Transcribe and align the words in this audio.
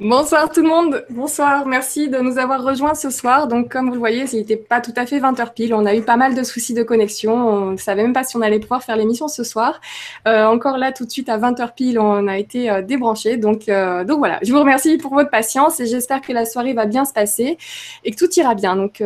Bonsoir 0.00 0.48
tout 0.50 0.62
le 0.62 0.68
monde, 0.68 1.04
bonsoir, 1.10 1.66
merci 1.66 2.08
de 2.08 2.18
nous 2.18 2.38
avoir 2.38 2.62
rejoints 2.62 2.94
ce 2.94 3.10
soir. 3.10 3.48
Donc 3.48 3.68
comme 3.68 3.88
vous 3.88 3.94
le 3.94 3.98
voyez, 3.98 4.26
il 4.32 4.38
n'était 4.38 4.56
pas 4.56 4.80
tout 4.80 4.92
à 4.94 5.06
fait 5.06 5.18
20h 5.18 5.54
pile, 5.54 5.74
on 5.74 5.84
a 5.86 5.96
eu 5.96 6.02
pas 6.02 6.16
mal 6.16 6.36
de 6.36 6.42
soucis 6.44 6.72
de 6.72 6.84
connexion, 6.84 7.34
on 7.34 7.70
ne 7.72 7.76
savait 7.76 8.02
même 8.02 8.12
pas 8.12 8.22
si 8.22 8.36
on 8.36 8.40
allait 8.40 8.60
pouvoir 8.60 8.84
faire 8.84 8.96
l'émission 8.96 9.26
ce 9.26 9.42
soir. 9.42 9.80
Euh, 10.28 10.44
encore 10.44 10.78
là 10.78 10.92
tout 10.92 11.04
de 11.04 11.10
suite 11.10 11.28
à 11.28 11.36
20h 11.36 11.74
pile, 11.74 11.98
on 11.98 12.28
a 12.28 12.38
été 12.38 12.70
euh, 12.70 12.80
débranché. 12.80 13.38
Donc, 13.38 13.68
euh, 13.68 14.04
donc 14.04 14.18
voilà, 14.18 14.38
je 14.42 14.52
vous 14.52 14.60
remercie 14.60 14.98
pour 14.98 15.12
votre 15.14 15.30
patience 15.30 15.80
et 15.80 15.86
j'espère 15.86 16.20
que 16.20 16.32
la 16.32 16.46
soirée 16.46 16.74
va 16.74 16.86
bien 16.86 17.04
se 17.04 17.12
passer 17.12 17.58
et 18.04 18.12
que 18.12 18.16
tout 18.16 18.32
ira 18.38 18.54
bien. 18.54 18.76
Donc 18.76 19.02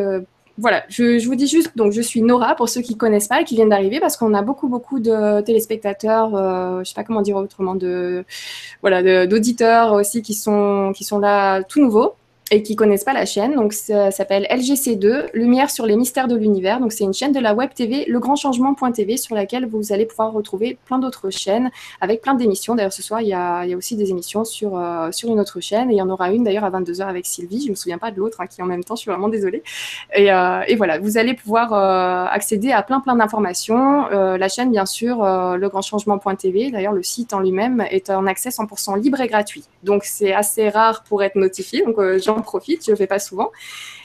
voilà, 0.57 0.83
je, 0.87 1.25
vous 1.25 1.35
dis 1.35 1.47
juste, 1.47 1.75
donc 1.75 1.93
je 1.93 2.01
suis 2.01 2.21
Nora 2.21 2.55
pour 2.55 2.69
ceux 2.69 2.81
qui 2.81 2.93
ne 2.93 2.97
connaissent 2.97 3.27
pas 3.27 3.41
et 3.41 3.43
qui 3.43 3.55
viennent 3.55 3.69
d'arriver 3.69 3.99
parce 3.99 4.17
qu'on 4.17 4.35
a 4.35 4.43
beaucoup, 4.43 4.67
beaucoup 4.67 4.99
de 4.99 5.41
téléspectateurs, 5.41 6.35
euh, 6.35 6.75
je 6.75 6.79
ne 6.79 6.83
sais 6.83 6.93
pas 6.93 7.03
comment 7.03 7.21
dire 7.23 7.37
autrement, 7.37 7.73
de, 7.73 8.23
voilà, 8.81 9.25
d'auditeurs 9.25 9.93
aussi 9.93 10.21
qui 10.21 10.35
sont, 10.35 10.93
qui 10.95 11.03
sont 11.03 11.17
là 11.17 11.63
tout 11.63 11.81
nouveaux 11.81 12.15
et 12.53 12.61
qui 12.61 12.75
connaissent 12.75 13.03
pas 13.03 13.13
la 13.13 13.25
chaîne. 13.25 13.55
Donc, 13.55 13.73
ça 13.73 14.11
s'appelle 14.11 14.45
LGC2, 14.51 15.29
Lumière 15.33 15.71
sur 15.71 15.87
les 15.87 15.95
mystères 15.95 16.27
de 16.27 16.35
l'univers. 16.35 16.79
Donc, 16.79 16.91
c'est 16.91 17.03
une 17.03 17.13
chaîne 17.13 17.31
de 17.31 17.39
la 17.39 17.55
web 17.55 17.71
TV, 17.73 18.05
legrandchangement.tv, 18.07 19.17
sur 19.17 19.33
laquelle 19.33 19.65
vous 19.65 19.91
allez 19.91 20.05
pouvoir 20.05 20.33
retrouver 20.33 20.77
plein 20.85 20.99
d'autres 20.99 21.31
chaînes 21.31 21.71
avec 21.99 22.21
plein 22.21 22.35
d'émissions. 22.35 22.75
D'ailleurs, 22.75 22.93
ce 22.93 23.01
soir, 23.01 23.21
il 23.21 23.27
y 23.29 23.33
a, 23.33 23.65
aussi 23.75 23.95
des 23.95 24.11
émissions 24.11 24.45
sur, 24.45 24.77
euh, 24.77 25.11
sur 25.11 25.29
une 25.29 25.39
autre 25.39 25.61
chaîne. 25.61 25.89
Et 25.89 25.95
il 25.95 25.97
y 25.97 26.01
en 26.01 26.11
aura 26.11 26.31
une 26.31 26.43
d'ailleurs 26.43 26.63
à 26.63 26.69
22h 26.69 27.01
avec 27.01 27.25
Sylvie. 27.25 27.61
Je 27.61 27.65
ne 27.65 27.71
me 27.71 27.75
souviens 27.75 27.97
pas 27.97 28.11
de 28.11 28.19
l'autre 28.19 28.39
hein, 28.39 28.45
qui 28.45 28.61
en 28.61 28.67
même 28.67 28.83
temps, 28.83 28.95
je 28.95 29.01
suis 29.01 29.09
vraiment 29.09 29.29
désolée. 29.29 29.63
Et, 30.15 30.31
euh, 30.31 30.61
voilà, 30.77 30.99
vous 30.99 31.17
allez 31.17 31.33
pouvoir 31.33 31.73
euh, 31.73 32.27
accéder 32.29 32.71
à 32.71 32.83
plein, 32.83 32.99
plein 32.99 33.15
d'informations. 33.15 34.07
la 34.11 34.47
chaîne, 34.47 34.69
bien 34.69 34.85
sûr, 34.85 35.23
legrandchangement.tv. 35.57 36.69
D'ailleurs, 36.69 36.93
le 36.93 37.01
site 37.01 37.33
en 37.33 37.39
lui-même 37.39 37.83
est 37.89 38.11
en 38.11 38.27
accès 38.27 38.49
100% 38.49 39.01
libre 39.01 39.21
et 39.21 39.27
gratuit. 39.27 39.63
Donc, 39.81 40.03
c'est 40.03 40.33
assez 40.33 40.69
rare 40.69 41.03
pour 41.03 41.23
être 41.23 41.35
notifié. 41.35 41.83
Donc, 41.83 41.97
j'en 42.19 42.42
profite, 42.43 42.85
je 42.85 42.91
ne 42.91 42.95
fais 42.95 43.07
pas 43.07 43.19
souvent. 43.19 43.51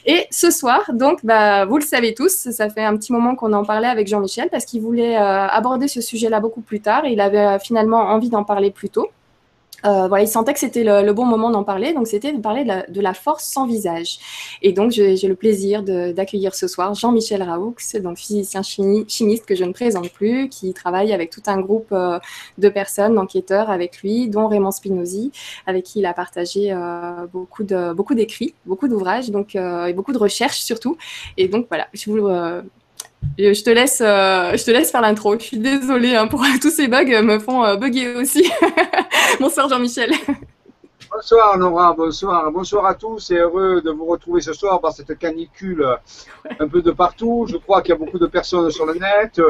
Et 0.06 0.27
ce 0.31 0.50
soir, 0.50 0.91
donc, 0.92 1.25
bah, 1.25 1.67
vous 1.67 1.77
le 1.77 1.84
savez 1.84 2.14
tous, 2.14 2.50
ça 2.50 2.70
fait 2.70 2.84
un 2.84 2.97
petit 2.97 3.12
moment 3.12 3.34
qu'on 3.34 3.53
en 3.53 3.64
parlait 3.64 3.89
avec 3.89 4.08
Jean-Michel 4.08 4.48
parce 4.50 4.64
qu'il 4.64 4.80
voulait 4.80 5.17
euh, 5.17 5.47
aborder 5.47 5.89
ce 5.89 6.00
sujet-là 6.00 6.41
beaucoup 6.41 6.62
plus 6.62 6.80
tard. 6.80 7.05
il 7.05 7.20
avait 7.20 7.39
euh, 7.39 7.58
finalement 7.58 7.98
envie 7.98 8.30
d'en 8.30 8.45
parler 8.45 8.70
plus 8.70 8.89
tôt. 8.89 9.08
Euh, 9.84 10.08
voilà, 10.08 10.24
il 10.24 10.28
sentait 10.28 10.52
que 10.52 10.58
c'était 10.58 10.84
le, 10.84 11.12
bon 11.12 11.24
moment 11.24 11.50
d'en 11.50 11.64
parler, 11.64 11.92
donc 11.92 12.06
c'était 12.06 12.32
de 12.32 12.40
parler 12.40 12.64
de 12.64 13.00
la, 13.00 13.14
force 13.14 13.44
sans 13.44 13.66
visage. 13.66 14.18
Et 14.62 14.72
donc, 14.72 14.90
j'ai 14.90 15.16
le 15.16 15.34
plaisir 15.34 15.82
d'accueillir 15.82 16.54
ce 16.54 16.68
soir 16.68 16.94
Jean-Michel 16.94 17.42
Raoux, 17.42 17.74
donc 18.02 18.18
physicien 18.18 18.62
chimiste 18.62 19.46
que 19.46 19.54
je 19.54 19.64
ne 19.64 19.72
présente 19.72 20.10
plus, 20.10 20.48
qui 20.48 20.72
travaille 20.74 21.12
avec 21.12 21.30
tout 21.30 21.42
un 21.46 21.60
groupe 21.60 21.92
euh, 21.92 22.18
de 22.58 22.68
personnes, 22.68 23.14
d'enquêteurs 23.14 23.70
avec 23.70 24.02
lui, 24.02 24.28
dont 24.28 24.48
Raymond 24.48 24.72
Spinozzi, 24.72 25.32
avec 25.66 25.84
qui 25.84 26.00
il 26.00 26.06
a 26.06 26.14
partagé 26.14 26.72
euh, 26.72 27.26
beaucoup 27.32 27.64
d'écrits, 28.14 28.54
beaucoup, 28.66 28.88
d'ouvrages, 28.88 29.30
donc 29.30 29.54
et 29.54 29.92
beaucoup 29.92 30.12
de 30.12 30.18
recherches 30.18 30.60
surtout. 30.60 30.96
Et 31.36 31.48
donc, 31.48 31.66
voilà, 31.68 31.88
je 31.92 32.10
vous 32.10 32.28
je 33.38 33.62
te 33.62 33.70
laisse, 33.70 34.00
euh, 34.00 34.56
je 34.56 34.64
te 34.64 34.70
laisse 34.70 34.91
faire 34.91 35.00
l'intro. 35.00 35.38
Je 35.38 35.44
suis 35.44 35.58
désolée 35.58 36.17
hein, 36.17 36.27
pour 36.27 36.45
tous 36.61 36.70
ces 36.70 36.89
bugs, 36.89 37.23
me 37.23 37.39
font 37.39 37.64
euh, 37.64 37.77
bugger 37.77 38.14
aussi. 38.17 38.51
bonsoir 39.40 39.68
Jean-Michel. 39.68 40.12
Bonsoir 41.11 41.56
Nora, 41.56 41.95
bonsoir. 41.95 42.51
Bonsoir 42.51 42.86
à 42.86 42.95
tous 42.95 43.30
et 43.30 43.36
heureux 43.36 43.80
de 43.80 43.90
vous 43.90 44.05
retrouver 44.06 44.40
ce 44.40 44.52
soir 44.52 44.80
par 44.80 44.92
cette 44.92 45.18
canicule 45.18 45.86
un 46.61 46.68
peu 46.68 46.83
de 46.83 46.90
partout. 46.90 47.46
Je 47.48 47.56
crois 47.56 47.80
qu'il 47.80 47.90
y 47.90 47.96
a 47.96 47.98
beaucoup 47.98 48.18
de 48.18 48.27
personnes 48.27 48.70
sur 48.70 48.84
le 48.84 48.95
net. 48.95 49.40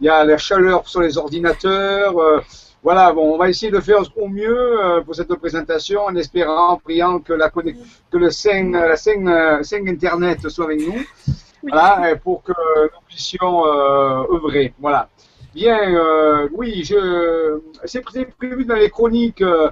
Il 0.00 0.06
y 0.06 0.08
a 0.08 0.24
la 0.24 0.36
chaleur 0.36 0.86
sur 0.86 1.00
les 1.00 1.16
ordinateurs. 1.16 2.18
Euh, 2.18 2.40
voilà, 2.82 3.12
bon, 3.12 3.34
on 3.34 3.38
va 3.38 3.48
essayer 3.48 3.72
de 3.72 3.80
faire 3.80 4.02
au 4.16 4.28
mieux 4.28 5.02
pour 5.04 5.14
cette 5.14 5.34
présentation 5.34 6.02
en 6.02 6.14
espérant, 6.14 6.74
en 6.74 6.76
priant 6.76 7.18
que, 7.18 7.32
la, 7.32 7.50
que 7.50 8.16
le 8.16 8.30
5, 8.30 8.72
la 8.72 8.96
5, 8.96 9.64
5 9.64 9.88
Internet 9.88 10.48
soit 10.48 10.66
avec 10.66 10.86
nous. 10.86 11.04
Voilà, 11.68 12.16
pour 12.16 12.42
que 12.42 12.52
nous 12.52 13.00
puissions 13.08 13.66
euh, 13.66 14.34
œuvrer. 14.34 14.72
Voilà. 14.78 15.08
Bien, 15.54 15.94
euh, 15.94 16.48
oui, 16.52 16.84
je, 16.84 17.60
c'est 17.84 18.02
prévu 18.02 18.64
dans 18.64 18.74
les 18.74 18.90
chroniques 18.90 19.42
euh, 19.42 19.70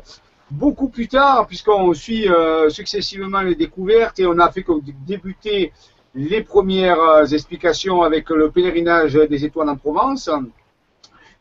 beaucoup 0.50 0.88
plus 0.88 1.08
tard, 1.08 1.46
puisqu'on 1.46 1.92
suit 1.94 2.28
successivement 2.68 3.40
les 3.42 3.54
découvertes 3.54 4.18
et 4.20 4.26
on 4.26 4.38
a 4.38 4.50
fait 4.50 4.64
débuter 5.06 5.72
les 6.14 6.42
premières 6.42 7.32
explications 7.32 8.02
avec 8.02 8.30
le 8.30 8.50
pèlerinage 8.50 9.14
des 9.14 9.44
étoiles 9.44 9.68
en 9.68 9.76
Provence. 9.76 10.30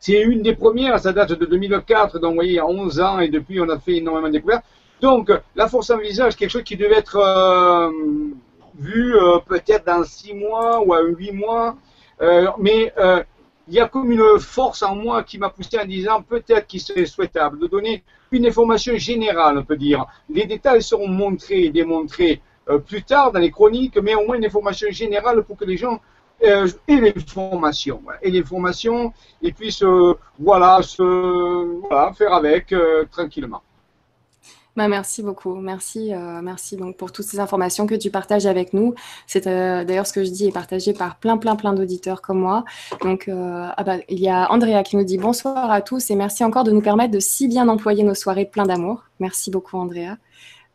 C'est 0.00 0.20
une 0.20 0.42
des 0.42 0.54
premières, 0.54 0.98
ça 0.98 1.12
date 1.12 1.32
de 1.32 1.46
2004, 1.46 2.18
donc 2.18 2.30
vous 2.30 2.34
voyez, 2.34 2.52
il 2.52 2.56
y 2.56 2.58
a 2.58 2.66
11 2.66 3.00
ans, 3.00 3.20
et 3.20 3.28
depuis 3.28 3.60
on 3.60 3.68
a 3.68 3.78
fait 3.78 3.96
énormément 3.96 4.28
de 4.28 4.32
découvertes. 4.32 4.64
Donc, 5.00 5.30
la 5.54 5.68
force 5.68 5.90
en 5.90 5.98
visage, 5.98 6.36
quelque 6.36 6.50
chose 6.50 6.64
qui 6.64 6.76
devait 6.76 6.96
être 6.96 7.18
vu 8.78 9.16
euh, 9.16 9.38
peut-être 9.38 9.86
dans 9.86 10.04
six 10.04 10.34
mois 10.34 10.80
ou 10.80 10.92
à 10.94 11.02
huit 11.02 11.32
mois. 11.32 11.76
Euh, 12.20 12.48
mais 12.58 12.92
euh, 12.98 13.22
il 13.68 13.74
y 13.74 13.80
a 13.80 13.88
comme 13.88 14.10
une 14.10 14.38
force 14.38 14.82
en 14.82 14.94
moi 14.94 15.22
qui 15.22 15.38
m'a 15.38 15.50
poussé 15.50 15.78
en 15.78 15.84
disant 15.84 16.22
peut-être 16.22 16.66
qu'il 16.66 16.80
serait 16.80 17.06
souhaitable 17.06 17.58
de 17.58 17.66
donner 17.66 18.04
une 18.30 18.46
information 18.46 18.96
générale, 18.96 19.58
on 19.58 19.64
peut 19.64 19.76
dire. 19.76 20.04
Les 20.28 20.44
détails 20.44 20.82
seront 20.82 21.08
montrés 21.08 21.64
et 21.64 21.70
démontrés 21.70 22.42
plus 22.86 23.02
tard 23.02 23.32
dans 23.32 23.40
les 23.40 23.50
chroniques, 23.50 23.96
mais 23.98 24.14
au 24.14 24.26
moins 24.26 24.36
une 24.36 24.44
information 24.44 24.88
générale 24.90 25.42
pour 25.44 25.56
que 25.56 25.64
les 25.64 25.78
gens 25.78 25.98
aient 26.40 26.66
l'information, 26.88 28.02
et 28.20 28.30
l'information 28.30 29.14
et 29.40 29.52
puissent 29.52 29.84
voilà, 30.38 30.82
se, 30.82 31.80
voilà, 31.88 32.12
faire 32.12 32.34
avec 32.34 32.74
tranquillement. 33.10 33.62
Bah, 34.76 34.88
merci 34.88 35.22
beaucoup. 35.22 35.54
Merci, 35.54 36.12
euh, 36.12 36.40
merci 36.42 36.76
donc 36.76 36.96
pour 36.96 37.12
toutes 37.12 37.26
ces 37.26 37.38
informations 37.38 37.86
que 37.86 37.94
tu 37.94 38.10
partages 38.10 38.46
avec 38.46 38.72
nous. 38.72 38.94
C'est 39.28 39.46
euh, 39.46 39.84
d'ailleurs 39.84 40.06
ce 40.06 40.12
que 40.12 40.24
je 40.24 40.30
dis 40.30 40.48
est 40.48 40.52
partagé 40.52 40.92
par 40.92 41.16
plein, 41.16 41.36
plein, 41.36 41.54
plein 41.54 41.72
d'auditeurs 41.74 42.22
comme 42.22 42.40
moi. 42.40 42.64
Donc, 43.02 43.28
euh, 43.28 43.68
ah 43.76 43.84
bah, 43.84 43.98
il 44.08 44.18
y 44.18 44.28
a 44.28 44.50
Andrea 44.50 44.82
qui 44.82 44.96
nous 44.96 45.04
dit 45.04 45.18
bonsoir 45.18 45.70
à 45.70 45.80
tous 45.80 46.10
et 46.10 46.16
merci 46.16 46.42
encore 46.42 46.64
de 46.64 46.72
nous 46.72 46.80
permettre 46.80 47.12
de 47.12 47.20
si 47.20 47.46
bien 47.46 47.68
employer 47.68 48.02
nos 48.02 48.14
soirées 48.14 48.46
plein 48.46 48.66
d'amour. 48.66 49.04
Merci 49.20 49.52
beaucoup, 49.52 49.76
Andrea. 49.76 50.16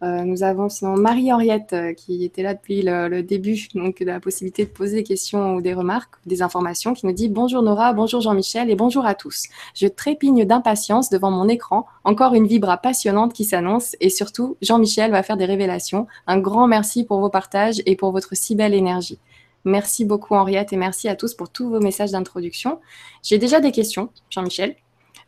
Euh, 0.01 0.23
nous 0.23 0.43
avons 0.43 0.69
sinon 0.69 0.95
Marie-Henriette 0.95 1.73
euh, 1.73 1.93
qui 1.93 2.23
était 2.23 2.41
là 2.41 2.53
depuis 2.53 2.81
le, 2.83 3.21
début, 3.21 3.67
donc 3.75 3.99
de 3.99 4.05
la 4.05 4.21
possibilité 4.21 4.63
de 4.63 4.69
poser 4.69 4.95
des 4.97 5.03
questions 5.03 5.55
ou 5.55 5.61
des 5.61 5.73
remarques, 5.73 6.15
des 6.25 6.41
informations, 6.41 6.93
qui 6.93 7.05
nous 7.05 7.11
dit 7.11 7.27
Bonjour 7.27 7.61
Nora, 7.61 7.91
bonjour 7.91 8.21
Jean-Michel 8.21 8.69
et 8.69 8.75
bonjour 8.75 9.05
à 9.05 9.13
tous. 9.13 9.47
Je 9.75 9.87
trépigne 9.87 10.45
d'impatience 10.45 11.09
devant 11.09 11.31
mon 11.31 11.49
écran. 11.49 11.85
Encore 12.05 12.33
une 12.33 12.47
vibra 12.47 12.77
passionnante 12.77 13.33
qui 13.33 13.43
s'annonce 13.43 13.97
et 13.99 14.09
surtout, 14.09 14.55
Jean-Michel 14.61 15.11
va 15.11 15.21
faire 15.21 15.35
des 15.35 15.45
révélations. 15.45 16.07
Un 16.27 16.39
grand 16.39 16.67
merci 16.67 17.03
pour 17.03 17.19
vos 17.19 17.29
partages 17.29 17.81
et 17.85 17.97
pour 17.97 18.13
votre 18.13 18.35
si 18.35 18.55
belle 18.55 18.73
énergie. 18.73 19.19
Merci 19.65 20.05
beaucoup 20.05 20.35
Henriette 20.35 20.71
et 20.71 20.77
merci 20.77 21.09
à 21.09 21.15
tous 21.17 21.33
pour 21.33 21.49
tous 21.49 21.69
vos 21.69 21.81
messages 21.81 22.11
d'introduction. 22.11 22.79
J'ai 23.21 23.37
déjà 23.37 23.59
des 23.59 23.73
questions, 23.73 24.09
Jean-Michel. 24.29 24.77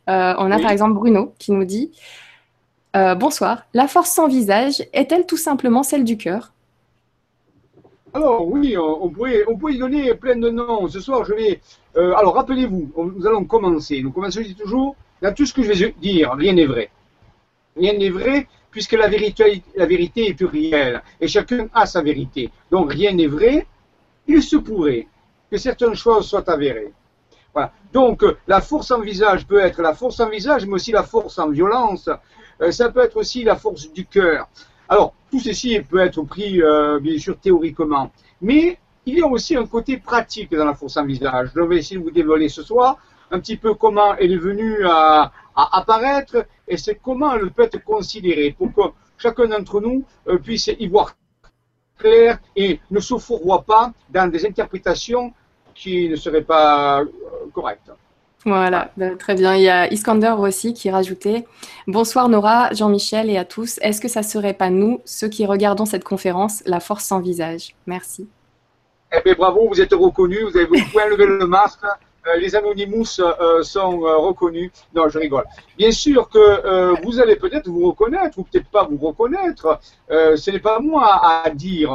Euh, 0.09 0.33
on 0.37 0.49
a 0.49 0.59
par 0.59 0.71
exemple 0.71 0.93
Bruno 0.93 1.33
qui 1.37 1.51
nous 1.51 1.65
dit 1.65 1.91
euh, 2.95 3.15
bonsoir. 3.15 3.63
La 3.73 3.87
force 3.87 4.11
sans 4.11 4.27
visage 4.27 4.83
est-elle 4.93 5.25
tout 5.25 5.37
simplement 5.37 5.83
celle 5.83 6.03
du 6.03 6.17
cœur? 6.17 6.53
Alors 8.13 8.45
oui, 8.45 8.75
on 8.77 9.09
pourrait, 9.09 9.45
y 9.69 9.77
donner 9.77 10.13
plein 10.15 10.35
de 10.35 10.49
noms. 10.49 10.87
Ce 10.87 10.99
soir, 10.99 11.23
je 11.23 11.33
vais... 11.33 11.61
Euh, 11.95 12.13
alors 12.15 12.35
rappelez-vous, 12.35 12.91
nous 13.15 13.25
allons 13.25 13.45
commencer. 13.45 14.01
Nous 14.01 14.11
commençons 14.11 14.41
toujours. 14.57 14.95
Dans 15.21 15.33
tout 15.33 15.45
ce 15.45 15.53
que 15.53 15.61
je 15.61 15.71
vais 15.71 15.95
dire, 16.01 16.33
rien 16.33 16.53
n'est 16.53 16.65
vrai. 16.65 16.89
Rien 17.77 17.93
n'est 17.93 18.09
vrai 18.09 18.47
puisque 18.71 18.93
la 18.93 19.07
vérité, 19.07 19.61
la 19.75 19.85
vérité 19.85 20.29
est 20.29 20.33
plurielle 20.33 21.01
et 21.19 21.27
chacun 21.27 21.67
a 21.73 21.85
sa 21.85 22.01
vérité. 22.01 22.49
Donc 22.71 22.91
rien 22.91 23.13
n'est 23.13 23.27
vrai. 23.27 23.67
Il 24.27 24.41
se 24.41 24.55
pourrait 24.55 25.07
que 25.51 25.57
certaines 25.57 25.95
choses 25.95 26.27
soient 26.27 26.49
avérées. 26.49 26.91
Voilà. 27.53 27.71
Donc 27.93 28.23
la 28.47 28.61
force 28.61 28.91
en 28.91 29.01
visage 29.01 29.45
peut 29.45 29.59
être 29.59 29.81
la 29.81 29.93
force 29.93 30.19
en 30.19 30.29
visage, 30.29 30.65
mais 30.65 30.73
aussi 30.73 30.91
la 30.91 31.03
force 31.03 31.37
en 31.37 31.49
violence, 31.49 32.07
euh, 32.07 32.15
ça 32.69 32.91
peut 32.91 32.99
être 32.99 33.17
aussi 33.17 33.43
la 33.43 33.55
force 33.55 33.91
du 33.91 34.05
cœur. 34.05 34.47
Alors, 34.87 35.13
tout 35.31 35.39
ceci 35.39 35.79
peut 35.79 35.99
être 35.99 36.21
pris, 36.23 36.61
euh, 36.61 36.99
bien 36.99 37.17
sûr, 37.17 37.39
théoriquement. 37.39 38.11
Mais 38.41 38.77
il 39.05 39.17
y 39.17 39.21
a 39.21 39.27
aussi 39.27 39.55
un 39.55 39.65
côté 39.65 39.97
pratique 39.97 40.51
dans 40.53 40.65
la 40.65 40.75
force 40.75 40.97
en 40.97 41.05
visage. 41.05 41.49
Je 41.55 41.61
vais 41.61 41.77
essayer 41.77 41.97
de 41.97 42.03
vous 42.03 42.11
dévoiler 42.11 42.49
ce 42.49 42.61
soir 42.61 42.97
un 43.31 43.39
petit 43.39 43.57
peu 43.57 43.73
comment 43.73 44.15
elle 44.15 44.33
est 44.33 44.37
venue 44.37 44.85
à, 44.85 45.31
apparaître 45.55 46.45
et 46.67 46.77
c'est 46.77 46.95
comment 46.95 47.33
elle 47.33 47.51
peut 47.51 47.63
être 47.63 47.83
considérée 47.83 48.55
pour 48.57 48.73
que 48.73 48.93
chacun 49.17 49.47
d'entre 49.47 49.79
nous 49.79 50.03
euh, 50.27 50.37
puisse 50.37 50.67
y 50.67 50.87
voir 50.87 51.15
clair 51.97 52.39
et 52.55 52.79
ne 52.89 52.99
se 52.99 53.17
fourvoie 53.17 53.63
pas 53.63 53.93
dans 54.09 54.29
des 54.29 54.45
interprétations 54.45 55.33
qui 55.73 56.09
ne 56.09 56.15
seraient 56.15 56.43
pas 56.43 57.03
correctes. 57.53 57.91
Voilà, 58.45 58.91
bah, 58.97 59.15
très 59.17 59.35
bien. 59.35 59.55
Il 59.55 59.61
y 59.61 59.69
a 59.69 59.91
Iskander 59.91 60.33
aussi 60.37 60.73
qui 60.73 60.89
rajoutait 60.89 61.45
Bonsoir 61.85 62.27
Nora, 62.27 62.73
Jean-Michel 62.73 63.29
et 63.29 63.37
à 63.37 63.45
tous. 63.45 63.77
Est-ce 63.81 64.01
que 64.01 64.07
ça 64.07 64.23
serait 64.23 64.53
pas 64.53 64.71
nous, 64.71 65.01
ceux 65.05 65.27
qui 65.27 65.45
regardons 65.45 65.85
cette 65.85 66.03
conférence, 66.03 66.63
la 66.65 66.79
force 66.79 67.05
sans 67.05 67.19
visage? 67.19 67.75
Merci. 67.85 68.27
Eh 69.13 69.21
bien, 69.23 69.35
bravo, 69.37 69.67
vous 69.67 69.79
êtes 69.79 69.93
reconnus, 69.93 70.43
vous 70.43 70.57
avez 70.57 70.65
pouvez 70.65 71.09
lever 71.09 71.25
le 71.27 71.45
masque. 71.45 71.81
Euh, 72.27 72.35
les 72.37 72.55
Anonymous 72.55 73.19
euh, 73.19 73.63
sont 73.63 74.05
euh, 74.05 74.17
reconnus. 74.17 74.71
Non, 74.93 75.09
je 75.09 75.17
rigole. 75.17 75.45
Bien 75.77 75.91
sûr 75.91 76.29
que 76.29 77.01
vous 77.03 77.19
allez 77.19 77.35
peut-être 77.35 77.67
vous 77.67 77.89
reconnaître 77.89 78.37
ou 78.37 78.43
peut-être 78.43 78.69
pas 78.69 78.83
vous 78.83 78.97
reconnaître. 78.97 79.79
ce 80.09 80.51
n'est 80.51 80.59
pas 80.59 80.79
moi 80.79 81.43
à 81.43 81.49
dire 81.49 81.91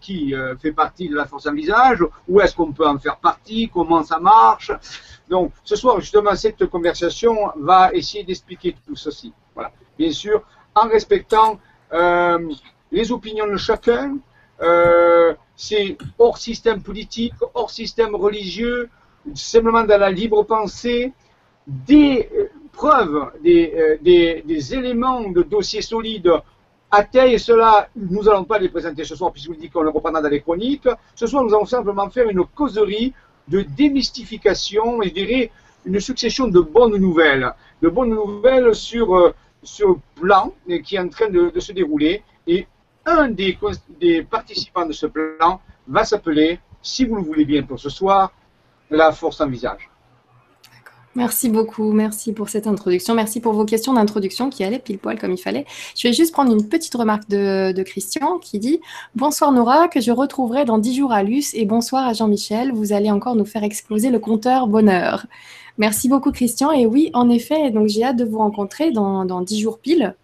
qui 0.00 0.34
fait 0.60 0.72
partie 0.72 1.08
de 1.08 1.16
la 1.16 1.24
force 1.24 1.46
en 1.46 1.54
visage, 1.54 2.04
où 2.28 2.40
est-ce 2.40 2.54
qu'on 2.54 2.72
peut 2.72 2.86
en 2.86 2.98
faire 2.98 3.16
partie, 3.16 3.70
comment 3.72 4.02
ça 4.02 4.18
marche. 4.18 4.72
Donc, 5.28 5.52
ce 5.64 5.76
soir, 5.76 6.00
justement, 6.00 6.34
cette 6.34 6.66
conversation 6.66 7.34
va 7.56 7.92
essayer 7.92 8.24
d'expliquer 8.24 8.76
tout 8.86 8.96
ceci. 8.96 9.32
Voilà. 9.54 9.70
Bien 9.98 10.12
sûr, 10.12 10.42
en 10.74 10.88
respectant 10.88 11.58
les 12.90 13.12
opinions 13.12 13.46
de 13.46 13.56
chacun. 13.56 14.18
c'est 15.56 15.96
hors 16.18 16.36
système 16.36 16.82
politique, 16.82 17.34
hors 17.54 17.70
système 17.70 18.14
religieux, 18.14 18.90
simplement 19.34 19.84
dans 19.84 19.98
la 19.98 20.10
libre 20.10 20.42
pensée, 20.44 21.12
des 21.66 22.28
euh, 22.34 22.48
preuves, 22.72 23.30
euh, 23.46 23.96
des, 24.00 24.74
éléments 24.74 25.28
de 25.30 25.42
dossiers 25.42 25.82
solides 25.82 26.32
atteignent 26.90 27.38
cela, 27.38 27.88
nous 27.96 28.22
n'allons 28.22 28.44
pas 28.44 28.58
les 28.58 28.68
présenter 28.68 29.04
ce 29.04 29.16
soir, 29.16 29.32
puisque 29.32 29.46
je 29.46 29.52
vous 29.52 29.60
dis 29.60 29.70
qu'on 29.70 29.82
le 29.82 29.90
reprendra 29.90 30.20
dans 30.20 30.28
les 30.28 30.40
chroniques. 30.40 30.88
Ce 31.14 31.26
soir, 31.26 31.42
nous 31.42 31.54
allons 31.54 31.64
simplement 31.64 32.08
faire 32.10 32.28
une 32.28 32.44
causerie 32.44 33.14
de 33.48 33.62
démystification 33.62 35.02
et 35.02 35.08
je 35.08 35.14
dirais 35.14 35.50
une 35.84 36.00
succession 36.00 36.48
de 36.48 36.60
bonnes 36.60 36.96
nouvelles, 36.96 37.52
de 37.80 37.88
bonnes 37.88 38.10
nouvelles 38.10 38.74
sur, 38.74 39.16
euh, 39.16 39.34
le 39.80 39.94
plan 40.20 40.52
qui 40.84 40.96
est 40.96 40.98
en 40.98 41.08
train 41.08 41.30
de, 41.30 41.58
se 41.58 41.72
dérouler. 41.72 42.22
Et 42.46 42.66
un 43.06 43.28
des 43.30 43.56
participants 44.28 44.86
de 44.86 44.92
ce 44.92 45.06
plan 45.06 45.60
va 45.86 46.04
s'appeler, 46.04 46.58
si 46.82 47.04
vous 47.04 47.16
le 47.16 47.22
voulez 47.22 47.44
bien 47.44 47.62
pour 47.62 47.78
ce 47.78 47.88
soir, 47.88 48.32
la 48.96 49.12
force 49.12 49.40
en 49.40 49.48
visage. 49.48 49.88
Merci 51.14 51.50
beaucoup, 51.50 51.92
merci 51.92 52.32
pour 52.32 52.48
cette 52.48 52.66
introduction, 52.66 53.14
merci 53.14 53.40
pour 53.40 53.52
vos 53.52 53.66
questions 53.66 53.92
d'introduction 53.92 54.48
qui 54.48 54.64
allaient 54.64 54.78
pile 54.78 54.98
poil 54.98 55.18
comme 55.18 55.32
il 55.32 55.38
fallait. 55.38 55.66
Je 55.94 56.08
vais 56.08 56.14
juste 56.14 56.32
prendre 56.32 56.50
une 56.50 56.70
petite 56.70 56.94
remarque 56.94 57.28
de, 57.28 57.82
Christian 57.82 58.38
qui 58.38 58.58
dit 58.58 58.80
Bonsoir 59.14 59.52
Nora, 59.52 59.88
que 59.88 60.00
je 60.00 60.10
retrouverai 60.10 60.64
dans 60.64 60.78
10 60.78 60.96
jours 60.96 61.12
à 61.12 61.22
Luce 61.22 61.52
et 61.52 61.66
bonsoir 61.66 62.06
à 62.06 62.14
Jean-Michel, 62.14 62.72
vous 62.72 62.94
allez 62.94 63.10
encore 63.10 63.36
nous 63.36 63.44
faire 63.44 63.62
exploser 63.62 64.08
le 64.08 64.20
compteur 64.20 64.68
bonheur. 64.68 65.26
Merci 65.76 66.08
beaucoup 66.08 66.32
Christian, 66.32 66.72
et 66.72 66.86
oui, 66.86 67.10
en 67.12 67.28
effet, 67.28 67.70
donc 67.70 67.88
j'ai 67.88 68.04
hâte 68.04 68.16
de 68.16 68.24
vous 68.24 68.38
rencontrer 68.38 68.90
dans, 68.90 69.26
dans 69.26 69.42
10 69.42 69.60
jours 69.60 69.80
pile. 69.80 70.16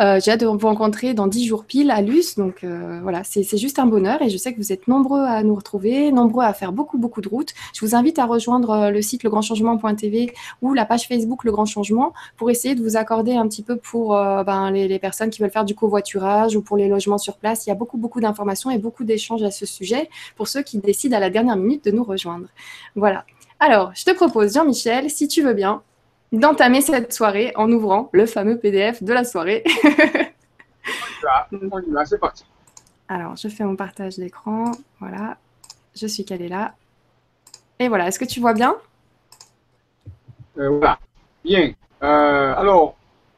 Euh, 0.00 0.20
j'ai 0.22 0.30
hâte 0.30 0.40
de 0.40 0.46
vous 0.46 0.58
rencontrer 0.58 1.14
dans 1.14 1.26
10 1.26 1.46
jours 1.46 1.64
pile 1.64 1.90
à 1.90 2.00
Luce. 2.00 2.36
Donc 2.36 2.64
euh, 2.64 3.00
voilà, 3.02 3.22
c'est 3.24 3.56
juste 3.56 3.78
un 3.78 3.86
bonheur 3.86 4.22
et 4.22 4.30
je 4.30 4.36
sais 4.36 4.52
que 4.52 4.58
vous 4.58 4.72
êtes 4.72 4.88
nombreux 4.88 5.20
à 5.20 5.42
nous 5.42 5.54
retrouver, 5.54 6.12
nombreux 6.12 6.44
à 6.44 6.52
faire 6.52 6.72
beaucoup, 6.72 6.98
beaucoup 6.98 7.20
de 7.20 7.28
routes. 7.28 7.52
Je 7.74 7.84
vous 7.84 7.94
invite 7.94 8.18
à 8.18 8.26
rejoindre 8.26 8.70
euh, 8.70 8.90
le 8.90 9.02
site 9.02 9.22
legrandchangement.tv 9.22 10.32
ou 10.62 10.74
la 10.74 10.84
page 10.84 11.06
Facebook 11.06 11.44
Le 11.44 11.52
Grand 11.52 11.66
Changement 11.66 12.12
pour 12.36 12.50
essayer 12.50 12.74
de 12.74 12.82
vous 12.82 12.96
accorder 12.96 13.34
un 13.34 13.46
petit 13.48 13.62
peu 13.62 13.76
pour 13.76 14.10
ben, 14.10 14.70
les, 14.70 14.88
les, 14.88 14.98
personnes 14.98 15.30
qui 15.30 15.40
veulent 15.40 15.50
faire 15.50 15.64
du 15.64 15.74
covoiturage 15.74 16.56
ou 16.56 16.62
pour 16.62 16.76
les 16.76 16.88
logements 16.88 17.18
sur 17.18 17.36
place. 17.36 17.66
Il 17.66 17.70
y 17.70 17.72
a 17.72 17.74
beaucoup, 17.74 17.98
beaucoup 17.98 18.20
d'informations 18.20 18.70
et 18.70 18.78
beaucoup 18.78 19.04
d'échanges 19.04 19.42
à 19.42 19.50
ce 19.50 19.66
sujet 19.66 20.08
pour 20.36 20.48
ceux 20.48 20.62
qui 20.62 20.78
décident 20.78 21.16
à 21.16 21.20
la 21.20 21.30
dernière 21.30 21.56
minute 21.56 21.84
de 21.84 21.90
nous 21.90 22.04
rejoindre. 22.04 22.46
Voilà. 22.96 23.24
Alors, 23.58 23.92
je 23.94 24.04
te 24.04 24.10
propose, 24.12 24.54
Jean-Michel, 24.54 25.10
si 25.10 25.28
tu 25.28 25.42
veux 25.42 25.52
bien, 25.52 25.82
d'entamer 26.32 26.80
cette 26.80 27.12
soirée 27.12 27.52
en 27.56 27.70
ouvrant 27.70 28.08
le 28.12 28.26
fameux 28.26 28.58
PDF 28.58 29.02
de 29.02 29.12
la 29.12 29.24
soirée. 29.24 29.64
on 31.52 31.80
y 31.80 31.90
va, 31.90 32.04
c'est 32.04 32.18
parti. 32.18 32.44
Alors, 33.08 33.36
je 33.36 33.48
fais 33.48 33.64
mon 33.64 33.76
partage 33.76 34.16
d'écran. 34.16 34.70
Voilà, 35.00 35.36
je 35.94 36.06
suis 36.06 36.24
calée 36.24 36.48
là. 36.48 36.74
Et 37.78 37.88
voilà, 37.88 38.08
est-ce 38.08 38.18
que 38.18 38.24
tu 38.24 38.40
vois 38.40 38.54
bien? 38.54 38.76
Euh, 40.58 40.68
Voilà, 40.68 40.98
bien. 41.44 41.72
Euh, 42.02 42.54
alors, 42.56 42.96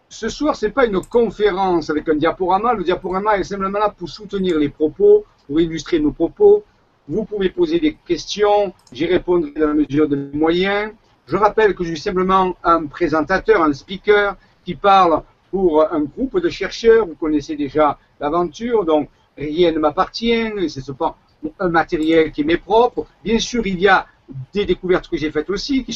ce 0.08 0.28
soir, 0.28 0.54
ce 0.56 0.66
n'est 0.66 0.72
pas 0.72 0.84
une 0.84 1.00
conférence 1.00 1.88
avec 1.88 2.08
un 2.08 2.16
diaporama. 2.16 2.74
Le 2.74 2.84
diaporama 2.84 3.38
est 3.38 3.44
simplement 3.44 3.78
là 3.78 3.88
pour 3.88 4.08
soutenir 4.08 4.58
les 4.58 4.68
propos, 4.68 5.24
pour 5.46 5.60
illustrer 5.60 6.00
nos 6.00 6.12
propos. 6.12 6.64
Vous 7.08 7.24
pouvez 7.24 7.48
poser 7.48 7.80
des 7.80 7.94
questions, 7.94 8.72
j'y 8.92 9.06
répondrai 9.06 9.52
dans 9.52 9.68
la 9.68 9.74
mesure 9.74 10.08
de 10.08 10.16
mes 10.16 10.38
moyens. 10.38 10.92
Je 11.26 11.36
rappelle 11.36 11.74
que 11.74 11.84
je 11.84 11.90
suis 11.90 12.00
simplement 12.00 12.56
un 12.64 12.86
présentateur, 12.86 13.62
un 13.62 13.72
speaker 13.72 14.36
qui 14.64 14.74
parle 14.74 15.22
pour 15.50 15.82
un 15.82 16.00
groupe 16.00 16.40
de 16.40 16.48
chercheurs. 16.48 17.06
Vous 17.06 17.14
connaissez 17.14 17.56
déjà 17.56 17.98
l'aventure, 18.20 18.84
donc 18.84 19.08
rien 19.36 19.72
ne 19.72 19.78
m'appartient. 19.78 20.68
C'est 20.68 20.96
pas 20.96 21.16
un 21.60 21.68
matériel 21.68 22.32
qui 22.32 22.44
m'est 22.44 22.56
propre. 22.56 23.06
Bien 23.24 23.38
sûr, 23.38 23.66
il 23.66 23.80
y 23.80 23.88
a 23.88 24.06
des 24.52 24.64
découvertes 24.64 25.08
que 25.08 25.16
j'ai 25.16 25.30
faites 25.30 25.50
aussi, 25.50 25.84
qui, 25.84 25.92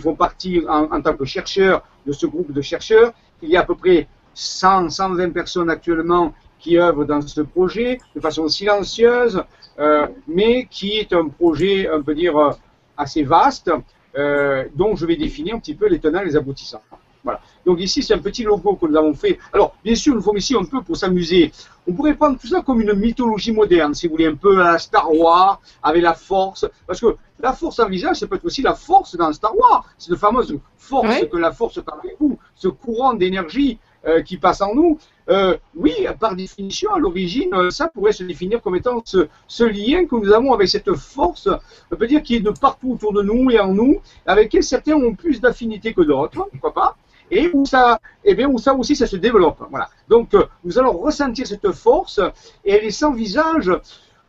font 0.00 0.14
partie 0.14 0.62
en, 0.68 1.00
tant 1.00 1.16
que 1.16 1.24
chercheur 1.24 1.82
de 2.06 2.12
ce 2.12 2.26
groupe 2.26 2.52
de 2.52 2.60
chercheurs. 2.60 3.12
Il 3.42 3.48
y 3.48 3.56
a 3.56 3.60
à 3.60 3.64
peu 3.64 3.74
près 3.74 4.08
100, 4.34 4.90
120 4.90 5.30
personnes 5.30 5.70
actuellement 5.70 6.34
qui 6.58 6.78
œuvrent 6.78 7.04
dans 7.04 7.20
ce 7.20 7.42
projet 7.42 7.98
de 8.14 8.20
façon 8.20 8.48
silencieuse, 8.48 9.42
euh, 9.78 10.06
mais 10.26 10.66
qui 10.70 10.98
est 10.98 11.12
un 11.12 11.28
projet, 11.28 11.88
on 11.92 12.02
peut 12.02 12.14
dire, 12.14 12.36
euh, 12.36 12.50
assez 12.96 13.22
vaste, 13.22 13.70
euh, 14.16 14.64
dont 14.74 14.96
je 14.96 15.06
vais 15.06 15.16
définir 15.16 15.56
un 15.56 15.58
petit 15.58 15.74
peu 15.74 15.88
les 15.88 15.98
tenants 15.98 16.20
et 16.20 16.26
les 16.26 16.36
aboutissants. 16.36 16.82
Voilà. 17.26 17.40
Donc 17.64 17.80
ici, 17.80 18.04
c'est 18.04 18.14
un 18.14 18.18
petit 18.18 18.44
logo 18.44 18.76
que 18.76 18.86
nous 18.86 18.96
avons 18.96 19.12
fait. 19.12 19.36
Alors, 19.52 19.74
bien 19.84 19.96
sûr, 19.96 20.14
nous 20.14 20.22
font 20.22 20.34
ici 20.36 20.54
un 20.54 20.64
peu 20.64 20.80
pour 20.82 20.96
s'amuser. 20.96 21.50
On 21.88 21.92
pourrait 21.92 22.14
prendre 22.14 22.38
tout 22.38 22.46
ça 22.46 22.62
comme 22.62 22.80
une 22.80 22.92
mythologie 22.92 23.52
moderne, 23.52 23.94
si 23.94 24.06
vous 24.06 24.12
voulez, 24.12 24.26
un 24.26 24.36
peu 24.36 24.60
à 24.60 24.72
la 24.72 24.78
Star 24.78 25.12
Wars, 25.12 25.60
avec 25.82 26.02
la 26.02 26.14
force. 26.14 26.66
Parce 26.86 27.00
que 27.00 27.16
la 27.40 27.52
force 27.52 27.80
en 27.80 27.88
visage, 27.88 28.18
ça 28.18 28.28
peut 28.28 28.36
être 28.36 28.44
aussi 28.44 28.62
la 28.62 28.74
force 28.74 29.16
dans 29.16 29.32
Star 29.32 29.56
Wars. 29.56 29.84
C'est 29.98 30.12
la 30.12 30.18
fameuse 30.18 30.56
force 30.78 31.26
que 31.30 31.36
la 31.36 31.50
force 31.50 31.82
par 31.82 32.00
vous, 32.20 32.38
ce 32.54 32.68
courant 32.68 33.14
d'énergie 33.14 33.80
euh, 34.06 34.22
qui 34.22 34.36
passe 34.36 34.60
en 34.60 34.72
nous. 34.72 34.96
Euh, 35.28 35.56
oui, 35.74 36.06
par 36.20 36.36
définition, 36.36 36.92
à 36.94 36.98
l'origine, 36.98 37.52
euh, 37.54 37.70
ça 37.70 37.88
pourrait 37.88 38.12
se 38.12 38.22
définir 38.22 38.62
comme 38.62 38.76
étant 38.76 39.02
ce, 39.04 39.64
lien 39.64 40.06
que 40.06 40.14
nous 40.14 40.32
avons 40.32 40.52
avec 40.52 40.68
cette 40.68 40.94
force, 40.94 41.48
on 41.90 41.96
peut 41.96 42.06
dire 42.06 42.22
qui 42.22 42.36
est 42.36 42.40
de 42.40 42.50
partout 42.50 42.92
autour 42.92 43.12
de 43.12 43.22
nous 43.22 43.50
et 43.50 43.58
en 43.58 43.74
nous, 43.74 44.00
avec 44.24 44.46
laquelle 44.46 44.62
certains 44.62 44.94
ont 44.94 45.14
plus 45.14 45.40
d'affinité 45.40 45.92
que 45.92 46.02
d'autres, 46.02 46.46
pourquoi 46.52 46.72
pas, 46.72 46.96
et 47.30 47.50
où 47.52 47.64
ça, 47.66 47.98
eh 48.24 48.34
bien, 48.36 48.48
où 48.48 48.58
ça 48.58 48.72
aussi, 48.74 48.94
ça 48.94 49.08
se 49.08 49.16
développe. 49.16 49.60
Voilà. 49.68 49.88
Donc, 50.08 50.36
nous 50.62 50.78
allons 50.78 50.96
ressentir 50.96 51.44
cette 51.44 51.72
force, 51.72 52.20
et 52.64 52.72
elle 52.72 52.84
est 52.84 52.92
sans 52.92 53.12
visage, 53.12 53.72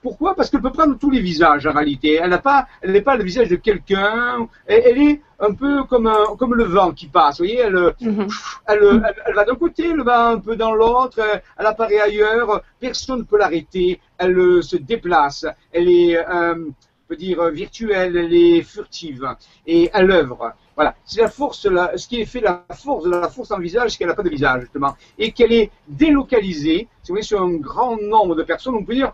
pourquoi? 0.01 0.35
Parce 0.35 0.49
qu'elle 0.49 0.61
peut 0.61 0.71
prendre 0.71 0.97
tous 0.97 1.09
les 1.09 1.21
visages 1.21 1.65
en 1.65 1.73
réalité. 1.73 2.19
Elle 2.21 2.29
n'a 2.29 2.37
pas, 2.37 2.67
elle 2.81 2.91
n'est 2.91 3.01
pas 3.01 3.15
le 3.15 3.23
visage 3.23 3.49
de 3.49 3.55
quelqu'un. 3.55 4.47
Elle, 4.65 4.97
est 5.01 5.21
un 5.39 5.53
peu 5.53 5.83
comme, 5.83 6.11
comme 6.37 6.53
le 6.53 6.65
vent 6.65 6.91
qui 6.91 7.07
passe. 7.07 7.39
Vous 7.39 7.45
voyez, 7.45 7.59
elle, 7.59 7.93
mhm. 7.99 8.27
elle, 8.67 9.13
elle, 9.25 9.33
va 9.33 9.43
d'un 9.43 9.55
côté, 9.55 9.89
elle 9.89 10.03
va 10.03 10.29
un 10.29 10.39
peu 10.39 10.55
dans 10.55 10.73
l'autre. 10.73 11.19
Elle 11.57 11.65
apparaît 11.65 11.99
ailleurs. 11.99 12.61
Personne 12.79 13.19
ne 13.19 13.23
peut 13.23 13.37
l'arrêter. 13.37 13.99
Elle 14.17 14.37
euh, 14.37 14.61
se 14.61 14.77
déplace. 14.77 15.45
Elle 15.71 15.89
est, 15.89 16.17
euh, 16.17 16.55
on 16.55 17.07
peut 17.07 17.15
dire 17.15 17.43
virtuelle. 17.49 18.17
Elle 18.17 18.33
est 18.33 18.61
furtive 18.61 19.35
et 19.65 19.89
elle 19.93 20.11
œuvre. 20.11 20.53
Voilà, 20.75 20.93
c'est 21.05 21.21
la 21.21 21.29
force, 21.29 21.65
la, 21.65 21.97
ce 21.97 22.07
qui 22.07 22.21
est 22.21 22.25
fait 22.25 22.39
la 22.39 22.63
force 22.71 23.03
de 23.03 23.09
la 23.09 23.29
force 23.29 23.49
en 23.49 23.57
visage, 23.57 23.89
c'est 23.89 23.97
qu'elle 23.97 24.09
n'a 24.09 24.13
pas 24.13 24.21
de 24.21 24.29
visage 24.29 24.61
justement, 24.61 24.95
et 25.17 25.31
qu'elle 25.31 25.51
est 25.51 25.71
délocalisée. 25.87 26.87
Si 27.01 27.07
vous 27.07 27.15
voulez, 27.15 27.23
sur 27.23 27.41
un 27.41 27.55
grand 27.55 27.99
nombre 27.99 28.35
de 28.35 28.43
personnes, 28.43 28.75
on 28.75 28.83
peut 28.83 28.93
dire 28.93 29.11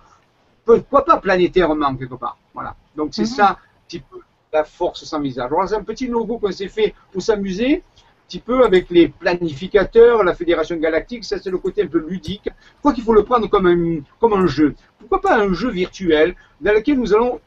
pourquoi 0.66 1.06
pas 1.06 1.18
planétairement 1.18 1.96
quelque 1.96 2.16
part. 2.16 2.38
Voilà. 2.54 2.76
Donc 2.96 3.10
c'est 3.12 3.24
mhm. 3.24 3.28
ça 3.28 3.50
un 3.52 3.58
petit 3.88 4.00
peu 4.00 4.20
la 4.52 4.64
force 4.64 5.04
sans 5.04 5.20
visage. 5.20 5.52
Alors 5.52 5.68
c'est 5.68 5.76
un 5.76 5.84
petit 5.84 6.08
logo 6.08 6.38
qu'on 6.38 6.52
s'est 6.52 6.68
fait 6.68 6.94
pour 7.12 7.22
s'amuser, 7.22 7.78
un 7.78 8.28
petit 8.28 8.40
peu 8.40 8.64
avec 8.64 8.90
les 8.90 9.08
planificateurs, 9.08 10.24
la 10.24 10.34
Fédération 10.34 10.76
Galactique, 10.78 11.26
ça 11.26 11.40
c'est 11.40 11.50
le 11.50 11.58
côté 11.58 11.84
un 11.84 11.88
peu 11.88 12.00
ludique. 12.00 12.46
Je 12.46 12.80
crois 12.80 12.94
qu'il 12.94 13.04
faut 13.04 13.14
le 13.14 13.24
prendre 13.24 13.50
comme 13.50 13.68
un, 13.68 14.02
comme 14.20 14.34
un 14.34 14.46
jeu. 14.46 14.76
Pourquoi 15.00 15.22
pas 15.22 15.38
un 15.38 15.54
jeu 15.54 15.70
virtuel 15.70 16.36
dans 16.62 16.74
lequel 16.74 17.00
nous 17.00 17.14
allons 17.14 17.40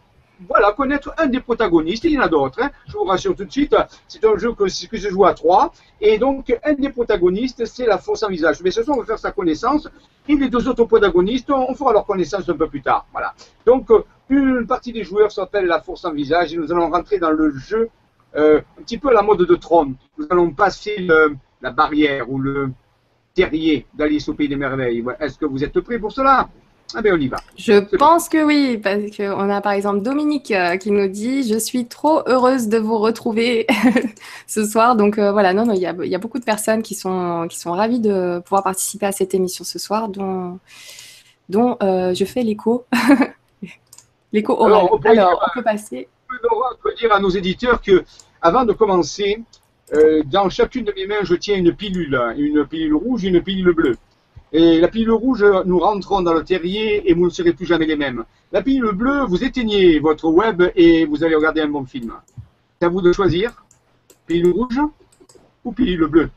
voilà, 0.49 0.73
connaître 0.73 1.15
un 1.19 1.27
des 1.27 1.41
protagonistes. 1.41 2.05
Il 2.05 2.13
y 2.13 2.19
en 2.19 2.23
a 2.23 2.29
d'autres, 2.29 2.63
hein. 2.63 2.71
je 2.87 2.93
vous 2.93 3.05
rassure 3.05 3.35
tout 3.35 3.45
de 3.45 3.51
suite. 3.53 3.75
C'est 4.09 4.25
un 4.25 4.37
jeu 4.37 4.53
que, 4.53 4.65
que 4.65 4.99
se 4.99 5.09
joue 5.09 5.25
à 5.25 5.35
trois. 5.35 5.73
Et 6.01 6.19
donc, 6.19 6.55
un 6.65 6.75
des 6.75 6.91
protagonistes, 6.91 7.65
c'est 7.65 7.87
la 7.87 7.99
force 7.99 8.23
en 8.23 8.29
visage. 8.29 8.61
Mais 8.63 8.71
ce 8.71 8.83
soir, 8.83 8.97
on 8.97 9.01
va 9.01 9.07
faire 9.07 9.19
sa 9.19 9.33
connaissance. 9.33 9.89
Et 10.29 10.37
les 10.37 10.49
deux 10.49 10.69
autres 10.69 10.85
protagonistes, 10.85 11.51
on, 11.51 11.75
fera 11.75 11.93
leur 11.93 12.05
connaissance 12.05 12.49
un 12.49 12.57
peu 12.57 12.69
plus 12.69 12.83
tard. 12.83 13.07
Voilà. 13.13 13.35
Donc, 13.65 13.91
euh, 13.91 14.05
une 14.29 14.67
partie 14.67 14.93
des 14.93 15.05
joueurs 15.05 15.33
s'appelle 15.33 15.67
la 15.67 15.81
force 15.81 16.05
en 16.05 16.13
visage. 16.13 16.53
Et 16.53 16.57
nous 16.57 16.71
allons 16.73 16.91
rentrer 16.91 17.19
dans 17.19 17.31
le 17.31 17.57
jeu 17.57 17.89
euh, 18.37 18.61
un 18.79 18.83
petit 18.83 18.99
peu 18.99 19.09
à 19.09 19.13
la 19.13 19.23
mode 19.23 19.43
de 19.43 19.55
Tron. 19.55 19.95
Nous 20.19 20.27
allons 20.31 20.51
passer 20.51 21.07
la 21.63 21.71
barrière 21.71 22.31
ou 22.31 22.39
le 22.39 22.71
terrier 23.35 23.87
d'Alice 23.95 24.29
au 24.29 24.35
Pays 24.35 24.49
des 24.49 24.57
Merveilles. 24.57 25.05
Est-ce 25.21 25.39
que 25.39 25.47
vous 25.47 25.63
êtes 25.65 25.79
prêts 25.81 25.99
pour 25.99 26.13
cela? 26.13 26.49
Ah 26.95 27.03
ben 27.03 27.15
on 27.15 27.21
y 27.21 27.29
va. 27.29 27.39
Je 27.57 27.81
pense 27.97 28.29
que 28.29 28.43
oui, 28.45 28.79
parce 28.79 29.17
qu'on 29.17 29.51
a 29.51 29.61
par 29.61 29.73
exemple 29.73 30.03
Dominique 30.03 30.53
euh, 30.53 30.77
qui 30.77 30.91
nous 30.93 31.09
dit 31.09 31.43
Je 31.43 31.59
suis 31.59 31.87
trop 31.87 32.23
heureuse 32.27 32.69
de 32.69 32.79
vous 32.79 32.99
retrouver 32.99 33.67
ce 34.47 34.65
soir. 34.65 34.95
Donc 34.95 35.19
euh, 35.19 35.33
voilà, 35.33 35.53
non, 35.53 35.67
non, 35.67 35.75
il 35.75 35.81
y, 35.81 35.87
a, 35.87 35.95
y 36.05 36.15
a, 36.15 36.19
beaucoup 36.19 36.39
de 36.39 36.45
personnes 36.45 36.83
qui 36.83 36.95
sont, 36.95 37.47
qui 37.51 37.59
sont 37.59 37.73
ravies 37.73 38.01
de 38.01 38.41
pouvoir 38.41 38.63
participer 38.63 39.07
à 39.07 39.13
cette 39.13 39.35
émission 39.35 39.65
ce 39.65 39.79
soir, 39.79 40.09
dont, 40.09 40.61
dont 41.49 41.77
euh, 41.83 42.15
je 42.15 42.25
fais 42.25 42.43
l'écho. 42.43 42.87
l'écho 44.33 44.53
oral. 44.53 44.73
Alors, 44.73 45.43
on 45.45 45.55
peut 45.55 45.65
passer. 45.65 46.09
peux 46.83 46.95
dire 46.95 47.13
à 47.13 47.19
nos 47.19 47.31
éditeurs 47.31 47.83
que, 47.83 48.05
avant 48.41 48.65
de 48.65 48.73
commencer, 48.73 49.43
dans 50.27 50.49
chacune 50.51 50.85
de 50.85 50.93
mes 50.97 51.07
mains, 51.07 51.23
je 51.23 51.35
tiens 51.35 51.57
une 51.57 51.73
pilule, 51.73 52.21
une 52.37 52.67
pilule 52.67 52.95
rouge 52.95 53.25
et 53.25 53.29
une 53.29 53.41
pilule 53.41 53.73
bleue. 53.73 53.97
Et 54.53 54.81
la 54.81 54.89
pilule 54.89 55.13
rouge, 55.13 55.45
nous 55.65 55.79
rentrons 55.79 56.23
dans 56.23 56.33
le 56.33 56.45
terrier 56.45 57.11
et 57.11 57.15
vous 57.15 57.25
ne 57.25 57.31
serez 57.31 57.53
plus 57.53 57.67
jamais 57.67 57.87
les 57.87 57.97
mêmes. 57.97 58.25
La 58.53 58.63
pilule 58.63 58.93
bleue, 58.93 59.25
vous 59.27 59.43
éteignez 59.43 59.99
votre 59.99 60.29
web 60.29 60.63
et 60.77 61.05
vous 61.05 61.25
allez 61.25 61.35
regarder 61.35 61.61
un 61.61 61.69
bon 61.69 61.85
film. 61.85 62.13
C'est 62.79 62.87
à 62.87 62.89
vous 62.89 63.01
de 63.01 63.13
choisir. 63.13 63.65
Pilule 64.27 64.53
rouge 64.53 64.81
ou 65.65 65.73
pilule 65.73 66.07
bleue 66.07 66.31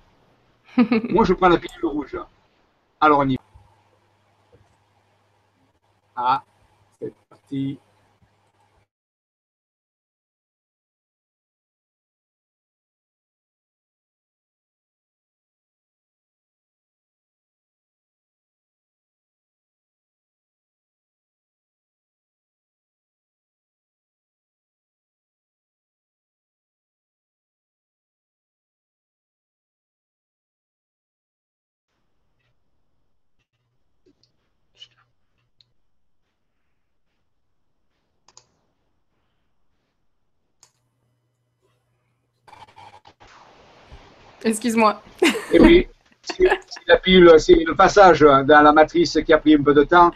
Moi, 1.10 1.26
je 1.26 1.34
prends 1.34 1.50
la 1.50 1.58
pilule 1.58 1.86
rouge. 1.86 2.18
Alors, 3.00 3.20
on 3.20 3.30
y 3.30 3.36
va. 3.36 3.42
Ah, 6.16 6.44
c'est 7.00 7.14
parti. 7.30 7.80
Excuse-moi. 44.50 45.02
Et 45.52 45.60
oui, 45.60 45.88
c'est 46.28 47.56
le 47.66 47.74
passage 47.74 48.22
dans 48.22 48.62
la 48.62 48.72
matrice 48.72 49.18
qui 49.26 49.34
a 49.34 49.38
pris 49.38 49.56
un 49.56 49.64
peu 49.64 49.74
de 49.74 49.84
temps. 49.84 50.12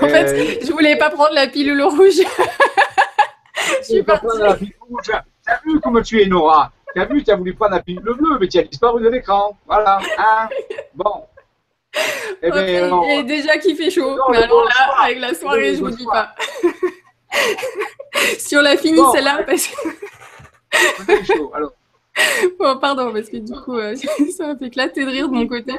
En 0.00 0.08
fait, 0.08 0.32
euh, 0.32 0.54
je 0.62 0.72
voulais 0.72 0.96
pas 0.96 1.10
prendre 1.10 1.34
la 1.34 1.46
pilule 1.46 1.82
rouge. 1.82 2.20
je 3.80 3.84
suis 3.84 4.02
prendre 4.02 4.38
la 4.38 4.54
pilule 4.54 4.74
rouge. 4.88 5.10
T'as 5.44 5.60
vu 5.64 5.80
comment 5.80 6.02
tu 6.02 6.20
es, 6.20 6.26
Nora? 6.26 6.70
T'as 6.94 7.06
vu, 7.06 7.22
tu 7.22 7.30
as 7.30 7.36
voulu 7.36 7.54
prendre 7.54 7.74
la 7.74 7.82
pilule 7.82 8.02
bleue, 8.02 8.38
mais 8.40 8.48
tu 8.48 8.58
as 8.58 8.62
disparu 8.62 9.02
de 9.02 9.08
l'écran. 9.08 9.56
Voilà. 9.66 9.98
Hein? 10.18 10.48
Bon. 10.94 11.24
Eh 12.42 12.50
ben, 12.50 13.02
Il 13.04 13.10
est 13.20 13.22
déjà 13.24 13.56
qu'il 13.58 13.76
fait 13.76 13.90
chaud. 13.90 14.18
mais 14.30 14.38
alors 14.38 14.64
là, 14.64 15.04
avec 15.04 15.18
la 15.18 15.34
soirée, 15.34 15.74
je 15.74 15.80
vous 15.80 15.90
dis 15.90 16.06
pas. 16.06 16.34
si 18.38 18.56
on 18.56 18.60
la 18.60 18.76
finit, 18.76 19.00
celle-là, 19.12 19.42
parce 19.46 19.68
que. 19.68 21.24
chaud. 21.24 21.50
Alors. 21.54 21.72
Bon, 22.58 22.78
pardon, 22.78 23.12
parce 23.12 23.28
que 23.28 23.36
du 23.36 23.52
coup, 23.52 23.76
euh, 23.76 23.94
ça 24.36 24.46
m'a 24.48 24.56
fait 24.56 24.66
éclater 24.66 25.04
de 25.04 25.10
rire 25.10 25.28
de 25.28 25.34
mon 25.34 25.46
côté. 25.46 25.72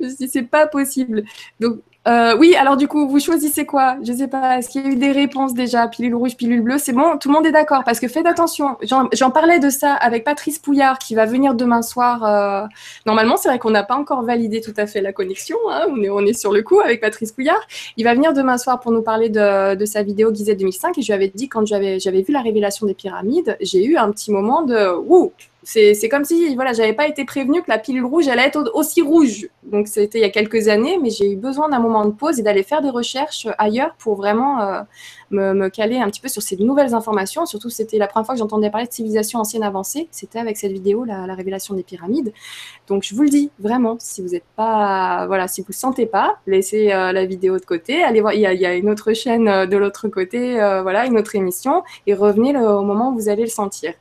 Je 0.00 0.06
me 0.06 0.08
suis 0.10 0.18
dit, 0.18 0.28
c'est 0.28 0.42
pas 0.42 0.66
possible. 0.66 1.24
Donc, 1.60 1.80
euh, 2.08 2.36
oui, 2.36 2.56
alors 2.56 2.76
du 2.76 2.88
coup, 2.88 3.08
vous 3.08 3.20
choisissez 3.20 3.64
quoi? 3.64 3.96
Je 4.02 4.12
sais 4.12 4.26
pas. 4.26 4.58
Est-ce 4.58 4.68
qu'il 4.68 4.82
y 4.82 4.86
a 4.86 4.90
eu 4.90 4.96
des 4.96 5.12
réponses 5.12 5.54
déjà? 5.54 5.86
Pilule 5.86 6.16
rouge, 6.16 6.36
pilule 6.36 6.60
bleue 6.60 6.78
C'est 6.78 6.92
bon 6.92 7.16
Tout 7.18 7.28
le 7.28 7.34
monde 7.34 7.46
est 7.46 7.52
d'accord 7.52 7.84
Parce 7.84 8.00
que 8.00 8.08
faites 8.08 8.26
attention. 8.26 8.76
J'en 8.82 9.30
parlais 9.30 9.60
de 9.60 9.70
ça 9.70 9.94
avec 9.94 10.24
Patrice 10.24 10.58
Pouillard 10.58 10.98
qui 10.98 11.14
va 11.14 11.26
venir 11.26 11.54
demain 11.54 11.82
soir. 11.82 12.24
Euh, 12.24 12.66
normalement, 13.06 13.36
c'est 13.36 13.48
vrai 13.48 13.60
qu'on 13.60 13.70
n'a 13.70 13.84
pas 13.84 13.94
encore 13.94 14.22
validé 14.24 14.60
tout 14.60 14.74
à 14.76 14.86
fait 14.86 15.00
la 15.00 15.12
connexion. 15.12 15.56
Hein. 15.70 15.86
On, 15.90 16.02
est, 16.02 16.10
on 16.10 16.26
est 16.26 16.32
sur 16.32 16.52
le 16.52 16.62
coup 16.62 16.80
avec 16.80 17.00
Patrice 17.00 17.30
Pouillard. 17.30 17.60
Il 17.96 18.04
va 18.04 18.14
venir 18.14 18.32
demain 18.32 18.58
soir 18.58 18.80
pour 18.80 18.90
nous 18.90 19.02
parler 19.02 19.28
de, 19.28 19.76
de 19.76 19.84
sa 19.84 20.02
vidéo 20.02 20.34
Gizet 20.34 20.56
2005. 20.56 20.98
Et 20.98 21.02
je 21.02 21.06
lui 21.06 21.12
avais 21.12 21.28
dit, 21.28 21.48
quand 21.48 21.64
j'avais 21.64 21.98
vu 21.98 22.32
la 22.32 22.40
révélation 22.40 22.86
des 22.86 22.94
pyramides, 22.94 23.56
j'ai 23.60 23.84
eu 23.84 23.96
un 23.96 24.10
petit 24.10 24.32
moment 24.32 24.62
de 24.62 24.92
Ouh 25.06 25.32
c'est 25.62 26.08
comme 26.08 26.24
si 26.24 26.54
voilà, 26.54 26.72
j'avais 26.72 26.92
pas 26.92 27.06
été 27.06 27.24
prévenue 27.24 27.62
que 27.62 27.70
la 27.70 27.78
pilule 27.78 28.04
rouge 28.04 28.28
allait 28.28 28.46
être 28.46 28.70
aussi 28.74 29.00
rouge. 29.00 29.48
Donc 29.62 29.88
c'était 29.88 30.18
il 30.18 30.22
y 30.22 30.24
a 30.24 30.30
quelques 30.30 30.68
années, 30.68 30.98
mais 31.00 31.10
j'ai 31.10 31.32
eu 31.32 31.36
besoin 31.36 31.68
d'un 31.68 31.78
moment 31.78 32.04
de 32.04 32.10
pause 32.10 32.40
et 32.40 32.42
d'aller 32.42 32.62
faire 32.62 32.82
des 32.82 32.90
recherches 32.90 33.46
ailleurs 33.58 33.94
pour 33.98 34.16
vraiment 34.16 34.84
me, 35.32 35.68
caler 35.68 35.98
un 35.98 36.08
petit 36.08 36.20
peu 36.20 36.28
sur 36.28 36.42
ces 36.42 36.56
nouvelles 36.56 36.94
informations. 36.94 37.46
Surtout, 37.46 37.70
c'était 37.70 37.98
la 37.98 38.06
première 38.06 38.26
fois 38.26 38.34
que 38.34 38.38
j'entendais 38.38 38.70
parler 38.70 38.86
de 38.86 38.92
civilisation 38.92 39.38
ancienne 39.38 39.62
avancée. 39.62 40.08
C'était 40.10 40.38
avec 40.38 40.56
cette 40.56 40.72
vidéo, 40.72 41.04
la, 41.04 41.34
révélation 41.34 41.74
des 41.74 41.82
pyramides. 41.82 42.32
Donc, 42.88 43.04
je 43.04 43.14
vous 43.14 43.22
le 43.22 43.28
dis 43.28 43.50
vraiment, 43.58 43.96
si 43.98 44.22
vous 44.22 44.28
n'êtes 44.28 44.44
pas, 44.56 45.26
voilà, 45.26 45.48
si 45.48 45.62
vous 45.62 45.72
sentez 45.72 46.06
pas, 46.06 46.36
laissez 46.46 46.92
euh, 46.92 47.12
la 47.12 47.24
vidéo 47.24 47.58
de 47.58 47.64
côté. 47.64 48.02
Allez 48.02 48.20
voir, 48.20 48.34
il 48.34 48.40
y, 48.40 48.46
a, 48.46 48.74
une 48.74 48.90
autre 48.90 49.12
chaîne 49.12 49.48
euh, 49.48 49.66
de 49.66 49.76
l'autre 49.76 50.08
côté, 50.08 50.60
euh, 50.60 50.82
voilà, 50.82 51.06
une 51.06 51.18
autre 51.18 51.34
émission, 51.34 51.82
et 52.06 52.14
revenez 52.14 52.56
au 52.56 52.82
moment 52.82 53.10
où 53.10 53.14
vous 53.14 53.28
allez 53.28 53.42
le 53.42 53.48
sentir. 53.48 53.94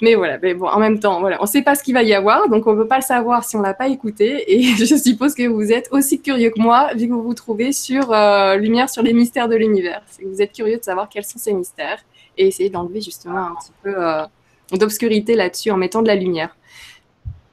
Mais 0.00 0.14
voilà, 0.14 0.38
mais 0.42 0.54
bon, 0.54 0.66
en 0.66 0.78
même 0.78 0.98
temps, 0.98 1.20
voilà, 1.20 1.38
on 1.40 1.44
ne 1.44 1.48
sait 1.48 1.62
pas 1.62 1.74
ce 1.74 1.82
qu'il 1.82 1.94
va 1.94 2.02
y 2.02 2.14
avoir, 2.14 2.48
donc 2.48 2.66
on 2.66 2.72
ne 2.72 2.82
peut 2.82 2.88
pas 2.88 2.96
le 2.96 3.02
savoir 3.02 3.44
si 3.44 3.56
on 3.56 3.60
l'a 3.60 3.74
pas 3.74 3.88
écouté. 3.88 4.44
Et 4.52 4.62
je 4.76 4.96
suppose 4.96 5.34
que 5.34 5.46
vous 5.46 5.72
êtes 5.72 5.88
aussi 5.92 6.20
curieux 6.20 6.50
que 6.50 6.60
moi, 6.60 6.90
vu 6.94 7.08
que 7.08 7.12
vous 7.12 7.22
vous 7.22 7.34
trouvez 7.34 7.72
sur 7.72 8.14
Lumière 8.56 8.88
sur 8.90 9.02
les 9.02 9.12
mystères 9.12 9.48
de 9.48 9.56
l'univers. 9.56 10.02
Vous 10.24 10.40
êtes 10.40 10.52
curieux 10.52 10.77
de 10.78 10.84
savoir 10.84 11.08
quels 11.08 11.24
sont 11.24 11.38
ces 11.38 11.52
mystères 11.52 12.04
et 12.36 12.46
essayer 12.46 12.70
d'enlever 12.70 13.00
justement 13.00 13.38
un 13.38 13.54
petit 13.54 13.72
peu 13.82 13.94
euh, 13.96 14.24
d'obscurité 14.72 15.34
là-dessus 15.34 15.70
en 15.70 15.76
mettant 15.76 16.02
de 16.02 16.08
la 16.08 16.14
lumière. 16.14 16.56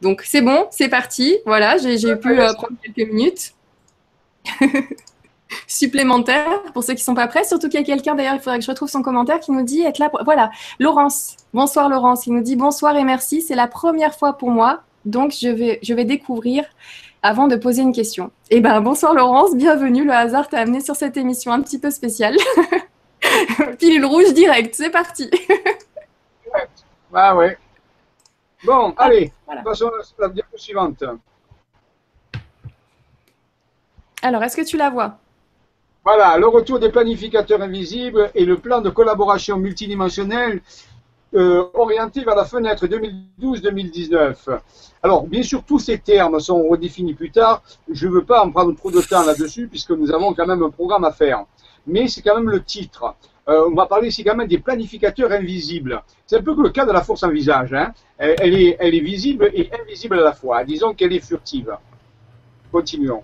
Donc 0.02 0.22
c'est 0.24 0.42
bon, 0.42 0.68
c'est 0.72 0.90
parti. 0.90 1.38
Voilà, 1.46 1.78
j'ai 1.78 2.16
pu 2.16 2.40
euh, 2.40 2.54
prendre 2.54 2.76
quelques 2.84 3.10
minutes 3.12 3.54
supplémentaires 5.68 6.62
pour 6.74 6.84
ceux 6.84 6.94
qui 6.94 7.02
ne 7.02 7.06
sont 7.06 7.16
pas 7.16 7.28
prêts. 7.28 7.44
Surtout 7.44 7.70
qu'il 7.70 7.80
y 7.80 7.84
a 7.84 7.86
quelqu'un, 7.86 8.16
d'ailleurs, 8.16 8.36
il 8.36 8.40
faudrait 8.40 8.60
que 8.60 8.66
je 8.66 8.72
retrouve 8.72 8.90
son 8.90 9.02
commentaire 9.02 9.40
qui 9.40 9.52
nous 9.52 9.64
dit 9.64 9.82
être 9.82 10.00
là. 10.00 10.10
Pour... 10.10 10.24
Voilà, 10.24 10.52
Laurence. 10.80 11.38
Bonsoir 11.54 11.90
Laurence. 11.90 12.28
Il 12.28 12.34
nous 12.34 12.44
dit 12.44 12.56
bonsoir 12.56 12.96
et 12.98 13.04
merci. 13.04 13.42
C'est 13.42 13.56
la 13.56 13.68
première 13.68 14.16
fois 14.16 14.38
pour 14.38 14.52
moi, 14.52 14.84
donc 15.06 15.32
je 15.32 15.48
vais, 15.48 15.80
je 15.82 15.94
vais 15.94 16.06
découvrir 16.06 16.66
avant 17.24 17.48
de 17.48 17.56
poser 17.56 17.82
une 17.82 17.94
question. 17.94 18.32
Eh 18.52 18.60
ben 18.60 18.82
bonsoir 18.82 19.16
Laurence, 19.16 19.56
bienvenue. 19.56 20.04
Le 20.04 20.14
hasard 20.14 20.48
t'a 20.48 20.60
amené 20.60 20.82
sur 20.82 20.96
cette 20.96 21.18
émission 21.18 21.52
un 21.52 21.62
petit 21.62 21.80
peu 21.80 21.90
spéciale. 21.90 22.36
Pilule 23.80 24.06
rouge 24.06 24.34
direct, 24.34 24.76
c'est 24.76 24.90
parti. 24.90 25.30
ah 27.14 27.36
ouais. 27.36 27.58
Bon, 28.64 28.94
allez, 28.98 29.32
passons 29.64 29.88
à 29.88 30.22
la 30.22 30.30
diapo 30.30 30.58
suivante. 30.58 31.04
Alors, 34.22 34.44
est-ce 34.44 34.58
que 34.58 34.66
tu 34.66 34.78
la 34.78 34.90
vois? 34.90 35.18
Voilà, 36.04 36.38
le 36.38 36.48
retour 36.48 36.80
des 36.80 36.90
planificateurs 36.90 37.62
invisibles 37.62 38.32
et 38.36 38.46
le 38.46 38.58
plan 38.58 38.82
de 38.82 38.90
collaboration 38.90 39.58
multidimensionnelle 39.58 40.62
euh, 41.36 41.66
orienté 41.74 42.24
vers 42.24 42.36
la 42.36 42.46
fenêtre 42.46 42.88
2012-2019. 42.88 44.60
Alors, 45.04 45.28
bien 45.28 45.44
sûr, 45.44 45.64
tous 45.64 45.80
ces 45.80 45.98
termes 45.98 46.40
sont 46.40 46.68
redéfinis 46.68 47.14
plus 47.14 47.32
tard. 47.32 47.62
Je 47.92 48.08
ne 48.08 48.14
veux 48.14 48.24
pas 48.24 48.44
en 48.44 48.52
prendre 48.52 48.76
trop 48.76 48.90
de 48.90 49.02
temps 49.02 49.26
là-dessus, 49.26 49.68
puisque 49.68 49.92
nous 49.92 50.12
avons 50.12 50.34
quand 50.34 50.48
même 50.48 50.64
un 50.64 50.70
programme 50.70 51.04
à 51.04 51.12
faire 51.12 51.46
mais 51.88 52.08
c'est 52.08 52.22
quand 52.22 52.36
même 52.36 52.50
le 52.50 52.64
titre. 52.64 53.16
Euh, 53.48 53.68
on 53.70 53.76
va 53.76 53.86
parler 53.86 54.08
ici 54.08 54.24
quand 54.24 54.36
même 54.36 54.48
des 54.48 54.58
planificateurs 54.58 55.32
invisibles. 55.32 56.02
C'est 56.26 56.38
un 56.38 56.42
peu 56.42 56.56
le 56.62 56.70
cas 56.70 56.86
de 56.86 56.92
la 56.92 57.02
force 57.02 57.24
en 57.24 57.30
visage. 57.30 57.74
Hein. 57.74 57.94
Elle, 58.18 58.56
est, 58.56 59.00
visible 59.00 59.52
et 59.54 59.70
invisible 59.80 60.20
à 60.20 60.24
la 60.24 60.34
fois. 60.34 60.64
Disons 60.64 60.94
qu'elle 60.94 61.14
est 61.14 61.26
furtive. 61.26 61.78
Continuons. 62.72 63.24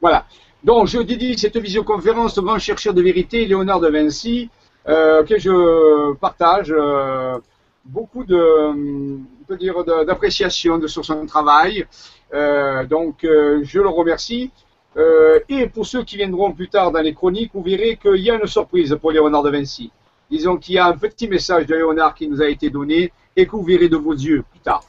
Voilà. 0.00 0.26
Donc, 0.62 0.88
je 0.88 0.98
dédie 0.98 1.38
cette 1.38 1.56
visioconférence 1.56 2.36
au 2.36 2.42
grand 2.42 2.58
chercheur 2.58 2.92
de 2.92 3.00
vérité, 3.00 3.46
Léonard 3.46 3.80
de 3.80 3.88
Vinci, 3.88 4.50
euh, 4.88 5.24
que 5.24 5.38
je 5.38 6.12
partage. 6.14 6.74
Euh, 6.76 7.38
beaucoup 7.84 8.24
de, 8.24 9.18
dire, 9.56 9.84
d'appréciation 9.84 10.80
sur 10.86 11.04
son 11.04 11.26
travail. 11.26 11.86
Euh, 12.32 12.84
donc, 12.86 13.24
euh, 13.24 13.60
je 13.62 13.80
le 13.80 13.88
remercie. 13.88 14.50
Euh, 14.96 15.38
et 15.48 15.68
pour 15.68 15.86
ceux 15.86 16.02
qui 16.02 16.16
viendront 16.16 16.52
plus 16.52 16.68
tard 16.68 16.90
dans 16.90 17.00
les 17.00 17.14
chroniques, 17.14 17.52
vous 17.54 17.62
verrez 17.62 17.96
qu'il 17.96 18.16
y 18.16 18.30
a 18.30 18.34
une 18.34 18.46
surprise 18.46 18.96
pour 19.00 19.12
Léonard 19.12 19.42
de 19.42 19.50
Vinci. 19.50 19.90
Disons 20.30 20.56
qu'il 20.56 20.74
y 20.74 20.78
a 20.78 20.86
un 20.86 20.96
petit 20.96 21.28
message 21.28 21.66
de 21.66 21.74
Léonard 21.74 22.14
qui 22.14 22.28
nous 22.28 22.42
a 22.42 22.48
été 22.48 22.70
donné 22.70 23.12
et 23.36 23.46
que 23.46 23.52
vous 23.52 23.62
verrez 23.62 23.88
de 23.88 23.96
vos 23.96 24.12
yeux 24.12 24.44
plus 24.50 24.60
tard. 24.60 24.84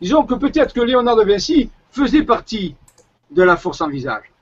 Disons 0.00 0.24
que 0.24 0.34
peut-être 0.34 0.74
que 0.74 0.80
Léonard 0.80 1.16
de 1.16 1.24
Vinci 1.24 1.70
faisait 1.90 2.22
partie 2.22 2.74
de 3.30 3.42
la 3.42 3.56
force 3.56 3.80
en 3.80 3.88
visage. 3.88 4.32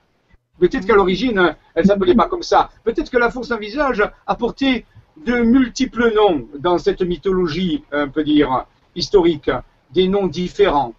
Peut-être 0.59 0.85
qu'à 0.85 0.95
l'origine, 0.95 1.55
elle 1.73 1.83
ne 1.83 1.87
s'appelait 1.87 2.15
pas 2.15 2.27
comme 2.27 2.43
ça. 2.43 2.69
Peut-être 2.83 3.09
que 3.09 3.17
la 3.17 3.29
force 3.29 3.51
en 3.51 3.57
visage 3.57 4.03
apportait 4.25 4.85
de 5.17 5.41
multiples 5.41 6.13
noms 6.13 6.47
dans 6.59 6.77
cette 6.77 7.01
mythologie, 7.01 7.83
on 7.91 8.09
peut 8.09 8.23
dire, 8.23 8.65
historique, 8.95 9.49
des 9.91 10.07
noms 10.07 10.27
différents. 10.27 10.93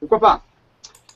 Pourquoi 0.00 0.20
pas? 0.20 0.42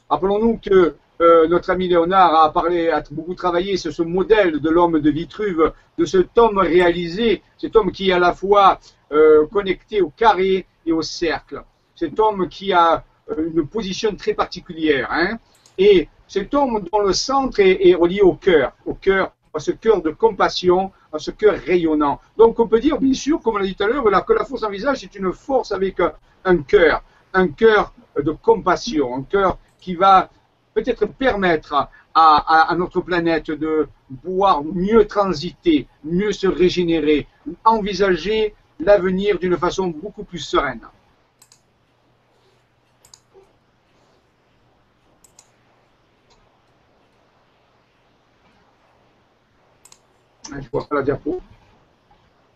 Rappelons-nous 0.08 0.58
que 0.58 0.96
euh, 1.20 1.46
notre 1.48 1.70
ami 1.70 1.88
Léonard 1.88 2.34
a 2.34 2.52
parlé, 2.52 2.88
a 2.88 3.02
beaucoup 3.10 3.34
travaillé 3.34 3.76
sur 3.76 3.92
ce 3.92 4.02
modèle 4.02 4.58
de 4.58 4.70
l'homme 4.70 5.00
de 5.00 5.10
Vitruve, 5.10 5.72
de 5.98 6.04
cet 6.04 6.36
homme 6.38 6.58
réalisé, 6.58 7.42
cet 7.58 7.76
homme 7.76 7.92
qui 7.92 8.10
est 8.10 8.12
à 8.12 8.18
la 8.18 8.32
fois 8.32 8.80
euh, 9.12 9.46
connecté 9.46 10.00
au 10.00 10.08
carré 10.08 10.66
et 10.86 10.92
au 10.92 11.02
cercle, 11.02 11.62
cet 11.94 12.18
homme 12.18 12.48
qui 12.48 12.72
a 12.72 13.04
une 13.36 13.66
position 13.66 14.16
très 14.16 14.34
particulière. 14.34 15.08
Hein. 15.12 15.38
Et 15.76 16.08
cet 16.26 16.54
homme 16.54 16.84
dont 16.90 17.00
le 17.00 17.12
centre 17.12 17.60
est, 17.60 17.94
relié 17.94 18.20
au 18.20 18.34
cœur, 18.34 18.72
au 18.86 18.94
cœur, 18.94 19.32
à 19.54 19.58
ce 19.58 19.72
cœur 19.72 20.02
de 20.02 20.10
compassion, 20.10 20.92
à 21.12 21.18
ce 21.18 21.30
cœur 21.30 21.54
rayonnant. 21.54 22.20
Donc 22.36 22.58
on 22.60 22.68
peut 22.68 22.80
dire, 22.80 22.98
bien 22.98 23.14
sûr, 23.14 23.40
comme 23.40 23.56
on 23.56 23.58
l'a 23.58 23.66
dit 23.66 23.74
tout 23.74 23.84
à 23.84 23.86
l'heure, 23.86 24.24
que 24.24 24.32
la 24.32 24.44
force 24.44 24.62
en 24.62 24.70
visage 24.70 25.04
est 25.04 25.14
une 25.14 25.32
force 25.32 25.72
avec 25.72 25.96
un 26.44 26.58
cœur, 26.58 27.02
un 27.34 27.48
cœur 27.48 27.92
de 28.16 28.32
compassion, 28.32 29.14
un 29.14 29.22
cœur 29.22 29.58
qui 29.80 29.94
va 29.94 30.30
peut-être 30.74 31.06
permettre 31.06 31.88
à, 32.14 32.74
notre 32.76 33.00
planète 33.00 33.50
de 33.50 33.88
pouvoir 34.22 34.62
mieux 34.64 35.06
transiter, 35.06 35.86
mieux 36.04 36.32
se 36.32 36.46
régénérer, 36.46 37.26
envisager 37.64 38.54
l'avenir 38.78 39.38
d'une 39.38 39.56
façon 39.56 39.88
beaucoup 39.88 40.24
plus 40.24 40.38
sereine. 40.38 40.80
Je 50.58 50.68
vois 50.70 50.86
pas 50.86 50.96
la 50.96 51.02
diapo. 51.02 51.40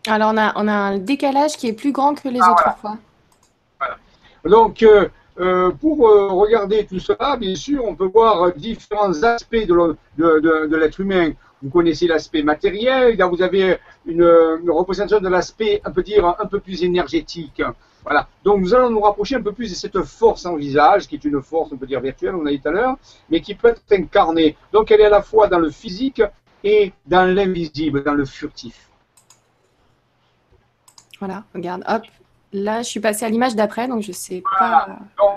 Alors 0.07 0.31
on 0.33 0.37
a, 0.37 0.53
on 0.55 0.67
a 0.67 0.73
un 0.73 0.97
décalage 0.97 1.57
qui 1.57 1.67
est 1.67 1.73
plus 1.73 1.91
grand 1.91 2.15
que 2.15 2.29
les 2.29 2.39
ah, 2.41 2.51
autres 2.51 2.77
fois. 2.77 2.97
Donc, 4.43 4.83
euh, 4.83 5.07
euh, 5.39 5.71
pour 5.71 6.07
euh, 6.07 6.29
regarder 6.29 6.85
tout 6.85 6.99
cela, 6.99 7.35
bien 7.35 7.55
sûr, 7.55 7.83
on 7.83 7.95
peut 7.95 8.05
voir 8.05 8.53
différents 8.53 9.23
aspects 9.23 9.65
de, 9.65 10.75
l'être 10.75 10.99
humain. 10.99 11.31
Vous 11.63 11.69
connaissez 11.69 12.05
l'aspect 12.05 12.43
matériel, 12.43 13.17
là 13.17 13.25
vous 13.25 13.41
avez 13.41 13.79
une, 14.05 14.23
représentation 14.67 15.19
de 15.19 15.29
l'aspect, 15.29 15.81
on 15.85 15.91
peut 15.91 16.03
dire, 16.03 16.35
un 16.39 16.45
peu 16.45 16.59
plus 16.59 16.83
énergétique. 16.83 17.63
Voilà. 18.03 18.27
Donc 18.43 18.59
nous 18.59 18.75
allons 18.75 18.91
nous 18.91 18.99
rapprocher 18.99 19.35
un 19.35 19.41
peu 19.41 19.51
plus 19.51 19.71
de 19.71 19.75
cette 19.75 19.99
force 20.03 20.45
en 20.45 20.55
visage, 20.55 21.07
qui 21.07 21.15
est 21.15 21.25
une 21.25 21.41
force, 21.41 21.71
on 21.71 21.77
peut 21.77 21.87
dire 21.87 22.01
virtuelle, 22.01 22.35
on 22.35 22.45
a 22.45 22.51
dit 22.51 22.61
tout 22.61 22.67
à 22.67 22.71
l'heure, 22.71 22.97
mais 23.31 23.41
qui 23.41 23.55
peut 23.55 23.69
être 23.69 23.81
incarnée. 23.91 24.55
Donc 24.71 24.91
elle 24.91 25.01
est 25.01 25.05
à 25.05 25.09
la 25.09 25.23
fois 25.23 25.47
dans 25.47 25.57
le 25.57 25.71
physique 25.71 26.21
et 26.65 26.91
dans 27.05 27.25
l'invisible, 27.33 28.03
dans 28.03 28.15
le 28.15 28.25
furtif. 28.25 28.89
Voilà, 31.19 31.45
regarde, 31.53 31.83
hop, 31.87 32.03
Là, 32.57 32.83
je 32.83 32.87
suis 32.87 33.01
passée 33.01 33.25
à 33.25 33.29
l'image 33.29 33.53
d'après, 33.53 33.85
donc 33.85 34.01
je 34.01 34.09
ne 34.09 34.13
sais 34.13 34.41
pas. 34.57 34.87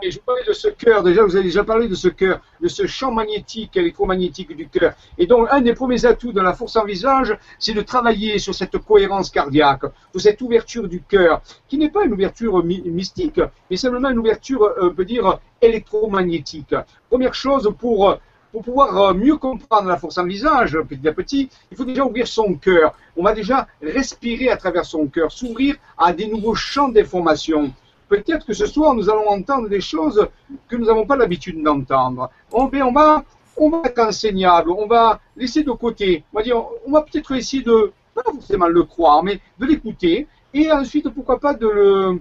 Mais 0.01 0.09
je 0.09 0.21
parlais 0.21 0.45
de 0.47 0.53
ce 0.53 0.69
cœur. 0.69 1.03
Déjà, 1.03 1.25
vous 1.25 1.35
avez 1.35 1.47
déjà 1.47 1.65
parlé 1.65 1.89
de 1.89 1.97
ce 1.97 2.07
cœur, 2.07 2.41
de 2.61 2.69
ce 2.69 2.87
champ 2.87 3.11
magnétique, 3.11 3.77
électromagnétique 3.77 4.55
du 4.55 4.69
cœur. 4.69 4.93
Et 5.19 5.27
donc, 5.27 5.49
un 5.51 5.61
des 5.61 5.75
premiers 5.75 6.05
atouts 6.05 6.33
de 6.33 6.41
la 6.41 6.53
force 6.53 6.77
en 6.77 6.85
visage, 6.85 7.37
c'est 7.59 7.75
de 7.75 7.83
travailler 7.83 8.39
sur 8.39 8.55
cette 8.55 8.79
cohérence 8.79 9.31
cardiaque, 9.31 9.83
sur 10.13 10.21
cette 10.21 10.41
ouverture 10.43 10.87
du 10.87 11.03
cœur, 11.03 11.43
qui 11.67 11.77
n'est 11.77 11.91
pas 11.91 12.05
une 12.05 12.13
ouverture 12.13 12.63
mystique, 12.63 13.41
mais 13.69 13.77
simplement 13.77 14.11
une 14.11 14.19
ouverture, 14.19 14.63
euh, 14.63 14.91
on 14.91 14.95
peut 14.95 15.05
dire, 15.05 15.41
électromagnétique. 15.61 16.75
Première 17.11 17.35
chose 17.35 17.69
pour 17.81 18.17
pour 18.53 18.63
pouvoir 18.63 18.97
euh, 18.97 19.15
mieux 19.15 19.37
comprendre 19.37 19.89
la 19.89 19.97
force 19.97 20.19
en 20.19 20.25
visage, 20.25 20.79
petit 20.89 21.07
à 21.07 21.13
petit, 21.13 21.51
il 21.71 21.77
faut 21.77 21.85
déjà 21.85 22.05
ouvrir 22.05 22.27
son 22.27 22.55
cœur. 22.55 22.95
On 23.17 23.23
va 23.23 23.33
déjà 23.33 23.67
respirer 23.83 24.51
à 24.51 24.57
travers 24.57 24.85
son 24.85 25.07
cœur, 25.07 25.31
s'ouvrir 25.31 25.77
à 25.97 26.13
des 26.13 26.27
nouveaux 26.27 26.55
champs 26.55 26.89
d'information. 26.89 27.73
Peut-être 28.09 28.47
que 28.47 28.55
ce 28.55 28.67
soir, 28.67 28.95
nous 28.95 29.11
allons 29.11 29.29
entendre 29.29 29.69
des 29.69 29.83
choses 29.83 30.27
que 30.69 30.77
nous 30.77 30.87
n'avons 30.87 31.07
pas 31.07 31.17
l'habitude 31.17 31.63
d'entendre. 31.63 32.31
On, 32.53 32.71
on, 32.73 32.93
va, 32.93 33.23
on 33.57 33.69
va 33.69 33.83
être 33.85 33.99
enseignable, 33.99 34.71
on 34.71 34.87
va 34.87 35.21
laisser 35.37 35.63
de 35.63 35.73
côté. 35.73 36.25
On 36.33 36.93
va 36.93 37.03
peut-être 37.03 37.33
essayer 37.33 37.63
de, 37.63 37.93
pas 38.15 38.23
forcément 38.23 38.69
le 38.69 38.83
croire, 38.85 39.23
mais 39.23 39.41
de 39.59 39.67
l'écouter. 39.67 40.27
Et 40.55 40.73
ensuite, 40.73 41.11
pourquoi 41.11 41.39
pas 41.39 41.53
de 41.53 41.69
le, 41.69 42.21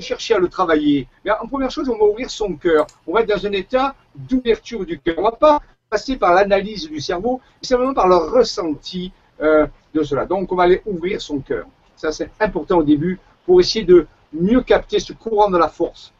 chercher 0.00 0.34
à 0.34 0.38
le 0.38 0.48
travailler. 0.48 1.08
Mais 1.24 1.30
en 1.30 1.46
première 1.46 1.70
chose, 1.70 1.88
on 1.88 1.98
va 1.98 2.04
ouvrir 2.04 2.30
son 2.30 2.54
cœur. 2.54 2.86
On 3.06 3.12
va 3.12 3.20
être 3.20 3.28
dans 3.28 3.46
un 3.46 3.52
état 3.52 3.94
d'ouverture 4.14 4.84
du 4.84 4.98
cœur. 4.98 5.14
On 5.18 5.22
ne 5.22 5.30
va 5.30 5.32
pas 5.32 5.60
passer 5.90 6.16
par 6.16 6.34
l'analyse 6.34 6.88
du 6.88 7.00
cerveau, 7.00 7.40
mais 7.60 7.66
simplement 7.66 7.94
par 7.94 8.08
le 8.08 8.16
ressenti 8.16 9.12
euh, 9.40 9.66
de 9.94 10.02
cela. 10.02 10.26
Donc, 10.26 10.50
on 10.52 10.56
va 10.56 10.64
aller 10.64 10.82
ouvrir 10.86 11.20
son 11.20 11.40
cœur. 11.40 11.66
Ça, 11.96 12.12
c'est 12.12 12.30
important 12.40 12.78
au 12.78 12.82
début 12.82 13.18
pour 13.46 13.60
essayer 13.60 13.84
de 13.84 14.06
mieux 14.32 14.62
capter 14.62 14.98
ce 14.98 15.12
courant 15.12 15.50
de 15.50 15.58
la 15.58 15.68
force. 15.68 16.12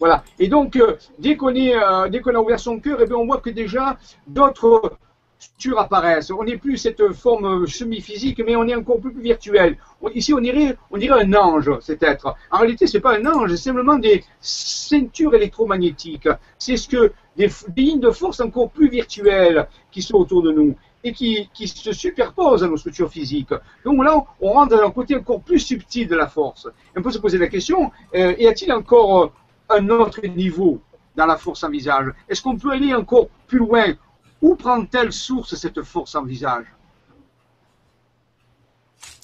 Voilà. 0.00 0.24
Et 0.38 0.48
donc, 0.48 0.76
euh, 0.76 0.96
dès 1.18 1.36
qu'on 1.36 1.54
euh, 1.54 2.08
dès 2.08 2.20
qu'on 2.20 2.34
a 2.34 2.38
ouvert 2.38 2.58
son 2.58 2.80
cœur, 2.80 2.98
eh 3.00 3.12
on 3.12 3.26
voit 3.26 3.38
que 3.38 3.50
déjà 3.50 3.98
d'autres 4.26 4.96
structures 5.40 5.78
apparaissent. 5.78 6.30
On 6.30 6.44
n'est 6.44 6.58
plus 6.58 6.76
cette 6.76 7.12
forme 7.12 7.66
semi-physique, 7.66 8.42
mais 8.44 8.56
on 8.56 8.68
est 8.68 8.74
encore 8.74 9.00
plus, 9.00 9.12
virtuel. 9.20 9.76
Ici, 10.14 10.34
on 10.34 10.40
dirait, 10.40 10.76
un 10.92 11.34
ange, 11.34 11.70
cet 11.80 12.02
être. 12.02 12.34
En 12.50 12.58
réalité, 12.58 12.86
ce 12.86 12.96
n'est 12.96 13.00
pas 13.00 13.18
un 13.18 13.26
ange, 13.26 13.50
c'est 13.50 13.56
simplement 13.56 13.98
des 13.98 14.22
ceintures 14.40 15.34
électromagnétiques. 15.34 16.28
C'est 16.58 16.76
ce 16.76 16.88
que 16.88 17.12
des, 17.36 17.48
lignes 17.76 18.00
de 18.00 18.10
force 18.10 18.40
encore 18.40 18.70
plus 18.70 18.88
virtuelles 18.88 19.66
qui 19.90 20.02
sont 20.02 20.16
autour 20.16 20.42
de 20.42 20.52
nous 20.52 20.74
et 21.02 21.12
qui, 21.12 21.48
se 21.54 21.92
superposent 21.92 22.62
à 22.62 22.68
nos 22.68 22.76
structures 22.76 23.10
physiques. 23.10 23.54
Donc 23.84 24.04
là, 24.04 24.22
on 24.40 24.52
rentre 24.52 24.76
dans 24.76 24.86
un 24.86 24.90
côté 24.90 25.16
encore 25.16 25.40
plus 25.40 25.58
subtil 25.58 26.06
de 26.06 26.16
la 26.16 26.26
force. 26.26 26.68
On 26.94 27.00
peut 27.00 27.10
se 27.10 27.18
poser 27.18 27.38
la 27.38 27.48
question, 27.48 27.90
euh, 28.14 28.34
y 28.38 28.46
a-t-il 28.46 28.70
encore 28.72 29.32
un 29.70 29.88
autre 29.88 30.20
niveau 30.26 30.80
dans 31.16 31.24
la 31.24 31.38
force 31.38 31.64
en 31.64 31.70
visage? 31.70 32.12
Est-ce 32.28 32.42
qu'on 32.42 32.58
peut 32.58 32.72
aller 32.72 32.94
encore 32.94 33.28
plus 33.46 33.58
loin 33.58 33.94
où 34.42 34.54
prend-elle 34.54 35.12
source 35.12 35.54
cette 35.54 35.82
force 35.82 36.14
en 36.14 36.24
visage? 36.24 36.66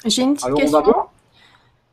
J'ai 0.05 0.23
une 0.23 0.35
petite 0.35 0.55
question. 0.55 0.83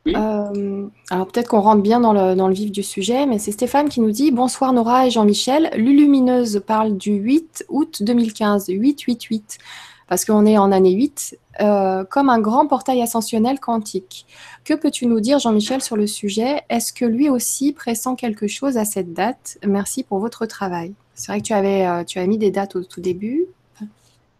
Euh, 0.08 0.86
alors 1.10 1.26
peut-être 1.28 1.48
qu'on 1.48 1.60
rentre 1.60 1.82
bien 1.82 1.98
dans 1.98 2.12
le, 2.12 2.52
vif 2.52 2.70
du 2.70 2.82
sujet, 2.82 3.26
mais 3.26 3.38
c'est 3.38 3.52
Stéphane 3.52 3.88
qui 3.88 4.00
nous 4.00 4.10
dit 4.10 4.30
Bonsoir 4.30 4.72
Nora 4.72 5.06
et 5.06 5.10
Jean-Michel. 5.10 5.70
L'Ulumineuse 5.76 6.62
parle 6.66 6.96
du 6.96 7.12
8 7.12 7.66
août 7.70 8.02
2015, 8.02 8.66
888, 8.68 9.58
parce 10.08 10.24
qu'on 10.24 10.44
est 10.44 10.58
en 10.58 10.72
année 10.72 10.92
8, 10.92 11.38
euh, 11.60 12.04
comme 12.04 12.28
un 12.28 12.40
grand 12.40 12.66
portail 12.66 13.00
ascensionnel 13.00 13.58
quantique. 13.60 14.26
Que 14.64 14.74
peux-tu 14.74 15.06
nous 15.06 15.20
dire, 15.20 15.38
Jean-Michel, 15.38 15.80
sur 15.80 15.96
le 15.96 16.06
sujet? 16.06 16.62
Est-ce 16.68 16.92
que 16.92 17.06
lui 17.06 17.30
aussi 17.30 17.72
pressent 17.72 18.14
quelque 18.14 18.46
chose 18.46 18.76
à 18.76 18.84
cette 18.84 19.14
date? 19.14 19.58
Merci 19.66 20.02
pour 20.02 20.18
votre 20.18 20.44
travail. 20.44 20.94
C'est 21.14 21.30
vrai 21.30 21.40
que 21.40 21.46
tu 21.46 21.52
avais, 21.52 21.86
euh, 21.86 22.02
tu 22.04 22.18
as 22.18 22.26
mis 22.26 22.38
des 22.38 22.50
dates 22.50 22.74
au 22.76 22.82
tout 22.82 23.00
début, 23.00 23.46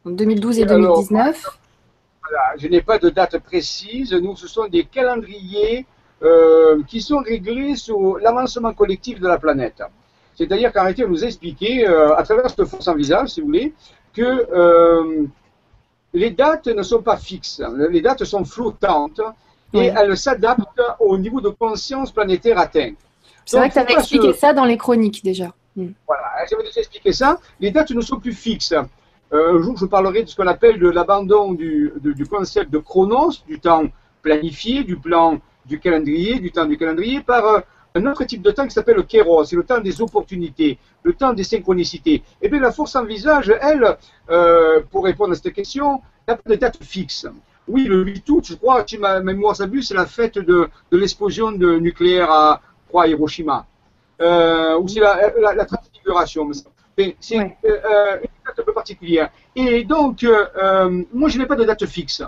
en 0.05 0.11
2012 0.11 0.59
et 0.59 0.67
2019. 0.67 1.59
je 2.59 2.69
n'ai 2.69 2.83
pas 2.83 2.99
de 2.99 3.11
date 3.11 3.39
précise. 3.39 4.13
Nous, 4.13 4.37
ce 4.37 4.49
sont 4.49 4.67
des 4.67 4.85
calendriers 4.85 5.87
euh, 6.23 6.83
qui 6.89 7.01
sont 7.01 7.19
réglés 7.19 7.77
sur 7.77 8.19
l'avancement 8.19 8.73
collectif 8.73 9.21
de 9.21 9.29
la 9.29 9.39
planète. 9.39 9.83
C'est-à-dire 10.35 10.73
qu'en 10.73 10.83
réalité, 10.83 11.05
on 11.05 11.11
nous 11.11 11.23
a 11.23 11.29
expliqué, 11.29 11.87
euh, 11.87 12.17
à 12.17 12.25
travers 12.25 12.51
cette 12.51 12.65
force 12.65 12.89
en 12.89 12.97
visage, 12.97 13.29
si 13.29 13.41
vous 13.41 13.47
voulez, 13.47 13.73
que 14.13 15.29
les 16.13 16.31
dates 16.31 16.67
ne 16.67 16.83
sont 16.83 17.03
pas 17.03 17.17
fixes. 17.17 17.63
Les 17.91 18.01
dates 18.01 18.25
sont 18.25 18.45
flottantes 18.45 19.21
et 19.73 19.87
elles 19.87 20.17
s'adaptent 20.17 20.83
au 21.01 21.19
niveau 21.19 21.41
de 21.41 21.51
conscience 21.51 22.11
planétaire 22.11 22.59
atteint. 22.59 22.93
C'est 23.45 23.59
vrai 23.59 23.69
que 23.69 23.75
tu 23.75 23.81
avais 23.81 23.95
expliqué 23.95 24.33
ça 24.33 24.53
dans 24.53 24.65
les 24.65 24.77
chroniques 24.77 25.23
déjà. 25.23 25.53
Hmm. 25.77 25.89
Voilà, 26.07 26.23
je 26.49 26.57
vais 26.57 26.63
vous 26.63 26.79
expliquer 26.79 27.13
ça? 27.13 27.39
Les 27.59 27.71
dates 27.71 27.91
ne 27.91 28.01
sont 28.01 28.21
plus 28.21 28.33
fixes. 28.33 28.75
Euh, 29.33 29.59
un 29.59 29.63
jour, 29.63 29.77
je 29.77 29.87
parlerai 29.87 30.23
de 30.23 30.29
ce 30.29 30.37
qu'on 30.37 30.47
appelle 30.47 30.79
l'abandon 30.79 31.53
du, 31.53 31.93
concept 32.31 32.71
de 32.71 32.79
chronos, 32.79 33.43
du 33.47 33.59
temps 33.59 33.85
planifié, 34.23 34.85
du 34.85 34.97
plan 34.97 35.41
du 35.67 35.81
calendrier, 35.81 36.39
du 36.39 36.53
temps 36.53 36.67
du 36.67 36.77
calendrier, 36.77 37.21
par 37.21 37.45
euh, 37.47 37.61
un 37.97 38.07
autre 38.07 38.25
type 38.25 38.43
de 38.43 38.51
temps 38.51 38.65
qui 38.65 38.73
s'appelle 38.73 38.97
le 38.97 39.03
kéros, 39.03 39.45
c'est 39.45 39.57
le 39.57 39.65
temps 39.65 39.81
des 39.81 40.01
opportunités, 40.01 40.79
le 41.03 41.15
temps 41.15 41.33
des 41.33 41.45
synchronicités. 41.45 42.23
Eh 42.43 42.49
bien, 42.49 42.61
la 42.61 42.71
force 42.71 42.95
en 42.97 43.05
visage, 43.05 43.53
elle, 43.61 43.97
euh, 44.31 44.81
pour 44.91 45.05
répondre 45.05 45.33
à 45.33 45.35
cette 45.35 45.53
question, 45.53 46.01
n'a 46.29 46.37
pas 46.37 46.51
de 46.51 46.55
date 46.57 46.83
fixe. 46.83 47.27
Oui, 47.67 47.85
le 47.85 48.05
8 48.05 48.29
août, 48.31 48.45
je 48.47 48.55
crois, 48.55 48.85
si 48.87 48.99
ma 48.99 49.21
mémoire 49.21 49.57
s'abuse, 49.57 49.89
c'est 49.89 49.95
la 49.95 50.07
fête 50.07 50.39
de, 50.39 50.69
l'explosion 50.93 51.51
nucléaire 51.51 52.31
à 52.31 52.61
Hiroshima 53.07 53.67
euh, 54.21 54.79
ou 54.79 54.89
c'est 54.89 55.01
la, 55.01 55.31
la, 55.55 55.65
transfiguration. 55.65 56.51
C'est 57.21 57.39
euh, 57.39 57.49
euh, 57.65 58.17
une 58.17 58.29
date 58.47 58.59
un 58.59 58.63
peu 58.63 58.73
particulière. 58.73 59.31
Et 59.57 59.85
donc, 59.85 60.25
euh, 60.25 61.03
moi, 61.13 61.29
je 61.29 61.39
n'ai 61.39 61.47
pas 61.47 61.57
de 61.57 61.65
date 61.65 61.87
fixe. 61.87 62.23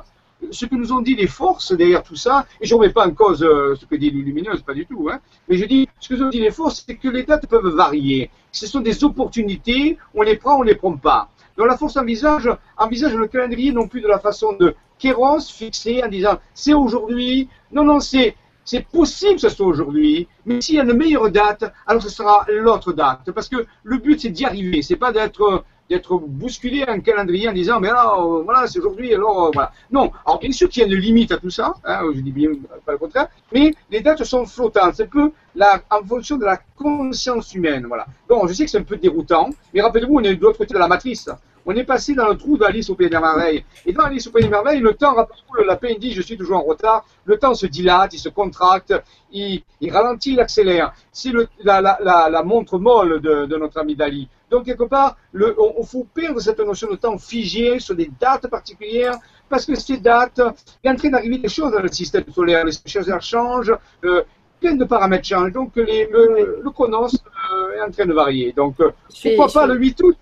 Ce 0.51 0.67
que 0.67 0.75
nous 0.75 0.93
ont 0.93 1.01
dit 1.01 1.15
les 1.15 1.27
forces 1.27 1.73
derrière 1.73 2.03
tout 2.03 2.17
ça, 2.17 2.47
et 2.61 2.67
je 2.67 2.75
ne 2.75 2.81
remets 2.81 2.93
pas 2.93 3.07
en 3.07 3.11
cause 3.13 3.39
ce 3.41 3.85
que 3.87 3.97
dit 3.97 4.11
Lumineuse, 4.11 4.63
pas 4.63 4.75
du 4.75 4.85
tout, 4.85 5.09
hein, 5.11 5.19
mais 5.49 5.57
je 5.57 5.65
dis, 5.65 5.89
ce 5.99 6.11
que 6.11 6.15
nous 6.15 6.27
ont 6.27 6.29
dit 6.29 6.41
les 6.41 6.51
forces, 6.51 6.85
c'est 6.87 6.97
que 6.97 7.09
les 7.09 7.23
dates 7.23 7.47
peuvent 7.47 7.75
varier. 7.75 8.31
Ce 8.53 8.67
sont 8.67 8.81
des 8.81 9.03
opportunités, 9.03 9.97
on 10.15 10.23
les 10.23 10.37
prend, 10.37 10.57
on 10.57 10.61
ne 10.61 10.69
les 10.69 10.75
prend 10.75 10.95
pas. 10.95 11.31
Donc 11.57 11.69
la 11.69 11.79
force 11.79 11.97
envisage, 11.97 12.51
envisage 12.77 13.15
le 13.15 13.29
calendrier 13.29 13.73
non 13.73 13.89
plus 13.89 14.03
de 14.03 14.09
la 14.09 14.19
façon 14.19 14.53
de 14.53 14.75
Kéros 14.99 15.41
fixé 15.41 16.03
en 16.05 16.09
disant 16.09 16.39
c'est 16.53 16.75
aujourd'hui, 16.75 17.49
non, 17.73 17.85
non, 17.85 18.01
c'est 18.01 18.37
c'est 18.67 18.85
possible 18.85 19.37
que 19.37 19.41
ce 19.41 19.49
soit 19.49 19.67
aujourd'hui, 19.67 20.29
mais 20.45 20.61
s'il 20.61 20.75
y 20.75 20.81
a 20.81 20.83
une 20.83 20.93
meilleure 20.93 21.31
date, 21.31 21.65
alors 21.87 22.03
ce 22.03 22.11
sera 22.11 22.45
l'autre 22.49 22.93
date. 22.93 23.31
Parce 23.35 23.49
que 23.49 23.65
le 23.85 23.97
but, 23.97 24.21
c'est 24.21 24.29
d'y 24.29 24.45
arriver. 24.45 24.83
C'est 24.83 24.97
pas 24.97 25.13
d'être 25.13 25.65
d'être 25.89 26.19
bousculé 26.19 26.85
un 26.87 26.99
calendrier 26.99 27.49
en 27.49 27.53
disant, 27.53 27.79
mais 27.79 27.89
là, 27.89 28.17
euh, 28.19 28.43
voilà, 28.43 28.67
c'est 28.67 28.81
aujourd'hui, 28.81 29.15
alors, 29.15 29.47
euh, 29.47 29.51
voilà. 29.55 29.71
Non, 29.93 30.11
alors 30.25 30.41
bien 30.41 30.51
sûr 30.51 30.69
qu'il 30.69 30.83
y 30.83 30.85
a 30.85 30.89
une 30.89 31.01
limite 31.01 31.31
à 31.31 31.39
tout 31.39 31.49
ça, 31.49 31.75
hein, 31.85 32.01
je 32.13 32.21
dis 32.21 32.33
bien 32.33 32.51
pas 32.85 32.91
le 32.93 32.99
contraire, 32.99 33.29
mais 33.53 33.73
les 33.89 34.01
dates 34.01 34.25
sont 34.25 34.45
flottantes, 34.47 34.95
c'est 34.97 35.05
un 35.05 35.07
peu 35.07 35.31
la, 35.55 35.81
en 35.91 36.03
fonction 36.05 36.39
de 36.39 36.45
la 36.45 36.59
conscience 36.77 37.55
humaine, 37.55 37.85
voilà. 37.87 38.07
Bon, 38.29 38.47
je 38.49 38.53
sais 38.53 38.65
que 38.65 38.71
c'est 38.73 38.79
un 38.79 38.83
peu 38.83 38.97
déroutant, 38.97 39.51
mais 39.73 39.81
rappelez-vous, 39.81 40.17
on 40.17 40.25
est 40.25 40.35
de 40.35 40.43
l'autre 40.43 40.59
côté 40.59 40.75
de 40.75 40.79
la 40.79 40.89
matrice. 40.89 41.31
On 41.69 41.75
est 41.75 41.85
passé 41.85 42.15
dans 42.15 42.29
le 42.29 42.37
trou 42.37 42.57
d'Alice 42.57 42.89
au 42.91 42.95
Pays 42.95 43.11
des 43.11 43.19
Merveilles. 43.19 43.65
Et 43.85 43.93
dans 43.93 44.05
Alice 44.05 44.29
au 44.29 44.31
Pays 44.31 44.45
des 44.45 44.49
Merveilles, 44.49 44.79
le 44.79 44.95
temps, 44.95 45.15
rappelez-vous, 45.15 45.57
le 45.57 45.65
lapin 45.65 45.95
dit, 45.99 46.13
je 46.13 46.23
suis 46.23 46.37
toujours 46.37 46.59
en 46.59 46.63
retard, 46.63 47.05
le 47.25 47.37
temps 47.39 47.55
se 47.55 47.67
dilate, 47.67 48.15
il 48.15 48.21
se 48.21 48.29
contracte, 48.29 48.95
il, 49.33 49.65
ralentit, 49.91 50.35
il 50.35 50.41
accélère. 50.41 50.93
C'est 51.11 51.33
la, 51.65 51.81
la, 51.81 51.99
la, 52.01 52.31
la, 52.31 52.43
montre 52.45 52.79
molle 52.79 53.21
de, 53.21 53.47
de 53.47 53.57
notre 53.57 53.81
ami 53.81 53.97
Dali. 53.97 54.29
Donc, 54.49 54.65
quelque 54.65 54.85
part, 54.85 55.17
le, 55.33 55.57
on, 55.61 55.83
faut 55.83 56.07
perdre 56.15 56.39
cette 56.41 56.61
notion 56.61 56.89
de 56.89 56.95
temps 56.95 57.19
figé 57.19 57.81
sur 57.81 57.97
des 57.97 58.13
dates 58.21 58.47
particulières, 58.47 59.17
parce 59.49 59.67
que 59.67 59.75
ces 59.75 59.97
dates, 59.97 60.41
il 60.85 60.89
est 60.89 60.93
en 60.93 60.97
train 60.97 61.11
d'arriver 61.11 61.39
des 61.39 61.49
choses 61.49 61.73
dans 61.73 61.83
le 61.83 61.89
système 61.89 62.25
solaire, 62.33 62.65
les 62.65 62.73
choses 62.87 63.13
changent, 63.21 63.75
euh, 64.05 64.23
plein 64.61 64.77
de 64.77 64.85
paramètres 64.85 65.27
changent, 65.27 65.53
donc 65.53 65.73
les, 65.75 66.07
le, 66.07 66.61
le 66.63 66.71
chronos 66.71 67.09
euh, 67.53 67.77
est 67.77 67.81
en 67.81 67.91
train 67.91 68.07
de 68.07 68.13
varier. 68.13 68.53
Donc, 68.53 68.77
euh, 68.81 68.93
pourquoi 69.21 69.49
pas 69.49 69.67
le 69.67 69.75
8 69.75 70.03
août 70.05 70.17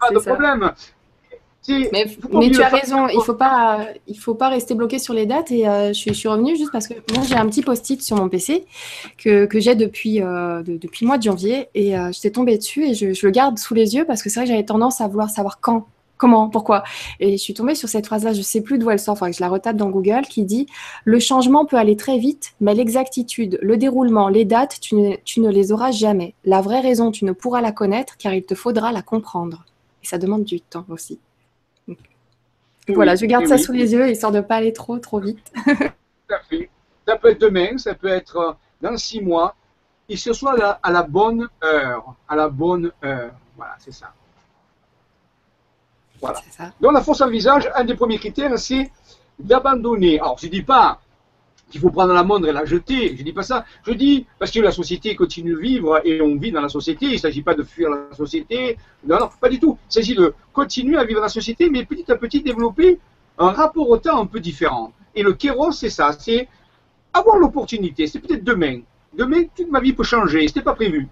Pas 0.00 0.10
de 0.10 0.18
problème. 0.18 0.72
Mais, 1.68 2.06
tu 2.50 2.62
as 2.62 2.68
raison, 2.68 3.08
il 3.08 3.16
ne 3.18 3.22
faut, 3.22 3.34
pas, 3.34 3.88
faut 4.18 4.34
pas 4.34 4.48
rester 4.48 4.74
bloqué 4.74 4.98
sur 4.98 5.12
les 5.14 5.26
dates. 5.26 5.50
Et 5.50 5.68
euh, 5.68 5.92
je, 5.92 6.12
suis, 6.12 6.28
revenue 6.28 6.56
juste 6.56 6.72
parce 6.72 6.88
que 6.88 6.94
moi, 7.14 7.24
j'ai 7.28 7.34
un 7.34 7.46
petit 7.46 7.62
post-it 7.62 8.00
sur 8.02 8.16
mon 8.16 8.28
PC 8.28 8.64
que, 9.18 9.46
que 9.46 9.60
j'ai 9.60 9.74
depuis, 9.74 10.22
euh, 10.22 10.62
depuis 10.62 11.04
le 11.04 11.08
mois 11.08 11.18
de 11.18 11.22
janvier. 11.22 11.68
Et 11.74 11.98
euh, 11.98 12.10
je 12.12 12.20
t'ai 12.20 12.32
tombé 12.32 12.56
dessus 12.56 12.86
et 12.86 12.94
je, 12.94 13.12
je, 13.12 13.26
le 13.26 13.30
garde 13.30 13.58
sous 13.58 13.74
les 13.74 13.94
yeux 13.94 14.04
parce 14.06 14.22
que 14.22 14.30
c'est 14.30 14.40
vrai 14.40 14.46
que 14.46 14.52
j'avais 14.52 14.64
tendance 14.64 15.00
à 15.00 15.08
vouloir 15.08 15.30
savoir 15.30 15.60
quand, 15.60 15.86
comment, 16.16 16.48
pourquoi. 16.48 16.84
Et 17.20 17.32
je 17.32 17.42
suis 17.42 17.54
tombée 17.54 17.74
sur 17.74 17.88
cette 17.88 18.06
phrase-là, 18.06 18.32
je 18.32 18.38
ne 18.38 18.42
sais 18.42 18.62
plus 18.62 18.78
d'où 18.78 18.90
elle 18.90 18.98
sort, 18.98 19.14
il 19.14 19.18
faudrait 19.18 19.30
que 19.32 19.36
je 19.36 19.42
la 19.42 19.48
retape 19.48 19.76
dans 19.76 19.90
Google, 19.90 20.22
qui 20.22 20.44
dit 20.44 20.66
Le 21.04 21.18
changement 21.18 21.66
peut 21.66 21.76
aller 21.76 21.96
très 21.96 22.18
vite, 22.18 22.52
mais 22.60 22.74
l'exactitude, 22.74 23.58
le 23.60 23.76
déroulement, 23.76 24.28
les 24.28 24.44
dates, 24.44 24.78
tu 24.80 24.94
ne, 24.94 25.16
tu 25.24 25.40
ne 25.40 25.50
les 25.50 25.70
auras 25.72 25.90
jamais. 25.90 26.34
La 26.44 26.62
vraie 26.62 26.80
raison, 26.80 27.10
tu 27.10 27.24
ne 27.24 27.32
pourras 27.32 27.60
la 27.60 27.72
connaître 27.72 28.16
car 28.16 28.32
il 28.32 28.42
te 28.42 28.54
faudra 28.54 28.90
la 28.92 29.02
comprendre. 29.02 29.64
Et 30.02 30.06
ça 30.06 30.18
demande 30.18 30.44
du 30.44 30.60
temps 30.60 30.86
aussi. 30.88 31.18
Voilà, 32.88 33.16
je 33.16 33.26
garde 33.26 33.46
ça 33.46 33.58
sous 33.58 33.72
les 33.72 33.92
yeux, 33.92 34.10
histoire 34.10 34.32
de 34.32 34.38
ne 34.38 34.42
pas 34.42 34.56
aller 34.56 34.72
trop, 34.72 34.98
trop 34.98 35.20
vite. 35.20 35.52
Ça 37.06 37.16
peut 37.16 37.30
être 37.30 37.40
demain, 37.40 37.78
ça 37.78 37.94
peut 37.94 38.08
être 38.08 38.36
euh, 38.36 38.52
dans 38.82 38.94
six 38.98 39.22
mois, 39.22 39.54
et 40.10 40.16
ce 40.18 40.34
soit 40.34 40.52
à 40.82 40.90
la, 40.90 41.02
bonne 41.02 41.48
heure. 41.64 42.14
À 42.28 42.36
la 42.36 42.50
bonne 42.50 42.92
heure. 43.02 43.30
Voilà, 43.56 43.76
c'est 43.78 43.92
ça. 43.92 44.12
Voilà. 46.20 46.42
Donc 46.82 46.92
la 46.92 47.00
force 47.00 47.22
en 47.22 47.30
visage, 47.30 47.70
un 47.74 47.84
des 47.84 47.94
premiers 47.94 48.18
critères, 48.18 48.58
c'est 48.58 48.92
d'abandonner. 49.38 50.20
Alors, 50.20 50.36
je 50.36 50.46
ne 50.46 50.50
dis 50.50 50.62
pas 50.62 51.00
qu'il 51.70 51.80
faut 51.80 51.90
prendre 51.90 52.12
la 52.12 52.24
montre 52.24 52.48
et 52.48 52.52
la 52.52 52.64
jeter. 52.64 53.16
Je 53.16 53.22
dis 53.22 53.32
pas 53.32 53.42
ça. 53.42 53.64
Je 53.86 53.92
dis 53.92 54.26
parce 54.38 54.50
que 54.50 54.60
la 54.60 54.70
société 54.72 55.14
continue 55.14 55.52
de 55.52 55.58
vivre 55.58 56.00
et 56.04 56.20
on 56.20 56.36
vit 56.36 56.52
dans 56.52 56.60
la 56.60 56.68
société. 56.68 57.06
Il 57.06 57.12
ne 57.12 57.18
s'agit 57.18 57.42
pas 57.42 57.54
de 57.54 57.62
fuir 57.62 57.90
la 57.90 58.14
société. 58.16 58.76
Non, 59.06 59.18
non, 59.20 59.28
pas 59.40 59.48
du 59.48 59.58
tout. 59.58 59.78
Il 59.90 59.92
s'agit 59.92 60.14
de 60.14 60.34
continuer 60.52 60.96
à 60.96 61.04
vivre 61.04 61.20
dans 61.20 61.24
la 61.24 61.28
société, 61.28 61.68
mais 61.70 61.84
petit 61.84 62.10
à 62.10 62.16
petit 62.16 62.42
développer 62.42 62.98
un 63.38 63.50
rapport 63.50 63.88
au 63.88 63.98
temps 63.98 64.20
un 64.20 64.26
peu 64.26 64.40
différent. 64.40 64.92
Et 65.14 65.22
le 65.22 65.32
kéros, 65.32 65.72
c'est 65.72 65.90
ça. 65.90 66.12
C'est 66.12 66.48
avoir 67.12 67.36
l'opportunité. 67.36 68.06
C'est 68.06 68.20
peut-être 68.20 68.44
demain. 68.44 68.80
Demain, 69.16 69.44
toute 69.54 69.70
ma 69.70 69.80
vie 69.80 69.92
peut 69.92 70.04
changer. 70.04 70.40
Ce 70.40 70.46
n'était 70.46 70.62
pas 70.62 70.74
prévu. 70.74 71.08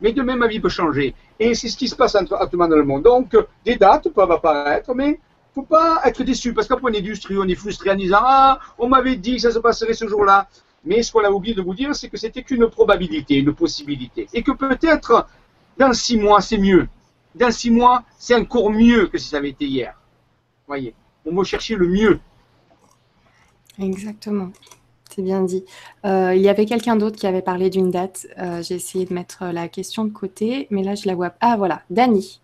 Mais 0.00 0.12
demain, 0.12 0.36
ma 0.36 0.46
vie 0.46 0.60
peut 0.60 0.68
changer. 0.68 1.14
Et 1.38 1.54
c'est 1.54 1.68
ce 1.68 1.76
qui 1.76 1.88
se 1.88 1.94
passe 1.94 2.14
actuellement 2.14 2.68
dans 2.68 2.76
le 2.76 2.84
monde. 2.84 3.02
Donc, 3.02 3.36
des 3.64 3.76
dates 3.76 4.08
peuvent 4.08 4.30
apparaître, 4.30 4.94
mais 4.94 5.20
faut 5.54 5.62
pas 5.62 6.00
être 6.04 6.22
déçu 6.22 6.52
parce 6.52 6.68
qu'après 6.68 6.90
on 6.90 6.94
est 6.94 7.00
déçu, 7.00 7.38
on 7.38 7.48
est 7.48 7.54
frustré 7.54 7.90
en 7.90 7.96
disant 7.96 8.18
ah 8.20 8.60
on 8.78 8.88
m'avait 8.88 9.16
dit 9.16 9.36
que 9.36 9.42
ça 9.42 9.52
se 9.52 9.58
passerait 9.58 9.94
ce 9.94 10.06
jour-là. 10.06 10.48
Mais 10.84 11.02
ce 11.02 11.12
qu'on 11.12 11.24
a 11.24 11.30
oublié 11.30 11.54
de 11.54 11.60
vous 11.60 11.74
dire, 11.74 11.94
c'est 11.94 12.08
que 12.08 12.16
c'était 12.16 12.42
qu'une 12.42 12.66
probabilité, 12.68 13.34
une 13.34 13.54
possibilité, 13.54 14.28
et 14.32 14.42
que 14.42 14.52
peut-être 14.52 15.26
dans 15.76 15.92
six 15.92 16.16
mois 16.16 16.40
c'est 16.40 16.58
mieux. 16.58 16.88
Dans 17.34 17.50
six 17.50 17.70
mois 17.70 18.02
c'est 18.18 18.34
encore 18.34 18.70
mieux 18.70 19.06
que 19.08 19.18
si 19.18 19.28
ça 19.28 19.38
avait 19.38 19.50
été 19.50 19.66
hier. 19.66 19.94
Voyez, 20.66 20.94
on 21.26 21.34
va 21.34 21.44
chercher 21.44 21.74
le 21.74 21.88
mieux. 21.88 22.20
Exactement. 23.78 24.50
C'est 25.10 25.22
bien 25.22 25.42
dit. 25.42 25.64
Euh, 26.06 26.34
il 26.36 26.42
y 26.42 26.48
avait 26.48 26.66
quelqu'un 26.66 26.94
d'autre 26.94 27.16
qui 27.16 27.26
avait 27.26 27.42
parlé 27.42 27.68
d'une 27.68 27.90
date. 27.90 28.28
Euh, 28.38 28.62
j'ai 28.62 28.76
essayé 28.76 29.04
de 29.06 29.12
mettre 29.12 29.44
la 29.46 29.68
question 29.68 30.04
de 30.04 30.10
côté, 30.10 30.68
mais 30.70 30.84
là 30.84 30.94
je 30.94 31.08
la 31.08 31.16
vois. 31.16 31.34
Ah 31.40 31.56
voilà, 31.56 31.82
Dani. 31.90 32.39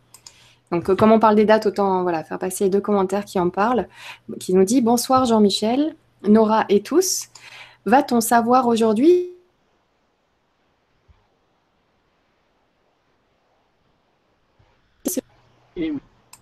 Donc, 0.72 0.90
euh, 0.90 0.96
comme 0.96 1.12
on 1.12 1.20
parle 1.20 1.36
des 1.36 1.44
dates, 1.44 1.66
autant 1.66 2.02
voilà, 2.02 2.24
faire 2.24 2.38
passer 2.38 2.64
les 2.64 2.70
deux 2.70 2.80
commentaires 2.80 3.24
qui 3.24 3.38
en 3.38 3.50
parlent, 3.50 3.88
qui 4.40 4.54
nous 4.54 4.64
dit 4.64 4.80
Bonsoir 4.80 5.24
Jean-Michel, 5.24 5.94
Nora 6.24 6.64
et 6.68 6.82
tous. 6.82 7.28
Va-t-on 7.84 8.20
savoir 8.20 8.66
aujourd'hui? 8.66 9.30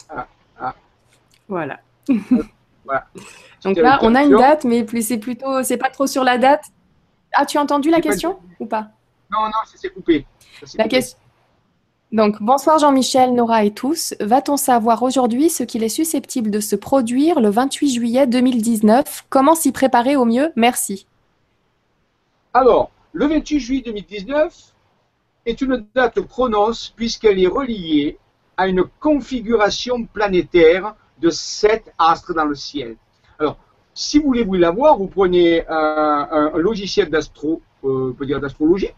Ah, 0.09 0.27
ah. 0.59 0.75
Voilà. 1.49 1.81
Donc 3.65 3.77
là, 3.77 3.99
on 4.03 4.15
a 4.15 4.23
une 4.23 4.37
date, 4.37 4.65
mais 4.65 4.87
c'est 5.03 5.19
plutôt, 5.19 5.63
c'est 5.63 5.77
pas 5.77 5.91
trop 5.91 6.07
sur 6.07 6.25
la 6.25 6.39
date. 6.39 6.65
As 7.33 7.45
tu 7.45 7.59
entendu 7.59 7.91
la 7.91 8.01
question 8.01 8.39
ou 8.61 8.67
pas? 8.67 8.91
Non, 9.31 9.47
non, 9.47 9.53
c'est 9.67 9.93
coupé. 9.93 10.27
La 10.77 10.89
question. 10.89 11.19
Donc, 12.15 12.41
bonsoir 12.41 12.79
Jean-Michel, 12.79 13.35
Nora 13.35 13.65
et 13.65 13.73
tous. 13.73 14.15
Va-t-on 14.21 14.57
savoir 14.57 15.03
aujourd'hui 15.03 15.51
ce 15.51 15.65
qu'il 15.65 15.83
est 15.83 15.89
susceptible 15.89 16.53
de 16.53 16.61
se 16.61 16.77
produire 16.77 17.41
le 17.41 17.49
28 17.49 17.93
juillet 17.93 18.29
2019 18.29 19.25
Comment 19.29 19.57
s'y 19.57 19.73
préparer 19.73 20.15
au 20.15 20.25
mieux? 20.25 20.53
Merci. 20.55 21.09
Alors, 22.53 22.93
le 23.13 23.27
28 23.27 23.59
juillet 23.59 23.83
2019 23.85 24.55
est 25.45 25.61
une 25.61 25.85
date 25.93 26.21
chronos 26.21 26.93
puisqu'elle 26.95 27.43
est 27.43 27.49
reliée 27.49 28.17
à 28.57 28.69
une 28.69 28.85
configuration 29.01 30.05
planétaire 30.05 30.95
de 31.21 31.31
sept 31.31 31.93
astres 31.99 32.33
dans 32.33 32.45
le 32.45 32.55
ciel. 32.55 32.95
Alors, 33.41 33.57
si 33.93 34.21
vous 34.21 34.27
voulez 34.27 34.45
vous 34.45 34.55
la 34.55 34.71
voir, 34.71 34.99
vous 34.99 35.09
prenez 35.09 35.67
un, 35.67 36.53
logiciel 36.59 37.11
d'astro, 37.11 37.61
euh, 37.83 38.15
d'astrologie, 38.41 38.91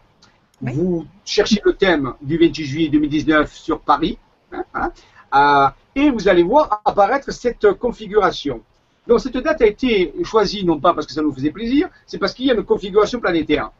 vous 0.61 1.05
cherchez 1.25 1.61
le 1.63 1.73
thème 1.73 2.13
du 2.21 2.37
28 2.37 2.65
juillet 2.65 2.89
2019 2.89 3.53
sur 3.53 3.79
Paris, 3.79 4.17
hein, 4.51 4.63
hein, 4.73 4.91
euh, 5.35 5.69
et 5.95 6.09
vous 6.09 6.27
allez 6.27 6.43
voir 6.43 6.81
apparaître 6.83 7.31
cette 7.31 7.73
configuration. 7.73 8.61
Donc 9.07 9.19
cette 9.19 9.37
date 9.37 9.61
a 9.61 9.67
été 9.67 10.13
choisie 10.23 10.65
non 10.65 10.79
pas 10.79 10.93
parce 10.93 11.05
que 11.05 11.13
ça 11.13 11.21
nous 11.21 11.33
faisait 11.33 11.51
plaisir, 11.51 11.89
c'est 12.05 12.17
parce 12.17 12.33
qu'il 12.33 12.45
y 12.45 12.51
a 12.51 12.53
une 12.53 12.63
configuration 12.63 13.19
planétaire. 13.19 13.71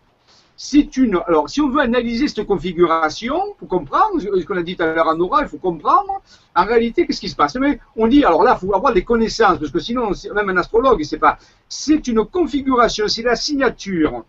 C'est 0.60 0.98
une. 0.98 1.20
Alors, 1.28 1.48
si 1.48 1.62
on 1.62 1.70
veut 1.70 1.82
analyser 1.82 2.28
cette 2.28 2.48
configuration 2.48 3.54
pour 3.60 3.68
comprendre 3.68 4.20
ce 4.20 4.44
qu'on 4.44 4.58
a 4.58 4.63
dit 4.63 4.76
tout 4.76 4.82
à 4.82 4.88
l'heure 4.88 5.08
en 5.08 5.20
aura, 5.20 5.44
il 5.44 5.48
faut 5.48 5.60
comprendre. 5.60 6.20
En 6.56 6.66
réalité, 6.66 7.06
qu'est-ce 7.06 7.20
qui 7.20 7.30
se 7.30 7.36
passe? 7.36 7.56
Mais 7.58 7.80
on 7.96 8.08
dit 8.08 8.26
alors 8.26 8.42
là, 8.42 8.58
il 8.60 8.66
faut 8.66 8.74
avoir 8.74 8.92
des 8.92 9.04
connaissances 9.04 9.60
parce 9.60 9.70
que 9.70 9.80
sinon, 9.80 10.12
même 10.34 10.50
un 10.50 10.58
astrologue, 10.58 11.04
c'est 11.04 11.20
pas. 11.20 11.38
C'est 11.70 12.08
une 12.08 12.26
configuration, 12.26 13.08
c'est 13.08 13.22
la 13.22 13.36
signature 13.36 14.24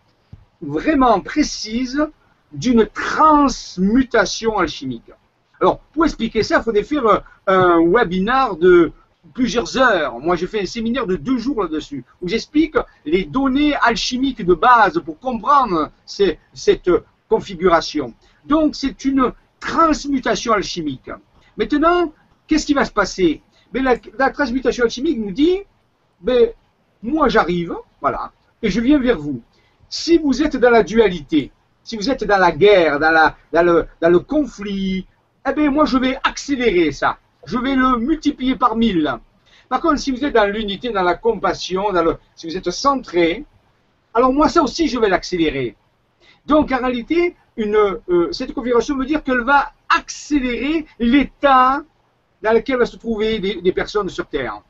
vraiment 0.60 1.20
précise 1.20 2.06
d'une 2.52 2.86
transmutation 2.86 4.58
alchimique. 4.58 5.10
Alors, 5.60 5.80
pour 5.92 6.04
expliquer 6.04 6.42
ça, 6.42 6.58
il 6.58 6.62
faudrait 6.62 6.84
faire 6.84 7.22
un 7.46 7.80
webinar 7.84 8.56
de 8.56 8.92
plusieurs 9.34 9.76
heures. 9.76 10.18
Moi, 10.18 10.36
j'ai 10.36 10.46
fait 10.46 10.62
un 10.62 10.66
séminaire 10.66 11.06
de 11.06 11.16
deux 11.16 11.38
jours 11.38 11.62
là-dessus, 11.62 12.04
où 12.22 12.28
j'explique 12.28 12.76
les 13.04 13.24
données 13.24 13.74
alchimiques 13.74 14.44
de 14.44 14.54
base 14.54 15.00
pour 15.04 15.18
comprendre 15.18 15.90
cette 16.06 16.90
configuration. 17.28 18.14
Donc, 18.46 18.74
c'est 18.74 19.04
une 19.04 19.32
transmutation 19.60 20.52
alchimique. 20.52 21.10
Maintenant, 21.56 22.12
qu'est-ce 22.46 22.66
qui 22.66 22.74
va 22.74 22.84
se 22.84 22.92
passer? 22.92 23.42
Mais 23.72 23.82
ben, 23.82 23.98
la, 24.16 24.24
la, 24.26 24.30
transmutation 24.30 24.84
alchimique 24.84 25.18
nous 25.18 25.32
dit, 25.32 25.58
ben, 26.20 26.50
moi 27.02 27.28
j'arrive, 27.28 27.74
voilà, 28.00 28.32
et 28.62 28.70
je 28.70 28.80
viens 28.80 28.98
vers 28.98 29.18
vous. 29.18 29.42
Si 29.90 30.18
vous 30.18 30.42
êtes 30.42 30.56
dans 30.56 30.70
la 30.70 30.82
dualité, 30.82 31.50
si 31.88 31.96
vous 31.96 32.10
êtes 32.10 32.24
dans 32.24 32.36
la 32.36 32.52
guerre, 32.52 33.00
dans, 33.00 33.32
le, 33.52 34.18
conflit, 34.18 35.06
eh 35.48 35.52
bien, 35.54 35.70
moi, 35.70 35.86
je 35.86 35.96
vais 35.96 36.18
accélérer 36.22 36.92
ça. 36.92 37.16
Je 37.46 37.56
vais 37.56 37.74
le 37.74 37.96
multiplier 37.96 38.56
par 38.56 38.76
mille. 38.76 39.10
Par 39.70 39.80
contre, 39.80 39.98
si 39.98 40.10
vous 40.10 40.22
êtes 40.22 40.34
dans 40.34 40.52
l'unité, 40.52 40.90
dans 40.90 41.02
la 41.02 41.14
compassion, 41.14 41.90
dans 41.90 42.02
le, 42.02 42.18
si 42.36 42.46
vous 42.46 42.58
êtes 42.58 42.70
centré, 42.70 43.46
alors 44.12 44.34
moi, 44.34 44.50
ça 44.50 44.62
aussi, 44.62 44.86
je 44.86 44.98
vais 44.98 45.08
l'accélérer. 45.08 45.76
Donc, 46.44 46.72
en 46.72 46.76
réalité, 46.76 47.34
euh, 47.58 47.98
cette 48.32 48.52
configuration 48.52 48.94
veut 48.94 49.06
dire 49.06 49.24
qu'elle 49.24 49.44
va 49.44 49.72
accélérer 49.88 50.84
l'état 50.98 51.82
dans 52.42 52.52
lequel 52.52 52.76
va 52.76 52.84
se 52.84 52.98
trouver 52.98 53.38
des, 53.38 53.62
des 53.62 53.72
personnes 53.72 54.10
sur 54.10 54.26
Terre. 54.26 54.60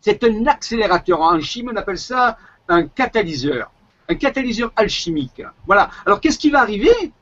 C'est 0.00 0.24
un 0.24 0.46
accélérateur. 0.46 1.20
En 1.20 1.38
chimie, 1.38 1.70
on 1.72 1.76
appelle 1.76 1.98
ça 1.98 2.36
un 2.68 2.88
catalyseur 2.88 3.70
un 4.08 4.14
catalyseur 4.14 4.72
alchimique. 4.76 5.42
Voilà. 5.66 5.90
Alors 6.04 6.20
qu'est-ce 6.20 6.38
qui 6.38 6.50
va 6.50 6.60
arriver? 6.60 7.12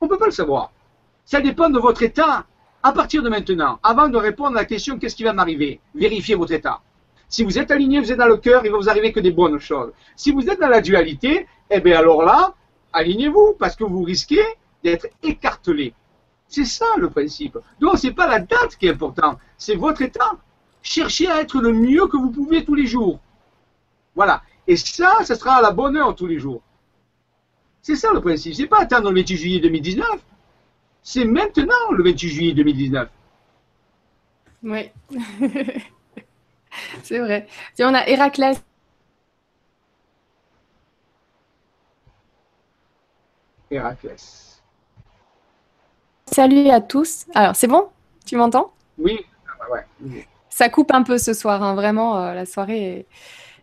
On 0.00 0.06
ne 0.06 0.10
peut 0.10 0.18
pas 0.18 0.26
le 0.26 0.32
savoir. 0.32 0.72
Ça 1.24 1.40
dépend 1.40 1.70
de 1.70 1.78
votre 1.78 2.02
état 2.02 2.44
à 2.84 2.92
partir 2.92 3.22
de 3.22 3.30
maintenant, 3.30 3.78
avant 3.82 4.08
de 4.08 4.18
répondre 4.18 4.58
à 4.58 4.60
la 4.60 4.64
question 4.66 4.98
qu'est-ce 4.98 5.16
qui 5.16 5.24
va 5.24 5.32
m'arriver, 5.32 5.80
vérifiez 5.94 6.34
votre 6.34 6.52
état. 6.52 6.82
Si 7.30 7.42
vous 7.42 7.58
êtes 7.58 7.70
aligné, 7.70 7.98
vous 7.98 8.12
êtes 8.12 8.18
dans 8.18 8.26
le 8.26 8.36
cœur, 8.36 8.62
il 8.66 8.70
va 8.70 8.76
vous 8.76 8.90
arriver 8.90 9.10
que 9.10 9.20
des 9.20 9.30
bonnes 9.30 9.58
choses. 9.58 9.90
Si 10.16 10.32
vous 10.32 10.50
êtes 10.50 10.60
dans 10.60 10.68
la 10.68 10.82
dualité, 10.82 11.46
eh 11.70 11.80
bien 11.80 11.98
alors 11.98 12.22
là, 12.22 12.52
alignez-vous, 12.92 13.56
parce 13.58 13.74
que 13.74 13.84
vous 13.84 14.02
risquez 14.02 14.44
d'être 14.82 15.06
écartelé. 15.22 15.94
C'est 16.46 16.66
ça 16.66 16.84
le 16.98 17.08
principe. 17.08 17.56
Donc 17.80 17.96
c'est 17.96 18.12
pas 18.12 18.28
la 18.28 18.40
date 18.40 18.76
qui 18.78 18.86
est 18.86 18.90
importante, 18.90 19.38
c'est 19.56 19.76
votre 19.76 20.02
état. 20.02 20.32
Cherchez 20.82 21.30
à 21.30 21.40
être 21.40 21.62
le 21.62 21.72
mieux 21.72 22.06
que 22.06 22.18
vous 22.18 22.30
pouvez 22.30 22.66
tous 22.66 22.74
les 22.74 22.86
jours. 22.86 23.18
Voilà. 24.14 24.42
Et 24.66 24.76
ça, 24.76 25.18
ce 25.24 25.34
sera 25.34 25.56
à 25.56 25.62
la 25.62 25.70
bonne 25.70 25.96
heure 25.96 26.14
tous 26.14 26.26
les 26.26 26.38
jours. 26.38 26.62
C'est 27.82 27.96
ça 27.96 28.12
le 28.12 28.20
principe. 28.20 28.54
C'est 28.54 28.66
pas 28.66 28.80
attendre 28.80 29.10
le 29.10 29.20
28 29.20 29.36
juillet 29.36 29.60
2019. 29.60 30.06
C'est 31.02 31.24
maintenant 31.24 31.90
le 31.90 32.02
28 32.02 32.28
juillet 32.28 32.54
2019. 32.54 33.08
Oui. 34.62 34.90
c'est 37.02 37.18
vrai. 37.18 37.46
Tiens, 37.74 37.90
on 37.90 37.94
a 37.94 38.08
Héraclès. 38.08 38.62
Héraclès. 43.70 44.62
Salut 46.26 46.70
à 46.70 46.80
tous. 46.80 47.26
Alors, 47.34 47.54
c'est 47.54 47.66
bon? 47.66 47.90
Tu 48.24 48.36
m'entends? 48.36 48.72
Oui. 48.96 49.26
Ah, 49.60 49.70
ouais. 49.70 50.26
Ça 50.48 50.70
coupe 50.70 50.92
un 50.92 51.02
peu 51.02 51.18
ce 51.18 51.34
soir, 51.34 51.62
hein. 51.62 51.74
vraiment. 51.74 52.16
Euh, 52.16 52.32
la 52.32 52.46
soirée 52.46 52.82
est, 52.82 53.06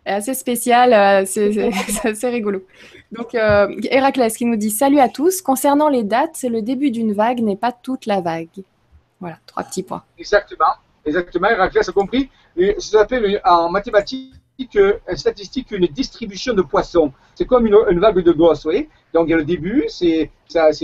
assez 0.04 0.34
spéciale. 0.34 0.92
Euh, 0.92 1.24
c'est 1.26 2.08
assez 2.08 2.28
rigolo. 2.28 2.64
Donc, 3.10 3.34
euh, 3.34 3.68
Héraclès 3.90 4.36
qui 4.36 4.44
nous 4.44 4.56
dit 4.56 4.70
Salut 4.70 4.98
à 4.98 5.08
tous. 5.08 5.42
Concernant 5.42 5.88
les 5.88 6.02
dates, 6.02 6.42
le 6.42 6.62
début 6.62 6.90
d'une 6.90 7.12
vague, 7.12 7.40
n'est 7.40 7.56
pas 7.56 7.72
toute 7.72 8.06
la 8.06 8.20
vague. 8.20 8.48
Voilà, 9.20 9.38
trois 9.46 9.62
petits 9.64 9.82
points. 9.82 10.02
Exactement. 10.18 10.74
Exactement. 11.04 11.48
Héraclès 11.48 11.88
a 11.88 11.92
compris. 11.92 12.30
Ça 12.56 12.98
s'appelle 12.98 13.40
en 13.44 13.68
mathématiques, 13.70 14.32
euh, 14.76 14.98
en 15.10 15.16
statistique, 15.16 15.70
une 15.70 15.86
distribution 15.86 16.54
de 16.54 16.62
poissons. 16.62 17.12
C'est 17.34 17.46
comme 17.46 17.66
une, 17.66 17.98
vague 17.98 18.20
de 18.20 18.32
gosses, 18.32 18.64
vous 18.64 18.72
Donc, 19.14 19.26
il 19.26 19.30
y 19.30 19.34
a 19.34 19.36
le 19.36 19.44
début, 19.44 19.84
c'est 19.88 20.30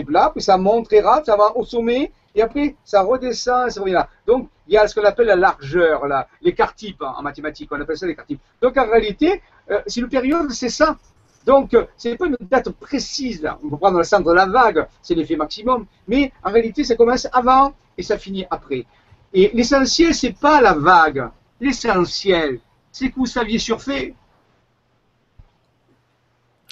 plat, 0.07 0.31
puis 0.35 0.43
ça 0.43 0.57
monte 0.57 0.87
très 0.87 1.01
rare, 1.01 1.23
ça 1.25 1.37
va 1.37 1.57
au 1.57 1.65
sommet, 1.65 2.11
et 2.39 2.43
après, 2.43 2.77
ça 2.85 3.03
redescend, 3.03 3.67
et 3.67 3.71
ça 3.73 3.81
revient 3.81 3.95
là. 3.95 4.09
Donc, 4.25 4.49
il 4.69 4.75
y 4.75 4.77
a 4.77 4.87
ce 4.87 4.95
qu'on 4.95 5.05
appelle 5.05 5.27
la 5.27 5.35
largeur, 5.35 6.05
l'écart 6.41 6.73
type 6.73 7.03
en, 7.03 7.21
mathématiques, 7.21 7.69
on 7.73 7.81
appelle 7.81 7.99
ça 7.99 8.07
l'écart 8.07 8.27
type. 8.27 8.41
Donc, 8.63 8.77
en 8.77 8.89
réalité, 8.89 9.43
euh, 9.73 9.81
si 9.89 10.01
le 10.01 10.07
période, 10.07 10.49
c'est 10.53 10.69
ça. 10.69 10.97
Donc, 11.45 11.77
ce 11.97 12.09
n'est 12.09 12.17
pas 12.17 12.27
une 12.27 12.37
date 12.43 12.71
précise. 12.71 13.45
On 13.65 13.71
peut 13.71 13.77
prendre 13.77 13.99
le 13.99 14.05
centre 14.05 14.29
de 14.29 14.35
la 14.35 14.47
vague, 14.47 14.87
c'est 15.03 15.17
l'effet 15.17 15.35
maximum. 15.35 15.87
Mais 16.07 16.33
en 16.45 16.53
réalité, 16.53 16.85
ça 16.85 16.95
commence 16.95 17.27
avant 17.33 17.73
et 17.97 18.05
ça 18.05 18.19
finit 18.19 18.47
après. 18.49 18.87
Et 19.33 19.51
l'essentiel, 19.53 20.15
c'est 20.15 20.39
pas 20.39 20.61
la 20.61 20.75
vague. 20.75 21.29
L'essentiel, 21.61 22.61
c'est 22.93 23.11
que 23.11 23.17
vous 23.17 23.27
saviez 23.27 23.59
surfer. 23.59 24.15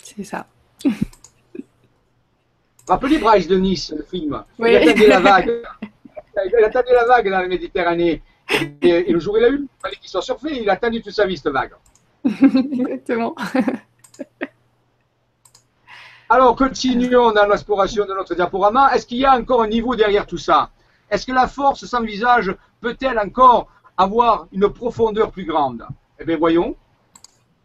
C'est 0.00 0.22
ça. 0.22 0.46
Rappelez 2.88 3.18
Bryce 3.18 3.48
de 3.48 3.56
Nice, 3.56 3.92
le 3.96 4.04
film. 4.04 4.44
Oui. 4.58 4.70
Il 4.70 4.76
attendait 4.76 5.08
la 5.08 5.20
vague. 5.20 5.62
Il 6.46 6.64
attendait 6.64 6.92
la 6.92 7.04
vague 7.04 7.30
dans 7.30 7.38
la 7.40 7.48
Méditerranée. 7.48 8.22
Et, 8.82 9.12
le 9.12 9.18
jour 9.18 9.34
où 9.34 9.38
il 9.38 9.44
a 9.44 9.48
eu, 9.48 9.62
il 9.62 9.68
fallait 9.82 9.96
qu'il 9.96 10.08
soit 10.08 10.22
surfé. 10.22 10.62
Il 10.62 10.70
a 10.70 10.74
attendu 10.74 11.02
toute 11.02 11.12
sa 11.12 11.26
vie, 11.26 11.36
cette 11.36 11.52
vague. 11.52 11.72
Exactement. 12.24 13.34
Alors, 16.28 16.56
continuons 16.56 17.32
dans 17.32 17.46
l'exploration 17.46 18.04
de 18.04 18.12
notre 18.12 18.34
diaporama. 18.34 18.94
Est-ce 18.94 19.06
qu'il 19.06 19.18
y 19.18 19.24
a 19.24 19.36
encore 19.36 19.62
un 19.62 19.68
niveau 19.68 19.94
derrière 19.94 20.26
tout 20.26 20.38
ça? 20.38 20.70
Est-ce 21.10 21.24
que 21.26 21.32
la 21.32 21.46
force 21.46 21.84
sans 21.84 22.02
visage 22.02 22.54
peut-elle 22.80 23.18
encore 23.18 23.68
avoir 23.96 24.46
une 24.52 24.68
profondeur 24.68 25.30
plus 25.30 25.44
grande? 25.44 25.86
Eh 26.18 26.24
bien, 26.24 26.36
voyons. 26.36 26.76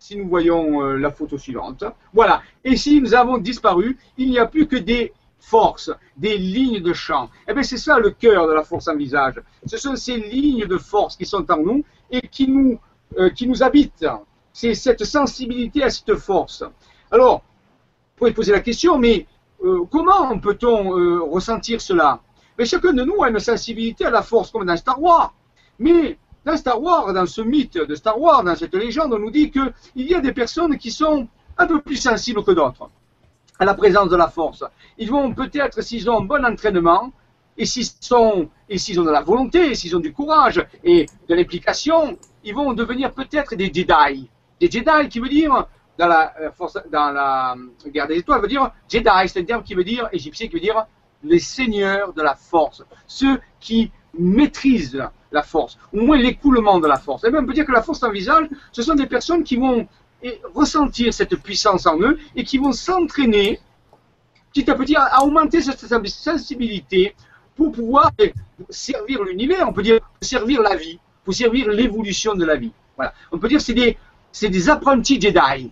Si 0.01 0.17
nous 0.17 0.27
voyons 0.27 0.81
euh, 0.81 0.97
la 0.97 1.11
photo 1.11 1.37
suivante. 1.37 1.83
Voilà. 2.11 2.41
Et 2.63 2.75
si 2.75 2.99
nous 2.99 3.13
avons 3.13 3.37
disparu, 3.37 3.99
il 4.17 4.31
n'y 4.31 4.39
a 4.39 4.47
plus 4.47 4.65
que 4.65 4.75
des 4.75 5.13
forces, 5.37 5.91
des 6.17 6.39
lignes 6.39 6.79
de 6.81 6.91
champ. 6.91 7.29
Eh 7.47 7.53
bien, 7.53 7.61
c'est 7.61 7.77
ça 7.77 7.99
le 7.99 8.09
cœur 8.09 8.47
de 8.47 8.53
la 8.53 8.63
force 8.63 8.87
en 8.87 8.95
visage. 8.95 9.39
Ce 9.63 9.77
sont 9.77 9.95
ces 9.95 10.17
lignes 10.17 10.65
de 10.65 10.79
force 10.79 11.15
qui 11.15 11.27
sont 11.27 11.45
en 11.51 11.57
nous 11.57 11.85
et 12.09 12.21
qui 12.21 12.47
nous, 12.47 12.79
euh, 13.19 13.29
qui 13.29 13.47
nous 13.47 13.61
habitent. 13.61 14.07
C'est 14.51 14.73
cette 14.73 15.03
sensibilité 15.03 15.83
à 15.83 15.91
cette 15.91 16.15
force. 16.15 16.63
Alors, 17.11 17.43
pourrait 18.15 18.33
poser 18.33 18.53
la 18.53 18.61
question, 18.61 18.97
mais 18.97 19.27
euh, 19.63 19.85
comment 19.91 20.39
peut-on 20.39 21.29
ressentir 21.29 21.79
cela? 21.79 22.19
Mais 22.57 22.65
Chacun 22.65 22.93
de 22.93 23.03
nous 23.03 23.21
a 23.21 23.29
une 23.29 23.37
sensibilité 23.39 24.05
à 24.05 24.09
la 24.09 24.23
force, 24.23 24.49
comme 24.49 24.65
dans 24.65 24.77
Star 24.77 24.99
Wars. 24.99 25.31
Mais 25.77 26.17
dans 26.45 26.57
Star 26.57 26.81
Wars, 26.81 27.13
dans 27.13 27.25
ce 27.25 27.41
mythe 27.41 27.77
de 27.77 27.95
Star 27.95 28.19
Wars, 28.19 28.43
dans 28.43 28.55
cette 28.55 28.73
légende, 28.73 29.13
on 29.13 29.19
nous 29.19 29.31
dit 29.31 29.51
qu'il 29.51 29.71
y 29.95 30.15
a 30.15 30.21
des 30.21 30.33
personnes 30.33 30.77
qui 30.77 30.91
sont 30.91 31.27
un 31.57 31.67
peu 31.67 31.81
plus 31.81 31.97
sensibles 31.97 32.43
que 32.43 32.51
d'autres 32.51 32.89
à 33.59 33.65
la 33.65 33.75
présence 33.75 34.09
de 34.09 34.15
la 34.15 34.27
force. 34.27 34.63
Ils 34.97 35.11
vont 35.11 35.33
peut-être, 35.33 35.81
s'ils 35.81 36.09
ont 36.09 36.21
un 36.21 36.25
bon 36.25 36.43
entraînement, 36.43 37.11
et 37.57 37.65
s'ils 37.65 37.93
ont 38.11 38.49
de 38.69 39.11
la 39.11 39.21
volonté, 39.21 39.75
s'ils 39.75 39.95
ont 39.95 39.99
du 39.99 40.13
courage 40.13 40.65
et 40.83 41.05
de 41.29 41.35
l'implication, 41.35 42.17
ils 42.43 42.55
vont 42.55 42.73
devenir 42.73 43.13
peut-être 43.13 43.55
des 43.55 43.71
Jedi. 43.71 44.29
Des 44.59 44.71
Jedi 44.71 45.09
qui 45.09 45.19
veut 45.19 45.29
dire 45.29 45.67
dans 45.97 46.07
la, 46.07 46.33
euh, 46.39 46.51
force, 46.51 46.79
dans 46.91 47.11
la 47.11 47.55
euh, 47.55 47.89
guerre 47.89 48.07
des 48.07 48.17
étoiles 48.17 48.41
veut 48.41 48.47
dire 48.47 48.71
Jedi, 48.89 49.27
c'est 49.27 49.41
un 49.41 49.43
terme 49.43 49.63
qui 49.63 49.75
veut 49.75 49.83
dire, 49.83 50.09
égyptien 50.11 50.47
qui 50.47 50.53
veut 50.55 50.59
dire 50.59 50.87
les 51.23 51.39
seigneurs 51.39 52.13
de 52.13 52.21
la 52.23 52.33
force, 52.33 52.83
ceux 53.05 53.39
qui 53.59 53.91
maîtrisent 54.17 55.03
la 55.31 55.43
force, 55.43 55.77
au 55.93 56.01
moins 56.01 56.17
l'écoulement 56.17 56.79
de 56.79 56.87
la 56.87 56.97
force. 56.97 57.23
Et 57.23 57.31
même 57.31 57.43
on 57.43 57.47
peut 57.47 57.53
dire 57.53 57.65
que 57.65 57.71
la 57.71 57.81
force 57.81 58.03
en 58.03 58.11
visage, 58.11 58.47
ce 58.71 58.81
sont 58.81 58.95
des 58.95 59.07
personnes 59.07 59.43
qui 59.43 59.55
vont 59.55 59.87
ressentir 60.53 61.13
cette 61.13 61.35
puissance 61.35 61.85
en 61.85 61.99
eux 61.99 62.17
et 62.35 62.43
qui 62.43 62.57
vont 62.57 62.71
s'entraîner 62.71 63.59
petit 64.53 64.69
à 64.69 64.75
petit 64.75 64.95
à, 64.95 65.23
augmenter 65.23 65.61
cette 65.61 65.79
sensibilité 66.07 67.15
pour 67.55 67.71
pouvoir 67.71 68.11
servir 68.69 69.23
l'univers, 69.23 69.67
on 69.67 69.73
peut 69.73 69.83
dire 69.83 69.99
servir 70.21 70.61
la 70.61 70.75
vie, 70.75 70.99
pour 71.23 71.33
servir 71.33 71.69
l'évolution 71.69 72.35
de 72.35 72.45
la 72.45 72.55
vie. 72.55 72.71
Voilà. 72.95 73.13
On 73.31 73.37
peut 73.37 73.47
dire 73.47 73.61
c'est 73.61 73.73
des, 73.73 73.97
c'est 74.31 74.49
des 74.49 74.69
apprentis 74.69 75.19
Jedi. 75.19 75.71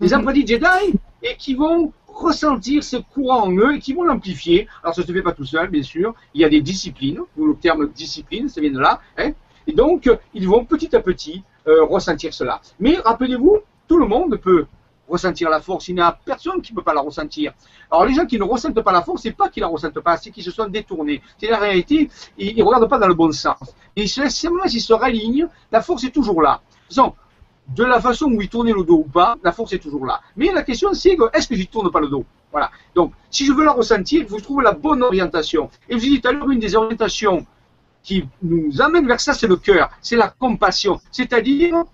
Des 0.00 0.08
mhm. 0.08 0.14
apprentis 0.14 0.46
Jedi 0.46 0.98
et 1.22 1.36
qui 1.36 1.54
vont 1.54 1.92
ressentir 2.14 2.82
ce 2.84 2.96
courant 2.96 3.44
en 3.44 3.52
eux 3.52 3.74
et 3.74 3.78
qui 3.78 3.92
vont 3.92 4.04
l'amplifier. 4.04 4.68
Alors 4.82 4.94
ça 4.94 5.02
ne 5.02 5.06
se 5.06 5.12
fait 5.12 5.22
pas 5.22 5.32
tout 5.32 5.44
seul, 5.44 5.68
bien 5.68 5.82
sûr. 5.82 6.14
Il 6.34 6.40
y 6.40 6.44
a 6.44 6.48
des 6.48 6.60
disciplines, 6.60 7.20
le 7.36 7.54
terme 7.56 7.88
discipline, 7.88 8.48
ça 8.48 8.60
vient 8.60 8.72
de 8.72 8.78
là. 8.78 9.00
Hein. 9.18 9.32
et 9.66 9.72
donc, 9.72 10.10
ils 10.32 10.48
vont 10.48 10.64
petit 10.64 10.94
à 10.94 11.00
petit 11.00 11.42
euh, 11.66 11.84
ressentir 11.84 12.32
cela. 12.32 12.60
Mais 12.78 12.96
rappelez-vous, 12.96 13.58
tout 13.88 13.98
le 13.98 14.06
monde 14.06 14.36
peut 14.36 14.66
ressentir 15.08 15.50
la 15.50 15.60
force. 15.60 15.88
Il 15.88 15.96
n'y 15.96 16.00
a 16.00 16.18
personne 16.24 16.62
qui 16.62 16.72
ne 16.72 16.76
peut 16.76 16.82
pas 16.82 16.94
la 16.94 17.00
ressentir. 17.00 17.52
Alors 17.90 18.06
les 18.06 18.14
gens 18.14 18.26
qui 18.26 18.38
ne 18.38 18.44
ressentent 18.44 18.80
pas 18.82 18.92
la 18.92 19.02
force, 19.02 19.22
c'est 19.22 19.32
pas 19.32 19.48
qu'ils 19.48 19.60
la 19.60 19.68
ressentent 19.68 20.00
pas, 20.00 20.16
c'est 20.16 20.30
qu'ils 20.30 20.44
se 20.44 20.50
sont 20.50 20.66
détournés. 20.66 21.22
C'est 21.38 21.48
la 21.48 21.58
réalité, 21.58 22.08
ils 22.38 22.56
ne 22.56 22.62
regardent 22.62 22.88
pas 22.88 22.98
dans 22.98 23.08
le 23.08 23.14
bon 23.14 23.30
sens. 23.32 23.74
Et 23.96 24.06
simplement 24.06 24.66
s'ils 24.66 24.80
se 24.80 24.92
ralignent, 24.92 25.46
la 25.70 25.82
force 25.82 26.04
est 26.04 26.10
toujours 26.10 26.40
là. 26.40 26.60
Disons, 26.88 27.14
de 27.68 27.84
la 27.84 28.00
façon 28.00 28.26
où 28.26 28.40
il 28.40 28.48
tournait 28.48 28.72
le 28.72 28.84
dos 28.84 28.98
ou 28.98 29.08
pas, 29.10 29.36
la 29.42 29.52
force 29.52 29.72
est 29.72 29.78
toujours 29.78 30.06
là. 30.06 30.20
Mais 30.36 30.52
la 30.52 30.62
question 30.62 30.92
c'est 30.92 31.16
est-ce 31.32 31.48
que 31.48 31.54
j'y 31.54 31.66
tourne 31.66 31.90
pas 31.90 32.00
le 32.00 32.08
dos? 32.08 32.24
Voilà. 32.52 32.70
Donc, 32.94 33.12
si 33.30 33.46
je 33.46 33.52
veux 33.52 33.64
la 33.64 33.72
ressentir, 33.72 34.22
il 34.22 34.28
faut 34.28 34.38
trouver 34.38 34.62
la 34.62 34.72
bonne 34.72 35.02
orientation. 35.02 35.70
Et 35.88 35.94
je 35.94 36.04
vous 36.04 36.10
dis 36.10 36.20
tout 36.20 36.28
à 36.28 36.32
l'heure, 36.32 36.48
une 36.50 36.60
des 36.60 36.76
orientations 36.76 37.44
qui 38.02 38.28
nous 38.42 38.80
amène 38.80 39.08
vers 39.08 39.18
ça, 39.18 39.32
c'est 39.32 39.48
le 39.48 39.56
cœur, 39.56 39.90
c'est 40.00 40.14
la 40.14 40.28
compassion. 40.28 41.00
C'est-à-dire 41.10 41.84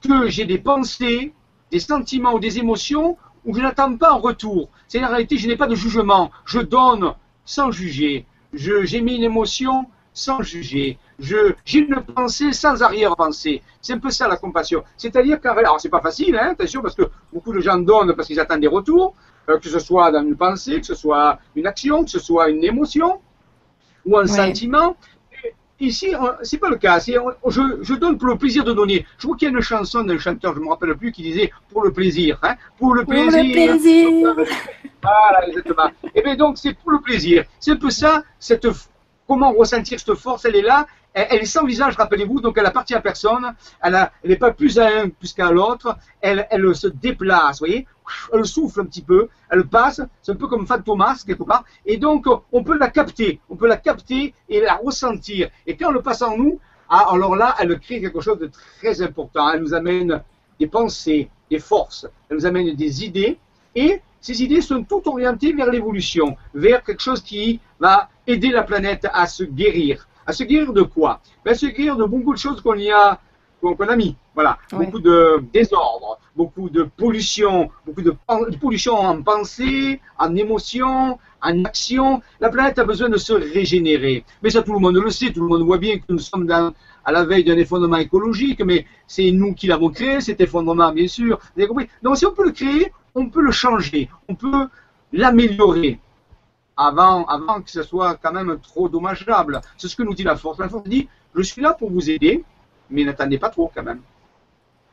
que 0.00 0.28
j'ai 0.28 0.46
des 0.46 0.58
pensées, 0.58 1.34
des 1.70 1.80
sentiments 1.80 2.32
ou 2.32 2.38
des 2.38 2.58
émotions 2.58 3.18
où 3.44 3.54
je 3.54 3.60
n'attends 3.60 3.94
pas 3.96 4.12
en 4.12 4.18
retour. 4.18 4.70
C'est 4.88 5.00
la 5.00 5.08
réalité, 5.08 5.36
je 5.36 5.48
n'ai 5.48 5.56
pas 5.56 5.66
de 5.66 5.74
jugement. 5.74 6.30
Je 6.46 6.60
donne 6.60 7.12
sans 7.44 7.70
juger. 7.70 8.24
J'ai 8.54 9.00
mis 9.02 9.16
une 9.16 9.24
émotion 9.24 9.86
sans 10.16 10.42
juger. 10.42 10.98
Je, 11.18 11.52
j'ai 11.64 11.80
une 11.80 12.00
pensée 12.02 12.52
sans 12.52 12.82
arrière-pensée. 12.82 13.62
C'est 13.82 13.92
un 13.92 13.98
peu 13.98 14.10
ça 14.10 14.26
la 14.26 14.38
compassion. 14.38 14.82
C'est-à-dire 14.96 15.40
qu'en 15.40 15.54
alors 15.56 15.78
c'est 15.78 15.90
pas 15.90 16.00
facile, 16.00 16.36
hein, 16.36 16.52
attention, 16.52 16.80
parce 16.80 16.94
que 16.94 17.02
beaucoup 17.32 17.52
de 17.52 17.60
gens 17.60 17.76
donnent 17.76 18.14
parce 18.14 18.26
qu'ils 18.26 18.40
attendent 18.40 18.62
des 18.62 18.66
retours, 18.66 19.14
euh, 19.50 19.58
que 19.58 19.68
ce 19.68 19.78
soit 19.78 20.10
dans 20.10 20.22
une 20.22 20.34
pensée, 20.36 20.80
que 20.80 20.86
ce 20.86 20.94
soit 20.94 21.38
une 21.54 21.66
action, 21.66 22.02
que 22.02 22.10
ce 22.10 22.18
soit 22.18 22.48
une 22.48 22.64
émotion 22.64 23.20
ou 24.06 24.16
un 24.16 24.26
sentiment. 24.26 24.96
ici, 25.80 26.14
c'est 26.42 26.58
pas 26.58 26.70
le 26.70 26.76
cas. 26.76 26.98
C'est, 26.98 27.16
je, 27.48 27.60
je, 27.82 27.94
donne 27.94 28.16
pour 28.16 28.28
le 28.28 28.38
plaisir 28.38 28.64
de 28.64 28.72
donner. 28.72 29.04
Je 29.18 29.26
vois 29.26 29.36
qu'il 29.36 29.50
y 29.50 29.50
a 29.52 29.54
une 29.54 29.60
chanson 29.60 30.02
d'un 30.02 30.18
chanteur, 30.18 30.54
je 30.54 30.60
me 30.60 30.68
rappelle 30.68 30.96
plus, 30.96 31.12
qui 31.12 31.22
disait 31.22 31.52
pour 31.68 31.82
le 31.84 31.92
plaisir, 31.92 32.38
hein, 32.42 32.54
pour 32.78 32.94
le 32.94 33.04
plaisir. 33.04 33.32
Pour 33.32 33.42
le 33.42 33.52
plaisir. 33.52 34.34
Voilà, 35.02 35.46
exactement. 35.46 35.88
Et 36.04 36.10
eh 36.14 36.22
bien 36.22 36.36
donc 36.36 36.56
c'est 36.56 36.72
pour 36.72 36.90
le 36.90 37.00
plaisir. 37.00 37.44
C'est 37.60 37.72
un 37.72 37.76
peu 37.76 37.90
ça, 37.90 38.22
cette 38.38 38.66
comment 39.26 39.52
ressentir 39.52 39.98
cette 39.98 40.14
force 40.14 40.44
Elle 40.44 40.56
est 40.56 40.62
là, 40.62 40.86
elle, 41.12 41.40
est 41.40 41.46
sans 41.46 41.64
visage, 41.64 41.96
rappelez-vous, 41.96 42.40
donc 42.40 42.58
elle 42.58 42.66
appartient 42.66 42.94
à 42.94 43.00
personne, 43.00 43.54
elle 43.82 44.10
n'est 44.24 44.36
pas 44.36 44.52
plus 44.52 44.78
à 44.78 44.86
un 44.86 45.08
plus 45.08 45.32
qu'à 45.32 45.50
l'autre, 45.50 45.96
elle, 46.20 46.46
se 46.74 46.88
déplace, 46.88 47.60
vous 47.60 47.66
voyez 47.66 47.86
Elle 48.32 48.44
souffle 48.44 48.80
un 48.80 48.84
petit 48.84 49.02
peu, 49.02 49.28
elle 49.50 49.66
passe, 49.66 50.02
c'est 50.22 50.32
un 50.32 50.36
peu 50.36 50.46
comme 50.46 50.66
Fantomas 50.66 51.24
quelque 51.26 51.44
part, 51.44 51.64
et 51.86 51.96
donc 51.96 52.26
on 52.52 52.62
peut 52.62 52.76
la 52.76 52.88
capter, 52.88 53.40
on 53.48 53.56
peut 53.56 53.66
la 53.66 53.78
capter 53.78 54.34
et 54.48 54.60
la 54.60 54.74
ressentir. 54.74 55.48
Et 55.66 55.76
quand 55.76 55.94
elle 55.94 56.02
passe 56.02 56.22
en 56.22 56.36
nous, 56.36 56.60
ah, 56.88 57.06
alors 57.10 57.34
là, 57.34 57.56
elle 57.58 57.78
crée 57.80 58.00
quelque 58.00 58.20
chose 58.20 58.38
de 58.38 58.50
très 58.78 59.02
important. 59.02 59.50
Elle 59.50 59.60
nous 59.60 59.74
amène 59.74 60.22
des 60.60 60.68
pensées, 60.68 61.28
des 61.50 61.58
forces, 61.58 62.06
elle 62.28 62.36
nous 62.36 62.46
amène 62.46 62.74
des 62.74 63.04
idées, 63.04 63.38
et 63.74 64.00
ces 64.20 64.42
idées 64.42 64.60
sont 64.60 64.82
toutes 64.84 65.06
orientées 65.06 65.52
vers 65.52 65.70
l'évolution, 65.70 66.36
vers 66.54 66.82
quelque 66.82 67.02
chose 67.02 67.22
qui 67.22 67.60
va 67.78 68.08
aider 68.26 68.50
la 68.50 68.62
planète 68.62 69.06
à 69.12 69.26
se 69.26 69.44
guérir. 69.44 70.08
À 70.26 70.32
se 70.32 70.44
guérir 70.44 70.72
de 70.72 70.82
quoi? 70.82 71.20
Ben, 71.44 71.52
À 71.52 71.54
se 71.54 71.66
guérir 71.66 71.96
de 71.96 72.04
beaucoup 72.04 72.32
de 72.32 72.38
choses 72.38 72.60
qu'on 72.60 72.74
y 72.74 72.90
a 72.90 73.20
qu'on 73.60 73.88
a 73.88 73.96
mis. 73.96 74.16
Voilà, 74.34 74.58
beaucoup 74.70 75.00
de 75.00 75.42
désordre, 75.52 76.18
beaucoup 76.36 76.68
de 76.68 76.82
pollution, 76.82 77.70
beaucoup 77.86 78.02
de, 78.02 78.14
pollution 78.60 78.94
en 78.94 79.22
pensée, 79.22 80.00
en 80.18 80.36
émotion, 80.36 81.18
en 81.42 81.64
action. 81.64 82.20
La 82.38 82.50
planète 82.50 82.78
a 82.78 82.84
besoin 82.84 83.08
de 83.08 83.16
se 83.16 83.32
régénérer. 83.32 84.24
Mais 84.42 84.50
ça, 84.50 84.62
tout 84.62 84.74
le 84.74 84.78
monde 84.78 84.96
le 84.96 85.10
sait, 85.10 85.32
tout 85.32 85.40
le 85.40 85.48
monde 85.48 85.62
voit 85.62 85.78
bien 85.78 85.98
que 85.98 86.04
nous 86.10 86.18
sommes 86.18 86.46
dans, 86.46 86.74
à 87.04 87.12
la 87.12 87.24
veille 87.24 87.44
d'un 87.44 87.56
effondrement 87.56 87.96
écologique, 87.96 88.62
mais 88.62 88.84
c'est 89.06 89.30
nous 89.30 89.54
qui 89.54 89.68
l'avons 89.68 89.88
créé, 89.88 90.20
cet 90.20 90.40
effondrement, 90.42 90.92
bien 90.92 91.08
sûr. 91.08 91.38
Vous 91.38 91.62
avez 91.62 91.68
compris? 91.68 91.88
Donc, 92.02 92.18
si 92.18 92.26
on 92.26 92.32
peut 92.32 92.44
le 92.44 92.52
créer, 92.52 92.92
on 93.14 93.30
peut 93.30 93.40
le 93.40 93.52
changer, 93.52 94.10
on 94.28 94.34
peut 94.34 94.68
l'améliorer 95.14 95.98
avant, 96.76 97.24
avant 97.26 97.60
que 97.62 97.70
ce 97.70 97.82
soit 97.82 98.16
quand 98.16 98.32
même 98.32 98.58
trop 98.60 98.88
dommageable. 98.88 99.60
C'est 99.76 99.88
ce 99.88 99.96
que 99.96 100.02
nous 100.02 100.14
dit 100.14 100.24
la 100.24 100.36
force. 100.36 100.58
La 100.58 100.68
force 100.68 100.84
dit, 100.84 101.08
je 101.34 101.42
suis 101.42 101.62
là 101.62 101.72
pour 101.72 101.90
vous 101.90 102.10
aider, 102.10 102.44
mais 102.90 103.04
n'attendez 103.04 103.38
pas 103.38 103.50
trop 103.50 103.70
quand 103.74 103.82
même. 103.82 104.00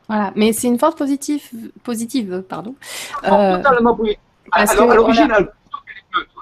Voilà, 0.08 0.32
mais 0.36 0.52
c'est 0.52 0.68
une 0.68 0.78
force 0.78 0.96
positive, 0.96 1.42
positive 1.82 2.44
pardon. 2.48 2.74
Euh, 3.24 3.56
totalement 3.56 3.94
positive. 3.94 4.20
Alors, 4.52 4.90
à 4.90 4.94
l'origine, 4.94 5.32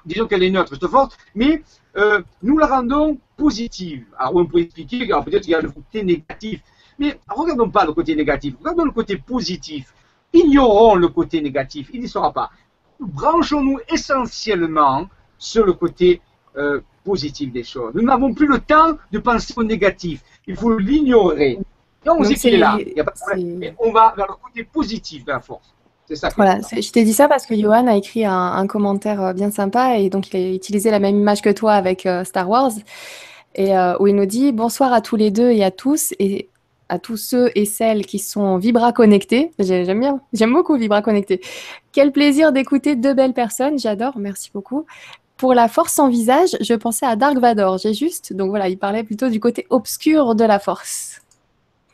disons 0.04 0.26
qu'elle 0.26 0.42
est 0.42 0.50
neutre, 0.50 0.74
cette 0.74 0.90
force, 0.90 1.16
mais 1.34 1.62
euh, 1.96 2.22
nous 2.42 2.58
la 2.58 2.66
rendons 2.66 3.18
positive. 3.36 4.04
Alors, 4.18 4.36
on 4.36 4.46
peut 4.46 4.58
expliquer, 4.58 5.06
peut-être 5.06 5.42
qu'il 5.42 5.52
y 5.52 5.54
a 5.54 5.60
le 5.60 5.70
côté 5.70 6.02
négatif, 6.02 6.60
mais 6.98 7.18
regardons 7.28 7.70
pas 7.70 7.84
le 7.84 7.92
côté 7.92 8.16
négatif, 8.16 8.54
regardons 8.58 8.84
le 8.84 8.90
côté 8.90 9.16
positif. 9.16 9.92
Ignorons 10.34 10.94
le 10.94 11.08
côté 11.08 11.40
négatif, 11.42 11.90
il 11.92 12.00
n'y 12.00 12.08
sera 12.08 12.32
pas. 12.32 12.50
Branchons-nous 12.98 13.80
essentiellement 13.88 15.06
sur 15.42 15.66
le 15.66 15.72
côté 15.72 16.20
euh, 16.56 16.80
positif 17.04 17.52
des 17.52 17.64
choses. 17.64 17.92
Nous 17.94 18.02
n'avons 18.02 18.32
plus 18.32 18.46
le 18.46 18.60
temps 18.60 18.96
de 19.10 19.18
penser 19.18 19.54
au 19.56 19.64
négatif. 19.64 20.22
Il 20.46 20.56
faut 20.56 20.78
l'ignorer. 20.78 21.58
Et 22.04 22.08
on 22.08 22.22
sait 22.22 22.34
qu'il 22.34 22.54
est 22.54 22.58
là. 22.58 22.78
Il 22.78 22.92
y 22.96 23.00
a 23.00 23.04
pas 23.04 23.10
de 23.10 23.18
problème. 23.18 23.74
on 23.78 23.90
va 23.90 24.14
vers 24.16 24.26
le 24.28 24.34
côté 24.42 24.64
positif 24.64 25.24
de 25.24 25.32
la 25.32 25.40
force. 25.40 25.74
C'est 26.06 26.16
ça. 26.16 26.28
Voilà, 26.36 26.58
je 26.60 26.90
t'ai 26.90 27.04
dit 27.04 27.12
ça 27.12 27.26
parce 27.26 27.46
que 27.46 27.56
Johan 27.56 27.86
a 27.86 27.96
écrit 27.96 28.24
un, 28.24 28.66
commentaire 28.66 29.22
euh, 29.22 29.32
bien 29.32 29.50
sympa 29.50 29.98
et 29.98 30.10
donc 30.10 30.32
il 30.32 30.36
a 30.36 30.54
utilisé 30.54 30.90
la 30.90 30.98
même 31.00 31.16
image 31.16 31.42
que 31.42 31.50
toi 31.50 31.72
avec 31.72 32.06
euh, 32.06 32.22
Star 32.24 32.48
Wars 32.48 32.72
et 33.54 33.72
où 34.00 34.06
il 34.06 34.16
nous 34.16 34.24
dit 34.24 34.50
bonsoir 34.50 34.94
à 34.94 35.02
tous 35.02 35.16
les 35.16 35.30
deux 35.30 35.50
et 35.50 35.62
à 35.62 35.70
tous 35.70 36.14
et 36.18 36.48
à 36.88 36.98
tous 36.98 37.18
ceux 37.18 37.50
et 37.54 37.66
celles 37.66 38.06
qui 38.06 38.18
sont 38.18 38.56
Vibra 38.56 38.92
connectés. 38.92 39.52
J'aime 39.58 40.00
bien, 40.00 40.20
j'aime 40.32 40.52
beaucoup 40.54 40.76
Vibra 40.76 41.02
connectés. 41.02 41.42
Quel 41.92 42.12
plaisir 42.12 42.52
d'écouter 42.52 42.96
deux 42.96 43.12
belles 43.12 43.34
personnes, 43.34 43.78
j'adore, 43.78 44.18
merci 44.18 44.50
beaucoup 44.54 44.86
pour 45.42 45.54
la 45.54 45.66
force 45.66 45.98
en 45.98 46.08
visage, 46.08 46.50
je 46.60 46.74
pensais 46.74 47.04
à 47.04 47.16
Dark 47.16 47.36
Vador. 47.36 47.76
J'ai 47.76 47.94
juste, 47.94 48.32
donc 48.32 48.50
voilà, 48.50 48.68
il 48.68 48.78
parlait 48.78 49.02
plutôt 49.02 49.28
du 49.28 49.40
côté 49.40 49.66
obscur 49.70 50.36
de 50.36 50.44
la 50.44 50.60
force. 50.60 51.20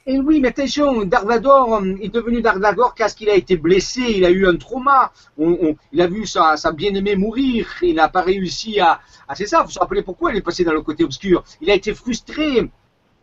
Et 0.06 0.20
oui, 0.20 0.38
mais 0.38 0.48
attention, 0.48 1.06
Dark 1.06 1.24
Vador 1.24 1.76
euh, 1.76 1.94
est 2.02 2.10
devenu 2.10 2.42
Dark 2.42 2.58
Vador 2.58 2.94
parce 2.94 3.14
qu'il 3.14 3.30
a 3.30 3.34
été 3.34 3.56
blessé, 3.56 4.02
il 4.18 4.26
a 4.26 4.30
eu 4.30 4.46
un 4.46 4.56
trauma. 4.56 5.12
il 5.38 6.00
a 6.02 6.06
vu 6.06 6.26
sa, 6.26 6.56
bien-aimée 6.72 7.16
mourir, 7.16 7.66
il 7.80 7.94
n'a 7.94 8.10
pas 8.10 8.20
réussi 8.20 8.80
à. 8.80 9.00
c'est 9.34 9.46
ça, 9.46 9.62
vous 9.62 9.70
vous 9.72 9.80
rappelez 9.80 10.02
pourquoi 10.02 10.30
il 10.30 10.36
est 10.36 10.42
passé 10.42 10.62
dans 10.62 10.74
le 10.74 10.82
côté 10.82 11.02
obscur. 11.02 11.42
Il 11.62 11.70
a 11.70 11.74
été 11.74 11.94
frustré, 11.94 12.70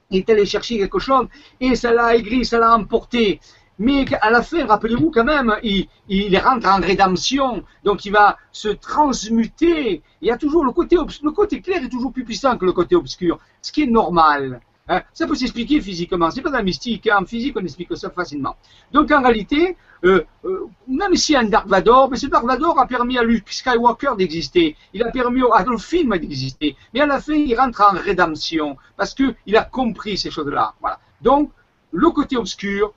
il 0.09 0.17
est 0.17 0.29
allé 0.31 0.47
chercher 0.47 0.79
quelque 0.79 0.97
chose 0.97 1.27
et 1.59 1.75
ça 1.75 1.93
l'a 1.93 2.15
aigri, 2.15 2.45
ça 2.45 2.57
l'a 2.57 2.73
emporté. 2.73 3.39
Mais 3.77 4.05
à 4.21 4.29
la 4.31 4.41
fin, 4.41 4.65
rappelez-vous 4.65 5.11
quand 5.11 5.25
même, 5.25 5.53
il, 5.61 5.87
il, 6.07 6.37
rentre 6.37 6.67
en 6.67 6.79
rédemption, 6.79 7.63
donc 7.83 8.05
il 8.05 8.11
va 8.11 8.37
se 8.51 8.69
transmuter. 8.69 10.01
Il 10.21 10.27
y 10.27 10.31
a 10.31 10.37
toujours 10.37 10.63
le 10.63 10.71
côté, 10.71 10.95
le 10.95 11.31
côté 11.31 11.61
clair 11.61 11.83
est 11.83 11.89
toujours 11.89 12.13
plus 12.13 12.23
puissant 12.23 12.57
que 12.57 12.65
le 12.65 12.71
côté 12.71 12.95
obscur, 12.95 13.39
ce 13.61 13.71
qui 13.73 13.83
est 13.83 13.87
normal. 13.87 14.61
Hein. 14.87 15.01
Ça 15.13 15.25
peut 15.27 15.35
s'expliquer 15.35 15.81
physiquement, 15.81 16.29
c'est 16.29 16.41
pas 16.41 16.49
de 16.49 16.55
la 16.55 16.63
mystique, 16.63 17.07
hein. 17.07 17.17
en 17.21 17.25
physique 17.25 17.55
on 17.57 17.63
explique 17.63 17.97
ça 17.97 18.11
facilement. 18.11 18.55
Donc 18.93 19.11
en 19.11 19.21
réalité, 19.21 19.75
euh, 20.03 20.23
euh, 20.45 20.67
même 20.87 21.15
si 21.15 21.35
un 21.35 21.45
Dark 21.45 21.67
Vador, 21.67 22.11
mais 22.11 22.17
ce 22.17 22.27
Dark 22.27 22.45
Vador 22.45 22.79
a 22.79 22.85
permis 22.85 23.17
à 23.17 23.23
Luke 23.23 23.51
Skywalker 23.51 24.11
d'exister, 24.17 24.75
il 24.93 25.01
a 25.01 25.09
permis 25.11 25.41
à 25.51 25.57
Adolf 25.57 25.83
film 25.83 26.15
d'exister, 26.17 26.77
mais 26.93 27.01
à 27.01 27.07
la 27.07 27.19
fin 27.19 27.33
il 27.33 27.59
rentre 27.59 27.81
en 27.81 27.97
rédemption, 27.97 28.77
parce 28.95 29.15
qu'il 29.15 29.57
a 29.57 29.63
compris 29.63 30.17
ces 30.17 30.29
choses-là. 30.29 30.75
Donc, 31.19 31.49
le 31.91 32.09
côté 32.11 32.37
obscur, 32.37 32.93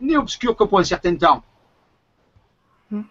n'est 0.00 0.16
obscur 0.16 0.56
que 0.56 0.64
pour 0.64 0.78
un 0.78 0.84
certain 0.84 1.14
temps. 1.16 1.42
Hmm. 2.90 3.02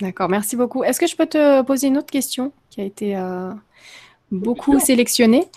D'accord, 0.00 0.28
merci 0.28 0.56
beaucoup. 0.56 0.84
Est-ce 0.84 1.00
que 1.00 1.06
je 1.06 1.16
peux 1.16 1.26
te 1.26 1.62
poser 1.62 1.88
une 1.88 1.98
autre 1.98 2.10
question 2.10 2.52
qui 2.70 2.80
a 2.80 2.84
été 2.84 3.16
euh, 3.16 3.52
beaucoup 4.30 4.78
sélectionnée? 4.78 5.48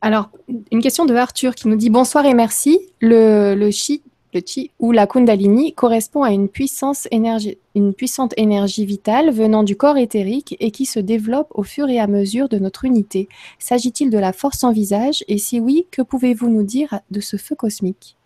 Alors, 0.00 0.30
une 0.70 0.80
question 0.80 1.04
de 1.04 1.14
Arthur 1.14 1.54
qui 1.54 1.68
nous 1.68 1.76
dit 1.76 1.90
bonsoir 1.90 2.24
et 2.24 2.32
merci. 2.32 2.80
Le, 3.00 3.54
le 3.54 3.70
chi, 3.70 4.02
le 4.32 4.40
chi 4.44 4.70
ou 4.78 4.92
la 4.92 5.06
kundalini 5.06 5.74
correspond 5.74 6.22
à 6.22 6.30
une, 6.30 6.48
puissance 6.48 7.06
énergie, 7.10 7.58
une 7.74 7.92
puissante 7.92 8.32
énergie 8.36 8.86
vitale 8.86 9.30
venant 9.30 9.62
du 9.62 9.76
corps 9.76 9.98
éthérique 9.98 10.56
et 10.60 10.70
qui 10.70 10.86
se 10.86 11.00
développe 11.00 11.48
au 11.50 11.62
fur 11.62 11.88
et 11.88 11.98
à 11.98 12.06
mesure 12.06 12.48
de 12.48 12.58
notre 12.58 12.84
unité. 12.84 13.28
S'agit-il 13.58 14.10
de 14.10 14.18
la 14.18 14.32
force 14.32 14.64
en 14.64 14.72
visage? 14.72 15.24
Et 15.28 15.38
si 15.38 15.60
oui, 15.60 15.86
que 15.90 16.02
pouvez-vous 16.02 16.48
nous 16.48 16.62
dire 16.62 17.00
de 17.10 17.20
ce 17.20 17.36
feu 17.36 17.54
cosmique? 17.54 18.16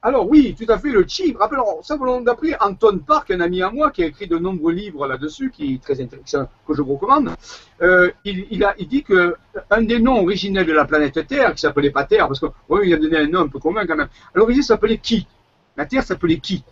Alors 0.00 0.28
oui, 0.30 0.54
tout 0.56 0.70
à 0.72 0.78
fait, 0.78 0.90
le 0.90 1.04
chi. 1.08 1.34
Rappelons 1.36 1.82
simplement 1.82 2.20
d'après 2.20 2.56
Anton 2.60 2.98
Park, 3.04 3.32
un 3.32 3.40
ami 3.40 3.62
à 3.62 3.70
moi 3.70 3.90
qui 3.90 4.04
a 4.04 4.06
écrit 4.06 4.28
de 4.28 4.38
nombreux 4.38 4.72
livres 4.72 5.08
là-dessus, 5.08 5.50
qui 5.50 5.74
est 5.74 5.82
très 5.82 6.00
intéressant, 6.00 6.48
que 6.66 6.74
je 6.74 6.82
vous 6.82 6.94
recommande. 6.94 7.34
Euh, 7.82 8.08
il, 8.24 8.62
a, 8.62 8.74
dit 8.78 9.02
que 9.02 9.34
un 9.70 9.82
des 9.82 9.98
noms 9.98 10.22
originels 10.22 10.66
de 10.66 10.72
la 10.72 10.84
planète 10.84 11.26
Terre, 11.26 11.52
qui 11.52 11.62
s'appelait 11.62 11.90
pas 11.90 12.04
Terre, 12.04 12.28
parce 12.28 12.38
qu'il 12.38 12.94
a 12.94 12.96
donné 12.96 13.16
un 13.16 13.26
nom 13.26 13.40
un 13.40 13.48
peu 13.48 13.58
commun 13.58 13.86
quand 13.86 13.96
même. 13.96 14.08
À 14.34 14.38
l'origine, 14.38 14.62
s'appelait 14.62 14.98
Qui? 14.98 15.26
La 15.76 15.84
Terre 15.84 16.04
s'appelait 16.04 16.38
Qui? 16.38 16.62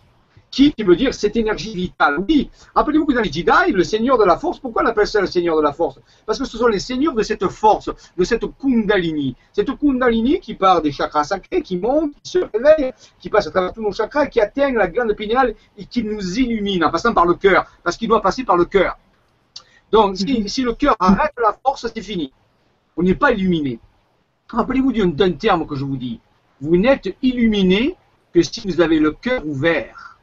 Qui, 0.57 0.73
qui 0.73 0.81
veut 0.81 0.95
dire 0.95 1.13
cette 1.13 1.35
énergie 1.35 1.75
vitale. 1.75 2.17
Oui, 2.27 2.49
rappelez-vous 2.73 3.05
que 3.05 3.13
dans 3.13 3.21
les 3.21 3.31
Jedi, 3.31 3.71
le 3.71 3.83
Seigneur 3.83 4.17
de 4.17 4.23
la 4.23 4.37
Force, 4.39 4.57
pourquoi 4.57 4.81
on 4.81 4.87
appelle 4.87 5.05
ça 5.05 5.21
le 5.21 5.27
Seigneur 5.27 5.55
de 5.55 5.61
la 5.61 5.71
Force? 5.71 5.99
Parce 6.25 6.39
que 6.39 6.45
ce 6.45 6.57
sont 6.57 6.65
les 6.65 6.79
seigneurs 6.79 7.13
de 7.13 7.21
cette 7.21 7.47
force, 7.47 7.91
de 8.17 8.23
cette 8.23 8.43
Kundalini. 8.59 9.35
Cette 9.53 9.69
Kundalini 9.77 10.39
qui 10.39 10.55
part 10.55 10.81
des 10.81 10.91
chakras 10.91 11.25
sacrés, 11.25 11.61
qui 11.61 11.77
monte, 11.77 12.13
qui 12.23 12.31
se 12.31 12.39
réveille, 12.39 12.91
qui 13.19 13.29
passe 13.29 13.45
à 13.45 13.51
travers 13.51 13.71
tous 13.71 13.83
nos 13.83 13.91
chakras, 13.91 14.25
qui 14.25 14.41
atteint 14.41 14.71
la 14.71 14.87
glande 14.87 15.13
pinéale 15.13 15.53
et 15.77 15.85
qui 15.85 16.03
nous 16.03 16.39
illumine 16.39 16.85
en 16.85 16.89
passant 16.89 17.13
par 17.13 17.27
le 17.27 17.35
cœur, 17.35 17.67
parce 17.83 17.95
qu'il 17.95 18.09
doit 18.09 18.23
passer 18.23 18.43
par 18.43 18.57
le 18.57 18.65
cœur. 18.65 18.97
Donc, 19.91 20.17
si, 20.17 20.49
si 20.49 20.63
le 20.63 20.73
cœur 20.73 20.95
arrête 20.99 21.33
la 21.39 21.55
force, 21.63 21.85
c'est 21.93 22.01
fini. 22.01 22.33
On 22.97 23.03
n'est 23.03 23.13
pas 23.13 23.31
illuminé. 23.31 23.77
Rappelez-vous 24.49 24.91
d'un 24.91 25.33
terme 25.33 25.67
que 25.67 25.75
je 25.75 25.85
vous 25.85 25.97
dis. 25.97 26.19
Vous 26.59 26.77
n'êtes 26.77 27.15
illuminé 27.21 27.95
que 28.33 28.41
si 28.41 28.61
vous 28.65 28.81
avez 28.81 28.97
le 28.97 29.11
cœur 29.11 29.45
ouvert. 29.45 30.16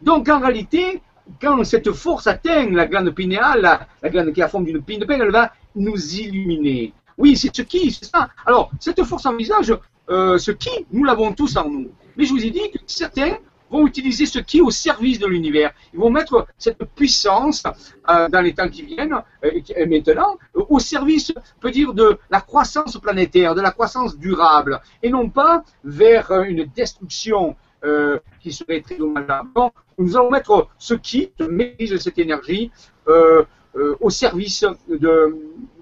Donc 0.00 0.28
en 0.28 0.40
réalité, 0.40 1.00
quand 1.40 1.62
cette 1.64 1.92
force 1.92 2.26
atteint 2.26 2.70
la 2.70 2.86
glande 2.86 3.10
pinéale, 3.10 3.60
la, 4.02 4.10
glande 4.10 4.32
qui 4.32 4.42
a 4.42 4.48
forme 4.48 4.64
d'une 4.64 4.82
pine 4.82 5.00
de 5.00 5.12
elle 5.12 5.30
va 5.30 5.52
nous 5.74 5.96
illuminer. 6.14 6.92
Oui, 7.16 7.36
c'est 7.36 7.54
ce 7.54 7.62
qui, 7.62 7.90
c'est 7.90 8.06
ça. 8.06 8.28
Alors, 8.46 8.70
cette 8.78 9.02
force 9.04 9.26
en 9.26 9.36
visage, 9.36 9.74
euh, 10.08 10.38
ce 10.38 10.52
qui, 10.52 10.70
nous 10.92 11.04
l'avons 11.04 11.32
tous 11.32 11.56
en 11.56 11.68
nous. 11.68 11.90
Mais 12.16 12.24
je 12.24 12.32
vous 12.32 12.44
ai 12.44 12.50
dit 12.50 12.70
que 12.72 12.78
certains 12.86 13.36
vont 13.70 13.86
utiliser 13.86 14.24
ce 14.24 14.38
qui 14.38 14.60
au 14.60 14.70
service 14.70 15.18
de 15.18 15.26
l'univers. 15.26 15.72
Ils 15.92 16.00
vont 16.00 16.10
mettre 16.10 16.46
cette 16.56 16.82
puissance 16.94 17.64
euh, 18.08 18.28
dans 18.28 18.40
les 18.40 18.54
temps 18.54 18.68
qui 18.68 18.82
viennent, 18.82 19.16
euh, 19.44 19.86
maintenant, 19.86 20.38
au 20.54 20.78
service, 20.78 21.32
peut 21.60 21.70
dire, 21.70 21.92
de 21.92 22.18
la 22.30 22.40
croissance 22.40 22.96
planétaire, 22.98 23.54
de 23.54 23.60
la 23.60 23.72
croissance 23.72 24.16
durable, 24.16 24.80
et 25.02 25.10
non 25.10 25.28
pas 25.28 25.64
vers 25.84 26.32
une 26.42 26.64
destruction 26.64 27.56
euh, 27.84 28.18
qui 28.40 28.52
serait 28.52 28.80
très 28.80 28.96
dommageable. 28.96 29.50
Nous 29.98 30.16
allons 30.16 30.30
mettre 30.30 30.66
ce 30.78 30.94
kit, 30.94 31.30
maîtrise 31.48 31.96
cette 31.98 32.18
énergie, 32.18 32.72
euh, 33.06 33.44
euh, 33.76 33.94
au 34.00 34.10
service 34.10 34.64
de, 34.88 34.98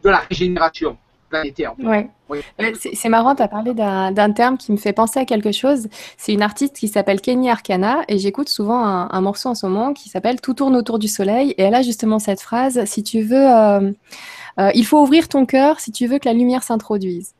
de, 0.03 0.11
la 0.11 0.19
régénération. 0.19 0.99
planétaire. 1.31 1.75
Ouais. 1.79 2.11
C'est 2.75 3.09
marrant, 3.09 3.35
tu 3.35 3.43
as 3.43 3.49
parlé 3.49 3.73
d'un 3.73 4.33
terme 4.33 4.59
qui 4.59 4.73
me 4.73 4.77
fait 4.77 4.93
penser 4.93 5.21
à 5.21 5.25
quelque 5.25 5.53
chose. 5.53 5.89
C'est 6.19 6.35
une 6.35 6.43
artiste 6.43 6.77
qui 6.77 6.89
s'appelle 6.89 7.23
Kenny 7.23 7.49
Arcana 7.49 8.03
et 8.09 8.19
j'écoute 8.19 8.51
souvent 8.51 8.85
un, 8.85 9.21
morceau 9.23 9.49
en 9.49 9.55
ce 9.55 9.65
moment 9.65 9.95
qui 9.95 10.11
s'appelle 10.11 10.41
Tout 10.41 10.53
tourne 10.53 10.77
autour 10.77 10.99
du 10.99 11.09
soleil. 11.09 11.53
Et 11.53 11.63
elle 11.63 11.75
a 11.75 11.83
justement 11.83 12.19
cette 12.19 12.43
phrase 12.43 12.85
Si 12.85 13.03
tu 13.03 13.23
veux, 13.23 13.47
il 14.59 14.85
faut 14.85 15.01
ouvrir 15.01 15.29
ton 15.29 15.47
cœur 15.47 15.81
si 15.81 15.93
tu 15.93 16.07
veux 16.07 16.19
que 16.19 16.29
la 16.29 16.35
lumière 16.35 16.63
s'introduise. 16.63 17.33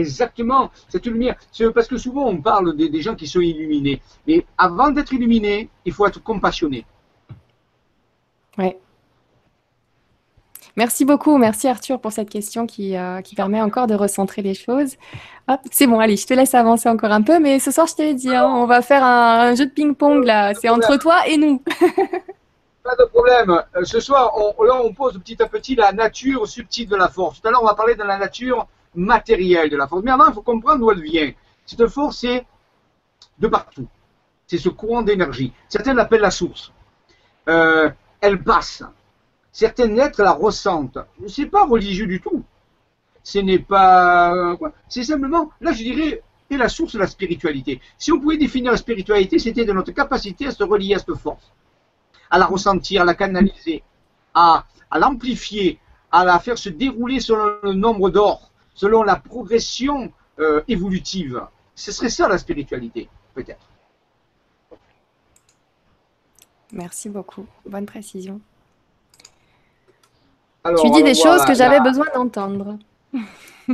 Exactement, 0.00 0.70
cette 0.88 1.06
lumière. 1.06 1.36
Parce 1.74 1.88
que 1.88 1.96
souvent 1.96 2.26
on 2.26 2.40
parle 2.40 2.76
des, 2.76 2.88
des 2.88 3.00
gens 3.00 3.14
qui 3.14 3.26
sont 3.26 3.40
illuminés. 3.40 4.00
Mais 4.26 4.44
avant 4.58 4.90
d'être 4.90 5.12
illuminé, 5.12 5.68
il 5.84 5.92
faut 5.92 6.06
être 6.06 6.22
compassionné. 6.22 6.84
Ouais. 8.58 8.78
Merci 10.76 11.04
beaucoup, 11.04 11.38
merci 11.38 11.68
Arthur 11.68 12.00
pour 12.00 12.10
cette 12.10 12.28
question 12.28 12.66
qui, 12.66 12.96
euh, 12.96 13.20
qui 13.20 13.36
permet 13.36 13.62
encore 13.62 13.86
de 13.86 13.94
recentrer 13.94 14.42
les 14.42 14.54
choses. 14.54 14.96
c'est 15.70 15.86
bon, 15.86 16.00
allez, 16.00 16.16
je 16.16 16.26
te 16.26 16.34
laisse 16.34 16.54
avancer 16.54 16.88
encore 16.88 17.12
un 17.12 17.22
peu, 17.22 17.38
mais 17.38 17.60
ce 17.60 17.70
soir, 17.70 17.86
je 17.86 17.94
t'avais 17.94 18.14
dit, 18.14 18.34
hein, 18.34 18.44
on 18.48 18.66
va 18.66 18.82
faire 18.82 19.04
un, 19.04 19.54
jeu 19.54 19.66
de 19.66 19.70
ping-pong 19.70 20.24
là, 20.24 20.52
c'est 20.54 20.68
entre 20.68 20.96
toi 20.96 21.28
et 21.28 21.36
nous. 21.36 21.62
Pas 22.82 22.96
de 22.96 23.04
problème. 23.04 23.50
Euh, 23.76 23.84
ce 23.84 24.00
soir, 24.00 24.32
on, 24.36 24.62
là, 24.64 24.80
on 24.82 24.92
pose 24.92 25.18
petit 25.18 25.40
à 25.42 25.46
petit 25.46 25.76
la 25.76 25.92
nature 25.92 26.46
subtile 26.46 26.88
de 26.88 26.96
la 26.96 27.08
force. 27.08 27.40
Tout 27.40 27.48
à 27.48 27.50
l'heure, 27.52 27.62
on 27.62 27.66
va 27.66 27.74
parler 27.74 27.94
de 27.94 28.02
la 28.02 28.18
nature 28.18 28.66
matérielle 28.94 29.70
de 29.70 29.76
la 29.76 29.86
force. 29.86 30.02
Mais 30.02 30.10
avant, 30.10 30.26
il 30.28 30.34
faut 30.34 30.42
comprendre 30.42 30.80
d'où 30.80 30.90
elle 30.90 31.02
vient. 31.02 31.32
Cette 31.66 31.86
force, 31.88 32.18
c'est 32.18 32.46
de 33.38 33.48
partout. 33.48 33.88
C'est 34.46 34.58
ce 34.58 34.68
courant 34.68 35.02
d'énergie. 35.02 35.52
Certains 35.68 35.94
l'appellent 35.94 36.20
la 36.20 36.30
source. 36.30 36.72
Euh, 37.48 37.90
elle 38.20 38.42
passe 38.42 38.82
certains 39.54 39.96
êtres 39.96 40.22
la 40.22 40.32
ressentent. 40.32 40.98
Ce 41.26 41.40
n'est 41.40 41.46
pas 41.46 41.64
religieux 41.64 42.06
du 42.06 42.20
tout. 42.20 42.44
Ce 43.22 43.38
n'est 43.38 43.60
pas. 43.60 44.58
C'est 44.88 45.04
simplement, 45.04 45.50
là 45.62 45.72
je 45.72 45.82
dirais, 45.82 46.22
est 46.50 46.56
la 46.58 46.68
source 46.68 46.92
de 46.92 46.98
la 46.98 47.06
spiritualité. 47.06 47.80
Si 47.96 48.12
on 48.12 48.20
pouvait 48.20 48.36
définir 48.36 48.72
la 48.72 48.76
spiritualité, 48.76 49.38
c'était 49.38 49.64
de 49.64 49.72
notre 49.72 49.92
capacité 49.92 50.48
à 50.48 50.50
se 50.50 50.62
relier 50.62 50.94
à 50.94 50.98
cette 50.98 51.14
force, 51.14 51.50
à 52.30 52.38
la 52.38 52.44
ressentir, 52.44 53.00
à 53.00 53.04
la 53.04 53.14
canaliser, 53.14 53.82
à, 54.34 54.66
l'amplifier, 54.92 55.78
à 56.12 56.24
la 56.24 56.38
faire 56.38 56.58
se 56.58 56.68
dérouler 56.68 57.20
selon 57.20 57.56
le 57.62 57.72
nombre 57.72 58.10
d'or, 58.10 58.50
selon 58.74 59.02
la 59.02 59.16
progression 59.16 60.12
euh, 60.38 60.62
évolutive. 60.68 61.42
Ce 61.74 61.92
serait 61.92 62.10
ça 62.10 62.28
la 62.28 62.38
spiritualité, 62.38 63.08
peut-être. 63.34 63.68
Merci 66.72 67.08
beaucoup. 67.08 67.46
Bonne 67.66 67.86
précision 67.86 68.40
tu 70.82 70.90
dis 70.90 71.02
des 71.02 71.14
choses 71.14 71.44
que 71.44 71.54
j'avais 71.54 71.80
besoin 71.80 72.06
d'entendre. 72.14 72.78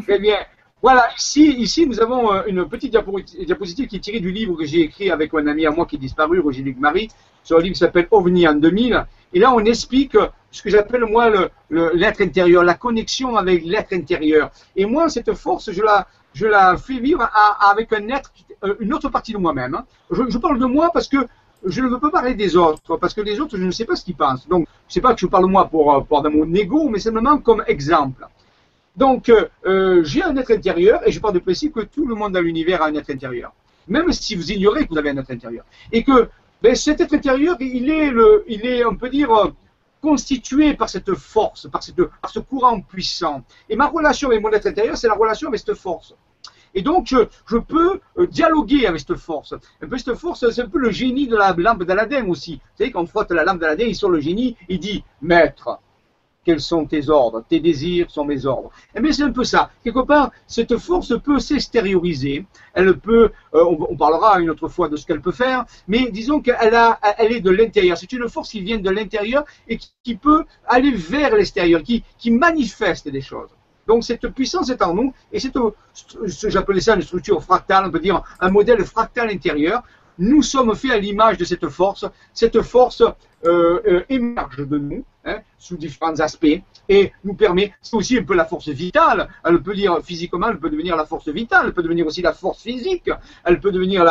Très 0.02 0.18
bien. 0.20 0.38
Voilà, 0.82 1.08
ici, 1.16 1.54
ici, 1.58 1.86
nous 1.86 2.00
avons 2.00 2.32
euh, 2.32 2.42
une 2.46 2.66
petite 2.66 2.90
diapositive 2.90 3.86
qui 3.86 3.96
est 3.96 4.00
tirée 4.00 4.20
du 4.20 4.32
livre 4.32 4.56
que 4.56 4.64
j'ai 4.64 4.80
écrit 4.80 5.10
avec 5.10 5.34
un 5.34 5.46
ami 5.46 5.66
à 5.66 5.70
moi 5.70 5.84
qui 5.84 5.96
est 5.96 5.98
disparu, 5.98 6.40
Roger 6.40 6.62
Luc 6.62 6.78
Marie, 6.78 7.08
un 7.50 7.58
livre 7.58 7.76
s'appelle 7.76 8.08
OVNI 8.10 8.48
en 8.48 8.54
2000. 8.54 9.06
Et 9.34 9.38
là, 9.38 9.52
on 9.52 9.60
explique 9.60 10.16
ce 10.50 10.62
que 10.62 10.70
j'appelle, 10.70 11.04
moi, 11.04 11.30
l'être 11.70 12.20
intérieur, 12.20 12.64
la 12.64 12.74
connexion 12.74 13.36
avec 13.36 13.64
l'être 13.64 13.92
intérieur. 13.92 14.50
Et 14.76 14.84
moi, 14.84 15.08
cette 15.08 15.32
force, 15.34 15.70
je 15.70 15.82
la, 16.46 16.76
fais 16.76 16.98
vivre 16.98 17.28
avec 17.60 17.92
un 17.92 18.08
être, 18.08 18.32
euh, 18.64 18.74
une 18.80 18.92
autre 18.92 19.08
partie 19.08 19.32
de 19.32 19.38
moi-même. 19.38 19.74
Hein. 19.74 19.84
Je, 20.10 20.38
parle 20.38 20.58
de 20.58 20.66
moi 20.66 20.90
parce 20.92 21.08
que 21.08 21.18
je 21.64 21.80
ne 21.82 21.88
veux 21.88 22.00
pas 22.00 22.10
parler 22.10 22.34
des 22.34 22.56
autres, 22.56 22.96
parce 22.96 23.14
que 23.14 23.20
les 23.20 23.38
autres, 23.38 23.56
je 23.56 23.64
ne 23.64 23.70
sais 23.70 23.84
pas 23.84 23.94
ce 23.94 24.04
qu'ils 24.04 24.16
pensent. 24.16 24.48
Donc, 24.48 24.66
je 24.88 24.94
sais 24.94 25.00
pas 25.00 25.14
que 25.14 25.20
je 25.20 25.26
parle 25.26 25.46
moi 25.46 25.66
pour, 25.66 25.94
euh, 25.94 26.00
pour 26.00 26.28
mon 26.30 26.52
ego, 26.54 26.88
mais 26.88 26.98
simplement 26.98 27.38
comme 27.38 27.62
exemple. 27.66 28.26
Donc, 28.96 29.30
euh, 29.30 30.02
j'ai 30.02 30.22
un 30.22 30.36
être 30.36 30.50
intérieur, 30.50 31.06
et 31.06 31.12
je 31.12 31.20
parle 31.20 31.34
de 31.34 31.38
principe 31.38 31.74
que 31.74 31.80
tout 31.80 32.06
le 32.06 32.14
monde 32.14 32.32
dans 32.32 32.40
l'univers 32.40 32.82
a 32.82 32.86
un 32.86 32.94
être 32.94 33.10
intérieur. 33.10 33.52
Même 33.86 34.10
si 34.12 34.34
vous 34.34 34.50
ignorez 34.50 34.84
que 34.84 34.90
vous 34.90 34.98
avez 34.98 35.10
un 35.10 35.16
être 35.18 35.30
intérieur. 35.30 35.64
Et 35.92 36.02
que 36.02 36.28
ben, 36.62 36.74
cet 36.74 37.00
être 37.00 37.14
intérieur, 37.14 37.56
il 37.60 37.88
est, 37.88 38.84
on 38.84 38.96
peut 38.96 39.08
dire, 39.08 39.30
constitué 40.00 40.74
par 40.74 40.88
cette 40.88 41.14
force, 41.14 41.68
par, 41.70 41.80
par 42.22 42.30
ce 42.30 42.40
courant 42.40 42.80
puissant. 42.80 43.42
Et 43.68 43.76
ma 43.76 43.86
relation 43.86 44.28
avec 44.28 44.42
mon 44.42 44.50
être 44.50 44.66
intérieur, 44.66 44.96
c'est 44.96 45.08
la 45.08 45.14
relation 45.14 45.48
avec 45.48 45.60
cette 45.60 45.76
force. 45.76 46.14
Et 46.74 46.82
donc, 46.82 47.08
je, 47.08 47.56
peux 47.58 48.00
euh, 48.18 48.26
dialoguer 48.26 48.86
avec 48.86 49.00
cette 49.00 49.16
force. 49.16 49.54
Un 49.82 49.98
cette 49.98 50.14
force, 50.14 50.48
c'est 50.50 50.62
un 50.62 50.68
peu 50.68 50.78
le 50.78 50.90
génie 50.90 51.26
de 51.26 51.36
la 51.36 51.52
lampe 51.56 51.82
d'Aladin 51.82 52.28
aussi. 52.28 52.56
Vous 52.56 52.78
savez, 52.78 52.92
quand 52.92 53.02
on 53.02 53.06
frotte 53.06 53.32
la 53.32 53.44
lampe 53.44 53.58
d'Aladin, 53.58 53.86
il 53.86 53.96
sort 53.96 54.10
le 54.10 54.20
génie, 54.20 54.56
il 54.68 54.78
dit 54.78 55.04
Maître, 55.20 55.80
quels 56.44 56.60
sont 56.60 56.86
tes 56.86 57.08
ordres 57.08 57.44
Tes 57.48 57.60
désirs 57.60 58.10
sont 58.10 58.24
mes 58.24 58.46
ordres. 58.46 58.70
Et 58.94 58.98
eh 58.98 59.00
bien, 59.00 59.12
c'est 59.12 59.22
un 59.22 59.32
peu 59.32 59.44
ça. 59.44 59.70
Quelque 59.84 60.00
part, 60.00 60.30
cette 60.46 60.76
force 60.78 61.12
peut 61.22 61.38
s'extérioriser. 61.38 62.46
Elle 62.74 62.98
peut, 62.98 63.30
euh, 63.54 63.64
on, 63.64 63.96
parlera 63.96 64.40
une 64.40 64.50
autre 64.50 64.68
fois 64.68 64.88
de 64.88 64.96
ce 64.96 65.06
qu'elle 65.06 65.20
peut 65.20 65.32
faire, 65.32 65.64
mais 65.88 66.10
disons 66.10 66.40
qu'elle 66.40 66.74
a, 66.74 66.98
elle 67.18 67.32
est 67.32 67.40
de 67.40 67.50
l'intérieur. 67.50 67.96
C'est 67.98 68.12
une 68.12 68.28
force 68.28 68.50
qui 68.50 68.60
vient 68.60 68.78
de 68.78 68.90
l'intérieur 68.90 69.44
et 69.68 69.78
qui, 69.78 70.16
peut 70.16 70.44
aller 70.66 70.92
vers 70.92 71.34
l'extérieur, 71.34 71.82
qui, 71.82 72.04
qui 72.18 72.30
manifeste 72.30 73.08
des 73.08 73.20
choses. 73.20 73.50
Donc 73.86 74.04
cette 74.04 74.28
puissance 74.28 74.70
est 74.70 74.82
en 74.82 74.94
nous, 74.94 75.12
et 75.32 75.40
c'est, 75.40 75.52
j'appelais 76.48 76.80
ça 76.80 76.94
une 76.94 77.02
structure 77.02 77.42
fractale, 77.42 77.86
on 77.86 77.90
peut 77.90 77.98
dire 77.98 78.22
un 78.38 78.50
modèle 78.50 78.84
fractal 78.84 79.30
intérieur. 79.30 79.82
Nous 80.18 80.42
sommes 80.42 80.74
faits 80.74 80.90
à 80.90 80.98
l'image 80.98 81.38
de 81.38 81.44
cette 81.44 81.68
force. 81.68 82.06
Cette 82.32 82.60
force 82.62 83.02
euh, 83.02 83.80
euh, 83.86 84.04
émerge 84.08 84.66
de 84.66 84.78
nous 84.78 85.04
hein, 85.24 85.38
sous 85.58 85.76
différents 85.76 86.18
aspects 86.20 86.60
et 86.88 87.12
nous 87.24 87.34
permet, 87.34 87.72
c'est 87.80 87.96
aussi 87.96 88.18
un 88.18 88.24
peu 88.24 88.34
la 88.34 88.44
force 88.44 88.68
vitale. 88.68 89.28
Elle 89.44 89.62
peut 89.62 89.74
dire 89.74 89.98
physiquement, 90.02 90.48
elle 90.48 90.58
peut 90.58 90.70
devenir 90.70 90.96
la 90.96 91.06
force 91.06 91.28
vitale, 91.28 91.66
elle 91.66 91.72
peut 91.72 91.82
devenir 91.82 92.06
aussi 92.06 92.20
la 92.20 92.32
force 92.32 92.62
physique, 92.62 93.10
elle 93.44 93.60
peut 93.60 93.72
devenir 93.72 94.04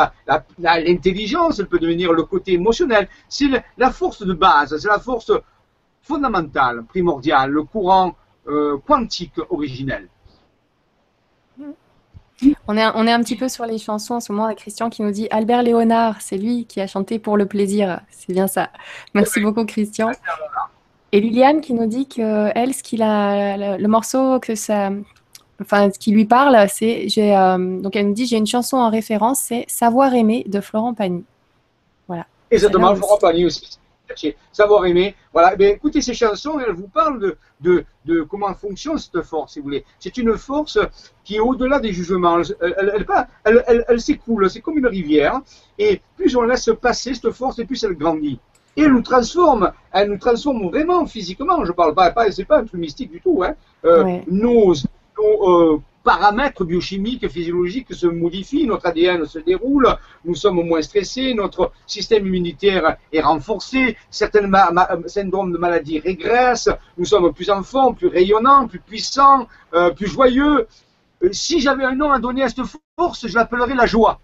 l'intelligence, 0.57 1.59
elle 1.59 1.67
peut 1.67 1.79
devenir 1.79 2.13
le 2.13 2.23
côté 2.23 2.53
émotionnel. 2.53 3.07
C'est 3.27 3.49
la 3.77 3.91
force 3.91 4.25
de 4.25 4.33
base, 4.33 4.77
c'est 4.77 4.87
la 4.87 4.99
force 4.99 5.31
fondamentale, 6.01 6.85
primordiale, 6.85 7.51
le 7.51 7.63
courant 7.63 8.15
euh, 8.47 8.77
quantique 8.87 9.39
originel. 9.49 10.07
On 12.67 12.77
est, 12.77 12.85
on 12.95 13.07
est 13.07 13.11
un 13.11 13.21
petit 13.21 13.35
peu 13.35 13.49
sur 13.49 13.65
les 13.65 13.77
chansons 13.77 14.15
en 14.15 14.19
ce 14.19 14.31
moment 14.31 14.45
avec 14.45 14.59
Christian 14.59 14.89
qui 14.89 15.01
nous 15.01 15.11
dit 15.11 15.27
Albert 15.31 15.63
Léonard, 15.63 16.21
c'est 16.21 16.37
lui 16.37 16.65
qui 16.65 16.81
a 16.81 16.87
chanté 16.87 17.19
pour 17.19 17.37
le 17.37 17.45
plaisir. 17.45 18.01
C'est 18.11 18.33
bien 18.33 18.47
ça. 18.47 18.69
Merci 19.13 19.39
beaucoup, 19.41 19.65
Christian. 19.65 20.11
Et 21.11 21.19
Liliane 21.19 21.61
qui 21.61 21.73
nous 21.73 21.87
dit 21.87 22.07
que 22.07 22.51
elle, 22.55 22.73
ce 22.73 22.83
qu'il 22.83 23.01
a, 23.01 23.77
le, 23.77 23.87
morceau 23.87 24.39
que 24.39 24.55
ça, 24.55 24.91
enfin, 25.61 25.89
ce 25.91 25.97
qui 25.97 26.11
lui 26.11 26.25
parle, 26.25 26.67
c'est, 26.69 27.09
j'ai, 27.09 27.35
euh, 27.35 27.79
donc 27.81 27.95
elle 27.95 28.07
nous 28.07 28.13
dit, 28.13 28.27
j'ai 28.27 28.37
une 28.37 28.47
chanson 28.47 28.77
en 28.77 28.89
référence, 28.89 29.39
c'est 29.39 29.65
Savoir 29.67 30.13
aimer 30.13 30.45
de 30.47 30.61
Florent 30.61 30.93
Pagny. 30.93 31.23
Voilà. 32.07 32.25
Exactement, 32.51 32.95
Florent 32.95 33.17
Pagny 33.17 33.45
aussi 33.45 33.79
savoir 34.51 34.85
aimer. 34.85 35.15
Voilà, 35.33 35.55
eh 35.59 35.65
écoutez 35.69 36.01
ces 36.01 36.13
chansons, 36.13 36.59
elles 36.59 36.73
vous 36.73 36.87
parlent 36.87 37.35
de, 37.61 37.85
de, 38.05 38.21
comment 38.21 38.53
fonctionne 38.53 38.97
cette 38.97 39.21
force, 39.21 39.53
si 39.53 39.59
vous 39.59 39.65
voulez. 39.65 39.85
C'est 39.99 40.17
une 40.17 40.37
force 40.37 40.79
qui 41.23 41.35
est 41.35 41.39
au-delà 41.39 41.79
des 41.79 41.93
jugements. 41.93 42.41
Elle, 42.61 43.05
elle, 43.45 43.85
elle, 43.87 44.01
s'écoule, 44.01 44.49
c'est 44.49 44.61
comme 44.61 44.77
une 44.77 44.87
rivière. 44.87 45.41
Et 45.77 46.01
plus 46.15 46.35
on 46.35 46.41
laisse 46.41 46.69
passer 46.81 47.13
cette 47.13 47.31
force, 47.31 47.59
et 47.59 47.65
plus 47.65 47.83
elle 47.83 47.95
grandit. 47.95 48.39
Et 48.75 48.83
elle 48.83 48.93
nous 48.93 49.01
transforme, 49.01 49.71
elle 49.91 50.09
nous 50.09 50.17
transforme 50.17 50.69
vraiment 50.69 51.05
physiquement. 51.05 51.65
Je 51.65 51.71
parle 51.71 51.93
pas, 51.93 52.11
pas 52.11 52.31
c'est 52.31 52.45
pas 52.45 52.59
un 52.59 52.65
truc 52.65 52.79
mystique 52.79 53.11
du 53.11 53.19
tout. 53.19 53.43
Hein. 53.43 53.55
Euh, 53.85 54.19
nos, 54.27 54.73
euh, 55.19 55.77
paramètres 56.09 56.65
biochimiques, 56.65 57.29
physiologiques 57.29 57.93
se 57.93 58.07
modifient, 58.07 58.65
notre 58.65 58.87
ADN 58.87 59.27
se 59.27 59.37
déroule, 59.37 59.87
nous 60.25 60.33
sommes 60.33 60.59
moins 60.65 60.81
stressés, 60.81 61.35
notre 61.35 61.71
système 61.85 62.25
immunitaire 62.25 62.97
est 63.13 63.21
renforcé, 63.21 63.95
certains 64.09 64.49
syndromes 65.05 65.51
de 65.51 65.59
maladie 65.59 65.99
régressent, 65.99 66.71
nous 66.97 67.05
sommes 67.05 67.31
plus 67.31 67.51
en 67.51 67.61
forme, 67.61 67.93
plus 67.95 68.07
rayonnants, 68.07 68.67
plus 68.67 68.79
puissants, 68.79 69.47
euh, 69.75 69.91
plus 69.91 70.07
joyeux. 70.07 70.67
Euh, 71.21 71.29
si 71.31 71.59
j'avais 71.59 71.85
un 71.85 71.93
nom 71.93 72.11
à 72.11 72.17
donner 72.17 72.41
à 72.41 72.49
cette 72.49 72.65
force, 72.97 73.27
je 73.27 73.35
l'appellerais 73.35 73.75
la 73.75 73.85
joie. 73.85 74.19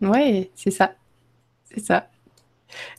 Oui, 0.00 0.48
c'est 0.54 0.70
ça. 0.70 0.92
C'est 1.64 1.84
ça. 1.84 2.06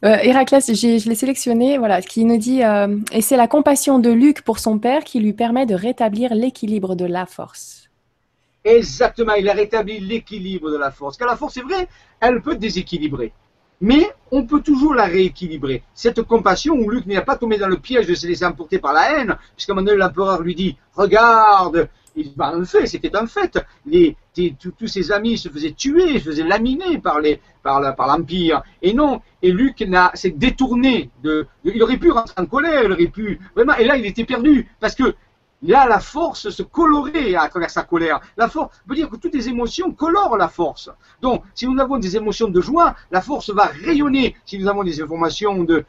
Euh, 0.04 0.18
Héraclès, 0.22 0.66
je 0.74 1.08
l'ai 1.08 1.16
sélectionné, 1.16 1.78
voilà, 1.78 2.02
qui 2.02 2.26
nous 2.26 2.38
dit 2.38 2.64
euh, 2.64 2.98
Et 3.12 3.22
c'est 3.22 3.38
la 3.38 3.48
compassion 3.48 4.00
de 4.00 4.10
Luc 4.10 4.42
pour 4.42 4.60
son 4.60 4.80
père 4.80 5.04
qui 5.04 5.20
lui 5.20 5.34
permet 5.34 5.66
de 5.66 5.76
rétablir 5.76 6.34
l'équilibre 6.34 6.96
de 6.96 7.06
la 7.06 7.26
force. 7.26 7.90
Exactement, 8.66 9.34
il 9.34 9.50
a 9.50 9.54
rétabli 9.54 10.00
l'équilibre 10.00 10.72
de 10.72 10.78
la 10.78 10.92
force. 10.92 11.18
Car 11.18 11.28
la 11.28 11.36
force, 11.36 11.56
c'est 11.56 11.62
vrai, 11.62 11.88
elle 12.20 12.42
peut 12.42 12.56
déséquilibrer. 12.56 13.34
Mais 13.82 14.10
on 14.32 14.46
peut 14.46 14.62
toujours 14.62 14.94
la 14.94 15.06
rééquilibrer. 15.06 15.84
Cette 15.94 16.22
compassion 16.22 16.76
où 16.76 16.90
Luc 16.90 17.06
n'a 17.06 17.22
pas 17.22 17.36
tombé 17.36 17.58
dans 17.58 17.68
le 17.68 17.78
piège 17.78 18.08
de 18.08 18.16
se 18.16 18.26
laisser 18.26 18.46
emporter 18.46 18.80
par 18.80 18.94
la 18.94 19.20
haine, 19.20 19.38
puisqu'à 19.56 19.74
un 19.74 19.76
moment 19.76 19.88
donné, 19.88 19.98
l'empereur 19.98 20.42
lui 20.42 20.56
dit 20.56 20.78
Regarde, 20.94 21.90
il 22.16 22.32
va 22.36 22.48
un 22.48 22.64
fait, 22.64 22.86
c'était 22.86 23.16
un 23.16 23.28
fait. 23.28 23.60
Les, 23.86 24.16
tous 24.78 24.88
ses 24.88 25.12
amis 25.12 25.38
se 25.38 25.50
faisaient 25.50 25.74
tuer, 25.74 26.20
se 26.20 26.30
faisaient 26.30 26.44
laminer 26.44 26.98
par 26.98 27.20
les, 27.20 27.40
par 27.62 27.82
l'empire. 27.82 28.64
Et 28.82 28.94
non, 28.94 29.22
et 29.42 29.52
Luc 29.52 29.86
s'est 30.16 30.32
détourné 30.32 31.12
il 31.64 31.84
aurait 31.84 31.98
pu 31.98 32.12
rentrer 32.12 32.34
en 32.38 32.46
colère, 32.46 32.84
il 32.84 32.92
aurait 32.92 33.08
pu 33.08 33.40
vraiment. 33.56 33.76
Et 33.76 33.86
là, 33.86 33.98
il 33.98 34.06
était 34.06 34.26
perdu 34.26 34.70
parce 34.80 34.96
que 34.96 35.16
a 35.72 35.88
la 35.88 36.00
force 36.00 36.50
se 36.50 36.64
colorer 36.64 37.36
à 37.36 37.48
travers 37.48 37.70
sa 37.70 37.84
colère. 37.84 38.20
La 38.36 38.50
force 38.50 38.76
veut 38.86 38.96
dire 38.96 39.10
que 39.10 39.16
toutes 39.16 39.34
les 39.34 39.48
émotions 39.48 39.94
colorent 39.94 40.36
la 40.36 40.50
force. 40.50 40.90
Donc, 41.22 41.44
si 41.56 41.68
nous 41.68 41.80
avons 41.80 42.00
des 42.00 42.18
émotions 42.18 42.50
de 42.50 42.60
joie, 42.60 42.96
la 43.12 43.22
force 43.22 43.50
va 43.50 43.66
rayonner. 43.86 44.36
Si 44.46 44.60
nous 44.60 44.68
avons 44.68 44.84
des 44.84 45.02
informations 45.02 45.64
de, 45.64 45.86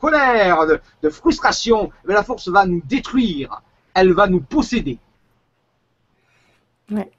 colère, 0.00 0.66
de, 0.66 0.80
de 1.02 1.08
frustration, 1.08 1.92
eh 2.08 2.12
la 2.12 2.24
force 2.24 2.48
va 2.48 2.66
nous 2.66 2.82
détruire. 2.84 3.62
Elle 3.94 4.12
va 4.12 4.26
nous 4.26 4.40
posséder. 4.40 4.98
Ouais. 6.90 7.10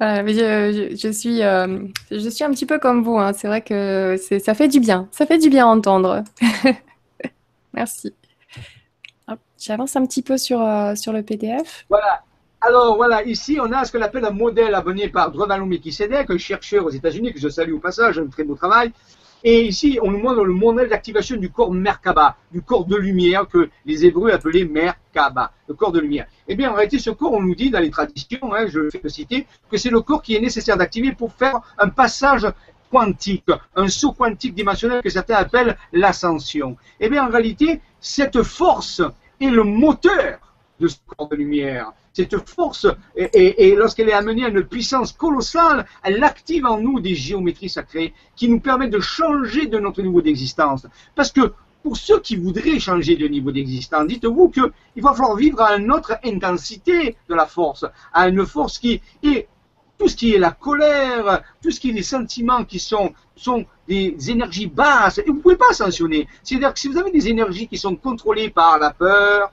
Je, 0.00 1.10
suis, 1.12 1.42
euh, 1.42 1.80
je 2.10 2.28
suis 2.28 2.44
un 2.44 2.50
petit 2.50 2.66
peu 2.66 2.78
comme 2.78 3.02
vous. 3.02 3.18
Hein. 3.18 3.32
C'est 3.32 3.48
vrai 3.48 3.62
que 3.62 4.16
ça 4.42 4.54
fait 4.54 4.68
du 4.68 4.80
bien. 4.80 5.08
Ça 5.10 5.26
fait 5.26 5.38
du 5.38 5.50
bien 5.50 5.66
à 5.66 5.68
entendre. 5.68 6.24
Merci. 7.72 8.14
J'avance 9.58 9.96
un 9.96 10.06
petit 10.06 10.22
peu 10.22 10.38
sur, 10.38 10.62
euh, 10.62 10.94
sur 10.94 11.12
le 11.12 11.22
PDF. 11.22 11.84
Voilà. 11.88 12.22
Alors 12.60 12.96
voilà, 12.96 13.22
ici 13.22 13.58
on 13.60 13.70
a 13.72 13.84
ce 13.84 13.92
qu'on 13.92 14.02
appelle 14.02 14.24
un 14.24 14.32
modèle 14.32 14.74
abonné 14.74 15.08
par 15.08 15.30
Drevalo 15.30 15.64
Melchizedek, 15.64 16.28
un 16.28 16.38
chercheur 16.38 16.84
aux 16.84 16.90
États-Unis 16.90 17.32
que 17.32 17.38
je 17.38 17.48
salue 17.48 17.72
au 17.72 17.78
passage, 17.78 18.18
un 18.18 18.26
très 18.26 18.42
beau 18.42 18.56
travail. 18.56 18.92
Et 19.44 19.66
ici, 19.66 19.98
on 20.02 20.10
nous 20.10 20.18
montre 20.18 20.44
le 20.44 20.52
modèle 20.52 20.88
d'activation 20.88 21.36
du 21.36 21.50
corps 21.50 21.72
Merkaba, 21.72 22.36
du 22.52 22.60
corps 22.60 22.84
de 22.84 22.96
lumière 22.96 23.46
que 23.46 23.70
les 23.86 24.04
Hébreux 24.04 24.32
appelaient 24.32 24.64
Merkaba, 24.64 25.52
le 25.68 25.74
corps 25.74 25.92
de 25.92 26.00
lumière. 26.00 26.26
Eh 26.48 26.56
bien, 26.56 26.72
en 26.72 26.74
réalité, 26.74 26.98
ce 26.98 27.10
corps, 27.10 27.32
on 27.32 27.42
nous 27.42 27.54
dit 27.54 27.70
dans 27.70 27.78
les 27.78 27.90
traditions, 27.90 28.52
hein, 28.52 28.66
je 28.66 28.90
fais 28.90 29.00
le 29.02 29.08
citer, 29.08 29.46
que 29.70 29.76
c'est 29.76 29.90
le 29.90 30.00
corps 30.00 30.22
qui 30.22 30.34
est 30.34 30.40
nécessaire 30.40 30.76
d'activer 30.76 31.12
pour 31.12 31.32
faire 31.32 31.60
un 31.78 31.88
passage 31.88 32.48
quantique, 32.90 33.50
un 33.76 33.88
saut 33.88 34.12
quantique 34.12 34.54
dimensionnel 34.54 35.02
que 35.02 35.10
certains 35.10 35.36
appellent 35.36 35.76
l'ascension. 35.92 36.76
Eh 36.98 37.08
bien, 37.08 37.26
en 37.26 37.30
réalité, 37.30 37.80
cette 38.00 38.42
force 38.42 39.02
est 39.40 39.50
le 39.50 39.62
moteur 39.62 40.38
de 40.80 40.88
ce 40.88 40.96
corps 41.06 41.28
de 41.28 41.36
lumière. 41.36 41.92
Cette 42.12 42.36
force, 42.48 42.86
et, 43.16 43.74
lorsqu'elle 43.76 44.08
est 44.08 44.12
amenée 44.12 44.44
à 44.44 44.48
une 44.48 44.64
puissance 44.64 45.12
colossale, 45.12 45.86
elle 46.02 46.22
active 46.22 46.66
en 46.66 46.78
nous 46.78 47.00
des 47.00 47.14
géométries 47.14 47.68
sacrées 47.68 48.12
qui 48.36 48.48
nous 48.48 48.60
permettent 48.60 48.90
de 48.90 49.00
changer 49.00 49.66
de 49.66 49.78
notre 49.78 50.02
niveau 50.02 50.20
d'existence. 50.20 50.86
Parce 51.14 51.30
que 51.30 51.52
pour 51.82 51.96
ceux 51.96 52.20
qui 52.20 52.36
voudraient 52.36 52.78
changer 52.80 53.16
de 53.16 53.28
niveau 53.28 53.52
d'existence, 53.52 54.06
dites-vous 54.06 54.48
qu'il 54.50 55.02
va 55.02 55.14
falloir 55.14 55.36
vivre 55.36 55.60
à 55.62 55.76
une 55.76 55.92
autre 55.92 56.18
intensité 56.24 57.16
de 57.28 57.34
la 57.34 57.46
force, 57.46 57.84
à 58.12 58.28
une 58.28 58.44
force 58.44 58.78
qui 58.78 59.00
est 59.22 59.48
tout 59.98 60.08
ce 60.08 60.16
qui 60.16 60.34
est 60.34 60.38
la 60.38 60.52
colère, 60.52 61.42
tout 61.62 61.70
ce 61.70 61.80
qui 61.80 61.90
est 61.90 61.92
les 61.92 62.02
sentiments 62.02 62.64
qui 62.64 62.78
sont, 62.78 63.12
sont 63.34 63.66
des 63.88 64.14
énergies 64.30 64.68
basses, 64.68 65.18
et 65.18 65.24
vous 65.26 65.34
ne 65.34 65.40
pouvez 65.40 65.56
pas 65.56 65.72
sanctionner. 65.72 66.28
C'est-à-dire 66.42 66.72
que 66.72 66.78
si 66.78 66.88
vous 66.88 66.98
avez 66.98 67.10
des 67.10 67.28
énergies 67.28 67.66
qui 67.66 67.76
sont 67.76 67.96
contrôlées 67.96 68.50
par 68.50 68.78
la 68.78 68.92
peur, 68.92 69.50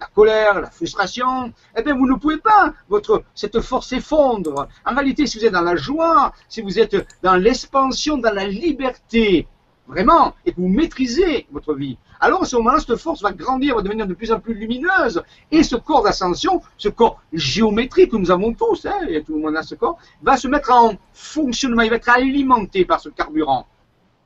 la 0.00 0.06
colère, 0.14 0.60
la 0.60 0.70
frustration, 0.70 1.52
eh 1.76 1.82
bien, 1.82 1.94
vous 1.94 2.06
ne 2.06 2.14
pouvez 2.14 2.38
pas, 2.38 2.72
votre, 2.88 3.24
cette 3.34 3.60
force 3.60 3.88
s'effondre. 3.88 4.68
En 4.86 4.94
réalité, 4.94 5.26
si 5.26 5.38
vous 5.38 5.44
êtes 5.44 5.52
dans 5.52 5.62
la 5.62 5.76
joie, 5.76 6.32
si 6.48 6.62
vous 6.62 6.78
êtes 6.78 6.96
dans 7.22 7.34
l'expansion, 7.34 8.16
dans 8.16 8.32
la 8.32 8.46
liberté, 8.46 9.48
vraiment, 9.88 10.34
et 10.44 10.52
que 10.52 10.60
vous 10.60 10.68
maîtrisez 10.68 11.46
votre 11.50 11.74
vie, 11.74 11.98
alors 12.20 12.42
à 12.42 12.46
ce 12.46 12.56
moment-là, 12.56 12.78
cette 12.78 12.96
force 12.96 13.22
va 13.22 13.32
grandir, 13.32 13.74
va 13.74 13.82
devenir 13.82 14.06
de 14.06 14.14
plus 14.14 14.30
en 14.30 14.38
plus 14.38 14.54
lumineuse, 14.54 15.22
et 15.50 15.62
ce 15.62 15.76
corps 15.76 16.02
d'ascension, 16.02 16.62
ce 16.76 16.88
corps 16.88 17.20
géométrique 17.32 18.12
que 18.12 18.16
nous 18.16 18.30
avons 18.30 18.54
tous, 18.54 18.86
hein, 18.86 19.06
et 19.08 19.22
tout 19.22 19.34
le 19.34 19.40
monde 19.40 19.56
a 19.56 19.62
ce 19.62 19.74
corps, 19.74 19.98
va 20.22 20.36
se 20.36 20.46
mettre 20.46 20.70
en 20.70 20.94
fonctionnement, 21.12 21.82
il 21.82 21.90
va 21.90 21.96
être 21.96 22.08
alimenté 22.08 22.84
par 22.84 23.00
ce 23.00 23.08
carburant. 23.08 23.66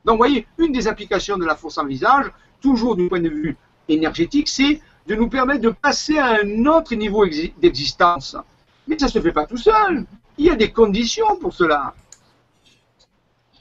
Donc, 0.05 0.15
vous 0.15 0.17
voyez, 0.17 0.45
une 0.57 0.71
des 0.71 0.87
applications 0.87 1.37
de 1.37 1.45
la 1.45 1.55
force 1.55 1.77
en 1.77 1.85
visage, 1.85 2.31
toujours 2.61 2.95
du 2.95 3.07
point 3.07 3.21
de 3.21 3.29
vue 3.29 3.57
énergétique, 3.87 4.49
c'est 4.49 4.81
de 5.07 5.15
nous 5.15 5.29
permettre 5.29 5.61
de 5.61 5.69
passer 5.69 6.17
à 6.17 6.39
un 6.41 6.65
autre 6.65 6.95
niveau 6.95 7.25
d'existence. 7.25 8.35
Mais 8.87 8.97
ça 8.97 9.05
ne 9.05 9.11
se 9.11 9.21
fait 9.21 9.31
pas 9.31 9.45
tout 9.45 9.57
seul. 9.57 10.05
Il 10.37 10.45
y 10.45 10.49
a 10.49 10.55
des 10.55 10.71
conditions 10.71 11.35
pour 11.39 11.53
cela. 11.53 11.93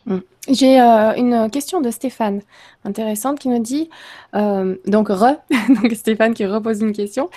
Mm. 0.07 0.19
J'ai 0.49 0.81
euh, 0.81 1.15
une 1.15 1.49
question 1.51 1.81
de 1.81 1.91
Stéphane, 1.91 2.43
intéressante, 2.85 3.39
qui 3.39 3.49
nous 3.49 3.61
dit, 3.61 3.89
euh, 4.35 4.75
donc 4.87 5.09
re, 5.09 5.37
donc 5.69 5.93
Stéphane 5.93 6.35
qui 6.35 6.45
repose 6.47 6.81
une 6.81 6.93
question, 6.93 7.31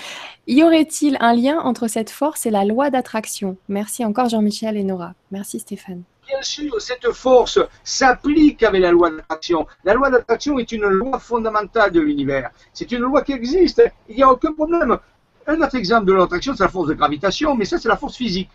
y 0.48 0.64
aurait-il 0.64 1.16
un 1.20 1.36
lien 1.36 1.60
entre 1.60 1.88
cette 1.88 2.10
force 2.10 2.48
et 2.48 2.52
la 2.52 2.66
loi 2.66 2.90
d'attraction? 2.90 3.58
Merci 3.70 4.04
encore 4.04 4.30
Jean-Michel 4.30 4.76
et 4.76 4.84
Nora. 4.84 5.14
Merci 5.30 5.60
Stéphane. 5.60 6.02
Bien 6.28 6.42
sûr, 6.42 6.82
cette 6.82 7.12
force 7.12 7.60
s'applique 7.84 8.64
avec 8.64 8.82
la 8.82 8.92
loi 8.92 9.12
d'attraction. 9.12 9.68
La 9.84 9.94
loi 9.94 10.10
d'attraction 10.10 10.58
est 10.58 10.72
une 10.72 10.88
loi 10.88 11.20
fondamentale 11.20 11.92
de 11.92 12.00
l'univers. 12.00 12.50
C'est 12.74 12.92
une 12.92 13.02
loi 13.02 13.22
qui 13.22 13.34
existe. 13.34 13.84
Il 14.10 14.16
n'y 14.16 14.24
a 14.24 14.32
aucun 14.32 14.52
problème. 14.54 14.98
Un 15.46 15.62
autre 15.62 15.76
exemple 15.76 16.06
de 16.06 16.14
l'attraction, 16.14 16.56
c'est 16.56 16.64
la 16.64 16.70
force 16.70 16.88
de 16.88 16.96
gravitation, 16.96 17.56
mais 17.56 17.66
ça, 17.66 17.78
c'est 17.78 17.90
la 17.90 17.98
force 17.98 18.16
physique. 18.16 18.50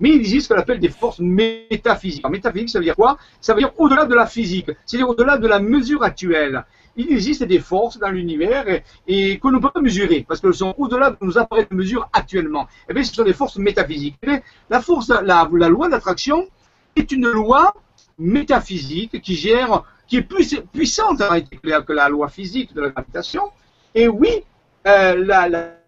Mais 0.00 0.08
il 0.08 0.16
existe 0.16 0.48
ce 0.48 0.54
qu'on 0.54 0.60
appelle 0.60 0.80
des 0.80 0.88
forces 0.88 1.18
métaphysiques. 1.18 2.26
métaphysique, 2.26 2.70
ça 2.70 2.78
veut 2.78 2.84
dire 2.84 2.96
quoi? 2.96 3.18
Ça 3.42 3.52
veut 3.52 3.60
dire 3.60 3.72
au-delà 3.76 4.06
de 4.06 4.14
la 4.14 4.26
physique, 4.26 4.70
c'est-à-dire 4.86 5.10
au-delà 5.10 5.36
de 5.36 5.46
la 5.46 5.60
mesure 5.60 6.02
actuelle. 6.02 6.64
Il 6.96 7.12
existe 7.12 7.44
des 7.44 7.58
forces 7.58 7.98
dans 7.98 8.10
l'univers 8.10 8.64
et, 9.06 9.38
que 9.38 9.48
nous 9.48 9.52
ne 9.52 9.58
pouvons 9.58 9.72
pas 9.72 9.80
mesurer 9.80 10.24
parce 10.26 10.40
qu'elles 10.40 10.54
sont 10.54 10.74
au-delà 10.78 11.10
de 11.10 11.16
nos 11.20 11.36
appareils 11.36 11.66
de 11.70 11.76
mesure 11.76 12.08
actuellement. 12.12 12.66
Eh 12.88 12.94
bien, 12.94 13.02
ce 13.02 13.14
sont 13.14 13.24
des 13.24 13.34
forces 13.34 13.58
métaphysiques. 13.58 14.16
Eh 14.22 14.40
la 14.70 14.80
force, 14.80 15.08
la 15.08 15.68
loi 15.68 15.88
d'attraction, 15.88 16.48
est 16.96 17.12
une 17.12 17.28
loi 17.28 17.74
métaphysique 18.18 19.20
qui 19.22 19.34
gère, 19.34 19.84
qui 20.06 20.18
est 20.18 20.22
plus 20.22 20.60
puissante 20.72 21.18
que 21.18 21.92
la 21.92 22.08
loi 22.08 22.28
physique 22.28 22.74
de 22.74 22.82
la 22.82 22.90
gravitation. 22.90 23.50
Et 23.94 24.08
oui, 24.08 24.42
euh, 24.86 25.24
la 25.24 25.81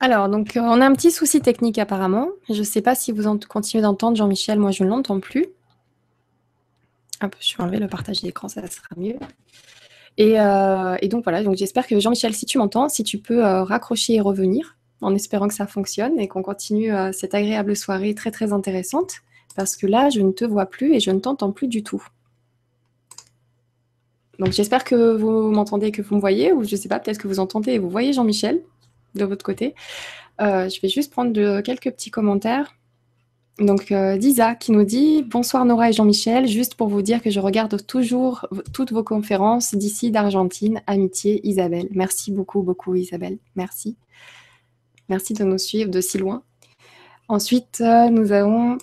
Alors, 0.00 0.28
donc, 0.28 0.56
euh, 0.56 0.60
on 0.60 0.80
a 0.80 0.86
un 0.86 0.92
petit 0.92 1.10
souci 1.10 1.40
technique 1.40 1.78
apparemment. 1.78 2.28
Je 2.48 2.58
ne 2.58 2.64
sais 2.64 2.82
pas 2.82 2.94
si 2.94 3.10
vous 3.10 3.38
continuez 3.48 3.82
d'entendre 3.82 4.16
Jean-Michel. 4.16 4.58
Moi, 4.58 4.70
je 4.70 4.84
ne 4.84 4.88
l'entends 4.88 5.18
plus. 5.18 5.46
Je 7.40 7.56
vais 7.56 7.64
enlever 7.64 7.80
le 7.80 7.88
partage 7.88 8.22
d'écran, 8.22 8.48
ça 8.48 8.64
sera 8.68 8.88
mieux. 8.96 9.16
Et, 10.16 10.40
euh, 10.40 10.96
donc, 11.08 11.24
voilà. 11.24 11.42
Donc, 11.42 11.56
j'espère 11.56 11.86
que 11.86 11.98
Jean-Michel, 11.98 12.32
si 12.32 12.46
tu 12.46 12.58
m'entends, 12.58 12.88
si 12.88 13.02
tu 13.02 13.18
peux 13.18 13.44
euh, 13.44 13.64
raccrocher 13.64 14.14
et 14.14 14.20
revenir 14.20 14.76
en 15.00 15.14
espérant 15.14 15.48
que 15.48 15.54
ça 15.54 15.66
fonctionne 15.66 16.18
et 16.18 16.26
qu'on 16.26 16.42
continue 16.42 16.90
cette 17.12 17.32
agréable 17.32 17.76
soirée 17.76 18.16
très, 18.16 18.32
très 18.32 18.52
intéressante. 18.52 19.14
Parce 19.54 19.76
que 19.76 19.86
là, 19.86 20.10
je 20.10 20.20
ne 20.20 20.32
te 20.32 20.44
vois 20.44 20.66
plus 20.66 20.94
et 20.94 21.00
je 21.00 21.12
ne 21.12 21.20
t'entends 21.20 21.52
plus 21.52 21.68
du 21.68 21.84
tout. 21.84 22.04
Donc, 24.40 24.52
j'espère 24.52 24.82
que 24.82 25.16
vous 25.16 25.52
m'entendez, 25.52 25.92
que 25.92 26.02
vous 26.02 26.16
me 26.16 26.20
voyez, 26.20 26.52
ou 26.52 26.64
je 26.64 26.74
ne 26.74 26.80
sais 26.80 26.88
pas, 26.88 26.98
peut-être 26.98 27.18
que 27.18 27.28
vous 27.28 27.38
entendez 27.38 27.72
et 27.72 27.78
vous 27.78 27.90
voyez 27.90 28.12
Jean-Michel 28.12 28.60
de 29.18 29.26
votre 29.26 29.44
côté. 29.44 29.74
Euh, 30.40 30.68
je 30.70 30.80
vais 30.80 30.88
juste 30.88 31.12
prendre 31.12 31.60
quelques 31.60 31.90
petits 31.90 32.10
commentaires. 32.10 32.72
Donc, 33.58 33.90
euh, 33.90 34.16
Disa 34.16 34.54
qui 34.54 34.70
nous 34.70 34.84
dit 34.84 35.24
Bonsoir 35.24 35.64
Nora 35.64 35.90
et 35.90 35.92
Jean-Michel, 35.92 36.46
juste 36.46 36.76
pour 36.76 36.88
vous 36.88 37.02
dire 37.02 37.20
que 37.20 37.30
je 37.30 37.40
regarde 37.40 37.84
toujours 37.86 38.46
toutes 38.72 38.92
vos 38.92 39.02
conférences 39.02 39.74
d'ici 39.74 40.12
d'Argentine. 40.12 40.80
Amitié, 40.86 41.40
Isabelle. 41.46 41.88
Merci 41.90 42.30
beaucoup, 42.30 42.62
beaucoup, 42.62 42.94
Isabelle. 42.94 43.38
Merci. 43.56 43.96
Merci 45.08 45.34
de 45.34 45.42
nous 45.42 45.58
suivre 45.58 45.90
de 45.90 46.00
si 46.00 46.18
loin. 46.18 46.44
Ensuite, 47.26 47.80
euh, 47.80 48.08
nous 48.10 48.30
avons 48.30 48.78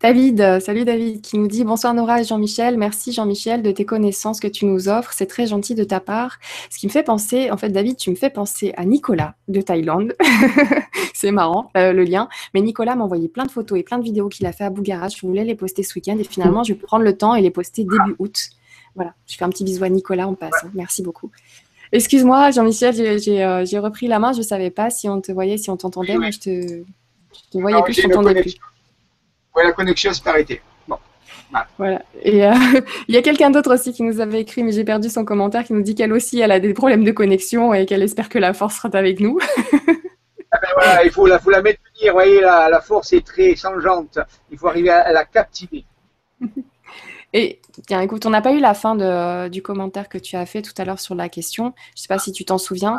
David, 0.00 0.60
salut 0.60 0.84
David, 0.84 1.22
qui 1.22 1.38
nous 1.38 1.48
dit 1.48 1.64
bonsoir 1.64 1.92
Nora 1.92 2.20
et 2.20 2.24
Jean-Michel. 2.24 2.78
Merci 2.78 3.10
Jean-Michel 3.10 3.62
de 3.62 3.72
tes 3.72 3.84
connaissances 3.84 4.38
que 4.38 4.46
tu 4.46 4.64
nous 4.64 4.88
offres. 4.88 5.12
C'est 5.12 5.26
très 5.26 5.48
gentil 5.48 5.74
de 5.74 5.82
ta 5.82 5.98
part. 5.98 6.38
Ce 6.70 6.78
qui 6.78 6.86
me 6.86 6.92
fait 6.92 7.02
penser, 7.02 7.50
en 7.50 7.56
fait, 7.56 7.70
David, 7.70 7.96
tu 7.96 8.10
me 8.10 8.14
fais 8.14 8.30
penser 8.30 8.72
à 8.76 8.84
Nicolas 8.84 9.34
de 9.48 9.60
Thaïlande. 9.60 10.14
c'est 11.14 11.32
marrant 11.32 11.72
euh, 11.76 11.92
le 11.92 12.04
lien. 12.04 12.28
Mais 12.54 12.60
Nicolas 12.60 12.94
m'a 12.94 13.02
envoyé 13.02 13.28
plein 13.28 13.44
de 13.44 13.50
photos 13.50 13.76
et 13.76 13.82
plein 13.82 13.98
de 13.98 14.04
vidéos 14.04 14.28
qu'il 14.28 14.46
a 14.46 14.52
fait 14.52 14.62
à 14.62 14.70
Bougarach. 14.70 15.16
Je 15.16 15.26
voulais 15.26 15.42
les 15.42 15.56
poster 15.56 15.82
ce 15.82 15.92
week-end 15.96 16.16
et 16.16 16.24
finalement, 16.24 16.62
je 16.62 16.74
vais 16.74 16.78
prendre 16.78 17.02
le 17.02 17.16
temps 17.16 17.34
et 17.34 17.42
les 17.42 17.50
poster 17.50 17.82
début 17.82 18.14
août. 18.20 18.50
Voilà, 18.94 19.14
je 19.26 19.36
fais 19.36 19.44
un 19.44 19.50
petit 19.50 19.64
bisou 19.64 19.82
à 19.82 19.88
Nicolas 19.88 20.28
en 20.28 20.34
passant. 20.34 20.68
Merci 20.74 21.02
beaucoup. 21.02 21.32
Excuse-moi, 21.90 22.52
Jean-Michel, 22.52 23.20
j'ai 23.20 23.42
euh, 23.42 23.80
repris 23.80 24.06
la 24.06 24.20
main. 24.20 24.32
Je 24.32 24.38
ne 24.38 24.42
savais 24.44 24.70
pas 24.70 24.90
si 24.90 25.08
on 25.08 25.20
te 25.20 25.32
voyait, 25.32 25.56
si 25.56 25.70
on 25.70 25.76
t'entendait. 25.76 26.16
Moi, 26.16 26.30
je 26.30 26.38
te, 26.38 26.82
te 27.50 27.58
voyais 27.58 27.82
plus, 27.82 27.94
je 27.94 28.02
t'entendais 28.02 28.42
plus 28.42 28.60
la 29.64 29.72
connexion 29.72 30.12
s'est 30.12 30.28
arrêtée. 30.28 30.60
Bon. 30.86 30.96
Voilà. 31.78 32.02
Et 32.22 32.46
euh, 32.46 32.52
il 33.08 33.14
y 33.14 33.18
a 33.18 33.22
quelqu'un 33.22 33.50
d'autre 33.50 33.74
aussi 33.74 33.92
qui 33.92 34.02
nous 34.02 34.20
avait 34.20 34.40
écrit, 34.40 34.62
mais 34.62 34.72
j'ai 34.72 34.84
perdu 34.84 35.08
son 35.08 35.24
commentaire, 35.24 35.64
qui 35.64 35.72
nous 35.72 35.82
dit 35.82 35.94
qu'elle 35.94 36.12
aussi, 36.12 36.40
elle 36.40 36.52
a 36.52 36.60
des 36.60 36.74
problèmes 36.74 37.04
de 37.04 37.12
connexion 37.12 37.74
et 37.74 37.86
qu'elle 37.86 38.02
espère 38.02 38.28
que 38.28 38.38
la 38.38 38.52
force 38.52 38.76
sera 38.76 38.90
avec 38.92 39.20
nous. 39.20 39.38
Ah 40.50 40.58
ben 40.62 40.68
voilà, 40.74 41.04
il 41.04 41.10
faut 41.10 41.26
la, 41.26 41.38
faut 41.38 41.50
la 41.50 41.60
maintenir. 41.60 41.78
Vous 42.06 42.12
voyez, 42.12 42.40
la, 42.40 42.70
la, 42.70 42.80
force 42.80 43.12
est 43.12 43.26
très 43.26 43.54
changeante. 43.54 44.18
Il 44.50 44.58
faut 44.58 44.68
arriver 44.68 44.90
à, 44.90 45.12
la 45.12 45.24
captiver. 45.24 45.84
Et 47.34 47.60
tiens, 47.86 48.00
écoute, 48.00 48.24
on 48.24 48.30
n'a 48.30 48.40
pas 48.40 48.52
eu 48.52 48.60
la 48.60 48.72
fin 48.72 48.94
de, 48.94 49.48
du 49.48 49.60
commentaire 49.60 50.08
que 50.08 50.16
tu 50.16 50.36
as 50.36 50.46
fait 50.46 50.62
tout 50.62 50.72
à 50.78 50.86
l'heure 50.86 51.00
sur 51.00 51.14
la 51.14 51.28
question. 51.28 51.74
Je 51.94 52.00
ne 52.00 52.02
sais 52.02 52.08
pas 52.08 52.18
si 52.18 52.32
tu 52.32 52.46
t'en 52.46 52.56
souviens. 52.56 52.98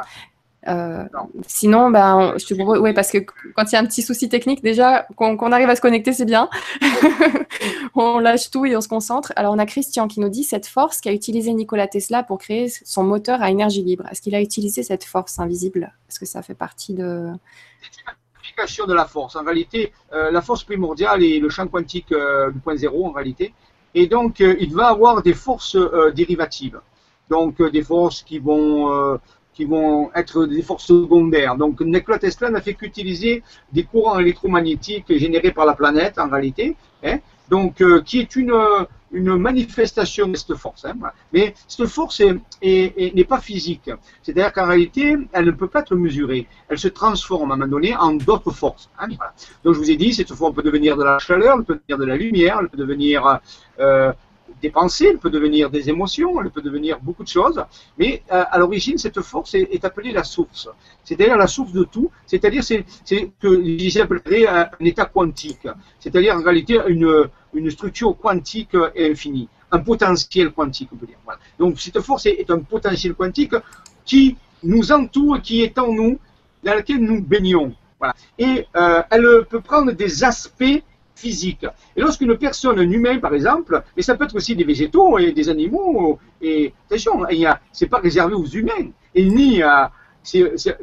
Euh, 0.68 1.06
sinon, 1.48 1.90
ben, 1.90 2.36
je 2.38 2.46
te 2.46 2.54
propose, 2.54 2.80
ouais, 2.80 2.94
parce 2.94 3.12
que 3.12 3.20
quand 3.20 3.64
il 3.72 3.74
y 3.74 3.76
a 3.76 3.80
un 3.80 3.86
petit 3.86 4.02
souci 4.02 4.28
technique, 4.28 4.62
déjà, 4.62 5.08
qu'on 5.16 5.52
arrive 5.52 5.70
à 5.70 5.76
se 5.76 5.82
connecter, 5.82 6.12
c'est 6.14 6.26
bien. 6.26 6.50
on 7.96 8.20
lâche 8.20 8.52
tout 8.52 8.66
et 8.66 8.76
on 8.76 8.82
se 8.82 8.88
concentre. 8.88 9.32
Alors, 9.36 9.54
on 9.54 9.60
a 9.60 9.66
Christian 9.66 10.08
qui 10.08 10.20
nous 10.20 10.30
dit 10.30 10.44
cette 10.44 10.68
force 10.68 11.00
qu'a 11.02 11.14
utilisé 11.14 11.54
Nikola 11.54 11.88
Tesla 11.88 12.24
pour 12.24 12.40
créer 12.40 12.70
son 12.70 13.04
moteur 13.04 13.42
à 13.42 13.50
énergie 13.50 13.84
libre. 13.84 14.06
Est-ce 14.12 14.22
qu'il 14.22 14.36
a 14.36 14.42
utilisé 14.42 14.84
cette 14.84 15.06
force 15.06 15.40
invisible? 15.40 15.94
Est-ce 16.10 16.20
que 16.20 16.26
ça 16.26 16.42
fait 16.42 16.56
partie 16.56 16.94
de. 16.94 17.30
C'est 17.82 18.02
une 18.02 18.10
application 18.38 18.86
de 18.86 18.94
la 18.94 19.06
force. 19.06 19.36
En 19.38 19.44
réalité, 19.44 19.94
euh, 20.14 20.30
la 20.32 20.42
force 20.42 20.64
primordiale 20.64 21.24
est 21.24 21.40
le 21.40 21.50
champ 21.50 21.68
quantique 21.68 22.12
euh, 22.12 22.52
du 22.52 22.60
point 22.60 22.76
zéro, 22.76 23.06
en 23.06 23.12
réalité. 23.12 23.54
Et 23.96 24.08
donc, 24.08 24.40
il 24.40 24.72
va 24.76 24.90
avoir 24.90 25.24
des 25.24 25.34
forces 25.34 25.76
dérivatives. 26.14 26.80
Donc, 27.28 27.60
des 27.60 27.82
forces 27.82 28.22
qui 28.22 28.38
vont 28.38 29.20
qui 29.60 29.66
vont 29.66 30.10
être 30.16 30.46
des 30.46 30.62
forces 30.62 30.86
secondaires. 30.86 31.58
Donc 31.58 31.82
Nikola 31.82 32.18
Tesla 32.18 32.50
n'a 32.50 32.62
fait 32.62 32.76
qu'utiliser 32.76 33.44
des 33.74 33.84
courants 33.84 34.18
électromagnétiques 34.18 35.12
générés 35.18 35.52
par 35.52 35.66
la 35.66 35.74
planète 35.74 36.18
en 36.18 36.30
réalité, 36.30 36.78
hein, 37.04 37.18
donc 37.50 37.82
euh, 37.82 38.02
qui 38.02 38.20
est 38.20 38.38
une, 38.38 38.54
manifestation 39.12 40.30
de 40.30 40.38
cette 40.38 40.56
force. 40.56 40.86
Hein, 40.86 40.94
Mais 41.34 41.54
cette 41.68 41.88
force 41.88 42.22
n'est 42.62 43.28
pas 43.28 43.42
physique, 43.42 43.92
c'est-à-dire 44.24 44.54
qu'en 44.54 44.68
réalité, 44.68 45.18
elle 45.34 45.48
ne 45.48 45.52
peut 45.52 45.68
pas 45.68 45.82
être 45.82 45.96
mesurée. 45.96 46.48
Elle 46.70 46.80
se 46.80 46.88
transforme 46.88 47.52
à 47.52 47.56
un 47.56 47.58
moment 47.58 47.70
donné 47.70 47.98
en 47.98 48.14
d'autres 48.14 48.52
forces. 48.52 48.90
Hein, 48.98 49.08
Donc 49.66 49.74
je 49.74 49.80
vous 49.80 49.92
ai 49.92 49.98
dit, 49.98 50.14
cette 50.14 50.32
force 50.32 50.56
peut 50.56 50.64
devenir 50.64 50.96
de 50.96 51.04
la 51.04 51.20
chaleur, 51.20 51.58
elle 51.58 51.66
peut 51.66 51.82
devenir 51.82 51.98
de 51.98 52.06
la 52.06 52.16
lumière, 52.16 52.60
elle 52.62 52.70
peut 52.70 52.78
devenir 52.78 53.40
euh, 53.82 54.14
des 54.62 54.70
pensées, 54.70 55.08
elle 55.12 55.18
peut 55.18 55.30
devenir 55.30 55.70
des 55.70 55.90
émotions, 55.90 56.42
elle 56.42 56.50
peut 56.50 56.62
devenir 56.62 57.00
beaucoup 57.02 57.24
de 57.24 57.28
choses, 57.30 57.64
mais 57.98 58.24
euh, 58.32 58.44
à 58.50 58.58
l'origine, 58.58 58.98
cette 58.98 59.22
force 59.22 59.56
est, 59.56 59.84
appelée 59.86 60.12
la 60.12 60.24
source, 60.24 60.70
c'est-à-dire 61.04 61.38
la 61.38 61.48
source 61.48 61.72
de 61.72 61.84
tout, 61.84 62.12
c'est-à-dire 62.26 62.64
c'est 62.64 62.86
que 63.40 63.48
les 63.48 63.98
appelleraient 63.98 64.48
un, 64.48 64.70
état 64.86 65.06
quantique, 65.06 65.68
c'est-à-dire 66.00 66.36
en 66.36 66.44
réalité 66.44 66.80
une, 66.88 67.30
une 67.54 67.70
structure 67.72 68.18
quantique 68.18 68.76
infinie, 68.98 69.48
un 69.72 69.80
potentiel 69.80 70.52
quantique, 70.52 70.90
on 70.94 70.98
peut 70.98 71.06
dire. 71.06 71.18
Donc 71.58 71.80
cette 71.80 72.00
force 72.02 72.26
est, 72.26 72.50
un 72.50 72.60
potentiel 72.60 73.14
quantique 73.14 73.54
qui 74.06 74.36
nous 74.64 74.92
entoure, 74.92 75.42
qui 75.42 75.62
est 75.62 75.78
en 75.78 75.94
nous, 75.94 76.20
dans 76.64 76.76
lequel 76.76 76.98
nous 76.98 77.22
baignons. 77.22 77.74
Et 78.38 78.66
euh, 78.76 79.02
elle 79.10 79.46
peut 79.50 79.62
prendre 79.62 79.92
des 79.92 80.24
aspects 80.24 80.84
physique. 81.20 81.66
Et 81.96 82.02
lorsqu'une 82.02 82.38
personne, 82.38 82.80
un 82.80 82.90
humain 82.90 83.20
par 83.20 83.34
exemple, 83.34 83.84
mais 83.96 84.04
ça 84.04 84.16
peut 84.16 84.26
être 84.26 84.36
aussi 84.36 84.56
des 84.56 84.64
végétaux 84.64 85.18
et 85.20 85.32
des 85.32 85.50
animaux, 85.50 86.20
et 86.42 86.74
attention, 86.86 87.26
c'est 87.72 87.88
pas 87.88 88.00
réservé 88.00 88.34
aux 88.34 88.46
humains, 88.60 88.88
et 89.14 89.26
ni 89.26 89.62
à 89.62 89.92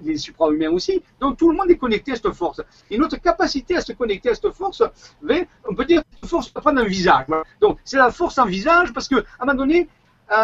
des 0.03 0.17
supra-humains 0.17 0.71
aussi. 0.71 1.03
Donc 1.21 1.37
tout 1.37 1.51
le 1.51 1.57
monde 1.57 1.71
est 1.71 1.77
connecté 1.77 2.13
à 2.13 2.17
cette 2.17 2.33
force. 2.33 2.61
Et 2.91 2.99
notre 2.99 3.21
capacité 3.21 3.77
à 3.77 3.81
se 3.81 3.93
connecter 3.93 4.31
à 4.31 4.35
cette 4.35 4.51
force, 4.51 4.83
ben, 5.23 5.45
on 5.69 5.75
peut 5.75 5.85
dire 5.85 6.01
que 6.03 6.09
cette 6.21 6.31
force 6.31 6.53
va 6.53 6.61
prendre 6.61 6.81
un 6.81 6.85
visage. 6.85 7.27
Donc 7.61 7.79
c'est 7.85 7.99
la 7.99 8.11
force 8.11 8.39
en 8.39 8.47
visage 8.47 8.93
parce 8.93 9.09
qu'à 9.09 9.23
un 9.41 9.47
moment 9.47 9.59
donné, 9.59 9.89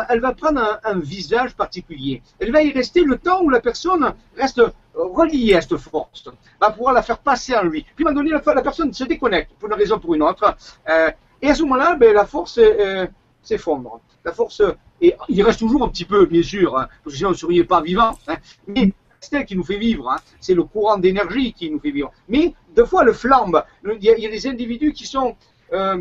elle 0.08 0.20
va 0.20 0.32
prendre 0.32 0.80
un, 0.84 0.98
visage 0.98 1.54
particulier. 1.54 2.22
Elle 2.38 2.52
va 2.52 2.62
y 2.62 2.72
rester 2.72 3.02
le 3.02 3.18
temps 3.18 3.42
où 3.42 3.50
la 3.50 3.60
personne 3.60 4.14
reste 4.36 4.62
reliée 4.94 5.54
à 5.54 5.60
cette 5.60 5.76
force, 5.76 6.28
va 6.60 6.70
pouvoir 6.70 6.94
la 6.94 7.02
faire 7.02 7.18
passer 7.18 7.56
en 7.56 7.62
lui. 7.62 7.84
Puis 7.96 8.04
à 8.04 8.08
un 8.08 8.12
moment 8.12 8.24
donné, 8.24 8.42
la, 8.54 8.62
personne 8.62 8.92
se 8.92 9.04
déconnecte 9.04 9.52
pour 9.58 9.68
une 9.68 9.74
raison 9.74 9.96
ou 9.96 10.00
pour 10.00 10.14
une 10.14 10.22
autre. 10.22 10.56
Euh, 10.88 11.10
et 11.40 11.50
à 11.50 11.54
ce 11.54 11.62
moment-là, 11.62 11.96
ben, 11.96 12.14
la 12.14 12.26
force 12.26 12.58
euh, 12.58 13.06
s'effondre. 13.42 14.00
La 14.24 14.32
force, 14.32 14.62
et 15.00 15.16
il 15.28 15.42
reste 15.42 15.58
toujours 15.58 15.82
un 15.82 15.88
petit 15.88 16.04
peu, 16.04 16.26
bien 16.26 16.42
sûr, 16.42 16.78
hein, 16.78 16.88
parce 17.02 17.14
que 17.14 17.16
sinon 17.16 17.30
on 17.30 17.32
ne 17.32 17.36
serait 17.36 17.64
pas 17.64 17.80
vivant. 17.80 18.16
Hein, 18.28 18.36
mais 18.68 18.92
c'est 19.18 19.44
qui 19.44 19.56
nous 19.56 19.64
fait 19.64 19.78
vivre, 19.78 20.10
hein, 20.10 20.16
c'est 20.40 20.54
le 20.54 20.64
courant 20.64 20.98
d'énergie 20.98 21.52
qui 21.52 21.70
nous 21.70 21.80
fait 21.80 21.90
vivre. 21.90 22.12
Mais 22.28 22.54
deux 22.74 22.84
fois 22.84 23.04
le 23.04 23.12
flambe. 23.12 23.64
Il 23.84 24.02
y 24.02 24.10
a, 24.10 24.30
des 24.30 24.46
individus 24.46 24.92
qui 24.92 25.06
sont, 25.06 25.36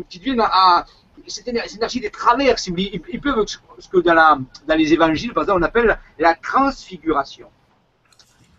qui 0.08 0.18
viennent 0.18 0.40
à, 0.40 0.84
cette 1.26 1.48
énergie 1.48 2.00
des 2.00 2.10
travers, 2.10 2.56
ils, 2.66 3.20
peuvent, 3.20 3.44
ce 3.46 3.88
que 3.88 3.98
dans, 3.98 4.44
les 4.76 4.92
évangiles, 4.92 5.32
par 5.32 5.44
exemple, 5.44 5.60
on 5.60 5.64
appelle 5.64 5.98
la 6.18 6.34
transfiguration. 6.34 7.48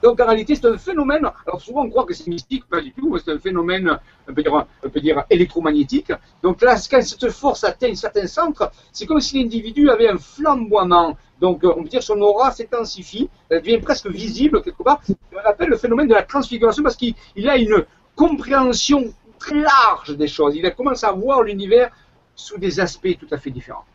Donc 0.03 0.19
en 0.19 0.25
réalité, 0.25 0.55
c'est 0.55 0.65
un 0.65 0.77
phénomène, 0.77 1.25
alors 1.47 1.61
souvent 1.61 1.85
on 1.85 1.89
croit 1.89 2.03
que 2.03 2.13
c'est 2.13 2.27
mystique, 2.27 2.67
pas 2.67 2.81
du 2.81 2.91
tout, 2.91 3.17
c'est 3.23 3.31
un 3.31 3.39
phénomène, 3.39 3.97
on 4.27 4.33
peut 4.33 4.99
dire, 4.99 5.23
électromagnétique. 5.29 6.11
Donc 6.41 6.61
là, 6.61 6.75
quand 6.91 7.01
cette 7.01 7.29
force 7.29 7.63
atteint 7.63 7.89
un 7.89 7.95
certain 7.95 8.27
centre, 8.27 8.69
c'est 8.91 9.05
comme 9.05 9.21
si 9.21 9.41
l'individu 9.41 9.89
avait 9.89 10.09
un 10.09 10.17
flamboiement. 10.17 11.17
Donc 11.39 11.61
on 11.63 11.83
peut 11.83 11.89
dire 11.89 12.03
son 12.03 12.19
aura 12.19 12.51
s'intensifie, 12.51 13.29
elle 13.49 13.61
devient 13.61 13.77
presque 13.77 14.07
visible 14.07 14.61
quelque 14.61 14.83
part. 14.83 15.01
On 15.33 15.49
appelle 15.49 15.69
le 15.69 15.77
phénomène 15.77 16.09
de 16.09 16.13
la 16.13 16.23
transfiguration 16.23 16.83
parce 16.83 16.97
qu'il 16.97 17.15
a 17.47 17.55
une 17.55 17.85
compréhension 18.13 19.05
très 19.39 19.61
large 19.61 20.17
des 20.17 20.27
choses. 20.27 20.55
Il 20.55 20.65
a 20.65 20.71
commencé 20.71 21.05
à 21.05 21.13
voir 21.13 21.43
l'univers 21.43 21.91
sous 22.35 22.57
des 22.57 22.79
aspects 22.79 23.17
tout 23.19 23.27
à 23.31 23.37
fait 23.37 23.51
différents. 23.51 23.85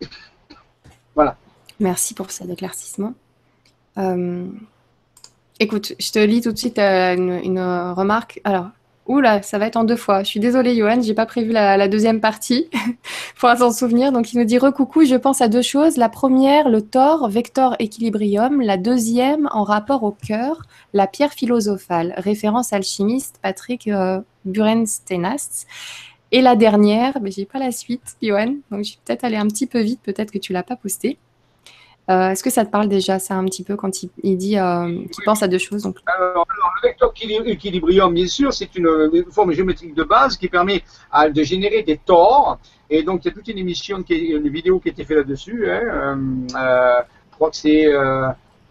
voilà. 1.14 1.36
Merci 1.80 2.14
pour 2.14 2.30
cet 2.30 2.48
éclaircissement. 2.48 3.14
Euh, 3.98 4.46
écoute, 5.60 5.94
je 5.98 6.12
te 6.12 6.18
lis 6.18 6.40
tout 6.40 6.52
de 6.52 6.58
suite 6.58 6.78
euh, 6.78 7.14
une, 7.14 7.60
remarque. 7.60 8.40
Alors, 8.44 8.68
oula, 9.06 9.42
ça 9.42 9.58
va 9.58 9.66
être 9.66 9.76
en 9.76 9.84
deux 9.84 9.96
fois. 9.96 10.22
Je 10.22 10.28
suis 10.28 10.40
désolée, 10.40 10.76
Johan, 10.76 11.00
j'ai 11.02 11.14
pas 11.14 11.26
prévu 11.26 11.52
la, 11.52 11.88
deuxième 11.88 12.20
partie. 12.20 12.68
pour 13.38 13.50
s'en 13.50 13.70
souvenir. 13.70 14.12
Donc, 14.12 14.32
il 14.32 14.38
nous 14.38 14.44
dit 14.44 14.58
recoucou, 14.58 15.04
je 15.04 15.14
pense 15.14 15.40
à 15.40 15.48
deux 15.48 15.62
choses. 15.62 15.96
La 15.96 16.08
première, 16.08 16.68
le 16.68 16.80
Thor, 16.80 17.28
Vector 17.28 17.76
Equilibrium. 17.78 18.62
La 18.62 18.76
deuxième, 18.76 19.48
en 19.52 19.62
rapport 19.62 20.02
au 20.04 20.12
cœur, 20.12 20.62
la 20.94 21.06
pierre 21.06 21.32
philosophale. 21.32 22.14
Référence 22.16 22.72
alchimiste 22.72 23.38
Patrick 23.42 23.88
euh, 23.88 24.20
Burenstenast. 24.44 25.66
Et 26.36 26.42
la 26.42 26.54
dernière, 26.54 27.14
mais 27.22 27.30
j'ai 27.30 27.46
pas 27.46 27.58
la 27.58 27.72
suite, 27.72 28.14
Johan, 28.20 28.56
donc 28.70 28.84
je 28.84 28.92
vais 28.92 28.98
peut-être 29.06 29.24
aller 29.24 29.38
un 29.38 29.46
petit 29.46 29.66
peu 29.66 29.80
vite, 29.80 30.00
peut-être 30.02 30.30
que 30.30 30.36
tu 30.36 30.52
l'as 30.52 30.62
pas 30.62 30.76
posté. 30.76 31.16
Euh, 32.10 32.28
est-ce 32.28 32.44
que 32.44 32.50
ça 32.50 32.66
te 32.66 32.70
parle 32.70 32.88
déjà, 32.88 33.18
ça, 33.18 33.36
un 33.36 33.44
petit 33.46 33.64
peu, 33.64 33.74
quand 33.74 34.02
il, 34.02 34.36
dit 34.36 34.58
euh, 34.58 34.98
qu'il 35.10 35.24
pense 35.24 35.42
à 35.42 35.48
deux 35.48 35.56
choses 35.56 35.84
donc... 35.84 35.96
alors, 36.06 36.46
le 36.82 36.88
vecteur 36.88 37.14
équilibrium, 37.46 38.12
bien 38.12 38.26
sûr, 38.26 38.52
c'est 38.52 38.76
une, 38.76 39.24
forme 39.30 39.52
géométrique 39.52 39.94
de 39.94 40.04
base 40.04 40.36
qui 40.36 40.48
permet 40.48 40.84
de 41.32 41.42
générer 41.42 41.82
des 41.82 41.96
tors. 41.96 42.58
Et 42.90 43.02
donc, 43.02 43.24
il 43.24 43.28
y 43.28 43.30
a 43.30 43.34
toute 43.34 43.48
une 43.48 43.56
émission, 43.56 44.02
qui 44.02 44.12
est, 44.12 44.36
une 44.36 44.50
vidéo 44.50 44.78
qui 44.78 44.90
a 44.90 44.92
été 44.92 45.06
faite 45.06 45.16
là-dessus. 45.16 45.70
Hein, 45.70 46.18
euh, 46.54 47.00
je 47.30 47.34
crois 47.34 47.48
que 47.48 47.56
c'est 47.56 47.86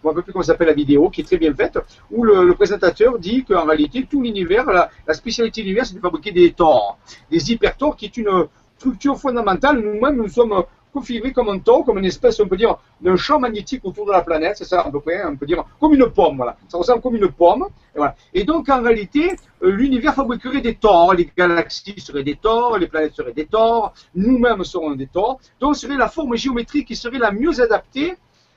un 0.04 0.14
peu 0.14 0.22
plus 0.22 0.32
comment 0.32 0.42
s'appelle 0.42 0.68
la 0.68 0.74
vidéo, 0.74 1.10
qui 1.10 1.20
est 1.22 1.24
très 1.24 1.38
bien 1.38 1.54
faite, 1.54 1.78
où 2.10 2.24
le, 2.24 2.54
présentateur 2.54 3.18
dit 3.18 3.44
qu'en 3.44 3.64
réalité, 3.64 4.06
tout 4.08 4.22
l'univers, 4.22 4.66
la, 4.66 5.14
spécialité 5.14 5.62
de 5.62 5.66
l'univers, 5.66 5.86
c'est 5.86 5.94
de 5.94 6.00
fabriquer 6.00 6.32
des 6.32 6.52
tors, 6.52 6.98
des 7.30 7.52
hypertors, 7.52 7.96
qui 7.96 8.06
est 8.06 8.16
une 8.16 8.46
structure 8.78 9.18
fondamentale. 9.18 9.80
Nous-mêmes, 9.80 10.16
nous 10.16 10.28
sommes 10.28 10.64
configurés 10.92 11.32
comme 11.32 11.50
un 11.50 11.58
tort, 11.58 11.84
comme 11.84 11.98
une 11.98 12.06
espèce, 12.06 12.40
on 12.40 12.48
peut 12.48 12.56
dire, 12.56 12.76
d'un 13.02 13.16
champ 13.16 13.38
magnétique 13.38 13.84
autour 13.84 14.06
de 14.06 14.12
la 14.12 14.22
planète, 14.22 14.56
c'est 14.56 14.64
ça 14.64 14.80
à 14.80 14.90
peu 14.90 15.00
près, 15.00 15.24
on 15.26 15.36
peut 15.36 15.44
dire, 15.44 15.62
comme 15.78 15.92
une 15.92 16.08
pomme, 16.08 16.36
voilà. 16.36 16.56
Ça 16.68 16.78
ressemble 16.78 17.02
comme 17.02 17.16
une 17.16 17.28
pomme. 17.28 17.66
Et, 17.94 17.98
voilà. 17.98 18.14
et 18.32 18.44
donc, 18.44 18.68
en 18.70 18.82
réalité, 18.82 19.36
euh, 19.62 19.70
l'univers 19.70 20.14
fabriquerait 20.14 20.62
des 20.62 20.74
tors, 20.74 21.12
les 21.14 21.30
galaxies 21.36 22.00
seraient 22.00 22.22
des 22.22 22.36
tors, 22.36 22.78
les 22.78 22.86
planètes 22.86 23.14
seraient 23.14 23.34
des 23.34 23.46
tors, 23.46 23.92
nous-mêmes 24.14 24.64
serons 24.64 24.92
des 24.92 25.06
tors. 25.06 25.38
Donc, 25.60 25.76
serait 25.76 25.96
la 25.96 26.08
forme 26.08 26.34
géométrique 26.36 26.88
qui 26.88 26.96
serait 26.96 27.18
la 27.18 27.30
mieux 27.30 27.60
adaptée 27.60 28.14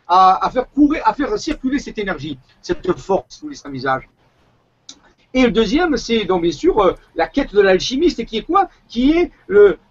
à, 0.09 0.49
faire 0.51 0.69
courir, 0.69 1.01
à 1.05 1.13
faire 1.13 1.37
circuler 1.37 1.79
cette 1.79 1.97
énergie, 1.99 2.37
cette 2.61 2.91
force 2.97 3.39
sous 3.39 3.47
les. 3.47 3.57
Et 5.35 5.43
le 5.43 5.51
deuxième, 5.51 5.95
c'est 5.95 6.25
bien 6.25 6.51
sûr 6.51 6.79
euh, 6.79 6.93
la 7.15 7.27
quête 7.27 7.53
de 7.53 7.61
l'alchimiste, 7.61 8.25
qui 8.25 8.37
est 8.37 8.41
quoi? 8.41 8.67
Qui 8.87 9.11
est 9.11 9.31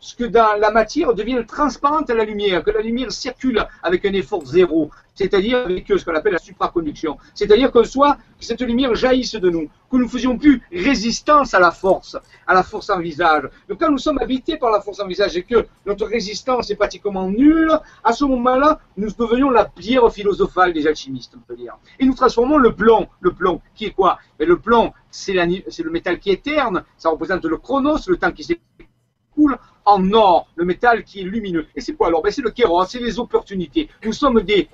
ce 0.01 0.17
que 0.17 0.25
dans 0.25 0.59
la 0.59 0.73
matière 0.73 1.15
devient 1.15 1.45
transparente 1.47 2.11
à 2.11 2.15
la 2.15 2.25
lumière, 2.25 2.65
que 2.65 2.73
la 2.73 2.81
lumière 2.81 3.13
circule 3.13 3.65
avec 3.85 4.05
un 4.05 4.13
effort 4.15 4.45
zéro 4.45 4.91
c'est-à-dire 5.19 5.59
avec 5.59 5.87
ce 5.89 6.05
qu'on 6.05 6.15
appelle 6.15 6.35
la 6.35 6.39
supraconduction. 6.39 7.19
C'est-à-dire 7.35 7.73
que 7.73 7.83
soit 7.83 8.15
que 8.39 8.45
cette 8.45 8.61
lumière 8.61 8.95
jaillisse 8.95 9.35
de 9.35 9.51
nous, 9.51 9.69
que 9.91 9.97
nous 9.97 10.09
faisions 10.09 10.37
plus 10.37 10.63
résistance 10.73 11.55
à 11.55 11.61
la 11.61 11.71
force, 11.71 12.17
à 12.47 12.55
la 12.55 12.63
force 12.63 12.91
en 12.91 12.99
visage. 12.99 13.49
Donc 13.69 13.81
quand 13.81 13.91
nous 13.91 13.99
sommes 13.99 14.19
habités 14.19 14.57
par 14.57 14.71
la 14.71 14.81
force 14.81 15.01
en 15.01 15.07
visage 15.07 15.37
et 15.37 15.43
que 15.43 15.67
notre 15.87 16.07
résistance 16.07 16.71
est 16.71 16.77
pratiquement 16.77 17.29
nulle, 17.29 17.73
à 18.05 18.13
ce 18.13 18.25
moment-là, 18.25 18.81
nous 18.97 19.11
devenions 19.11 19.51
la 19.51 19.65
pierre 19.65 20.11
philosophale 20.13 20.73
des 20.73 20.87
alchimistes, 20.87 21.35
on 21.37 21.41
peut 21.41 21.57
dire. 21.57 21.77
Et 21.99 22.05
nous 22.05 22.15
transformons 22.15 22.59
le 22.59 22.75
plomb, 22.75 23.09
le 23.21 23.33
plomb, 23.33 23.61
qui 23.75 23.87
est 23.87 23.93
quoi? 23.93 24.19
Mais 24.39 24.47
Le 24.47 24.59
plomb, 24.59 24.93
c'est 25.11 25.33
le 25.33 25.91
métal 25.91 26.19
qui 26.19 26.31
est 26.31 26.43
terne, 26.43 26.85
ça 26.97 27.11
représente 27.11 27.45
le 27.45 27.57
chronos, 27.57 27.99
le 28.09 28.17
temps 28.17 28.33
qui 28.33 28.45
s'écoule, 28.45 29.59
en 29.85 30.13
or, 30.13 30.49
le 30.57 30.65
métal 30.65 31.03
qui 31.03 31.21
est 31.21 31.25
lumineux. 31.25 31.67
Et 31.75 31.81
c'est 31.81 31.95
quoi 31.95 32.09
alors? 32.09 32.23
Ben, 32.23 32.31
C'est 32.31 32.43
le 32.43 32.51
kéros, 32.51 32.85
c'est 32.85 33.01
les 33.01 33.19
opportunités. 33.19 33.89
Nous 34.05 34.13
sommes 34.13 34.43
des 34.43 34.69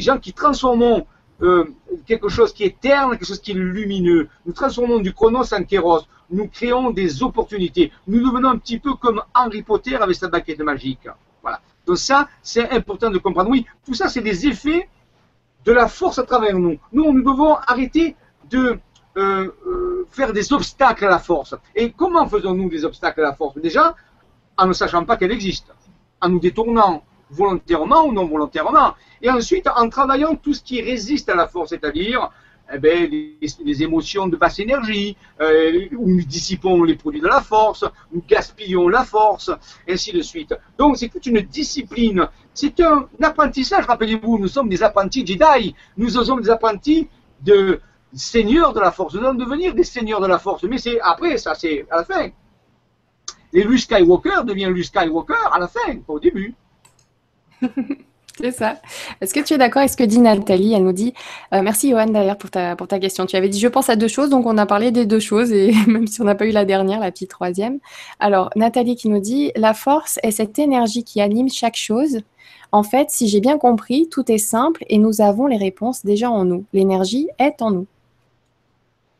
gens 0.00 0.18
qui 0.18 0.32
transformons 0.32 1.06
euh, 1.42 1.64
quelque 2.06 2.28
chose 2.28 2.52
qui 2.52 2.64
est 2.64 2.80
terne, 2.80 3.10
quelque 3.12 3.26
chose 3.26 3.40
qui 3.40 3.50
est 3.50 3.54
lumineux. 3.54 4.28
Nous 4.46 4.52
transformons 4.52 4.98
du 5.00 5.12
chronos 5.12 5.52
en 5.52 5.64
kéros. 5.64 6.02
Nous 6.30 6.48
créons 6.48 6.90
des 6.90 7.22
opportunités. 7.22 7.92
Nous 8.06 8.20
devenons 8.20 8.50
un 8.50 8.58
petit 8.58 8.78
peu 8.78 8.94
comme 8.94 9.22
Harry 9.34 9.62
Potter 9.62 9.96
avec 9.96 10.16
sa 10.16 10.28
baguette 10.28 10.60
magique. 10.60 11.08
Voilà. 11.42 11.60
Donc 11.86 11.98
ça, 11.98 12.28
c'est 12.42 12.70
important 12.70 13.10
de 13.10 13.18
comprendre. 13.18 13.50
Oui, 13.50 13.66
tout 13.84 13.94
ça, 13.94 14.08
c'est 14.08 14.20
des 14.20 14.46
effets 14.46 14.88
de 15.64 15.72
la 15.72 15.88
force 15.88 16.18
à 16.18 16.22
travers 16.22 16.58
nous. 16.58 16.78
Nous, 16.92 17.12
nous 17.12 17.22
devons 17.22 17.56
arrêter 17.66 18.16
de 18.48 18.78
euh, 19.16 19.50
euh, 19.66 20.06
faire 20.10 20.32
des 20.32 20.52
obstacles 20.52 21.04
à 21.04 21.10
la 21.10 21.18
force. 21.18 21.54
Et 21.74 21.92
comment 21.92 22.26
faisons-nous 22.26 22.68
des 22.70 22.84
obstacles 22.84 23.20
à 23.20 23.24
la 23.24 23.32
force? 23.34 23.58
Déjà, 23.58 23.94
en 24.56 24.66
ne 24.66 24.72
sachant 24.72 25.04
pas 25.04 25.16
qu'elle 25.16 25.32
existe, 25.32 25.72
en 26.20 26.28
nous 26.28 26.40
détournant 26.40 27.02
volontairement 27.30 28.04
ou 28.04 28.12
non 28.12 28.26
volontairement, 28.26 28.94
et 29.22 29.30
ensuite 29.30 29.68
en 29.68 29.88
travaillant 29.88 30.34
tout 30.34 30.52
ce 30.52 30.62
qui 30.62 30.82
résiste 30.82 31.28
à 31.28 31.34
la 31.34 31.46
force, 31.46 31.70
c'est-à-dire 31.70 32.30
eh 32.74 32.78
ben, 32.78 33.10
les, 33.10 33.82
émotions 33.82 34.28
de 34.28 34.36
basse 34.36 34.58
énergie, 34.58 35.16
euh, 35.40 35.86
où 35.92 36.08
nous 36.08 36.24
dissipons 36.24 36.82
les 36.84 36.94
produits 36.94 37.20
de 37.20 37.26
la 37.26 37.40
force, 37.40 37.84
nous 38.12 38.22
gaspillons 38.26 38.88
la 38.88 39.04
force, 39.04 39.50
ainsi 39.88 40.12
de 40.12 40.22
suite. 40.22 40.54
Donc 40.78 40.96
c'est 40.96 41.08
toute 41.08 41.26
une 41.26 41.40
discipline, 41.40 42.28
c'est 42.54 42.80
un 42.80 43.08
apprentissage, 43.22 43.84
rappelez-vous, 43.86 44.38
nous 44.38 44.48
sommes 44.48 44.68
des 44.68 44.82
apprentis 44.82 45.26
Jedi, 45.26 45.74
nous 45.96 46.08
sommes 46.10 46.40
des 46.40 46.50
apprentis 46.50 47.08
de 47.42 47.80
seigneurs 48.14 48.72
de 48.72 48.80
la 48.80 48.90
force, 48.90 49.14
nous 49.14 49.20
allons 49.20 49.34
devenir 49.34 49.74
des 49.74 49.84
seigneurs 49.84 50.20
de 50.20 50.26
la 50.26 50.38
force, 50.38 50.62
mais 50.64 50.78
c'est 50.78 51.00
après, 51.00 51.36
ça 51.38 51.54
c'est 51.54 51.86
à 51.90 51.96
la 51.96 52.04
fin. 52.04 52.28
Et 53.52 53.64
Luke 53.64 53.80
Skywalker 53.80 54.44
devient 54.44 54.70
Luke 54.72 54.86
Skywalker 54.86 55.50
à 55.52 55.58
la 55.58 55.68
fin, 55.68 55.96
pas 56.06 56.14
au 56.14 56.20
début. 56.20 56.54
C'est 58.42 58.50
ça. 58.50 58.76
Est-ce 59.20 59.32
que 59.32 59.38
tu 59.38 59.54
es 59.54 59.58
d'accord 59.58 59.80
avec 59.80 59.92
ce 59.92 59.96
que 59.96 60.02
dit 60.02 60.18
Nathalie? 60.18 60.74
Elle 60.74 60.82
nous 60.82 60.92
dit 60.92 61.14
euh, 61.54 61.62
Merci 61.62 61.90
Johan 61.90 62.06
d'ailleurs 62.06 62.36
pour 62.36 62.50
ta, 62.50 62.74
pour 62.74 62.88
ta 62.88 62.98
question. 62.98 63.24
Tu 63.24 63.36
avais 63.36 63.48
dit 63.48 63.60
Je 63.60 63.68
pense 63.68 63.88
à 63.88 63.94
deux 63.94 64.08
choses, 64.08 64.30
donc 64.30 64.46
on 64.46 64.58
a 64.58 64.66
parlé 64.66 64.90
des 64.90 65.06
deux 65.06 65.20
choses, 65.20 65.52
et 65.52 65.72
même 65.86 66.08
si 66.08 66.20
on 66.20 66.24
n'a 66.24 66.34
pas 66.34 66.46
eu 66.46 66.50
la 66.50 66.64
dernière, 66.64 66.98
la 66.98 67.12
petite 67.12 67.30
troisième. 67.30 67.78
Alors, 68.18 68.50
Nathalie 68.56 68.96
qui 68.96 69.08
nous 69.08 69.20
dit 69.20 69.52
La 69.54 69.74
force 69.74 70.18
est 70.24 70.32
cette 70.32 70.58
énergie 70.58 71.04
qui 71.04 71.20
anime 71.20 71.48
chaque 71.48 71.76
chose. 71.76 72.18
En 72.72 72.82
fait, 72.82 73.10
si 73.10 73.28
j'ai 73.28 73.40
bien 73.40 73.58
compris, 73.58 74.08
tout 74.10 74.30
est 74.32 74.38
simple 74.38 74.84
et 74.88 74.98
nous 74.98 75.20
avons 75.20 75.46
les 75.46 75.58
réponses 75.58 76.04
déjà 76.04 76.28
en 76.28 76.44
nous. 76.44 76.64
L'énergie 76.72 77.28
est 77.38 77.62
en 77.62 77.70
nous. 77.70 77.86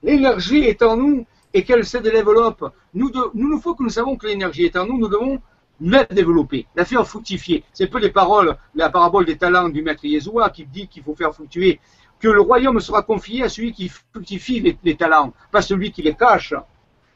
L'énergie 0.02 0.64
est 0.64 0.82
en 0.82 0.96
nous 0.96 1.26
et 1.54 1.62
qu'elle 1.62 1.84
se 1.84 1.98
développe. 1.98 2.72
Nous, 2.94 3.10
de, 3.10 3.20
nous, 3.34 3.56
il 3.56 3.62
faut 3.62 3.74
que 3.74 3.84
nous 3.84 3.90
savons 3.90 4.16
que 4.16 4.26
l'énergie 4.26 4.64
est 4.64 4.76
en 4.76 4.86
nous. 4.86 4.98
Nous 4.98 5.08
devons 5.08 5.38
la 5.82 6.04
développer, 6.04 6.66
la 6.76 6.84
faire 6.84 7.06
fructifier. 7.06 7.64
C'est 7.72 7.84
un 7.84 7.86
peu 7.88 7.98
les 7.98 8.10
paroles, 8.10 8.56
la 8.74 8.88
parabole 8.88 9.24
des 9.24 9.36
talents 9.36 9.68
du 9.68 9.82
maître 9.82 10.04
Yeshua 10.04 10.50
qui 10.50 10.64
dit 10.64 10.86
qu'il 10.86 11.02
faut 11.02 11.14
faire 11.14 11.34
fructuer, 11.34 11.80
que 12.20 12.28
le 12.28 12.40
royaume 12.40 12.78
sera 12.80 13.02
confié 13.02 13.42
à 13.42 13.48
celui 13.48 13.72
qui 13.72 13.88
fructifie 13.88 14.76
les, 14.82 14.96
talents, 14.96 15.32
pas 15.50 15.60
celui 15.60 15.90
qui 15.90 16.02
les 16.02 16.14
cache, 16.14 16.54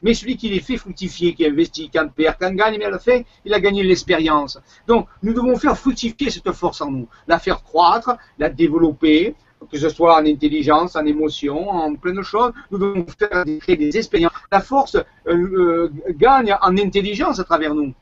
mais 0.01 0.13
celui 0.13 0.35
qui 0.35 0.49
les 0.49 0.59
fait 0.59 0.77
fructifier, 0.77 1.33
qui 1.33 1.45
investit, 1.45 1.89
qui 1.89 1.97
en 1.97 2.09
perd, 2.09 2.37
qui 2.37 2.45
en 2.45 2.53
gagne, 2.53 2.77
mais 2.77 2.85
à 2.85 2.89
la 2.89 2.99
fin, 2.99 3.21
il 3.45 3.53
a 3.53 3.59
gagné 3.59 3.83
l'expérience. 3.83 4.59
Donc, 4.85 5.07
nous 5.23 5.33
devons 5.33 5.55
faire 5.57 5.77
fructifier 5.77 6.29
cette 6.29 6.51
force 6.51 6.81
en 6.81 6.91
nous, 6.91 7.07
la 7.27 7.39
faire 7.39 7.63
croître, 7.63 8.17
la 8.37 8.49
développer, 8.49 9.33
que 9.71 9.77
ce 9.77 9.89
soit 9.89 10.15
en 10.15 10.25
intelligence, 10.25 10.95
en 10.95 11.05
émotion, 11.05 11.69
en 11.69 11.95
plein 11.95 12.13
de 12.13 12.21
choses. 12.21 12.51
Nous 12.69 12.77
devons 12.77 13.05
faire 13.17 13.45
créer 13.61 13.77
des 13.77 13.97
expériences. 13.97 14.33
La 14.51 14.61
force 14.61 14.95
euh, 14.95 15.03
euh, 15.27 15.91
gagne 16.11 16.55
en 16.61 16.77
intelligence 16.77 17.39
à 17.39 17.43
travers 17.43 17.73
nous. 17.73 17.93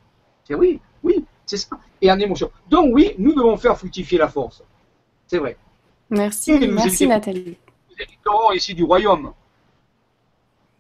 C'est 0.45 0.55
oui, 0.55 0.79
oui, 1.03 1.25
c'est 1.45 1.57
ça. 1.57 1.77
Et 2.01 2.11
en 2.11 2.19
émotion. 2.19 2.51
Donc 2.69 2.93
oui, 2.93 3.15
nous 3.17 3.33
devons 3.33 3.57
faire 3.57 3.77
fructifier 3.77 4.17
la 4.17 4.27
force. 4.27 4.63
C'est 5.27 5.39
vrai. 5.39 5.57
Merci, 6.09 6.67
merci 6.67 7.07
Nathalie. 7.07 7.57
Nous 7.89 7.95
héritons 7.99 8.51
ici 8.53 8.73
du 8.73 8.83
royaume. 8.83 9.33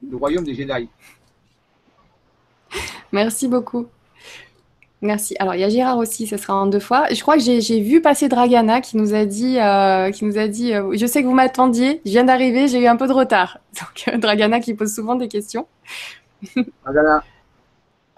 Le 0.07 0.17
royaume 0.17 0.43
des 0.43 0.53
Jedi. 0.53 0.87
Merci 3.11 3.47
beaucoup. 3.47 3.87
Merci. 5.01 5.35
Alors, 5.39 5.55
il 5.55 5.61
y 5.61 5.63
a 5.63 5.69
Gérard 5.69 5.97
aussi, 5.97 6.25
ce 6.25 6.37
sera 6.37 6.55
en 6.55 6.65
deux 6.67 6.79
fois. 6.79 7.05
Je 7.13 7.21
crois 7.21 7.35
que 7.35 7.41
j'ai 7.41 7.79
vu 7.79 8.01
passer 8.01 8.27
Dragana 8.27 8.81
qui 8.81 8.97
nous 8.97 9.13
a 9.13 9.25
dit, 9.25 9.59
euh, 9.59 10.09
qui 10.11 10.25
nous 10.25 10.37
a 10.37 10.47
dit 10.47 10.73
euh, 10.73 10.95
Je 10.97 11.05
sais 11.05 11.21
que 11.21 11.27
vous 11.27 11.33
m'attendiez, 11.33 12.01
je 12.05 12.11
viens 12.11 12.23
d'arriver, 12.23 12.67
j'ai 12.67 12.81
eu 12.81 12.87
un 12.87 12.95
peu 12.95 13.07
de 13.07 13.13
retard. 13.13 13.59
Donc, 13.79 14.13
euh, 14.13 14.17
Dragana 14.17 14.59
qui 14.59 14.73
pose 14.73 14.93
souvent 14.93 15.15
des 15.15 15.27
questions. 15.27 15.67
Dragana, 16.83 17.23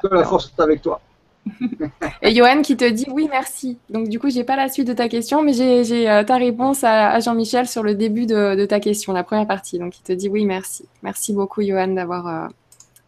que 0.02 0.08
la 0.08 0.24
force 0.24 0.54
est 0.58 0.62
avec 0.62 0.82
toi. 0.82 1.02
Et 2.22 2.34
Johan 2.36 2.62
qui 2.62 2.78
te 2.78 2.86
dit 2.86 3.08
oui, 3.12 3.28
merci. 3.30 3.78
Donc, 3.90 4.10
du 4.10 4.20
coup, 4.20 4.30
j'ai 4.30 4.44
pas 4.44 4.56
la 4.56 4.70
suite 4.70 4.88
de 4.88 4.94
ta 4.94 5.08
question, 5.08 5.44
mais 5.44 5.54
j'ai 5.54 6.10
euh, 6.10 6.24
ta 6.24 6.38
réponse 6.38 6.84
à, 6.84 7.20
Jean-Michel 7.20 7.68
sur 7.68 7.84
le 7.84 7.96
début 7.96 8.26
de, 8.26 8.66
ta 8.66 8.80
question, 8.80 9.14
la 9.14 9.24
première 9.24 9.48
partie. 9.48 9.80
Donc, 9.80 9.98
il 9.98 10.04
te 10.04 10.14
dit 10.14 10.30
oui, 10.30 10.46
merci. 10.46 10.86
Merci 11.04 11.34
beaucoup, 11.34 11.62
Johan, 11.62 11.88
d'avoir 11.90 12.28
euh, 12.28 12.48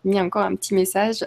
mis 0.05 0.19
encore 0.19 0.43
un 0.43 0.55
petit 0.55 0.73
message 0.73 1.25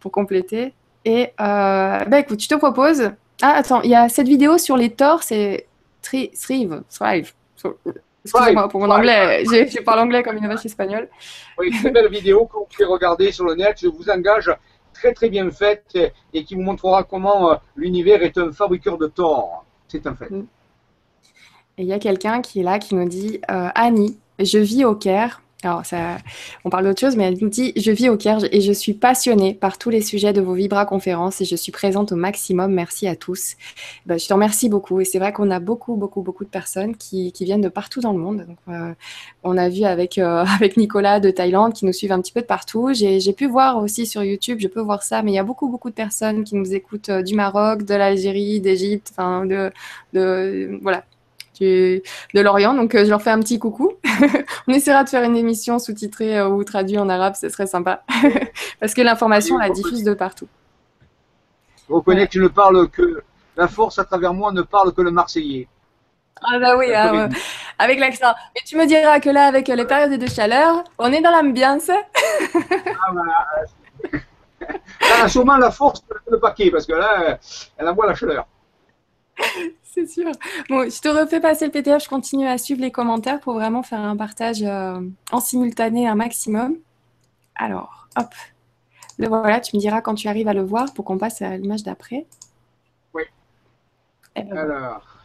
pour 0.00 0.12
compléter. 0.12 0.72
Et 1.04 1.32
euh, 1.40 2.04
bah, 2.04 2.18
écoute, 2.18 2.42
je 2.42 2.48
te 2.48 2.54
propose. 2.54 3.10
Ah, 3.42 3.54
attends, 3.56 3.82
il 3.82 3.90
y 3.90 3.94
a 3.94 4.08
cette 4.08 4.28
vidéo 4.28 4.58
sur 4.58 4.76
les 4.76 4.90
torts, 4.90 5.22
c'est 5.22 5.66
Thrive, 6.02 6.82
Thrive. 6.90 7.32
Excusez-moi 8.24 8.68
pour 8.68 8.80
mon 8.80 8.90
anglais, 8.90 9.44
je 9.44 9.80
parle 9.82 10.00
anglais 10.00 10.22
comme 10.22 10.36
une 10.36 10.48
vache 10.48 10.66
espagnole. 10.66 11.08
Oui, 11.58 11.70
une 11.84 11.92
belle 11.92 12.08
vidéo 12.08 12.46
que 12.46 12.56
vous 12.56 12.66
pouvez 12.70 12.84
regarder 12.84 13.30
sur 13.30 13.44
le 13.44 13.54
net. 13.54 13.78
Je 13.80 13.88
vous 13.88 14.10
engage 14.10 14.50
très 14.96 15.12
très 15.12 15.28
bien 15.28 15.50
faite 15.50 15.96
et 16.32 16.44
qui 16.44 16.54
vous 16.54 16.62
montrera 16.62 17.04
comment 17.04 17.52
euh, 17.52 17.54
l'univers 17.76 18.22
est 18.22 18.36
un 18.38 18.52
fabriqueur 18.52 18.98
de 18.98 19.06
tort. 19.06 19.64
C'est 19.88 20.06
un 20.06 20.14
fait. 20.14 20.30
Mm. 20.30 20.46
Il 21.78 21.84
y 21.84 21.92
a 21.92 21.98
quelqu'un 21.98 22.40
qui 22.40 22.60
est 22.60 22.62
là 22.62 22.78
qui 22.78 22.94
nous 22.94 23.08
dit 23.08 23.40
euh, 23.50 23.68
Annie, 23.74 24.18
je 24.38 24.58
vis 24.58 24.84
au 24.84 24.94
Caire 24.94 25.42
alors, 25.62 25.82
on 26.64 26.70
parle 26.70 26.84
d'autre 26.84 27.00
chose, 27.00 27.16
mais 27.16 27.24
elle 27.24 27.38
nous 27.40 27.48
dit 27.48 27.72
Je 27.76 27.90
vis 27.90 28.10
au 28.10 28.18
Caire 28.18 28.40
et 28.52 28.60
je 28.60 28.72
suis 28.72 28.92
passionnée 28.92 29.54
par 29.54 29.78
tous 29.78 29.88
les 29.88 30.02
sujets 30.02 30.34
de 30.34 30.42
vos 30.42 30.52
Vibra 30.52 30.84
conférences 30.84 31.40
et 31.40 31.46
je 31.46 31.56
suis 31.56 31.72
présente 31.72 32.12
au 32.12 32.16
maximum. 32.16 32.72
Merci 32.74 33.08
à 33.08 33.16
tous. 33.16 33.56
Ben, 34.04 34.18
je 34.18 34.28
te 34.28 34.34
remercie 34.34 34.68
beaucoup. 34.68 35.00
Et 35.00 35.06
c'est 35.06 35.18
vrai 35.18 35.32
qu'on 35.32 35.50
a 35.50 35.58
beaucoup, 35.58 35.96
beaucoup, 35.96 36.20
beaucoup 36.20 36.44
de 36.44 36.50
personnes 36.50 36.94
qui, 36.94 37.32
viennent 37.40 37.62
de 37.62 37.70
partout 37.70 38.00
dans 38.00 38.12
le 38.12 38.18
monde. 38.18 38.46
Euh, 38.68 38.92
on 39.44 39.56
a 39.56 39.70
vu 39.70 39.84
avec, 39.84 40.18
euh, 40.18 40.44
avec 40.56 40.76
Nicolas 40.76 41.20
de 41.20 41.30
Thaïlande 41.30 41.72
qui 41.72 41.86
nous 41.86 41.92
suivent 41.92 42.12
un 42.12 42.20
petit 42.20 42.32
peu 42.32 42.42
de 42.42 42.46
partout. 42.46 42.90
J'ai 42.92 43.32
pu 43.32 43.46
voir 43.46 43.78
aussi 43.82 44.06
sur 44.06 44.22
YouTube, 44.22 44.58
je 44.60 44.68
peux 44.68 44.80
voir 44.80 45.02
ça, 45.02 45.22
mais 45.22 45.32
il 45.32 45.36
y 45.36 45.38
a 45.38 45.44
beaucoup, 45.44 45.70
beaucoup 45.70 45.88
de 45.88 45.94
personnes 45.94 46.44
qui 46.44 46.54
nous 46.54 46.74
écoutent 46.74 47.08
euh, 47.08 47.22
du 47.22 47.34
Maroc, 47.34 47.82
de 47.84 47.94
l'Algérie, 47.94 48.60
d'Égypte, 48.60 49.08
enfin, 49.12 49.46
de, 49.46 49.72
de, 50.12 50.78
voilà, 50.82 51.04
de 51.64 52.40
l'Orient. 52.40 52.74
Donc, 52.74 52.94
euh, 52.94 53.04
je 53.04 53.10
leur 53.10 53.22
fais 53.22 53.30
un 53.30 53.40
petit 53.40 53.58
coucou. 53.58 53.92
on 54.68 54.72
essaiera 54.72 55.04
de 55.04 55.08
faire 55.08 55.22
une 55.22 55.36
émission 55.36 55.78
sous-titrée 55.78 56.38
euh, 56.38 56.48
ou 56.48 56.64
traduite 56.64 56.98
en 56.98 57.08
arabe, 57.08 57.34
ce 57.34 57.48
serait 57.48 57.66
sympa. 57.66 58.02
Parce 58.80 58.94
que 58.94 59.02
l'information, 59.02 59.58
la 59.58 59.70
diffuse 59.70 60.02
de 60.02 60.14
partout. 60.14 60.48
Je 61.88 61.94
reconnais 61.94 62.26
que 62.26 62.32
tu 62.32 62.40
ne 62.40 62.48
parles 62.48 62.88
que. 62.88 63.22
La 63.56 63.68
force 63.68 63.98
à 63.98 64.04
travers 64.04 64.34
moi 64.34 64.52
ne 64.52 64.60
parle 64.60 64.92
que 64.92 65.00
le 65.00 65.10
Marseillais. 65.10 65.66
Ah 66.42 66.58
bah 66.58 66.76
oui, 66.76 66.92
ah 66.94 67.26
avec 67.78 67.98
l'accent. 67.98 68.34
Mais 68.54 68.60
tu 68.66 68.76
me 68.76 68.84
diras 68.84 69.18
que 69.18 69.30
là, 69.30 69.46
avec 69.46 69.68
les 69.68 69.84
périodes 69.86 70.20
de 70.20 70.26
chaleur, 70.28 70.84
on 70.98 71.10
est 71.10 71.22
dans 71.22 71.30
l'ambiance. 71.30 71.88
ah 71.88 73.12
bah, 73.14 73.22
elle 74.60 75.22
a 75.22 75.28
sûrement 75.28 75.56
la 75.56 75.70
force 75.70 76.02
de 76.06 76.32
le 76.32 76.38
paquet, 76.38 76.70
parce 76.70 76.86
que 76.86 76.92
là, 76.92 77.38
elle 77.76 77.88
envoie 77.88 78.06
la 78.06 78.14
chaleur. 78.14 78.46
C'est 79.82 80.06
sûr. 80.06 80.30
Bon, 80.68 80.88
je 80.90 81.00
te 81.00 81.08
refais 81.08 81.40
passer 81.40 81.66
le 81.66 81.72
PDF, 81.72 82.04
je 82.04 82.08
continue 82.08 82.46
à 82.46 82.58
suivre 82.58 82.82
les 82.82 82.90
commentaires 82.90 83.40
pour 83.40 83.54
vraiment 83.54 83.82
faire 83.82 84.00
un 84.00 84.16
partage 84.16 84.62
euh, 84.62 85.00
en 85.32 85.40
simultané 85.40 86.06
un 86.06 86.14
maximum. 86.14 86.76
Alors, 87.54 88.08
hop. 88.16 88.34
Le 89.18 89.28
voilà, 89.28 89.60
tu 89.60 89.74
me 89.74 89.80
diras 89.80 90.02
quand 90.02 90.14
tu 90.14 90.28
arrives 90.28 90.48
à 90.48 90.52
le 90.52 90.62
voir 90.62 90.92
pour 90.92 91.06
qu'on 91.06 91.16
passe 91.16 91.40
à 91.40 91.56
l'image 91.56 91.82
d'après. 91.82 92.26
Oui. 93.14 93.22
Ben 94.34 94.52
Alors. 94.52 95.15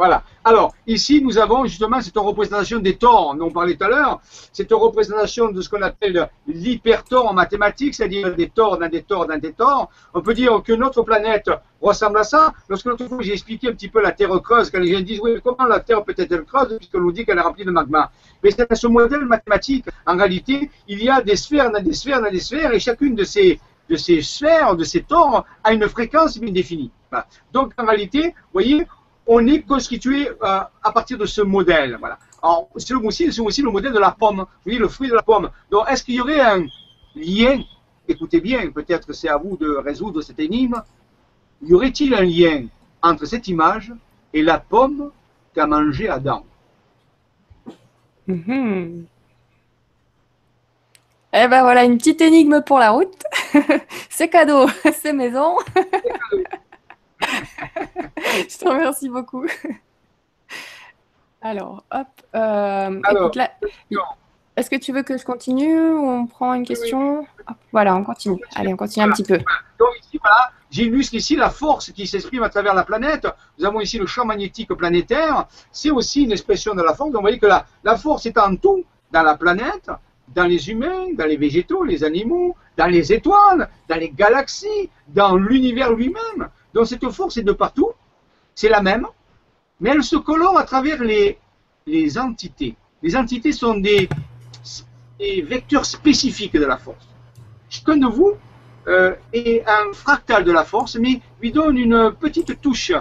Voilà. 0.00 0.22
Alors, 0.44 0.74
ici, 0.86 1.20
nous 1.22 1.36
avons 1.36 1.66
justement 1.66 2.00
cette 2.00 2.16
représentation 2.16 2.78
des 2.78 2.96
torts 2.96 3.36
on 3.38 3.50
parlait 3.50 3.76
tout 3.76 3.84
à 3.84 3.88
l'heure. 3.88 4.20
Cette 4.50 4.72
représentation 4.72 5.52
de 5.52 5.60
ce 5.60 5.68
qu'on 5.68 5.82
appelle 5.82 6.30
l'hypertort 6.46 7.26
en 7.28 7.34
mathématiques, 7.34 7.94
c'est-à-dire 7.94 8.34
des 8.34 8.48
torts 8.48 8.78
dans 8.78 8.88
des 8.88 9.02
torts 9.02 9.26
dans 9.26 9.36
des 9.38 9.52
torts. 9.52 9.90
On 10.14 10.22
peut 10.22 10.32
dire 10.32 10.62
que 10.62 10.72
notre 10.72 11.02
planète 11.02 11.50
ressemble 11.82 12.16
à 12.16 12.24
ça. 12.24 12.54
Lorsque 12.70 12.86
l'autre 12.86 13.08
fois, 13.08 13.18
j'ai 13.20 13.34
expliqué 13.34 13.68
un 13.68 13.72
petit 13.72 13.90
peu 13.90 14.00
la 14.00 14.12
Terre 14.12 14.30
creuse, 14.40 14.70
quand 14.70 14.80
les 14.80 14.90
gens 14.90 15.02
disent, 15.02 15.20
oui, 15.22 15.32
comment 15.44 15.68
la 15.68 15.80
Terre 15.80 16.02
peut 16.02 16.14
être 16.16 16.46
creuse, 16.46 16.78
puisqu'on 16.78 17.00
nous 17.00 17.12
dit 17.12 17.26
qu'elle 17.26 17.36
est 17.36 17.42
remplie 17.42 17.66
de 17.66 17.70
magma. 17.70 18.10
Mais 18.42 18.52
c'est 18.52 18.74
ce 18.74 18.86
modèle 18.86 19.26
mathématique. 19.26 19.84
En 20.06 20.16
réalité, 20.16 20.70
il 20.88 21.04
y 21.04 21.10
a 21.10 21.20
des 21.20 21.36
sphères 21.36 21.70
dans 21.70 21.82
des 21.82 21.92
sphères 21.92 22.22
dans 22.22 22.30
des 22.30 22.40
sphères, 22.40 22.72
et 22.72 22.80
chacune 22.80 23.14
de 23.14 23.24
ces 23.24 23.60
de 23.90 23.96
ces 23.96 24.22
sphères, 24.22 24.76
de 24.76 24.84
ces 24.84 25.02
torts, 25.02 25.44
a 25.64 25.72
une 25.72 25.88
fréquence 25.88 26.38
bien 26.38 26.52
définie. 26.52 26.92
Donc 27.52 27.72
en 27.76 27.84
réalité, 27.84 28.28
vous 28.28 28.52
voyez, 28.52 28.86
on 29.32 29.46
est 29.46 29.62
constitué 29.62 30.28
euh, 30.28 30.34
à 30.42 30.92
partir 30.92 31.16
de 31.16 31.26
ce 31.26 31.40
modèle. 31.40 31.96
Voilà. 31.98 32.18
Alors, 32.42 32.68
c'est 32.76 32.94
aussi, 32.94 33.40
aussi 33.40 33.62
le 33.62 33.70
modèle 33.70 33.92
de 33.92 33.98
la 33.98 34.10
pomme. 34.10 34.38
Vous 34.38 34.64
voyez, 34.64 34.78
le 34.78 34.88
fruit 34.88 35.08
de 35.08 35.14
la 35.14 35.22
pomme. 35.22 35.50
Donc, 35.70 35.84
est-ce 35.88 36.02
qu'il 36.04 36.16
y 36.16 36.20
aurait 36.20 36.40
un 36.40 36.64
lien 37.14 37.60
écoutez 38.10 38.40
bien, 38.40 38.70
peut-être 38.70 39.12
c'est 39.12 39.28
à 39.28 39.36
vous 39.36 39.56
de 39.56 39.70
résoudre 39.76 40.20
cette 40.20 40.40
énigme, 40.40 40.82
y 41.62 41.74
aurait-il 41.74 42.14
un 42.14 42.22
lien 42.22 42.66
entre 43.02 43.24
cette 43.24 43.48
image 43.48 43.92
et 44.32 44.42
la 44.42 44.58
pomme 44.58 45.10
qu'a 45.54 45.66
mangé 45.66 46.08
Adam? 46.08 46.44
Mhm. 48.26 49.06
Eh 51.32 51.46
ben 51.46 51.62
voilà, 51.62 51.84
une 51.84 51.96
petite 51.96 52.20
énigme 52.20 52.62
pour 52.62 52.78
la 52.78 52.90
route. 52.90 53.22
c'est 54.10 54.28
cadeau, 54.28 54.66
c'est 54.92 55.12
maison. 55.12 55.56
Je 58.48 58.58
te 58.58 58.68
remercie 58.68 59.08
beaucoup. 59.08 59.46
Alors, 61.42 61.84
hop. 61.90 62.06
Euh, 62.34 63.00
est-ce 64.56 64.68
que 64.68 64.76
tu 64.76 64.92
veux 64.92 65.02
que 65.02 65.16
je 65.16 65.24
continue 65.24 65.90
ou 65.90 66.06
on 66.06 66.26
prend 66.26 66.52
une 66.54 66.66
question? 66.66 67.26
Voilà, 67.72 67.96
on 67.96 68.04
continue. 68.04 68.40
Allez, 68.54 68.72
on 68.72 68.76
continue 68.76 69.06
un 69.06 69.10
petit 69.10 69.22
peu. 69.22 69.38
Donc 69.78 69.88
ici, 70.02 70.18
voilà, 70.20 70.50
j'illustre 70.70 71.14
ici 71.14 71.36
la 71.36 71.48
force 71.48 71.92
qui 71.92 72.06
s'exprime 72.06 72.42
à 72.42 72.50
travers 72.50 72.74
la 72.74 72.84
planète. 72.84 73.26
Nous 73.58 73.64
avons 73.64 73.80
ici 73.80 73.98
le 73.98 74.06
champ 74.06 74.24
magnétique 74.24 74.72
planétaire. 74.74 75.46
C'est 75.72 75.90
aussi 75.90 76.24
une 76.24 76.32
expression 76.32 76.74
de 76.74 76.82
la 76.82 76.94
force. 76.94 77.10
Donc 77.10 77.20
vous 77.20 77.22
voyez 77.22 77.38
que 77.38 77.46
la, 77.46 77.64
la 77.84 77.96
force 77.96 78.26
est 78.26 78.36
en 78.36 78.54
tout 78.56 78.84
dans 79.10 79.22
la 79.22 79.36
planète, 79.36 79.90
dans 80.34 80.44
les 80.44 80.70
humains, 80.70 81.12
dans 81.14 81.26
les 81.26 81.36
végétaux, 81.36 81.84
les 81.84 82.04
animaux, 82.04 82.56
dans 82.76 82.86
les 82.86 83.12
étoiles, 83.12 83.68
dans 83.88 83.96
les 83.96 84.10
galaxies, 84.10 84.90
dans 85.08 85.36
l'univers 85.36 85.92
lui-même. 85.92 86.48
Donc 86.74 86.86
cette 86.86 87.08
force 87.10 87.36
est 87.36 87.42
de 87.42 87.52
partout. 87.52 87.90
C'est 88.54 88.68
la 88.68 88.82
même 88.82 89.06
mais 89.80 89.90
elle 89.90 90.04
se 90.04 90.16
colore 90.16 90.58
à 90.58 90.64
travers 90.64 91.02
les, 91.02 91.38
les 91.86 92.18
entités. 92.18 92.76
Les 93.02 93.16
entités 93.16 93.52
sont 93.52 93.78
des, 93.78 94.08
vecteurs 95.18 95.84
spécifiques 95.84 96.54
de 96.54 96.64
la 96.64 96.78
force. 96.78 97.06
Chacun 97.68 97.96
de 97.96 98.06
vous 98.06 98.32
euh, 98.88 99.14
est 99.32 99.62
un 99.66 99.92
fractal 99.92 100.44
de 100.44 100.52
la 100.52 100.64
force, 100.64 100.96
mais 100.96 101.20
lui 101.40 101.52
donne 101.52 101.76
une 101.76 102.12
petite 102.18 102.60
touche 102.60 102.92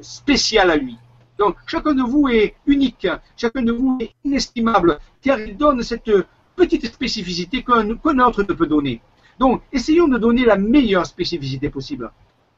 spéciale 0.00 0.70
à 0.70 0.76
lui. 0.76 0.98
Donc 1.38 1.56
chacun 1.66 1.92
de 1.92 2.02
vous 2.02 2.28
est 2.28 2.54
unique, 2.66 3.06
chacun 3.36 3.62
de 3.62 3.72
vous 3.72 3.98
est 4.00 4.14
inestimable, 4.24 4.98
car 5.20 5.38
il 5.38 5.56
donne 5.56 5.82
cette 5.82 6.10
petite 6.56 6.86
spécificité 6.86 7.62
qu'un 7.62 7.88
autre 7.90 8.42
ne 8.42 8.52
peut 8.54 8.66
donner. 8.66 9.00
Donc 9.38 9.62
essayons 9.72 10.08
de 10.08 10.18
donner 10.18 10.44
la 10.44 10.56
meilleure 10.56 11.06
spécificité 11.06 11.68
possible. 11.70 12.10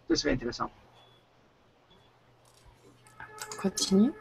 Ce 0.09 0.14
serait 0.14 0.32
intéressant 0.32 0.70
continue. 3.59 4.12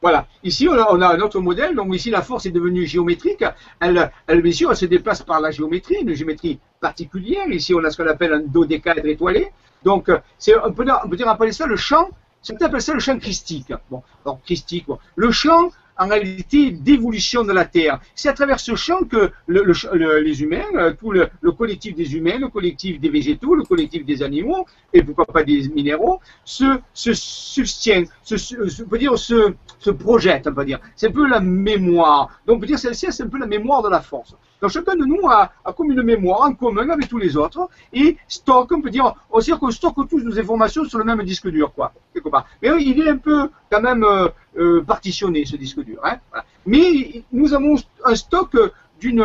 Voilà. 0.00 0.26
Ici, 0.42 0.68
on 0.68 0.74
a, 0.74 1.14
un 1.14 1.20
autre 1.20 1.40
modèle. 1.40 1.74
Donc 1.74 1.94
ici, 1.94 2.10
la 2.10 2.20
force 2.20 2.44
est 2.44 2.50
devenue 2.50 2.86
géométrique. 2.86 3.42
Elle, 3.80 4.10
elle, 4.26 4.42
bien 4.42 4.52
sûr, 4.52 4.70
elle 4.70 4.76
se 4.76 4.84
déplace 4.84 5.22
par 5.22 5.40
la 5.40 5.50
géométrie, 5.50 5.96
une 6.02 6.12
géométrie 6.12 6.60
particulière. 6.78 7.48
Ici, 7.48 7.74
on 7.74 7.82
a 7.84 7.90
ce 7.90 8.02
qu'on 8.02 8.08
appelle 8.08 8.34
un 8.34 8.40
dodécaèdre 8.40 9.06
étoilé. 9.06 9.50
Donc, 9.82 10.10
c'est, 10.38 10.54
on 10.62 10.72
peut, 10.72 10.84
on 11.02 11.08
peut 11.08 11.16
dire 11.16 11.28
appeler 11.28 11.52
ça 11.52 11.66
le 11.66 11.76
champ. 11.76 12.10
Peut 12.46 12.64
appeler 12.64 12.80
ça 12.80 12.92
le 12.92 13.00
champ 13.00 13.18
christique. 13.18 13.72
Bon, 13.90 14.02
alors 14.24 14.40
christique. 14.42 14.86
Le 15.16 15.30
champ 15.30 15.70
en 15.96 16.08
réalité 16.08 16.70
d'évolution 16.70 17.44
de 17.44 17.52
la 17.52 17.64
Terre. 17.64 18.00
C'est 18.14 18.28
à 18.28 18.32
travers 18.32 18.60
ce 18.60 18.74
champ 18.74 19.04
que 19.04 19.30
les 19.48 20.42
humains, 20.42 20.64
euh, 20.74 20.92
tout 20.92 21.12
le, 21.12 21.28
collectif 21.52 21.94
des 21.94 22.16
humains, 22.16 22.38
le 22.38 22.48
collectif 22.48 23.00
des 23.00 23.08
végétaux, 23.08 23.54
le 23.54 23.62
collectif 23.62 24.04
des 24.04 24.22
animaux, 24.22 24.66
et 24.92 25.02
pourquoi 25.02 25.26
pas 25.26 25.44
des 25.44 25.68
minéraux, 25.68 26.20
se, 26.44 26.78
se 26.92 27.12
subtiennent, 27.12 28.06
se, 28.22 28.82
on 28.82 28.88
peut 28.88 28.98
dire 28.98 29.16
se, 29.18 29.54
se 29.78 29.90
projettent, 29.90 30.46
on 30.46 30.54
peut 30.54 30.64
dire. 30.64 30.80
C'est 30.96 31.08
un 31.08 31.12
peu 31.12 31.28
la 31.28 31.40
mémoire. 31.40 32.40
Donc 32.46 32.56
on 32.56 32.60
peut 32.60 32.66
dire 32.66 32.78
celle-ci, 32.78 33.06
c'est 33.10 33.22
un 33.22 33.28
peu 33.28 33.38
la 33.38 33.46
mémoire 33.46 33.82
de 33.82 33.88
la 33.88 34.00
force. 34.00 34.34
Donc 34.64 34.70
chacun 34.70 34.96
de 34.96 35.04
nous 35.04 35.28
a, 35.28 35.52
comme 35.76 35.92
une 35.92 36.02
mémoire 36.02 36.40
en 36.40 36.54
commun 36.54 36.88
avec 36.88 37.06
tous 37.06 37.18
les 37.18 37.36
autres 37.36 37.68
et 37.92 38.16
stocke, 38.26 38.72
on 38.72 38.80
peut 38.80 38.88
dire, 38.88 39.14
on 39.30 39.38
sait 39.38 39.52
qu'on 39.52 39.70
stocke 39.70 40.08
tous 40.08 40.20
nos 40.20 40.38
informations 40.40 40.86
sur 40.86 40.96
le 40.96 41.04
même 41.04 41.22
disque 41.22 41.48
dur, 41.50 41.70
quoi, 41.74 41.92
quelque 42.14 42.30
part. 42.30 42.46
Mais 42.62 42.70
il 42.82 42.98
est 42.98 43.10
un 43.10 43.18
peu 43.18 43.50
quand 43.70 43.82
même 43.82 44.02
euh, 44.04 44.30
euh, 44.56 44.82
partitionné, 44.82 45.44
ce 45.44 45.56
disque 45.56 45.80
dur. 45.80 46.00
Hein, 46.02 46.16
Mais 46.64 47.24
nous 47.30 47.52
avons 47.52 47.76
un 48.06 48.14
stock 48.14 48.56
d'une 48.98 49.22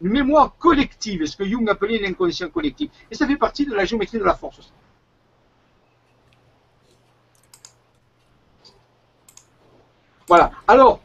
mémoire 0.00 0.56
collective, 0.58 1.24
ce 1.24 1.36
que 1.36 1.44
Jung 1.44 1.70
appelait 1.70 1.98
l'inconscient 1.98 2.48
collectif. 2.48 2.90
Et 3.12 3.14
ça 3.14 3.28
fait 3.28 3.36
partie 3.36 3.66
de 3.66 3.72
la 3.76 3.84
géométrie 3.84 4.18
de 4.18 4.24
la 4.24 4.34
force 4.34 4.58
aussi. 4.58 4.72
Voilà. 10.26 10.50
Alors, 10.66 10.98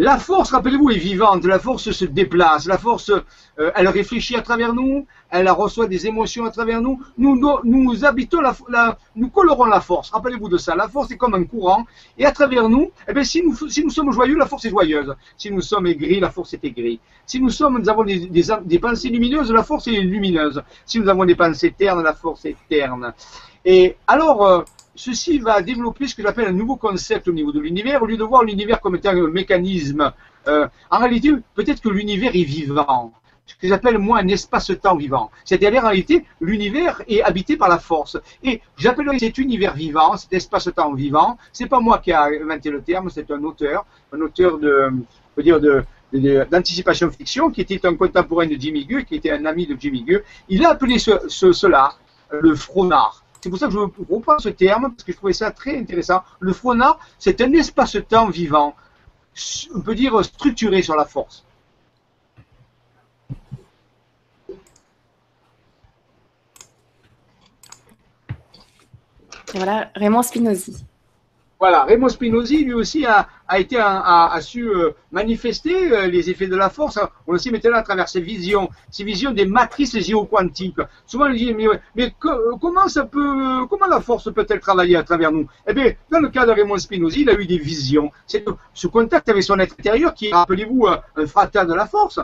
la 0.00 0.16
force, 0.16 0.52
rappelez-vous, 0.52 0.90
est 0.90 0.96
vivante, 0.96 1.44
la 1.44 1.58
force 1.58 1.90
se 1.90 2.04
déplace, 2.04 2.66
la 2.66 2.78
force, 2.78 3.10
euh, 3.10 3.72
elle 3.74 3.88
réfléchit 3.88 4.36
à 4.36 4.42
travers 4.42 4.72
nous, 4.72 5.06
elle 5.28 5.50
reçoit 5.50 5.88
des 5.88 6.06
émotions 6.06 6.44
à 6.44 6.52
travers 6.52 6.80
nous. 6.80 7.02
Nous, 7.18 8.04
habitons 8.04 8.40
la, 8.40 8.96
nous 9.16 9.28
colorons 9.28 9.64
la 9.64 9.80
force. 9.80 10.10
Rappelez-vous 10.10 10.48
de 10.48 10.56
ça. 10.56 10.76
La 10.76 10.88
force 10.88 11.10
est 11.10 11.16
comme 11.16 11.34
un 11.34 11.42
courant, 11.42 11.84
et 12.16 12.24
à 12.24 12.30
travers 12.30 12.68
nous, 12.68 12.92
eh 13.08 13.12
bien, 13.12 13.24
si 13.24 13.42
nous, 13.42 13.56
si 13.68 13.82
nous 13.82 13.90
sommes 13.90 14.12
joyeux, 14.12 14.38
la 14.38 14.46
force 14.46 14.66
est 14.66 14.70
joyeuse. 14.70 15.16
Si 15.36 15.50
nous 15.50 15.62
sommes 15.62 15.88
aigris, 15.88 16.20
la 16.20 16.30
force 16.30 16.54
est 16.54 16.64
aigrie. 16.64 17.00
Si 17.26 17.40
nous 17.40 17.50
sommes, 17.50 17.80
nous 17.80 17.88
avons 17.88 18.04
des, 18.04 18.28
des 18.28 18.78
pensées 18.78 19.08
lumineuses, 19.08 19.50
la 19.50 19.64
force 19.64 19.88
est 19.88 20.00
lumineuse. 20.00 20.62
Si 20.86 21.00
nous 21.00 21.08
avons 21.08 21.24
des 21.24 21.34
pensées 21.34 21.74
ternes, 21.76 22.04
la 22.04 22.14
force 22.14 22.44
est 22.44 22.56
terne. 22.68 23.12
Et 23.64 23.96
alors, 24.06 24.46
euh, 24.46 24.62
ceci 24.98 25.38
va 25.38 25.62
développer 25.62 26.08
ce 26.08 26.14
que 26.14 26.22
j'appelle 26.22 26.48
un 26.48 26.52
nouveau 26.52 26.76
concept 26.76 27.28
au 27.28 27.32
niveau 27.32 27.52
de 27.52 27.60
l'univers. 27.60 28.02
Au 28.02 28.06
lieu 28.06 28.16
de 28.16 28.24
voir 28.24 28.42
l'univers 28.42 28.80
comme 28.80 28.96
étant 28.96 29.10
un 29.10 29.28
mécanisme, 29.28 30.12
euh, 30.48 30.66
en 30.90 30.98
réalité, 30.98 31.32
peut-être 31.54 31.80
que 31.80 31.88
l'univers 31.88 32.34
est 32.34 32.42
vivant. 32.42 33.12
Ce 33.46 33.54
que 33.54 33.68
j'appelle 33.68 33.96
moi 33.98 34.18
un 34.18 34.28
espace-temps 34.28 34.96
vivant. 34.96 35.30
C'est-à-dire 35.44 35.82
en 35.82 35.88
réalité, 35.88 36.24
l'univers 36.40 37.00
est 37.08 37.22
habité 37.22 37.56
par 37.56 37.68
la 37.68 37.78
force. 37.78 38.18
Et 38.42 38.60
j'appellerais 38.76 39.18
cet 39.20 39.38
univers 39.38 39.74
vivant, 39.74 40.16
cet 40.16 40.32
espace-temps 40.32 40.92
vivant, 40.94 41.38
c'est 41.52 41.66
pas 41.66 41.80
moi 41.80 41.98
qui 41.98 42.10
ai 42.10 42.14
inventé 42.42 42.68
le 42.68 42.82
terme, 42.82 43.08
c'est 43.08 43.30
un 43.30 43.42
auteur, 43.44 43.86
un 44.12 44.20
auteur 44.20 44.58
de, 44.58 44.92
dire 45.38 45.60
de, 45.60 45.84
d'anticipation 46.50 47.10
fiction, 47.10 47.50
qui 47.50 47.60
était 47.60 47.86
un 47.86 47.94
contemporain 47.94 48.46
de 48.46 48.56
Jimmy 48.58 48.84
Gu, 48.84 49.04
qui 49.04 49.14
était 49.14 49.30
un 49.30 49.46
ami 49.46 49.66
de 49.66 49.76
Jimmy 49.78 50.02
Gu. 50.02 50.20
Il 50.48 50.66
a 50.66 50.70
appelé 50.70 50.98
ce, 50.98 51.12
cela 51.52 51.94
le 52.30 52.54
fronard. 52.54 53.24
C'est 53.40 53.50
pour 53.50 53.58
ça 53.58 53.66
que 53.66 53.72
je 53.72 53.78
reprends 53.78 54.38
ce 54.38 54.48
terme, 54.48 54.92
parce 54.94 55.04
que 55.04 55.12
je 55.12 55.16
trouvais 55.16 55.32
ça 55.32 55.50
très 55.50 55.78
intéressant. 55.78 56.22
Le 56.40 56.52
fronard, 56.52 56.98
c'est 57.18 57.40
un 57.40 57.52
espace-temps 57.52 58.28
vivant, 58.28 58.74
on 59.74 59.80
peut 59.80 59.94
dire 59.94 60.24
structuré 60.24 60.82
sur 60.82 60.96
la 60.96 61.04
force. 61.04 61.44
Voilà, 69.54 69.90
Raymond 69.94 70.22
Spinozzi. 70.22 70.84
Voilà, 71.60 71.82
Raymond 71.82 72.08
Spinozzi, 72.08 72.64
lui 72.64 72.74
aussi, 72.74 73.04
a, 73.04 73.26
su 74.40 74.68
euh, 74.68 74.92
manifester 75.10 75.92
euh, 75.92 76.06
les 76.06 76.30
effets 76.30 76.46
de 76.46 76.54
la 76.54 76.70
force. 76.70 77.00
On 77.26 77.32
le 77.32 77.38
sait 77.38 77.50
maintenant 77.50 77.78
à 77.78 77.82
travers 77.82 78.08
ses 78.08 78.20
visions, 78.20 78.70
ses 78.90 79.02
visions 79.02 79.32
des 79.32 79.44
matrices 79.44 79.98
géoquantiques. 79.98 80.78
Souvent, 81.04 81.26
on 81.26 81.32
dit, 81.32 81.52
mais, 81.54 81.66
mais 81.96 82.14
comment 82.60 82.86
ça 82.86 83.06
peut, 83.06 83.66
comment 83.68 83.88
la 83.88 84.00
force 84.00 84.32
peut-elle 84.32 84.60
travailler 84.60 84.94
à 84.94 85.02
travers 85.02 85.32
nous? 85.32 85.48
Eh 85.66 85.72
bien, 85.72 85.94
dans 86.12 86.20
le 86.20 86.28
cas 86.28 86.46
de 86.46 86.52
Raymond 86.52 86.78
Spinozzi, 86.78 87.22
il 87.22 87.30
a 87.30 87.34
eu 87.34 87.46
des 87.46 87.58
visions. 87.58 88.12
C'est 88.28 88.44
ce 88.72 88.86
contact 88.86 89.28
avec 89.28 89.42
son 89.42 89.58
être 89.58 89.74
intérieur 89.76 90.14
qui, 90.14 90.30
rappelez-vous, 90.30 90.86
un 90.86 91.64
de 91.64 91.74
la 91.74 91.86
force, 91.86 92.20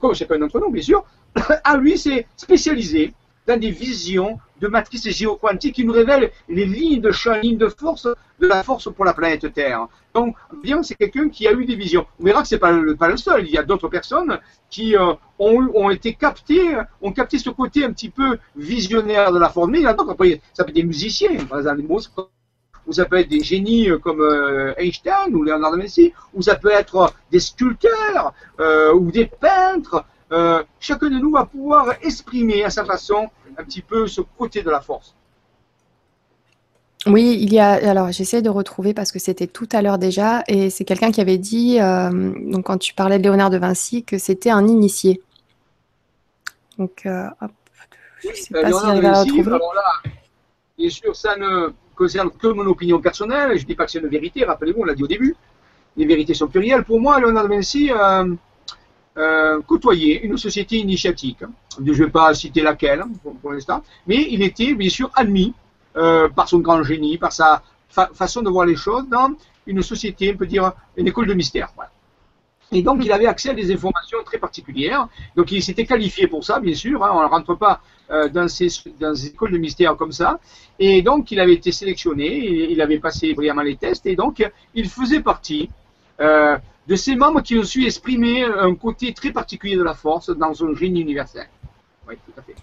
comme 0.00 0.14
chacun 0.14 0.38
d'entre 0.38 0.58
nous, 0.60 0.70
bien 0.70 0.82
sûr, 0.82 1.04
à 1.64 1.76
lui, 1.76 1.98
c'est 1.98 2.26
spécialisé 2.36 3.12
dans 3.46 3.58
des 3.58 3.70
visions 3.70 4.38
de 4.60 4.68
matrices 4.68 5.08
géoquantiques 5.10 5.74
qui 5.74 5.84
nous 5.84 5.92
révèlent 5.92 6.30
les 6.48 6.64
lignes 6.64 7.00
de 7.00 7.10
champ, 7.10 7.34
lignes 7.34 7.58
de 7.58 7.68
force 7.68 8.06
de 8.38 8.46
la 8.46 8.62
force 8.62 8.88
pour 8.92 9.04
la 9.04 9.12
planète 9.12 9.52
Terre. 9.52 9.88
Donc, 10.14 10.36
bien, 10.62 10.82
c'est 10.82 10.94
quelqu'un 10.94 11.28
qui 11.28 11.48
a 11.48 11.52
eu 11.52 11.64
des 11.64 11.74
visions. 11.74 12.06
On 12.20 12.24
verra 12.24 12.42
que 12.42 12.48
c'est 12.48 12.58
pas 12.58 12.72
pas 12.98 13.08
le 13.08 13.16
seul. 13.16 13.46
Il 13.46 13.52
y 13.52 13.58
a 13.58 13.62
d'autres 13.62 13.88
personnes 13.88 14.38
qui 14.70 14.96
euh, 14.96 15.14
ont, 15.38 15.90
été 15.90 16.14
captées, 16.14 16.76
ont 17.00 17.12
capté 17.12 17.38
ce 17.38 17.50
côté 17.50 17.84
un 17.84 17.92
petit 17.92 18.10
peu 18.10 18.38
visionnaire 18.56 19.32
de 19.32 19.38
la 19.38 19.48
force. 19.48 19.68
Mais 19.68 19.80
il 19.80 19.82
y 19.82 19.86
en 19.86 19.90
a 19.90 19.94
d'autres. 19.94 20.16
Ça 20.52 20.64
peut 20.64 20.70
être 20.70 20.76
des 20.76 20.84
musiciens, 20.84 21.44
par 21.48 21.58
exemple, 21.58 21.82
ou 22.84 22.92
ça 22.92 23.04
peut 23.04 23.16
être 23.16 23.28
des 23.28 23.42
génies 23.42 23.90
euh, 23.90 23.98
comme 23.98 24.20
euh, 24.20 24.74
Einstein 24.76 25.34
ou 25.34 25.42
Leonardo 25.42 25.76
da 25.76 25.82
Vinci, 25.82 26.12
ou 26.34 26.42
ça 26.42 26.56
peut 26.56 26.70
être 26.70 27.12
des 27.30 27.40
sculpteurs 27.40 28.34
ou 28.94 29.10
des 29.10 29.26
peintres 29.26 30.04
euh, 30.32 30.62
chacun 30.80 31.10
de 31.10 31.18
nous 31.18 31.32
va 31.32 31.44
pouvoir 31.44 31.94
exprimer 32.02 32.64
à 32.64 32.70
sa 32.70 32.84
façon 32.84 33.28
un 33.56 33.64
petit 33.64 33.82
peu 33.82 34.06
ce 34.06 34.20
côté 34.20 34.62
de 34.62 34.70
la 34.70 34.80
force. 34.80 35.14
Oui, 37.06 37.36
il 37.40 37.52
y 37.52 37.58
a. 37.58 37.72
Alors, 37.90 38.12
j'essaie 38.12 38.42
de 38.42 38.48
retrouver 38.48 38.94
parce 38.94 39.10
que 39.10 39.18
c'était 39.18 39.48
tout 39.48 39.68
à 39.72 39.82
l'heure 39.82 39.98
déjà, 39.98 40.42
et 40.46 40.70
c'est 40.70 40.84
quelqu'un 40.84 41.10
qui 41.10 41.20
avait 41.20 41.38
dit, 41.38 41.80
euh, 41.80 42.32
donc 42.50 42.66
quand 42.66 42.78
tu 42.78 42.94
parlais 42.94 43.18
de 43.18 43.24
Léonard 43.24 43.50
de 43.50 43.58
Vinci, 43.58 44.04
que 44.04 44.18
c'était 44.18 44.50
un 44.50 44.66
initié. 44.68 45.20
Donc, 46.78 47.02
euh, 47.06 47.26
hop, 47.40 47.50
je 48.22 48.28
ne 48.28 48.34
sais 48.34 48.54
pas 48.54 48.72
si 48.72 48.86
j'arrive 48.86 49.04
à 49.04 49.20
retrouver. 49.20 49.52
Alors 49.52 49.74
là, 49.74 50.10
bien 50.78 50.90
sûr, 50.90 51.16
ça 51.16 51.36
ne 51.36 51.72
concerne 51.96 52.30
que 52.30 52.46
mon 52.46 52.66
opinion 52.66 53.00
personnelle. 53.00 53.56
Je 53.56 53.62
ne 53.62 53.66
dis 53.66 53.74
pas 53.74 53.84
que 53.84 53.90
c'est 53.90 53.98
une 53.98 54.08
vérité. 54.08 54.44
Rappelez-vous, 54.44 54.82
on 54.82 54.84
l'a 54.84 54.94
dit 54.94 55.02
au 55.02 55.08
début. 55.08 55.34
Les 55.96 56.06
vérités 56.06 56.34
sont 56.34 56.46
plurielles. 56.46 56.84
Pour 56.84 57.00
moi, 57.00 57.18
Léonard 57.18 57.44
de 57.44 57.48
Vinci, 57.48 57.90
euh, 57.90 58.34
côtoyé 59.66 60.22
une 60.22 60.36
société 60.38 60.76
initiatique. 60.76 61.44
Je 61.78 61.90
ne 61.90 61.92
vais 61.92 62.08
pas 62.08 62.32
citer 62.34 62.62
laquelle 62.62 63.04
pour, 63.42 63.52
l'instant, 63.52 63.82
mais 64.06 64.26
il 64.30 64.42
était 64.42 64.74
bien 64.74 64.88
sûr 64.88 65.10
admis 65.14 65.54
euh, 65.96 66.28
par 66.30 66.48
son 66.48 66.60
grand 66.60 66.82
génie, 66.82 67.18
par 67.18 67.32
sa 67.32 67.62
façon 67.90 68.40
de 68.40 68.48
voir 68.48 68.64
les 68.64 68.76
choses 68.76 69.06
dans 69.10 69.34
une 69.66 69.82
société, 69.82 70.32
on 70.32 70.38
peut 70.38 70.46
dire 70.46 70.72
une 70.96 71.06
école 71.06 71.26
de 71.26 71.34
mystère. 71.34 71.68
Et 72.74 72.82
donc, 72.82 73.04
il 73.04 73.12
avait 73.12 73.26
accès 73.26 73.50
à 73.50 73.54
des 73.54 73.70
informations 73.70 74.22
très 74.24 74.38
particulières. 74.38 75.06
Donc, 75.36 75.52
il 75.52 75.62
s'était 75.62 75.84
qualifié 75.84 76.26
pour 76.26 76.42
ça, 76.42 76.58
bien 76.58 76.74
sûr. 76.74 77.04
Hein. 77.04 77.10
on 77.12 77.22
ne 77.22 77.28
rentre 77.28 77.54
pas 77.54 77.82
euh, 78.10 78.30
dans, 78.30 78.48
ces, 78.48 78.68
dans 78.98 79.14
ces 79.14 79.26
écoles 79.26 79.52
de 79.52 79.58
mystère 79.58 79.94
comme 79.96 80.12
ça. 80.12 80.40
Et 80.78 81.02
donc, 81.02 81.30
il 81.30 81.38
avait 81.38 81.52
été 81.52 81.70
sélectionné, 81.70 82.34
il 82.70 82.80
avait 82.80 82.98
passé 82.98 83.34
brillamment 83.34 83.60
les 83.60 83.76
tests. 83.76 84.06
Et 84.06 84.16
donc, 84.16 84.42
il 84.74 84.88
faisait 84.88 85.20
partie 85.20 85.68
euh, 86.20 86.56
de 86.86 86.96
ces 86.96 87.14
membres 87.14 87.42
qui 87.42 87.56
ont 87.58 87.64
su 87.64 87.84
exprimer 87.84 88.44
un 88.44 88.74
côté 88.74 89.12
très 89.12 89.30
particulier 89.30 89.76
de 89.76 89.82
la 89.82 89.94
force 89.94 90.30
dans 90.30 90.64
un 90.64 90.74
génie 90.74 91.00
universel. 91.00 91.48
Oui, 92.08 92.14
tout 92.26 92.38
à 92.38 92.42
fait. 92.42 92.56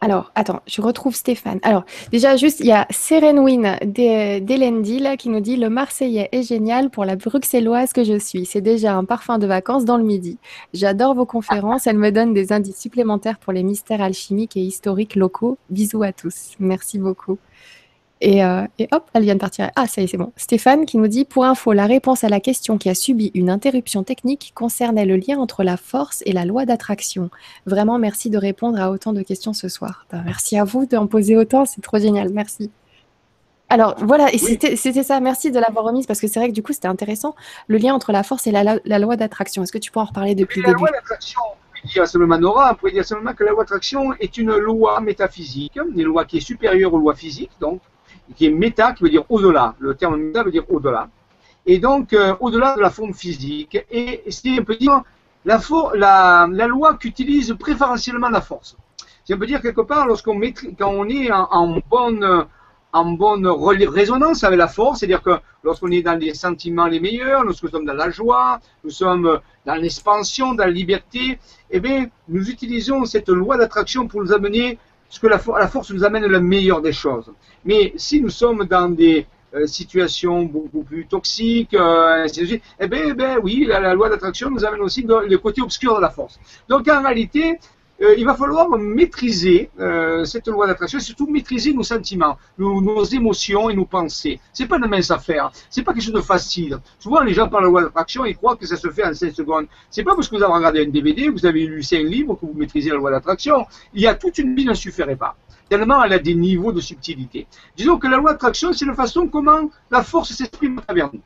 Alors, 0.00 0.30
attends, 0.36 0.62
je 0.68 0.80
retrouve 0.80 1.16
Stéphane. 1.16 1.58
Alors, 1.62 1.84
déjà, 2.12 2.36
juste, 2.36 2.60
il 2.60 2.66
y 2.66 2.72
a 2.72 2.86
Serenwin 2.90 3.78
d'Elendil 3.82 5.16
qui 5.18 5.28
nous 5.28 5.40
dit 5.40 5.56
Le 5.56 5.68
Marseillais 5.68 6.28
est 6.30 6.44
génial 6.44 6.88
pour 6.88 7.04
la 7.04 7.16
bruxelloise 7.16 7.92
que 7.92 8.04
je 8.04 8.16
suis. 8.16 8.46
C'est 8.46 8.60
déjà 8.60 8.94
un 8.94 9.04
parfum 9.04 9.38
de 9.38 9.46
vacances 9.48 9.84
dans 9.84 9.96
le 9.96 10.04
midi. 10.04 10.38
J'adore 10.72 11.14
vos 11.14 11.26
conférences. 11.26 11.88
Elles 11.88 11.98
me 11.98 12.12
donnent 12.12 12.32
des 12.32 12.52
indices 12.52 12.78
supplémentaires 12.78 13.40
pour 13.40 13.52
les 13.52 13.64
mystères 13.64 14.00
alchimiques 14.00 14.56
et 14.56 14.60
historiques 14.60 15.16
locaux. 15.16 15.58
Bisous 15.68 16.04
à 16.04 16.12
tous. 16.12 16.52
Merci 16.60 16.98
beaucoup. 16.98 17.38
Euh, 18.24 18.66
et, 18.78 18.88
hop, 18.90 19.08
elle 19.14 19.22
vient 19.22 19.34
de 19.34 19.40
partir. 19.40 19.70
Ah, 19.76 19.86
ça 19.86 20.00
y 20.00 20.04
est, 20.04 20.06
c'est 20.08 20.16
bon. 20.16 20.32
Stéphane 20.36 20.86
qui 20.86 20.98
nous 20.98 21.06
dit 21.06 21.24
Pour 21.24 21.44
info, 21.44 21.72
la 21.72 21.86
réponse 21.86 22.24
à 22.24 22.28
la 22.28 22.40
question 22.40 22.78
qui 22.78 22.88
a 22.88 22.94
subi 22.94 23.30
une 23.34 23.48
interruption 23.48 24.02
technique 24.02 24.52
concernait 24.54 25.06
le 25.06 25.16
lien 25.16 25.38
entre 25.38 25.62
la 25.62 25.76
force 25.76 26.22
et 26.26 26.32
la 26.32 26.44
loi 26.44 26.66
d'attraction. 26.66 27.30
Vraiment, 27.66 27.98
merci 27.98 28.30
de 28.30 28.38
répondre 28.38 28.80
à 28.80 28.90
autant 28.90 29.12
de 29.12 29.22
questions 29.22 29.52
ce 29.52 29.68
soir. 29.68 30.06
Ben, 30.10 30.22
merci 30.24 30.58
à 30.58 30.64
vous 30.64 30.86
d'en 30.86 31.06
poser 31.06 31.36
autant, 31.36 31.64
c'est 31.64 31.80
trop 31.80 31.98
génial. 31.98 32.30
Merci. 32.30 32.70
Alors 33.70 33.96
voilà, 33.98 34.28
c'était 34.38 34.76
ça. 34.76 35.20
Merci 35.20 35.50
de 35.52 35.60
l'avoir 35.60 35.84
remise 35.84 36.06
parce 36.06 36.20
que 36.20 36.26
c'est 36.26 36.40
vrai 36.40 36.48
que 36.48 36.54
du 36.54 36.62
coup, 36.62 36.72
c'était 36.72 36.88
intéressant. 36.88 37.36
Le 37.68 37.78
lien 37.78 37.94
entre 37.94 38.12
la 38.12 38.22
force 38.22 38.46
et 38.46 38.50
la, 38.50 38.98
loi 38.98 39.16
d'attraction. 39.16 39.62
Est-ce 39.62 39.72
que 39.72 39.78
tu 39.78 39.92
peux 39.92 40.00
en 40.00 40.06
reparler 40.06 40.34
depuis 40.34 40.60
le 40.60 40.68
début? 40.68 40.74
La 40.74 40.78
loi 40.78 40.90
d'attraction, 40.90 41.40
on 41.44 41.80
pourrait 41.80 41.92
dire 41.92 42.08
seulement 42.08 42.38
Nora, 42.38 42.72
on 42.72 42.74
pourrait 42.76 42.92
dire 42.92 43.04
seulement 43.04 43.34
que 43.34 43.44
la 43.44 43.50
loi 43.50 43.64
d'attraction 43.64 44.14
est 44.14 44.38
une 44.38 44.56
loi 44.56 45.00
métaphysique, 45.00 45.76
une 45.76 46.02
loi 46.02 46.24
qui 46.24 46.38
est 46.38 46.40
supérieure 46.40 46.94
aux 46.94 46.98
lois 46.98 47.14
physiques, 47.14 47.52
donc 47.60 47.80
qui 48.36 48.46
est 48.46 48.50
méta, 48.50 48.92
qui 48.92 49.04
veut 49.04 49.10
dire 49.10 49.24
au-delà. 49.28 49.74
Le 49.78 49.94
terme 49.94 50.16
méta 50.16 50.42
veut 50.42 50.50
dire 50.50 50.64
au-delà. 50.68 51.08
Et 51.66 51.78
donc, 51.78 52.12
euh, 52.12 52.34
au-delà 52.40 52.76
de 52.76 52.80
la 52.80 52.90
forme 52.90 53.12
physique. 53.12 53.78
Et 53.90 54.24
c'est, 54.30 54.58
un 54.58 54.62
peu 54.62 54.76
dire, 54.76 55.02
la, 55.44 56.46
loi 56.66 56.94
qu'utilise 56.94 57.54
préférentiellement 57.58 58.30
la 58.30 58.40
force. 58.40 58.76
Un 59.30 59.36
peu 59.36 59.46
dire 59.46 59.60
quelque 59.60 59.82
part, 59.82 60.06
lorsqu'on 60.06 60.40
quand 60.78 60.90
on 60.90 61.06
est 61.08 61.30
en, 61.30 61.78
bonne 61.90 62.46
en 62.94 63.04
bonne 63.12 63.46
résonance 63.46 64.42
avec 64.42 64.58
la 64.58 64.68
force, 64.68 65.00
c'est-à-dire 65.00 65.22
que 65.22 65.38
lorsqu'on 65.62 65.90
est 65.90 66.00
dans 66.00 66.18
les 66.18 66.32
sentiments 66.32 66.86
les 66.86 67.00
meilleurs, 67.00 67.44
lorsque 67.44 67.64
nous 67.64 67.68
sommes 67.68 67.84
dans 67.84 67.92
la 67.92 68.08
joie, 68.08 68.60
nous 68.84 68.90
sommes 68.90 69.38
dans 69.66 69.74
l'expansion, 69.74 70.54
dans 70.54 70.64
la 70.64 70.70
liberté, 70.70 71.38
eh 71.70 71.80
bien, 71.80 72.06
nous 72.28 72.48
utilisons 72.48 73.04
cette 73.04 73.28
loi 73.28 73.58
d'attraction 73.58 74.08
pour 74.08 74.22
nous 74.22 74.32
amener 74.32 74.78
parce 75.08 75.18
que 75.18 75.26
la, 75.26 75.40
la, 75.58 75.68
force 75.68 75.90
nous 75.90 76.04
amène 76.04 76.26
le 76.26 76.40
meilleur 76.40 76.82
des 76.82 76.92
choses. 76.92 77.32
Mais 77.64 77.92
si 77.96 78.20
nous 78.20 78.28
sommes 78.28 78.64
dans 78.64 78.88
des 78.88 79.26
euh, 79.54 79.66
situations 79.66 80.42
beaucoup 80.42 80.82
plus 80.82 81.06
toxiques, 81.06 81.74
euh, 81.74 82.26
eh 82.78 82.86
bien, 82.86 83.00
eh 83.08 83.14
ben, 83.14 83.38
oui, 83.42 83.64
la, 83.66 83.80
la 83.80 83.94
loi 83.94 84.10
d'attraction 84.10 84.50
nous 84.50 84.64
amène 84.64 84.82
aussi 84.82 85.02
le 85.02 85.36
côté 85.38 85.62
obscur 85.62 85.96
de 85.96 86.02
la 86.02 86.10
force. 86.10 86.38
Donc 86.68 86.86
en 86.88 87.02
réalité, 87.02 87.58
euh, 88.00 88.14
il 88.16 88.24
va 88.24 88.34
falloir 88.34 88.68
maîtriser 88.78 89.70
euh, 89.80 90.24
cette 90.24 90.46
loi 90.46 90.68
d'attraction, 90.68 91.00
surtout 91.00 91.26
maîtriser 91.26 91.72
nos 91.72 91.82
sentiments, 91.82 92.38
nos, 92.56 93.04
émotions 93.04 93.68
et 93.70 93.74
nos 93.74 93.86
pensées. 93.86 94.38
C'est 94.52 94.66
pas 94.66 94.78
une 94.78 94.86
mince 94.86 95.10
affaire, 95.10 95.50
c'est 95.68 95.82
pas 95.82 95.92
quelque 95.92 96.04
chose 96.04 96.14
de 96.14 96.20
facile. 96.20 96.78
Souvent, 97.00 97.22
les 97.22 97.34
gens 97.34 97.48
parlent 97.48 97.64
de 97.64 97.70
loi 97.70 97.82
d'attraction, 97.82 98.24
ils 98.24 98.36
croient 98.36 98.56
que 98.56 98.66
ça 98.66 98.76
se 98.76 98.88
fait 98.90 99.04
en 99.04 99.14
5 99.14 99.34
secondes. 99.34 99.66
C'est 99.90 100.04
pas 100.04 100.14
parce 100.14 100.28
que 100.28 100.36
vous 100.36 100.42
avez 100.42 100.52
regardé 100.52 100.84
un 100.84 100.88
DVD, 100.88 101.28
vous 101.28 101.44
avez 101.44 101.66
lu 101.66 101.82
5 101.82 101.98
livres 102.04 102.36
que 102.36 102.46
vous 102.46 102.54
maîtrisez 102.54 102.90
la 102.90 102.96
loi 102.96 103.10
d'attraction. 103.10 103.66
Il 103.94 104.02
y 104.02 104.06
a 104.06 104.14
toute 104.14 104.38
une 104.38 104.54
vie 104.54 104.64
ne 104.64 104.74
suffirait 104.74 105.16
pas. 105.16 105.36
Tellement 105.68 106.02
elle 106.04 106.12
a 106.12 106.18
des 106.18 106.34
niveaux 106.34 106.72
de 106.72 106.80
subtilité. 106.80 107.46
Disons 107.76 107.98
que 107.98 108.06
la 108.06 108.16
loi 108.16 108.32
d'attraction, 108.32 108.72
c'est 108.72 108.86
la 108.86 108.94
façon 108.94 109.26
comment 109.26 109.70
la 109.90 110.02
force 110.04 110.32
s'exprime 110.32 110.78
à 110.78 110.82
travers 110.82 111.10
nous. 111.12 111.20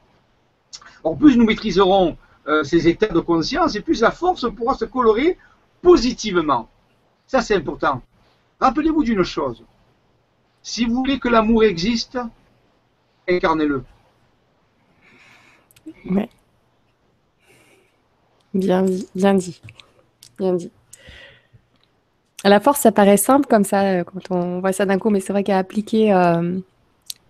En 1.04 1.16
plus 1.16 1.36
nous 1.36 1.44
maîtriserons 1.44 2.16
euh, 2.48 2.64
ces 2.64 2.88
états 2.88 3.06
de 3.06 3.20
conscience, 3.20 3.76
et 3.76 3.80
plus 3.80 4.00
la 4.00 4.10
force 4.10 4.50
pourra 4.50 4.74
se 4.74 4.84
colorer 4.84 5.38
positivement. 5.82 6.68
Ça, 7.26 7.42
c'est 7.42 7.56
important. 7.56 8.00
Rappelez-vous 8.60 9.02
d'une 9.02 9.24
chose. 9.24 9.64
Si 10.62 10.84
vous 10.86 10.94
voulez 10.94 11.18
que 11.18 11.28
l'amour 11.28 11.64
existe, 11.64 12.18
incarnez-le. 13.28 13.84
Bien 18.54 18.82
dit, 18.82 19.08
bien 19.14 19.34
dit, 19.34 19.60
bien 20.38 20.52
dit. 20.54 20.70
À 22.44 22.48
la 22.48 22.60
force, 22.60 22.80
ça 22.80 22.92
paraît 22.92 23.16
simple 23.16 23.46
comme 23.48 23.64
ça 23.64 23.82
euh, 23.82 24.04
quand 24.04 24.30
on 24.30 24.60
voit 24.60 24.72
ça 24.72 24.84
d'un 24.84 24.98
coup, 24.98 25.10
mais 25.10 25.20
c'est 25.20 25.32
vrai 25.32 25.44
qu'à 25.44 25.58
appliquer 25.58 26.12
euh, 26.12 26.58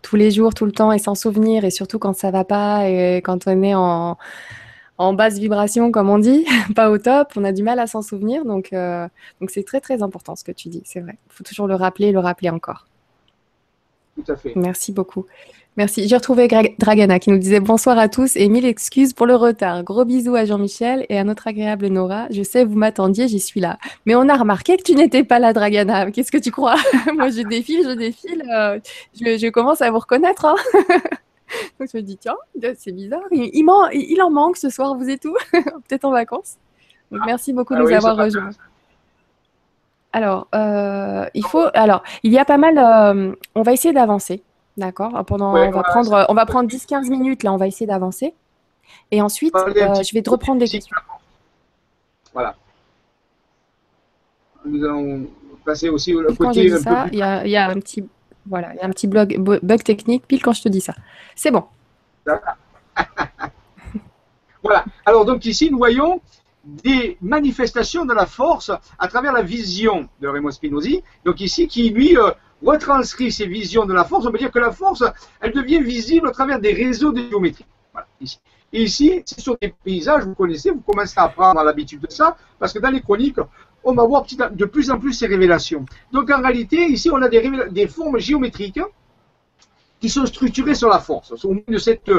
tous 0.00 0.16
les 0.16 0.30
jours, 0.30 0.54
tout 0.54 0.66
le 0.66 0.72
temps 0.72 0.90
et 0.90 0.98
sans 0.98 1.14
souvenir, 1.14 1.64
et 1.64 1.70
surtout 1.70 1.98
quand 1.98 2.14
ça 2.14 2.30
va 2.30 2.44
pas 2.44 2.88
et 2.88 3.18
quand 3.18 3.46
on 3.46 3.62
est 3.62 3.74
en, 3.74 4.18
en 4.98 5.14
basse 5.14 5.38
vibration, 5.38 5.90
comme 5.90 6.10
on 6.10 6.18
dit, 6.18 6.46
pas 6.74 6.90
au 6.90 6.98
top. 6.98 7.32
On 7.36 7.44
a 7.44 7.52
du 7.52 7.62
mal 7.62 7.78
à 7.78 7.86
s'en 7.86 8.02
souvenir. 8.02 8.44
Donc, 8.44 8.72
euh, 8.72 9.08
donc 9.40 9.50
c'est 9.50 9.64
très, 9.64 9.80
très 9.80 10.02
important 10.02 10.36
ce 10.36 10.44
que 10.44 10.52
tu 10.52 10.68
dis. 10.68 10.82
C'est 10.84 11.00
vrai. 11.00 11.18
Il 11.26 11.32
faut 11.32 11.44
toujours 11.44 11.66
le 11.66 11.74
rappeler 11.74 12.08
et 12.08 12.12
le 12.12 12.18
rappeler 12.18 12.50
encore. 12.50 12.86
Tout 14.16 14.30
à 14.30 14.36
fait. 14.36 14.52
Merci 14.56 14.92
beaucoup. 14.92 15.26
Merci. 15.78 16.06
J'ai 16.06 16.16
retrouvé 16.16 16.48
Dragana 16.78 17.18
qui 17.18 17.30
nous 17.30 17.38
disait 17.38 17.58
bonsoir 17.58 17.98
à 17.98 18.10
tous 18.10 18.36
et 18.36 18.50
mille 18.50 18.66
excuses 18.66 19.14
pour 19.14 19.24
le 19.24 19.34
retard. 19.34 19.82
Gros 19.84 20.04
bisous 20.04 20.34
à 20.34 20.44
Jean-Michel 20.44 21.06
et 21.08 21.18
à 21.18 21.24
notre 21.24 21.48
agréable 21.48 21.86
Nora. 21.86 22.26
Je 22.30 22.42
sais, 22.42 22.62
vous 22.64 22.76
m'attendiez, 22.76 23.26
j'y 23.26 23.40
suis 23.40 23.60
là. 23.60 23.78
Mais 24.04 24.14
on 24.14 24.28
a 24.28 24.36
remarqué 24.36 24.76
que 24.76 24.82
tu 24.82 24.94
n'étais 24.94 25.24
pas 25.24 25.38
là, 25.38 25.54
Dragana. 25.54 26.10
Qu'est-ce 26.10 26.30
que 26.30 26.36
tu 26.36 26.50
crois? 26.50 26.76
Moi, 27.16 27.30
je 27.30 27.40
défile, 27.40 27.84
je 27.88 27.94
défile. 27.94 28.44
Euh, 28.54 28.78
je, 29.18 29.48
commence 29.48 29.80
à 29.80 29.90
vous 29.90 29.98
reconnaître. 29.98 30.44
Hein. 30.44 30.56
Donc 31.78 31.88
je 31.92 31.96
me 31.96 32.02
dis, 32.02 32.16
tiens, 32.16 32.36
c'est 32.76 32.92
bizarre. 32.92 33.22
Il, 33.30 33.50
il, 33.52 34.22
en 34.22 34.30
manque 34.30 34.56
ce 34.56 34.70
soir, 34.70 34.94
vous 34.94 35.08
et 35.08 35.18
tout. 35.18 35.36
Peut-être 35.52 36.04
en 36.04 36.10
vacances. 36.10 36.56
Donc 37.10 37.20
ah. 37.22 37.26
merci 37.26 37.52
beaucoup 37.52 37.74
de 37.74 37.80
ah 37.80 37.82
nous 37.82 37.92
avoir 37.92 38.16
rejoints. 38.16 38.50
Alors, 40.12 40.46
euh, 40.54 41.26
il 41.34 41.44
faut. 41.44 41.66
Alors, 41.74 42.02
il 42.22 42.32
y 42.32 42.38
a 42.38 42.44
pas 42.44 42.58
mal. 42.58 42.78
Euh, 42.78 43.34
on 43.54 43.62
va 43.62 43.72
essayer 43.72 43.94
d'avancer, 43.94 44.42
d'accord? 44.76 45.24
Pendant, 45.24 45.54
on 45.54 45.70
va 45.70 45.82
prendre, 45.82 46.26
on 46.28 46.34
va 46.34 46.46
prendre 46.46 46.68
10-15 46.68 47.08
minutes 47.08 47.42
là. 47.42 47.52
On 47.52 47.56
va 47.56 47.66
essayer 47.66 47.86
d'avancer, 47.86 48.34
et 49.10 49.22
ensuite, 49.22 49.54
euh, 49.54 50.02
je 50.02 50.14
vais 50.14 50.22
te 50.22 50.30
reprendre 50.30 50.60
des 50.60 50.68
questions. 50.68 50.96
Voilà. 52.34 52.54
Nous 54.64 54.84
allons 54.84 55.26
passer 55.64 55.88
aussi 55.88 56.14
au 56.14 56.22
côté. 56.34 56.66
il 57.12 57.18
y 57.18 57.56
a 57.56 57.68
un 57.70 57.80
petit 57.80 58.04
voilà, 58.46 58.74
il 58.74 58.76
y 58.78 58.80
a 58.80 58.86
un 58.86 58.90
petit 58.90 59.06
bug 59.06 59.82
technique 59.82 60.26
pile 60.26 60.42
quand 60.42 60.52
je 60.52 60.62
te 60.62 60.68
dis 60.68 60.80
ça. 60.80 60.94
C'est 61.34 61.50
bon. 61.50 61.64
voilà. 64.62 64.84
Alors 65.06 65.24
donc 65.24 65.44
ici, 65.46 65.70
nous 65.70 65.78
voyons 65.78 66.20
des 66.64 67.18
manifestations 67.20 68.04
de 68.04 68.14
la 68.14 68.26
force 68.26 68.70
à 68.98 69.08
travers 69.08 69.32
la 69.32 69.42
vision 69.42 70.08
de 70.20 70.28
Remo 70.28 70.50
Spinozzi. 70.50 71.02
Donc 71.24 71.40
ici, 71.40 71.66
qui 71.66 71.90
lui 71.90 72.16
euh, 72.16 72.30
retranscrit 72.64 73.32
ces 73.32 73.46
visions 73.46 73.84
de 73.84 73.92
la 73.92 74.04
force. 74.04 74.26
On 74.26 74.32
peut 74.32 74.38
dire 74.38 74.52
que 74.52 74.58
la 74.58 74.72
force, 74.72 75.04
elle 75.40 75.52
devient 75.52 75.80
visible 75.80 76.28
à 76.28 76.32
travers 76.32 76.60
des 76.60 76.72
réseaux 76.72 77.12
de 77.12 77.22
géométrie. 77.28 77.66
Ici. 78.20 78.38
Ici, 78.72 79.22
c'est 79.26 79.40
sur 79.40 79.58
des 79.60 79.74
paysages, 79.84 80.24
vous 80.24 80.34
connaissez, 80.34 80.70
vous 80.70 80.80
commencez 80.80 81.18
à 81.18 81.28
prendre 81.28 81.62
l'habitude 81.62 82.00
de 82.00 82.10
ça, 82.10 82.38
parce 82.58 82.72
que 82.72 82.78
dans 82.78 82.88
les 82.88 83.02
chroniques, 83.02 83.36
on 83.84 83.94
va 83.94 84.04
voir 84.04 84.24
de 84.52 84.64
plus 84.64 84.90
en 84.90 84.98
plus 84.98 85.12
ces 85.12 85.26
révélations. 85.26 85.84
Donc 86.12 86.30
en 86.30 86.40
réalité, 86.40 86.86
ici, 86.86 87.10
on 87.10 87.20
a 87.22 87.28
des, 87.28 87.86
formes 87.88 88.18
géométriques 88.18 88.80
qui 90.00 90.08
sont 90.08 90.26
structurées 90.26 90.74
sur 90.74 90.88
la 90.88 90.98
force, 90.98 91.32
au 91.44 91.56
de 91.66 91.78
cette 91.78 92.10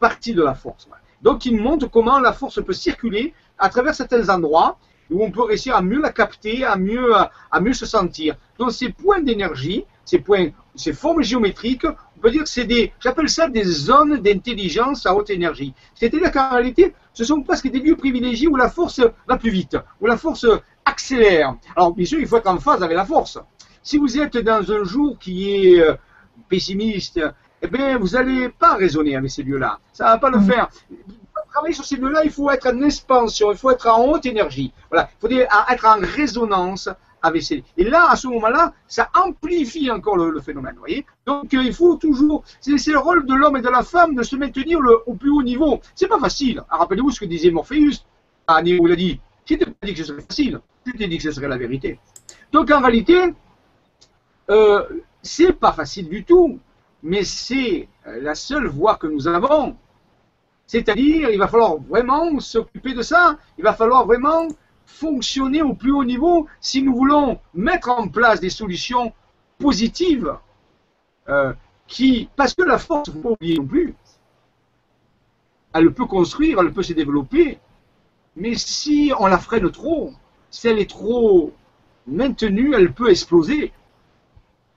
partie 0.00 0.34
de 0.34 0.42
la 0.42 0.54
force. 0.54 0.88
Donc 1.22 1.46
nous 1.46 1.62
montrent 1.62 1.90
comment 1.90 2.18
la 2.18 2.32
force 2.32 2.62
peut 2.62 2.72
circuler 2.72 3.32
à 3.58 3.68
travers 3.68 3.94
certains 3.94 4.28
endroits 4.28 4.78
où 5.10 5.22
on 5.22 5.30
peut 5.30 5.42
réussir 5.42 5.76
à 5.76 5.82
mieux 5.82 6.00
la 6.00 6.10
capter, 6.10 6.64
à 6.64 6.76
mieux, 6.76 7.12
à 7.50 7.60
mieux 7.60 7.74
se 7.74 7.86
sentir. 7.86 8.34
Donc 8.58 8.72
ces 8.72 8.90
points 8.90 9.20
d'énergie, 9.20 9.84
ces 10.04 10.18
points, 10.18 10.48
ces 10.74 10.92
formes 10.92 11.22
géométriques, 11.22 11.84
on 11.84 12.20
peut 12.20 12.30
dire 12.30 12.42
que 12.42 12.48
c'est 12.48 12.64
des, 12.64 12.92
j'appelle 13.00 13.28
ça 13.28 13.48
des 13.48 13.64
zones 13.64 14.18
d'intelligence 14.18 15.06
à 15.06 15.14
haute 15.14 15.30
énergie. 15.30 15.74
C'est-à-dire 15.94 16.30
qu'en 16.32 16.50
réalité, 16.50 16.94
ce 17.12 17.24
sont 17.24 17.42
presque 17.42 17.68
des 17.68 17.80
lieux 17.80 17.96
privilégiés 17.96 18.48
où 18.48 18.56
la 18.56 18.68
force 18.70 19.00
va 19.28 19.36
plus 19.36 19.50
vite, 19.50 19.76
où 20.00 20.06
la 20.06 20.16
force 20.16 20.46
accélère. 20.84 21.56
Alors, 21.76 21.92
bien 21.92 22.06
sûr, 22.06 22.18
il 22.18 22.26
faut 22.26 22.36
être 22.36 22.48
en 22.48 22.58
phase 22.58 22.82
avec 22.82 22.96
la 22.96 23.04
force. 23.04 23.38
Si 23.82 23.98
vous 23.98 24.18
êtes 24.18 24.36
dans 24.38 24.70
un 24.70 24.84
jour 24.84 25.18
qui 25.18 25.54
est 25.54 25.80
euh, 25.80 25.94
pessimiste, 26.48 27.20
eh 27.62 27.66
bien, 27.68 27.98
vous 27.98 28.08
n'allez 28.08 28.48
pas 28.48 28.74
raisonner 28.74 29.16
avec 29.16 29.30
ces 29.30 29.42
lieux-là. 29.42 29.78
Ça 29.92 30.04
ne 30.04 30.10
va 30.10 30.18
pas 30.18 30.30
le 30.30 30.38
mmh. 30.38 30.46
faire. 30.46 30.68
travailler 31.50 31.74
sur 31.74 31.84
ces 31.84 31.96
deux-là, 31.96 32.22
il 32.24 32.30
faut 32.30 32.50
être 32.50 32.66
en 32.66 32.80
expansion, 32.82 33.52
il 33.52 33.58
faut 33.58 33.70
être 33.70 33.88
en 33.88 34.04
haute 34.06 34.26
énergie. 34.26 34.72
Voilà, 34.90 35.08
il 35.10 35.20
faut 35.20 35.34
être 35.34 35.86
en 35.86 35.98
résonance 36.00 36.88
avec 37.22 37.42
ces. 37.42 37.62
Et 37.76 37.84
là, 37.84 38.10
à 38.10 38.16
ce 38.16 38.26
moment-là, 38.28 38.72
ça 38.86 39.08
amplifie 39.14 39.90
encore 39.90 40.16
le, 40.16 40.40
phénomène. 40.40 40.74
Voyez 40.78 41.06
Donc, 41.26 41.54
euh, 41.54 41.62
il 41.62 41.72
faut 41.72 41.96
toujours. 41.96 42.42
C'est 42.60 42.74
le 42.88 42.98
rôle 42.98 43.24
de 43.26 43.34
l'homme 43.34 43.56
et 43.56 43.62
de 43.62 43.68
la 43.68 43.82
femme 43.82 44.14
de 44.14 44.22
se 44.22 44.36
maintenir 44.36 44.80
le, 44.80 44.98
au 45.06 45.14
plus 45.14 45.30
haut 45.30 45.42
niveau. 45.42 45.80
C'est 45.94 46.08
pas 46.08 46.18
facile. 46.18 46.62
Ah, 46.68 46.78
rappelez-vous 46.78 47.10
ce 47.10 47.20
que 47.20 47.26
disait 47.26 47.50
Morpheus. 47.50 48.04
Ah, 48.48 48.60
il 48.64 48.92
a 48.92 48.96
dit 48.96 49.20
Je 49.52 49.58
t'ai 49.58 49.66
pas 49.66 49.86
dit 49.86 49.94
que 49.94 49.98
ce 49.98 50.04
serait 50.04 50.22
facile. 50.22 50.60
Je 50.86 50.92
t'ai 50.92 51.08
dit 51.08 51.16
que 51.16 51.22
ce 51.22 51.32
serait 51.32 51.48
la 51.48 51.58
vérité. 51.58 51.98
Donc, 52.52 52.70
en 52.70 52.80
réalité, 52.80 53.34
euh, 54.50 54.84
c'est 55.22 55.52
pas 55.52 55.72
facile 55.72 56.08
du 56.08 56.24
tout. 56.24 56.58
Mais 57.02 57.24
c'est 57.24 57.88
euh, 58.06 58.20
la 58.22 58.34
seule 58.34 58.66
voie 58.66 58.96
que 58.96 59.06
nous 59.06 59.26
avons. 59.28 59.76
C'est-à-dire, 60.66 61.30
il 61.30 61.38
va 61.38 61.48
falloir 61.48 61.76
vraiment 61.76 62.38
s'occuper 62.40 62.94
de 62.94 63.02
ça. 63.02 63.38
Il 63.58 63.64
va 63.64 63.74
falloir 63.74 64.06
vraiment 64.06 64.48
fonctionner 64.86 65.62
au 65.62 65.74
plus 65.74 65.92
haut 65.92 66.04
niveau 66.04 66.46
si 66.60 66.82
nous 66.82 66.94
voulons 66.94 67.38
mettre 67.54 67.88
en 67.90 68.08
place 68.08 68.40
des 68.40 68.50
solutions 68.50 69.12
positives. 69.58 70.36
Euh, 71.28 71.52
qui, 71.86 72.28
parce 72.36 72.54
que 72.54 72.62
la 72.62 72.78
force, 72.78 73.08
il 73.08 73.16
ne 73.16 73.16
faut 73.16 73.28
pas 73.28 73.34
oublier 73.34 73.56
non 73.58 73.66
plus, 73.66 73.94
elle 75.74 75.92
peut 75.92 76.06
construire, 76.06 76.60
elle 76.60 76.72
peut 76.72 76.82
se 76.82 76.92
développer, 76.92 77.58
mais 78.36 78.54
si 78.56 79.12
on 79.18 79.26
la 79.26 79.38
freine 79.38 79.70
trop, 79.70 80.12
si 80.50 80.68
elle 80.68 80.78
est 80.78 80.90
trop 80.90 81.52
maintenue, 82.06 82.74
elle 82.74 82.92
peut 82.92 83.10
exploser. 83.10 83.72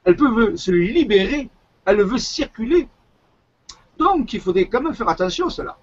Elle 0.04 0.16
peut 0.16 0.56
se 0.56 0.72
libérer, 0.72 1.50
elle 1.86 2.04
veut 2.04 2.18
circuler. 2.18 2.88
Donc, 3.98 4.34
il 4.34 4.42
faudrait 4.42 4.66
quand 4.66 4.82
même 4.82 4.94
faire 4.94 5.10
attention 5.10 5.48
à 5.48 5.50
cela. 5.50 5.78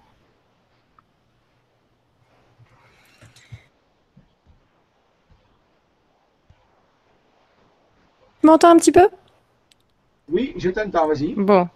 Tu 8.39 8.47
m'entends 8.47 8.71
un 8.71 8.77
petit 8.77 8.91
peu? 8.91 9.09
Oui, 10.29 10.53
je 10.57 10.69
t'entends, 10.69 11.07
vas-y. 11.07 11.33
Bon. 11.33 11.67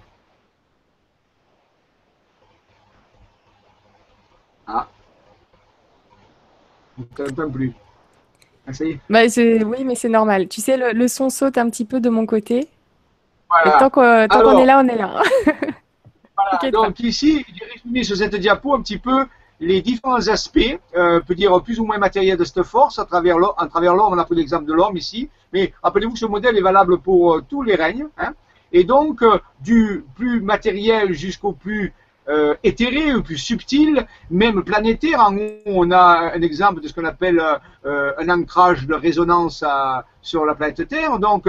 Ah. 4.68 4.88
Plus. 7.54 7.74
Ah, 8.68 8.72
bah, 9.10 9.22
oui, 9.38 9.84
mais 9.86 9.96
c'est 9.96 10.10
normal. 10.10 10.48
Tu 10.48 10.62
sais, 10.62 10.78
le, 10.94 11.08
son 11.08 11.30
saute 11.30 11.58
un 11.58 11.70
petit 11.70 11.86
peu 11.86 12.00
de 12.00 12.10
mon 12.10 12.26
côté. 12.26 12.68
Voilà. 13.50 13.78
tant 13.80 13.90
qu'on 13.90 14.60
est 14.60 14.66
là, 14.66 14.82
on 14.84 14.88
est 14.88 14.98
là. 14.98 15.22
voilà. 15.46 16.72
Donc 16.72 17.00
ici, 17.00 17.46
j'ai 17.54 17.66
résumé 17.66 18.04
sur 18.04 18.18
cette 18.18 18.36
diapo 18.36 18.74
un 18.74 18.82
petit 18.82 18.98
peu 18.98 19.26
les 19.60 19.82
différents 19.82 20.28
aspects, 20.28 20.80
euh, 20.96 21.20
peut 21.20 21.36
dire 21.36 21.62
plus 21.64 21.80
ou 21.80 21.86
moins 21.86 21.98
matériels 21.98 22.38
de 22.38 22.44
cette 22.44 22.64
force, 22.64 23.00
à 23.00 23.06
travers 23.06 23.38
l'homme, 23.38 23.54
à 23.58 23.68
travers 23.68 23.96
l'homme, 23.96 24.14
on 24.14 24.18
a 24.18 24.26
pris 24.26 24.36
l'exemple 24.36 24.66
de 24.66 24.74
l'homme 24.74 24.98
ici, 24.98 25.30
mais 25.52 25.74
rappelez-vous 25.82 26.14
que 26.14 26.20
ce 26.20 26.26
modèle 26.26 26.58
est 26.58 26.62
valable 26.62 27.00
pour 27.00 27.36
euh, 27.36 27.44
tous 27.48 27.64
les 27.64 27.76
règnes, 27.76 28.08
hein, 28.18 28.34
et 28.72 28.84
donc 28.84 29.24
euh, 29.24 29.40
du 29.62 30.06
plus 30.16 30.42
matériel 30.42 31.14
jusqu'au 31.14 31.54
plus 31.54 31.94
euh, 32.30 32.56
éthéré, 32.64 33.14
ou 33.14 33.24
plus 33.24 33.38
subtil, 33.38 34.06
même 34.30 34.64
planétaire, 34.64 35.22
en 35.22 35.36
on 35.66 35.92
a 35.92 36.34
un 36.36 36.42
exemple 36.42 36.82
de 36.82 36.88
ce 36.88 36.94
qu'on 36.94 37.06
appelle 37.06 37.42
euh, 37.86 38.12
un 38.18 38.30
ancrage 38.30 38.86
de 38.86 38.94
résonance 38.94 39.64
à, 39.64 40.06
sur 40.22 40.46
la 40.46 40.56
planète 40.56 40.88
Terre, 40.88 41.20
donc 41.20 41.48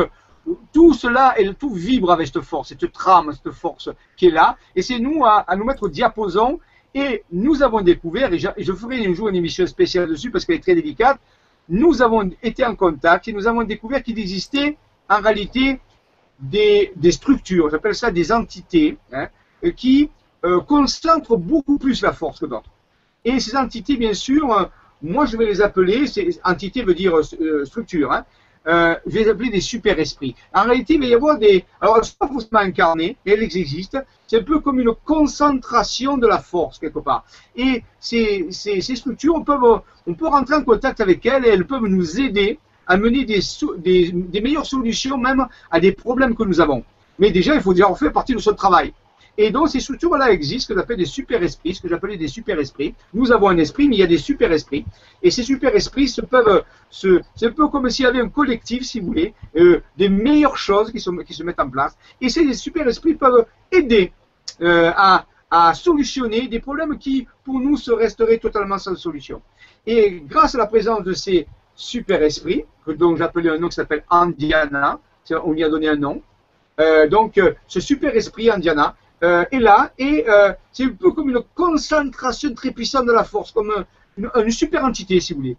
tout 0.72 0.94
cela, 0.94 1.34
et 1.38 1.52
tout 1.54 1.74
vibre 1.74 2.12
avec 2.12 2.28
cette 2.28 2.42
force, 2.42 2.68
cette 2.68 2.92
trame, 2.92 3.32
cette 3.32 3.52
force 3.52 3.90
qui 4.16 4.28
est 4.28 4.30
là, 4.30 4.56
et 4.76 4.82
c'est 4.82 4.98
nous 4.98 5.24
à, 5.24 5.44
à 5.46 5.56
nous 5.56 5.64
mettre 5.64 5.84
au 5.84 5.88
diapason. 5.88 6.60
Et 6.94 7.22
nous 7.30 7.62
avons 7.62 7.80
découvert, 7.82 8.32
et 8.32 8.38
je, 8.38 8.72
ferai 8.72 9.06
un 9.06 9.12
jour 9.12 9.28
une 9.28 9.36
émission 9.36 9.66
spéciale 9.66 10.08
dessus 10.08 10.30
parce 10.30 10.44
qu'elle 10.44 10.56
est 10.56 10.62
très 10.62 10.74
délicate, 10.74 11.18
nous 11.68 12.00
avons 12.00 12.30
été 12.42 12.64
en 12.64 12.74
contact 12.74 13.28
et 13.28 13.32
nous 13.32 13.46
avons 13.46 13.62
découvert 13.62 14.02
qu'il 14.02 14.18
existait 14.18 14.76
en 15.08 15.20
réalité 15.20 15.80
des, 16.40 16.92
structures, 17.10 17.68
j'appelle 17.70 17.94
ça 17.94 18.10
des 18.10 18.32
entités, 18.32 18.96
hein, 19.12 19.28
qui 19.76 20.10
euh, 20.44 20.60
concentrent 20.60 21.36
beaucoup 21.36 21.78
plus 21.78 22.02
la 22.02 22.12
force 22.12 22.40
que 22.40 22.46
d'autres. 22.46 22.70
Et 23.24 23.40
ces 23.40 23.56
entités, 23.56 23.96
bien 23.96 24.14
sûr, 24.14 24.52
euh, 24.52 24.64
moi 25.02 25.26
je 25.26 25.36
vais 25.36 25.46
les 25.46 25.60
appeler, 25.60 26.06
ces 26.06 26.40
entités 26.44 26.82
veut 26.82 26.94
dire 26.94 27.16
euh, 27.16 27.64
structure, 27.64 28.12
hein, 28.12 28.24
euh, 28.66 28.94
je 29.06 29.14
vais 29.14 29.24
les 29.24 29.30
appeler 29.30 29.50
des 29.50 29.60
super-esprits. 29.60 30.34
En 30.54 30.64
réalité, 30.64 30.94
il 30.94 31.00
va 31.00 31.06
y 31.06 31.14
avoir 31.14 31.38
des... 31.38 31.64
Alors, 31.80 31.96
elles 31.96 32.02
ne 32.02 32.06
sont 32.06 32.16
pas 32.18 32.28
forcément 32.28 32.60
incarnées, 32.60 33.16
elles 33.24 33.42
existent. 33.42 34.00
C'est 34.26 34.38
un 34.38 34.42
peu 34.42 34.60
comme 34.60 34.78
une 34.78 34.92
concentration 35.04 36.18
de 36.18 36.26
la 36.26 36.38
force, 36.38 36.78
quelque 36.78 36.98
part. 36.98 37.24
Et 37.56 37.82
ces, 37.98 38.46
ces, 38.50 38.80
structures, 38.80 39.36
on 39.36 39.42
peut, 39.42 39.56
on 40.06 40.14
peut 40.14 40.28
rentrer 40.28 40.56
en 40.56 40.64
contact 40.64 41.00
avec 41.00 41.24
elles 41.24 41.46
et 41.46 41.48
elles 41.48 41.66
peuvent 41.66 41.86
nous 41.86 42.20
aider 42.20 42.58
à 42.86 42.98
mener 42.98 43.24
des 43.24 44.40
meilleures 44.42 44.66
solutions 44.66 45.16
même 45.16 45.46
à 45.70 45.80
des 45.80 45.92
problèmes 45.92 46.34
que 46.34 46.42
nous 46.44 46.60
avons. 46.60 46.84
Mais 47.18 47.30
déjà, 47.30 47.54
il 47.54 47.62
faut 47.62 47.72
déjà 47.72 47.88
en 47.88 47.94
faire 47.94 48.12
partie 48.12 48.34
de 48.34 48.38
ce 48.38 48.50
travail. 48.50 48.92
Et 49.40 49.52
donc, 49.52 49.68
ces 49.68 49.78
structures-là 49.78 50.32
existent, 50.32 50.64
ce 50.64 50.68
que 50.72 50.80
j'appelle 50.80 50.96
des 50.96 51.04
super-esprits, 51.04 51.72
ce 51.76 51.80
que 51.80 51.88
j'appelais 51.88 52.16
des 52.16 52.26
super-esprits. 52.26 52.96
Nous 53.14 53.30
avons 53.30 53.48
un 53.48 53.56
esprit, 53.56 53.88
mais 53.88 53.94
il 53.94 54.00
y 54.00 54.02
a 54.02 54.08
des 54.08 54.18
super-esprits. 54.18 54.84
Et 55.22 55.30
ces 55.30 55.44
super-esprits 55.44 56.08
se 56.08 56.22
peuvent, 56.22 56.64
se, 56.90 57.20
c'est 57.36 57.46
un 57.46 57.52
peu 57.52 57.68
comme 57.68 57.88
s'il 57.88 58.04
y 58.04 58.08
avait 58.08 58.20
un 58.20 58.28
collectif, 58.28 58.82
si 58.82 58.98
vous 58.98 59.06
voulez, 59.06 59.34
euh, 59.56 59.80
des 59.96 60.08
meilleures 60.08 60.56
choses 60.56 60.90
qui, 60.90 60.98
sont, 60.98 61.16
qui 61.18 61.34
se 61.34 61.44
mettent 61.44 61.60
en 61.60 61.70
place. 61.70 61.96
Et 62.20 62.28
ces 62.28 62.52
super-esprits 62.52 63.14
peuvent 63.14 63.46
aider 63.70 64.12
euh, 64.60 64.90
à, 64.96 65.24
à 65.52 65.72
solutionner 65.72 66.48
des 66.48 66.58
problèmes 66.58 66.98
qui, 66.98 67.28
pour 67.44 67.60
nous, 67.60 67.76
se 67.76 67.92
resteraient 67.92 68.38
totalement 68.38 68.78
sans 68.78 68.96
solution. 68.96 69.40
Et 69.86 70.20
grâce 70.26 70.56
à 70.56 70.58
la 70.58 70.66
présence 70.66 71.04
de 71.04 71.12
ces 71.12 71.46
super-esprits, 71.76 72.64
dont 72.88 73.14
j'appelais 73.14 73.50
un 73.50 73.58
nom 73.58 73.68
qui 73.68 73.76
s'appelle 73.76 74.02
Andiana, 74.10 74.98
on 75.44 75.54
y 75.54 75.62
a 75.62 75.68
donné 75.68 75.88
un 75.88 75.96
nom, 75.96 76.22
euh, 76.80 77.06
donc 77.06 77.40
ce 77.68 77.80
super-esprit 77.80 78.50
Andiana, 78.50 78.96
euh, 79.24 79.44
est 79.50 79.58
là 79.58 79.90
et 79.98 80.24
euh, 80.28 80.52
c'est 80.70 80.84
un 80.84 80.90
peu 80.90 81.10
comme 81.10 81.28
une 81.30 81.42
concentration 81.56 82.54
très 82.54 82.70
puissante 82.70 83.06
de 83.06 83.12
la 83.12 83.24
force, 83.24 83.50
comme 83.50 83.84
une, 84.16 84.50
super 84.52 84.84
entité, 84.84 85.18
si 85.18 85.32
vous 85.32 85.40
voulez. 85.40 85.56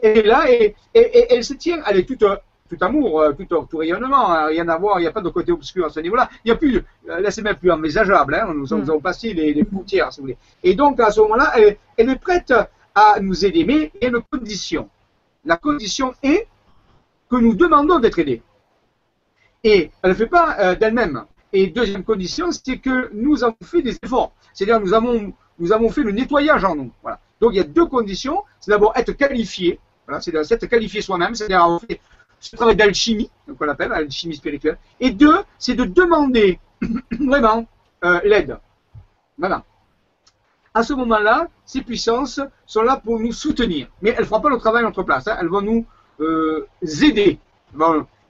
Elle 0.00 0.18
est 0.18 0.22
là 0.22 0.50
et, 0.50 0.74
elle 0.94 1.44
se 1.44 1.54
tient, 1.54 1.80
elle 1.86 1.98
est 1.98 2.04
toute, 2.04 2.24
tout 2.24 2.76
amour, 2.80 3.20
euh, 3.20 3.32
tout, 3.34 3.66
tout, 3.70 3.76
rayonnement, 3.76 4.32
hein, 4.32 4.46
rien 4.46 4.68
à 4.68 4.76
voir, 4.76 4.98
il 4.98 5.02
n'y 5.02 5.08
a 5.08 5.12
pas 5.12 5.20
de 5.20 5.28
côté 5.28 5.52
obscur 5.52 5.86
à 5.86 5.90
ce 5.90 6.00
niveau-là. 6.00 6.28
Il 6.44 6.48
n'y 6.48 6.52
a 6.52 6.56
plus, 6.56 6.82
là 7.06 7.30
c'est 7.30 7.42
même 7.42 7.54
plus 7.54 7.70
envisageable, 7.70 8.34
hein, 8.34 8.52
nous, 8.52 8.66
nous, 8.66 8.90
avons 8.90 9.00
passé 9.00 9.32
les, 9.32 9.54
les 9.54 9.64
frontières, 9.64 10.12
si 10.12 10.18
vous 10.20 10.24
voulez. 10.24 10.38
Et 10.64 10.74
donc 10.74 10.98
à 10.98 11.12
ce 11.12 11.20
moment-là, 11.20 11.52
elle, 11.56 11.76
elle, 11.96 12.10
est 12.10 12.18
prête 12.18 12.52
à 12.96 13.20
nous 13.20 13.44
aider, 13.44 13.64
mais 13.64 13.92
il 13.94 14.02
y 14.02 14.06
a 14.06 14.08
une 14.08 14.22
condition. 14.22 14.88
La 15.44 15.56
condition 15.56 16.14
est 16.20 16.48
que 17.30 17.36
nous 17.36 17.54
demandons 17.54 18.00
d'être 18.00 18.18
aidés. 18.18 18.42
Et 19.62 19.92
elle 20.02 20.10
ne 20.10 20.14
fait 20.16 20.26
pas 20.26 20.74
d'elle-même. 20.74 21.24
Et 21.52 21.68
deuxième 21.68 22.04
condition, 22.04 22.50
c'est 22.52 22.78
que 22.78 23.10
nous 23.14 23.42
avons 23.42 23.56
fait 23.64 23.82
des 23.82 23.96
efforts. 24.02 24.32
C'est-à-dire 24.52 24.80
nous 24.80 24.94
avons, 24.94 25.32
nous 25.58 25.72
avons 25.72 25.90
fait 25.90 26.02
le 26.02 26.12
nettoyage 26.12 26.64
en 26.64 26.74
nous. 26.74 26.90
Voilà. 27.02 27.20
Donc 27.40 27.52
il 27.52 27.56
y 27.56 27.60
a 27.60 27.64
deux 27.64 27.86
conditions. 27.86 28.42
C'est 28.60 28.70
d'abord 28.70 28.92
être 28.96 29.12
qualifié. 29.12 29.80
Voilà, 30.06 30.20
c'est 30.20 30.32
d'être 30.32 30.66
qualifié 30.66 31.02
soi-même, 31.02 31.34
c'est-à-dire 31.34 31.62
avoir 31.62 31.80
fait 31.80 32.00
ce 32.40 32.56
travail 32.56 32.76
d'alchimie, 32.76 33.30
qu'on 33.58 33.68
appelle 33.68 33.92
alchimie 33.92 34.36
spirituelle. 34.36 34.78
Et 35.00 35.10
deux, 35.10 35.38
c'est 35.58 35.74
de 35.74 35.84
demander 35.84 36.58
vraiment 37.20 37.66
euh, 38.04 38.20
l'aide. 38.24 38.58
Voilà. 39.36 39.64
À 40.74 40.82
ce 40.82 40.92
moment-là, 40.92 41.48
ces 41.64 41.82
puissances 41.82 42.40
sont 42.66 42.82
là 42.82 42.96
pour 42.96 43.18
nous 43.18 43.32
soutenir. 43.32 43.88
Mais 44.02 44.10
elles 44.10 44.20
ne 44.20 44.24
feront 44.26 44.40
pas 44.40 44.50
le 44.50 44.58
travail 44.58 44.82
à 44.82 44.86
notre 44.86 45.02
place. 45.02 45.26
Hein. 45.26 45.36
Elles 45.40 45.48
vont 45.48 45.62
nous 45.62 45.84
euh, 46.20 46.66
aider. 47.02 47.38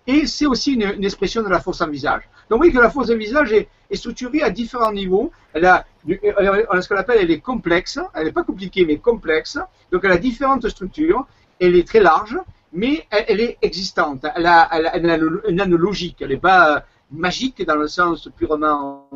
Et 0.07 0.27
c'est 0.27 0.47
aussi 0.47 0.73
une, 0.75 1.05
expression 1.05 1.43
de 1.43 1.49
la 1.49 1.61
force 1.61 1.81
en 1.81 1.89
visage. 1.89 2.23
Donc 2.51 2.61
oui, 2.63 2.73
que 2.73 2.79
la 2.79 2.91
force 2.91 3.09
de 3.09 3.15
visage 3.15 3.53
est, 3.53 3.69
structurée 3.95 4.43
à 4.43 4.51
différents 4.51 4.93
niveaux. 4.93 5.31
Elle 5.53 5.65
a, 5.65 5.87
ce 6.07 6.89
qu'on 6.89 6.97
appelle, 6.97 7.19
elle 7.21 7.31
est 7.31 7.41
complexe. 7.41 7.99
Elle 8.15 8.27
n'est 8.27 8.33
pas 8.33 8.45
compliquée, 8.45 8.85
mais 8.85 8.99
complexe. 8.99 9.59
Donc 9.93 10.03
elle 10.05 10.13
a 10.13 10.19
différentes 10.19 10.69
structures. 10.69 11.27
Elle 11.61 11.75
est 11.75 11.87
très 11.87 12.01
large, 12.01 12.39
mais 12.73 13.07
elle, 13.11 13.41
est 13.41 13.59
existante. 13.63 14.25
Elle 14.35 14.47
a, 14.47 14.69
elle, 14.73 15.11
a, 15.11 15.17
une 15.17 15.77
logique. 15.77 16.19
Elle 16.21 16.29
n'est 16.29 16.37
pas 16.37 16.85
magique 17.11 17.65
dans 17.65 17.77
le 17.77 17.89
sens 17.89 18.29
purement 18.37 19.09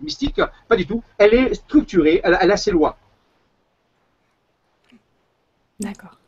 mystique. 0.00 0.40
Pas 0.68 0.76
du 0.76 0.86
tout. 0.86 1.02
Elle 1.18 1.34
est 1.34 1.54
structurée. 1.54 2.20
Elle, 2.24 2.38
elle 2.40 2.50
a 2.50 2.56
ses 2.56 2.70
lois. 2.70 2.96
D'accord. 5.80 6.18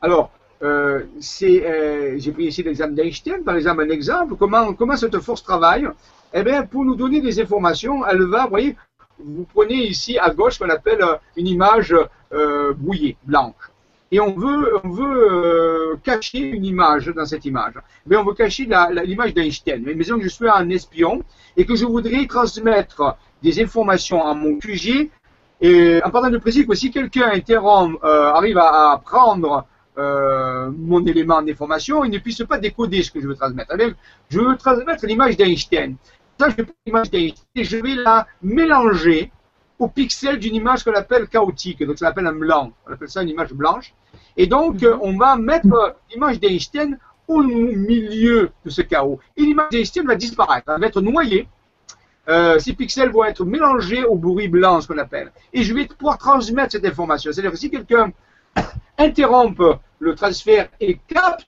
Alors, 0.00 0.30
euh, 0.62 1.02
euh, 1.42 2.14
j'ai 2.16 2.32
pris 2.32 2.44
ici 2.44 2.62
l'exemple 2.62 2.94
d'Einstein, 2.94 3.42
par 3.44 3.56
exemple, 3.56 3.82
un 3.82 3.90
exemple, 3.90 4.34
comment, 4.36 4.72
comment 4.74 4.96
cette 4.96 5.18
force 5.20 5.42
travaille? 5.42 5.86
Eh 6.32 6.42
bien, 6.42 6.64
pour 6.64 6.84
nous 6.84 6.94
donner 6.94 7.20
des 7.20 7.40
informations, 7.40 8.06
elle 8.06 8.22
va, 8.22 8.44
vous 8.44 8.50
voyez, 8.50 8.76
vous 9.18 9.46
prenez 9.52 9.86
ici 9.86 10.18
à 10.18 10.30
gauche 10.30 10.54
ce 10.54 10.58
qu'on 10.60 10.70
appelle 10.70 11.02
euh, 11.02 11.16
une 11.36 11.46
image 11.46 11.94
brouillée, 12.78 13.16
blanche. 13.24 13.70
Et 14.12 14.20
on 14.20 14.34
veut, 14.34 14.78
on 14.84 14.88
veut 14.90 15.98
cacher 16.02 16.38
une 16.38 16.64
image 16.64 17.06
dans 17.06 17.24
cette 17.24 17.44
image. 17.44 17.74
Mais 18.06 18.16
on 18.16 18.24
veut 18.24 18.34
cacher 18.34 18.68
l'image 19.04 19.34
d'Einstein. 19.34 19.82
Mais 19.84 19.94
disons 19.94 20.18
que 20.18 20.24
je 20.24 20.28
suis 20.28 20.48
un 20.48 20.68
espion 20.70 21.22
et 21.56 21.64
que 21.64 21.74
je 21.74 21.84
voudrais 21.86 22.26
transmettre 22.26 23.16
des 23.42 23.62
informations 23.62 24.24
à 24.24 24.34
mon 24.34 24.58
QG. 24.58 25.10
Et 25.60 26.02
en 26.04 26.10
partant 26.10 26.30
de 26.30 26.38
préciser 26.38 26.66
que 26.66 26.74
si 26.74 26.90
quelqu'un 26.90 27.30
interrompt, 27.32 27.98
euh, 28.04 28.32
arrive 28.32 28.58
à, 28.58 29.00
prendre 29.04 29.64
euh, 29.98 30.70
mon 30.76 31.04
élément 31.06 31.40
d'information, 31.42 32.04
il 32.04 32.10
ne 32.10 32.18
puisse 32.18 32.42
pas 32.44 32.58
décoder 32.58 33.02
ce 33.02 33.10
que 33.10 33.20
je 33.20 33.26
veux 33.26 33.34
transmettre. 33.34 33.74
je 34.28 34.40
veux 34.40 34.56
transmettre 34.56 35.06
l'image 35.06 35.36
d'Einstein. 35.36 35.96
Ça, 36.38 36.50
je 36.50 36.56
vais 36.56 36.66
l'image 36.84 37.10
d'Einstein 37.10 37.44
et 37.54 37.64
je 37.64 37.76
vais 37.78 37.94
la 37.94 38.26
mélanger 38.42 39.32
au 39.78 39.88
pixel 39.88 40.38
d'une 40.38 40.54
image 40.54 40.84
qu'on 40.84 40.94
appelle 40.94 41.28
chaotique. 41.28 41.82
Donc, 41.84 41.98
ça 41.98 42.06
s'appelle 42.06 42.26
un 42.26 42.34
blanc. 42.34 42.72
On 42.86 42.92
appelle 42.92 43.08
ça 43.08 43.22
une 43.22 43.30
image 43.30 43.52
blanche. 43.52 43.94
Et 44.36 44.46
donc, 44.46 44.82
mhm. 44.82 44.98
on 45.00 45.16
va 45.16 45.36
mettre 45.36 45.96
l'image 46.10 46.40
d'Einstein 46.40 46.98
au 47.28 47.42
milieu 47.42 48.50
de 48.64 48.70
ce 48.70 48.82
chaos. 48.82 49.18
Et 49.36 49.42
l'image 49.42 49.70
d'Einstein 49.70 50.06
va 50.06 50.14
disparaître, 50.14 50.70
elle 50.72 50.80
va 50.80 50.86
être 50.86 51.00
noyée. 51.00 51.48
Euh, 52.28 52.58
ces 52.58 52.72
pixels 52.72 53.10
vont 53.10 53.24
être 53.24 53.44
mélangés 53.44 54.04
au 54.04 54.16
bruit 54.16 54.48
blanc, 54.48 54.80
ce 54.80 54.88
qu'on 54.88 54.98
appelle. 54.98 55.30
Et 55.52 55.62
je 55.62 55.72
vais 55.72 55.86
pouvoir 55.86 56.18
transmettre 56.18 56.72
cette 56.72 56.84
information. 56.84 57.32
C'est-à-dire 57.32 57.52
que 57.52 57.56
si 57.56 57.70
quelqu'un 57.70 58.12
interrompt 58.98 59.60
le 59.98 60.14
transfert 60.14 60.68
et 60.80 60.98
capte, 61.08 61.46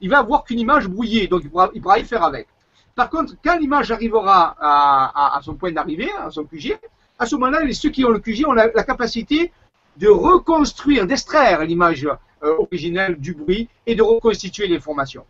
il 0.00 0.10
va 0.10 0.18
avoir 0.18 0.44
qu'une 0.44 0.60
image 0.60 0.88
brouillée, 0.88 1.26
donc 1.28 1.42
il 1.44 1.50
pourra, 1.50 1.98
y 1.98 2.04
faire 2.04 2.24
avec. 2.24 2.48
Par 2.94 3.10
contre, 3.10 3.34
quand 3.42 3.58
l'image 3.58 3.90
arrivera 3.90 4.56
à, 4.60 5.40
son 5.42 5.54
point 5.54 5.72
d'arrivée, 5.72 6.10
à 6.18 6.30
son 6.30 6.44
QG, 6.44 6.78
à 7.18 7.26
ce 7.26 7.36
moment-là, 7.36 7.60
ceux 7.72 7.90
qui 7.90 8.04
ont 8.04 8.10
le 8.10 8.18
QG 8.18 8.46
ont 8.46 8.52
la, 8.52 8.68
capacité 8.68 9.52
de 9.96 10.08
reconstruire, 10.08 11.06
d'extraire 11.06 11.64
l'image 11.64 12.06
euh, 12.06 12.56
originelle 12.58 13.16
du 13.16 13.34
bruit 13.34 13.68
et 13.86 13.94
de 13.94 14.02
reconstituer 14.02 14.66
l'information. 14.66 15.24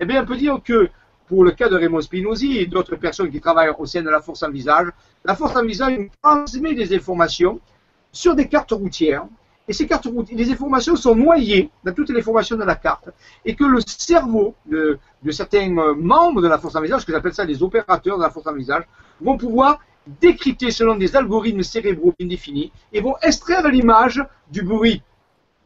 Eh 0.00 0.06
bien, 0.06 0.22
on 0.22 0.26
peut 0.26 0.36
dire 0.36 0.58
que 0.64 0.88
pour 1.26 1.44
le 1.44 1.52
cas 1.52 1.68
de 1.68 1.76
Raymond 1.76 2.00
Spinozzi 2.00 2.58
et 2.58 2.66
d'autres 2.66 2.96
personnes 2.96 3.30
qui 3.30 3.40
travaillent 3.40 3.72
au 3.76 3.86
sein 3.86 4.02
de 4.02 4.10
la 4.10 4.20
force 4.20 4.42
en 4.42 4.50
visage, 4.50 4.88
la 5.24 5.34
force 5.34 5.56
en 5.56 5.64
visage 5.64 5.98
transmet 6.22 6.74
des 6.74 6.94
informations 6.94 7.60
sur 8.12 8.34
des 8.34 8.48
cartes 8.48 8.72
routières. 8.72 9.26
Et 9.68 9.72
ces 9.72 9.86
cartes 9.86 10.06
routières, 10.06 10.38
les 10.38 10.50
informations 10.50 10.94
sont 10.96 11.14
noyées 11.14 11.70
dans 11.82 11.92
toutes 11.92 12.10
les 12.10 12.20
informations 12.20 12.56
de 12.56 12.64
la 12.64 12.76
carte. 12.76 13.08
Et 13.44 13.54
que 13.54 13.64
le 13.64 13.80
cerveau 13.80 14.54
de, 14.66 14.98
de 15.22 15.30
certains 15.32 15.68
membres 15.68 16.40
de 16.40 16.48
la 16.48 16.58
force 16.58 16.76
en 16.76 16.80
visage, 16.80 17.04
que 17.04 17.12
j'appelle 17.12 17.34
ça 17.34 17.44
les 17.44 17.62
opérateurs 17.62 18.16
de 18.16 18.22
la 18.22 18.30
force 18.30 18.46
en 18.46 18.52
visage, 18.52 18.84
vont 19.20 19.36
pouvoir 19.36 19.80
décrypter 20.06 20.70
selon 20.70 20.96
des 20.96 21.16
algorithmes 21.16 21.62
cérébraux 21.62 22.14
bien 22.18 22.28
définis 22.28 22.70
et 22.92 23.00
vont 23.00 23.16
extraire 23.22 23.68
l'image 23.68 24.24
du 24.50 24.62
bruit 24.62 25.02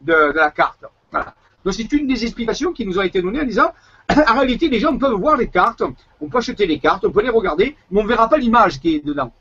de, 0.01 0.13
la 0.33 0.49
carte. 0.51 0.85
Voilà. 1.11 1.35
Donc 1.63 1.73
c'est 1.75 1.91
une 1.91 2.07
des 2.07 2.23
explications 2.23 2.73
qui 2.73 2.85
nous 2.85 2.99
a 2.99 3.05
été 3.05 3.21
donnée 3.21 3.41
en 3.41 3.45
disant, 3.45 3.71
en 4.09 4.33
réalité, 4.33 4.67
les 4.67 4.79
gens 4.79 4.97
peuvent 4.97 5.13
voir 5.13 5.37
les 5.37 5.47
cartes, 5.47 5.83
on 6.19 6.27
peut 6.27 6.39
acheter 6.39 6.65
les 6.65 6.79
cartes, 6.79 7.05
on 7.05 7.11
peut 7.11 7.21
les 7.21 7.29
regarder, 7.29 7.75
mais 7.91 7.99
on 7.99 8.03
ne 8.03 8.09
verra 8.09 8.27
pas 8.27 8.37
l'image 8.37 8.79
qui 8.79 8.95
est 8.95 9.05
dedans. 9.05 9.31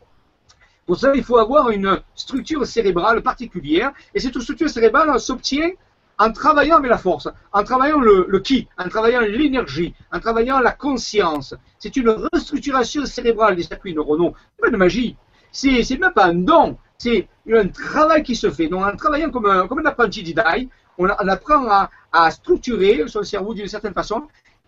Pour 0.90 0.98
ça, 0.98 1.12
il 1.14 1.22
faut 1.22 1.38
avoir 1.38 1.70
une 1.70 2.00
structure 2.16 2.66
cérébrale 2.66 3.22
particulière, 3.22 3.92
et 4.12 4.18
cette 4.18 4.36
structure 4.40 4.68
cérébrale 4.68 5.20
s'obtient 5.20 5.70
en 6.18 6.32
travaillant 6.32 6.78
avec 6.78 6.90
la 6.90 6.98
force, 6.98 7.28
en 7.52 7.62
travaillant 7.62 8.00
le, 8.00 8.40
qui, 8.40 8.66
en 8.76 8.88
travaillant 8.88 9.20
l'énergie, 9.20 9.94
en 10.12 10.18
travaillant 10.18 10.58
la 10.58 10.72
conscience. 10.72 11.54
C'est 11.78 11.94
une 11.94 12.08
restructuration 12.08 13.06
cérébrale 13.06 13.54
des 13.54 13.62
circuits 13.62 13.94
neuronaux. 13.94 14.34
C'est 14.56 14.62
pas 14.62 14.70
de 14.70 14.76
magie. 14.76 15.14
C'est, 15.52 15.84
c'est 15.84 15.96
même 15.96 16.12
pas 16.12 16.26
un 16.26 16.34
don. 16.34 16.76
C'est 16.98 17.28
un 17.52 17.68
travail 17.68 18.24
qui 18.24 18.34
se 18.34 18.50
fait. 18.50 18.66
Donc, 18.66 18.84
en 18.84 18.96
travaillant 18.96 19.30
comme 19.30 19.46
un, 19.46 19.68
comme 19.68 19.78
un 19.78 19.86
apprenti 19.86 20.24
d'IDAI, 20.24 20.66
on, 20.98 21.04
on, 21.06 21.28
apprend 21.28 21.68
à, 21.68 21.88
à 22.10 22.32
structurer 22.32 23.04
son 23.06 23.22
cerveau 23.22 23.54
d'une 23.54 23.68
certaine 23.68 23.94
façon. 23.94 24.26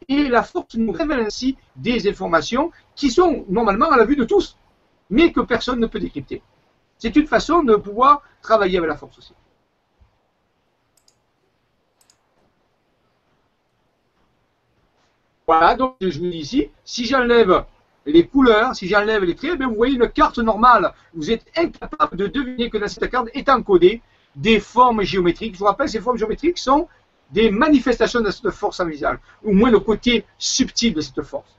Et 0.08 0.28
la 0.28 0.44
force 0.44 0.76
nous 0.76 0.92
révèle 0.92 1.18
ainsi 1.18 1.56
des 1.74 2.08
informations 2.08 2.70
qui 2.94 3.10
sont 3.10 3.44
normalement 3.48 3.90
à 3.90 3.96
la 3.96 4.04
vue 4.04 4.16
de 4.16 4.24
tous, 4.24 4.56
mais 5.12 5.30
que 5.30 5.40
personne 5.40 5.78
ne 5.78 5.86
peut 5.86 6.00
décrypter. 6.00 6.42
C'est 6.96 7.14
une 7.16 7.26
façon 7.26 7.62
de 7.62 7.74
pouvoir 7.76 8.22
travailler 8.40 8.78
avec 8.78 8.88
la 8.88 8.96
force 8.96 9.18
aussi. 9.18 9.34
Voilà, 15.46 15.74
donc 15.74 15.96
je 16.00 16.18
vous 16.18 16.30
dis 16.30 16.38
ici, 16.38 16.70
si 16.82 17.04
j'enlève 17.04 17.66
les 18.06 18.26
couleurs, 18.26 18.74
si 18.74 18.88
j'enlève 18.88 19.22
les 19.24 19.34
traits, 19.34 19.58
eh 19.60 19.64
vous 19.64 19.74
voyez 19.74 19.96
une 19.96 20.08
carte 20.08 20.38
normale. 20.38 20.94
Vous 21.12 21.30
êtes 21.30 21.44
incapable 21.56 22.16
de 22.16 22.26
deviner 22.28 22.70
que 22.70 22.78
dans 22.78 22.88
cette 22.88 23.10
carte 23.10 23.28
est 23.34 23.50
encodée 23.50 24.00
des 24.34 24.60
formes 24.60 25.02
géométriques. 25.02 25.54
Je 25.54 25.58
vous 25.58 25.66
rappelle, 25.66 25.90
ces 25.90 26.00
formes 26.00 26.16
géométriques 26.16 26.56
sont 26.56 26.88
des 27.30 27.50
manifestations 27.50 28.22
de 28.22 28.30
cette 28.30 28.50
force 28.50 28.80
en 28.80 28.86
visage, 28.86 29.18
au 29.44 29.52
moins 29.52 29.70
le 29.70 29.80
côté 29.80 30.24
subtil 30.38 30.94
de 30.94 31.02
cette 31.02 31.20
force. 31.22 31.54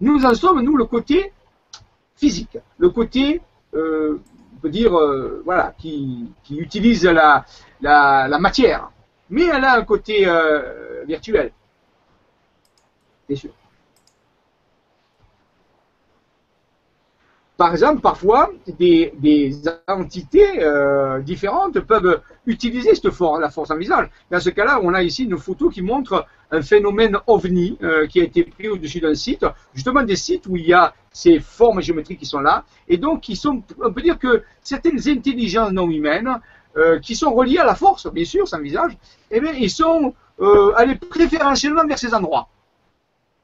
Nous 0.00 0.24
en 0.24 0.34
sommes, 0.34 0.62
nous, 0.62 0.76
le 0.76 0.86
côté 0.86 1.32
physique, 2.22 2.56
le 2.78 2.88
côté, 2.90 3.40
euh, 3.74 4.20
on 4.54 4.60
peut 4.60 4.70
dire, 4.70 4.96
euh, 4.96 5.42
voilà, 5.44 5.74
qui, 5.76 6.32
utilise 6.50 7.04
la, 7.04 7.44
matière. 8.38 8.92
Mais 9.28 9.46
elle 9.46 9.64
a 9.64 9.74
un 9.74 9.82
côté 9.82 10.24
euh, 10.28 11.02
virtuel 11.04 11.50
sûr. 13.34 13.50
Par 17.56 17.72
exemple, 17.72 18.02
parfois, 18.02 18.50
des, 18.78 19.52
entités 19.88 20.48
différentes 21.22 21.80
peuvent 21.80 22.20
utiliser 22.46 22.94
cette 22.94 23.10
force, 23.10 23.40
la 23.40 23.50
force 23.50 23.70
en 23.70 23.78
visage. 23.78 24.10
Dans 24.30 24.40
ce 24.40 24.50
cas-là, 24.50 24.80
on 24.82 24.92
a 24.92 25.02
ici 25.02 25.24
une 25.24 25.38
photo 25.38 25.70
qui 25.70 25.80
montre 25.80 26.26
un 26.50 26.60
phénomène 26.60 27.16
ovni 27.26 27.78
qui 28.10 28.20
a 28.20 28.24
été 28.24 28.44
pris 28.44 28.68
au-dessus 28.68 29.00
d'un 29.00 29.14
site, 29.14 29.46
justement 29.74 30.02
des 30.02 30.16
sites 30.16 30.46
où 30.46 30.56
il 30.56 30.66
y 30.66 30.74
a 30.74 30.92
ces 31.12 31.40
formes 31.40 31.80
géométriques 31.80 32.20
qui 32.20 32.26
sont 32.26 32.40
là, 32.40 32.64
et 32.88 32.96
donc 32.96 33.20
qui 33.22 33.36
sont, 33.36 33.62
on 33.82 33.92
peut 33.92 34.02
dire 34.02 34.18
que 34.18 34.42
certaines 34.62 35.08
intelligences 35.08 35.72
non 35.72 35.90
humaines, 35.90 36.40
euh, 36.76 36.98
qui 37.00 37.14
sont 37.14 37.32
reliées 37.34 37.58
à 37.58 37.64
la 37.64 37.74
force, 37.74 38.10
bien 38.10 38.24
sûr, 38.24 38.48
sans 38.48 38.60
visage, 38.60 38.96
eh 39.30 39.40
bien, 39.40 39.52
ils 39.52 39.70
sont 39.70 40.14
allés 40.76 40.96
préférentiellement 40.96 41.86
vers 41.86 41.98
ces 41.98 42.12
endroits 42.12 42.48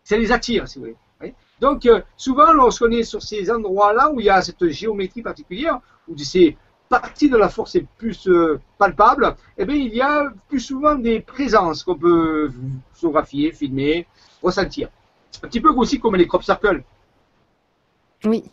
ça 0.08 0.16
les 0.16 0.32
attire, 0.32 0.66
si 0.66 0.78
vous 0.78 0.86
voulez. 0.86 1.34
Donc, 1.60 1.84
euh, 1.84 2.00
souvent, 2.16 2.52
lorsqu'on 2.52 2.90
est 2.92 3.02
sur 3.02 3.20
ces 3.22 3.50
endroits-là 3.50 4.10
où 4.10 4.20
il 4.20 4.26
y 4.26 4.30
a 4.30 4.40
cette 4.40 4.68
géométrie 4.68 5.22
particulière, 5.22 5.80
où 6.08 6.16
ces 6.16 6.56
parties 6.88 7.28
de 7.28 7.36
la 7.36 7.50
force 7.50 7.74
est 7.74 7.84
plus 7.98 8.26
euh, 8.28 8.58
palpable, 8.78 9.36
eh 9.58 9.66
bien, 9.66 9.76
il 9.76 9.94
y 9.94 10.00
a 10.00 10.32
plus 10.48 10.60
souvent 10.60 10.94
des 10.94 11.20
présences 11.20 11.82
qu'on 11.82 11.96
peut 11.96 12.50
photographier, 12.94 13.52
filmer, 13.52 14.06
ressentir. 14.42 14.88
Un 15.42 15.48
petit 15.48 15.60
peu 15.60 15.68
aussi 15.70 16.00
comme 16.00 16.16
les 16.16 16.26
crop 16.26 16.42
circles. 16.42 16.82
Oui. 18.24 18.44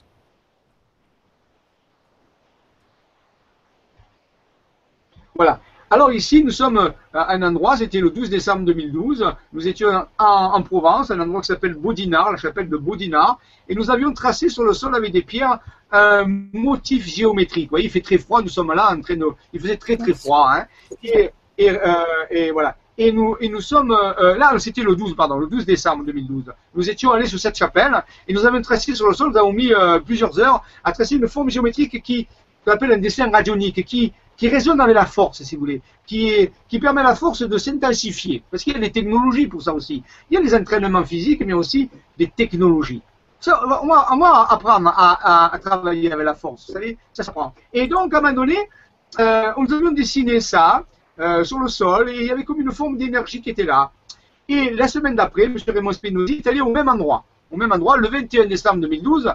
Voilà. 5.36 5.60
Alors 5.92 6.12
ici, 6.12 6.44
nous 6.44 6.52
sommes 6.52 6.94
à 7.14 7.34
un 7.34 7.42
endroit, 7.44 7.78
c'était 7.78 8.00
le 8.00 8.10
12 8.10 8.30
décembre 8.30 8.66
2012, 8.66 9.34
nous 9.54 9.68
étions 9.68 10.08
en, 10.18 10.62
Provence, 10.64 11.12
un 11.12 11.20
endroit 11.20 11.42
qui 11.42 11.48
s'appelle 11.48 11.76
Baudinard, 11.76 12.32
la 12.32 12.38
chapelle 12.38 12.70
de 12.70 12.78
Baudinard, 12.78 13.40
et 13.70 13.76
nous 13.76 13.92
avions 13.92 14.12
tracé 14.12 14.50
sur 14.50 14.64
le 14.64 14.74
sol 14.74 14.96
avec 14.96 15.12
des 15.12 15.22
pierres 15.22 15.60
un 15.92 16.26
motif 16.54 17.06
géométrique. 17.06 17.66
Vous 17.66 17.72
voyez, 17.72 17.86
il 17.86 17.92
fait 17.92 18.02
très 18.02 18.18
froid, 18.18 18.42
nous 18.42 18.50
sommes 18.50 18.74
là 18.74 18.92
en 18.92 19.00
train 19.00 19.16
de... 19.16 19.28
Il 19.54 19.62
faisait 19.62 19.78
très 19.78 19.96
très 19.96 20.14
froid, 20.14 20.50
hein. 20.52 20.66
et, 21.04 21.32
euh, 21.62 22.52
voilà. 22.52 22.76
Et 22.98 23.12
nous, 23.12 23.36
nous 23.42 23.62
sommes 23.62 23.92
euh, 23.92 24.38
là, 24.38 24.58
c'était 24.58 24.82
le 24.82 24.96
12, 24.96 25.16
pardon, 25.16 25.38
le 25.38 25.48
12 25.48 25.66
décembre 25.66 26.06
2012. 26.06 26.54
Nous 26.76 26.90
étions 26.90 27.12
allés 27.12 27.28
sur 27.28 27.40
cette 27.40 27.58
chapelle 27.58 28.04
et 28.28 28.34
nous 28.34 28.46
avons 28.46 28.62
tracé 28.62 28.96
sur 28.96 29.08
le 29.08 29.14
sol, 29.14 29.32
nous 29.32 29.38
avons 29.38 29.52
mis 29.52 29.74
euh, 29.74 30.00
plusieurs 30.00 30.40
heures 30.40 30.64
à 30.84 30.92
tracer 30.92 31.16
une 31.16 31.28
forme 31.28 31.50
géométrique 31.50 32.02
qui, 32.02 32.28
qu'on 32.64 32.72
appelle 32.72 32.94
un 32.94 32.98
dessin 32.98 33.30
radionique, 33.30 33.84
qui 33.86 34.14
qui 34.38 34.50
résonne 34.50 34.82
avec 34.82 34.96
la 34.96 35.06
force, 35.06 35.44
si 35.44 35.56
vous 35.56 35.62
voulez, 35.62 35.82
qui, 36.06 36.50
qui 36.68 36.80
permet 36.80 37.02
à 37.02 37.06
la 37.06 37.16
force 37.16 37.48
de 37.48 37.58
s'intensifier. 37.58 38.44
Parce 38.52 38.64
qu'il 38.64 38.74
y 38.74 38.76
a 38.76 38.80
des 38.80 38.92
technologies 38.92 39.48
pour 39.48 39.62
ça 39.62 39.74
aussi. 39.74 40.04
Il 40.30 40.36
y 40.36 40.38
a 40.38 40.42
des 40.42 40.54
entraînements 40.54 41.04
physiques, 41.04 41.44
mais 41.46 41.54
aussi 41.54 41.90
des 42.18 42.28
technologies. 42.28 43.02
Ça, 43.40 43.62
on, 43.82 43.88
va, 43.88 44.48
apprendre 44.50 44.92
à, 44.96 45.58
travailler 45.62 46.12
avec 46.12 46.26
la 46.26 46.34
force. 46.34 46.68
Vous 46.68 46.74
savez, 46.74 46.98
ça 47.14 47.24
s'apprend. 47.24 47.54
Et 47.74 47.88
donc, 47.88 48.14
à 48.14 48.18
un 48.18 48.22
moment 48.22 48.34
donné, 48.34 48.58
euh, 49.20 49.52
nous 49.58 49.74
avions 49.74 49.92
dessiné 49.92 50.40
ça 50.40 50.84
euh, 51.20 51.44
sur 51.44 51.60
le 51.60 51.68
sol, 51.68 52.10
et 52.10 52.16
il 52.16 52.28
y 52.28 52.32
avait 52.32 52.44
comme 52.44 52.62
une 52.62 52.72
forme 52.72 52.98
d'énergie 52.98 53.42
qui 53.42 53.50
était 53.50 53.64
là. 53.64 53.92
Et 54.48 54.72
la 54.72 54.88
semaine 54.88 55.16
d'après, 55.16 55.46
M. 55.46 55.58
Raymond 55.68 55.94
Spinozzi 55.94 56.36
est 56.36 56.48
allé 56.48 56.62
au 56.62 56.72
même 56.72 56.90
endroit. 56.90 57.24
Au 57.52 57.58
même 57.58 57.72
endroit, 57.72 57.98
le 57.98 58.08
21 58.08 58.46
décembre 58.46 58.82
2012, 58.82 59.34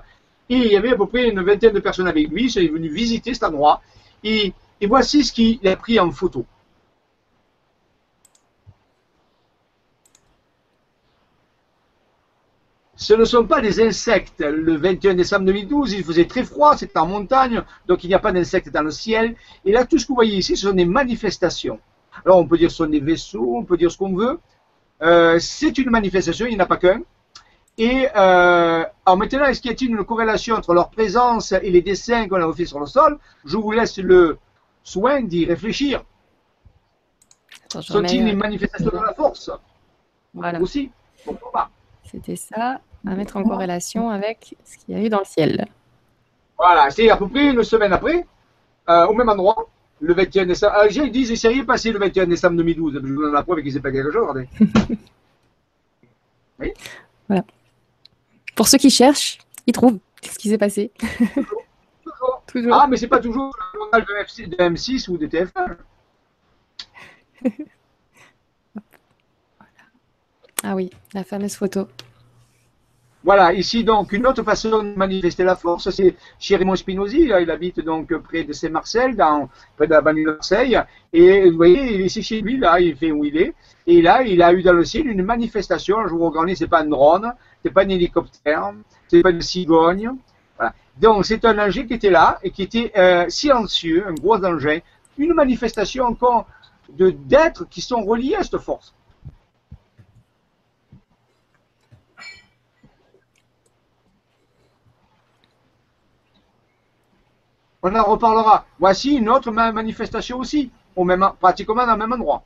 et 0.51 0.57
il 0.57 0.73
y 0.73 0.77
avait 0.77 0.93
à 0.93 0.97
peu 0.97 1.07
près 1.07 1.29
une 1.29 1.43
vingtaine 1.43 1.73
de 1.73 1.81
personnes 1.81 2.09
avec 2.09 2.29
lui. 2.29 2.45
Ils 2.45 2.51
sont 2.51 2.61
venus 2.61 2.93
visiter 2.93 3.35
cet 3.35 3.45
endroit. 3.45 3.81
Et 4.25 4.53
et 4.81 4.87
voici 4.87 5.25
ce 5.25 5.33
qu'il 5.33 5.67
a 5.69 5.77
pris 5.77 6.01
en 6.01 6.11
photo. 6.11 6.47
Ce 13.01 13.15
ne 13.15 13.25
sont 13.25 13.47
pas 13.47 13.63
des 13.63 13.81
insectes. 13.81 14.41
Le 14.41 14.77
21 14.77 15.15
décembre 15.15 15.47
2012, 15.47 15.95
il 15.95 16.05
faisait 16.05 16.27
très 16.27 16.45
froid, 16.45 16.77
c'est 16.77 16.95
en 16.99 17.07
montagne, 17.07 17.63
donc 17.89 18.05
il 18.05 18.09
n'y 18.09 18.15
a 18.15 18.19
pas 18.19 18.31
d'insectes 18.31 18.69
dans 18.69 18.83
le 18.83 18.91
ciel. 18.91 19.37
Et 19.65 19.73
là, 19.73 19.87
tout 19.87 19.97
ce 19.99 20.05
que 20.05 20.09
vous 20.09 20.17
voyez 20.17 20.37
ici, 20.37 20.55
ce 20.55 20.69
sont 20.69 20.75
des 20.75 20.85
manifestations. 20.85 21.81
Alors, 22.27 22.37
on 22.37 22.47
peut 22.47 22.59
dire 22.59 22.67
que 22.67 22.73
ce 22.73 22.85
sont 22.85 22.91
des 22.91 23.01
vaisseaux, 23.01 23.57
on 23.57 23.65
peut 23.65 23.79
dire 23.79 23.91
ce 23.91 23.97
qu'on 23.97 24.15
veut. 24.15 24.39
Euh, 25.01 25.39
c'est 25.41 25.79
une 25.79 25.89
manifestation, 25.89 26.45
il 26.45 26.51
n'y 26.51 26.61
en 26.61 26.65
a 26.65 26.67
pas 26.67 26.77
qu'un. 26.77 27.01
Et 27.79 28.07
euh, 28.15 28.85
alors 29.07 29.17
maintenant, 29.17 29.47
est-ce 29.47 29.63
qu'il 29.63 29.71
y 29.71 29.73
a-t-il 29.73 29.91
une 29.93 30.05
corrélation 30.05 30.57
entre 30.57 30.75
leur 30.75 30.91
présence 30.91 31.53
et 31.53 31.71
les 31.71 31.81
dessins 31.81 32.29
qu'on 32.29 32.47
a 32.47 32.53
fait 32.53 32.67
sur 32.67 32.81
le 32.81 32.87
sol? 32.87 33.19
Je 33.47 33.57
vous 33.57 33.73
laisse 33.73 33.97
le 33.97 34.37
soin 34.83 35.23
d'y 35.23 35.47
réfléchir. 35.47 36.05
Sont-ils 37.81 38.29
une 38.29 38.37
manifestation 38.37 38.91
de 38.91 39.03
la 39.03 39.15
force? 39.15 39.51
Voilà. 40.35 40.61
Aussi, 40.61 40.91
pourquoi 41.25 41.51
pas? 41.51 41.71
C'était 42.05 42.37
ça, 42.37 42.81
à 43.07 43.15
mettre 43.15 43.37
en 43.37 43.43
corrélation 43.43 44.11
avec 44.11 44.57
ce 44.65 44.77
qu'il 44.79 44.95
y 44.95 44.99
a 44.99 45.05
eu 45.05 45.09
dans 45.09 45.21
le 45.21 45.25
ciel. 45.25 45.67
Voilà, 46.59 46.91
c'est 46.91 47.09
à 47.09 47.17
peu 47.17 47.29
près 47.29 47.51
une 47.51 47.63
semaine 47.63 47.93
après, 47.93 48.27
euh, 48.89 49.07
au 49.07 49.15
même 49.15 49.29
endroit, 49.29 49.69
le 50.01 50.15
21 50.15 50.47
décembre. 50.47 50.75
Euh, 50.77 50.89
j'ai 50.91 51.09
dit, 51.09 51.37
c'est 51.37 51.49
rien 51.49 51.65
passé 51.65 51.93
le 51.93 51.99
21 51.99 52.27
décembre 52.27 52.57
2012. 52.57 53.01
Je 53.03 53.13
vous 53.13 53.23
donne 53.23 53.33
la 53.33 53.43
preuve 53.43 53.63
qu'il 53.63 53.73
s'est 53.73 53.81
pas 53.81 53.91
quelque 53.91 54.11
chose, 54.11 54.29
regardez. 54.29 54.49
oui. 56.61 56.73
Voilà. 57.29 57.45
Pour 58.55 58.69
ceux 58.69 58.79
qui 58.79 58.91
cherchent, 58.91 59.39
ils 59.67 59.73
trouvent. 59.73 59.99
Qu'est-ce 60.21 60.39
qui 60.39 60.51
s'est 60.51 60.59
passé 60.59 60.93
toujours. 60.99 62.43
toujours. 62.47 62.75
Ah, 62.75 62.87
mais 62.87 62.99
c'est 62.99 63.09
pas 63.09 63.21
toujours 63.21 63.57
le 63.73 63.79
journal 63.79 64.05
de, 64.05 64.13
M6 64.63 65.09
ou 65.09 65.17
de 65.17 65.27
TF1. 65.27 65.77
ah 70.63 70.75
oui, 70.75 70.91
la 71.15 71.25
fameuse 71.25 71.55
photo. 71.55 71.89
Voilà, 73.23 73.53
ici 73.53 73.85
donc 73.85 74.13
une 74.13 74.27
autre 74.27 74.43
façon 74.43 74.83
de 74.83 74.95
manifester 74.97 75.45
la 75.45 75.55
force, 75.55 75.91
c'est 75.91 76.17
chez 76.39 76.57
Raymond 76.57 76.77
Spinozzi, 76.77 77.31
il 77.39 77.51
habite 77.51 77.81
donc 77.81 78.17
près 78.23 78.45
de 78.45 78.55
Saint-Marcel, 78.55 79.15
près 79.77 79.87
de 79.87 79.93
la 79.93 80.01
banlieue 80.01 80.25
de 80.25 80.31
Marseille, 80.33 80.81
et 81.13 81.51
vous 81.51 81.57
voyez, 81.57 81.95
il 81.95 82.01
est 82.01 82.07
ici 82.07 82.23
chez 82.23 82.41
lui, 82.41 82.57
là, 82.57 82.81
il 82.81 82.97
fait 82.97 83.13
où 83.13 83.23
il 83.27 83.37
est, 83.37 83.53
et 83.87 84.01
là, 84.01 84.23
il 84.23 84.41
a 84.43 84.55
eu 84.55 84.63
dans 84.63 84.73
le 84.73 84.85
ciel 84.85 85.07
une 85.07 85.23
manifestation, 85.23 85.99
je 86.09 86.15
vous 86.15 86.25
reconnais, 86.25 86.55
c'est 86.55 86.67
pas 86.67 86.81
un 86.81 86.87
drone, 86.87 87.35
c'est 87.63 87.71
pas 87.71 87.83
un 87.83 87.91
hélicoptère, 87.91 88.73
c'est 89.09 89.21
pas 89.21 89.31
une 89.31 89.43
cigogne. 89.43 90.13
Donc 90.99 91.25
c'est 91.25 91.45
un 91.45 91.59
engin 91.59 91.87
qui 91.87 91.95
était 91.95 92.11
là, 92.11 92.39
et 92.43 92.51
qui 92.51 92.63
était 92.63 92.93
euh, 92.97 93.27
silencieux, 93.29 94.05
un 94.07 94.15
gros 94.15 94.43
engin, 94.45 94.79
une 95.19 95.35
manifestation 95.35 96.05
encore 96.05 96.47
d'êtres 96.89 97.67
qui 97.69 97.83
sont 97.83 98.03
reliés 98.03 98.35
à 98.35 98.43
cette 98.43 98.59
force. 98.59 98.95
On 107.83 107.95
en 107.95 108.05
reparlera. 108.05 108.67
Voici 108.79 109.17
une 109.17 109.29
autre 109.29 109.51
manifestation 109.51 110.39
aussi, 110.39 110.71
au 110.95 111.05
même, 111.05 111.27
pratiquement 111.41 111.87
dans 111.87 111.93
le 111.93 111.99
même 111.99 112.13
endroit, 112.13 112.43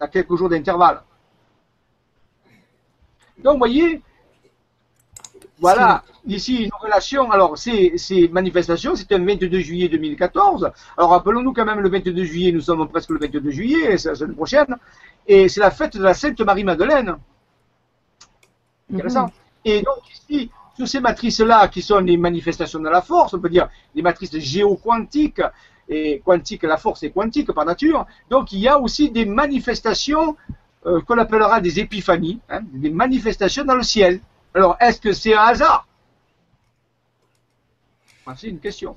à 0.00 0.08
quelques 0.08 0.34
jours 0.36 0.48
d'intervalle. 0.48 1.02
Donc, 3.38 3.54
vous 3.54 3.58
voyez, 3.58 4.02
voilà, 5.58 6.02
ici 6.26 6.64
une 6.64 6.70
relation. 6.80 7.30
Alors, 7.30 7.58
ces, 7.58 7.98
ces 7.98 8.28
manifestations, 8.28 8.96
c'était 8.96 9.18
le 9.18 9.24
22 9.24 9.58
juillet 9.60 9.88
2014. 9.88 10.70
Alors, 10.96 11.10
rappelons-nous 11.10 11.52
quand 11.52 11.64
même, 11.64 11.80
le 11.80 11.88
22 11.88 12.24
juillet, 12.24 12.52
nous 12.52 12.60
sommes 12.60 12.88
presque 12.88 13.10
le 13.10 13.18
22 13.18 13.50
juillet, 13.50 13.98
c'est 13.98 14.10
la 14.10 14.14
semaine 14.14 14.36
prochaine, 14.36 14.76
et 15.26 15.48
c'est 15.48 15.60
la 15.60 15.70
fête 15.70 15.96
de 15.96 16.02
la 16.02 16.14
Sainte 16.14 16.40
Marie-Madeleine. 16.40 17.16
Intéressant. 18.92 19.26
Mhm. 19.26 19.32
Et 19.66 19.82
donc, 19.82 19.98
ici, 20.10 20.50
toutes 20.76 20.86
ces 20.86 21.00
matrices-là, 21.00 21.68
qui 21.68 21.82
sont 21.82 21.98
les 21.98 22.16
manifestations 22.16 22.80
de 22.80 22.88
la 22.88 23.02
force, 23.02 23.34
on 23.34 23.38
peut 23.38 23.48
dire 23.48 23.68
les 23.94 24.02
matrices 24.02 24.36
géoquantiques, 24.38 25.42
et 25.88 26.22
quantique, 26.24 26.62
la 26.62 26.78
force 26.78 27.02
est 27.02 27.10
quantique 27.10 27.52
par 27.52 27.64
nature, 27.64 28.06
donc 28.30 28.52
il 28.52 28.60
y 28.60 28.68
a 28.68 28.78
aussi 28.78 29.10
des 29.10 29.26
manifestations 29.26 30.36
euh, 30.86 31.00
qu'on 31.02 31.18
appellera 31.18 31.60
des 31.60 31.80
épiphanies, 31.80 32.40
hein, 32.48 32.60
des 32.72 32.90
manifestations 32.90 33.64
dans 33.64 33.74
le 33.74 33.82
ciel. 33.82 34.20
Alors, 34.54 34.76
est-ce 34.80 35.00
que 35.00 35.12
c'est 35.12 35.34
un 35.34 35.42
hasard? 35.42 35.86
C'est 38.36 38.48
une 38.48 38.60
question. 38.60 38.96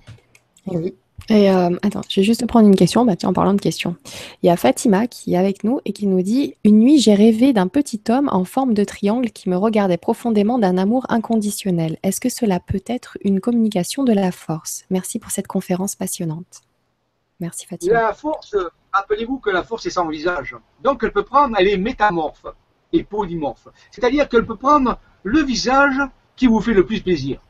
Eh 0.71 0.77
oui. 0.77 0.95
Et 1.29 1.51
euh, 1.51 1.69
attends, 1.81 2.01
je 2.07 2.19
vais 2.19 2.23
juste 2.23 2.45
prendre 2.45 2.67
une 2.67 2.75
question. 2.75 3.05
Bah, 3.05 3.15
tiens, 3.15 3.29
en 3.29 3.33
parlant 3.33 3.53
de 3.53 3.61
questions, 3.61 3.95
il 4.41 4.47
y 4.47 4.49
a 4.49 4.55
Fatima 4.55 5.07
qui 5.07 5.33
est 5.33 5.37
avec 5.37 5.63
nous 5.63 5.81
et 5.83 5.91
qui 5.91 6.07
nous 6.07 6.21
dit 6.21 6.55
Une 6.63 6.79
nuit, 6.79 6.99
j'ai 6.99 7.15
rêvé 7.15 7.51
d'un 7.51 7.67
petit 7.67 8.01
homme 8.09 8.29
en 8.31 8.45
forme 8.45 8.73
de 8.73 8.83
triangle 8.83 9.31
qui 9.31 9.49
me 9.49 9.57
regardait 9.57 9.97
profondément 9.97 10.57
d'un 10.57 10.77
amour 10.77 11.05
inconditionnel. 11.09 11.97
Est-ce 12.03 12.21
que 12.21 12.29
cela 12.29 12.59
peut 12.59 12.83
être 12.87 13.17
une 13.23 13.41
communication 13.41 14.03
de 14.03 14.13
la 14.13 14.31
force? 14.31 14.85
Merci 14.89 15.19
pour 15.19 15.31
cette 15.31 15.47
conférence 15.47 15.95
passionnante. 15.95 16.61
Merci 17.39 17.67
Fatima. 17.67 17.93
La 17.93 18.13
force, 18.13 18.55
rappelez-vous 18.93 19.39
que 19.39 19.49
la 19.49 19.63
force 19.63 19.85
est 19.85 19.91
sans 19.91 20.07
visage. 20.07 20.55
Donc 20.81 21.03
elle 21.03 21.11
peut 21.11 21.25
prendre, 21.25 21.55
elle 21.59 21.67
est 21.67 21.77
métamorphe 21.77 22.45
et 22.93 23.03
polymorphe. 23.03 23.67
C'est-à-dire 23.91 24.29
qu'elle 24.29 24.45
peut 24.45 24.55
prendre 24.55 24.97
le 25.23 25.43
visage 25.43 25.99
qui 26.35 26.47
vous 26.47 26.61
fait 26.61 26.73
le 26.73 26.85
plus 26.85 27.01
plaisir. 27.01 27.41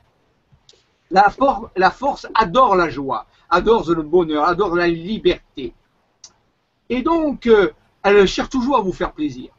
La, 1.09 1.29
force 1.29 2.27
adore 2.35 2.75
la 2.75 2.89
joie 2.89 3.25
adore 3.49 3.89
le 3.89 4.03
bonheur, 4.03 4.47
adore 4.47 4.75
la 4.75 4.87
liberté. 4.87 5.73
Et 6.89 7.01
donc, 7.01 7.47
euh, 7.47 7.71
elle 8.03 8.27
cherche 8.27 8.49
toujours 8.49 8.77
à 8.77 8.81
vous 8.81 8.93
faire 8.93 9.11
plaisir. 9.11 9.51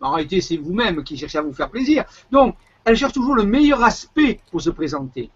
En 0.00 0.12
réalité, 0.12 0.40
c'est 0.40 0.56
vous-même 0.56 1.04
qui 1.04 1.16
cherchez 1.16 1.38
à 1.38 1.42
vous 1.42 1.52
faire 1.52 1.70
plaisir. 1.70 2.04
Donc, 2.30 2.56
elle 2.84 2.96
cherche 2.96 3.12
toujours 3.12 3.34
le 3.34 3.44
meilleur 3.44 3.82
aspect 3.82 4.40
pour 4.50 4.60
se 4.60 4.70
présenter. 4.70 5.30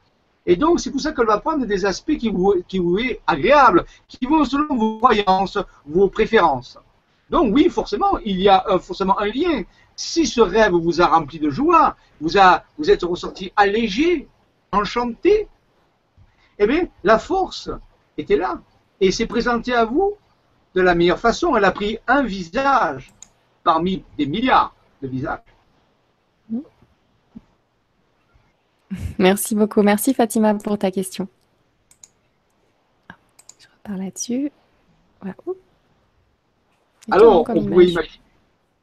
Et 0.47 0.57
donc, 0.57 0.81
c'est 0.81 0.91
pour 0.91 1.01
ça 1.01 1.12
qu'elle 1.12 1.27
va 1.27 1.39
prendre 1.39 1.65
des 1.66 1.87
aspects 1.87 2.16
qui 2.16 2.31
vous, 2.31 2.62
qui 2.69 2.79
vous 2.79 2.99
est 2.99 3.21
agréables, 3.27 3.85
qui 4.09 4.27
vont 4.27 4.45
selon 4.45 4.77
vos 4.77 4.99
croyances, 4.99 5.59
vos 5.87 6.09
préférences. 6.09 6.79
Donc, 7.31 7.55
oui, 7.55 7.69
forcément, 7.71 8.19
il 8.25 8.41
y 8.41 8.49
a 8.49 8.62
forcément 8.79 9.19
un 9.19 9.27
lien. 9.27 9.62
Si 9.97 10.27
ce 10.27 10.41
rêve 10.41 10.73
vous 10.73 11.01
a 11.01 11.07
rempli 11.07 11.39
de 11.39 11.51
joie, 11.51 11.97
vous 12.21 12.37
êtes 12.37 13.03
ressorti 13.03 13.53
allégé, 13.57 14.29
enchanté, 14.74 15.48
eh 16.59 16.66
bien, 16.66 16.86
la 17.02 17.18
force 17.18 17.70
était 18.18 18.36
là 18.36 18.60
et 19.01 19.10
s'est 19.10 19.26
présentée 19.26 19.74
à 19.74 19.84
vous 19.84 20.14
de 20.74 20.80
la 20.80 20.94
meilleure 20.94 21.18
façon. 21.18 21.56
Elle 21.56 21.64
a 21.64 21.72
pris 21.72 21.98
un 22.06 22.22
visage 22.22 23.12
parmi 23.62 24.05
des 24.18 24.26
milliards 24.26 24.74
de 25.02 25.09
visages. 25.09 25.40
Merci 29.18 29.55
beaucoup. 29.55 29.82
Merci 29.82 30.14
Fatima 30.14 30.55
pour 30.55 30.78
ta 30.78 30.90
question. 30.90 31.28
Je 33.59 33.66
repars 33.66 33.96
là-dessus. 33.96 34.52
Alors, 37.10 37.48
on 37.48 37.64
peut 37.64 37.84
imaginer, 37.84 38.20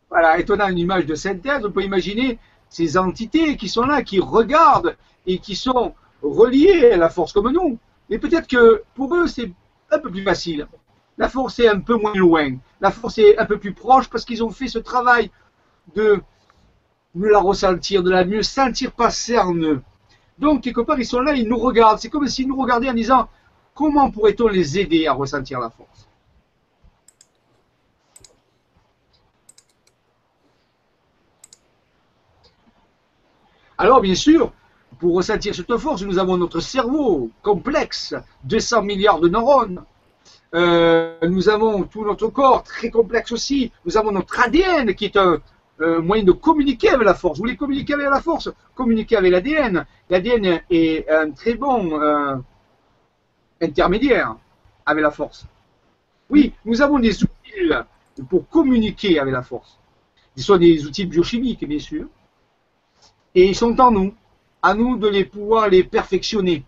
voilà, 0.10 0.40
étonnant 0.40 0.68
une 0.68 0.80
image 0.80 1.06
de 1.06 1.16
synthèse, 1.16 1.64
on 1.66 1.72
peut 1.72 1.84
imaginer 1.84 2.40
ces 2.70 2.98
entités 2.98 3.58
qui 3.58 3.70
sont 3.70 3.84
là, 3.84 4.02
qui 4.02 4.20
regardent 4.20 4.96
et 5.26 5.40
qui 5.40 5.56
sont 5.56 5.94
reliés 6.22 6.92
à 6.92 6.98
la 6.98 7.10
force 7.10 7.34
comme 7.34 7.52
nous. 7.52 7.78
Mais 8.10 8.20
peut-être 8.20 8.48
que 8.48 8.84
pour 8.96 9.16
eux, 9.16 9.28
c'est 9.28 9.52
un 9.92 10.00
peu 10.00 10.10
plus 10.12 10.24
facile. 10.24 10.68
La 11.18 11.30
force 11.30 11.60
est 11.60 11.68
un 11.68 11.80
peu 11.80 11.96
moins 11.96 12.16
loin. 12.16 12.58
La 12.80 12.92
force 12.92 13.18
est 13.18 13.38
un 13.38 13.46
peu 13.46 13.60
plus 13.60 13.74
proche 13.74 14.10
parce 14.10 14.26
qu'ils 14.26 14.44
ont 14.44 14.50
fait 14.50 14.68
ce 14.68 14.80
travail 14.80 15.30
de 15.96 16.22
mieux 17.14 17.30
la 17.30 17.40
ressentir, 17.40 18.04
de 18.04 18.10
la 18.10 18.26
mieux 18.26 18.44
sentir 18.44 18.92
passer 18.94 19.38
en 19.38 19.56
eux. 19.56 19.82
Donc, 20.40 20.64
quelque 20.64 20.82
part, 20.82 20.98
ils 21.00 21.06
sont 21.06 21.20
là, 21.20 21.34
ils 21.34 21.48
nous 21.48 21.58
regardent. 21.58 22.00
C'est 22.00 22.10
comme 22.10 22.28
s'ils 22.28 22.48
nous 22.48 22.60
regardaient 22.60 22.90
en 22.90 22.94
disant 22.94 23.30
comment 23.74 24.10
pourrait-on 24.10 24.48
les 24.48 24.80
aider 24.80 25.08
à 25.08 25.14
ressentir 25.14 25.60
la 25.60 25.70
force? 25.70 26.08
Alors, 33.78 34.02
bien 34.02 34.16
sûr, 34.16 34.54
pour 35.02 35.16
ressentir 35.16 35.56
cette 35.56 35.76
force, 35.78 36.04
nous 36.04 36.20
avons 36.20 36.38
notre 36.38 36.60
cerveau 36.60 37.32
complexe, 37.42 38.14
200 38.44 38.84
milliards 38.84 39.20
de 39.20 39.30
neurones. 39.30 39.84
Euh, 40.54 41.18
nous 41.28 41.50
avons 41.50 41.84
tout 41.86 42.06
notre 42.06 42.28
corps 42.28 42.62
très 42.62 42.92
complexe 42.92 43.32
aussi. 43.32 43.72
Nous 43.84 43.98
avons 43.98 44.12
notre 44.12 44.40
ADN 44.40 44.94
qui 44.94 45.06
est 45.06 45.18
un, 45.18 45.42
moyen 45.80 46.24
de 46.24 46.32
communiquer 46.32 46.90
avec 46.90 47.04
la 47.04 47.16
force. 47.16 47.40
Vous 47.40 47.46
voulez 47.46 47.58
communiquer 47.58 47.96
avec 47.96 48.12
la 48.12 48.22
force? 48.22 48.52
Communiquer 48.76 49.18
avec 49.18 49.32
l'ADN. 49.32 49.88
L'ADN 50.08 50.62
est 50.70 51.10
un 51.10 51.32
très 51.32 51.56
bon 51.56 52.00
euh, 52.00 52.36
intermédiaire 53.60 54.36
avec 54.86 55.02
la 55.02 55.10
force. 55.10 55.48
Oui, 56.30 56.54
nous 56.64 56.80
avons 56.84 57.00
des 57.00 57.24
outils 57.24 57.72
pour 58.30 58.48
communiquer 58.48 59.18
avec 59.18 59.34
la 59.34 59.42
force. 59.42 59.80
Ce 60.36 60.44
sont 60.44 60.58
des 60.58 60.86
outils 60.86 61.08
biochimiques, 61.08 61.68
bien 61.68 61.80
sûr. 61.80 62.06
Et 63.34 63.48
ils 63.48 63.56
sont 63.56 63.80
en 63.82 63.90
nous 63.90 64.14
à 64.62 64.74
nous 64.74 64.98
de 64.98 65.08
les 65.08 65.26
pouvoir 65.26 65.70
les 65.70 65.84
perfectionner, 65.84 66.64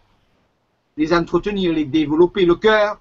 les 0.98 1.14
entretenir, 1.14 1.74
les 1.74 1.86
développer, 1.86 2.46
le 2.46 2.56
cœur, 2.56 3.00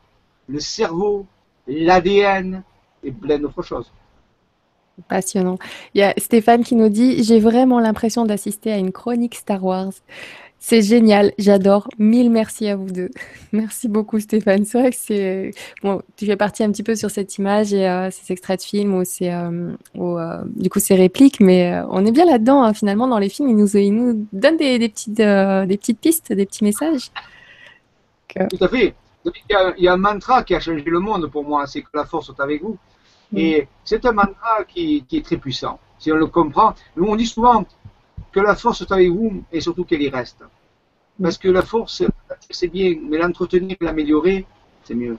le 0.48 0.60
cerveau, 0.60 1.26
l'ADN 1.66 2.62
et 3.02 3.12
plein 3.12 3.38
d'autres 3.38 3.62
choses. 3.62 3.90
Passionnant. 5.08 5.58
Il 5.94 6.00
y 6.00 6.04
a 6.04 6.12
Stéphane 6.18 6.62
qui 6.62 6.76
nous 6.76 6.90
dit 6.90 7.24
J'ai 7.24 7.40
vraiment 7.40 7.80
l'impression 7.80 8.26
d'assister 8.26 8.72
à 8.72 8.76
une 8.76 8.92
chronique 8.92 9.34
Star 9.34 9.64
Wars. 9.64 9.92
C'est 10.64 10.80
génial, 10.80 11.32
j'adore. 11.38 11.88
Mille 11.98 12.30
merci 12.30 12.68
à 12.68 12.76
vous 12.76 12.92
deux. 12.92 13.10
Merci 13.52 13.88
beaucoup 13.88 14.20
Stéphane. 14.20 14.64
C'est 14.64 14.78
vrai 14.78 14.90
que 14.92 14.96
c'est 14.96 15.50
bon, 15.82 16.00
tu 16.16 16.24
fais 16.24 16.36
partie 16.36 16.62
un 16.62 16.70
petit 16.70 16.84
peu 16.84 16.94
sur 16.94 17.10
cette 17.10 17.36
image 17.36 17.74
et 17.74 17.88
euh, 17.88 18.12
ces 18.12 18.32
extraits 18.32 18.60
de 18.60 18.64
films 18.64 18.94
ou 18.94 19.04
c'est 19.04 19.34
euh, 19.34 19.72
euh, 19.96 20.42
du 20.46 20.70
coup 20.70 20.78
ces 20.78 20.94
répliques, 20.94 21.40
mais 21.40 21.82
on 21.90 22.06
est 22.06 22.12
bien 22.12 22.24
là-dedans 22.24 22.62
hein, 22.62 22.74
finalement 22.74 23.08
dans 23.08 23.18
les 23.18 23.28
films. 23.28 23.48
Ils 23.48 23.56
nous, 23.56 23.76
ils 23.76 23.92
nous 23.92 24.28
donnent 24.32 24.56
des, 24.56 24.78
des 24.78 24.88
petites 24.88 25.14
des 25.14 25.76
petites 25.76 25.98
pistes, 25.98 26.32
des 26.32 26.46
petits 26.46 26.62
messages. 26.62 27.10
Tout 28.28 28.64
à 28.64 28.68
fait. 28.68 28.94
Il 29.24 29.32
y, 29.50 29.54
a, 29.54 29.74
il 29.76 29.84
y, 29.84 29.88
a, 29.88 29.94
un 29.94 29.96
mantra 29.96 30.44
qui 30.44 30.54
a 30.54 30.60
changé 30.60 30.84
le 30.86 31.00
monde 31.00 31.28
pour 31.28 31.42
moi, 31.42 31.66
c'est 31.66 31.82
que 31.82 31.88
la 31.92 32.04
force 32.04 32.28
est 32.30 32.40
avec 32.40 32.62
vous. 32.62 32.78
Et 33.34 33.66
c'est 33.84 34.06
un 34.06 34.12
mantra 34.12 34.62
qui, 34.68 35.04
qui, 35.08 35.16
est 35.16 35.24
très 35.24 35.38
puissant. 35.38 35.80
Si 35.98 36.12
on 36.12 36.16
le 36.16 36.26
comprend, 36.28 36.74
nous 36.96 37.06
on 37.06 37.16
dit 37.16 37.26
souvent 37.26 37.66
que 38.32 38.40
la 38.40 38.54
force 38.54 38.80
est 38.82 38.92
avec 38.92 39.10
vous 39.10 39.42
et 39.52 39.60
surtout 39.60 39.84
qu'elle 39.84 40.02
y 40.02 40.08
reste. 40.08 40.38
Parce 41.20 41.38
que 41.38 41.48
la 41.48 41.62
force, 41.62 42.02
c'est 42.50 42.68
bien, 42.68 42.96
mais 43.08 43.18
l'entretenir 43.18 43.76
et 43.80 43.84
l'améliorer, 43.84 44.46
c'est 44.84 44.94
mieux. 44.94 45.16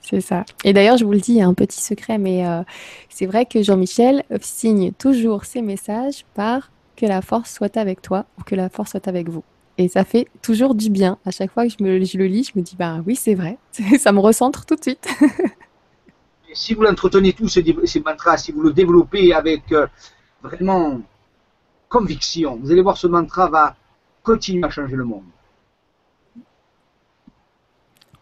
C'est 0.00 0.20
ça. 0.20 0.44
Et 0.64 0.72
d'ailleurs, 0.72 0.96
je 0.96 1.04
vous 1.04 1.12
le 1.12 1.20
dis, 1.20 1.32
il 1.32 1.38
y 1.38 1.42
a 1.42 1.46
un 1.46 1.54
petit 1.54 1.80
secret, 1.80 2.16
mais 2.16 2.46
euh, 2.46 2.62
c'est 3.08 3.26
vrai 3.26 3.44
que 3.44 3.62
Jean-Michel 3.62 4.22
signe 4.40 4.92
toujours 4.92 5.44
ses 5.44 5.62
messages 5.62 6.24
par 6.34 6.70
que 6.96 7.06
la 7.06 7.20
force 7.22 7.52
soit 7.52 7.76
avec 7.76 8.02
toi 8.02 8.24
ou 8.38 8.42
que 8.42 8.54
la 8.54 8.68
force 8.68 8.92
soit 8.92 9.08
avec 9.08 9.28
vous. 9.28 9.42
Et 9.78 9.88
ça 9.88 10.04
fait 10.04 10.26
toujours 10.42 10.74
du 10.74 10.88
bien. 10.88 11.18
À 11.26 11.30
chaque 11.30 11.50
fois 11.50 11.66
que 11.66 11.72
je, 11.78 11.84
me, 11.84 12.02
je 12.02 12.16
le 12.16 12.26
lis, 12.26 12.50
je 12.52 12.58
me 12.58 12.64
dis, 12.64 12.76
bah 12.76 13.02
oui, 13.06 13.16
c'est 13.16 13.34
vrai. 13.34 13.58
ça 13.98 14.12
me 14.12 14.20
recentre 14.20 14.64
tout 14.64 14.76
de 14.76 14.82
suite. 14.82 15.06
si 16.54 16.72
vous 16.74 16.82
l'entretenez 16.82 17.32
tous, 17.32 17.48
ces, 17.48 18.00
mantras, 18.00 18.38
si 18.38 18.52
vous 18.52 18.62
le 18.62 18.72
développez 18.72 19.34
avec 19.34 19.70
euh, 19.72 19.86
vraiment 20.42 21.00
conviction, 21.88 22.56
vous 22.56 22.70
allez 22.70 22.82
voir 22.82 22.96
ce 22.96 23.06
mantra 23.06 23.48
va 23.48 23.76
continuer 24.22 24.64
à 24.64 24.70
changer 24.70 24.96
le 24.96 25.04
monde. 25.04 25.24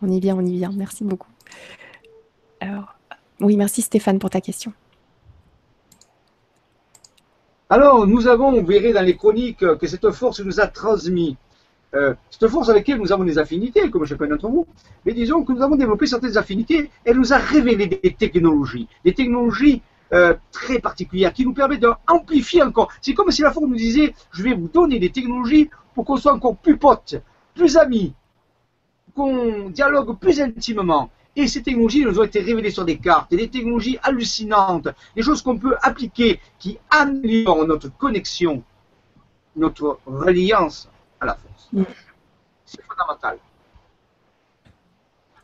On 0.03 0.09
y 0.09 0.21
vient, 0.21 0.37
on 0.37 0.45
y 0.45 0.57
vient. 0.57 0.73
Merci 0.77 1.03
beaucoup. 1.03 1.31
Alors, 2.61 2.95
oui, 3.41 3.57
merci 3.57 3.83
Stéphane 3.83 4.19
pour 4.19 4.31
ta 4.31 4.41
question. 4.41 4.73
Alors, 7.71 8.07
nous 8.07 8.29
avons, 8.29 8.53
vous 8.53 8.67
verrez 8.67 8.93
dans 8.93 9.03
les 9.03 9.17
chroniques, 9.17 9.65
que 9.79 9.87
cette 9.87 10.11
force 10.11 10.41
nous 10.41 10.61
a 10.61 10.67
transmis. 10.67 11.37
Euh, 11.95 12.15
cette 12.31 12.49
force 12.49 12.69
avec 12.69 12.87
laquelle 12.87 13.01
nous 13.01 13.13
avons 13.13 13.25
des 13.25 13.39
affinités, 13.39 13.89
comme 13.89 14.05
chacun 14.05 14.27
d'entre 14.27 14.49
vous, 14.49 14.67
mais 15.07 15.13
disons 15.13 15.45
que 15.45 15.53
nous 15.53 15.63
avons 15.63 15.77
développé 15.77 16.07
certaines 16.07 16.37
affinités, 16.37 16.91
elle 17.05 17.17
nous 17.17 17.33
a 17.33 17.39
révélé 17.39 17.87
des 17.87 18.15
technologies, 18.15 18.89
des 19.05 19.15
technologies 19.15 19.81
euh, 20.13 20.35
très 20.53 20.79
particulières 20.79 21.33
qui 21.33 21.45
nous 21.45 21.55
permettent 21.55 21.81
d'amplifier 21.81 22.63
encore. 22.63 22.93
C'est 23.01 23.15
comme 23.15 23.31
si 23.31 23.43
la 23.43 23.51
force 23.51 23.67
nous 23.67 23.75
disait, 23.75 24.15
je 24.33 24.43
vais 24.43 24.55
vous 24.55 24.69
donner 24.69 24.99
des 24.99 25.11
technologies 25.11 25.71
pour 25.95 26.05
qu'on 26.05 26.17
soit 26.17 26.33
encore 26.33 26.57
plus 26.57 26.77
potes, 26.77 27.17
plus 27.55 27.77
amis, 27.77 28.15
qu'on 29.15 29.71
dialogue 29.71 30.19
plus 30.19 30.41
intimement. 30.41 31.11
Et 31.37 31.49
ces 31.49 31.63
technologies 31.63 32.05
nous 32.05 32.21
ont 32.21 32.23
été 32.23 32.41
révélées 32.41 32.71
sur 32.71 32.85
des 32.85 32.99
cartes, 32.99 33.31
des 33.31 33.49
technologies 33.49 33.99
hallucinantes, 34.03 34.89
des 35.17 35.23
choses 35.23 35.43
qu'on 35.43 35.59
peut 35.59 35.77
appliquer 35.83 36.41
qui 36.59 36.79
améliorent 36.91 37.67
notre 37.67 37.89
connexion, 37.89 38.63
notre 39.57 39.99
reliance 40.07 40.89
à 41.21 41.27
la 41.27 41.35
force. 41.35 41.69
Mm. 41.73 41.83
C'est 42.65 42.83
fondamental. 42.83 43.39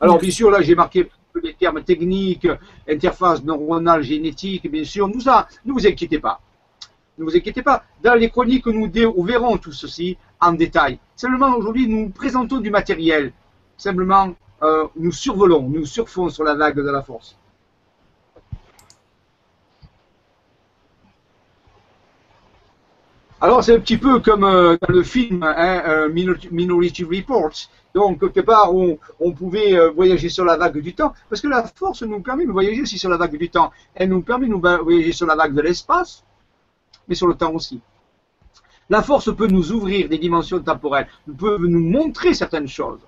Alors 0.00 0.18
bien 0.18 0.30
sûr, 0.30 0.50
là 0.50 0.62
j'ai 0.62 0.74
marqué 0.74 1.10
les 1.42 1.54
termes 1.54 1.82
techniques, 1.82 2.48
interface 2.88 3.42
neuronale 3.44 4.02
génétique, 4.02 4.70
bien 4.70 4.84
sûr, 4.84 5.08
nous 5.08 5.20
ça, 5.20 5.48
ne 5.64 5.72
vous 5.72 5.86
inquiétez 5.86 6.18
pas. 6.18 6.40
Ne 7.18 7.24
vous 7.24 7.36
inquiétez 7.36 7.62
pas. 7.62 7.84
Dans 8.02 8.14
les 8.14 8.30
chroniques, 8.30 8.66
nous 8.66 8.90
verrons 9.24 9.58
tout 9.58 9.72
ceci 9.72 10.16
en 10.40 10.52
détail. 10.52 10.98
Simplement, 11.14 11.54
aujourd'hui, 11.54 11.86
nous 11.86 12.08
présentons 12.08 12.58
du 12.58 12.70
matériel. 12.70 13.32
Simplement, 13.76 14.34
euh, 14.62 14.86
nous 14.96 15.12
survolons, 15.12 15.62
nous 15.62 15.86
surfons 15.86 16.28
sur 16.28 16.44
la 16.44 16.54
vague 16.54 16.76
de 16.76 16.90
la 16.90 17.02
force. 17.02 17.36
Alors, 23.42 23.64
c'est 23.64 23.74
un 23.74 23.80
petit 23.80 23.96
peu 23.96 24.20
comme 24.20 24.44
euh, 24.44 24.76
dans 24.80 24.92
le 24.92 25.02
film 25.02 25.42
hein, 25.42 25.82
euh, 25.86 26.08
Minority 26.50 27.04
Reports. 27.04 27.70
Donc, 27.94 28.20
quelque 28.20 28.40
part, 28.40 28.74
on, 28.74 28.98
pouvait 29.32 29.76
voyager 29.90 30.28
sur 30.28 30.44
la 30.44 30.56
vague 30.56 30.78
du 30.78 30.94
temps, 30.94 31.12
parce 31.28 31.40
que 31.40 31.48
la 31.48 31.64
force 31.64 32.02
nous 32.02 32.20
permet 32.20 32.46
de 32.46 32.52
voyager 32.52 32.82
aussi 32.82 32.98
sur 32.98 33.08
la 33.08 33.16
vague 33.16 33.36
du 33.36 33.48
temps. 33.48 33.72
Elle 33.94 34.10
nous 34.10 34.20
permet 34.20 34.46
de 34.46 34.54
voyager 34.54 35.12
sur 35.12 35.26
la 35.26 35.34
vague 35.34 35.54
de 35.54 35.62
l'espace, 35.62 36.22
mais 37.08 37.14
sur 37.14 37.26
le 37.26 37.34
temps 37.34 37.52
aussi. 37.52 37.80
La 38.90 39.02
force 39.02 39.34
peut 39.34 39.46
nous 39.46 39.72
ouvrir 39.72 40.08
des 40.08 40.18
dimensions 40.18 40.60
temporelles, 40.60 41.08
peut 41.38 41.58
nous 41.58 41.80
montrer 41.80 42.34
certaines 42.34 42.68
choses, 42.68 43.00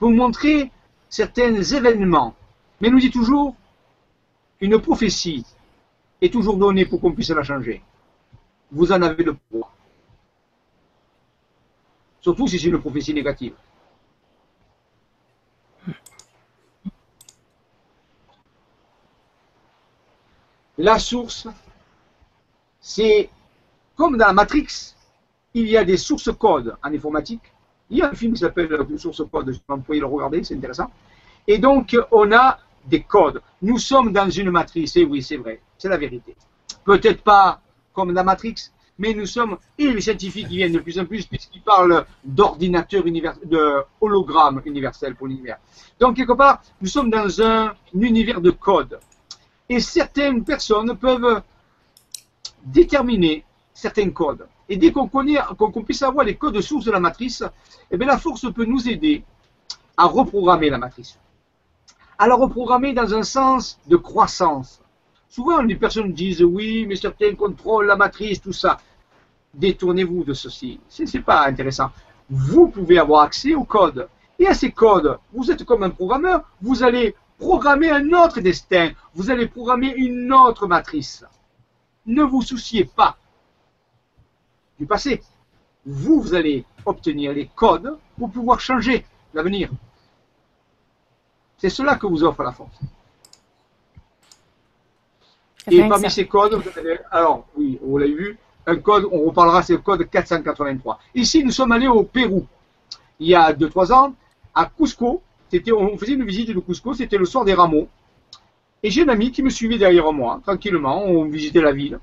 peut 0.00 0.06
nous 0.06 0.16
montrer 0.16 0.72
certains 1.08 1.54
événements, 1.54 2.34
mais 2.80 2.90
nous 2.90 2.98
dit 2.98 3.10
toujours, 3.10 3.54
une 4.60 4.78
prophétie 4.80 5.44
est 6.20 6.32
toujours 6.32 6.56
donnée 6.56 6.84
pour 6.86 7.00
qu'on 7.00 7.12
puisse 7.12 7.30
la 7.30 7.42
changer. 7.42 7.82
Vous 8.70 8.90
en 8.92 9.02
avez 9.02 9.24
le 9.24 9.34
pouvoir. 9.34 9.72
Surtout 12.20 12.48
si 12.48 12.58
c'est 12.58 12.68
une 12.68 12.80
prophétie 12.80 13.14
négative. 13.14 13.54
La 20.78 20.98
source 20.98 21.48
c'est 22.86 23.28
comme 23.96 24.16
dans 24.16 24.28
la 24.28 24.32
Matrix, 24.32 24.94
il 25.54 25.68
y 25.68 25.76
a 25.76 25.84
des 25.84 25.96
sources 25.96 26.30
codes 26.38 26.76
en 26.84 26.94
informatique. 26.94 27.42
Il 27.90 27.98
y 27.98 28.02
a 28.02 28.10
un 28.10 28.14
film 28.14 28.32
qui 28.34 28.40
s'appelle 28.40 28.68
Source 28.96 29.22
code, 29.28 29.50
vous 29.68 29.76
pouvez 29.78 29.98
le 29.98 30.06
regarder, 30.06 30.44
c'est 30.44 30.54
intéressant. 30.54 30.92
Et 31.48 31.58
donc, 31.58 31.96
on 32.12 32.30
a 32.30 32.60
des 32.84 33.02
codes. 33.02 33.42
Nous 33.62 33.78
sommes 33.78 34.12
dans 34.12 34.30
une 34.30 34.52
matrice, 34.52 34.94
et 34.96 35.04
oui, 35.04 35.20
c'est 35.20 35.36
vrai, 35.36 35.60
c'est 35.76 35.88
la 35.88 35.96
vérité. 35.96 36.36
Peut-être 36.84 37.22
pas 37.22 37.60
comme 37.96 38.12
la 38.12 38.22
Matrix, 38.22 38.70
mais 38.98 39.14
nous 39.14 39.26
sommes, 39.26 39.56
et 39.78 39.90
les 39.90 40.00
scientifiques 40.02 40.48
viennent 40.48 40.72
de 40.72 40.78
plus 40.78 40.98
en 40.98 41.06
plus, 41.06 41.26
puisqu'ils 41.26 41.62
parlent 41.62 42.04
d'ordinateur 42.22 43.06
universel, 43.06 43.48
de 43.48 43.82
hologramme 44.00 44.60
universel 44.66 45.14
pour 45.16 45.26
l'univers. 45.26 45.58
Donc, 45.98 46.16
quelque 46.16 46.34
part, 46.34 46.62
nous 46.80 46.88
sommes 46.88 47.10
dans 47.10 47.42
un 47.42 47.74
univers 47.94 48.40
de 48.40 48.50
codes. 48.50 48.98
Et 49.68 49.80
certaines 49.80 50.44
personnes 50.44 50.94
peuvent 50.96 51.42
déterminer 52.64 53.44
certains 53.72 54.10
codes. 54.10 54.46
Et 54.68 54.76
dès 54.76 54.92
qu'on 54.92 55.08
connaît, 55.08 55.38
qu'on 55.58 55.82
puisse 55.82 56.02
avoir 56.02 56.24
les 56.24 56.36
codes 56.36 56.60
sources 56.60 56.84
de 56.84 56.90
la 56.90 57.00
matrice, 57.00 57.42
eh 57.90 57.96
bien 57.96 58.06
la 58.06 58.18
force 58.18 58.52
peut 58.52 58.64
nous 58.64 58.88
aider 58.88 59.24
à 59.96 60.04
reprogrammer 60.04 60.68
la 60.70 60.78
matrice. 60.78 61.18
À 62.18 62.26
la 62.26 62.34
reprogrammer 62.34 62.92
dans 62.92 63.14
un 63.14 63.22
sens 63.22 63.78
de 63.86 63.96
croissance. 63.96 64.80
Souvent, 65.28 65.62
les 65.62 65.76
personnes 65.76 66.12
disent 66.12 66.42
oui, 66.42 66.86
mais 66.86 66.96
certains 66.96 67.34
contrôlent 67.34 67.86
la 67.86 67.96
matrice, 67.96 68.40
tout 68.40 68.52
ça. 68.52 68.78
Détournez-vous 69.54 70.24
de 70.24 70.34
ceci. 70.34 70.80
Ce 70.88 71.02
n'est 71.02 71.22
pas 71.22 71.46
intéressant. 71.46 71.90
Vous 72.28 72.68
pouvez 72.68 72.98
avoir 72.98 73.22
accès 73.22 73.54
aux 73.54 73.64
codes. 73.64 74.08
Et 74.38 74.46
à 74.46 74.54
ces 74.54 74.70
codes, 74.70 75.18
vous 75.32 75.50
êtes 75.50 75.64
comme 75.64 75.82
un 75.82 75.90
programmeur, 75.90 76.42
vous 76.60 76.82
allez 76.82 77.14
programmer 77.38 77.90
un 77.90 78.12
autre 78.12 78.40
destin. 78.40 78.90
Vous 79.14 79.30
allez 79.30 79.46
programmer 79.46 79.94
une 79.96 80.32
autre 80.32 80.66
matrice 80.66 81.24
ne 82.06 82.22
vous 82.22 82.42
souciez 82.42 82.84
pas 82.84 83.16
du 84.78 84.86
passé. 84.86 85.22
Vous, 85.84 86.20
vous 86.20 86.34
allez 86.34 86.64
obtenir 86.84 87.32
les 87.32 87.48
codes 87.48 87.98
pour 88.18 88.30
pouvoir 88.30 88.60
changer 88.60 89.04
l'avenir. 89.34 89.70
C'est 91.58 91.70
cela 91.70 91.96
que 91.96 92.06
vous 92.06 92.22
offre 92.24 92.42
la 92.42 92.52
force. 92.52 92.78
Et 95.70 95.88
parmi 95.88 96.10
ces 96.10 96.26
codes, 96.26 96.54
vous 96.54 96.78
avez, 96.78 96.98
alors 97.10 97.46
oui, 97.56 97.78
vous 97.82 97.98
l'avez 97.98 98.14
vu, 98.14 98.38
un 98.66 98.76
code, 98.76 99.06
on 99.10 99.24
reparlera, 99.24 99.62
c'est 99.62 99.72
le 99.72 99.78
code 99.78 100.08
483. 100.08 100.98
Ici, 101.14 101.44
nous 101.44 101.50
sommes 101.50 101.72
allés 101.72 101.88
au 101.88 102.02
Pérou. 102.02 102.46
Il 103.18 103.28
y 103.28 103.34
a 103.34 103.52
2-3 103.52 103.92
ans, 103.92 104.14
à 104.54 104.66
Cusco, 104.66 105.22
on 105.72 105.96
faisait 105.96 106.14
une 106.14 106.24
visite 106.24 106.50
de 106.50 106.60
Cusco, 106.60 106.94
c'était 106.94 107.18
le 107.18 107.24
soir 107.24 107.44
des 107.44 107.54
rameaux. 107.54 107.88
Et 108.82 108.90
j'ai 108.90 109.02
un 109.02 109.08
ami 109.08 109.32
qui 109.32 109.42
me 109.42 109.50
suivait 109.50 109.78
derrière 109.78 110.12
moi, 110.12 110.40
tranquillement, 110.44 111.04
on 111.04 111.24
visitait 111.24 111.60
la 111.60 111.72
ville. 111.72 111.98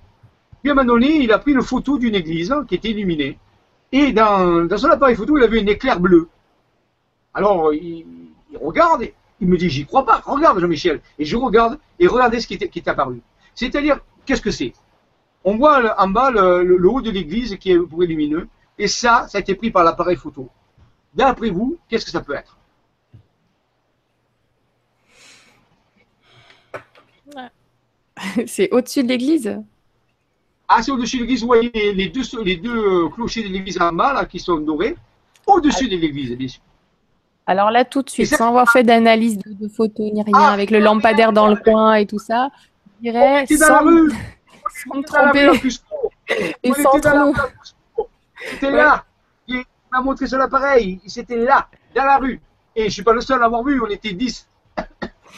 Puis 0.62 0.70
à 0.70 0.74
un 0.74 0.76
moment 0.76 0.94
donné, 0.94 1.18
il 1.18 1.32
a 1.32 1.40
pris 1.40 1.52
une 1.52 1.62
photo 1.62 1.98
d'une 1.98 2.16
église 2.16 2.54
qui 2.68 2.76
était 2.76 2.90
illuminée. 2.90 3.38
Et 3.92 4.12
dans, 4.12 4.68
son 4.78 4.90
appareil 4.90 5.16
photo, 5.16 5.38
il 5.38 5.44
avait 5.44 5.62
un 5.62 5.68
éclair 5.68 6.00
bleu. 6.00 6.28
Alors, 7.34 7.74
il, 7.74 8.06
regarde, 8.60 9.04
il 9.40 9.48
me 9.48 9.58
dit, 9.58 9.70
j'y 9.70 9.86
crois 9.86 10.06
pas, 10.06 10.22
regarde 10.26 10.60
Jean-Michel. 10.60 11.02
Et 11.20 11.26
je 11.26 11.36
regarde, 11.38 11.78
et 12.00 12.08
regardez 12.08 12.40
ce 12.40 12.48
qui 12.48 12.56
est, 12.56 12.70
qui 12.70 12.80
est 12.80 12.88
apparu. 12.88 13.22
C'est-à-dire, 13.56 14.00
qu'est-ce 14.26 14.42
que 14.42 14.52
c'est? 14.52 14.74
On 15.44 15.58
voit 15.58 16.02
en 16.02 16.08
bas 16.08 16.32
le, 16.32 16.88
haut 16.88 17.02
de 17.02 17.12
l'église 17.12 17.58
qui 17.58 17.72
est 17.72 17.80
pour 17.80 18.02
lumineux, 18.02 18.48
et 18.78 18.88
ça, 18.88 19.28
ça 19.28 19.38
a 19.38 19.42
été 19.42 19.56
pris 19.56 19.72
par 19.72 19.84
l'appareil 19.84 20.16
photo. 20.16 20.50
D'après 21.14 21.50
vous, 21.50 21.78
qu'est-ce 21.88 22.06
que 22.06 22.12
ça 22.12 22.22
peut 22.22 22.36
être? 22.36 22.58
C'est 28.48 28.72
au-dessus 28.72 29.04
de 29.04 29.10
l'église? 29.10 29.60
Ah, 30.68 30.82
c'est 30.82 30.92
au-dessus 30.92 31.18
de 31.18 31.24
l'église, 31.24 31.42
vous 31.42 31.48
voyez 31.48 31.72
les, 31.94 32.10
deux, 32.10 32.22
les 32.44 32.56
deux 32.56 33.10
clochers 33.10 33.44
de 33.44 33.50
l'église 33.50 33.80
en 33.82 33.92
bas, 33.92 34.14
là, 34.14 34.26
qui 34.26 34.40
sont 34.40 34.58
dorés, 34.58 34.96
au-dessus 35.46 35.88
de 35.88 35.98
l'église, 35.98 36.36
bien 36.36 36.48
sûr. 36.48 36.62
Alors 37.46 37.72
là, 37.72 37.84
tout 37.84 38.02
de 38.02 38.10
suite, 38.10 38.28
sans 38.28 38.48
avoir 38.50 38.72
fait 38.72 38.84
d'analyse 38.84 39.38
de, 39.38 39.68
photos 39.68 40.12
ni 40.12 40.24
rien, 40.24 40.34
ah, 40.34 40.54
avec 40.54 40.72
le 40.72 40.80
lampadaire 40.80 41.34
dans 41.34 41.48
le 41.48 41.58
coin 41.58 41.96
et 41.96 42.06
tout 42.06 42.20
ça, 42.20 42.50
dirais, 43.04 43.46
sans, 43.50 43.58
dans 43.60 43.74
la 43.74 43.80
rue. 43.80 44.12
sans 44.12 44.98
me 44.98 45.04
tromper, 45.04 45.72
et 46.64 46.74
sans 46.74 47.00
trop... 47.00 47.36
C'était 48.50 48.72
là, 48.72 49.06
il 49.48 49.64
m'a 49.92 50.02
montré 50.02 50.28
sur 50.28 50.38
l'appareil, 50.38 51.00
c'était 51.06 51.38
là, 51.38 51.68
dans 51.96 52.06
la 52.06 52.18
rue. 52.18 52.42
Et 52.76 52.82
je 52.82 52.86
ne 52.86 52.92
suis 52.92 53.04
pas 53.04 53.14
le 53.14 53.22
seul 53.22 53.38
à 53.38 53.42
l'avoir 53.42 53.64
vu, 53.64 53.80
on 53.82 53.88
était 53.88 54.14
10. 54.14 54.48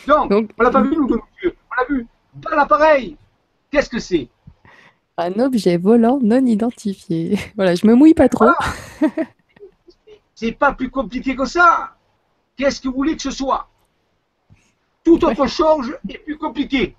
Donc, 0.08 0.30
Donc 0.30 0.52
on 0.58 0.64
l'a 0.64 0.72
pas 0.72 0.82
vu, 0.82 0.96
nous, 0.96 1.08
de. 1.08 1.16
On 1.16 1.76
l'a 1.78 1.86
vu 1.90 2.08
dans 2.36 2.56
l'appareil. 2.56 3.18
Qu'est-ce 3.70 3.90
que 3.90 4.00
c'est? 4.00 4.30
Un 5.18 5.34
objet 5.40 5.78
volant 5.78 6.20
non 6.22 6.46
identifié. 6.46 7.38
Voilà, 7.56 7.76
je 7.76 7.86
me 7.88 7.94
mouille 7.96 8.14
pas 8.14 8.30
trop. 8.30 8.52
c'est 10.36 10.52
pas 10.52 10.74
plus 10.74 10.90
compliqué 10.90 11.36
que 11.36 11.46
ça. 11.46 11.96
Qu'est-ce 12.56 12.80
que 12.80 12.88
vous 12.88 12.96
voulez 12.96 13.16
que 13.16 13.22
ce 13.22 13.32
soit? 13.32 13.68
Tout 15.04 15.24
autre 15.26 15.48
chose 15.48 15.98
est 16.08 16.18
plus 16.20 16.38
compliqué. 16.38 16.96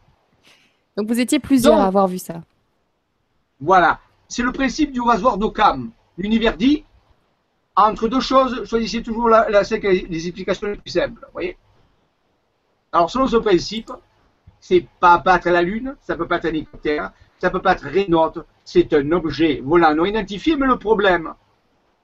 Donc 0.96 1.08
vous 1.08 1.20
étiez 1.20 1.38
plusieurs 1.38 1.78
à 1.78 1.86
avoir 1.86 2.08
vu 2.08 2.18
ça. 2.18 2.42
Voilà. 3.60 4.00
C'est 4.28 4.42
le 4.42 4.52
principe 4.52 4.92
du 4.92 5.00
rasoir 5.00 5.38
d'Occam. 5.38 5.90
L'univers 6.18 6.56
dit, 6.56 6.84
entre 7.76 8.08
deux 8.08 8.20
choses, 8.20 8.64
choisissez 8.64 9.02
toujours 9.02 9.28
la, 9.28 9.48
la, 9.50 9.62
les 9.62 10.26
explications 10.26 10.68
les 10.68 10.76
plus 10.76 10.90
simples. 10.90 11.26
voyez 11.32 11.56
Alors 12.92 13.10
selon 13.10 13.26
ce 13.26 13.36
principe, 13.36 13.92
c'est 14.60 14.86
pas 14.98 15.18
battre 15.18 15.50
la 15.50 15.62
Lune, 15.62 15.94
ça 16.00 16.16
peut 16.16 16.26
pas 16.26 16.36
être 16.36 16.46
un 16.46 16.50
hélicoptère, 16.50 17.12
ça 17.38 17.50
peut 17.50 17.60
pas 17.60 17.72
être 17.72 17.84
Renault, 17.84 18.44
c'est 18.64 18.92
un 18.94 19.12
objet 19.12 19.60
volant 19.62 19.94
non 19.94 20.06
identifié, 20.06 20.56
mais 20.56 20.66
le 20.66 20.78
problème, 20.78 21.34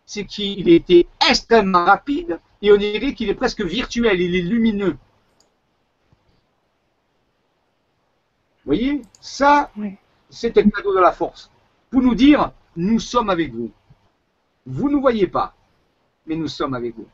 c'est 0.04 0.26
qu'il 0.26 0.68
était 0.68 1.06
extrêmement 1.28 1.84
rapide 1.84 2.38
et 2.60 2.70
on 2.70 2.76
dirait 2.76 3.14
qu'il 3.14 3.30
est 3.30 3.34
presque 3.34 3.62
virtuel, 3.62 4.20
il 4.20 4.36
est 4.36 4.42
lumineux. 4.42 4.96
Vous 8.64 8.68
voyez 8.68 9.02
Ça, 9.20 9.70
c'est 10.30 10.56
un 10.56 10.70
cadeau 10.70 10.94
de 10.94 11.00
la 11.00 11.12
force. 11.12 11.50
Pour 11.90 12.00
nous 12.00 12.14
dire, 12.14 12.52
nous 12.76 13.00
sommes 13.00 13.30
avec 13.30 13.52
vous. 13.52 13.70
Vous 14.66 14.88
ne 14.88 14.96
voyez 14.96 15.26
pas, 15.26 15.54
mais 16.26 16.36
nous 16.36 16.48
sommes 16.48 16.74
avec 16.74 16.94
vous. 16.94 17.08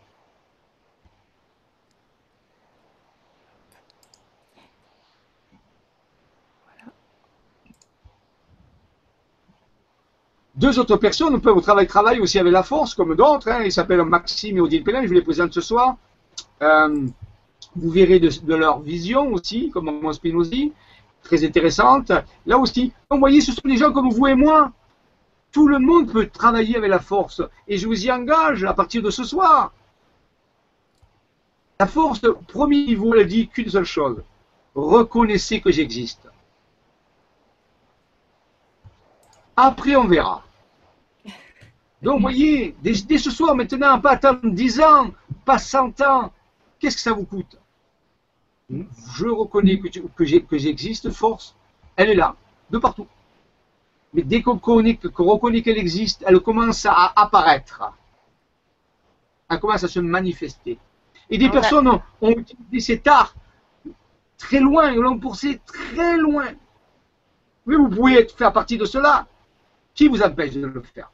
Deux 10.58 10.76
autres 10.80 10.96
personnes 10.96 11.40
peuvent 11.40 11.60
travailler 11.62 11.86
travail 11.86 12.18
aussi 12.18 12.36
avec 12.36 12.52
la 12.52 12.64
force, 12.64 12.92
comme 12.92 13.14
d'autres. 13.14 13.48
Hein. 13.48 13.62
Ils 13.64 13.70
s'appellent 13.70 14.02
Maxime 14.02 14.56
et 14.56 14.60
Odile 14.60 14.82
Pellin, 14.82 15.02
je 15.02 15.06
vous 15.06 15.14
les 15.14 15.22
présente 15.22 15.52
ce 15.52 15.60
soir. 15.60 15.96
Euh, 16.62 17.06
vous 17.76 17.90
verrez 17.90 18.18
de, 18.18 18.54
leur 18.54 18.80
vision 18.80 19.32
aussi, 19.32 19.70
comme 19.70 19.84
mon 19.84 20.12
Spinozzi, 20.12 20.72
très 21.28 21.44
intéressante. 21.44 22.10
Là 22.46 22.58
aussi, 22.58 22.92
vous 23.10 23.18
voyez, 23.18 23.40
ce 23.40 23.52
sont 23.52 23.60
des 23.64 23.76
gens 23.76 23.92
comme 23.92 24.10
vous 24.10 24.26
et 24.26 24.34
moi. 24.34 24.72
Tout 25.52 25.68
le 25.68 25.78
monde 25.78 26.10
peut 26.10 26.26
travailler 26.26 26.76
avec 26.76 26.90
la 26.90 26.98
force. 26.98 27.42
Et 27.68 27.78
je 27.78 27.86
vous 27.86 28.04
y 28.04 28.10
engage 28.10 28.64
à 28.64 28.74
partir 28.74 29.02
de 29.02 29.10
ce 29.10 29.24
soir. 29.24 29.72
La 31.78 31.86
force, 31.86 32.20
premier 32.48 32.86
niveau, 32.86 33.14
elle 33.14 33.26
dit 33.26 33.48
qu'une 33.48 33.68
seule 33.68 33.84
chose. 33.84 34.22
Reconnaissez 34.74 35.60
que 35.60 35.70
j'existe. 35.70 36.28
Après, 39.56 39.96
on 39.96 40.06
verra. 40.06 40.42
Donc, 42.00 42.16
vous 42.16 42.22
voyez, 42.22 42.76
dès, 42.82 43.18
ce 43.18 43.30
soir, 43.30 43.54
maintenant, 43.54 44.00
pas 44.00 44.12
attendre 44.12 44.50
10 44.50 44.80
ans, 44.80 45.10
pas 45.44 45.58
100 45.58 46.00
ans, 46.00 46.32
qu'est-ce 46.78 46.96
que 46.96 47.02
ça 47.02 47.12
vous 47.12 47.24
coûte? 47.24 47.58
Je 48.70 49.26
reconnais 49.26 49.78
que, 49.78 49.88
que 49.88 50.58
j'existe, 50.58 51.10
force, 51.10 51.56
elle 51.96 52.10
est 52.10 52.14
là, 52.14 52.36
de 52.70 52.78
partout. 52.78 53.06
Mais 54.12 54.22
dès 54.22 54.42
qu'on 54.42 54.58
reconnaît 54.58 55.62
qu'elle 55.62 55.78
existe, 55.78 56.24
elle 56.26 56.40
commence 56.40 56.86
à 56.86 57.12
apparaître. 57.16 57.92
Elle 59.48 59.60
commence 59.60 59.84
à 59.84 59.88
se 59.88 60.00
manifester. 60.00 60.78
Et 61.30 61.38
des 61.38 61.50
personnes 61.50 61.88
ont, 61.88 62.30
utilisé 62.30 62.94
cet 62.94 63.06
art 63.06 63.34
très 64.36 64.60
loin, 64.60 64.92
ils 64.92 64.98
l'ont 64.98 65.18
poussé 65.18 65.60
très 65.66 66.16
loin. 66.16 66.48
Oui, 67.66 67.76
vous 67.76 67.88
pouvez 67.88 68.26
faire 68.28 68.52
partie 68.52 68.78
de 68.78 68.84
cela. 68.84 69.26
Qui 69.94 70.08
vous 70.08 70.22
empêche 70.22 70.54
de 70.54 70.66
le 70.66 70.82
faire? 70.82 71.10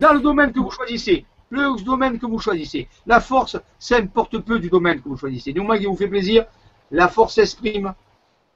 Dans 0.00 0.14
le 0.14 0.20
domaine 0.20 0.52
que 0.52 0.60
vous 0.60 0.70
choisissez, 0.70 1.26
le 1.50 1.82
domaine 1.82 2.18
que 2.18 2.26
vous 2.26 2.38
choisissez. 2.38 2.88
La 3.06 3.20
force, 3.20 3.56
ça 3.78 3.96
importe 3.96 4.38
peu 4.38 4.58
du 4.58 4.68
domaine 4.68 5.00
que 5.00 5.08
vous 5.08 5.16
choisissez. 5.16 5.52
Du 5.52 5.60
moment 5.60 5.78
qui 5.78 5.86
vous 5.86 5.96
fait 5.96 6.08
plaisir, 6.08 6.46
la 6.90 7.08
force 7.08 7.34
s'exprime 7.34 7.94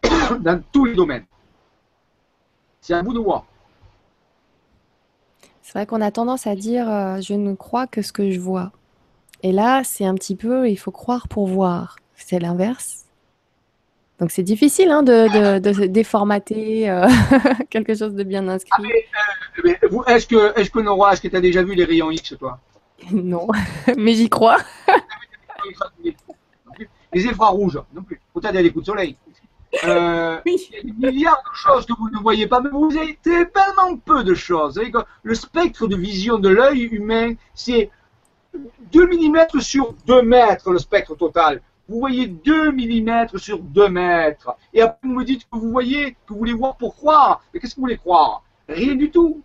dans 0.41 0.63
tous 0.73 0.85
les 0.85 0.95
domaines. 0.95 1.25
C'est 2.81 2.95
à 2.95 3.03
vous 3.03 3.13
de 3.13 3.21
voir. 3.21 3.47
C'est 5.63 5.79
vrai 5.79 5.87
qu'on 5.87 6.01
a 6.01 6.11
tendance 6.11 6.47
à 6.47 6.57
dire 6.57 6.91
euh, 6.91 7.21
je 7.21 7.35
ne 7.35 7.55
crois 7.55 7.87
que 7.87 8.03
ce 8.03 8.13
que 8.13 8.31
je 8.31 8.41
vois. 8.41 8.73
Et 9.43 9.53
là, 9.53 9.83
c'est 9.85 10.05
un 10.05 10.15
petit 10.15 10.37
peu 10.37 10.69
il 10.69 10.77
faut 10.77 10.91
croire 10.91 11.29
pour 11.29 11.47
voir. 11.47 11.97
C'est 12.17 12.39
l'inverse. 12.39 13.03
Donc 14.19 14.31
c'est 14.31 14.43
difficile 14.43 14.91
hein, 14.91 15.03
de, 15.03 15.87
déformater 15.87 16.89
euh, 16.91 17.09
quelque 17.71 17.95
chose 17.95 18.15
de 18.15 18.23
bien 18.23 18.47
inscrit. 18.49 18.71
Ah, 18.71 19.63
euh, 19.65 20.05
est-ce 20.07 20.27
que, 20.27 20.59
est-ce 20.59 20.71
que 20.71 20.79
Nora, 20.81 21.13
est-ce 21.13 21.23
que 21.23 21.29
tu 21.29 21.37
as 21.37 21.41
déjà 21.41 21.63
vu 21.63 21.75
les 21.75 21.85
rayons 21.85 22.11
X, 22.11 22.37
toi? 22.39 22.61
Non, 23.13 23.49
mais 23.97 24.15
j'y 24.15 24.29
crois. 24.29 24.59
les 27.13 27.29
infrarouges, 27.29 27.81
non 27.95 28.03
plus. 28.03 28.21
Peut-être 28.35 28.55
des 28.55 28.71
coups 28.71 28.87
de 28.87 28.93
soleil. 28.93 29.17
Euh, 29.85 30.39
il 30.45 30.53
y 30.53 30.77
a 30.77 30.83
des 30.83 30.93
milliards 30.93 31.43
de 31.51 31.57
choses 31.57 31.87
que 31.87 31.95
vous 31.99 32.11
ne 32.11 32.19
voyez 32.19 32.47
pas, 32.47 32.61
mais 32.61 32.69
vous 32.71 32.95
avez 32.97 33.19
tellement 33.23 33.97
peu 33.97 34.23
de 34.23 34.35
choses. 34.35 34.81
le 35.23 35.35
spectre 35.35 35.87
de 35.87 35.97
vision 35.97 36.39
de 36.39 36.51
l'œil 36.51 36.83
humain, 36.83 37.35
c'est 37.55 37.91
2 38.93 39.07
mm 39.07 39.61
sur 39.61 39.95
2 40.07 40.23
mètres, 40.23 40.71
le 40.71 40.79
spectre 40.79 41.17
total 41.17 41.63
vous 41.89 41.99
voyez 41.99 42.27
2 42.27 42.73
mm 42.73 43.29
sur 43.37 43.59
2 43.59 43.89
mètres. 43.89 44.57
Et 44.73 44.81
après, 44.81 44.99
vous 45.03 45.15
me 45.15 45.25
dites 45.25 45.43
que 45.43 45.59
vous 45.59 45.71
voyez, 45.71 46.13
que 46.13 46.33
vous 46.33 46.39
voulez 46.39 46.55
voir 46.55 46.77
pour 46.77 46.97
croire. 46.97 47.43
Mais 47.53 47.61
qu'est-ce 47.61 47.75
que 47.75 47.81
vous 47.81 47.87
voulez 47.87 47.99
croire? 47.99 48.43
Rien 48.69 48.95
du 48.95 49.11
tout. 49.11 49.43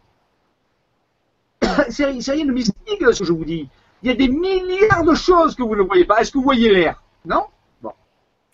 C'est 1.90 2.06
rien 2.06 2.46
de 2.46 2.52
mystique, 2.52 3.04
ce 3.12 3.20
que 3.20 3.26
je 3.26 3.34
vous 3.34 3.46
dis. 3.46 3.70
Il 4.04 4.10
y 4.10 4.12
a 4.12 4.16
des 4.16 4.28
milliards 4.28 5.04
de 5.04 5.16
choses 5.16 5.56
que 5.56 5.64
vous 5.64 5.76
ne 5.76 5.82
voyez 5.82 6.06
pas. 6.06 6.20
Est-ce 6.20 6.32
que 6.32 6.38
vous 6.38 6.44
voyez 6.44 6.70
l'air? 6.74 7.02
Non? 7.26 7.46
Bon. 7.82 7.92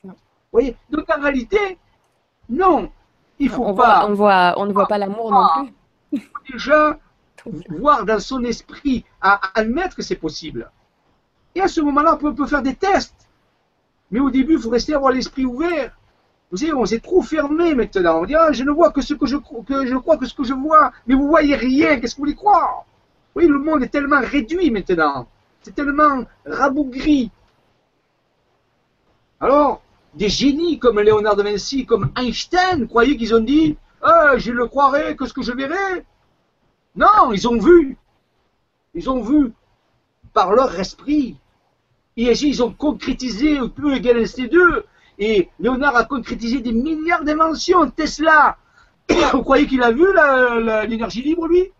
Vous 0.04 0.14
voyez? 0.52 0.76
Donc 0.90 1.06
en 1.10 1.22
réalité, 1.22 1.78
non. 2.50 2.90
Il 3.40 3.50
faut 3.50 3.66
on 3.66 3.74
pas. 3.74 4.02
Voit, 4.02 4.10
on, 4.10 4.14
voit, 4.14 4.54
on 4.58 4.66
ne 4.66 4.74
voit 4.74 4.88
pas 4.88 4.98
l'amour 4.98 5.32
non 5.32 5.48
plus. 5.58 5.74
Il 6.14 6.22
faut 6.22 6.40
déjà 6.52 6.98
voir 7.70 8.06
dans 8.06 8.20
son 8.20 8.44
esprit, 8.44 9.06
à 9.22 9.42
admettre 9.60 9.96
que 9.96 10.02
c'est 10.02 10.16
possible. 10.16 10.72
Et 11.56 11.62
à 11.62 11.68
ce 11.68 11.82
moment-là, 11.82 12.18
on 12.22 12.34
peut 12.34 12.48
faire 12.48 12.62
des 12.62 12.76
tests. 12.76 13.28
Mais 14.12 14.20
au 14.20 14.30
début, 14.30 14.54
il 14.54 14.60
faut 14.60 14.70
rester 14.70 14.94
avoir 14.94 15.12
l'esprit 15.12 15.46
ouvert. 15.46 15.98
Vous 16.52 16.58
savez, 16.58 16.74
on 16.74 16.86
s'est 16.86 17.00
trop 17.00 17.22
fermé 17.22 17.74
maintenant. 17.74 18.22
On 18.22 18.26
dit, 18.26 18.36
ah, 18.36 18.52
je 18.52 18.64
ne 18.64 18.72
vois 18.72 18.92
que 18.92 19.02
ce 19.02 19.16
que 19.16 19.26
je, 19.26 19.38
que 19.38 19.86
je 19.86 19.96
crois 19.98 20.18
que 20.18 20.26
ce 20.26 20.34
que 20.34 20.44
je 20.44 20.54
vois. 20.54 20.92
Mais 21.08 21.16
vous 21.16 21.28
voyez 21.28 21.56
rien. 21.56 22.00
Qu'est-ce 22.00 22.14
que 22.14 22.18
vous 22.18 22.26
voulez 22.26 22.36
croire? 22.36 22.86
Oui, 23.36 23.48
le 23.48 23.60
monde 23.60 23.84
est 23.84 23.88
tellement 23.88 24.22
réduit 24.22 24.70
maintenant. 24.72 25.28
C'est 25.62 25.76
tellement 25.76 26.24
rabougri. 26.46 27.32
Alors, 29.40 29.82
des 30.14 30.30
génies 30.30 30.80
comme 30.80 31.00
Léonard 31.00 31.36
de 31.36 31.44
Vinci, 31.44 31.86
comme 31.86 32.12
Einstein, 32.16 32.88
croyez 32.88 33.18
qu'ils 33.18 33.34
ont 33.34 33.40
dit, 33.40 33.78
ah, 34.02 34.38
je 34.38 34.52
ne 34.52 34.66
croirai 34.66 35.16
que 35.16 35.26
ce 35.26 35.34
que 35.34 35.42
je 35.42 35.52
verrai? 35.52 36.06
Non, 36.96 37.32
ils 37.32 37.48
ont 37.48 37.58
vu. 37.58 37.98
Ils 38.94 39.10
ont 39.10 39.22
vu 39.22 39.52
par 40.34 40.54
leur 40.54 40.78
esprit. 40.80 41.38
Et 42.16 42.32
ils 42.32 42.64
ont 42.64 42.72
concrétisé 42.72 43.60
E 43.60 43.68
peu 43.68 43.96
égal 43.96 44.18
C2. 44.24 44.84
Et 45.18 45.50
Léonard 45.60 45.96
a 45.96 46.06
concrétisé 46.06 46.60
des 46.60 46.74
milliards 46.74 47.24
d'inventions. 47.24 47.90
Tesla, 47.90 48.58
vous 49.34 49.42
croyez 49.42 49.66
qu'il 49.66 49.82
a 49.82 49.92
vu 49.92 50.06
l'énergie 50.88 51.22
libre, 51.22 51.48
lui? 51.48 51.72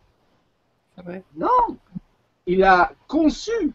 Non. 1.36 1.78
Il 2.46 2.64
a 2.64 2.92
conçu, 3.08 3.72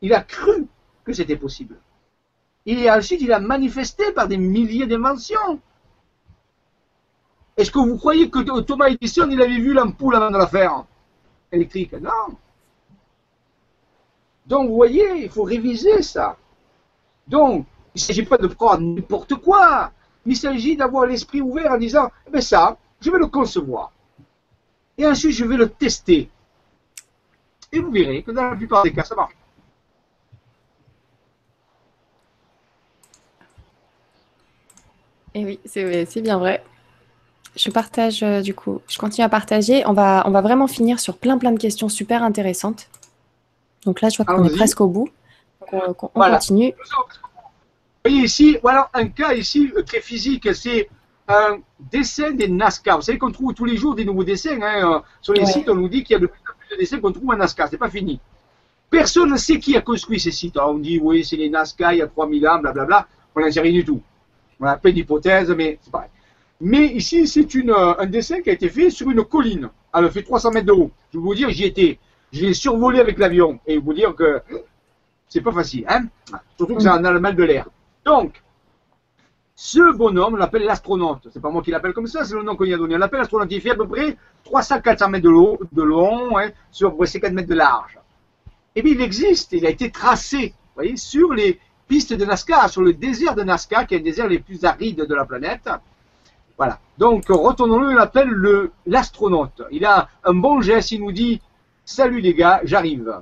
il 0.00 0.14
a 0.14 0.22
cru 0.22 0.66
que 1.04 1.12
c'était 1.12 1.36
possible. 1.36 1.76
Et 2.66 2.90
ensuite, 2.90 3.20
il 3.20 3.32
a 3.32 3.38
manifesté 3.38 4.12
par 4.12 4.26
des 4.26 4.38
milliers 4.38 4.86
d'inventions. 4.86 5.60
Est-ce 7.56 7.70
que 7.70 7.78
vous 7.78 7.98
croyez 7.98 8.30
que 8.30 8.60
Thomas 8.60 8.88
Edison, 8.88 9.28
il 9.30 9.40
avait 9.40 9.58
vu 9.58 9.74
l'ampoule 9.74 10.16
avant 10.16 10.30
de 10.30 10.38
la 10.38 10.46
faire 10.46 10.84
électrique? 11.52 11.92
Non. 11.92 12.36
Donc, 14.46 14.68
vous 14.68 14.74
voyez, 14.74 15.24
il 15.24 15.30
faut 15.30 15.44
réviser 15.44 16.02
ça. 16.02 16.36
Donc, 17.28 17.66
il 17.94 17.98
ne 17.98 18.00
s'agit 18.00 18.24
pas 18.24 18.38
de 18.38 18.46
croire 18.48 18.80
n'importe 18.80 19.36
quoi. 19.36 19.92
Il 20.26 20.36
s'agit 20.36 20.76
d'avoir 20.76 21.06
l'esprit 21.06 21.40
ouvert 21.42 21.72
en 21.72 21.78
disant, 21.78 22.10
eh 22.26 22.30
ben 22.30 22.40
ça, 22.40 22.76
je 23.00 23.10
vais 23.10 23.18
le 23.18 23.26
concevoir. 23.26 23.92
Et 24.98 25.06
ensuite, 25.06 25.32
je 25.32 25.44
vais 25.44 25.56
le 25.56 25.68
tester. 25.68 26.30
Et 27.72 27.80
vous 27.80 27.90
verrez 27.90 28.22
que 28.22 28.30
dans 28.30 28.50
la 28.50 28.56
plupart 28.56 28.84
des 28.84 28.92
cas, 28.92 29.02
ça 29.02 29.14
marche. 29.14 29.34
Et 35.34 35.44
oui, 35.44 35.60
c'est 35.64 36.22
bien 36.22 36.38
vrai. 36.38 36.62
Je 37.56 37.70
partage 37.70 38.22
euh, 38.22 38.40
du 38.40 38.54
coup, 38.54 38.80
je 38.88 38.98
continue 38.98 39.24
à 39.24 39.28
partager. 39.28 39.84
On 39.86 39.92
va, 39.92 40.22
on 40.26 40.30
va 40.30 40.40
vraiment 40.40 40.66
finir 40.66 41.00
sur 41.00 41.16
plein 41.16 41.38
plein 41.38 41.52
de 41.52 41.58
questions 41.58 41.88
super 41.88 42.22
intéressantes. 42.22 42.88
Donc 43.84 44.00
là, 44.00 44.08
je 44.08 44.16
vois 44.16 44.26
qu'on 44.26 44.44
est 44.44 44.54
presque 44.54 44.80
au 44.80 44.88
bout. 44.88 45.08
on, 45.72 45.92
continue. 45.92 46.72
Vous 46.72 48.10
voyez 48.10 48.24
ici, 48.24 48.58
voilà 48.62 48.90
un 48.92 49.08
cas 49.08 49.34
ici 49.34 49.72
euh, 49.76 49.82
très 49.82 50.00
physique, 50.00 50.54
c'est 50.54 50.88
un 51.28 51.58
dessin 51.90 52.32
des 52.32 52.48
NASCAR. 52.48 52.96
Vous 52.96 53.02
savez 53.02 53.18
qu'on 53.18 53.30
trouve 53.30 53.54
tous 53.54 53.64
les 53.64 53.76
jours 53.76 53.94
des 53.94 54.04
nouveaux 54.04 54.24
dessins. 54.24 54.60
Hein. 54.60 54.96
Euh, 54.96 55.00
sur 55.20 55.32
les 55.34 55.46
sites, 55.46 55.68
on 55.68 55.74
nous 55.74 55.88
dit 55.88 56.04
qu'il 56.04 56.14
y 56.14 56.16
a 56.16 56.20
de 56.20 56.26
plus 56.26 56.40
en 56.40 56.58
plus 56.58 56.76
de 56.76 56.80
dessins 56.80 57.00
qu'on 57.00 57.12
trouve 57.12 57.30
en 57.30 57.36
NASCAR. 57.36 57.68
C'est 57.70 57.78
pas 57.78 57.90
fini. 57.90 58.20
Personne 58.90 59.30
ne 59.30 59.36
sait 59.36 59.58
qui 59.58 59.76
a 59.76 59.80
construit 59.80 60.20
ces 60.20 60.30
sites. 60.30 60.56
on 60.58 60.74
dit, 60.74 60.98
oui, 61.02 61.24
c'est 61.24 61.36
les 61.36 61.48
NASCAR, 61.48 61.94
il 61.94 61.98
y 61.98 62.02
a 62.02 62.06
3000 62.06 62.48
ans, 62.48 62.58
blablabla. 62.60 63.08
On 63.34 63.40
n'en 63.40 63.50
sait 63.50 63.60
rien 63.60 63.72
du 63.72 63.84
tout. 63.84 64.00
On 64.60 64.66
a 64.66 64.76
plein 64.76 64.92
d'hypothèses, 64.92 65.50
mais 65.50 65.78
c'est 65.82 65.90
pareil. 65.90 66.10
Mais 66.60 66.86
ici, 66.86 67.26
c'est 67.26 67.46
euh, 67.56 67.94
un 67.98 68.06
dessin 68.06 68.40
qui 68.40 68.50
a 68.50 68.52
été 68.52 68.68
fait 68.68 68.90
sur 68.90 69.10
une 69.10 69.24
colline. 69.24 69.68
Elle 69.92 70.10
fait 70.10 70.22
300 70.22 70.52
mètres 70.52 70.66
de 70.66 70.72
haut. 70.72 70.90
Je 71.12 71.18
vais 71.18 71.24
vous 71.24 71.34
dire, 71.34 71.50
j'y 71.50 71.64
étais. 71.64 71.98
Je 72.32 72.42
l'ai 72.42 72.54
survolé 72.54 73.00
avec 73.00 73.18
l'avion. 73.18 73.58
Et 73.66 73.78
vous 73.78 73.92
dire 73.94 74.14
que 74.14 74.40
c'est 75.28 75.40
pas 75.40 75.52
facile. 75.52 75.84
Hein 75.88 76.04
Surtout 76.56 76.76
que 76.76 76.82
ça 76.82 76.94
en 76.94 77.04
a 77.04 77.10
le 77.10 77.20
mal 77.20 77.34
de 77.34 77.42
l'air. 77.42 77.68
Donc, 78.04 78.40
ce 79.56 79.96
bonhomme, 79.96 80.34
on 80.34 80.36
l'appelle 80.36 80.64
l'astronaute. 80.64 81.28
C'est 81.32 81.40
pas 81.40 81.50
moi 81.50 81.62
qui 81.62 81.70
l'appelle 81.70 81.92
comme 81.92 82.08
ça, 82.08 82.24
c'est 82.24 82.34
le 82.34 82.42
nom 82.42 82.56
qu'on 82.56 82.64
lui 82.64 82.74
a 82.74 82.76
donné. 82.76 82.96
On 82.96 82.98
l'appelle 82.98 83.20
l'astronaute. 83.20 83.52
Il 83.52 83.60
fait 83.60 83.70
à 83.70 83.76
peu 83.76 83.86
près 83.86 84.16
300-400 84.44 85.10
mètres 85.10 85.24
de, 85.24 85.74
de 85.74 85.82
long, 85.82 86.36
hein, 86.38 86.50
sur 86.72 86.88
à 86.88 86.90
peu 86.90 86.98
près 86.98 87.06
50 87.06 87.32
mètres 87.32 87.48
de 87.48 87.54
large. 87.54 87.98
Et 88.74 88.82
bien, 88.82 88.94
il 88.94 89.00
existe, 89.00 89.52
il 89.52 89.64
a 89.64 89.70
été 89.70 89.90
tracé, 89.92 90.48
vous 90.48 90.74
voyez, 90.82 90.96
sur 90.96 91.32
les 91.32 91.60
pistes 91.86 92.12
de 92.12 92.24
Nazca, 92.24 92.66
sur 92.66 92.82
le 92.82 92.92
désert 92.92 93.36
de 93.36 93.44
Nazca, 93.44 93.84
qui 93.84 93.94
est 93.94 93.98
un 93.98 94.02
désert 94.02 94.26
les 94.26 94.40
plus 94.40 94.64
arides 94.64 95.06
de 95.06 95.14
la 95.14 95.24
planète. 95.24 95.68
Voilà. 96.56 96.80
Donc, 96.98 97.26
retournons-le, 97.28 97.92
il 97.92 97.96
l'appelle 97.96 98.32
l'astronaute. 98.86 99.62
Il 99.70 99.84
a 99.84 100.08
un 100.24 100.34
bon 100.34 100.60
geste, 100.60 100.90
il 100.90 101.00
nous 101.00 101.12
dit 101.12 101.40
Salut 101.84 102.20
les 102.20 102.34
gars, 102.34 102.60
j'arrive. 102.64 103.20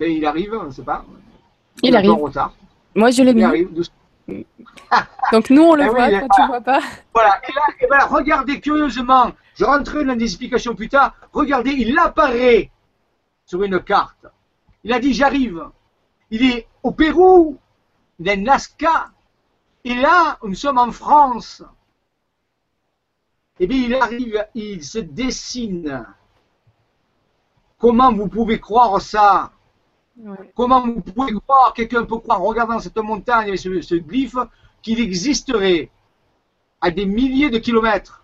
Il 0.00 0.24
arrive, 0.26 0.54
on 0.54 0.64
ne 0.64 0.70
sait 0.70 0.82
pas. 0.82 1.04
Il, 1.82 1.96
arrive. 1.96 2.10
En 2.10 2.16
retard. 2.16 2.54
Moi, 2.94 3.10
je 3.10 3.22
l'ai 3.22 3.34
mis. 3.34 3.44
Arrive. 3.44 3.70
Donc 5.32 5.50
nous, 5.50 5.62
on 5.62 5.74
le 5.74 5.84
eh 5.84 5.88
voit, 5.88 6.08
toi, 6.08 6.28
tu 6.34 6.42
ne 6.42 6.46
vois 6.46 6.60
pas. 6.60 6.80
Voilà, 7.14 7.40
et 7.48 7.52
là, 7.52 7.62
et 7.80 7.86
ben, 7.86 8.06
regardez 8.06 8.60
curieusement, 8.60 9.32
je 9.54 9.64
rentrerai 9.64 10.04
dans 10.04 10.16
des 10.16 10.24
explications 10.24 10.74
plus 10.74 10.88
tard, 10.88 11.14
regardez, 11.32 11.72
il 11.72 11.98
apparaît 11.98 12.70
sur 13.44 13.62
une 13.62 13.80
carte. 13.80 14.26
Il 14.82 14.92
a 14.92 14.98
dit, 14.98 15.14
j'arrive. 15.14 15.68
Il 16.30 16.44
est 16.44 16.66
au 16.82 16.90
Pérou, 16.90 17.58
dans 18.18 18.42
Nazca, 18.42 19.10
et 19.84 19.94
là, 19.94 20.38
nous 20.42 20.54
sommes 20.54 20.78
en 20.78 20.90
France. 20.90 21.62
Eh 23.60 23.66
bien, 23.66 23.78
il 23.78 23.94
arrive, 23.94 24.46
il 24.54 24.82
se 24.82 24.98
dessine. 24.98 26.06
Comment 27.78 28.12
vous 28.12 28.28
pouvez 28.28 28.58
croire 28.58 29.00
ça? 29.00 29.52
Comment 30.54 30.82
vous 30.82 31.00
pouvez 31.00 31.32
croire, 31.32 31.74
quelqu'un 31.74 32.04
peut 32.04 32.18
croire, 32.18 32.40
en 32.40 32.44
regardant 32.44 32.78
cette 32.78 32.96
montagne 32.96 33.48
et 33.48 33.56
ce, 33.56 33.96
glyphe, 33.96 34.36
qu'il 34.82 35.00
existerait 35.00 35.90
à 36.80 36.90
des 36.90 37.06
milliers 37.06 37.50
de 37.50 37.58
kilomètres, 37.58 38.22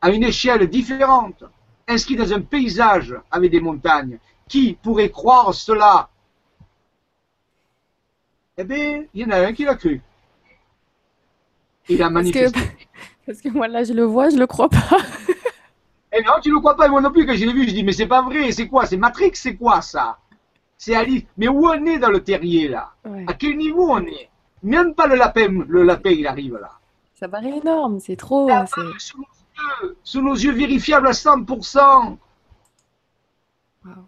à 0.00 0.10
une 0.10 0.24
échelle 0.24 0.68
différente, 0.68 1.44
inscrit 1.86 2.16
dans 2.16 2.32
un 2.32 2.40
paysage 2.40 3.14
avec 3.30 3.50
des 3.50 3.60
montagnes? 3.60 4.18
Qui 4.48 4.76
pourrait 4.82 5.10
croire 5.10 5.54
cela? 5.54 6.08
Eh 8.56 8.64
bien, 8.64 9.04
il 9.14 9.20
y 9.20 9.24
en 9.24 9.30
a 9.30 9.46
un 9.46 9.52
qui 9.52 9.64
l'a 9.64 9.76
cru. 9.76 10.02
Il 11.88 12.02
a 12.02 12.10
manifesté. 12.10 12.58
Parce 13.26 13.40
que, 13.40 13.48
moi, 13.48 13.68
là, 13.68 13.84
je 13.84 13.92
le 13.92 14.02
vois, 14.02 14.28
je 14.30 14.36
le 14.36 14.46
crois 14.46 14.68
pas. 14.68 14.78
Eh 16.12 16.22
non, 16.24 16.32
tu 16.42 16.50
le 16.50 16.58
crois 16.58 16.74
pas, 16.74 16.88
moi 16.88 17.00
non 17.00 17.12
plus, 17.12 17.24
quand 17.24 17.34
je 17.34 17.44
l'ai 17.44 17.52
vu, 17.52 17.68
je 17.68 17.72
dis, 17.72 17.84
mais 17.84 17.92
c'est 17.92 18.08
pas 18.08 18.20
vrai, 18.20 18.50
c'est 18.50 18.66
quoi? 18.66 18.84
C'est 18.84 18.96
Matrix, 18.96 19.30
c'est 19.34 19.54
quoi 19.54 19.80
ça? 19.80 20.18
C'est 20.80 20.94
Alice. 20.94 21.24
Mais 21.36 21.46
où 21.46 21.66
on 21.66 21.84
est 21.84 21.98
dans 21.98 22.08
le 22.08 22.24
terrier 22.24 22.66
là 22.66 22.94
À 23.26 23.34
quel 23.34 23.58
niveau 23.58 23.90
on 23.90 24.00
est 24.00 24.30
Même 24.62 24.94
pas 24.94 25.06
le 25.06 25.14
lapin, 25.14 25.64
le 25.68 25.82
lapin 25.82 26.10
il 26.10 26.26
arrive 26.26 26.56
là. 26.56 26.72
Ça 27.14 27.28
paraît 27.28 27.58
énorme, 27.58 28.00
c'est 28.00 28.16
trop. 28.16 28.48
Sous, 30.02 30.22
nos 30.22 30.34
yeux, 30.34 30.52
vérifiables 30.52 31.06
à 31.06 31.10
100%. 31.10 32.16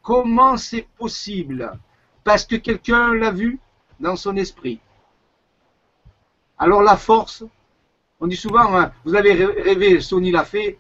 Comment 0.03 0.57
c'est 0.57 0.87
possible 0.97 1.79
Parce 2.25 2.47
que 2.47 2.57
quelqu'un 2.57 3.15
l'a 3.15 3.33
vu 3.33 3.61
dans 4.01 4.17
son 4.17 4.35
esprit. 4.37 4.81
Alors 6.57 6.83
la 6.83 6.97
force, 6.97 7.45
on 8.19 8.27
dit 8.27 8.37
souvent, 8.37 8.75
hein, 8.79 8.93
vous 9.05 9.15
avez 9.15 9.35
rêvé, 9.35 10.01
Sony 10.01 10.31
l'a 10.31 10.45
fait. 10.45 10.79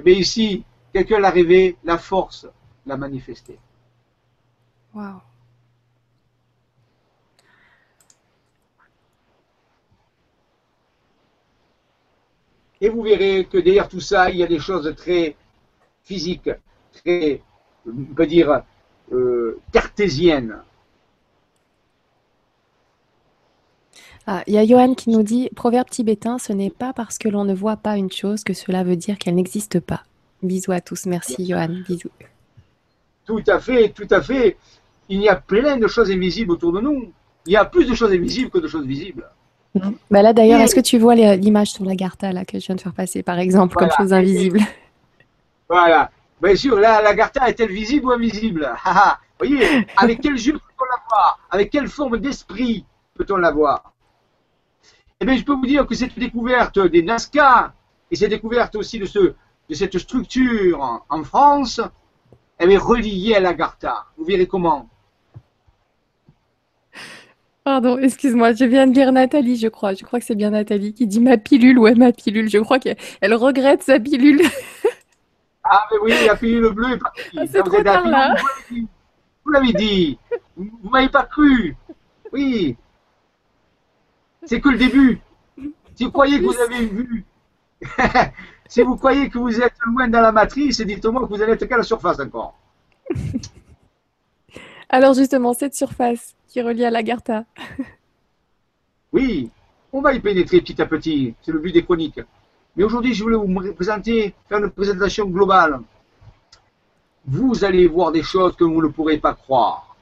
Eh 0.00 0.02
bien 0.02 0.14
ici, 0.14 0.64
quelqu'un 0.92 1.20
l'a 1.20 1.30
rêvé, 1.30 1.76
la 1.84 1.96
force 1.96 2.48
l'a 2.86 2.96
manifesté. 2.96 3.56
Wow. 4.94 5.20
Et 12.80 12.88
vous 12.88 13.02
verrez 13.02 13.44
que 13.44 13.58
derrière 13.58 13.88
tout 13.88 14.00
ça, 14.00 14.30
il 14.30 14.36
y 14.36 14.42
a 14.42 14.46
des 14.46 14.60
choses 14.60 14.94
très 14.96 15.36
physiques, 16.04 16.50
très, 16.92 17.42
on 17.86 18.14
peut 18.14 18.26
dire, 18.26 18.62
euh, 19.12 19.60
cartésiennes. 19.72 20.62
Ah, 24.26 24.42
il 24.46 24.54
y 24.54 24.58
a 24.58 24.66
Johan 24.66 24.94
qui 24.94 25.10
nous 25.10 25.22
dit 25.22 25.48
Proverbe 25.56 25.88
tibétain, 25.88 26.38
ce 26.38 26.52
n'est 26.52 26.70
pas 26.70 26.92
parce 26.92 27.18
que 27.18 27.28
l'on 27.28 27.44
ne 27.44 27.54
voit 27.54 27.78
pas 27.78 27.96
une 27.96 28.12
chose 28.12 28.44
que 28.44 28.52
cela 28.52 28.84
veut 28.84 28.96
dire 28.96 29.18
qu'elle 29.18 29.34
n'existe 29.34 29.80
pas. 29.80 30.02
Bisous 30.42 30.72
à 30.72 30.80
tous. 30.80 31.06
Merci, 31.06 31.46
Johan. 31.46 31.80
Bisous. 31.88 32.10
Tout 33.28 33.42
à 33.46 33.60
fait, 33.60 33.90
tout 33.90 34.06
à 34.10 34.22
fait. 34.22 34.56
Il 35.10 35.20
y 35.20 35.28
a 35.28 35.36
plein 35.36 35.76
de 35.76 35.86
choses 35.86 36.10
invisibles 36.10 36.52
autour 36.52 36.72
de 36.72 36.80
nous. 36.80 37.12
Il 37.44 37.52
y 37.52 37.56
a 37.56 37.66
plus 37.66 37.84
de 37.84 37.94
choses 37.94 38.10
invisibles 38.10 38.50
que 38.50 38.58
de 38.58 38.66
choses 38.66 38.86
visibles. 38.86 39.28
Bah 40.10 40.22
là 40.22 40.32
d'ailleurs, 40.32 40.60
est-ce 40.60 40.74
que 40.74 40.80
tu 40.80 40.98
vois 40.98 41.14
l'image 41.14 41.72
sur 41.72 41.84
la 41.84 41.94
Gartha 41.94 42.32
là, 42.32 42.46
que 42.46 42.58
je 42.58 42.64
viens 42.64 42.74
de 42.74 42.80
faire 42.80 42.94
passer 42.94 43.22
par 43.22 43.38
exemple 43.38 43.76
comme 43.76 43.90
chose 43.96 44.12
invisible? 44.12 44.60
Voilà. 45.70 46.10
Bien 46.40 46.56
sûr, 46.56 46.78
là, 46.78 47.02
la 47.02 47.14
Gartha 47.14 47.46
est-elle 47.46 47.70
visible 47.70 48.06
ou 48.06 48.12
invisible? 48.12 48.72
Vous 48.86 49.46
voyez, 49.46 49.86
avec 49.98 50.22
quel 50.22 50.32
yeux 50.32 50.54
peut-on 50.54 50.84
la 50.84 51.02
voir? 51.06 51.40
Avec 51.50 51.70
quelle 51.70 51.88
forme 51.88 52.16
d'esprit 52.16 52.86
peut-on 53.14 53.36
la 53.36 53.50
voir? 53.50 53.92
Eh 55.20 55.26
bien, 55.26 55.36
je 55.36 55.44
peux 55.44 55.52
vous 55.52 55.66
dire 55.66 55.86
que 55.86 55.94
cette 55.94 56.18
découverte 56.18 56.78
des 56.78 57.02
Nazca 57.02 57.74
et 58.10 58.16
cette 58.16 58.30
découverte 58.30 58.76
aussi 58.76 58.98
de, 58.98 59.04
ce, 59.04 59.18
de 59.18 59.74
cette 59.74 59.98
structure 59.98 61.02
en, 61.10 61.22
France, 61.24 61.82
elle 62.58 62.72
est 62.72 62.78
reliée 62.78 63.34
à 63.34 63.40
la 63.40 63.54
Gartha. 63.54 64.06
Vous 64.16 64.24
verrez 64.24 64.46
comment. 64.46 64.88
Pardon, 67.64 67.98
excuse-moi, 67.98 68.54
je 68.54 68.64
viens 68.64 68.86
de 68.86 68.94
lire 68.94 69.12
Nathalie, 69.12 69.56
je 69.56 69.68
crois. 69.68 69.94
Je 69.94 70.02
crois 70.02 70.18
que 70.18 70.24
c'est 70.24 70.34
bien 70.34 70.50
Nathalie 70.50 70.94
qui 70.94 71.06
dit 71.06 71.20
ma 71.20 71.36
pilule. 71.36 71.78
Ouais, 71.78 71.94
ma 71.94 72.12
pilule. 72.12 72.48
Je 72.48 72.58
crois 72.58 72.78
qu'elle 72.78 72.96
regrette 73.34 73.82
sa 73.82 74.00
pilule. 74.00 74.40
ah, 75.64 75.86
mais 75.90 75.98
oui, 76.02 76.14
la 76.26 76.34
pilule 76.34 76.70
bleue 76.72 76.94
est 76.94 76.98
partie. 76.98 77.20
Ah, 77.36 77.42
c'est 77.46 77.62
trop 77.62 77.82
tard, 77.82 78.08
là. 78.08 78.34
Vous 78.70 79.50
l'avez 79.52 79.72
dit. 79.74 80.18
Vous 80.56 80.88
m'avez 80.90 81.10
pas 81.10 81.24
cru. 81.24 81.76
Oui. 82.32 82.76
C'est 84.44 84.60
que 84.60 84.70
le 84.70 84.78
début. 84.78 85.20
Si 85.94 86.04
vous 86.04 86.10
croyez 86.10 86.38
que 86.40 86.44
vous 86.44 86.60
avez 86.60 86.86
vu, 86.86 87.26
si 88.68 88.82
vous 88.82 88.96
croyez 88.96 89.30
que 89.30 89.38
vous 89.38 89.60
êtes 89.60 89.74
loin 89.86 90.08
dans 90.08 90.20
la 90.20 90.30
matrice, 90.30 90.80
dites-moi 90.82 91.22
que 91.22 91.28
vous 91.28 91.42
allez 91.42 91.52
être 91.52 91.64
qu'à 91.64 91.78
la 91.78 91.82
surface 91.82 92.20
encore. 92.20 92.54
Alors 94.90 95.14
justement, 95.14 95.54
cette 95.54 95.74
surface 95.74 96.36
qui 96.48 96.60
relie 96.60 96.84
à 96.84 96.90
l'Agartha. 96.90 97.44
oui, 99.12 99.50
on 99.92 100.02
va 100.02 100.12
y 100.12 100.20
pénétrer 100.20 100.60
petit 100.60 100.80
à 100.80 100.86
petit, 100.86 101.34
c'est 101.42 101.52
le 101.52 101.60
but 101.60 101.72
des 101.72 101.84
chroniques. 101.84 102.20
Mais 102.76 102.84
aujourd'hui, 102.84 103.14
je 103.14 103.22
voulais 103.22 103.36
vous 103.36 103.72
présenter, 103.74 104.34
faire 104.48 104.58
une 104.58 104.70
présentation 104.70 105.26
globale. 105.26 105.80
Vous 107.26 107.64
allez 107.64 107.86
voir 107.88 108.12
des 108.12 108.22
choses 108.22 108.54
que 108.54 108.64
vous 108.64 108.82
ne 108.82 108.88
pourrez 108.88 109.18
pas 109.18 109.34
croire. 109.34 109.96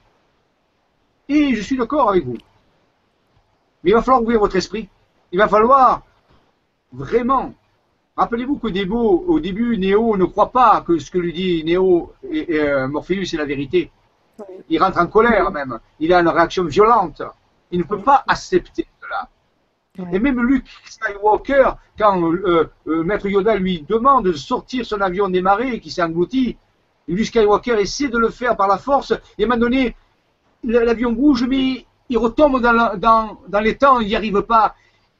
Et 1.29 1.55
je 1.55 1.63
suis 1.63 1.77
d'accord 1.77 2.11
avec 2.11 2.25
vous. 2.25 2.37
Mais 3.83 3.91
il 3.91 3.95
va 3.95 4.03
falloir 4.03 4.23
ouvrir 4.23 4.41
votre 4.41 4.57
esprit. 4.57 4.89
Il 5.33 5.39
va 5.39 5.49
falloir 5.49 6.03
vraiment. 6.93 7.55
Rappelez-vous 8.17 8.57
qu'au 8.57 8.71
début, 8.71 8.95
au 8.95 9.41
début, 9.41 9.77
Néo 9.77 10.17
ne 10.17 10.25
croit 10.25 10.51
pas 10.51 10.83
que 10.87 10.99
ce 10.99 11.11
que 11.11 11.19
lui 11.19 11.35
dit 11.35 11.63
Néo 11.65 12.15
et, 12.31 12.47
euh, 12.59 12.89
Morpheus 12.89 13.35
est 13.35 13.37
la 13.37 13.45
vérité. 13.45 13.91
Il 14.71 14.83
rentre 14.83 14.99
en 14.99 15.07
colère 15.07 15.51
même. 15.51 15.79
Il 16.01 16.15
a 16.15 16.21
une 16.21 16.29
réaction 16.29 16.65
violente. 16.65 17.23
Il 17.71 17.81
ne 17.81 17.85
peut 17.85 18.01
pas 18.01 18.25
accepter 18.27 18.87
cela. 19.03 19.29
Et 20.13 20.19
même 20.19 20.41
Luke 20.41 20.67
Skywalker, 20.87 21.73
quand 21.99 22.23
euh, 22.33 22.71
euh, 22.87 23.03
Maître 23.03 23.29
Yoda 23.29 23.55
lui 23.57 23.85
demande 23.87 24.25
de 24.25 24.33
sortir 24.33 24.87
son 24.87 25.01
avion 25.03 25.29
des 25.29 25.43
marées 25.43 25.81
qui 25.81 25.91
s'est 25.91 26.03
englouti, 26.03 26.57
Luke 27.09 27.27
Skywalker 27.27 27.79
essaie 27.81 28.09
de 28.09 28.19
le 28.19 28.31
faire 28.31 28.57
par 28.57 28.69
la 28.69 28.79
force, 28.79 29.13
et 29.39 29.43
à 29.43 29.47
un 29.47 29.49
moment 29.49 29.61
donné, 29.61 29.95
l'avion 30.65 31.13
bouge, 31.13 31.45
mais 31.49 31.87
il 32.09 32.19
retombe 32.19 32.61
dans, 32.61 32.97
dans, 32.97 33.39
dans 33.47 33.61
les 33.61 33.77
temps, 33.77 34.01
il 34.01 34.09
n'y 34.09 34.17
arrive 34.17 34.43
pas. 34.43 34.75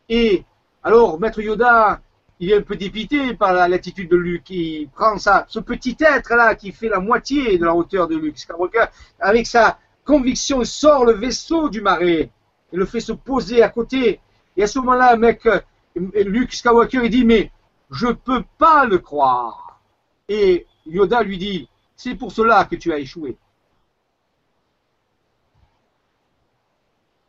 Et 0.09 0.45
alors, 0.83 1.19
Maître 1.19 1.41
Yoda, 1.41 2.01
il 2.39 2.51
est 2.51 2.57
un 2.57 2.63
peu 2.63 2.77
dépité 2.77 3.35
par 3.35 3.53
l'attitude 3.69 4.11
de 4.11 4.17
Luke. 4.17 4.51
Il 4.51 4.89
prend 4.89 5.19
ça, 5.19 5.47
ce 5.49 5.59
petit 5.59 5.97
être-là 6.01 6.55
qui 6.55 6.73
fait 6.73 6.89
la 6.89 7.01
moitié 7.01 7.59
de 7.59 7.65
la 7.65 7.75
hauteur 7.75 8.09
de 8.09 8.17
Luke 8.17 8.39
Skywalker, 8.39 8.87
avec 9.21 9.47
sa 9.47 9.79
conviction, 10.05 10.63
sort 10.65 11.05
le 11.05 11.13
vaisseau 11.13 11.69
du 11.69 11.81
marais 11.81 12.31
et 12.73 12.77
le 12.77 12.85
fait 12.85 13.01
se 13.01 13.13
poser 13.13 13.63
à 13.63 13.69
côté. 13.69 14.21
Et 14.57 14.63
à 14.63 14.67
ce 14.67 14.79
moment-là, 14.81 15.17
mec, 15.17 15.49
Luke 15.95 16.53
Skywalker, 16.53 17.05
il 17.05 17.11
dit, 17.11 17.25
mais 17.25 17.51
je 17.91 18.09
peux 18.09 18.45
pas 18.59 18.85
le 18.85 18.99
croire. 18.99 19.81
Et 20.29 20.67
Yoda 20.87 21.23
lui 21.23 21.39
dit, 21.39 21.69
c'est 21.95 22.15
pour 22.15 22.33
cela 22.33 22.65
que 22.65 22.77
tu 22.77 22.93
as 22.93 22.99
échoué. 22.99 23.37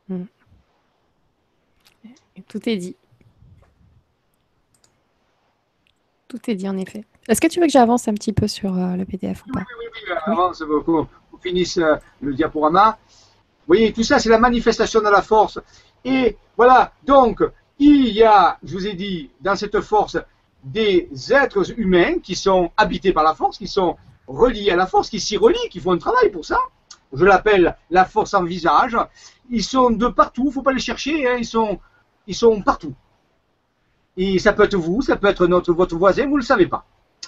Hmm. 0.09 0.25
Tout 2.47 2.69
est 2.69 2.77
dit. 2.77 2.95
Tout 6.27 6.39
est 6.47 6.55
dit 6.55 6.67
en 6.67 6.77
effet. 6.77 7.05
Est-ce 7.27 7.39
que 7.39 7.47
tu 7.47 7.59
veux 7.59 7.67
que 7.67 7.71
j'avance 7.71 8.07
un 8.07 8.13
petit 8.13 8.33
peu 8.33 8.47
sur 8.47 8.77
euh, 8.77 8.95
le 8.95 9.05
PDF 9.05 9.43
ou 9.47 9.51
pas 9.51 9.59
Oui, 9.59 9.65
oui, 9.79 10.01
oui, 10.09 10.15
avance, 10.25 10.63
qu'on 10.85 11.07
finisse 11.41 11.77
euh, 11.77 11.95
le 12.21 12.33
diaporama. 12.33 12.97
Vous 13.09 13.73
voyez, 13.73 13.93
tout 13.93 14.03
ça, 14.03 14.19
c'est 14.19 14.29
la 14.29 14.39
manifestation 14.39 14.99
de 15.01 15.09
la 15.09 15.21
force. 15.21 15.59
Et 16.03 16.37
voilà, 16.55 16.91
donc, 17.05 17.43
il 17.79 18.09
y 18.09 18.23
a, 18.23 18.57
je 18.63 18.73
vous 18.73 18.87
ai 18.87 18.93
dit, 18.93 19.29
dans 19.41 19.55
cette 19.55 19.79
force, 19.81 20.17
des 20.63 21.09
êtres 21.31 21.79
humains 21.79 22.19
qui 22.19 22.35
sont 22.35 22.71
habités 22.75 23.13
par 23.13 23.23
la 23.23 23.33
force, 23.33 23.57
qui 23.57 23.67
sont 23.67 23.95
reliés 24.27 24.71
à 24.71 24.75
la 24.75 24.87
force, 24.87 25.09
qui 25.09 25.19
s'y 25.19 25.37
relient, 25.37 25.69
qui 25.69 25.79
font 25.79 25.91
un 25.93 25.97
travail 25.97 26.29
pour 26.29 26.45
ça. 26.45 26.59
Je 27.13 27.23
l'appelle 27.23 27.77
la 27.89 28.03
force 28.03 28.33
en 28.33 28.43
visage. 28.43 28.97
Ils 29.49 29.63
sont 29.63 29.91
de 29.91 30.07
partout, 30.07 30.43
il 30.43 30.47
ne 30.47 30.51
faut 30.51 30.61
pas 30.61 30.73
les 30.73 30.79
chercher, 30.79 31.27
hein, 31.27 31.35
ils, 31.37 31.45
sont, 31.45 31.79
ils 32.25 32.35
sont 32.35 32.61
partout. 32.61 32.93
Et 34.17 34.39
ça 34.39 34.51
peut 34.51 34.63
être 34.63 34.75
vous, 34.75 35.01
ça 35.01 35.15
peut 35.15 35.27
être 35.27 35.45
votre 35.45 35.95
voisin, 35.95 36.25
vous 36.25 36.33
ne 36.33 36.37
le 36.37 36.43
savez 36.43 36.65
pas. 36.65 36.85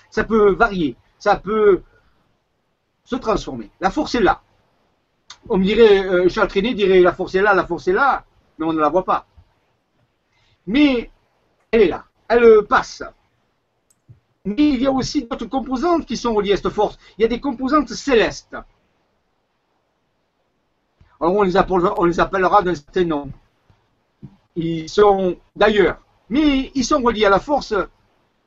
Ça 0.10 0.24
peut 0.24 0.54
varier, 0.54 0.98
ça 1.20 1.36
peut 1.36 1.84
se 3.04 3.16
transformer. 3.16 3.70
La 3.80 3.92
force 3.92 4.16
est 4.16 4.22
là. 4.22 4.42
On 5.48 5.58
me 5.58 5.64
dirait, 5.64 6.04
euh, 6.06 6.28
Charles 6.30 6.50
dirait 6.50 7.00
la 7.00 7.14
force 7.14 7.36
est 7.36 7.42
là, 7.42 7.54
la 7.54 7.66
force 7.66 7.88
est 7.88 7.94
là, 7.94 8.26
mais 8.58 8.66
on 8.66 8.74
ne 8.74 8.80
la 8.80 8.90
voit 8.90 9.06
pas. 9.06 9.28
Mais 10.66 11.12
elle 11.72 11.82
est 11.82 11.88
là, 11.88 12.06
elle 12.28 12.64
passe. 12.68 13.04
Mais 14.46 14.56
il 14.58 14.82
y 14.82 14.88
a 14.88 14.92
aussi 14.92 15.24
d'autres 15.24 15.46
composantes 15.46 16.08
qui 16.08 16.18
sont 16.18 16.34
reliées 16.34 16.54
à 16.54 16.58
cette 16.58 16.70
force. 16.70 16.98
Il 17.18 17.22
y 17.22 17.26
a 17.26 17.28
des 17.28 17.40
composantes 17.40 17.90
célestes. 17.90 18.56
Alors 21.22 21.36
on 21.36 21.44
les, 21.44 21.56
appellera, 21.56 21.94
on 21.98 22.06
les 22.06 22.20
appellera 22.20 22.64
d'un 22.64 22.74
certain 22.74 23.06
nom. 23.06 23.32
Ils 24.56 24.90
sont 24.90 25.38
d'ailleurs 25.56 26.00
mais 26.30 26.72
ils 26.76 26.86
sont 26.86 27.02
reliés 27.02 27.26
à 27.26 27.30
la 27.30 27.40
force, 27.40 27.74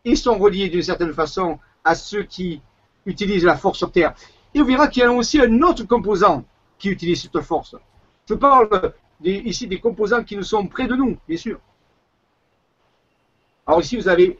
ils 0.05 0.17
sont 0.17 0.39
reliés 0.39 0.69
d'une 0.69 0.83
certaine 0.83 1.13
façon 1.13 1.59
à 1.85 1.95
ceux 1.95 2.23
qui 2.23 2.61
utilisent 3.07 3.45
la 3.45 3.57
force 3.57 3.79
sur 3.79 3.91
Terre. 3.91 4.15
Et 4.55 4.61
on 4.61 4.65
verra 4.65 4.89
qu'il 4.89 5.03
y 5.03 5.07
a 5.07 5.13
aussi 5.13 5.41
un 5.41 5.63
autre 5.63 5.85
composant 5.85 6.45
qui 6.79 6.91
utilise 6.91 7.23
cette 7.23 7.41
force. 7.41 7.77
Je 8.29 8.35
parle 8.35 8.93
ici 9.25 9.67
des 9.67 9.81
composants 9.81 10.25
qui 10.25 10.37
nous 10.37 10.43
sont 10.43 10.67
près 10.67 10.87
de 10.87 10.95
nous, 10.95 11.17
bien 11.29 11.37
sûr. 11.37 11.61
Alors 13.67 13.81
ici, 13.81 13.97
vous 13.97 14.09
avez 14.09 14.39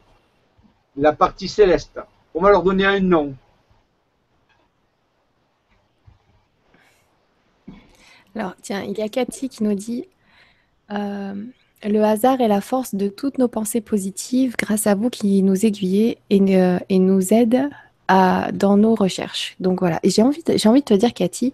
la 0.97 1.13
partie 1.13 1.49
céleste. 1.49 2.01
On 2.35 2.43
va 2.43 2.51
leur 2.51 2.63
donner 2.63 2.85
un 2.85 3.01
nom. 3.01 3.35
Alors, 8.35 8.55
tiens, 8.63 8.83
il 8.83 8.97
y 8.97 9.03
a 9.03 9.09
Cathy 9.09 9.49
qui 9.49 9.63
nous 9.63 9.75
dit 9.75 10.07
euh, 10.91 11.45
le 11.85 12.03
hasard 12.03 12.41
est 12.41 12.49
la 12.49 12.61
force 12.61 12.95
de 12.95 13.09
toutes 13.09 13.39
nos 13.39 13.49
pensées 13.49 13.81
positives 13.81 14.55
grâce 14.57 14.87
à 14.87 14.95
vous 14.95 15.11
qui 15.11 15.43
nous 15.43 15.67
aiguillez 15.67 16.19
et, 16.31 16.41
nous 16.99 17.35
aide 17.35 17.71
à, 18.09 18.51
dans 18.53 18.77
nos 18.77 18.95
recherches. 18.95 19.57
Donc 19.61 19.81
voilà. 19.81 19.99
Et 20.03 20.11
j'ai 20.11 20.23
envie, 20.23 20.43
de, 20.43 20.57
j'ai 20.57 20.69
envie 20.69 20.81
de 20.81 20.87
te 20.87 20.95
dire, 20.95 21.13
Cathy, 21.13 21.53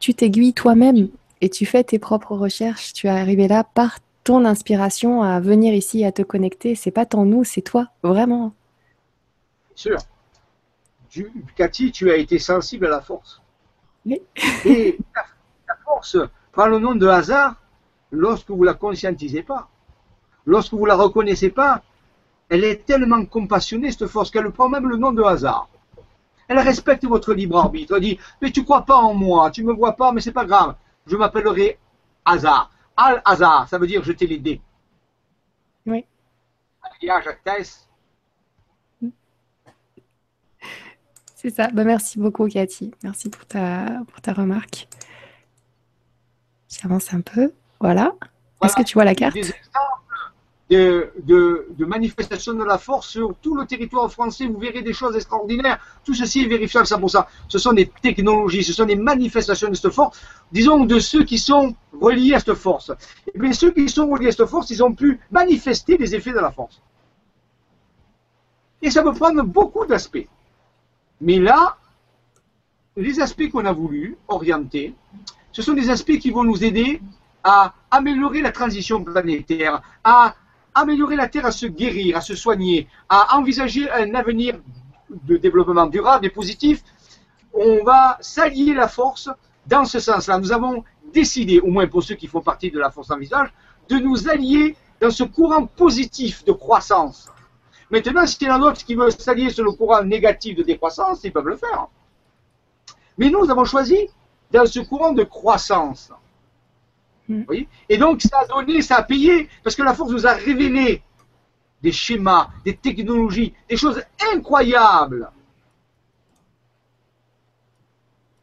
tu 0.00 0.14
t'aiguilles 0.14 0.54
toi-même 0.54 1.08
et 1.40 1.48
tu 1.48 1.66
fais 1.66 1.84
tes 1.84 1.98
propres 1.98 2.36
recherches. 2.36 2.92
Tu 2.92 3.06
es 3.06 3.10
arrivé 3.10 3.46
là 3.48 3.64
par 3.64 3.98
ton 4.24 4.44
inspiration 4.44 5.22
à 5.22 5.40
venir 5.40 5.74
ici, 5.74 6.04
à 6.04 6.12
te 6.12 6.22
connecter. 6.22 6.74
C'est 6.74 6.90
pas 6.90 7.06
tant 7.06 7.24
nous, 7.24 7.44
c'est 7.44 7.62
toi, 7.62 7.88
vraiment. 8.02 8.52
Sûr. 9.74 9.98
Cathy, 11.56 11.92
tu 11.92 12.10
as 12.10 12.16
été 12.16 12.38
sensible 12.38 12.86
à 12.86 12.90
la 12.90 13.00
force. 13.00 13.40
Oui. 14.04 14.20
et 14.64 14.98
la 15.14 15.76
force 15.84 16.16
prend 16.52 16.66
le 16.66 16.78
nom 16.78 16.94
de 16.94 17.06
hasard 17.06 17.56
lorsque 18.10 18.50
vous 18.50 18.64
la 18.64 18.74
conscientisez 18.74 19.42
pas, 19.42 19.68
lorsque 20.46 20.74
vous 20.74 20.86
la 20.86 20.96
reconnaissez 20.96 21.50
pas, 21.50 21.82
elle 22.48 22.64
est 22.64 22.84
tellement 22.86 23.24
compassionnée, 23.26 23.90
cette 23.90 24.06
force, 24.06 24.30
qu'elle 24.30 24.50
prend 24.50 24.68
même 24.68 24.88
le 24.88 24.96
nom 24.96 25.12
de 25.12 25.22
hasard. 25.22 25.68
Elle 26.48 26.58
respecte 26.60 27.04
votre 27.04 27.34
libre 27.34 27.58
arbitre. 27.58 27.94
Elle 27.96 28.02
dit, 28.02 28.18
mais 28.40 28.50
tu 28.50 28.64
crois 28.64 28.82
pas 28.82 28.96
en 28.96 29.12
moi, 29.12 29.50
tu 29.50 29.62
me 29.62 29.72
vois 29.72 29.92
pas, 29.92 30.12
mais 30.12 30.22
c'est 30.22 30.32
pas 30.32 30.46
grave. 30.46 30.74
Je 31.06 31.16
m'appellerai 31.16 31.78
hasard. 32.24 32.70
Al 32.96 33.22
hasard, 33.24 33.68
ça 33.68 33.78
veut 33.78 33.86
dire 33.86 34.02
jeter 34.02 34.26
les 34.26 34.38
dés. 34.38 34.60
Oui. 35.86 36.04
C'est 41.34 41.50
ça. 41.50 41.68
Bah, 41.68 41.84
merci 41.84 42.18
beaucoup, 42.18 42.48
Cathy. 42.48 42.92
Merci 43.04 43.28
pour 43.28 43.46
ta, 43.46 44.00
pour 44.08 44.20
ta 44.20 44.32
remarque. 44.32 44.88
J'avance 46.68 47.14
un 47.14 47.20
peu. 47.20 47.52
Voilà. 47.80 48.12
Est-ce 48.62 48.74
que 48.74 48.82
tu 48.82 48.94
vois 48.94 49.04
la 49.04 49.14
carte 49.14 49.34
Des 49.34 49.40
exemples 49.40 49.98
de, 50.70 51.66
de, 51.76 51.84
manifestation 51.86 52.52
de 52.52 52.64
la 52.64 52.76
force 52.76 53.08
sur 53.08 53.34
tout 53.36 53.54
le 53.54 53.64
territoire 53.64 54.10
français. 54.12 54.46
Vous 54.46 54.58
verrez 54.58 54.82
des 54.82 54.92
choses 54.92 55.16
extraordinaires. 55.16 55.78
Tout 56.04 56.14
ceci 56.14 56.42
est 56.42 56.46
vérifiable 56.46 56.86
ça 56.86 56.98
pour 56.98 57.10
ça. 57.10 57.28
Ce 57.48 57.58
sont 57.58 57.72
des 57.72 57.86
technologies, 57.86 58.62
ce 58.62 58.72
sont 58.72 58.84
des 58.84 58.96
manifestations 58.96 59.70
de 59.70 59.74
cette 59.74 59.92
force, 59.92 60.20
disons 60.52 60.84
de 60.84 60.98
ceux 60.98 61.24
qui 61.24 61.38
sont 61.38 61.74
reliés 61.98 62.34
à 62.34 62.40
cette 62.40 62.54
force. 62.54 62.92
Et 63.34 63.38
bien 63.38 63.52
ceux 63.52 63.70
qui 63.70 63.88
sont 63.88 64.08
reliés 64.08 64.28
à 64.28 64.32
cette 64.32 64.46
force, 64.46 64.70
ils 64.70 64.82
ont 64.82 64.92
pu 64.92 65.18
manifester 65.30 65.96
les 65.96 66.14
effets 66.14 66.32
de 66.32 66.40
la 66.40 66.50
force. 66.50 66.82
Et 68.82 68.90
ça 68.90 69.02
peut 69.02 69.14
prendre 69.14 69.42
beaucoup 69.42 69.86
d'aspects. 69.86 70.28
Mais 71.20 71.38
là, 71.38 71.78
les 72.96 73.20
aspects 73.20 73.48
qu'on 73.50 73.64
a 73.64 73.72
voulu 73.72 74.18
orienter, 74.28 74.94
ce 75.50 75.62
sont 75.62 75.72
des 75.72 75.88
aspects 75.88 76.18
qui 76.18 76.30
vont 76.30 76.44
nous 76.44 76.62
aider 76.62 77.00
à 77.44 77.74
améliorer 77.90 78.42
la 78.42 78.52
transition 78.52 79.02
planétaire, 79.02 79.82
à 80.04 80.34
améliorer 80.74 81.16
la 81.16 81.28
Terre 81.28 81.46
à 81.46 81.50
se 81.52 81.66
guérir, 81.66 82.16
à 82.16 82.20
se 82.20 82.34
soigner, 82.34 82.88
à 83.08 83.36
envisager 83.36 83.90
un 83.90 84.14
avenir 84.14 84.58
de 85.10 85.36
développement 85.36 85.86
durable 85.86 86.26
et 86.26 86.30
positif, 86.30 86.82
on 87.52 87.82
va 87.84 88.18
s'allier 88.20 88.74
la 88.74 88.88
force 88.88 89.30
dans 89.66 89.84
ce 89.84 89.98
sens-là. 90.00 90.38
Nous 90.38 90.52
avons 90.52 90.84
décidé, 91.12 91.60
au 91.60 91.68
moins 91.68 91.86
pour 91.86 92.02
ceux 92.02 92.14
qui 92.14 92.26
font 92.26 92.40
partie 92.40 92.70
de 92.70 92.78
la 92.78 92.90
force 92.90 93.10
en 93.10 93.18
visage, 93.18 93.52
de 93.88 93.96
nous 93.96 94.28
allier 94.28 94.76
dans 95.00 95.10
ce 95.10 95.24
courant 95.24 95.66
positif 95.66 96.44
de 96.44 96.52
croissance. 96.52 97.28
Maintenant, 97.90 98.26
s'il 98.26 98.48
y 98.48 98.50
en 98.50 98.56
a 98.56 98.58
d'autres 98.58 98.84
qui 98.84 98.94
veulent 98.94 99.12
s'allier 99.12 99.50
sur 99.50 99.64
le 99.64 99.72
courant 99.72 100.02
négatif 100.02 100.56
de 100.56 100.62
décroissance, 100.62 101.20
ils 101.24 101.32
peuvent 101.32 101.48
le 101.48 101.56
faire. 101.56 101.86
Mais 103.16 103.30
nous 103.30 103.50
avons 103.50 103.64
choisi 103.64 104.08
dans 104.50 104.66
ce 104.66 104.80
courant 104.80 105.12
de 105.12 105.24
croissance. 105.24 106.12
Mm. 107.28 107.42
Et 107.88 107.98
donc, 107.98 108.22
ça 108.22 108.40
a 108.40 108.46
donné, 108.46 108.82
ça 108.82 108.96
a 108.96 109.02
payé, 109.02 109.48
parce 109.62 109.76
que 109.76 109.82
la 109.82 109.94
force 109.94 110.10
nous 110.10 110.26
a 110.26 110.32
révélé 110.32 111.02
des 111.82 111.92
schémas, 111.92 112.48
des 112.64 112.76
technologies, 112.76 113.54
des 113.68 113.76
choses 113.76 114.02
incroyables. 114.32 115.30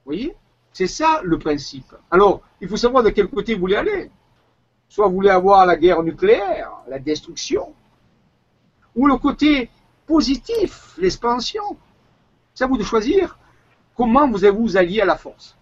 Vous 0.05 0.11
voyez? 0.11 0.35
C'est 0.71 0.87
ça 0.87 1.21
le 1.23 1.39
principe. 1.39 1.95
Alors, 2.11 2.41
il 2.61 2.67
faut 2.67 2.77
savoir 2.77 3.03
de 3.03 3.09
quel 3.09 3.27
côté 3.27 3.53
vous 3.53 3.61
voulez 3.61 3.75
aller. 3.75 4.11
Soit 4.87 5.07
vous 5.07 5.15
voulez 5.15 5.29
avoir 5.29 5.65
la 5.65 5.75
guerre 5.75 6.03
nucléaire, 6.03 6.71
la 6.87 6.99
destruction, 6.99 7.73
ou 8.95 9.07
le 9.07 9.17
côté 9.17 9.69
positif, 10.05 10.93
l'expansion. 10.97 11.77
C'est 12.53 12.63
à 12.63 12.67
vous 12.67 12.77
de 12.77 12.83
choisir 12.83 13.37
comment 13.95 14.29
vous 14.29 14.45
allez 14.45 14.55
vous 14.55 14.77
allier 14.77 15.01
à 15.01 15.05
la 15.05 15.15
force. 15.15 15.54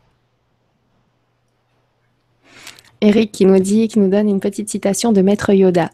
Eric 3.04 3.34
qui 3.34 3.46
nous 3.46 3.60
dit, 3.60 3.90
qui 3.90 4.00
nous 4.00 4.10
donne 4.10 4.30
une 4.30 4.40
petite 4.40 4.70
citation 4.70 5.12
de 5.12 5.22
Maître 5.22 5.52
Yoda. 5.52 5.90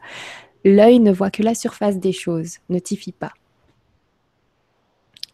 L'œil 0.64 1.00
ne 1.00 1.12
voit 1.12 1.32
que 1.32 1.42
la 1.42 1.56
surface 1.56 1.98
des 1.98 2.12
choses, 2.12 2.58
ne 2.70 2.78
t'y 2.78 3.12
pas. 3.12 3.32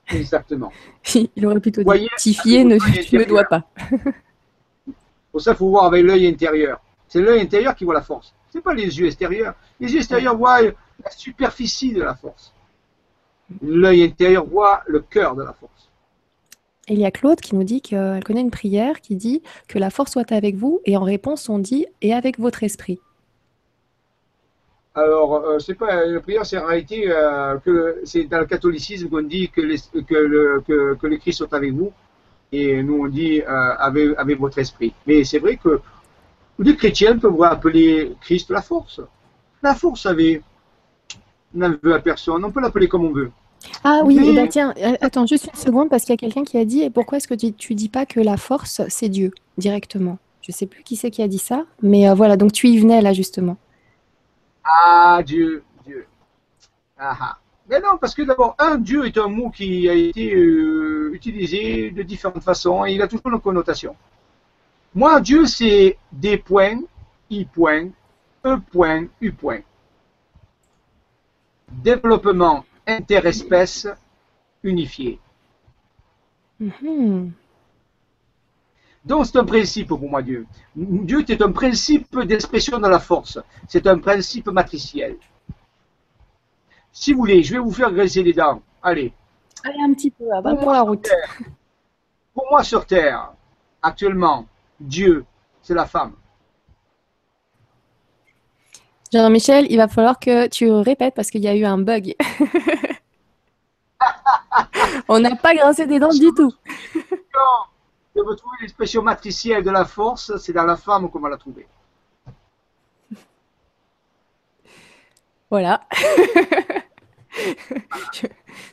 Exactement. 0.08 0.72
Il 1.36 1.46
aurait 1.46 1.60
plutôt 1.60 1.84
dit 1.84 2.08
Tifier, 2.18 2.64
ne, 2.64 2.78
tu 3.04 3.18
ne 3.18 3.26
dois 3.26 3.44
pas. 3.44 3.64
Pour 5.34 5.42
ça, 5.42 5.52
il 5.52 5.58
faut 5.58 5.70
voir 5.70 5.84
avec 5.84 6.06
l'œil 6.06 6.28
intérieur. 6.28 6.80
C'est 7.10 7.20
l'œil 7.20 7.42
intérieur 7.42 7.76
qui 7.76 7.84
voit 7.84 7.94
la 7.94 8.02
force. 8.02 8.34
Ce 8.50 8.58
n'est 8.58 8.62
pas 8.62 8.74
les 8.74 8.98
yeux 8.98 9.08
extérieurs. 9.08 9.54
Les 9.82 9.92
yeux 9.92 9.98
extérieurs 9.98 10.38
voient 10.38 10.62
la 10.62 11.12
superficie 11.12 11.92
de 11.92 12.02
la 12.02 12.16
force. 12.16 12.54
L'œil 13.62 14.04
intérieur 14.04 14.46
voit 14.46 14.82
le 14.88 15.02
cœur 15.02 15.36
de 15.36 15.44
la 15.44 15.52
force. 15.52 15.85
Et 16.88 16.94
il 16.94 17.00
y 17.00 17.06
a 17.06 17.12
Claude 17.12 17.42
qui 17.42 17.56
nous 17.56 17.64
dit 17.64 17.82
qu'elle 17.82 18.24
connaît 18.24 18.42
une 18.42 18.52
prière 18.52 19.02
qui 19.02 19.16
dit 19.16 19.42
que 19.68 19.80
la 19.80 19.90
force 19.90 20.12
soit 20.12 20.32
avec 20.32 20.56
vous, 20.56 20.82
et 20.86 20.98
en 20.98 21.04
réponse, 21.04 21.50
on 21.50 21.58
dit 21.58 21.88
et 22.02 22.14
avec 22.14 22.40
votre 22.40 22.64
esprit. 22.64 23.00
Alors, 24.94 25.34
euh, 25.36 25.60
c'est 25.60 25.74
pas 25.74 26.06
la 26.06 26.22
prière, 26.22 26.46
c'est 26.46 26.58
en 26.58 26.68
réalité 26.68 27.12
euh, 27.12 27.58
que 27.58 28.00
c'est 28.06 28.26
dans 28.26 28.40
le 28.40 28.46
catholicisme 28.46 29.10
qu'on 29.10 29.24
dit 29.24 29.50
que, 29.50 29.62
que, 30.02 30.16
le, 30.16 30.64
que, 30.66 31.08
le 31.08 31.18
Christ 31.18 31.40
soit 31.40 31.54
avec 31.54 31.74
vous, 31.74 31.92
et 32.52 32.82
nous 32.82 33.04
on 33.04 33.08
dit 33.08 33.42
euh, 33.42 33.76
avec, 33.78 34.40
votre 34.40 34.60
esprit. 34.60 34.94
Mais 35.06 35.26
c'est 35.26 35.40
vrai 35.40 35.58
que 35.58 35.82
les 36.60 36.78
chrétiens 36.78 37.18
peuvent 37.18 37.42
appeler 37.44 38.16
Christ 38.22 38.52
la 38.52 38.62
force. 38.62 39.02
La 39.62 39.76
force 39.76 40.06
avait, 40.06 40.42
n'en 41.54 41.74
veut 41.84 41.94
à 41.94 42.00
personne, 42.00 42.46
on 42.46 42.52
peut 42.52 42.62
l'appeler 42.62 42.88
comme 42.88 43.06
on 43.06 43.12
veut. 43.12 43.32
Ah 43.84 44.02
oui, 44.04 44.20
eh 44.24 44.34
ben, 44.34 44.48
tiens, 44.48 44.74
attends 45.02 45.26
juste 45.26 45.50
une 45.54 45.60
seconde 45.60 45.90
parce 45.90 46.04
qu'il 46.04 46.12
y 46.12 46.14
a 46.14 46.18
quelqu'un 46.18 46.44
qui 46.44 46.58
a 46.58 46.66
dit 46.66 46.82
et 46.82 46.90
pourquoi 46.90 47.18
est-ce 47.18 47.28
que 47.28 47.34
tu, 47.34 47.54
tu 47.54 47.76
dis 47.76 47.90
pas 47.90 48.06
que 48.06 48.20
la 48.20 48.38
force 48.38 48.82
c'est 48.90 49.10
Dieu 49.10 49.32
directement? 49.58 50.18
Je 50.42 50.52
sais 50.52 50.66
plus 50.66 50.84
qui 50.84 50.96
c'est 50.96 51.12
qui 51.12 51.22
a 51.22 51.28
dit 51.28 51.40
ça, 51.40 51.66
mais 51.82 52.08
euh, 52.10 52.14
voilà, 52.14 52.38
donc 52.38 52.52
tu 52.52 52.68
y 52.68 52.78
venais 52.78 53.02
là 53.02 53.14
justement. 53.14 53.58
Ah 54.64 55.22
Dieu, 55.26 55.64
Dieu. 55.86 56.06
Ah, 56.98 57.18
ah. 57.20 57.38
Mais 57.70 57.80
non, 57.80 57.98
parce 58.00 58.14
que 58.14 58.22
d'abord, 58.22 58.56
un 58.60 58.78
Dieu 58.78 59.06
est 59.06 59.18
un 59.18 59.28
mot 59.28 59.50
qui 59.50 59.90
a 59.90 59.94
été 59.94 60.36
euh, 60.36 61.12
utilisé 61.14 61.90
de 61.90 62.04
différentes 62.04 62.44
façons 62.44 62.86
et 62.86 62.94
il 62.94 63.02
a 63.02 63.08
toujours 63.08 63.32
une 63.34 63.40
connotation. 63.40 63.96
Moi, 64.94 65.20
Dieu, 65.20 65.46
c'est 65.46 65.98
des 66.12 66.38
points, 66.38 66.80
I 67.30 67.46
point, 67.46 67.90
E 68.46 68.58
point, 68.72 69.08
U 69.20 69.32
point. 69.32 69.62
Développement 71.72 72.64
interespèces 72.88 73.88
unifiées. 74.64 75.20
Mhm. 76.60 77.32
Donc 79.06 79.26
c'est 79.26 79.38
un 79.38 79.46
principe 79.46 79.90
pour 79.90 80.10
moi 80.10 80.22
Dieu. 80.22 80.48
Dieu 80.76 81.24
est 81.28 81.42
un 81.42 81.52
principe 81.52 82.20
d'expression 82.22 82.80
de 82.80 82.88
la 82.88 83.00
force. 83.00 83.40
C'est 83.68 83.86
un 83.88 84.00
principe 84.00 84.48
matriciel. 84.48 85.18
Si 86.92 87.14
vous 87.14 87.20
voulez, 87.20 87.44
je 87.44 87.54
vais 87.54 87.60
vous 87.60 87.72
faire 87.72 87.92
graisser 87.92 88.24
les 88.24 88.34
dents. 88.34 88.62
Allez. 88.82 89.14
Allez 89.64 89.82
un 89.84 89.94
petit 89.94 90.12
peu, 90.12 90.32
avant 90.32 90.56
pour, 90.56 90.72
la 90.72 90.82
route. 90.82 91.10
pour 92.34 92.48
moi 92.50 92.64
sur 92.64 92.86
Terre, 92.86 93.34
actuellement, 93.82 94.48
Dieu, 94.80 95.26
c'est 95.62 95.74
la 95.74 95.86
femme. 95.86 96.14
Jean-Michel, 99.20 99.68
il 99.70 99.78
va 99.78 99.88
falloir 99.88 100.20
que 100.20 100.48
tu 100.48 100.70
répètes 100.70 101.16
parce 101.16 101.32
qu'il 101.32 101.42
y 101.42 101.48
a 101.48 101.56
eu 101.56 101.64
un 101.64 101.78
bug. 101.78 102.16
On 105.08 105.20
n'a 105.20 105.36
pas 105.36 105.54
grincé 105.56 105.86
des 105.88 106.00
dents 106.00 106.10
du 106.10 106.34
tout. 106.36 106.54
De 108.16 108.22
retrouver 108.22 108.58
l'expression 108.62 109.02
matricielle 109.02 109.64
de 109.64 109.72
la 109.72 109.86
force, 109.86 110.36
c'est 110.38 110.54
dans 110.54 110.66
la 110.66 110.78
femme 110.78 111.10
qu'on 111.10 111.20
va 111.20 111.30
la 111.30 111.38
trouver. 111.38 111.66
Voilà. 115.50 115.82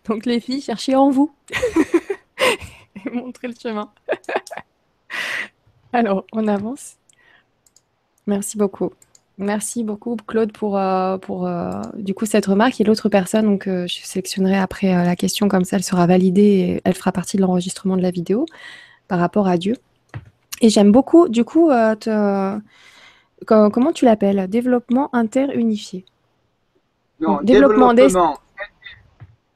Donc 0.07 0.27
les 0.27 0.41
filles, 0.41 0.61
cherchez 0.61 0.97
en 0.97 1.11
vous. 1.11 1.33
Et 3.05 3.11
montrez 3.11 3.49
le 3.49 3.55
chemin. 3.61 3.93
Alors, 5.93 6.25
on 6.33 6.47
avance. 6.49 6.97
Merci 8.27 8.57
beaucoup. 8.57 8.93
Merci 9.39 9.83
beaucoup 9.83 10.17
Claude 10.27 10.53
pour, 10.53 10.77
euh, 10.77 11.17
pour 11.17 11.47
euh, 11.47 11.71
du 11.95 12.13
coup 12.13 12.27
cette 12.27 12.45
remarque 12.47 12.81
et 12.81 12.85
l'autre 12.85 13.09
personne 13.09 13.47
donc 13.47 13.67
euh, 13.67 13.87
je 13.87 14.01
sélectionnerai 14.05 14.59
après 14.59 14.93
la 14.93 15.17
question 15.17 15.49
comme 15.49 15.65
ça 15.65 15.77
elle 15.77 15.83
sera 15.83 16.07
validée 16.07 16.43
et 16.43 16.83
elle 16.85 16.95
fera 16.95 17.13
partie 17.13 17.39
de 17.39 17.43
l'enregistrement 17.43 17.97
de 17.97 18.03
la 18.03 18.11
vidéo 18.11 18.45
par 19.09 19.19
rapport 19.19 19.49
à 19.49 19.57
Dieu. 19.57 19.77
Et 20.61 20.69
j'aime 20.69 20.93
beaucoup 20.93 21.29
du 21.29 21.45
coup 21.45 21.71
comment 23.47 23.93
tu 23.95 24.05
l'appelles? 24.05 24.49
Développement 24.49 25.09
interunifié. 25.15 26.05
Non, 27.21 27.41
développement, 27.43 27.95
développement 27.95 28.39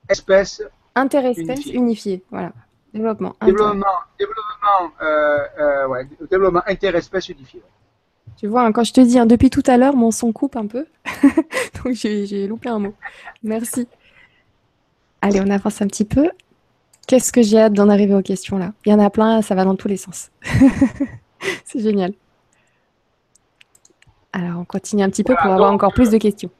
espèce 0.09 0.63
interespèce 0.95 1.67
unifié. 1.67 2.25
Voilà. 2.31 2.53
Développement. 2.95 3.37
Développement, 3.43 3.85
développement, 4.19 5.91
ouais, 5.91 6.09
développement 6.31 6.63
interespèce 6.67 7.29
unifié. 7.29 7.63
Tu 8.37 8.47
vois, 8.47 8.63
hein, 8.63 8.73
quand 8.73 8.85
je 8.85 8.93
te 8.93 9.01
dis, 9.01 9.19
hein, 9.19 9.27
depuis 9.27 9.51
tout 9.51 9.63
à 9.67 9.77
l'heure, 9.77 9.97
mon 9.97 10.11
son 10.11 10.33
coupe 10.33 10.57
un 10.57 10.67
peu. 10.67 10.87
Donc 11.85 11.95
j'ai 11.95 12.47
loupé 12.47 12.69
un 12.69 12.79
mot. 12.79 12.95
Merci. 13.43 13.89
Allez, 15.23 15.41
on 15.41 15.51
avance 15.51 15.81
un 15.81 15.87
petit 15.87 16.05
peu. 16.05 16.31
Qu'est-ce 17.07 17.33
que 17.33 17.43
j'ai 17.43 17.61
hâte 17.61 17.73
d'en 17.73 17.89
arriver 17.89 18.15
aux 18.15 18.23
questions 18.23 18.59
là? 18.59 18.73
Il 18.85 18.93
y 18.93 18.95
en 18.95 18.99
a 18.99 19.11
plein, 19.11 19.41
ça 19.41 19.55
va 19.55 19.65
dans 19.65 19.77
tous 19.77 19.89
les 19.89 19.97
sens. 19.97 20.31
C'est 21.65 21.81
génial. 21.81 22.13
Alors, 24.33 24.61
on 24.61 24.65
continue 24.65 25.03
un 25.03 25.09
petit 25.09 25.25
peu 25.25 25.35
pour 25.35 25.51
avoir 25.51 25.73
encore 25.73 25.95
plus 25.95 26.11
de 26.11 26.19
questions. 26.19 26.51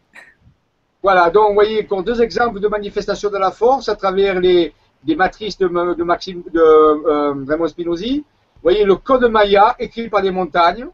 Voilà, 1.03 1.31
donc 1.31 1.49
vous 1.49 1.55
voyez 1.55 1.85
qu'on 1.85 2.03
deux 2.03 2.23
exemples 2.23 2.59
de 2.59 2.69
manifestation 2.69 3.29
de 3.31 3.37
la 3.37 3.51
force 3.51 3.89
à 3.89 3.97
travers 3.97 4.41
les, 4.41 4.73
matrices 5.17 5.59
de, 5.59 5.69
de, 5.69 6.03
Maxime, 6.03 6.43
de 6.53 6.59
euh, 6.59 7.45
Raymond 7.47 7.69
Spinozzi. 7.69 8.25
Vous 8.57 8.63
voyez 8.63 8.85
le 8.85 8.97
code 8.97 9.25
Maya 9.31 9.77
écrit 9.79 10.09
par 10.09 10.23
des 10.23 10.31
montagnes. 10.31 10.87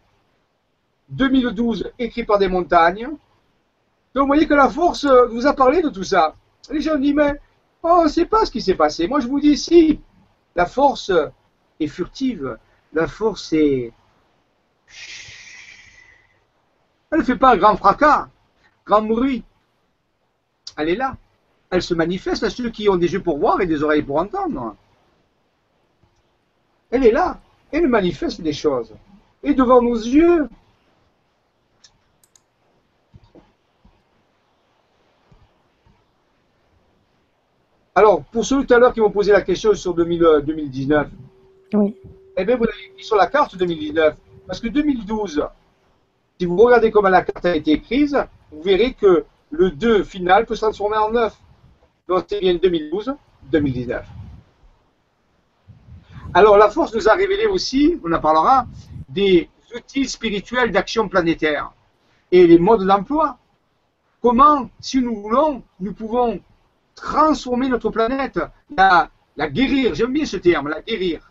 2012, 1.13 1.93
écrit 1.99 2.25
par 2.25 2.39
des 2.39 2.49
montagnes. 2.49 3.09
Donc 4.15 4.23
vous 4.23 4.27
voyez 4.27 4.47
que 4.47 4.55
la 4.55 4.69
force 4.69 5.05
euh, 5.05 5.27
vous 5.27 5.47
a 5.47 5.55
parlé 5.55 5.83
de 5.83 5.89
tout 5.89 6.05
ça. 6.05 6.35
Les 6.71 6.81
gens 6.81 6.99
disent, 6.99 7.15
mais 7.15 7.39
on 7.83 8.05
ne 8.05 8.09
sait 8.09 8.27
pas 8.27 8.45
ce 8.45 8.51
qui 8.51 8.61
s'est 8.61 8.75
passé. 8.75 9.07
Moi 9.07 9.21
je 9.21 9.29
vous 9.29 9.41
dis, 9.41 9.57
si, 9.57 10.01
la 10.55 10.67
force 10.67 11.13
est 11.81 11.87
furtive, 11.87 12.59
la 12.93 13.07
force 13.07 13.53
est... 13.53 13.93
Elle 17.11 17.19
ne 17.19 17.25
fait 17.25 17.37
pas 17.37 17.53
un 17.53 17.57
grand 17.57 17.77
fracas, 17.77 18.29
grand 18.87 19.03
bruit. 19.03 19.45
Elle 20.77 20.89
est 20.89 20.97
là. 20.97 21.17
Elle 21.71 21.83
se 21.83 21.95
manifeste 21.95 22.43
à 22.43 22.51
ceux 22.51 22.71
qui 22.71 22.89
ont 22.89 22.97
des 22.97 23.13
yeux 23.13 23.23
pour 23.23 23.39
voir 23.39 23.61
et 23.61 23.67
des 23.67 23.83
oreilles 23.83 24.03
pour 24.03 24.17
entendre. 24.17 24.77
Elle 26.91 27.05
est 27.05 27.13
là. 27.13 27.41
Elle 27.71 27.89
manifeste 27.89 28.41
des 28.41 28.53
choses. 28.53 28.95
Et 29.43 29.55
devant 29.55 29.83
nos 29.83 29.97
yeux, 29.97 30.49
Alors, 37.95 38.23
pour 38.25 38.45
ceux 38.45 38.65
tout 38.65 38.73
à 38.73 38.79
l'heure 38.79 38.95
qui 38.95 39.01
m'ont 39.01 39.11
posé 39.11 39.33
la 39.33 39.43
question 39.43 39.75
sur 39.75 39.93
2019, 39.93 41.07
euh, 41.75 41.79
oui. 41.79 41.95
eh 42.39 42.45
bien, 42.45 42.57
vous 42.57 42.65
l'avez 42.65 42.93
mis 42.97 43.05
sur 43.05 43.17
la 43.17 43.27
carte 43.27 43.57
2019. 43.57 44.17
Parce 44.47 44.61
que 44.61 44.69
2012, 44.69 45.47
si 46.39 46.47
vous 46.47 46.57
regardez 46.57 46.91
comment 46.91 47.11
la 47.11 47.23
carte 47.23 47.45
a 47.45 47.55
été 47.55 47.73
écrite, 47.73 48.17
vous 48.51 48.63
verrez 48.63 48.95
que 48.95 49.25
le 49.51 49.71
2 49.71 50.05
final 50.05 50.47
peut 50.47 50.55
se 50.55 50.63
transformer 50.63 50.97
en 50.97 51.11
9. 51.11 51.37
Donc, 52.09 52.25
c'est 52.29 52.41
bien 52.41 52.55
2012, 52.55 53.15
2019. 53.51 54.07
Alors, 56.33 56.57
la 56.57 56.71
force 56.71 56.95
nous 56.95 57.11
a 57.11 57.13
révélé 57.13 57.45
aussi, 57.45 58.01
on 58.03 58.11
en 58.11 58.21
parlera, 58.21 58.67
des 59.11 59.51
outils 59.77 60.09
spirituels 60.09 60.73
d'action 60.73 61.09
planétaire 61.09 61.73
et 62.31 62.47
les 62.47 62.59
modes 62.59 62.87
d'emploi. 62.87 63.37
Comment, 64.23 64.71
si 64.81 65.03
nous 65.03 65.21
voulons, 65.21 65.63
nous 65.79 65.93
pouvons 65.93 66.41
transformer 66.95 67.69
notre 67.69 67.91
planète, 67.91 68.41
la, 68.77 69.11
guérir, 69.49 69.95
j'aime 69.95 70.13
bien 70.13 70.25
ce 70.25 70.37
terme, 70.37 70.69
la 70.69 70.81
guérir, 70.81 71.31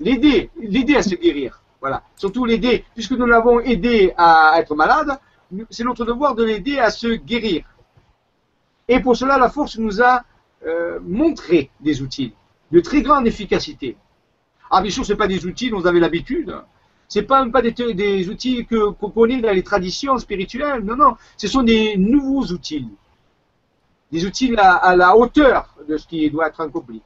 l'aider, 0.00 0.50
l'aider 0.60 0.96
à 0.96 1.02
se 1.02 1.14
guérir. 1.14 1.62
Voilà. 1.80 2.02
Surtout 2.16 2.44
l'aider, 2.44 2.84
puisque 2.94 3.12
nous 3.12 3.26
l'avons 3.26 3.60
aidé 3.60 4.12
à 4.16 4.54
être 4.58 4.74
malade, 4.74 5.18
c'est 5.70 5.84
notre 5.84 6.04
devoir 6.04 6.34
de 6.34 6.44
l'aider 6.44 6.78
à 6.78 6.90
se 6.90 7.06
guérir. 7.06 7.64
Et 8.88 9.00
pour 9.00 9.16
cela, 9.16 9.38
la 9.38 9.48
force 9.48 9.78
nous 9.78 10.02
a 10.02 10.24
euh, 10.66 10.98
montré 11.02 11.70
des 11.80 12.02
outils 12.02 12.34
de 12.72 12.80
très 12.80 13.02
grande 13.02 13.26
efficacité. 13.26 13.96
Ah, 14.70 14.82
bien 14.82 14.90
sûr, 14.90 15.04
ce 15.04 15.12
pas 15.14 15.28
des 15.28 15.46
outils 15.46 15.70
dont 15.70 15.80
vous 15.80 15.86
avez 15.86 16.00
l'habitude. 16.00 16.54
Ce 17.08 17.20
pas 17.20 17.46
pas 17.48 17.62
des, 17.62 17.72
des 17.72 18.28
outils 18.28 18.66
que 18.66 18.90
qu'on 18.90 19.10
connaît 19.10 19.40
dans 19.40 19.52
les 19.52 19.62
traditions 19.62 20.18
spirituelles. 20.18 20.84
Non, 20.84 20.96
non. 20.96 21.16
Ce 21.38 21.48
sont 21.48 21.62
des 21.62 21.96
nouveaux 21.96 22.44
outils 22.52 22.86
des 24.10 24.24
outils 24.24 24.54
à, 24.56 24.96
la 24.96 25.16
hauteur 25.16 25.74
de 25.86 25.96
ce 25.96 26.06
qui 26.06 26.30
doit 26.30 26.48
être 26.48 26.60
accompli. 26.60 27.02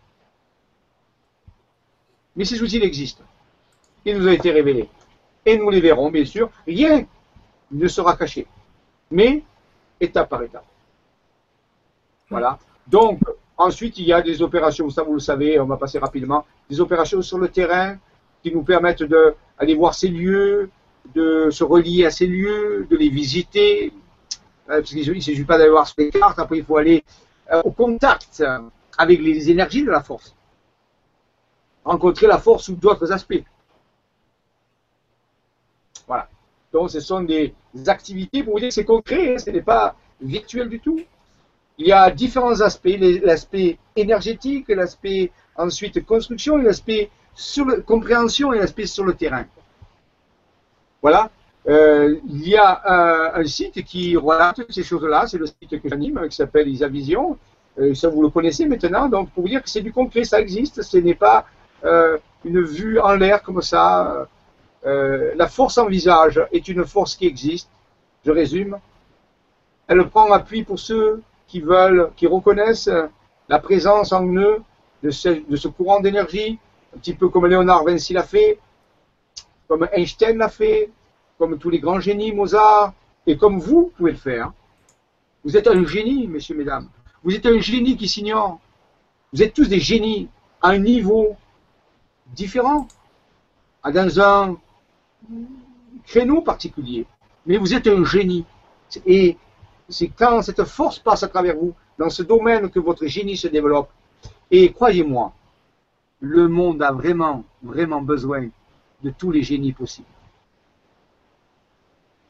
Mais 2.37 2.45
ces 2.45 2.63
outils 2.63 2.79
existent. 2.79 3.25
Ils 4.05 4.19
nous 4.19 4.27
ont 4.27 4.33
été 4.33 4.51
révélés. 4.51 4.89
Et 5.45 5.57
nous 5.59 5.71
les 5.71 5.81
verrons, 5.81 6.11
bien 6.11 6.25
sûr. 6.25 6.51
Rien 6.67 7.07
ne 7.71 7.89
sera 7.89 8.17
caché. 8.17 8.47
Mais 9.11 9.43
étape 10.01 10.29
par 10.29 10.43
étape. 10.43 10.65
Voilà. 12.31 12.59
Donc, 12.87 13.21
ensuite, 13.57 13.99
il 13.99 14.07
y 14.07 14.13
a 14.13 14.23
des 14.23 14.43
opérations, 14.43 14.89
ça 14.91 15.03
vous 15.03 15.15
le 15.15 15.21
savez, 15.21 15.61
on 15.61 15.67
va 15.67 15.77
passer 15.77 15.99
rapidement, 15.99 16.47
des 16.71 16.81
opérations 16.81 17.23
sur 17.23 17.39
le 17.39 17.49
terrain 17.49 17.99
qui 18.43 18.53
nous 18.53 18.63
permettent 18.63 19.03
d'aller 19.03 19.75
voir 19.75 19.95
ces 19.95 20.09
lieux, 20.09 20.71
de 21.15 21.51
se 21.51 21.65
relier 21.65 22.07
à 22.07 22.11
ces 22.11 22.27
lieux, 22.27 22.87
de 22.89 22.97
les 22.97 23.09
visiter. 23.09 23.93
Euh, 24.73 24.77
parce 24.79 24.91
qu'il 24.91 25.07
ne 25.07 25.21
s'agit 25.21 25.45
pas 25.45 25.59
d'aller 25.59 25.71
voir 25.71 25.93
cartes, 26.13 26.39
après 26.39 26.59
il 26.59 26.65
faut 26.65 26.79
aller 26.79 27.05
euh, 27.53 27.61
au 27.63 27.71
contact 27.73 28.43
avec 28.97 29.21
les 29.21 29.51
énergies 29.51 29.85
de 29.85 29.91
la 29.91 30.03
force. 30.03 30.35
Rencontrer 31.85 32.27
la 32.27 32.39
force 32.39 32.65
sous 32.65 32.77
d'autres 32.77 33.13
aspects. 33.13 33.45
Voilà. 36.07 36.29
Donc 36.73 36.91
ce 36.91 37.01
sont 37.01 37.21
des 37.21 37.55
activités, 37.87 38.43
pour 38.43 38.55
vous 38.55 38.61
dire 38.61 38.73
c'est 38.73 38.85
concret, 38.85 39.35
hein, 39.35 39.39
ce 39.39 39.51
n'est 39.51 39.63
pas 39.63 39.95
virtuel 40.23 40.71
du 40.71 40.81
tout. 40.81 41.01
Il 41.77 41.87
y 41.87 41.93
a 41.93 42.11
différents 42.11 42.61
aspects, 42.61 42.97
l'aspect 43.23 43.79
énergétique, 43.95 44.69
l'aspect 44.69 45.33
ensuite 45.57 46.05
construction, 46.07 46.57
l'aspect 46.57 47.11
compréhension 47.87 48.53
et 48.53 48.59
l'aspect 48.59 48.87
sur 48.87 49.05
le 49.05 49.15
terrain. 49.15 49.45
Voilà. 51.03 51.31
Euh, 51.69 52.17
il 52.29 52.49
y 52.49 52.57
a 52.57 53.35
un, 53.35 53.45
site 53.45 53.85
qui 53.85 54.17
relate 54.17 54.61
ces 54.71 54.83
choses-là, 54.83 55.27
c'est 55.27 55.39
le 55.39 55.47
site 55.47 55.81
que 55.81 55.89
j'anime, 55.89 56.29
qui 56.29 56.37
s'appelle 56.37 56.69
Isavision. 56.69 57.39
Euh, 57.79 57.95
ça, 57.95 58.09
vous 58.09 58.23
le 58.23 58.29
connaissez 58.29 58.67
maintenant, 58.67 59.09
donc 59.09 59.31
pour 59.31 59.45
dire 59.45 59.63
que 59.63 59.71
c'est 59.71 59.81
du 59.81 59.93
concret, 59.93 60.25
ça 60.25 60.41
existe, 60.41 60.83
ce 60.83 60.99
n'est 60.99 61.15
pas 61.15 61.47
euh, 61.85 62.19
une 62.45 62.61
vue 62.61 62.99
en 63.01 63.15
l'air 63.15 63.43
comme 63.43 63.63
ça. 63.63 64.27
Euh, 64.85 65.33
la 65.37 65.49
force 65.49 65.79
en 65.79 65.87
visage 65.87 66.41
est 66.53 66.69
une 66.69 66.85
force 66.85 67.15
qui 67.15 67.27
existe, 67.27 67.71
je 68.27 68.33
résume. 68.33 68.79
Elle 69.87 70.07
prend 70.09 70.31
appui 70.33 70.65
pour 70.65 70.79
ceux 70.79 71.23
qui 71.47 71.61
veulent, 71.61 72.11
qui 72.17 72.27
reconnaissent 72.27 72.91
la 73.49 73.59
présence 73.59 74.13
en 74.13 74.27
eux 74.35 74.63
de 75.03 75.11
ce, 75.11 75.29
de 75.29 75.57
ce 75.57 75.69
courant 75.69 76.01
d'énergie, 76.01 76.59
un 76.95 76.99
petit 76.99 77.15
peu 77.15 77.29
comme 77.29 77.47
Léonard 77.47 77.85
Vinci 77.85 78.13
l'a 78.13 78.23
fait, 78.23 78.59
comme 79.69 79.89
Einstein 79.93 80.39
l'a 80.39 80.49
fait, 80.49 80.91
comme 81.43 81.59
tous 81.59 81.71
les 81.71 81.81
grands 81.81 81.99
génies, 81.99 82.31
Mozart, 82.31 82.95
et 83.27 83.37
comme 83.37 83.59
vous 83.59 83.91
pouvez 83.97 84.13
le 84.13 84.17
faire. 84.17 84.53
Vous 85.43 85.57
êtes 85.57 85.67
un 85.67 85.85
génie, 85.85 86.29
messieurs, 86.29 86.55
mesdames. 86.55 86.89
Vous 87.25 87.35
êtes 87.35 87.47
un 87.47 87.59
génie 87.59 87.97
qui 87.97 88.07
s'ignore. 88.07 88.61
Vous 89.33 89.43
êtes 89.43 89.53
tous 89.53 89.69
des 89.69 89.81
génies 89.81 90.29
à 90.61 90.69
un 90.69 90.79
niveau 90.79 91.35
différent, 92.29 92.87
dans 93.85 94.21
un 94.21 94.57
créneau 96.07 96.43
particulier. 96.43 97.07
Mais 97.45 97.57
vous 97.57 97.75
êtes 97.75 97.89
un 97.89 98.05
génie. 98.05 98.45
Et 99.05 99.37
c'est 99.89 100.11
quand 100.17 100.43
cette 100.43 100.63
force 100.63 101.01
passe 101.01 101.25
à 101.25 101.29
travers 101.29 101.57
vous, 101.57 101.75
dans 101.99 102.09
ce 102.09 102.23
domaine 102.23 102.71
que 102.71 102.79
votre 102.79 103.05
génie 103.07 103.37
se 103.37 103.49
développe. 103.49 103.91
Et 104.49 104.71
croyez-moi, 104.71 105.33
le 106.21 106.47
monde 106.47 106.81
a 106.85 106.93
vraiment, 106.93 107.43
vraiment 107.65 108.01
besoin 108.01 108.49
de 109.03 109.11
tous 109.11 109.33
les 109.33 109.43
génies 109.43 109.73
possibles. 109.73 110.07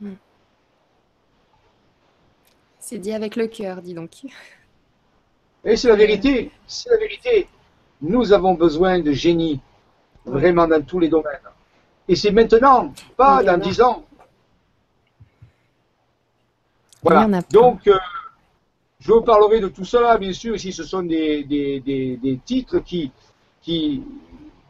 Hmm. 0.02 0.14
C'est 2.82 2.98
dit 2.98 3.12
avec 3.12 3.36
le 3.36 3.46
cœur, 3.46 3.80
dis 3.80 3.94
donc. 3.94 4.10
Et 5.64 5.76
c'est 5.76 5.88
la 5.88 5.94
vérité, 5.94 6.50
c'est 6.66 6.90
la 6.90 6.96
vérité. 6.96 7.46
Nous 8.00 8.32
avons 8.32 8.54
besoin 8.54 8.98
de 8.98 9.12
génies, 9.12 9.60
vraiment 10.24 10.66
dans 10.66 10.82
tous 10.82 10.98
les 10.98 11.08
domaines. 11.08 11.38
Et 12.08 12.16
c'est 12.16 12.32
maintenant, 12.32 12.92
pas 13.16 13.44
dans 13.44 13.56
dix 13.56 13.80
ans. 13.80 14.04
Voilà. 17.04 17.40
Donc, 17.52 17.86
euh, 17.86 17.96
je 18.98 19.12
vous 19.12 19.22
parlerai 19.22 19.60
de 19.60 19.68
tout 19.68 19.84
cela, 19.84 20.18
bien 20.18 20.32
sûr. 20.32 20.56
Ici, 20.56 20.72
ce 20.72 20.82
sont 20.82 21.04
des, 21.04 21.44
des, 21.44 21.78
des, 22.20 22.40
titres 22.44 22.80
qui, 22.80 23.12
qui, 23.60 24.02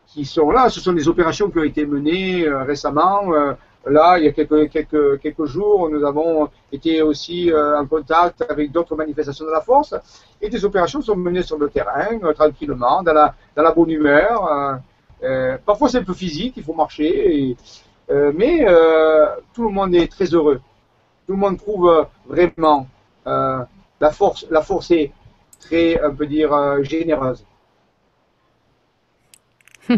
qui 0.06 0.26
sont 0.26 0.50
là. 0.50 0.68
Ce 0.68 0.80
sont 0.80 0.92
des 0.92 1.08
opérations 1.08 1.50
qui 1.50 1.58
ont 1.58 1.64
été 1.64 1.86
menées 1.86 2.46
euh, 2.46 2.64
récemment. 2.64 3.32
Euh, 3.32 3.54
là, 3.86 4.18
il 4.18 4.24
y 4.24 4.28
a 4.28 4.32
quelques, 4.32 4.70
quelques, 4.70 5.20
quelques 5.20 5.44
jours, 5.46 5.90
nous 5.90 6.04
avons 6.04 6.48
été 6.70 7.02
aussi 7.02 7.50
en 7.52 7.86
contact 7.86 8.44
avec 8.48 8.70
d'autres 8.70 8.96
manifestations 8.96 9.44
de 9.44 9.50
la 9.50 9.60
force. 9.60 9.94
Et 10.40 10.48
des 10.48 10.64
opérations 10.64 11.00
sont 11.02 11.16
menées 11.16 11.42
sur 11.42 11.58
le 11.58 11.68
terrain, 11.68 12.18
tranquillement, 12.34 13.02
dans 13.02 13.12
la, 13.12 13.34
dans 13.56 13.62
la 13.62 13.72
bonne 13.72 13.90
humeur. 13.90 14.80
Euh, 15.22 15.56
parfois 15.64 15.88
c'est 15.88 15.98
un 15.98 16.04
peu 16.04 16.14
physique, 16.14 16.54
il 16.56 16.64
faut 16.64 16.74
marcher, 16.74 17.56
euh, 18.10 18.32
mais 18.34 18.66
euh, 18.66 19.26
tout 19.54 19.62
le 19.62 19.70
monde 19.70 19.94
est 19.94 20.10
très 20.10 20.24
heureux. 20.26 20.60
Tout 21.26 21.34
le 21.34 21.38
monde 21.38 21.58
trouve 21.58 22.06
vraiment 22.26 22.88
la 23.24 24.10
force. 24.10 24.46
La 24.50 24.62
force 24.62 24.90
est 24.90 25.12
très, 25.60 26.04
on 26.04 26.14
peut 26.14 26.26
dire, 26.26 26.50
généreuse. 26.82 27.44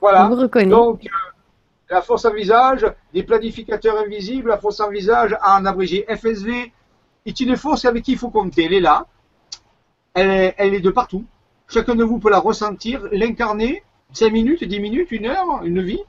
voilà. 0.00 0.30
Donc, 0.64 1.06
la 1.92 2.00
force 2.00 2.24
en 2.24 2.32
visage, 2.32 2.86
des 3.12 3.22
planificateurs 3.22 3.98
invisibles, 3.98 4.48
la 4.48 4.56
force 4.56 4.80
en 4.80 4.88
visage, 4.88 5.36
en 5.44 5.66
abrégé 5.66 6.06
FSV, 6.08 6.72
est 7.26 7.40
une 7.40 7.54
force 7.54 7.84
avec 7.84 8.02
qui 8.02 8.12
il 8.12 8.18
faut 8.18 8.30
compter. 8.30 8.64
Elle 8.64 8.72
est 8.72 8.80
là. 8.80 9.06
elle 10.14 10.74
est 10.74 10.80
de 10.80 10.90
partout. 10.90 11.26
Chacun 11.68 11.94
de 11.94 12.02
vous 12.02 12.18
peut 12.18 12.30
la 12.30 12.38
ressentir, 12.38 13.06
l'incarner, 13.12 13.82
5 14.14 14.32
minutes, 14.32 14.64
10 14.64 14.80
minutes, 14.80 15.10
une 15.10 15.26
heure, 15.26 15.62
une 15.64 15.82
vie. 15.82 16.02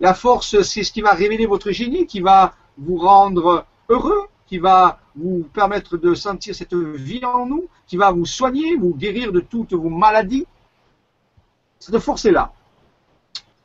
La 0.00 0.12
force, 0.12 0.60
c'est 0.62 0.82
ce 0.82 0.90
qui 0.90 1.02
va 1.02 1.12
révéler 1.12 1.46
votre 1.46 1.70
génie, 1.70 2.08
qui 2.08 2.18
va 2.20 2.54
vous 2.76 2.96
rendre 2.96 3.66
heureux, 3.88 4.26
qui 4.48 4.58
va 4.58 4.98
vous 5.14 5.48
permettre 5.54 5.96
de 5.96 6.14
sentir 6.14 6.52
cette 6.52 6.74
vie 6.74 7.24
en 7.24 7.46
nous, 7.46 7.68
qui 7.86 7.96
va 7.96 8.10
vous 8.10 8.26
soigner, 8.26 8.74
vous 8.74 8.92
guérir 8.92 9.30
de 9.30 9.38
toutes 9.38 9.72
vos 9.72 9.88
maladies. 9.88 10.46
Cette 11.78 12.00
force 12.00 12.24
est 12.24 12.32
là. 12.32 12.52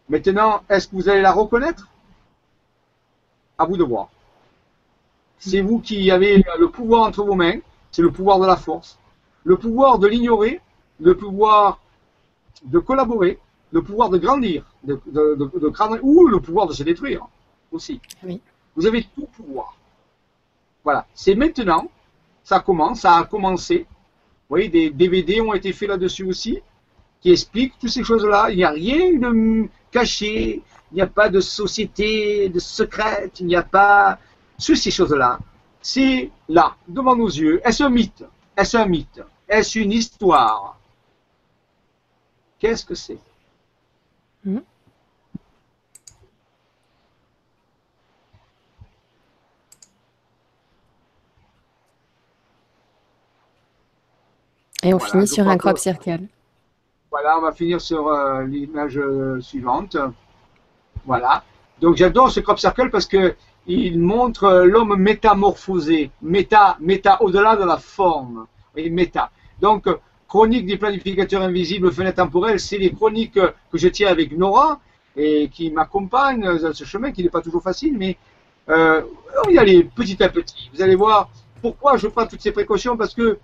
Maintenant, 0.10 0.64
est-ce 0.70 0.88
que 0.88 0.96
vous 0.96 1.08
allez 1.08 1.22
la 1.22 1.32
reconnaître? 1.32 1.88
À 3.58 3.66
vous 3.66 3.78
de 3.78 3.84
voir. 3.84 4.10
C'est 5.38 5.62
vous 5.62 5.80
qui 5.80 6.10
avez 6.12 6.44
le 6.60 6.70
pouvoir 6.70 7.04
entre 7.04 7.24
vos 7.24 7.36
mains, 7.36 7.60
c'est 7.92 8.02
le 8.02 8.12
pouvoir 8.12 8.40
de 8.40 8.46
la 8.46 8.58
force. 8.58 8.98
Le 9.44 9.56
pouvoir 9.58 10.00
de 10.00 10.08
l'ignorer, 10.08 10.60
le 11.00 11.16
pouvoir 11.16 11.80
de 12.66 12.80
collaborer, 12.80 13.40
le 13.72 13.82
pouvoir 13.82 14.10
de 14.10 14.18
grandir, 14.18 14.66
de, 14.84 15.00
de, 15.08 16.00
ou 16.02 16.28
le 16.28 16.40
pouvoir 16.40 16.68
de 16.68 16.74
se 16.74 16.84
détruire 16.84 17.28
aussi. 17.72 18.02
Vous 18.76 18.86
avez 18.86 19.04
tout 19.16 19.28
pouvoir. 19.38 19.78
Voilà, 20.84 21.06
c'est 21.14 21.36
maintenant, 21.36 21.90
ça 22.44 22.60
commence, 22.60 23.02
ça 23.02 23.18
a 23.18 23.24
commencé. 23.26 23.86
Vous 24.50 24.56
voyez, 24.56 24.70
des 24.70 24.90
DVD 24.90 25.40
ont 25.42 25.54
été 25.54 25.72
faits 25.72 25.90
là-dessus 25.90 26.24
aussi, 26.24 26.62
qui 27.22 27.32
expliquent 27.32 27.78
toutes 27.80 27.90
ces 27.90 28.04
choses-là. 28.04 28.50
Il 28.52 28.58
n'y 28.58 28.64
a 28.64 28.72
rien 28.72 29.14
de 29.14 29.68
caché, 29.92 30.62
il 30.92 30.96
n'y 30.96 31.02
a 31.02 31.08
pas 31.08 31.30
de 31.30 31.40
société 31.40 32.50
de 32.50 32.60
secrète, 32.60 33.40
il 33.40 33.48
n'y 33.48 33.56
a 33.56 33.64
pas... 33.64 34.20
Toutes 34.64 34.76
ces 34.76 34.92
choses-là, 34.92 35.40
c'est 35.82 36.30
là, 36.50 36.76
devant 36.88 37.16
nos 37.16 37.30
yeux. 37.30 37.62
Est-ce 37.64 37.84
un 37.84 37.90
mythe? 37.90 38.26
Est-ce 38.58 38.76
un 38.76 38.86
mythe? 38.86 39.22
Est-ce 39.48 39.80
une 39.80 39.94
histoire? 39.94 40.78
Qu'est-ce 42.60 42.86
que 42.86 42.94
c'est? 42.94 43.20
Hmm? 44.44 44.60
Et 54.84 54.94
on 54.94 55.00
finit 55.00 55.28
sur 55.28 55.48
un 55.48 55.58
crop 55.58 55.78
circle. 55.78 56.28
Voilà, 57.12 57.38
on 57.38 57.42
va 57.42 57.52
finir 57.52 57.82
sur 57.82 58.08
euh, 58.08 58.44
l'image 58.44 58.98
euh, 58.98 59.42
suivante. 59.42 59.98
Voilà. 61.06 61.44
Donc 61.82 61.96
j'adore 61.96 62.30
ce 62.30 62.40
crop 62.40 62.60
circle 62.60 62.90
parce 62.90 63.08
que 63.08 63.36
il 63.68 64.00
montre 64.00 64.44
euh, 64.46 64.66
l'homme 64.66 64.96
métamorphosé, 64.96 66.12
méta, 66.22 66.78
méta 66.80 67.22
au-delà 67.22 67.56
de 67.56 67.64
la 67.64 67.78
forme, 67.78 68.46
et 68.76 68.90
méta. 68.90 69.32
Donc 69.60 69.88
Chronique 70.30 70.68
des 70.68 70.78
planificateurs 70.78 71.42
invisibles, 71.42 71.92
fenêtre 71.92 72.18
temporelle, 72.18 72.60
c'est 72.60 72.78
les 72.78 72.92
chroniques 72.92 73.34
que 73.34 73.78
je 73.78 73.88
tiens 73.88 74.10
avec 74.10 74.38
Nora 74.38 74.80
et 75.18 75.50
qui 75.50 75.72
m'accompagnent 75.72 76.60
dans 76.60 76.72
ce 76.72 76.84
chemin 76.84 77.12
qui 77.12 77.24
n'est 77.24 77.30
pas 77.30 77.42
toujours 77.42 77.64
facile, 77.64 77.98
mais 77.98 78.16
euh, 78.70 79.02
on 79.44 79.50
y 79.50 79.58
aller 79.58 79.84
petit 79.84 80.22
à 80.24 80.30
petit. 80.30 80.70
Vous 80.72 80.84
allez 80.84 80.94
voir 80.94 81.32
pourquoi 81.64 81.98
je 81.98 82.08
prends 82.08 82.28
toutes 82.28 82.42
ces 82.42 82.52
précautions, 82.52 82.96
parce 82.96 83.16
que 83.16 83.40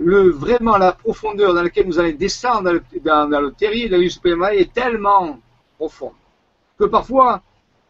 le, 0.00 0.30
vraiment 0.30 0.78
la 0.78 0.92
profondeur 0.92 1.52
dans 1.54 1.62
laquelle 1.62 1.86
nous 1.86 1.98
allons 1.98 2.16
descendre 2.16 2.80
dans 3.04 3.40
le, 3.40 3.52
terrier 3.52 3.88
de 3.88 3.96
la 4.40 4.54
est 4.54 4.72
tellement 4.72 5.38
profonde 5.76 6.14
que 6.78 6.86
parfois 6.86 7.42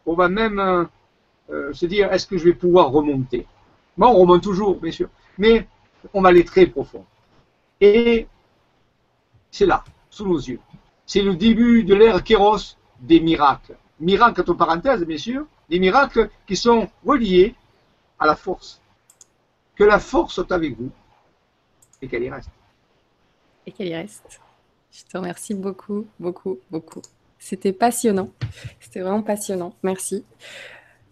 on 0.05 0.13
va 0.13 0.27
même 0.27 0.59
euh, 0.59 0.83
euh, 1.51 1.73
se 1.73 1.85
dire 1.85 2.11
est-ce 2.11 2.27
que 2.27 2.37
je 2.37 2.43
vais 2.45 2.53
pouvoir 2.53 2.91
remonter? 2.91 3.47
Bon, 3.97 4.07
on 4.07 4.19
remonte 4.19 4.43
toujours, 4.43 4.79
bien 4.79 4.91
sûr, 4.91 5.09
mais 5.37 5.67
on 6.13 6.21
va 6.21 6.29
aller 6.29 6.43
très 6.43 6.65
profond. 6.65 7.05
Et 7.79 8.27
c'est 9.49 9.65
là, 9.65 9.83
sous 10.09 10.27
nos 10.27 10.37
yeux. 10.37 10.59
C'est 11.05 11.21
le 11.21 11.35
début 11.35 11.83
de 11.83 11.93
l'ère 11.93 12.23
Kéros 12.23 12.75
des 12.99 13.19
miracles. 13.19 13.77
Miracles 13.99 14.41
entre 14.41 14.53
parenthèses, 14.53 15.03
bien 15.05 15.17
sûr, 15.17 15.45
des 15.69 15.79
miracles 15.79 16.29
qui 16.47 16.55
sont 16.55 16.89
reliés 17.05 17.55
à 18.19 18.25
la 18.25 18.35
force. 18.35 18.81
Que 19.75 19.83
la 19.83 19.99
force 19.99 20.35
soit 20.35 20.51
avec 20.51 20.77
vous 20.77 20.91
et 22.01 22.07
qu'elle 22.07 22.23
y 22.23 22.29
reste. 22.29 22.49
Et 23.65 23.71
qu'elle 23.71 23.87
y 23.87 23.95
reste. 23.95 24.39
Je 24.91 25.03
te 25.03 25.17
remercie 25.17 25.53
beaucoup, 25.53 26.07
beaucoup, 26.19 26.59
beaucoup. 26.69 27.01
C'était 27.39 27.73
passionnant. 27.73 28.31
C'était 28.79 29.01
vraiment 29.01 29.23
passionnant. 29.23 29.73
Merci. 29.83 30.25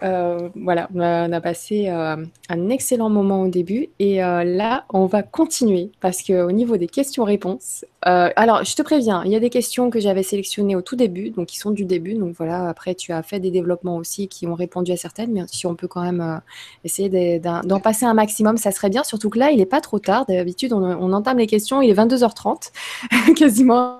Euh, 0.02 0.50
voilà, 0.56 0.88
on 0.94 1.02
a, 1.02 1.42
passé 1.42 1.90
euh, 1.90 2.16
un 2.50 2.70
excellent 2.70 3.10
moment 3.10 3.42
au 3.42 3.48
début 3.48 3.90
et 4.00 4.24
euh, 4.24 4.44
là, 4.44 4.86
on 4.94 5.06
va 5.06 5.24
continuer 5.24 5.92
parce 6.00 6.24
qu'au 6.24 6.52
niveau 6.52 6.78
des 6.78 6.88
questions-réponses, 6.88 7.86
alors 8.02 8.64
je 8.64 8.76
te 8.76 8.82
préviens, 8.82 9.24
il 9.26 9.32
y 9.32 9.36
a 9.36 9.40
des 9.42 9.50
questions 9.50 9.90
que 9.90 10.00
j'avais 10.00 10.24
sélectionnées 10.24 10.76
au 10.76 10.82
tout 10.82 10.96
début, 10.96 11.32
donc 11.32 11.48
qui 11.48 11.58
sont 11.58 11.72
du 11.72 11.84
début. 11.84 12.14
Donc 12.14 12.36
voilà, 12.38 12.70
après 12.70 12.96
tu 12.96 13.12
as 13.12 13.24
fait 13.24 13.40
des 13.40 13.52
développements 13.52 13.98
aussi 13.98 14.28
qui 14.28 14.48
ont 14.48 14.56
répondu 14.56 14.92
à 14.94 14.98
certaines, 14.98 15.32
mais 15.34 15.42
si 15.48 15.68
on 15.68 15.76
peut 15.76 15.88
quand 15.88 16.04
même 16.04 16.42
essayer 16.86 17.40
d'en 17.40 17.80
passer 17.80 18.06
un 18.06 18.14
maximum, 18.14 18.58
ça 18.58 18.72
serait 18.72 18.90
bien. 18.90 19.04
Surtout 19.04 19.30
que 19.30 19.40
là, 19.40 19.52
il 19.52 19.58
n'est 19.58 19.66
pas 19.66 19.82
trop 19.82 20.00
tard. 20.00 20.26
D'habitude, 20.26 20.72
on, 20.74 21.14
entame 21.14 21.40
les 21.40 21.48
questions, 21.48 21.82
il 21.82 21.90
est 21.90 21.94
22h30 21.94 22.72
quasiment. 23.36 24.00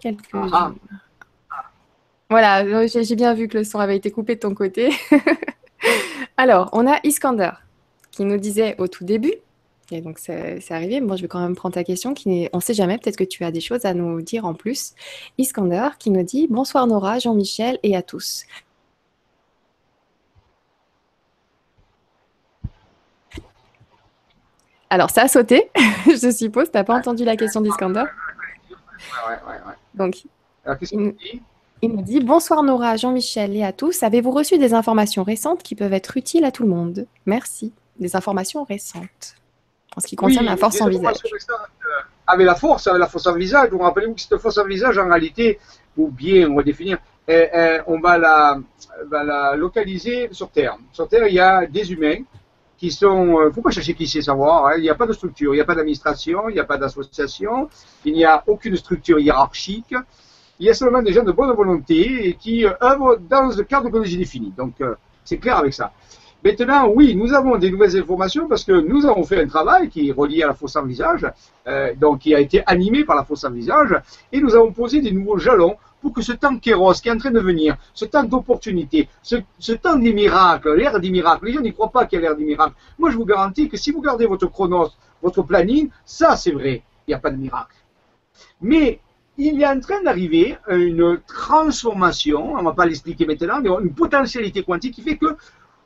Quelques... 0.00 0.28
Ah. 0.34 0.72
Voilà, 2.30 2.62
euh, 2.62 2.86
j'ai 2.86 3.16
bien 3.16 3.34
vu 3.34 3.48
que 3.48 3.58
le 3.58 3.64
son 3.64 3.80
avait 3.80 3.96
été 3.96 4.12
coupé 4.12 4.36
de 4.36 4.40
ton 4.40 4.54
côté. 4.54 4.90
Alors, 6.36 6.70
on 6.72 6.86
a 6.86 7.00
Iskander 7.04 7.50
qui 8.12 8.24
nous 8.24 8.36
disait 8.36 8.76
au 8.78 8.86
tout 8.86 9.04
début, 9.04 9.34
et 9.90 10.00
donc 10.00 10.18
c'est 10.20 10.70
arrivé, 10.70 11.00
moi 11.00 11.16
je 11.16 11.22
vais 11.22 11.28
quand 11.28 11.40
même 11.40 11.56
prendre 11.56 11.74
ta 11.74 11.82
question, 11.82 12.14
qui 12.14 12.48
on 12.52 12.58
ne 12.58 12.62
sait 12.62 12.74
jamais, 12.74 12.98
peut-être 12.98 13.16
que 13.16 13.24
tu 13.24 13.44
as 13.44 13.50
des 13.50 13.60
choses 13.60 13.84
à 13.84 13.94
nous 13.94 14.22
dire 14.22 14.44
en 14.44 14.54
plus. 14.54 14.94
Iskander 15.38 15.88
qui 15.98 16.10
nous 16.10 16.22
dit 16.22 16.46
Bonsoir 16.48 16.86
Nora, 16.86 17.18
Jean-Michel 17.18 17.80
et 17.82 17.96
à 17.96 18.02
tous. 18.02 18.44
Alors, 24.88 25.10
ça 25.10 25.22
a 25.22 25.28
sauté, 25.28 25.68
je 26.06 26.30
suppose. 26.30 26.70
Tu 26.70 26.76
n'as 26.76 26.84
pas 26.84 26.94
entendu 26.94 27.24
la 27.24 27.36
question 27.36 27.60
d'Iskander? 27.60 28.04
Ouais, 28.70 29.34
ouais, 29.48 29.60
ouais. 29.66 29.74
Donc, 29.94 30.24
Alors, 30.64 30.78
qu'est-ce 30.78 30.90
qu'il 30.90 31.12
dit 31.12 31.42
il 31.82 31.92
nous 31.92 32.02
dit 32.02 32.20
Bonsoir 32.20 32.62
Nora, 32.62 32.96
Jean-Michel 32.96 33.56
et 33.56 33.64
à 33.64 33.72
tous. 33.72 34.02
Avez-vous 34.02 34.30
reçu 34.30 34.58
des 34.58 34.74
informations 34.74 35.22
récentes 35.22 35.62
qui 35.62 35.74
peuvent 35.74 35.92
être 35.92 36.16
utiles 36.16 36.44
à 36.44 36.52
tout 36.52 36.62
le 36.62 36.68
monde? 36.68 37.06
Merci. 37.26 37.72
Des 37.98 38.16
informations 38.16 38.64
récentes. 38.64 39.34
En 39.96 40.00
ce 40.00 40.06
qui 40.06 40.16
concerne 40.16 40.46
la 40.46 40.56
force 40.56 40.80
en 40.80 40.88
visage. 40.88 41.16
Euh, 41.24 41.92
avec 42.26 42.46
la 42.46 42.54
force, 42.54 42.86
avec 42.86 43.00
la 43.00 43.08
force 43.08 43.26
en 43.26 43.34
visage, 43.34 43.70
vous 43.70 43.78
rappelez-vous 43.78 44.14
que 44.14 44.20
cette 44.20 44.38
force 44.38 44.58
en 44.58 44.66
visage, 44.66 44.98
en 44.98 45.08
réalité, 45.08 45.58
ou 45.96 46.08
bien, 46.08 46.48
on 46.48 46.54
va 46.54 46.62
définir, 46.62 46.98
euh, 47.28 47.46
euh, 47.54 47.82
on 47.86 47.98
va 47.98 48.16
la, 48.16 48.58
la, 49.10 49.56
localiser 49.56 50.28
sur 50.32 50.50
Terre. 50.50 50.76
Sur 50.92 51.08
Terre, 51.08 51.26
il 51.26 51.34
y 51.34 51.40
a 51.40 51.66
des 51.66 51.92
humains 51.92 52.22
qui 52.78 52.90
sont. 52.92 53.40
Il 53.40 53.46
ne 53.46 53.50
faut 53.50 53.62
pas 53.62 53.70
chercher 53.70 53.94
qui 53.94 54.06
sait 54.06 54.22
savoir. 54.22 54.66
Hein. 54.66 54.74
il 54.76 54.82
n'y 54.82 54.90
a 54.90 54.94
pas 54.94 55.06
de 55.06 55.12
structure, 55.12 55.54
il 55.54 55.56
n'y 55.56 55.62
a 55.62 55.64
pas 55.64 55.74
d'administration, 55.74 56.48
il 56.48 56.54
n'y 56.54 56.60
a 56.60 56.64
pas 56.64 56.76
d'association, 56.76 57.68
il 58.04 58.12
n'y 58.12 58.24
a 58.24 58.44
aucune 58.46 58.76
structure 58.76 59.18
hiérarchique 59.18 59.94
il 60.60 60.66
y 60.66 60.70
a 60.70 60.74
seulement 60.74 61.02
des 61.02 61.12
gens 61.12 61.24
de 61.24 61.32
bonne 61.32 61.52
volonté 61.52 62.36
qui 62.38 62.66
euh, 62.66 62.72
œuvrent 62.82 63.16
dans 63.18 63.58
un 63.58 63.64
cadre 63.64 63.88
que 63.88 64.04
j'ai 64.04 64.18
défini. 64.18 64.52
Donc, 64.56 64.74
euh, 64.82 64.94
c'est 65.24 65.38
clair 65.38 65.56
avec 65.56 65.72
ça. 65.72 65.90
Maintenant, 66.44 66.88
oui, 66.94 67.14
nous 67.16 67.32
avons 67.32 67.56
des 67.56 67.70
nouvelles 67.70 67.96
informations 67.98 68.46
parce 68.46 68.64
que 68.64 68.72
nous 68.72 69.06
avons 69.06 69.24
fait 69.24 69.42
un 69.42 69.46
travail 69.46 69.88
qui 69.88 70.08
est 70.08 70.12
relié 70.12 70.42
à 70.42 70.48
la 70.48 70.54
fosse 70.54 70.76
en 70.76 70.84
visage, 70.84 71.26
euh, 71.66 71.94
donc 71.94 72.20
qui 72.20 72.34
a 72.34 72.40
été 72.40 72.62
animé 72.66 73.04
par 73.04 73.16
la 73.16 73.24
fosse 73.24 73.44
en 73.44 73.50
visage, 73.50 73.94
et 74.32 74.40
nous 74.40 74.54
avons 74.54 74.72
posé 74.72 75.00
des 75.00 75.12
nouveaux 75.12 75.38
jalons 75.38 75.76
pour 76.00 76.14
que 76.14 76.22
ce 76.22 76.32
temps 76.32 76.56
kéros 76.58 76.94
qui 76.94 77.08
est 77.08 77.12
en 77.12 77.18
train 77.18 77.30
de 77.30 77.40
venir, 77.40 77.76
ce 77.92 78.06
temps 78.06 78.22
d'opportunité, 78.22 79.08
ce, 79.22 79.36
ce, 79.58 79.72
temps 79.72 79.96
des 79.96 80.14
miracles, 80.14 80.74
l'ère 80.74 80.98
des 80.98 81.10
miracles, 81.10 81.46
les 81.46 81.52
gens 81.52 81.60
n'y 81.60 81.74
croient 81.74 81.90
pas 81.90 82.06
qu'il 82.06 82.16
y 82.16 82.22
a 82.22 82.28
l'ère 82.28 82.36
des 82.36 82.44
miracles. 82.44 82.74
Moi, 82.98 83.10
je 83.10 83.16
vous 83.16 83.26
garantis 83.26 83.68
que 83.68 83.76
si 83.76 83.90
vous 83.92 84.00
gardez 84.00 84.24
votre 84.24 84.46
chronos, 84.46 84.90
votre 85.22 85.42
planning, 85.42 85.90
ça 86.04 86.36
c'est 86.36 86.52
vrai, 86.52 86.82
il 87.06 87.10
n'y 87.10 87.14
a 87.14 87.18
pas 87.18 87.30
de 87.30 87.36
miracle. 87.36 87.76
Mais 88.62 89.00
il 89.40 89.62
est 89.62 89.66
en 89.66 89.80
train 89.80 90.02
d'arriver 90.02 90.56
une 90.68 91.20
transformation, 91.26 92.52
on 92.54 92.58
ne 92.58 92.64
va 92.64 92.72
pas 92.72 92.86
l'expliquer 92.86 93.26
maintenant, 93.26 93.60
mais 93.62 93.70
une 93.70 93.94
potentialité 93.94 94.62
quantique 94.62 94.94
qui 94.94 95.02
fait 95.02 95.16
que 95.16 95.36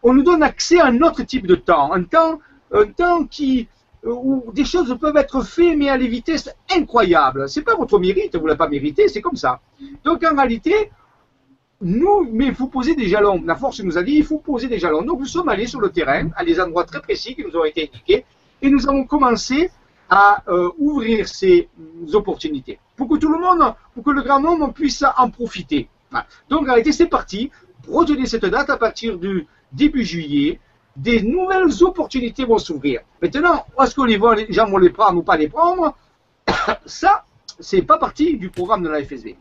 on 0.02 0.12
nous 0.12 0.22
donne 0.22 0.42
accès 0.42 0.80
à 0.80 0.86
un 0.86 1.00
autre 1.00 1.22
type 1.22 1.46
de 1.46 1.54
temps, 1.54 1.92
un 1.92 2.02
temps, 2.02 2.40
un 2.72 2.86
temps 2.86 3.24
qui, 3.24 3.68
où 4.04 4.44
des 4.52 4.64
choses 4.64 4.94
peuvent 5.00 5.16
être 5.16 5.42
faites, 5.42 5.76
mais 5.76 5.88
à 5.88 5.96
des 5.96 6.08
vitesses 6.08 6.50
incroyables. 6.70 7.48
C'est 7.48 7.62
pas 7.62 7.74
votre 7.74 7.98
mérite, 7.98 8.36
vous 8.36 8.46
l'avez 8.46 8.58
pas 8.58 8.68
mérité, 8.68 9.08
c'est 9.08 9.22
comme 9.22 9.36
ça. 9.36 9.60
Donc 10.04 10.22
en 10.24 10.36
réalité, 10.36 10.90
nous, 11.80 12.28
mais 12.30 12.46
il 12.46 12.54
faut 12.54 12.66
poser 12.66 12.94
des 12.94 13.08
jalons. 13.08 13.42
La 13.46 13.56
force 13.56 13.80
nous 13.80 13.96
a 13.96 14.02
dit, 14.02 14.16
il 14.16 14.24
faut 14.24 14.38
poser 14.38 14.68
des 14.68 14.78
jalons. 14.78 15.02
Donc 15.02 15.20
nous 15.20 15.26
sommes 15.26 15.48
allés 15.48 15.66
sur 15.66 15.80
le 15.80 15.90
terrain, 15.90 16.28
à 16.36 16.44
des 16.44 16.60
endroits 16.60 16.84
très 16.84 17.00
précis 17.00 17.34
qui 17.34 17.44
nous 17.44 17.56
ont 17.56 17.64
été 17.64 17.90
indiqués, 17.92 18.24
et 18.60 18.68
nous 18.68 18.86
avons 18.88 19.04
commencé 19.04 19.70
à 20.08 20.42
euh, 20.48 20.70
ouvrir 20.78 21.28
ces 21.28 21.68
opportunités 22.12 22.78
pour 22.96 23.08
que 23.08 23.16
tout 23.16 23.32
le 23.32 23.38
monde, 23.38 23.74
pour 23.94 24.04
que 24.04 24.10
le 24.10 24.22
grand 24.22 24.40
nombre 24.40 24.72
puisse 24.72 25.04
en 25.16 25.30
profiter. 25.30 25.88
Donc 26.48 26.62
en 26.62 26.64
réalité, 26.66 26.92
c'est 26.92 27.06
parti. 27.06 27.50
Retenez 27.88 28.26
cette 28.26 28.44
date 28.44 28.70
à 28.70 28.76
partir 28.76 29.18
du 29.18 29.46
début 29.72 30.04
juillet. 30.04 30.60
Des 30.96 31.22
nouvelles 31.22 31.82
opportunités 31.82 32.44
vont 32.44 32.58
s'ouvrir. 32.58 33.00
Maintenant, 33.20 33.66
est-ce 33.82 33.96
que 33.96 34.02
les, 34.02 34.52
gens 34.52 34.70
vont 34.70 34.78
les 34.78 34.90
prendre 34.90 35.18
ou 35.18 35.22
pas 35.24 35.36
les 35.36 35.48
prendre? 35.48 35.96
Ça, 36.86 37.24
c'est 37.58 37.82
pas 37.82 37.98
partie 37.98 38.36
du 38.36 38.48
programme 38.48 38.84
de 38.84 38.88
la 38.88 39.02
FSB. 39.02 39.34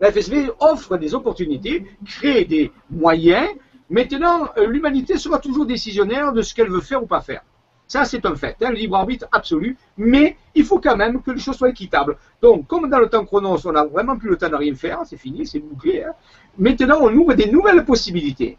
La 0.00 0.12
FSB 0.12 0.50
offre 0.60 0.98
des 0.98 1.14
opportunités, 1.14 1.86
crée 2.04 2.44
des 2.44 2.72
moyens. 2.90 3.48
Maintenant, 3.88 4.48
euh, 4.58 4.66
l'humanité 4.66 5.16
sera 5.16 5.38
toujours 5.38 5.64
décisionnaire 5.64 6.32
de 6.32 6.42
ce 6.42 6.54
qu'elle 6.54 6.70
veut 6.70 6.80
faire 6.80 7.02
ou 7.02 7.06
pas 7.06 7.22
faire. 7.22 7.42
Ça, 7.90 8.04
c'est 8.04 8.24
un 8.24 8.36
fait, 8.36 8.54
hein, 8.62 8.70
libre 8.70 8.94
arbitre 8.94 9.26
absolu, 9.32 9.76
mais 9.96 10.36
il 10.54 10.64
faut 10.64 10.78
quand 10.78 10.96
même 10.96 11.20
que 11.22 11.32
les 11.32 11.40
choses 11.40 11.56
soient 11.56 11.70
équitables. 11.70 12.16
Donc, 12.40 12.68
comme 12.68 12.88
dans 12.88 13.00
le 13.00 13.08
temps 13.08 13.24
chronos, 13.24 13.66
on 13.66 13.72
n'a 13.72 13.84
vraiment 13.84 14.16
plus 14.16 14.30
le 14.30 14.36
temps 14.36 14.48
de 14.48 14.54
rien 14.54 14.72
faire, 14.76 15.00
c'est 15.04 15.16
fini, 15.16 15.44
c'est 15.44 15.58
bouclé. 15.58 16.04
Hein. 16.04 16.12
Maintenant, 16.56 16.98
on 17.00 17.12
ouvre 17.12 17.34
des 17.34 17.50
nouvelles 17.50 17.84
possibilités. 17.84 18.56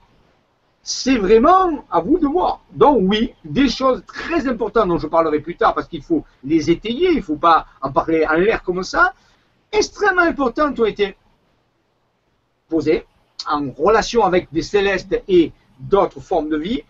C'est 0.84 1.16
vraiment 1.16 1.86
à 1.90 2.02
vous 2.02 2.18
de 2.20 2.28
voir. 2.28 2.60
Donc, 2.74 2.98
oui, 3.03 3.34
des 3.45 3.70
choses 3.70 4.03
très 4.06 4.49
importantes 4.49 4.90
dont 4.90 4.98
je 4.98 5.08
parlerai 5.08 5.40
plus 5.40 5.56
tard 5.56 5.74
parce 5.76 5.88
qu'il 5.88 6.03
faut 6.03 6.26
les 6.44 6.70
étayer, 6.70 7.12
il 7.12 7.20
ne 7.20 7.22
faut 7.22 7.38
pas 7.38 7.68
en 7.82 7.90
parler 7.90 8.26
en 8.26 8.34
l'air 8.34 8.62
comme 8.64 8.84
ça, 8.84 9.14
extrêmement 9.72 10.24
importantes 10.24 10.78
ont 10.78 10.84
été 10.86 11.16
posées 12.68 13.06
en 13.49 13.72
relation 13.72 14.26
avec 14.26 14.52
des 14.52 14.62
célestes 14.62 15.24
et 15.30 15.53
d'autres 15.80 16.20
formes 16.20 16.49
de 16.49 16.58
vie 16.58 16.84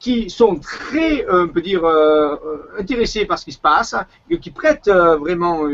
qui 0.00 0.30
sont 0.30 0.56
très, 0.56 1.24
euh, 1.26 1.44
on 1.44 1.48
peut 1.48 1.60
dire, 1.60 1.84
euh, 1.84 2.34
euh, 2.34 2.80
intéressés 2.80 3.26
par 3.26 3.38
ce 3.38 3.44
qui 3.44 3.52
se 3.52 3.58
passe, 3.60 3.94
et 4.28 4.38
qui 4.40 4.50
prêtent 4.50 4.88
vraiment, 4.88 5.68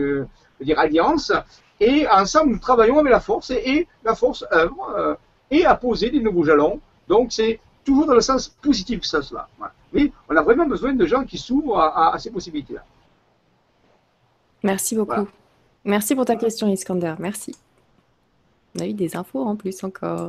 dire, 0.60 0.78
alliance. 0.78 1.32
Et 1.80 2.06
ensemble, 2.08 2.52
nous 2.52 2.58
travaillons 2.58 2.98
avec 2.98 3.12
la 3.12 3.20
force, 3.20 3.50
et, 3.50 3.86
la 4.04 4.14
force 4.14 4.44
œuvre 4.52 5.16
et 5.50 5.64
a 5.64 5.74
posé 5.76 6.10
des 6.10 6.20
nouveaux 6.20 6.44
jalons. 6.44 6.80
Donc, 7.08 7.32
c'est 7.32 7.60
toujours 7.84 8.06
dans 8.06 8.14
le 8.14 8.20
sens 8.20 8.48
positif 8.48 9.04
ça, 9.04 9.22
cela. 9.22 9.48
Mais 9.92 10.10
on 10.28 10.36
a 10.36 10.42
vraiment 10.42 10.66
besoin 10.66 10.92
de 10.92 11.06
gens 11.06 11.24
qui 11.24 11.38
s'ouvrent 11.38 11.78
à, 11.78 12.16
ces 12.18 12.30
possibilités-là. 12.30 12.84
Merci 14.64 14.96
beaucoup. 14.96 15.28
Merci 15.84 16.16
pour 16.16 16.24
ta 16.24 16.34
question, 16.34 16.66
Iskander. 16.66 17.14
Merci. 17.20 17.54
On 18.76 18.82
a 18.82 18.86
eu 18.86 18.92
des 18.92 19.16
infos 19.16 19.42
en 19.42 19.56
plus 19.56 19.84
encore. 19.84 20.28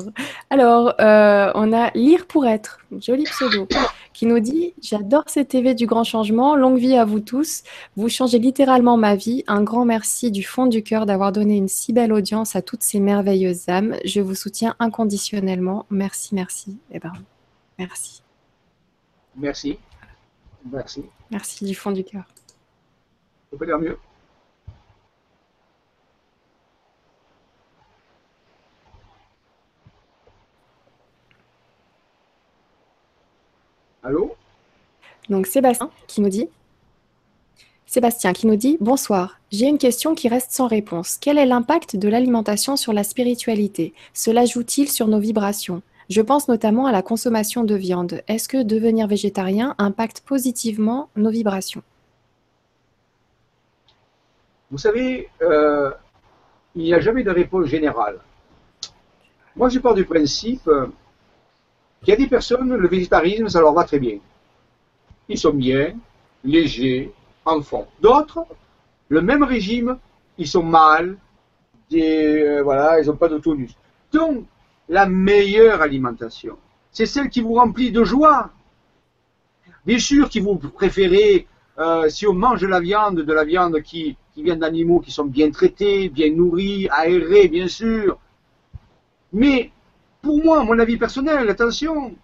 Alors, 0.50 0.94
euh, 1.00 1.52
on 1.56 1.74
a 1.74 1.92
Lire 1.96 2.28
pour 2.28 2.46
être, 2.46 2.80
joli 3.00 3.24
pseudo, 3.24 3.68
qui 4.14 4.26
nous 4.26 4.40
dit 4.40 4.74
J'adore 4.82 5.24
cette 5.28 5.50
TV 5.50 5.74
du 5.74 5.86
grand 5.86 6.04
changement. 6.04 6.56
Longue 6.56 6.78
vie 6.78 6.96
à 6.96 7.06
vous 7.06 7.20
tous. 7.20 7.64
Vous 7.96 8.10
changez 8.10 8.40
littéralement 8.40 8.98
ma 8.98 9.16
vie. 9.16 9.44
Un 9.48 9.64
grand 9.64 9.86
merci 9.86 10.32
du 10.32 10.44
fond 10.44 10.66
du 10.66 10.84
cœur 10.84 11.06
d'avoir 11.06 11.32
donné 11.32 11.58
une 11.58 11.68
si 11.68 11.94
belle 11.94 12.14
audience 12.14 12.56
à 12.56 12.62
toutes 12.62 12.84
ces 12.84 13.00
merveilleuses 13.00 13.70
âmes. 13.70 13.96
Je 14.06 14.22
vous 14.22 14.36
soutiens 14.36 14.76
inconditionnellement. 14.80 15.86
Merci, 15.90 16.36
merci. 16.36 16.78
Eh 16.92 17.00
ben, 17.00 17.14
merci. 17.78 18.22
Merci. 19.36 19.78
Merci. 20.72 21.04
Merci 21.32 21.66
du 21.66 21.76
fond 21.76 21.92
du 21.92 22.04
cœur. 22.04 22.24
On 23.52 23.58
peut 23.58 23.66
dire 23.66 23.80
mieux. 23.80 23.98
Allô 34.08 34.38
Donc 35.30 35.48
Sébastien 35.48 35.92
qui 36.08 36.22
nous 36.22 36.30
dit 36.30 36.48
Sébastien 37.86 38.32
qui 38.32 38.48
nous 38.48 38.56
dit 38.56 38.78
Bonsoir, 38.80 39.42
j'ai 39.52 39.66
une 39.66 39.78
question 39.78 40.16
qui 40.16 40.30
reste 40.30 40.52
sans 40.52 40.68
réponse. 40.68 41.18
Quel 41.20 41.38
est 41.38 41.46
l'impact 41.46 41.98
de 41.98 42.08
l'alimentation 42.08 42.78
sur 42.78 42.94
la 42.94 43.04
spiritualité? 43.04 43.94
Cela 44.14 44.46
joue-t-il 44.46 44.90
sur 44.90 45.10
nos 45.10 45.20
vibrations? 45.20 45.82
Je 46.10 46.22
pense 46.22 46.48
notamment 46.48 46.86
à 46.86 46.94
la 46.94 47.02
consommation 47.02 47.66
de 47.66 47.76
viande. 47.76 48.22
Est-ce 48.30 48.48
que 48.48 48.64
devenir 48.64 49.08
végétarien 49.08 49.76
impacte 49.78 50.22
positivement 50.22 51.10
nos 51.18 51.30
vibrations? 51.30 51.84
Vous 54.72 54.78
savez, 54.78 55.28
euh, 55.42 55.92
il 56.76 56.84
n'y 56.84 56.94
a 56.94 57.02
jamais 57.02 57.24
de 57.24 57.32
réponse 57.32 57.66
générale. 57.66 58.20
Moi, 59.58 59.68
je 59.68 59.80
pars 59.80 59.96
du 59.96 60.06
principe 60.06 60.66
euh, 60.70 60.88
il 62.08 62.12
y 62.12 62.14
a 62.14 62.16
des 62.16 62.28
personnes, 62.28 62.74
le 62.74 62.88
végétarisme, 62.88 63.50
ça 63.50 63.60
leur 63.60 63.74
va 63.74 63.84
très 63.84 64.00
bien. 64.00 64.18
Ils 65.28 65.38
sont 65.38 65.54
bien, 65.54 65.94
légers, 66.44 67.12
en 67.44 67.62
fond. 67.62 67.86
D'autres, 68.02 68.46
le 69.10 69.22
même 69.22 69.44
régime, 69.44 69.98
ils 70.38 70.48
sont 70.48 70.64
mal, 70.64 71.18
des, 71.90 72.62
voilà, 72.62 73.02
ils 73.02 73.08
n'ont 73.08 73.18
pas 73.18 73.28
de 73.28 73.38
tonus. 73.40 73.76
Donc, 74.14 74.46
la 74.88 75.06
meilleure 75.06 75.82
alimentation, 75.82 76.58
c'est 76.92 77.06
celle 77.06 77.30
qui 77.30 77.42
vous 77.42 77.56
remplit 77.56 77.92
de 77.92 78.06
joie. 78.06 78.52
Bien 79.86 80.00
sûr, 80.00 80.32
si 80.32 80.40
vous 80.40 80.56
préférez, 80.56 81.46
euh, 81.78 82.08
si 82.08 82.26
on 82.26 82.34
mange 82.34 82.62
de 82.62 82.68
la 82.68 82.80
viande, 82.80 83.20
de 83.20 83.34
la 83.34 83.44
viande 83.44 83.82
qui, 83.82 84.16
qui 84.34 84.44
vient 84.44 84.56
d'animaux 84.56 85.02
qui 85.02 85.12
sont 85.12 85.26
bien 85.26 85.52
traités, 85.52 86.08
bien 86.08 86.32
nourris, 86.32 86.88
aérés, 86.90 87.50
bien 87.50 87.68
sûr. 87.68 88.18
Mais 89.34 89.72
pour 90.22 90.44
moi, 90.44 90.64
mon 90.64 90.78
avis 90.80 90.98
personnel, 90.98 91.50
attention, 91.50 92.16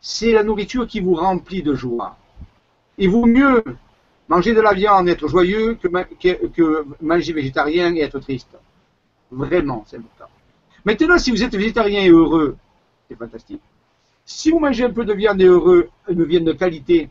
c'est 0.00 0.32
la 0.32 0.42
nourriture 0.42 0.86
qui 0.86 1.00
vous 1.00 1.14
remplit 1.14 1.62
de 1.62 1.74
joie. 1.74 2.16
Il 2.96 3.10
vaut 3.10 3.26
mieux 3.26 3.62
manger 4.28 4.54
de 4.54 4.60
la 4.60 4.72
viande 4.72 5.08
et 5.08 5.12
être 5.12 5.28
joyeux 5.28 5.78
que, 5.80 6.84
manger 7.00 7.32
végétarien 7.32 7.94
et 7.94 8.00
être 8.00 8.18
triste. 8.18 8.56
Vraiment, 9.30 9.84
c'est 9.86 9.96
important. 9.96 10.30
Maintenant, 10.84 11.18
si 11.18 11.30
vous 11.30 11.42
êtes 11.42 11.54
végétarien 11.54 12.02
et 12.02 12.10
heureux, 12.10 12.56
c'est 13.08 13.16
fantastique. 13.16 13.62
Si 14.24 14.50
vous 14.50 14.58
mangez 14.58 14.84
un 14.84 14.90
peu 14.90 15.04
de 15.04 15.14
viande 15.14 15.40
et 15.40 15.46
heureux, 15.46 15.88
une 16.08 16.24
viande 16.24 16.44
de 16.44 16.52
qualité, 16.52 17.08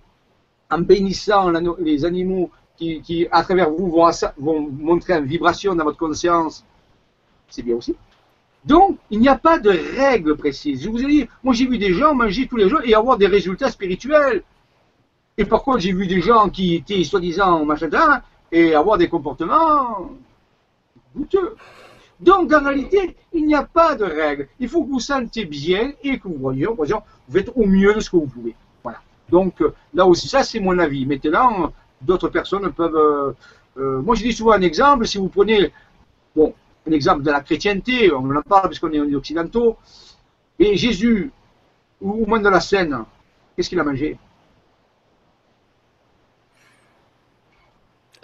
en 0.70 0.80
bénissant 0.80 1.52
les 1.80 2.06
animaux 2.06 2.52
qui, 2.78 3.28
à 3.32 3.44
travers 3.44 3.72
vous, 3.72 3.90
vont 4.38 4.70
montrer 4.70 5.14
une 5.14 5.26
vibration 5.26 5.74
dans 5.74 5.84
votre 5.84 5.98
conscience, 5.98 6.64
c'est 7.50 7.64
bien 7.64 7.76
aussi. 7.76 7.96
Donc, 8.66 8.98
il 9.10 9.20
n'y 9.20 9.30
a 9.30 9.38
pas 9.38 9.60
de 9.60 9.70
règle 9.70 10.36
précise. 10.36 10.84
Je 10.84 10.90
vous 10.90 11.02
ai 11.02 11.08
dit, 11.08 11.28
moi 11.44 11.54
j'ai 11.54 11.68
vu 11.68 11.78
des 11.78 11.94
gens 11.94 12.14
manger 12.14 12.48
tous 12.48 12.58
les 12.58 12.68
jours 12.68 12.82
et 12.84 12.94
avoir 12.94 13.18
des 13.18 13.28
résultats 13.28 13.72
spirituels. 13.72 14.44
Et 15.38 15.46
contre, 15.46 15.80
j'ai 15.80 15.94
vu 15.94 16.08
des 16.08 16.22
gens 16.22 16.50
qui 16.50 16.76
étaient 16.76 17.04
soi-disant 17.04 17.64
machin 17.64 17.90
et 18.52 18.74
avoir 18.74 18.98
des 18.98 19.08
comportements 19.08 20.10
douteux? 21.16 21.56
Donc, 22.20 22.52
en 22.52 22.64
réalité, 22.64 23.16
il 23.34 23.46
n'y 23.46 23.54
a 23.54 23.64
pas 23.64 23.96
de 23.96 24.04
règle. 24.04 24.48
Il 24.60 24.68
faut 24.68 24.84
que 24.84 24.90
vous 24.90 25.00
sentiez 25.00 25.46
bien 25.46 25.92
et 26.04 26.18
que 26.18 26.28
vous 26.28 26.38
voyez, 26.40 26.66
vous 26.66 27.38
êtes 27.38 27.52
au 27.56 27.66
mieux 27.66 27.94
de 27.94 28.00
ce 28.00 28.10
que 28.10 28.16
vous 28.16 28.26
pouvez. 28.26 28.56
Voilà. 28.84 29.00
Donc, 29.30 29.62
euh, 29.62 29.74
là 29.94 30.06
aussi, 30.06 30.28
ça, 30.28 30.44
c'est 30.44 30.60
mon 30.60 30.80
avis. 30.80 31.06
Maintenant, 31.06 31.72
d'autres 32.02 32.30
personnes 32.30 32.72
peuvent. 32.72 32.96
Euh, 32.96 33.34
euh, 33.78 34.02
moi, 34.02 34.16
je 34.16 34.24
dis 34.24 34.34
souvent 34.34 34.54
un 34.54 34.62
exemple. 34.62 35.06
Si 35.06 35.20
vous 35.20 35.28
prenez, 35.28 35.72
bon, 36.36 36.56
un 36.88 36.92
exemple 36.92 37.24
de 37.24 37.32
la 37.32 37.42
chrétienté, 37.42 38.12
on 38.12 38.36
en 38.36 38.42
parle 38.42 38.64
parce 38.64 38.80
qu'on 38.80 38.92
est 38.92 39.16
occidentaux, 39.16 39.78
et 40.60 40.76
Jésus, 40.78 41.32
au 42.02 42.26
moins 42.26 42.40
de 42.40 42.50
la 42.50 42.60
scène, 42.60 43.04
qu'est-ce 43.56 43.70
qu'il 43.70 43.80
a 43.80 43.84
mangé? 43.84 44.18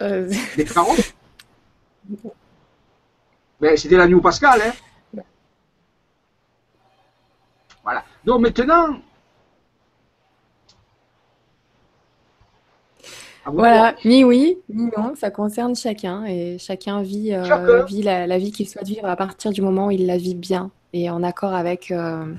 Des 0.00 0.64
carottes? 0.64 1.14
Mais 3.60 3.76
c'était 3.76 3.96
l'agneau 3.96 4.20
pascal, 4.20 4.60
hein? 4.60 4.72
Voilà. 7.82 8.04
Donc 8.24 8.40
maintenant, 8.40 8.98
voilà, 13.46 13.94
ni 14.04 14.24
oui, 14.24 14.58
ni 14.68 14.90
non, 14.96 15.14
ça 15.14 15.30
concerne 15.30 15.76
chacun 15.76 16.24
et 16.24 16.56
chacun 16.58 17.02
vit, 17.02 17.34
euh, 17.34 17.84
vit 17.84 18.02
la, 18.02 18.38
vie 18.38 18.52
qu'il 18.52 18.68
souhaite 18.68 18.86
vivre 18.86 19.06
à 19.06 19.16
partir 19.16 19.52
du 19.52 19.60
moment 19.60 19.88
où 19.88 19.90
il 19.90 20.06
la 20.06 20.16
vit 20.16 20.34
bien 20.34 20.70
et 20.92 21.10
en 21.10 21.22
accord 21.22 21.52
avec. 21.52 21.90
Euh, 21.90 22.32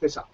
C'est 0.00 0.08
ça. 0.08 0.26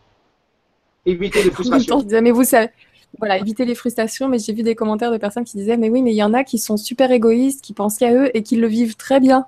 Éviter 1.05 1.43
les 1.43 1.51
frustrations. 1.53 2.03
mais 2.23 2.31
vous 2.31 2.45
savez, 2.45 2.71
voilà, 3.19 3.39
éviter 3.39 3.65
les 3.65 3.75
frustrations. 3.75 4.29
Mais 4.29 4.39
j'ai 4.39 4.55
vu 4.55 4.63
des 4.63 4.75
commentaires 4.75 5.13
de 5.13 5.19
personnes 5.19 5.45
qui 5.45 5.57
disaient, 5.57 5.77
mais 5.77 5.91
oui, 5.91 6.01
mais 6.01 6.13
il 6.13 6.17
y 6.17 6.23
en 6.23 6.33
a 6.33 6.45
qui 6.45 6.59
sont 6.59 6.77
super 6.77 7.11
égoïstes, 7.11 7.63
qui 7.63 7.75
pensent 7.75 7.99
qu'à 7.99 8.13
eux 8.13 8.35
et 8.35 8.43
qui 8.43 8.57
le 8.57 8.67
vivent 8.67 8.97
très 8.97 9.21
bien. 9.21 9.47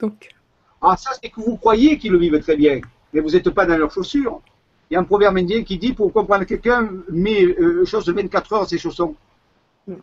Donc. 0.00 0.28
Ah, 0.82 0.96
ça, 0.96 1.10
c'est 1.22 1.30
que 1.30 1.40
vous 1.40 1.56
croyez 1.56 1.96
qu'ils 1.96 2.12
le 2.12 2.18
vivent 2.18 2.38
très 2.40 2.56
bien, 2.56 2.80
mais 3.12 3.20
vous 3.20 3.30
n'êtes 3.30 3.48
pas 3.50 3.64
dans 3.64 3.78
leurs 3.78 3.90
chaussures. 3.90 4.42
Il 4.90 4.94
y 4.94 4.96
a 4.96 5.00
un 5.00 5.04
proverbe 5.04 5.36
indien 5.36 5.62
qui 5.64 5.78
dit 5.78 5.92
pour 5.92 6.12
comprendre 6.12 6.44
quelqu'un, 6.44 6.90
met 7.10 7.44
euh, 7.44 7.84
chose 7.84 8.04
de 8.04 8.12
24 8.12 8.52
heures 8.52 8.68
ses 8.68 8.78
chaussons. 8.78 9.16
Mm. 9.86 9.94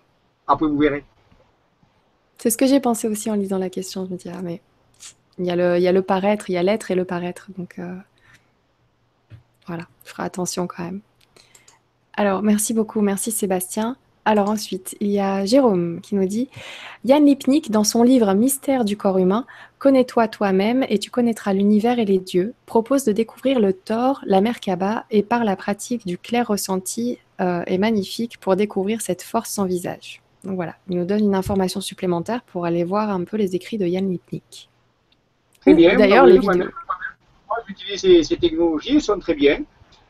Après, 0.47 0.68
vous 0.68 0.77
verrez. 0.77 1.03
C'est 2.38 2.49
ce 2.49 2.57
que 2.57 2.68
j'ai 2.68 2.81
pensé 2.81 3.07
aussi 3.07 3.31
en 3.31 3.35
lisant 3.35 3.57
la 3.57 3.69
question. 3.69 4.05
Je 4.05 4.11
me 4.11 4.18
dis, 4.18 4.30
ah, 4.30 4.41
mais 4.41 4.61
il 5.39 5.45
y 5.45 5.51
a 5.51 5.55
le, 5.55 5.77
il 5.77 5.84
y 5.84 5.88
a 5.88 5.91
le 5.91 6.01
paraître, 6.01 6.49
il 6.49 6.53
y 6.53 6.57
a 6.57 6.64
l'être 6.64 6.91
et 6.91 6.95
le 6.95 7.05
paraître. 7.05 7.47
Donc, 7.57 7.80
euh, 7.80 7.95
voilà, 9.68 9.88
je 10.03 10.10
ferai 10.10 10.23
attention 10.23 10.68
quand 10.68 10.84
même. 10.84 11.01
Alors, 12.15 12.43
merci 12.43 12.73
beaucoup. 12.73 13.01
Merci 13.01 13.31
Sébastien. 13.31 13.95
Alors 14.26 14.50
ensuite, 14.50 14.95
il 15.02 15.10
y 15.10 15.20
a 15.20 15.45
Jérôme 15.45 16.00
qui 16.02 16.16
nous 16.16 16.26
dit 16.26 16.50
Yann 17.04 17.26
Lipnik, 17.26 17.72
dans 17.72 17.84
son 17.84 18.04
livre 18.04 18.34
Mystère 18.34 18.86
du 18.86 18.95
corps 18.95 19.18
humain, 19.18 19.45
Connais-toi 19.84 20.30
toi-même 20.30 20.86
et 20.88 20.98
tu 20.98 21.12
connaîtras 21.12 21.52
l'univers 21.52 22.00
et 22.00 22.06
les 22.06 22.18
dieux, 22.18 22.54
propose 22.66 23.04
de 23.04 23.12
découvrir 23.12 23.60
le 23.60 23.74
Thor, 23.74 24.22
la 24.26 24.40
Merkaba, 24.40 25.04
et 25.12 25.24
par 25.24 25.44
la 25.44 25.58
pratique 25.58 26.08
du 26.08 26.18
clair 26.18 26.48
ressenti 26.48 27.18
euh, 27.41 27.64
est 27.68 27.78
magnifique 27.78 28.40
pour 28.40 28.56
découvrir 28.56 29.02
cette 29.02 29.22
force 29.22 29.50
sans 29.50 29.66
visage. 29.66 30.22
Donc 30.45 30.56
voilà, 30.56 30.76
il 30.88 30.98
nous 30.98 31.04
donne 31.04 31.26
une 31.26 31.36
information 31.36 31.82
supplémentaire 31.82 32.44
pour 32.44 32.66
aller 32.66 32.86
voir 32.86 33.10
un 33.10 33.26
peu 33.26 33.36
les 33.36 33.58
écrits 33.58 33.78
de 33.78 33.86
Yann 33.86 34.10
Lipnik. 34.10 34.70
Très 35.60 35.74
bien. 35.74 35.98
D'ailleurs, 35.98 36.28
les 36.28 36.40
vidéos. 36.40 36.56
Moi, 36.56 37.58
j'utilise 37.68 38.26
ces, 38.26 38.38
technologies, 38.38 38.95
elles 38.95 39.02
sont 39.02 39.20
très 39.20 39.36
bien. 39.36 39.66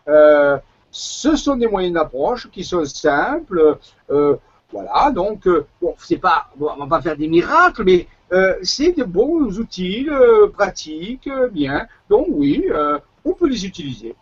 Euh, 0.08 0.56
ce 0.94 1.36
sont 1.36 1.56
des 1.56 1.68
moyens 1.68 1.96
d'approche 1.96 2.50
qui 2.52 2.64
sont 2.64 2.86
simples. 2.86 3.80
Euh, 4.12 4.36
voilà, 4.72 5.12
donc, 5.12 5.48
euh, 5.48 5.66
bon, 5.82 5.96
c'est 5.98 6.18
pas, 6.18 6.48
on 6.60 6.76
va 6.76 6.88
pas 6.88 7.02
faire 7.02 7.18
des 7.18 7.28
miracles, 7.28 7.84
mais 7.84 8.08
euh, 8.32 8.56
c'est 8.62 8.92
de 8.94 9.04
bons 9.04 9.58
outils 9.60 10.08
pratiques, 10.54 11.30
bien. 11.52 11.88
Donc, 12.10 12.28
oui, 12.30 12.64
on 13.26 13.34
peut 13.34 13.48
les 13.48 13.66
utiliser. 13.66 14.16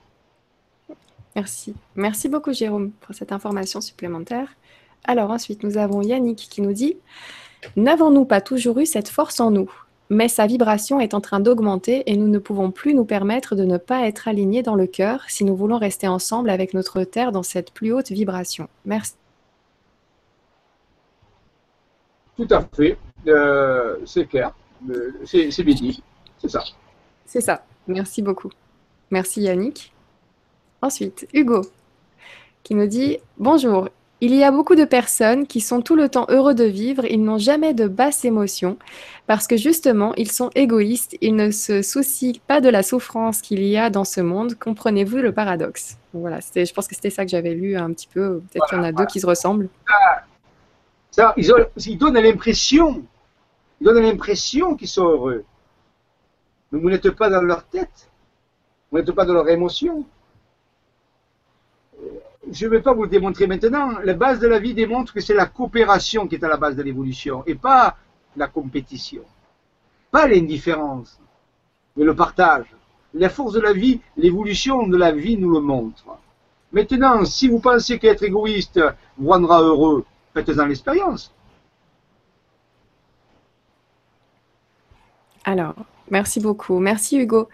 Merci. 1.35 1.76
Merci 1.95 2.30
beaucoup, 2.30 2.53
Jérôme, 2.53 2.91
pour 3.02 3.15
cette 3.15 3.31
information 3.31 3.81
supplémentaire. 3.81 4.48
Alors, 5.03 5.31
ensuite, 5.31 5.64
nous 5.64 5.77
avons 5.77 6.02
Yannick 6.02 6.38
qui 6.38 6.61
nous 6.61 6.73
dit 6.73 6.98
N'avons-nous 7.76 8.26
pas 8.26 8.41
toujours 8.41 8.80
eu 8.80 8.85
cette 8.85 9.10
force 9.10 9.39
en 9.39 9.52
nous? 9.52 9.72
Mais 10.12 10.28
sa 10.28 10.46
vibration 10.46 11.00
est 11.00 11.14
en 11.14 11.22
train 11.22 11.40
d'augmenter 11.40 12.04
et 12.06 12.18
nous 12.18 12.28
ne 12.28 12.38
pouvons 12.38 12.70
plus 12.70 12.94
nous 12.94 13.06
permettre 13.06 13.56
de 13.56 13.64
ne 13.64 13.78
pas 13.78 14.06
être 14.08 14.28
alignés 14.28 14.62
dans 14.62 14.76
le 14.76 14.86
cœur 14.86 15.24
si 15.30 15.46
nous 15.46 15.56
voulons 15.56 15.78
rester 15.78 16.06
ensemble 16.06 16.50
avec 16.50 16.74
notre 16.74 17.06
Terre 17.06 17.32
dans 17.32 17.44
cette 17.44 17.72
plus 17.72 17.94
haute 17.94 18.12
vibration. 18.12 18.68
Merci. 18.84 19.14
Tout 22.36 22.48
à 22.50 22.62
fait, 22.76 22.98
euh, 23.26 24.00
c'est 24.06 24.26
clair, 24.26 24.54
euh, 24.90 25.14
c'est 25.24 25.64
bien 25.64 25.76
dit, 25.76 26.04
c'est 26.40 26.50
ça. 26.50 26.62
C'est 27.26 27.42
ça, 27.42 27.64
merci 27.88 28.22
beaucoup. 28.22 28.50
Merci 29.12 29.44
Yannick. 29.44 29.94
Ensuite, 30.82 31.26
Hugo, 31.34 31.62
qui 32.64 32.76
nous 32.76 32.88
dit 32.88 33.20
Bonjour, 33.38 33.88
il 34.22 34.35
y 34.35 34.43
a 34.43 34.52
beaucoup 34.52 34.76
de 34.76 34.85
personnes 34.85 35.48
qui 35.48 35.61
sont 35.61 35.81
tout 35.81 35.95
le 35.95 36.07
temps 36.07 36.27
heureux 36.30 36.53
de 36.53 36.64
vivre, 36.64 37.06
ils 37.06 37.23
n'ont 37.23 37.39
jamais 37.39 37.73
de 37.73 37.88
basses 37.88 38.23
émotions, 38.23 38.77
parce 39.26 39.48
que 39.48 39.57
justement, 39.57 40.14
ils 40.15 40.31
sont 40.31 40.52
égoïstes, 40.53 41.18
ils 41.22 41.35
ne 41.35 41.49
se 41.49 41.81
soucient 41.81 42.39
pas 42.45 42.61
de 42.61 42.69
la 42.69 42.84
souffrance 42.84 43.41
qu'il 43.41 43.64
y 43.64 43.77
a 43.77 43.89
dans 43.89 44.03
ce 44.03 44.22
monde. 44.22 44.53
Comprenez-vous 44.53 45.18
le 45.18 45.31
paradoxe? 45.34 45.98
Voilà, 46.14 46.39
je 46.56 46.72
pense 46.72 46.88
que 46.88 46.93
c'était 46.93 47.10
ça 47.10 47.26
que 47.26 47.31
j'avais 47.31 47.56
lu 47.56 47.76
un 47.76 47.91
petit 47.93 48.07
peu. 48.07 48.41
Peut-être 48.52 48.68
qu'il 48.68 48.77
y 48.77 48.81
en 48.81 48.84
a 48.84 48.91
deux 48.91 49.07
qui 49.07 49.19
se 49.19 49.26
ressemblent. 49.26 49.69
Ça, 51.10 51.34
ils, 51.35 51.52
ils, 51.88 51.98
donnent 51.98 52.19
l'impression, 52.19 53.03
ils 53.81 53.85
donnent 53.85 54.03
l'impression 54.03 54.76
qu'ils 54.76 54.88
sont 54.88 55.03
heureux. 55.03 55.43
Mais 56.72 56.80
vous 56.80 56.89
n'êtes 56.91 57.10
pas 57.10 57.30
dans 57.30 57.41
leur 57.41 57.65
tête, 57.65 58.10
vous 58.91 58.99
n'êtes 58.99 59.11
pas 59.11 59.26
dans 59.26 59.34
leur 59.34 59.49
émotion 59.49 60.06
je 62.50 62.66
ne 62.66 62.72
vais 62.72 62.82
pas 62.82 62.94
vous 62.94 63.08
démontrer 63.08 63.48
maintenant. 63.48 64.00
La 64.04 64.14
base 64.14 64.40
de 64.40 64.48
la 64.48 64.60
vie 64.60 64.74
démontre 64.74 65.14
que 65.14 65.22
c'est 65.22 65.34
la 65.34 65.46
coopération 65.46 66.28
qui 66.28 66.36
est 66.36 66.44
à 66.44 66.48
la 66.48 66.58
base 66.58 66.76
de 66.76 66.82
l'évolution 66.82 67.44
et 67.46 67.56
pas 67.56 67.98
la 68.36 68.48
compétition. 68.48 69.24
Pas 70.10 70.28
l'indifférence, 70.28 71.20
mais 71.96 72.04
le 72.04 72.16
partage. 72.16 72.66
La 73.14 73.30
force 73.30 73.54
de 73.54 73.60
la 73.60 73.74
vie, 73.74 74.00
l'évolution 74.18 74.88
de 74.88 74.98
la 74.98 75.12
vie 75.12 75.38
nous 75.38 75.52
le 75.52 75.60
montre. 75.60 76.06
Maintenant, 76.72 77.26
si 77.26 77.50
vous 77.50 77.60
pensez 77.60 78.00
qu'être 78.00 78.24
égoïste 78.24 78.80
vous 79.18 79.30
rendra 79.30 79.62
heureux, 79.62 80.06
faites-en 80.34 80.66
l'expérience. 80.66 81.34
Alors, 85.44 85.76
merci 86.10 86.40
beaucoup. 86.40 86.80
Merci 86.80 87.18
Hugo. 87.18 87.50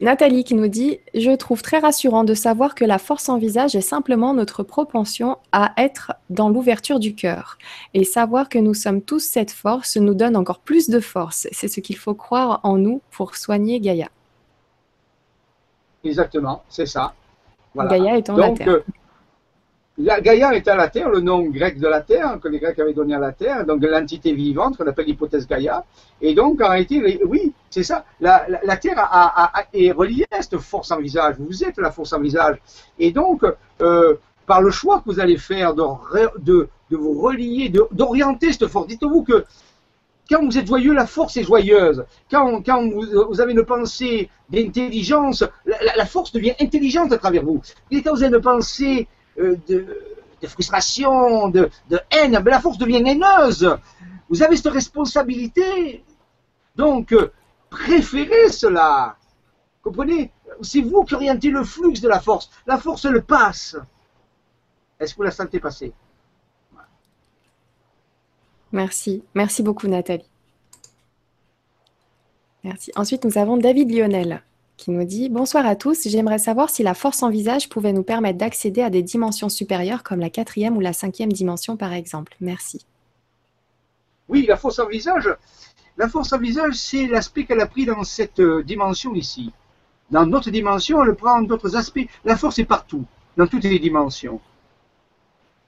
Nathalie 0.00 0.44
qui 0.44 0.54
nous 0.54 0.68
dit 0.68 0.98
Je 1.14 1.30
trouve 1.30 1.60
très 1.60 1.78
rassurant 1.78 2.24
de 2.24 2.32
savoir 2.32 2.74
que 2.74 2.86
la 2.86 2.98
force 2.98 3.28
en 3.28 3.36
visage 3.36 3.76
est 3.76 3.82
simplement 3.82 4.32
notre 4.32 4.62
propension 4.62 5.36
à 5.52 5.72
être 5.76 6.12
dans 6.30 6.48
l'ouverture 6.48 6.98
du 6.98 7.14
cœur. 7.14 7.58
Et 7.92 8.04
savoir 8.04 8.48
que 8.48 8.58
nous 8.58 8.72
sommes 8.72 9.02
tous 9.02 9.20
cette 9.20 9.50
force 9.50 9.98
nous 9.98 10.14
donne 10.14 10.36
encore 10.36 10.60
plus 10.60 10.88
de 10.88 11.00
force. 11.00 11.48
C'est 11.52 11.68
ce 11.68 11.80
qu'il 11.80 11.96
faut 11.96 12.14
croire 12.14 12.60
en 12.62 12.78
nous 12.78 13.02
pour 13.10 13.36
soigner 13.36 13.78
Gaïa. 13.78 14.08
Exactement, 16.02 16.62
c'est 16.70 16.86
ça. 16.86 17.12
Gaïa 17.76 18.16
étant 18.16 18.36
la 18.36 18.52
Terre. 18.52 18.68
Euh, 18.68 18.84
Gaïa 20.00 20.54
est 20.54 20.66
à 20.68 20.76
la 20.76 20.88
Terre, 20.88 21.08
le 21.08 21.20
nom 21.20 21.44
grec 21.44 21.78
de 21.78 21.86
la 21.86 22.00
Terre, 22.00 22.38
que 22.42 22.48
les 22.48 22.58
Grecs 22.58 22.78
avaient 22.78 22.92
donné 22.92 23.14
à 23.14 23.18
la 23.18 23.32
Terre, 23.32 23.64
donc 23.66 23.82
l'entité 23.82 24.32
vivante 24.32 24.76
qu'on 24.76 24.86
appelle 24.86 25.06
l'hypothèse 25.06 25.46
Gaïa. 25.46 25.84
Et 26.20 26.34
donc, 26.34 26.60
en 26.60 26.68
réalité, 26.68 27.20
oui, 27.26 27.52
c'est 27.70 27.82
ça, 27.82 28.04
la, 28.20 28.46
Terre 28.76 29.08
est 29.72 29.90
reliée 29.92 30.26
à 30.30 30.42
cette 30.42 30.58
force 30.58 30.90
en 30.90 30.98
visage. 30.98 31.36
Vous 31.38 31.64
êtes 31.64 31.78
la 31.78 31.90
force 31.90 32.12
en 32.12 32.20
visage. 32.20 32.56
Et 32.98 33.12
donc, 33.12 33.44
euh, 33.80 34.14
par 34.46 34.62
le 34.62 34.70
choix 34.70 35.00
que 35.00 35.04
vous 35.06 35.20
allez 35.20 35.36
faire 35.36 35.74
de 35.74 36.68
vous 36.90 37.20
relier, 37.20 37.72
d'orienter 37.92 38.52
cette 38.52 38.68
force, 38.68 38.86
dites-vous 38.86 39.22
que 39.22 39.44
quand 40.30 40.44
vous 40.44 40.56
êtes 40.56 40.66
joyeux, 40.66 40.92
la 40.94 41.06
force 41.06 41.36
est 41.36 41.42
joyeuse. 41.42 42.04
Quand, 42.30 42.62
quand 42.64 42.88
vous, 42.88 43.40
avez 43.40 43.52
une 43.52 43.64
pensée 43.64 44.30
d'intelligence, 44.48 45.44
la, 45.66 46.06
force 46.06 46.30
devient 46.30 46.54
intelligente 46.60 47.12
à 47.12 47.18
travers 47.18 47.42
vous. 47.42 47.60
Et 47.90 48.00
quand 48.00 48.12
vous 48.12 48.22
avez 48.22 48.36
une 48.36 48.40
pensée 48.40 49.08
euh, 49.38 49.56
de, 49.68 50.46
frustration, 50.46 51.48
de, 51.48 51.70
haine, 52.10 52.32
la 52.32 52.60
force 52.60 52.78
devient 52.78 53.02
haineuse. 53.06 53.76
Vous 54.28 54.42
avez 54.42 54.56
cette 54.56 54.72
responsabilité. 54.72 56.04
Donc, 56.76 57.12
euh, 57.12 57.32
préférez 57.68 58.50
cela. 58.50 59.16
Comprenez? 59.82 60.30
C'est 60.62 60.80
vous 60.80 61.04
qui 61.04 61.14
orientez 61.14 61.50
le 61.50 61.64
flux 61.64 61.92
de 62.00 62.08
la 62.08 62.20
force. 62.20 62.50
La 62.66 62.78
force, 62.78 63.04
elle 63.04 63.22
passe. 63.22 63.76
Est-ce 64.98 65.12
que 65.12 65.18
vous 65.18 65.22
la 65.24 65.30
sentez 65.30 65.60
passer? 65.60 65.92
Merci. 68.72 69.24
Merci 69.34 69.62
beaucoup, 69.62 69.88
Nathalie. 69.88 70.30
Merci. 72.62 72.92
Ensuite, 72.94 73.24
nous 73.24 73.38
avons 73.38 73.56
David 73.56 73.90
Lionel 73.90 74.42
qui 74.80 74.90
nous 74.90 75.04
dit 75.04 75.28
Bonsoir 75.28 75.66
à 75.66 75.76
tous. 75.76 76.08
J'aimerais 76.08 76.38
savoir 76.38 76.70
si 76.70 76.82
la 76.82 76.94
force 76.94 77.22
en 77.22 77.28
visage 77.28 77.68
pouvait 77.68 77.92
nous 77.92 78.02
permettre 78.02 78.38
d'accéder 78.38 78.80
à 78.80 78.88
des 78.88 79.02
dimensions 79.02 79.50
supérieures 79.50 80.02
comme 80.02 80.20
la 80.20 80.30
quatrième 80.30 80.76
ou 80.76 80.80
la 80.80 80.94
cinquième 80.94 81.30
dimension, 81.30 81.76
par 81.76 81.92
exemple. 81.92 82.34
Merci. 82.40 82.86
Oui, 84.28 84.46
la 84.48 84.56
force 84.56 84.78
en 84.78 84.86
visage, 84.86 85.28
la 85.98 86.08
force 86.08 86.32
en 86.32 86.38
visage, 86.38 86.74
c'est 86.74 87.06
l'aspect 87.06 87.44
qu'elle 87.44 87.60
a 87.60 87.66
pris 87.66 87.84
dans 87.84 88.02
cette 88.04 88.40
euh, 88.40 88.62
dimension 88.62 89.14
ici. 89.14 89.52
Dans 90.10 90.24
notre 90.24 90.50
dimension, 90.50 91.04
elle 91.04 91.14
prend 91.14 91.42
d'autres 91.42 91.76
aspects. 91.76 92.06
La 92.24 92.36
force 92.36 92.58
est 92.58 92.64
partout, 92.64 93.04
dans 93.36 93.46
toutes 93.46 93.64
les 93.64 93.78
dimensions. 93.78 94.40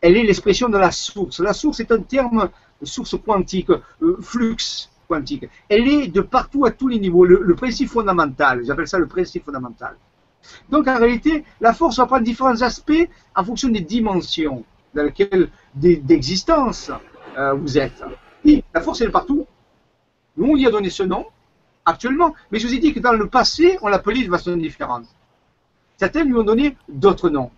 Elle 0.01 0.17
est 0.17 0.25
l'expression 0.25 0.71
de 0.71 0.79
la 0.79 0.91
source. 0.91 1.41
La 1.41 1.53
source 1.53 1.81
est 1.81 1.93
un 1.93 2.01
terme 2.01 2.49
source 2.83 3.17
quantique, 3.25 3.71
euh, 3.71 4.17
flux 4.23 4.57
quantique. 5.13 5.49
Elle 5.69 5.89
est 5.89 6.09
de 6.09 6.21
partout 6.21 6.65
à 6.65 6.71
tous 6.71 6.89
les 6.89 6.99
niveaux, 6.99 7.25
le, 7.25 7.55
principe 7.55 7.89
fondamental, 7.89 8.65
j'appelle 8.65 8.89
ça 8.89 8.99
le 8.99 9.07
principe 9.07 9.45
fondamental. 9.45 9.97
Donc 10.71 10.89
en 10.89 10.99
réalité, 10.99 11.45
la 11.61 11.73
force 11.73 11.99
va 11.99 12.07
prendre 12.07 12.25
différents 12.25 12.61
aspects 12.63 13.09
en 13.37 13.45
fonction 13.45 13.69
des 13.69 13.81
dimensions 13.81 14.65
dans 14.95 15.05
lesquelles 15.05 15.49
d'existence 15.75 16.91
euh, 17.39 17.53
vous 17.53 17.79
êtes. 17.79 18.03
Et 18.45 18.65
la 18.75 18.81
force 18.81 19.01
elle 19.01 19.09
est 19.09 19.13
partout. 19.13 19.47
Nous 20.37 20.47
on 20.47 20.57
y 20.57 20.67
a 20.67 20.71
donné 20.71 20.91
ce 20.91 21.03
nom 21.03 21.27
actuellement, 21.85 22.35
mais 22.51 22.59
je 22.59 22.67
vous 22.67 22.75
ai 22.75 22.79
dit 22.79 22.93
que 22.93 23.01
dans 23.01 23.13
le 23.13 23.29
passé 23.29 23.79
on 23.83 23.89
l'appelait 23.89 24.25
de 24.25 24.31
façon 24.31 24.57
différente. 24.57 25.07
Certains 25.97 26.25
lui 26.25 26.35
ont 26.35 26.43
donné 26.43 26.77
d'autres 26.89 27.31
noms. 27.31 27.51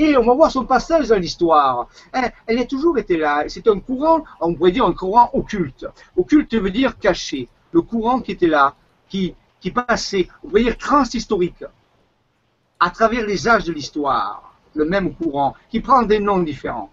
Et 0.00 0.16
on 0.16 0.24
va 0.24 0.32
voir 0.32 0.50
son 0.50 0.64
passage 0.64 1.08
dans 1.08 1.18
l'histoire. 1.18 1.86
Elle, 2.10 2.32
elle, 2.46 2.58
a 2.58 2.64
toujours 2.64 2.96
été 2.96 3.18
là. 3.18 3.44
C'est 3.48 3.68
un 3.68 3.78
courant, 3.78 4.24
on 4.40 4.54
pourrait 4.54 4.70
dire 4.70 4.86
un 4.86 4.94
courant 4.94 5.28
occulte. 5.34 5.86
Occulte 6.16 6.54
veut 6.54 6.70
dire 6.70 6.98
caché. 6.98 7.50
Le 7.72 7.82
courant 7.82 8.20
qui 8.20 8.32
était 8.32 8.46
là, 8.46 8.74
qui, 9.10 9.34
qui 9.60 9.70
passait, 9.70 10.26
on 10.42 10.48
pourrait 10.48 10.62
dire 10.62 10.78
transhistorique, 10.78 11.64
à 12.80 12.88
travers 12.88 13.26
les 13.26 13.46
âges 13.46 13.64
de 13.64 13.74
l'histoire. 13.74 14.54
Le 14.74 14.86
même 14.86 15.12
courant, 15.12 15.54
qui 15.68 15.80
prend 15.80 16.02
des 16.02 16.18
noms 16.18 16.38
différents. 16.38 16.90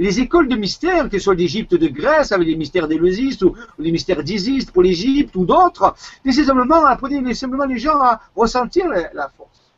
Les 0.00 0.18
écoles 0.18 0.48
de 0.48 0.56
mystères, 0.56 1.08
que 1.08 1.18
ce 1.18 1.24
soit 1.24 1.36
d'Égypte, 1.36 1.74
de 1.74 1.86
Grèce, 1.86 2.32
avec 2.32 2.48
les 2.48 2.56
mystères 2.56 2.88
d'Éleusis 2.88 3.40
ou, 3.42 3.54
les 3.78 3.92
mystères 3.92 4.24
d'Isis 4.24 4.64
pour 4.64 4.82
l'Égypte 4.82 5.36
ou 5.36 5.44
d'autres, 5.44 5.94
simplement 6.28 6.84
apprenaient 6.84 7.32
simplement 7.32 7.66
les 7.66 7.78
gens 7.78 8.00
à 8.00 8.20
ressentir 8.34 8.88
la, 8.88 9.12
la 9.12 9.28
force. 9.28 9.72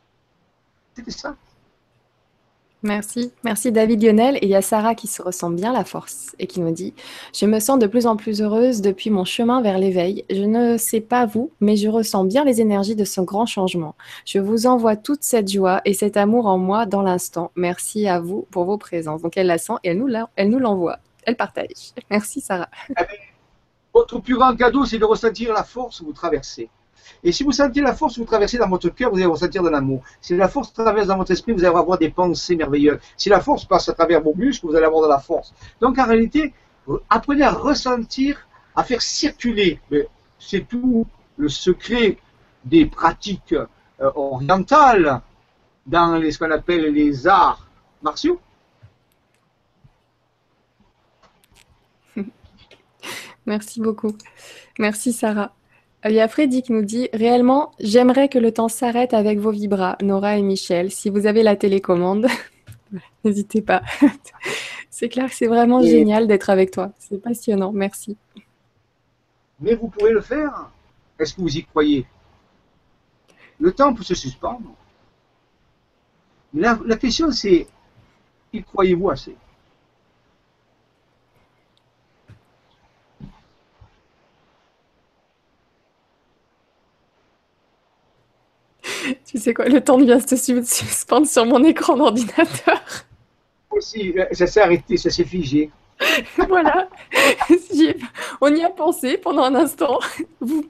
C'était 0.95 1.11
ça. 1.11 1.35
Merci, 2.83 3.31
merci 3.43 3.71
David 3.71 4.03
Lionel. 4.03 4.35
Et 4.37 4.45
il 4.45 4.49
y 4.49 4.55
a 4.55 4.61
Sarah 4.61 4.93
qui 4.93 5.07
se 5.07 5.21
ressent 5.21 5.49
bien 5.49 5.73
la 5.73 5.83
force 5.83 6.35
et 6.37 6.45
qui 6.45 6.59
nous 6.59 6.71
dit 6.71 6.93
Je 7.33 7.47
me 7.47 7.59
sens 7.59 7.79
de 7.79 7.87
plus 7.87 8.05
en 8.05 8.15
plus 8.15 8.41
heureuse 8.41 8.81
depuis 8.81 9.09
mon 9.09 9.25
chemin 9.25 9.61
vers 9.61 9.79
l'éveil. 9.79 10.25
Je 10.29 10.43
ne 10.43 10.77
sais 10.77 11.01
pas 11.01 11.25
vous, 11.25 11.51
mais 11.59 11.75
je 11.75 11.89
ressens 11.89 12.25
bien 12.25 12.43
les 12.43 12.61
énergies 12.61 12.95
de 12.95 13.03
ce 13.03 13.19
grand 13.21 13.47
changement. 13.47 13.95
Je 14.25 14.37
vous 14.37 14.67
envoie 14.67 14.95
toute 14.95 15.23
cette 15.23 15.51
joie 15.51 15.81
et 15.85 15.93
cet 15.93 16.17
amour 16.17 16.45
en 16.45 16.59
moi 16.59 16.85
dans 16.85 17.01
l'instant. 17.01 17.51
Merci 17.55 18.07
à 18.07 18.19
vous 18.19 18.47
pour 18.51 18.65
vos 18.65 18.77
présences. 18.77 19.23
Donc 19.23 19.37
elle 19.37 19.47
la 19.47 19.57
sent 19.57 19.73
et 19.83 19.89
elle 19.89 20.49
nous, 20.49 20.59
l'envoie. 20.59 20.99
Elle 21.23 21.35
partage. 21.35 21.93
Merci 22.11 22.41
Sarah. 22.41 22.69
Votre 23.91 24.19
plus 24.19 24.35
grand 24.35 24.55
cadeau, 24.55 24.85
c'est 24.85 24.99
de 24.99 25.05
ressentir 25.05 25.51
la 25.51 25.63
force 25.63 25.99
que 25.99 26.05
vous 26.05 26.13
traversez. 26.13 26.69
Et 27.23 27.31
si 27.31 27.43
vous 27.43 27.51
sentez 27.51 27.81
la 27.81 27.93
force 27.93 28.17
vous 28.17 28.25
traversez 28.25 28.57
dans 28.57 28.69
votre 28.69 28.89
cœur, 28.89 29.11
vous 29.11 29.17
allez 29.17 29.25
ressentir 29.25 29.63
de 29.63 29.69
l'amour. 29.69 30.03
Si 30.21 30.35
la 30.35 30.47
force 30.47 30.73
traverse 30.73 31.07
dans 31.07 31.17
votre 31.17 31.31
esprit, 31.31 31.51
vous 31.51 31.59
allez 31.59 31.75
avoir 31.75 31.97
des 31.97 32.09
pensées 32.09 32.55
merveilleuses. 32.55 32.99
Si 33.15 33.29
la 33.29 33.39
force 33.39 33.65
passe 33.65 33.89
à 33.89 33.93
travers 33.93 34.21
vos 34.21 34.33
muscles, 34.35 34.67
vous 34.67 34.75
allez 34.75 34.85
avoir 34.85 35.03
de 35.03 35.09
la 35.09 35.19
force. 35.19 35.53
Donc 35.81 35.97
en 35.97 36.05
réalité, 36.05 36.53
apprenez 37.09 37.43
à 37.43 37.51
ressentir, 37.51 38.47
à 38.75 38.83
faire 38.83 39.01
circuler. 39.01 39.79
C'est 40.39 40.67
tout 40.67 41.05
le 41.37 41.49
secret 41.49 42.17
des 42.63 42.85
pratiques 42.85 43.53
euh, 43.53 44.11
orientales 44.15 45.21
dans 45.85 46.21
ce 46.21 46.37
qu'on 46.37 46.51
appelle 46.51 46.93
les 46.93 47.27
arts 47.27 47.67
martiaux. 48.01 48.39
Merci 53.45 53.79
beaucoup. 53.79 54.15
Merci 54.79 55.13
Sarah. 55.13 55.53
Il 56.05 56.11
y 56.11 56.19
a 56.19 56.27
Freddy 56.27 56.61
qui 56.61 56.71
nous 56.71 56.83
dit 56.83 57.09
Réellement, 57.13 57.71
j'aimerais 57.79 58.29
que 58.29 58.37
le 58.37 58.51
temps 58.51 58.67
s'arrête 58.67 59.13
avec 59.13 59.39
vos 59.39 59.51
vibras, 59.51 59.97
Nora 60.01 60.37
et 60.37 60.41
Michel. 60.41 60.91
Si 60.91 61.09
vous 61.09 61.25
avez 61.25 61.43
la 61.43 61.55
télécommande, 61.55 62.27
n'hésitez 63.23 63.61
pas. 63.61 63.81
c'est 64.89 65.09
clair 65.09 65.29
que 65.29 65.35
c'est 65.35 65.47
vraiment 65.47 65.81
génial 65.81 66.27
d'être 66.27 66.49
avec 66.49 66.71
toi. 66.71 66.91
C'est 66.99 67.21
passionnant. 67.21 67.71
Merci. 67.71 68.15
Mais 69.59 69.73
vous 69.73 69.87
pouvez 69.87 70.11
le 70.11 70.21
faire. 70.21 70.69
Est-ce 71.19 71.33
que 71.33 71.41
vous 71.41 71.57
y 71.57 71.63
croyez? 71.63 72.05
Le 73.59 73.71
temps 73.71 73.93
peut 73.93 74.03
se 74.03 74.13
suspendre. 74.13 74.69
La, 76.53 76.79
la 76.85 76.95
question, 76.95 77.31
c'est 77.31 77.67
y 78.53 78.63
croyez-vous 78.63 79.09
assez? 79.09 79.35
Tu 89.25 89.37
sais 89.37 89.53
quoi, 89.53 89.65
le 89.65 89.81
temps 89.81 89.97
vient 89.97 90.19
se 90.19 90.35
suspendre 90.35 91.27
sur 91.27 91.45
mon 91.45 91.63
écran 91.63 91.97
d'ordinateur. 91.97 92.81
Aussi, 93.71 94.13
ça 94.31 94.47
s'est 94.47 94.61
arrêté, 94.61 94.97
ça 94.97 95.09
s'est 95.09 95.25
figé. 95.25 95.69
voilà. 96.49 96.89
On 98.41 98.53
y 98.53 98.63
a 98.63 98.69
pensé 98.69 99.17
pendant 99.17 99.43
un 99.43 99.55
instant. 99.55 99.99
Vous... 100.39 100.65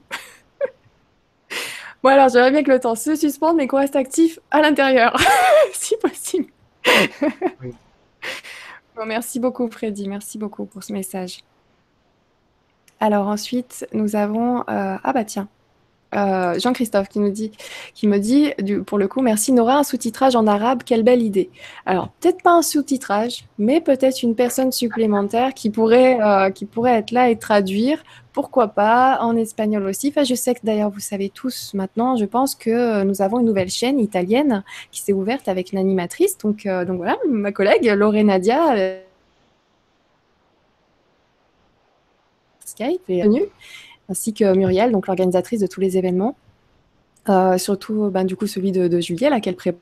Bon 2.02 2.10
alors, 2.10 2.28
j'aimerais 2.28 2.50
bien 2.50 2.62
que 2.62 2.70
le 2.70 2.80
temps 2.80 2.94
se 2.94 3.16
suspende, 3.16 3.56
mais 3.56 3.66
qu'on 3.66 3.78
reste 3.78 3.96
actif 3.96 4.38
à 4.50 4.62
l'intérieur, 4.62 5.16
si 5.72 5.96
possible. 5.96 6.46
Bon, 8.96 9.06
merci 9.06 9.40
beaucoup, 9.40 9.68
Freddy. 9.70 10.08
Merci 10.08 10.38
beaucoup 10.38 10.64
pour 10.64 10.82
ce 10.82 10.92
message. 10.92 11.40
Alors 13.00 13.28
ensuite, 13.28 13.86
nous 13.92 14.16
avons... 14.16 14.60
Euh, 14.60 14.96
ah 15.02 15.12
bah 15.12 15.24
tiens, 15.24 15.48
euh, 16.14 16.58
Jean-Christophe 16.58 17.08
qui 17.08 17.18
nous 17.18 17.30
dit, 17.30 17.52
qui 17.94 18.08
me 18.08 18.18
dit, 18.18 18.52
pour 18.86 18.98
le 18.98 19.08
coup, 19.08 19.20
merci 19.20 19.52
Nora, 19.52 19.78
un 19.78 19.82
sous-titrage 19.82 20.36
en 20.36 20.46
arabe, 20.46 20.82
quelle 20.84 21.02
belle 21.02 21.22
idée. 21.22 21.50
Alors 21.84 22.08
peut-être 22.20 22.42
pas 22.42 22.52
un 22.52 22.62
sous-titrage, 22.62 23.44
mais 23.58 23.80
peut-être 23.80 24.22
une 24.22 24.34
personne 24.34 24.72
supplémentaire 24.72 25.52
qui 25.52 25.70
pourrait, 25.70 26.18
euh, 26.20 26.50
qui 26.50 26.64
pourrait 26.64 26.94
être 26.94 27.10
là 27.10 27.28
et 27.28 27.36
traduire. 27.36 28.02
Pourquoi 28.32 28.68
pas 28.68 29.18
en 29.20 29.36
espagnol 29.36 29.84
aussi. 29.84 30.08
Enfin, 30.08 30.22
je 30.22 30.34
sais 30.34 30.54
que 30.54 30.60
d'ailleurs 30.62 30.90
vous 30.90 31.00
savez 31.00 31.28
tous 31.28 31.72
maintenant, 31.74 32.16
je 32.16 32.24
pense 32.24 32.54
que 32.54 33.02
nous 33.02 33.20
avons 33.20 33.40
une 33.40 33.46
nouvelle 33.46 33.70
chaîne 33.70 33.98
italienne 33.98 34.62
qui 34.92 35.02
s'est 35.02 35.12
ouverte 35.12 35.48
avec 35.48 35.72
une 35.72 35.78
animatrice. 35.78 36.38
Donc, 36.38 36.64
euh, 36.64 36.84
donc 36.84 36.98
voilà, 36.98 37.16
ma 37.28 37.52
collègue 37.52 37.84
Lorena 37.84 38.34
Nadia. 38.34 39.02
Skype 42.64 43.02
est 43.08 43.22
venue 43.22 43.42
ainsi 44.08 44.32
que 44.34 44.54
Muriel, 44.54 44.92
donc 44.92 45.06
l'organisatrice 45.06 45.60
de 45.60 45.66
tous 45.66 45.80
les 45.80 45.96
événements, 45.98 46.36
euh, 47.28 47.58
surtout 47.58 48.10
ben, 48.10 48.24
du 48.24 48.36
coup 48.36 48.46
celui 48.46 48.72
de, 48.72 48.88
de 48.88 49.00
Juillet, 49.00 49.30
laquelle 49.30 49.56
prépare 49.56 49.80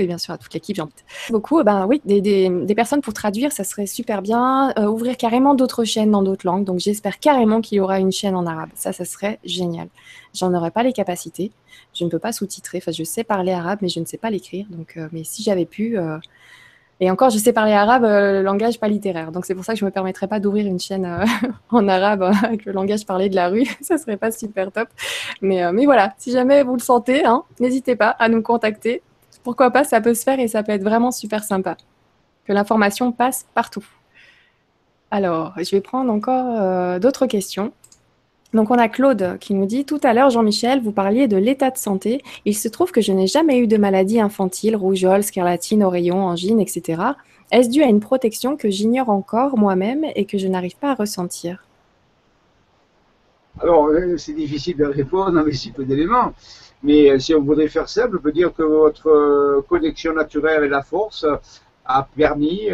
et 0.00 0.06
bien 0.06 0.18
sûr 0.18 0.34
à 0.34 0.38
toute 0.38 0.52
l'équipe, 0.54 0.76
j'en 0.76 0.88
beaucoup. 1.30 1.62
Ben 1.62 1.86
oui, 1.86 2.00
des, 2.04 2.20
des, 2.20 2.74
personnes 2.74 3.00
pour 3.00 3.14
traduire, 3.14 3.52
ça 3.52 3.64
serait 3.64 3.86
super 3.86 4.22
bien. 4.22 4.72
Euh, 4.78 4.86
ouvrir 4.86 5.16
carrément 5.16 5.54
d'autres 5.54 5.84
chaînes 5.84 6.10
dans 6.10 6.22
d'autres 6.22 6.46
langues. 6.46 6.64
Donc 6.64 6.78
j'espère 6.80 7.18
carrément 7.20 7.60
qu'il 7.60 7.76
y 7.76 7.80
aura 7.80 7.98
une 8.00 8.12
chaîne 8.12 8.34
en 8.34 8.46
arabe. 8.46 8.70
Ça, 8.74 8.92
ça 8.92 9.04
serait 9.04 9.38
génial. 9.44 9.88
J'en 10.34 10.52
aurais 10.54 10.70
pas 10.70 10.82
les 10.82 10.92
capacités. 10.92 11.52
Je 11.94 12.04
ne 12.04 12.10
peux 12.10 12.18
pas 12.18 12.32
sous-titrer. 12.32 12.78
Enfin, 12.78 12.92
je 12.92 13.04
sais 13.04 13.24
parler 13.24 13.52
arabe, 13.52 13.78
mais 13.82 13.88
je 13.88 14.00
ne 14.00 14.04
sais 14.04 14.18
pas 14.18 14.30
l'écrire. 14.30 14.66
Donc, 14.70 14.96
euh, 14.96 15.08
mais 15.12 15.24
si 15.24 15.42
j'avais 15.42 15.66
pu. 15.66 15.96
Et 17.04 17.10
encore, 17.10 17.30
je 17.30 17.38
sais 17.38 17.52
parler 17.52 17.72
arabe, 17.72 18.02
le 18.04 18.42
langage 18.42 18.80
pas 18.80 18.88
littéraire. 18.88 19.32
Donc 19.32 19.46
c'est 19.46 19.54
pour 19.54 19.64
ça 19.64 19.74
que 19.74 19.78
je 19.78 19.84
me 19.84 19.90
permettrais 19.90 20.28
pas 20.28 20.40
d'ouvrir 20.40 20.66
une 20.66 20.80
chaîne 20.80 21.08
en 21.70 21.88
arabe 21.88 22.22
avec 22.22 22.64
le 22.64 22.72
langage 22.72 23.06
parlé 23.06 23.28
de 23.28 23.36
la 23.36 23.48
rue. 23.48 23.66
ça 23.80 23.98
serait 23.98 24.16
pas 24.16 24.30
super 24.30 24.72
top. 24.72 24.88
Mais, 25.42 25.70
mais 25.72 25.84
voilà, 25.84 26.14
si 26.18 26.32
jamais 26.32 26.62
vous 26.62 26.74
le 26.74 26.82
sentez, 26.82 27.24
hein, 27.24 27.42
n'hésitez 27.60 27.96
pas 27.96 28.08
à 28.08 28.28
nous 28.28 28.42
contacter 28.42 29.02
pourquoi 29.44 29.70
pas, 29.70 29.84
ça 29.84 30.00
peut 30.00 30.14
se 30.14 30.24
faire 30.24 30.40
et 30.40 30.48
ça 30.48 30.62
peut 30.62 30.72
être 30.72 30.82
vraiment 30.82 31.12
super 31.12 31.44
sympa. 31.44 31.76
Que 32.46 32.52
l'information 32.52 33.12
passe 33.12 33.46
partout. 33.54 33.86
Alors, 35.10 35.52
je 35.58 35.70
vais 35.70 35.80
prendre 35.80 36.10
encore 36.10 36.60
euh, 36.60 36.98
d'autres 36.98 37.26
questions. 37.26 37.72
Donc, 38.54 38.70
on 38.70 38.78
a 38.78 38.88
Claude 38.88 39.36
qui 39.40 39.52
nous 39.52 39.66
dit 39.66 39.84
Tout 39.84 40.00
à 40.04 40.14
l'heure, 40.14 40.30
Jean-Michel, 40.30 40.80
vous 40.80 40.92
parliez 40.92 41.26
de 41.26 41.36
l'état 41.36 41.70
de 41.70 41.76
santé. 41.76 42.22
Il 42.44 42.54
se 42.56 42.68
trouve 42.68 42.92
que 42.92 43.00
je 43.00 43.12
n'ai 43.12 43.26
jamais 43.26 43.58
eu 43.58 43.66
de 43.66 43.76
maladie 43.76 44.20
infantile, 44.20 44.76
rougeole, 44.76 45.24
scarlatine, 45.24 45.82
oreillon, 45.82 46.24
angine, 46.24 46.60
etc. 46.60 47.02
Est-ce 47.50 47.68
dû 47.68 47.82
à 47.82 47.86
une 47.86 48.00
protection 48.00 48.56
que 48.56 48.70
j'ignore 48.70 49.10
encore 49.10 49.58
moi-même 49.58 50.04
et 50.14 50.24
que 50.24 50.38
je 50.38 50.46
n'arrive 50.46 50.76
pas 50.76 50.92
à 50.92 50.94
ressentir? 50.94 51.64
Alors, 53.60 53.86
euh, 53.88 54.16
c'est 54.16 54.32
difficile 54.32 54.76
de 54.76 54.84
répondre 54.84 55.38
avec 55.38 55.54
si 55.54 55.70
peu 55.72 55.84
d'éléments. 55.84 56.32
Mais 56.82 57.10
euh, 57.10 57.18
si 57.18 57.34
on 57.34 57.42
voudrait 57.42 57.68
faire 57.68 57.88
simple, 57.88 58.18
on 58.18 58.22
peut 58.22 58.32
dire 58.32 58.52
que 58.54 58.62
votre 58.62 59.08
euh, 59.08 59.64
connexion 59.68 60.12
naturelle 60.12 60.58
avec 60.58 60.70
la 60.70 60.82
force 60.82 61.26
a 61.86 62.08
permis 62.16 62.68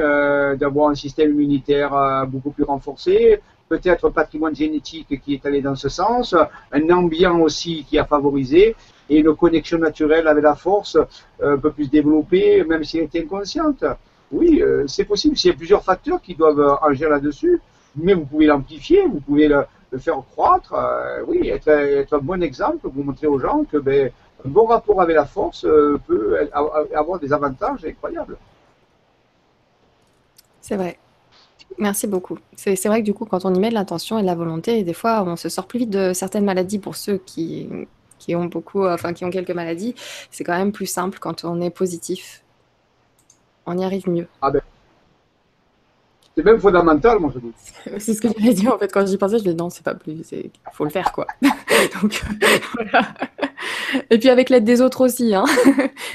d'avoir 0.57 0.91
un 0.91 0.95
système 0.95 1.33
immunitaire 1.33 2.27
beaucoup 2.29 2.53
plus 2.53 2.63
renforcé, 2.63 3.41
peut-être 3.71 4.09
un 4.09 4.11
patrimoine 4.11 4.55
génétique 4.55 5.21
qui 5.23 5.35
est 5.35 5.47
allé 5.47 5.63
dans 5.63 5.77
ce 5.77 5.89
sens, 5.89 6.35
un 6.73 6.91
ambiant 6.91 7.41
aussi 7.41 7.85
qui 7.89 7.99
a 7.99 8.05
favorisé, 8.05 8.77
et 9.09 9.19
une 9.21 9.35
connexion 9.35 9.79
naturelle 9.79 10.29
avec 10.29 10.45
la 10.45 10.55
force 10.55 10.99
un 11.43 11.57
peu 11.57 11.71
plus 11.71 11.89
développée, 11.89 12.63
même 12.65 12.85
si 12.85 12.99
elle 12.99 13.05
était 13.05 13.23
inconsciente. 13.23 13.85
Oui, 14.33 14.63
c'est 14.87 15.05
possible. 15.05 15.37
Il 15.43 15.47
y 15.47 15.51
a 15.51 15.55
plusieurs 15.55 15.85
facteurs 15.85 16.21
qui 16.21 16.35
doivent 16.35 16.79
agir 16.83 17.09
là-dessus, 17.09 17.61
mais 17.97 18.15
vous 18.15 18.25
pouvez 18.25 18.47
l'amplifier, 18.47 19.07
vous 19.07 19.21
pouvez 19.21 19.49
le, 19.49 19.65
faire 19.99 20.23
croître, 20.33 20.73
euh, 20.75 21.23
oui, 21.27 21.49
être, 21.49 22.13
un 22.13 22.19
bon 22.19 22.43
exemple 22.43 22.89
pour 22.89 23.05
montrer 23.05 23.27
aux 23.27 23.39
gens 23.39 23.65
que 23.65 23.77
ben, 23.77 24.11
un 24.45 24.49
bon 24.49 24.67
rapport 24.67 25.01
avec 25.01 25.17
la 25.17 25.27
force 25.27 25.65
euh, 25.65 25.99
peut 26.07 26.49
avoir 26.95 27.19
des 27.19 27.33
avantages 27.33 27.85
incroyables. 27.85 28.37
C'est 30.61 30.77
vrai. 30.77 30.99
Merci 31.79 32.07
beaucoup. 32.07 32.39
C'est 32.57 32.87
vrai 32.87 33.01
que 33.01 33.05
du 33.05 33.15
coup, 33.15 33.25
quand 33.25 33.45
on 33.45 33.55
y 33.55 33.59
met 33.59 33.71
de 33.71 33.75
l'intention 33.75 34.19
et 34.19 34.23
de 34.23 34.27
la 34.27 34.35
volonté, 34.35 34.83
des 34.83 34.93
fois, 34.93 35.23
on 35.25 35.37
se 35.37 35.49
sort 35.49 35.67
plus 35.67 35.81
vite 35.81 35.91
de 35.91 36.13
certaines 36.13 36.45
maladies 36.45 36.79
pour 36.79 36.97
ceux 36.97 37.19
qui, 37.19 37.69
qui 38.19 38.37
ont 38.37 38.45
beaucoup, 38.45 38.87
enfin, 38.87 39.13
qui 39.13 39.25
ont 39.25 39.31
quelques 39.31 39.51
maladies. 39.51 39.95
C'est 40.31 40.45
quand 40.45 40.57
même 40.57 40.73
plus 40.73 40.87
simple 40.87 41.19
quand 41.19 41.45
on 41.45 41.61
est 41.61 41.71
positif. 41.71 42.43
On 43.67 43.79
y 43.79 43.85
arrive 43.85 44.09
mieux. 44.09 44.29
Ah 44.43 44.51
ben, 44.51 44.61
c'est 46.37 46.45
même 46.45 46.61
fondamental, 46.61 47.19
moi, 47.19 47.33
je 47.35 47.41
dis. 47.41 47.53
C'est 47.99 48.15
ce 48.15 48.21
que 48.21 48.29
j'avais 48.29 48.55
dit, 48.55 48.69
en 48.69 48.79
fait, 48.79 48.93
quand 48.93 49.05
j'y 49.07 49.17
pensais, 49.17 49.39
je 49.39 49.43
me 49.43 49.51
disais, 49.51 49.57
non, 49.57 49.69
c'est 49.69 49.85
pas 49.85 49.95
plus, 49.95 50.13
il 50.33 50.51
faut 50.73 50.85
le 50.85 50.91
faire, 50.91 51.13
quoi. 51.13 51.27
Donc, 51.43 52.23
voilà. 52.75 53.09
Et 54.11 54.19
puis 54.19 54.29
avec 54.29 54.49
l'aide 54.49 54.65
des 54.65 54.81
autres 54.81 55.05
aussi, 55.05 55.35
hein. 55.35 55.45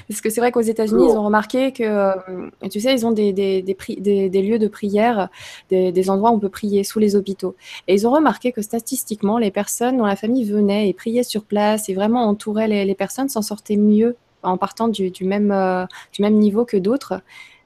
Parce 0.07 0.21
que 0.21 0.29
c'est 0.29 0.39
vrai 0.39 0.51
qu'aux 0.51 0.61
États-Unis, 0.61 1.07
ils 1.09 1.17
ont 1.17 1.25
remarqué 1.25 1.73
que, 1.73 1.83
euh, 1.83 2.49
tu 2.71 2.79
sais, 2.79 2.93
ils 2.93 3.05
ont 3.05 3.11
des, 3.11 3.33
des, 3.33 3.61
des, 3.61 4.29
des 4.29 4.41
lieux 4.41 4.59
de 4.59 4.67
prière, 4.67 5.29
des, 5.69 6.09
endroits 6.09 6.31
où 6.31 6.35
on 6.35 6.39
peut 6.39 6.49
prier 6.49 6.83
sous 6.83 6.99
les 6.99 7.15
hôpitaux. 7.15 7.55
Et 7.87 7.93
ils 7.93 8.07
ont 8.07 8.11
remarqué 8.11 8.53
que 8.53 8.61
statistiquement, 8.61 9.37
les 9.37 9.51
personnes 9.51 9.97
dont 9.97 10.05
la 10.05 10.15
famille 10.15 10.45
venait 10.45 10.87
et 10.87 10.93
priait 10.93 11.23
sur 11.23 11.43
place 11.43 11.89
et 11.89 11.93
vraiment 11.93 12.27
entourait 12.27 12.67
les, 12.67 12.85
les 12.85 12.95
personnes 12.95 13.27
s'en 13.27 13.41
sortaient 13.41 13.75
mieux 13.75 14.15
en 14.43 14.57
partant 14.57 14.87
du, 14.87 15.09
du 15.11 15.25
même, 15.25 15.51
euh, 15.51 15.85
du 16.13 16.21
même 16.21 16.35
niveau 16.35 16.65
que 16.65 16.77
d'autres 16.77 17.21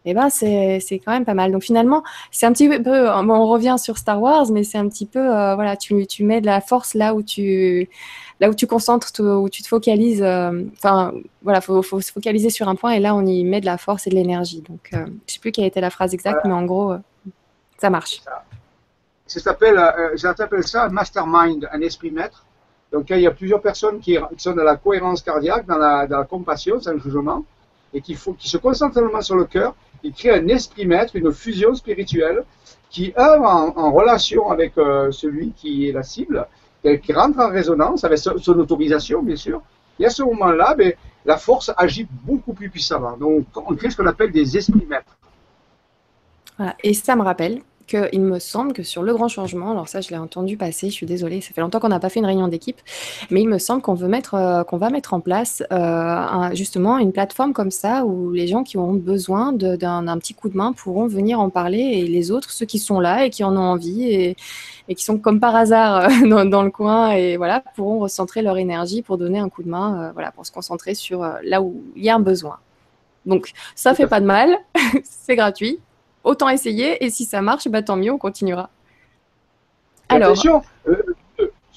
eh 0.06 0.14
ben 0.14 0.30
c'est 0.30 0.80
quand 1.06 1.12
même 1.12 1.26
pas 1.26 1.34
mal. 1.34 1.52
Donc 1.52 1.64
finalement, 1.64 2.04
c'est 2.32 2.46
un 2.46 2.54
petit 2.54 2.68
peu, 2.70 3.10
on 3.10 3.48
revient 3.48 3.76
sur 3.78 3.98
Star 3.98 4.22
Wars, 4.22 4.50
mais 4.52 4.64
c'est 4.64 4.78
un 4.78 4.88
petit 4.88 5.06
peu, 5.06 5.20
euh, 5.20 5.56
voilà, 5.56 5.76
tu, 5.76 6.08
tu, 6.08 6.24
mets 6.24 6.42
de 6.42 6.46
la 6.46 6.62
force 6.62 6.94
là 6.94 7.14
où 7.14 7.22
tu, 7.22 7.90
là 8.40 8.50
où 8.50 8.54
tu 8.54 8.66
concentres, 8.66 9.12
où 9.20 9.50
tu 9.50 9.62
te 9.62 9.68
focalises. 9.68 10.22
Euh, 10.22 10.64
enfin, 10.74 11.14
voilà, 11.42 11.60
faut, 11.62 11.82
faut 11.82 12.00
se 12.02 12.12
focaliser 12.12 12.50
sur 12.50 12.70
un 12.70 12.76
point 12.76 12.92
et 12.92 13.00
là 13.00 13.14
on 13.14 13.26
y 13.26 13.44
met 13.44 13.62
de 13.62 13.66
la 13.66 13.78
force 13.78 14.08
et 14.08 14.10
de 14.10 14.16
l'énergie. 14.16 14.62
Donc, 14.62 14.90
euh, 14.94 15.06
je 15.28 15.34
sais 15.34 15.40
plus 15.40 15.52
quelle 15.52 15.66
était 15.66 15.82
la 15.82 15.90
phrase 15.90 16.14
exacte, 16.14 16.46
mais 16.46 16.54
en 16.54 16.66
gros, 16.66 16.94
ça 17.78 17.90
marche. 17.90 18.22
Ça 19.28 19.40
s'appelle, 19.40 19.80
j'appelle 20.16 20.64
ça 20.64 20.90
mastermind, 20.90 21.70
un 21.72 21.82
esprit 21.82 22.10
maître. 22.10 22.46
Donc 22.92 23.12
il 23.12 23.20
y 23.20 23.28
a 23.28 23.32
plusieurs 23.32 23.62
personnes 23.62 24.00
qui, 24.00 24.18
sont 24.38 24.54
dans 24.54 24.64
la 24.64 24.78
cohérence 24.78 25.22
cardiaque, 25.22 25.68
dans 25.68 25.78
la, 25.78 26.08
dans 26.08 26.18
la 26.20 26.26
compassion, 26.26 26.80
sans 26.80 26.98
jugement, 26.98 27.46
et 27.94 28.02
qui, 28.02 28.16
faut, 28.16 28.34
qui 28.34 28.50
se 28.50 28.58
concentrent 28.58 28.96
seulement 28.96 29.22
sur 29.22 29.36
le 29.36 29.46
cœur 29.46 29.76
il 30.04 30.14
crée 30.14 30.32
un 30.32 30.48
esprit 30.48 30.86
maître, 30.86 31.16
une 31.16 31.32
fusion 31.32 31.74
spirituelle 31.76 32.44
qui 32.90 33.14
œuvre 33.18 33.46
en, 33.46 33.92
relation 33.92 34.50
avec 34.50 34.78
euh, 34.78 35.12
celui 35.12 35.52
qui 35.52 35.88
est 35.88 35.92
la 35.92 36.04
cible, 36.04 36.48
qui 37.04 37.14
rentre 37.14 37.40
en 37.40 37.50
résonance 37.50 38.04
avec 38.04 38.18
son, 38.18 38.60
autorisation, 38.60 39.22
bien 39.22 39.36
sûr. 39.36 39.62
Et 40.00 40.06
à 40.06 40.10
ce 40.10 40.24
moment-là, 40.24 40.76
ben, 40.76 40.94
la 41.26 41.38
force 41.38 41.72
agit 41.78 42.08
beaucoup 42.24 42.54
plus 42.54 42.70
puissamment. 42.70 43.18
Donc, 43.18 43.46
on 43.56 43.76
crée 43.76 43.90
ce 43.90 43.98
qu'on 43.98 44.08
appelle 44.08 44.32
des 44.32 44.58
esprits 44.58 44.88
maîtres. 44.88 45.18
Et 46.84 46.94
ça 46.94 47.16
me 47.16 47.22
rappelle 47.22 47.62
il 47.94 48.22
me 48.22 48.40
semble 48.40 48.74
que 48.74 48.84
sur 48.84 49.04
le 49.04 49.14
grand 49.14 49.28
changement, 49.28 49.72
alors 49.72 49.88
ça 49.88 50.02
je 50.02 50.10
l'ai 50.10 50.18
entendu 50.18 50.58
passer, 50.58 50.90
je 50.90 50.94
suis 50.94 51.06
désolée, 51.06 51.42
ça 51.42 51.54
fait 51.54 51.62
longtemps 51.62 51.80
qu'on 51.80 51.90
n'a 51.90 52.00
pas 52.00 52.10
fait 52.10 52.20
une 52.20 52.26
réunion 52.26 52.48
d'équipe, 52.48 52.80
mais 53.30 53.42
il 53.42 53.48
me 53.48 53.58
semble 53.58 53.82
qu'on 53.82 53.94
veut 53.94 54.08
mettre, 54.08 54.36
euh, 54.36 54.64
qu'on 54.64 54.78
va 54.78 54.90
mettre 54.90 55.14
en 55.14 55.20
place 55.20 55.64
euh, 55.72 56.50
justement 56.54 56.98
une 56.98 57.12
plateforme 57.12 57.54
comme 57.54 57.72
ça 57.72 58.06
où 58.06 58.32
les 58.32 58.48
gens 58.48 58.64
qui 58.64 58.78
ont 58.78 58.94
besoin 58.94 59.54
d'un 59.54 60.18
petit 60.18 60.34
coup 60.34 60.50
de 60.50 60.58
main 60.58 60.74
pourront 60.74 61.08
venir 61.08 61.40
en 61.40 61.50
parler 61.50 61.80
et 61.80 62.08
les 62.08 62.32
autres, 62.32 62.52
ceux 62.52 62.66
qui 62.66 62.80
sont 62.80 63.00
là 63.00 63.26
et 63.26 63.30
qui 63.30 63.44
en 63.44 63.56
ont 63.56 63.60
envie 63.60 64.04
et, 64.04 64.36
qui 64.96 65.04
sont 65.04 65.20
comme 65.20 65.40
par 65.40 65.56
hasard 65.56 66.10
euh, 66.24 66.46
dans, 66.46 66.64
le 66.64 66.72
coin 66.72 67.12
et 67.12 67.38
voilà 67.38 67.64
pourront 67.76 68.00
recentrer 68.00 68.42
leur 68.42 68.58
énergie 68.58 69.02
pour 69.02 69.18
donner 69.18 69.40
un 69.40 69.50
coup 69.50 69.64
de 69.64 69.70
main, 69.70 70.12
voilà 70.14 70.32
pour 70.32 70.46
se 70.46 70.52
concentrer 70.52 70.96
sur 70.96 71.28
là 71.44 71.62
où 71.62 71.84
il 71.96 72.04
y 72.04 72.10
a 72.10 72.16
un 72.16 72.20
besoin. 72.20 72.58
Donc 73.26 73.52
ça 73.76 73.94
fait 73.94 74.08
pas 74.08 74.22
de 74.22 74.26
mal, 74.26 74.58
c'est 75.04 75.36
gratuit 75.36 75.80
autant 76.24 76.50
essayer. 76.50 77.04
Et 77.04 77.10
si 77.10 77.26
ça 77.26 77.42
marche, 77.42 77.68
bah, 77.68 77.82
tant 77.82 77.96
mieux, 77.96 78.12
on 78.12 78.18
continuera. 78.18 78.70
Alors, 80.10 80.32
attention, 80.32 80.64
euh, 80.88 81.04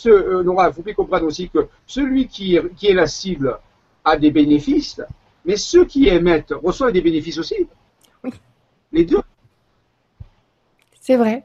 euh, 0.06 0.42
Nora, 0.42 0.68
il 0.68 0.74
faut 0.74 0.82
bien 0.82 0.94
comprendre 0.94 1.26
aussi 1.26 1.50
que 1.50 1.68
celui 1.86 2.26
qui 2.26 2.56
est, 2.56 2.74
qui 2.74 2.88
est 2.88 2.94
la 2.94 3.06
cible 3.06 3.58
a 4.04 4.16
des 4.16 4.30
bénéfices, 4.30 5.00
mais 5.44 5.56
ceux 5.56 5.84
qui 5.84 6.08
émettent 6.08 6.54
reçoivent 6.62 6.92
des 6.92 7.02
bénéfices 7.02 7.38
aussi. 7.38 7.68
Oui. 8.24 8.32
Les 8.92 9.04
deux. 9.04 9.22
C'est 11.00 11.16
vrai. 11.16 11.44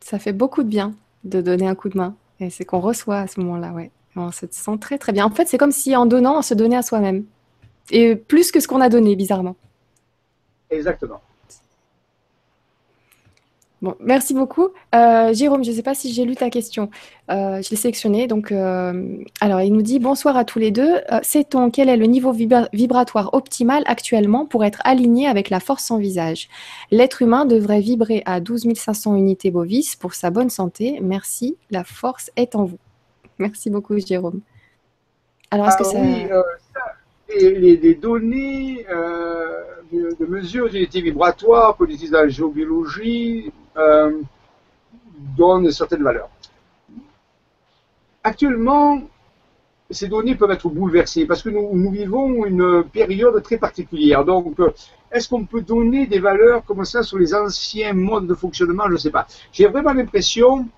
Ça 0.00 0.18
fait 0.18 0.32
beaucoup 0.32 0.62
de 0.62 0.68
bien 0.68 0.94
de 1.24 1.40
donner 1.40 1.66
un 1.66 1.74
coup 1.74 1.88
de 1.88 1.96
main. 1.96 2.14
Et 2.40 2.50
c'est 2.50 2.64
qu'on 2.64 2.80
reçoit 2.80 3.18
à 3.18 3.26
ce 3.26 3.40
moment-là, 3.40 3.72
ouais. 3.72 3.90
On 4.16 4.32
se 4.32 4.46
sent 4.50 4.78
très 4.80 4.98
très 4.98 5.12
bien. 5.12 5.24
En 5.26 5.30
fait, 5.30 5.46
c'est 5.46 5.58
comme 5.58 5.72
si 5.72 5.94
en 5.94 6.06
donnant, 6.06 6.38
on 6.38 6.42
se 6.42 6.54
donnait 6.54 6.76
à 6.76 6.82
soi-même. 6.82 7.24
Et 7.90 8.16
plus 8.16 8.50
que 8.50 8.60
ce 8.60 8.68
qu'on 8.68 8.80
a 8.80 8.88
donné, 8.88 9.16
bizarrement. 9.16 9.56
Exactement. 10.70 11.20
Bon, 13.80 13.94
merci 14.00 14.34
beaucoup. 14.34 14.70
Euh, 14.92 15.32
Jérôme, 15.32 15.62
je 15.62 15.70
ne 15.70 15.76
sais 15.76 15.84
pas 15.84 15.94
si 15.94 16.12
j'ai 16.12 16.24
lu 16.24 16.34
ta 16.34 16.50
question. 16.50 16.90
Euh, 17.30 17.62
je 17.62 17.70
l'ai 17.70 17.76
sélectionnée. 17.76 18.26
Donc, 18.26 18.50
euh, 18.50 19.18
alors, 19.40 19.60
il 19.60 19.72
nous 19.72 19.82
dit 19.82 20.00
bonsoir 20.00 20.36
à 20.36 20.44
tous 20.44 20.58
les 20.58 20.72
deux. 20.72 20.96
Sait-on 21.22 21.70
quel 21.70 21.88
est 21.88 21.96
le 21.96 22.06
niveau 22.06 22.32
vibratoire 22.32 23.30
optimal 23.34 23.84
actuellement 23.86 24.46
pour 24.46 24.64
être 24.64 24.80
aligné 24.84 25.28
avec 25.28 25.48
la 25.48 25.60
force 25.60 25.92
en 25.92 25.98
visage 25.98 26.48
L'être 26.90 27.22
humain 27.22 27.44
devrait 27.44 27.80
vibrer 27.80 28.22
à 28.26 28.40
12 28.40 28.74
500 28.74 29.14
unités 29.14 29.52
bovis 29.52 29.94
pour 29.94 30.14
sa 30.14 30.30
bonne 30.30 30.50
santé. 30.50 30.98
Merci. 31.00 31.56
La 31.70 31.84
force 31.84 32.32
est 32.34 32.56
en 32.56 32.64
vous. 32.64 32.78
Merci 33.38 33.70
beaucoup, 33.70 33.96
Jérôme. 34.00 34.40
Alors, 35.52 35.68
est-ce 35.68 35.76
que 35.76 35.84
ça... 35.84 36.00
Oui, 36.00 37.76
les, 37.80 37.94
données 37.94 38.84
de, 39.92 40.16
de 40.18 40.26
mesure 40.26 40.68
d'unité 40.68 41.00
vibratoire 41.00 41.76
utilise 41.80 42.10
dans 42.10 42.22
la 42.22 42.28
géobiologie 42.28 43.52
euh, 43.78 44.20
donnent 45.36 45.70
certaines 45.70 46.02
valeurs. 46.02 46.30
Actuellement, 48.22 49.00
ces 49.90 50.08
données 50.08 50.34
peuvent 50.34 50.50
être 50.50 50.68
bouleversées 50.68 51.26
parce 51.26 51.42
que 51.42 51.48
nous, 51.48 51.70
nous 51.72 51.90
vivons 51.90 52.44
une 52.44 52.84
période 52.84 53.42
très 53.42 53.56
particulière. 53.56 54.24
Donc, 54.24 54.56
est-ce 55.10 55.28
qu'on 55.28 55.44
peut 55.44 55.62
donner 55.62 56.06
des 56.06 56.18
valeurs 56.18 56.64
comme 56.64 56.84
ça 56.84 57.02
sur 57.02 57.18
les 57.18 57.34
anciens 57.34 57.94
modes 57.94 58.26
de 58.26 58.34
fonctionnement? 58.34 58.84
Je 58.88 58.92
ne 58.92 58.96
sais 58.98 59.10
pas. 59.10 59.26
J'ai 59.52 59.66
vraiment 59.66 59.92
l'impression 59.92 60.68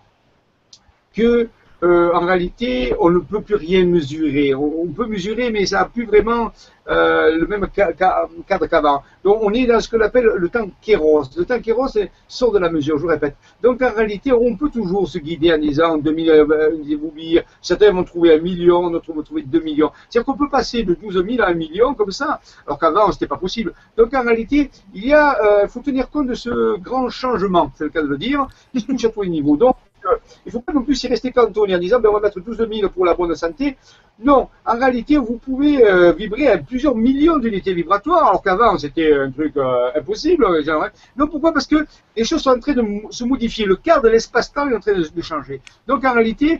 que 1.13 1.49
euh, 1.83 2.13
en 2.13 2.27
réalité, 2.27 2.95
on 2.99 3.11
ne 3.11 3.21
peut 3.21 3.41
plus 3.41 3.55
rien 3.55 3.87
mesurer. 3.87 4.55
On, 4.55 4.87
peut 4.89 5.07
mesurer, 5.07 5.51
mais 5.51 5.65
ça 5.65 5.79
n'a 5.79 5.85
plus 5.87 6.05
vraiment 6.05 6.53
euh, 6.89 7.39
le 7.39 7.47
même 7.47 7.67
cadre 7.69 8.67
qu'avant. 8.67 9.03
Donc, 9.25 9.39
on 9.41 9.53
est 9.55 9.67
dans 9.67 9.81
ce 9.81 9.89
qu'on 9.89 10.01
appelle 10.01 10.31
le 10.37 10.49
temps 10.51 10.69
kéros. 10.83 11.23
Le 11.37 11.45
temps 11.45 11.59
kéros 11.59 11.89
sort 12.29 12.53
de 12.53 12.59
la 12.59 12.71
mesure, 12.71 12.99
je 12.99 13.03
vous 13.03 13.09
répète. 13.09 13.35
Donc, 13.63 13.81
en 13.81 13.93
réalité, 13.95 14.31
on 14.33 14.57
peut 14.57 14.69
toujours 14.69 15.09
se 15.09 15.19
guider 15.19 15.55
en 15.55 15.59
disant 15.59 15.97
2000, 15.97 16.31
euh, 16.31 17.41
certains 17.63 17.93
vont 17.93 18.05
trouver 18.05 18.35
un 18.35 18.41
million, 18.41 18.91
d'autres 18.91 19.13
vont 19.15 19.23
trouver 19.23 19.43
2 19.43 19.61
millions. 19.61 19.91
C'est-à-dire 20.11 20.27
qu'on 20.27 20.39
peut 20.39 20.51
passer 20.51 20.83
de 20.83 20.95
12 20.95 21.25
000 21.27 21.43
à 21.43 21.49
1 21.49 21.55
million 21.55 21.95
comme 21.95 22.11
ça, 22.11 22.41
alors 22.67 22.79
qu'avant, 22.79 23.07
ce 23.07 23.13
n'était 23.13 23.27
pas 23.27 23.39
possible. 23.39 23.73
Donc, 23.97 24.13
en 24.13 24.23
réalité, 24.23 24.71
il 24.93 25.07
y 25.07 25.15
a, 25.15 25.67
faut 25.69 25.81
tenir 25.81 26.11
compte 26.11 26.27
de 26.27 26.35
ce 26.35 26.77
grand 26.79 27.09
changement, 27.09 27.73
c'est 27.77 27.85
le 27.85 27.91
cas 27.91 28.03
de 28.03 28.09
le 28.09 28.19
dire, 28.19 28.47
qui 28.75 28.85
touche 28.85 29.05
à 29.07 29.09
tous 29.09 29.23
les 29.23 29.31
niveaux. 29.31 29.57
Donc, 29.57 29.77
il 30.45 30.49
ne 30.49 30.51
faut 30.51 30.61
pas 30.61 30.73
non 30.73 30.83
plus 30.83 31.03
y 31.03 31.09
rester 31.09 31.31
cantonné 31.33 31.75
en 31.75 31.79
disant 31.79 32.01
ben, 32.01 32.09
on 32.11 32.15
va 32.15 32.21
mettre 32.21 32.41
12 32.41 32.57
000 32.57 32.89
pour 32.91 33.05
la 33.05 33.15
bonne 33.15 33.35
santé. 33.35 33.77
Non, 34.23 34.49
en 34.67 34.79
réalité, 34.79 35.17
vous 35.17 35.39
pouvez 35.39 35.83
euh, 35.83 36.13
vibrer 36.13 36.49
à 36.49 36.59
plusieurs 36.59 36.95
millions 36.95 37.39
d'unités 37.39 37.73
vibratoires, 37.73 38.29
alors 38.29 38.43
qu'avant 38.43 38.77
c'était 38.77 39.15
un 39.15 39.31
truc 39.31 39.57
euh, 39.57 39.91
impossible. 39.97 40.47
Hein. 40.47 40.91
Non, 41.17 41.27
pourquoi? 41.27 41.53
Parce 41.53 41.67
que 41.67 41.87
les 42.17 42.25
choses 42.25 42.43
sont 42.43 42.51
en 42.51 42.61
train 42.61 42.75
de 42.75 42.85
se 43.11 43.25
modifier. 43.25 43.65
Le 43.65 43.77
cadre 43.77 44.03
de 44.03 44.09
l'espace-temps 44.09 44.69
est 44.69 44.77
en 44.77 44.81
train 44.81 44.93
de, 44.93 45.23
changer. 45.23 45.63
Donc 45.87 46.05
en 46.05 46.13
réalité, 46.13 46.59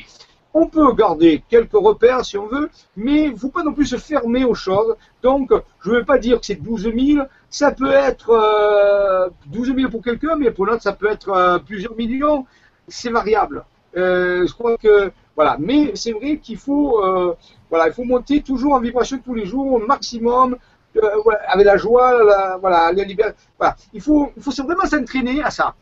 on 0.55 0.67
peut 0.67 0.93
garder 0.95 1.43
quelques 1.49 1.73
repères 1.73 2.25
si 2.25 2.37
on 2.37 2.47
veut, 2.47 2.71
mais 2.97 3.25
il 3.25 3.33
ne 3.33 3.37
faut 3.37 3.51
pas 3.51 3.63
non 3.63 3.73
plus 3.73 3.87
se 3.87 3.97
fermer 3.97 4.45
aux 4.45 4.55
choses. 4.55 4.97
Donc, 5.23 5.53
je 5.83 5.91
ne 5.91 5.97
veux 5.97 6.05
pas 6.05 6.19
dire 6.19 6.41
que 6.41 6.47
c'est 6.47 6.57
12 6.57 6.91
000, 6.95 7.27
ça 7.49 7.73
peut 7.73 7.93
être 7.93 8.31
euh, 8.31 9.29
12 9.47 9.75
000 9.77 9.91
pour 9.91 10.03
quelqu'un, 10.03 10.37
mais 10.37 10.51
pour 10.51 10.67
l'autre, 10.67 10.83
ça 10.83 10.93
peut 10.93 11.11
être 11.11 11.31
euh, 11.31 11.59
plusieurs 11.59 11.95
millions 11.97 12.47
c'est 12.91 13.11
variable. 13.11 13.65
Euh, 13.97 14.47
je 14.47 14.53
crois 14.53 14.77
que 14.77 15.11
voilà, 15.35 15.57
mais 15.59 15.93
c'est 15.97 16.13
vrai 16.13 16.37
qu'il 16.39 16.59
faut 16.59 17.03
euh, 17.03 17.35
voilà, 17.71 17.89
il 17.89 17.93
faut 17.95 18.05
monter 18.05 18.43
toujours 18.43 18.75
en 18.75 18.81
vibration 18.81 19.19
tous 19.25 19.35
les 19.35 19.47
jours 19.47 19.73
au 19.73 19.79
maximum. 19.79 20.57
Euh, 20.97 21.23
avec 21.47 21.67
la 21.67 21.77
joie, 21.77 22.25
la, 22.25 22.57
voilà, 22.57 22.91
la 22.93 23.05
liberté. 23.05 23.35
Voilà. 23.57 23.77
Il 23.93 24.01
faut, 24.01 24.33
il 24.37 24.43
faut 24.43 24.51
vraiment 24.65 24.85
s'entraîner 24.85 25.41
à 25.41 25.51
ça. 25.51 25.75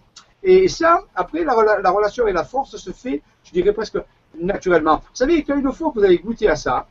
Et 0.43 0.69
ça, 0.69 1.03
après, 1.15 1.45
la, 1.45 1.55
la, 1.83 1.91
relation 1.91 2.27
et 2.27 2.33
la 2.33 2.45
force 2.45 2.77
se 2.77 2.91
fait, 2.91 3.23
je 3.43 3.53
dirais 3.53 3.73
presque 3.73 3.99
naturellement. 4.39 4.99
Vous 4.99 5.15
savez, 5.15 5.43
quand 5.43 5.57
une 5.57 5.73
fois 5.73 5.91
que 5.91 5.99
vous 5.99 6.05
avez 6.05 6.19
goûté 6.19 6.49
à 6.49 6.57
ça, 6.57 6.87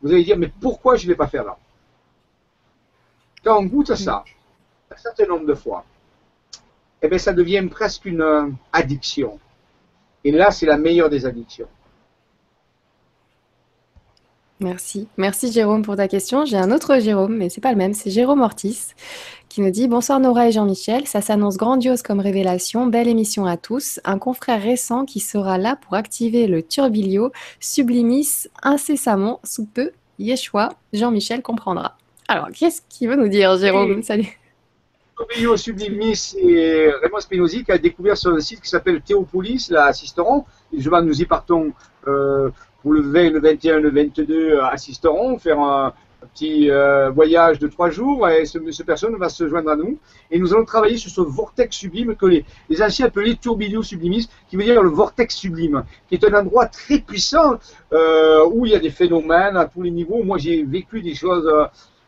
vous 0.00 0.12
allez 0.12 0.24
dire, 0.24 0.38
mais 0.38 0.50
pourquoi 0.60 0.94
je 0.96 1.04
ne 1.06 1.08
vais 1.12 1.16
pas 1.16 1.26
faire 1.26 1.44
là 1.44 1.56
Quand 3.44 3.58
on 3.58 3.64
goûte 3.64 3.90
à 3.90 3.96
ça, 3.96 4.24
un 4.90 4.96
certain 4.96 5.26
nombre 5.26 5.46
de 5.46 5.54
fois, 5.54 5.84
eh 7.02 7.08
bien, 7.08 7.18
ça 7.18 7.32
devient 7.32 7.66
presque 7.70 8.04
une 8.04 8.20
euh, 8.20 8.46
addiction. 8.72 9.38
Et 10.24 10.30
là, 10.30 10.50
c'est 10.50 10.66
la 10.66 10.78
meilleure 10.78 11.10
des 11.10 11.26
addictions. 11.26 11.68
Merci. 14.60 15.08
Merci 15.16 15.50
Jérôme 15.50 15.82
pour 15.82 15.96
ta 15.96 16.06
question. 16.06 16.44
J'ai 16.44 16.56
un 16.56 16.70
autre 16.70 17.00
Jérôme, 17.00 17.36
mais 17.36 17.48
c'est 17.48 17.60
pas 17.60 17.72
le 17.72 17.76
même, 17.76 17.94
c'est 17.94 18.10
Jérôme 18.10 18.42
Ortiz 18.42 18.94
qui 19.52 19.60
nous 19.60 19.70
dit 19.70 19.86
Bonsoir 19.86 20.18
Nora 20.18 20.48
et 20.48 20.52
Jean-Michel, 20.52 21.06
ça 21.06 21.20
s'annonce 21.20 21.58
grandiose 21.58 22.00
comme 22.00 22.20
révélation, 22.20 22.86
belle 22.86 23.06
émission 23.06 23.44
à 23.44 23.58
tous. 23.58 24.00
Un 24.04 24.18
confrère 24.18 24.62
récent 24.62 25.04
qui 25.04 25.20
sera 25.20 25.58
là 25.58 25.76
pour 25.76 25.94
activer 25.94 26.46
le 26.46 26.62
turbilio 26.62 27.32
sublimis 27.60 28.26
incessamment 28.62 29.40
sous 29.44 29.66
peu. 29.66 29.90
Yeshua, 30.18 30.70
Jean-Michel 30.94 31.42
comprendra. 31.42 31.98
Alors, 32.28 32.48
qu'est-ce 32.50 32.80
qu'il 32.88 33.10
veut 33.10 33.16
nous 33.16 33.28
dire 33.28 33.58
Jérôme? 33.58 34.02
Salut. 34.02 34.38
Au 35.18 35.56
Sublimis, 35.56 36.16
c'est 36.16 36.90
Raymond 37.02 37.20
Spinozzi 37.20 37.64
qui 37.64 37.72
a 37.72 37.78
découvert 37.78 38.16
sur 38.16 38.32
un 38.32 38.40
site 38.40 38.60
qui 38.60 38.68
s'appelle 38.68 39.00
Théopolis, 39.02 39.68
là, 39.70 39.86
assisteront. 39.86 40.44
Et 40.72 40.78
nous 40.78 41.20
y 41.20 41.26
partons 41.26 41.72
euh, 42.08 42.50
pour 42.80 42.92
le 42.92 43.02
20, 43.02 43.30
le 43.30 43.40
21, 43.40 43.80
le 43.80 43.90
22, 43.90 44.60
assisteront, 44.60 45.38
faire 45.38 45.60
un, 45.60 45.92
petit 46.34 46.70
euh, 46.70 47.10
voyage 47.10 47.58
de 47.58 47.66
trois 47.66 47.90
jours 47.90 48.28
et 48.28 48.44
ce, 48.46 48.58
ce, 48.70 48.82
personne 48.82 49.16
va 49.16 49.28
se 49.28 49.48
joindre 49.48 49.70
à 49.70 49.76
nous 49.76 49.98
et 50.30 50.38
nous 50.38 50.54
allons 50.54 50.64
travailler 50.64 50.96
sur 50.96 51.10
ce 51.10 51.20
vortex 51.20 51.76
sublime 51.76 52.14
que 52.14 52.26
les, 52.26 52.44
les 52.68 52.82
anciens 52.82 53.06
appelaient 53.06 53.34
tourbillon 53.34 53.82
sublimis, 53.82 54.28
qui 54.48 54.56
veut 54.56 54.64
dire 54.64 54.82
le 54.82 54.90
vortex 54.90 55.34
sublime, 55.34 55.84
qui 56.08 56.14
est 56.14 56.24
un 56.24 56.34
endroit 56.38 56.66
très 56.66 56.98
puissant 56.98 57.58
euh, 57.92 58.46
où 58.52 58.66
il 58.66 58.72
y 58.72 58.74
a 58.74 58.78
des 58.78 58.90
phénomènes 58.90 59.56
à 59.56 59.64
tous 59.64 59.82
les 59.82 59.90
niveaux. 59.90 60.22
Moi, 60.22 60.38
j'ai 60.38 60.62
vécu 60.62 61.02
des 61.02 61.14
choses 61.14 61.50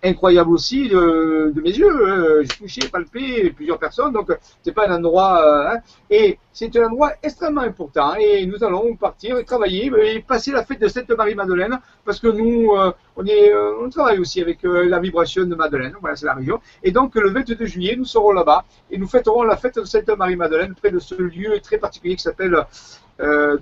incroyable 0.04 0.50
aussi 0.50 0.88
de, 0.88 1.52
mes 1.60 1.70
yeux. 1.70 2.08
Hein. 2.08 2.42
J'ai 2.42 2.58
touché, 2.58 2.88
palpé 2.88 3.50
plusieurs 3.50 3.78
personnes, 3.78 4.12
donc 4.12 4.30
c'est 4.62 4.72
pas 4.72 4.88
un 4.88 4.96
endroit. 4.96 5.42
Euh, 5.42 5.74
hein. 5.74 5.78
et 6.10 6.38
c'est 6.52 6.74
un 6.76 6.86
endroit 6.86 7.12
extrêmement 7.22 7.62
important. 7.62 8.14
Et 8.16 8.46
nous 8.46 8.62
allons 8.62 8.94
partir 8.96 9.42
travailler 9.44 9.90
et 10.04 10.20
passer 10.20 10.52
la 10.52 10.64
fête 10.64 10.80
de 10.80 10.88
Sainte 10.88 11.10
Marie-Madeleine, 11.10 11.78
parce 12.04 12.20
que 12.20 12.28
nous, 12.28 12.72
euh, 12.72 12.92
on, 13.16 13.24
est, 13.26 13.52
euh, 13.52 13.82
on 13.82 13.88
travaille 13.88 14.18
aussi 14.18 14.40
avec 14.40 14.58
la 14.62 15.00
vibration 15.00 15.44
de 15.44 15.54
Madeleine. 15.54 15.94
Voilà, 16.00 16.16
c'est 16.16 16.26
la 16.26 16.34
région. 16.34 16.60
Et 16.82 16.90
donc 16.90 17.14
le 17.14 17.30
22 17.30 17.64
juillet, 17.64 17.96
nous 17.96 18.04
serons 18.04 18.32
là-bas 18.32 18.64
et 18.90 18.98
nous 18.98 19.08
fêterons 19.08 19.42
la 19.42 19.56
fête 19.56 19.76
de 19.76 19.84
Sainte 19.84 20.08
Marie-Madeleine 20.08 20.74
près 20.74 20.90
de 20.90 20.98
ce 20.98 21.14
lieu 21.14 21.58
très 21.60 21.78
particulier 21.78 22.16
qui 22.16 22.22
s'appelle 22.22 22.56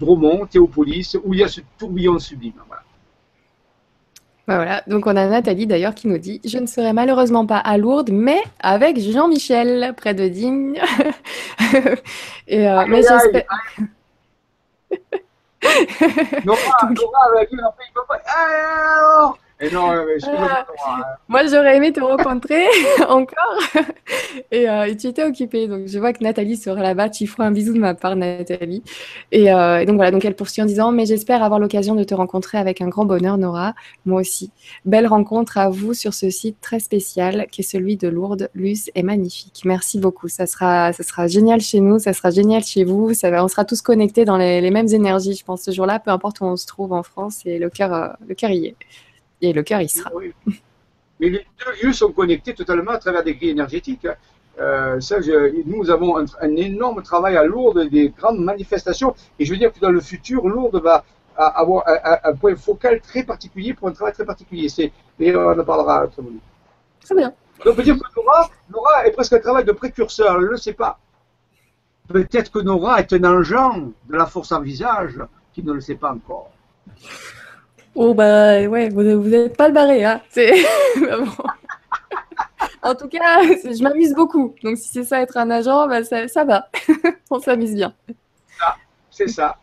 Dromont, 0.00 0.46
Théopolis, 0.46 1.16
où 1.24 1.34
il 1.34 1.40
y 1.40 1.44
a 1.44 1.48
ce 1.48 1.60
tourbillon 1.78 2.18
sublime. 2.18 2.54
Voilà. 2.66 2.82
Bah 4.52 4.56
voilà, 4.58 4.82
donc 4.86 5.06
on 5.06 5.16
a 5.16 5.26
Nathalie 5.26 5.66
d'ailleurs 5.66 5.94
qui 5.94 6.08
nous 6.08 6.18
dit 6.18 6.40
Je 6.44 6.58
ne 6.58 6.66
serai 6.66 6.92
malheureusement 6.92 7.46
pas 7.46 7.56
à 7.56 7.78
Lourdes, 7.78 8.10
mais 8.12 8.42
avec 8.60 8.98
Jean-Michel, 9.00 9.94
près 9.96 10.12
de 10.12 10.28
Digne. 10.28 10.78
Et, 12.48 12.68
euh, 12.68 12.84
mais 12.86 13.02
j'espère. 13.02 13.44
Nora, 16.44 16.58
Nora, 16.90 17.42
non, 19.70 19.92
euh, 19.92 20.18
ah. 20.26 20.66
Moi, 21.28 21.46
j'aurais 21.46 21.76
aimé 21.76 21.92
te 21.92 22.00
rencontrer 22.00 22.64
encore. 23.08 23.58
Euh, 24.52 24.84
et, 24.84 24.96
tu 24.96 25.06
étais 25.06 25.22
occupée. 25.22 25.68
Donc, 25.68 25.86
je 25.86 25.98
vois 25.98 26.12
que 26.12 26.24
Nathalie 26.24 26.56
sera 26.56 26.80
là-bas. 26.82 27.10
Tu 27.10 27.26
feras 27.26 27.46
un 27.46 27.52
bisou 27.52 27.72
de 27.72 27.78
ma 27.78 27.94
part, 27.94 28.16
Nathalie. 28.16 28.82
Euh, 29.34 29.78
et, 29.78 29.86
donc, 29.86 29.96
voilà. 29.96 30.10
Donc, 30.10 30.24
elle 30.24 30.34
poursuit 30.34 30.62
en 30.62 30.66
disant 30.66 30.90
Mais 30.90 31.06
j'espère 31.06 31.42
avoir 31.42 31.60
l'occasion 31.60 31.94
de 31.94 32.02
te 32.02 32.14
rencontrer 32.14 32.58
avec 32.58 32.80
un 32.80 32.88
grand 32.88 33.04
bonheur, 33.04 33.38
Nora. 33.38 33.74
Moi 34.04 34.20
aussi. 34.20 34.50
Belle 34.84 35.06
rencontre 35.06 35.58
à 35.58 35.68
vous 35.68 35.94
sur 35.94 36.12
ce 36.12 36.30
site 36.30 36.56
très 36.60 36.80
spécial 36.80 37.46
qui 37.50 37.60
est 37.60 37.64
celui 37.64 37.96
de 37.96 38.08
Lourdes. 38.08 38.50
Luce 38.54 38.90
est 38.94 39.02
magnifique. 39.02 39.62
Merci 39.64 39.98
beaucoup. 40.00 40.28
Ça 40.28 40.46
sera, 40.46 40.92
ça 40.92 41.04
sera 41.04 41.28
génial 41.28 41.60
chez 41.60 41.80
nous. 41.80 41.98
Ça 42.00 42.12
sera 42.12 42.30
génial 42.30 42.64
chez 42.64 42.84
vous. 42.84 43.14
Ça 43.14 43.30
va, 43.30 43.44
on 43.44 43.48
sera 43.48 43.64
tous 43.64 43.80
connectés 43.80 44.24
dans 44.24 44.36
les, 44.36 44.60
les 44.60 44.70
mêmes 44.70 44.88
énergies, 44.88 45.34
je 45.34 45.44
pense, 45.44 45.62
ce 45.62 45.70
jour-là, 45.70 46.00
peu 46.00 46.10
importe 46.10 46.40
où 46.40 46.44
on 46.44 46.56
se 46.56 46.66
trouve 46.66 46.92
en 46.92 47.02
France. 47.02 47.42
Et 47.44 47.58
le 47.58 47.70
cœur, 47.70 48.16
le 48.26 48.34
cœur 48.34 48.50
y 48.50 48.66
est 48.66 48.76
et 49.42 49.52
le 49.52 49.62
cœur 49.62 49.80
il 49.80 49.88
sera. 49.88 50.10
Mais 51.20 51.28
les 51.28 51.46
deux 51.58 51.86
lieux 51.86 51.92
sont 51.92 52.10
connectés 52.12 52.54
totalement 52.54 52.92
à 52.92 52.98
travers 52.98 53.22
des 53.22 53.34
grilles 53.34 53.50
énergétiques. 53.50 54.06
Hein. 54.06 54.14
Euh, 54.60 55.00
ça, 55.00 55.16
nous 55.66 55.90
avons 55.90 56.18
un, 56.18 56.56
énorme 56.56 57.02
travail 57.02 57.36
à 57.36 57.44
Lourdes, 57.44 57.88
des 57.88 58.10
grandes 58.10 58.40
manifestations, 58.40 59.14
et 59.38 59.44
je 59.44 59.52
veux 59.52 59.58
dire 59.58 59.72
que 59.72 59.80
dans 59.80 59.90
le 59.90 60.00
futur, 60.00 60.46
Lourdes 60.48 60.80
va 60.82 61.04
avoir 61.36 61.84
un, 61.86 62.34
point 62.34 62.54
focal 62.56 63.00
très 63.00 63.22
particulier 63.22 63.72
pour 63.72 63.88
un 63.88 63.92
travail 63.92 64.12
très 64.12 64.24
particulier. 64.24 64.68
C'est, 64.68 64.92
et 65.18 65.34
on 65.34 65.58
en 65.58 65.64
parlera 65.64 66.06
très 66.06 66.22
bien. 66.22 66.32
Très 67.00 67.14
bien. 67.14 67.28
Donc 67.64 67.72
on 67.72 67.76
peut 67.76 67.82
dire 67.82 67.96
que 67.96 68.20
Nora, 68.20 68.50
Nora 68.70 69.06
est 69.06 69.12
presque 69.12 69.32
un 69.32 69.38
travail 69.38 69.64
de 69.64 69.72
précurseur, 69.72 70.36
elle 70.36 70.42
ne 70.42 70.50
le 70.50 70.56
sait 70.56 70.72
pas. 70.74 70.98
Peut-être 72.08 72.50
que 72.50 72.58
Nora 72.58 73.00
est 73.00 73.12
un 73.12 73.24
engin 73.24 73.92
de 74.08 74.16
la 74.16 74.26
force 74.26 74.52
en 74.52 74.60
visage 74.60 75.18
qui 75.54 75.62
ne 75.62 75.72
le 75.72 75.80
sait 75.80 75.94
pas 75.94 76.12
encore. 76.12 76.50
Oh 77.94 78.14
bah 78.14 78.66
ouais, 78.66 78.88
vous 78.88 79.02
n'êtes 79.02 79.54
pas 79.56 79.68
le 79.68 79.74
barré, 79.74 80.04
hein. 80.04 80.22
en 82.82 82.94
tout 82.94 83.08
cas, 83.08 83.42
je 83.42 83.82
m'amuse 83.82 84.14
beaucoup. 84.14 84.54
Donc 84.62 84.78
si 84.78 84.88
c'est 84.88 85.04
ça 85.04 85.20
être 85.20 85.36
un 85.36 85.50
agent, 85.50 85.86
bah, 85.88 86.02
ça, 86.04 86.26
ça 86.28 86.44
va. 86.44 86.68
on 87.30 87.40
s'amuse 87.40 87.74
bien. 87.74 87.94
C'est 89.10 89.28
ça. 89.28 89.58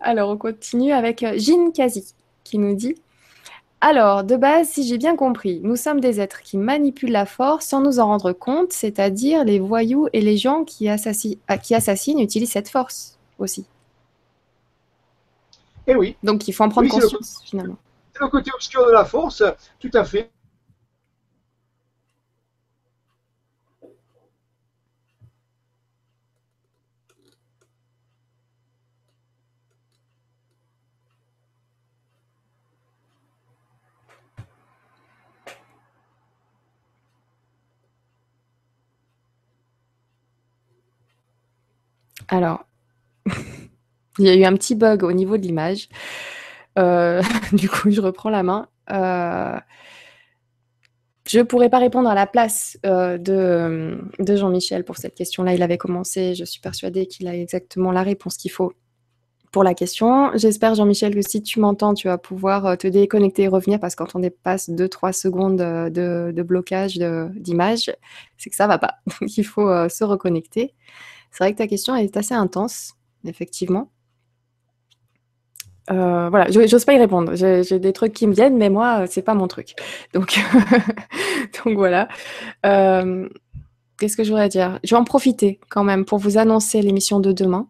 Alors 0.00 0.30
on 0.30 0.36
continue 0.36 0.92
avec 0.92 1.24
Jean 1.36 1.70
Kazi 1.70 2.14
qui 2.44 2.58
nous 2.58 2.74
dit 2.74 2.96
alors, 3.84 4.22
de 4.22 4.36
base, 4.36 4.68
si 4.68 4.86
j'ai 4.86 4.96
bien 4.96 5.16
compris, 5.16 5.60
nous 5.64 5.74
sommes 5.74 5.98
des 5.98 6.20
êtres 6.20 6.42
qui 6.42 6.56
manipulent 6.56 7.10
la 7.10 7.26
force 7.26 7.66
sans 7.66 7.80
nous 7.80 7.98
en 7.98 8.06
rendre 8.06 8.32
compte, 8.32 8.72
c'est-à-dire 8.72 9.44
les 9.44 9.58
voyous 9.58 10.06
et 10.12 10.20
les 10.20 10.36
gens 10.36 10.62
qui, 10.62 10.88
qui 11.64 11.74
assassinent 11.74 12.20
utilisent 12.20 12.52
cette 12.52 12.68
force 12.68 13.18
aussi. 13.40 13.66
Et 15.86 15.92
eh 15.92 15.96
oui. 15.96 16.16
Donc 16.22 16.46
il 16.46 16.52
faut 16.52 16.64
en 16.64 16.68
prendre 16.68 16.88
conscience 16.88 17.42
finalement. 17.44 17.76
C'est 18.12 18.22
le 18.22 18.28
côté 18.28 18.50
obscur 18.54 18.86
de 18.86 18.92
la 18.92 19.04
force, 19.04 19.42
tout 19.80 19.90
à 19.94 20.04
fait. 20.04 20.30
Alors, 42.32 42.64
Il 44.18 44.26
y 44.26 44.28
a 44.28 44.34
eu 44.34 44.44
un 44.44 44.54
petit 44.54 44.74
bug 44.74 45.02
au 45.04 45.12
niveau 45.12 45.36
de 45.36 45.42
l'image. 45.42 45.88
Euh, 46.78 47.22
du 47.52 47.68
coup, 47.68 47.90
je 47.90 48.00
reprends 48.00 48.30
la 48.30 48.42
main. 48.42 48.68
Euh, 48.90 49.58
je 51.26 51.38
ne 51.38 51.44
pourrais 51.44 51.70
pas 51.70 51.78
répondre 51.78 52.08
à 52.08 52.14
la 52.14 52.26
place 52.26 52.78
euh, 52.84 53.16
de, 53.16 54.36
Jean-Michel 54.36 54.84
pour 54.84 54.96
cette 54.96 55.14
question-là. 55.14 55.54
Il 55.54 55.62
avait 55.62 55.78
commencé. 55.78 56.34
Je 56.34 56.44
suis 56.44 56.60
persuadée 56.60 57.06
qu'il 57.06 57.28
a 57.28 57.36
exactement 57.36 57.92
la 57.92 58.02
réponse 58.02 58.36
qu'il 58.36 58.50
faut 58.50 58.72
pour 59.50 59.64
la 59.64 59.74
question. 59.74 60.30
J'espère, 60.34 60.74
Jean-Michel, 60.74 61.14
que 61.14 61.22
si 61.22 61.42
tu 61.42 61.60
m'entends, 61.60 61.94
tu 61.94 62.08
vas 62.08 62.18
pouvoir 62.18 62.76
te 62.78 62.86
déconnecter 62.86 63.42
et 63.42 63.48
revenir 63.48 63.78
parce 63.78 63.94
que 63.94 64.02
quand 64.02 64.14
on 64.16 64.18
dépasse 64.18 64.70
2-3 64.70 65.12
secondes 65.12 65.56
de, 65.58 66.42
blocage 66.42 66.96
d'image, 66.96 67.94
c'est 68.38 68.50
que 68.50 68.56
ça 68.56 68.66
va 68.66 68.78
pas. 68.78 68.96
Donc, 69.20 69.36
il 69.36 69.44
faut 69.44 69.68
se 69.88 70.04
reconnecter. 70.04 70.74
C'est 71.30 71.44
vrai 71.44 71.52
que 71.52 71.58
ta 71.58 71.66
question 71.66 71.94
est 71.94 72.16
assez 72.16 72.34
intense, 72.34 72.94
effectivement. 73.26 73.90
Euh, 75.90 76.28
voilà, 76.30 76.50
j'ose 76.50 76.84
pas 76.84 76.94
y 76.94 76.98
répondre. 76.98 77.34
J'ai 77.34 77.78
des 77.78 77.92
trucs 77.92 78.12
qui 78.12 78.26
me 78.26 78.32
viennent, 78.32 78.56
mais 78.56 78.70
moi, 78.70 79.06
c'est 79.06 79.22
pas 79.22 79.34
mon 79.34 79.48
truc. 79.48 79.74
Donc, 80.14 80.38
donc 81.64 81.76
voilà. 81.76 82.08
Euh, 82.66 83.28
qu'est-ce 83.98 84.16
que 84.16 84.24
je 84.24 84.30
voudrais 84.30 84.48
dire? 84.48 84.78
Je 84.84 84.94
vais 84.94 85.00
en 85.00 85.04
profiter 85.04 85.58
quand 85.70 85.84
même 85.84 86.04
pour 86.04 86.18
vous 86.18 86.38
annoncer 86.38 86.82
l'émission 86.82 87.20
de 87.20 87.32
demain. 87.32 87.66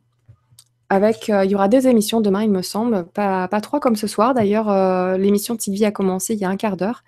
Avec, 0.90 1.30
euh, 1.30 1.44
il 1.44 1.50
y 1.50 1.54
aura 1.54 1.68
deux 1.68 1.86
émissions 1.86 2.20
demain, 2.20 2.42
il 2.42 2.50
me 2.50 2.60
semble, 2.60 3.06
pas, 3.06 3.48
pas 3.48 3.60
trois 3.62 3.80
comme 3.80 3.96
ce 3.96 4.06
soir. 4.06 4.34
D'ailleurs, 4.34 5.16
l'émission 5.16 5.54
de 5.54 5.60
Sylvie 5.60 5.86
a 5.86 5.90
commencé 5.90 6.34
il 6.34 6.40
y 6.40 6.44
a 6.44 6.50
un 6.50 6.56
quart 6.56 6.76
d'heure. 6.76 7.02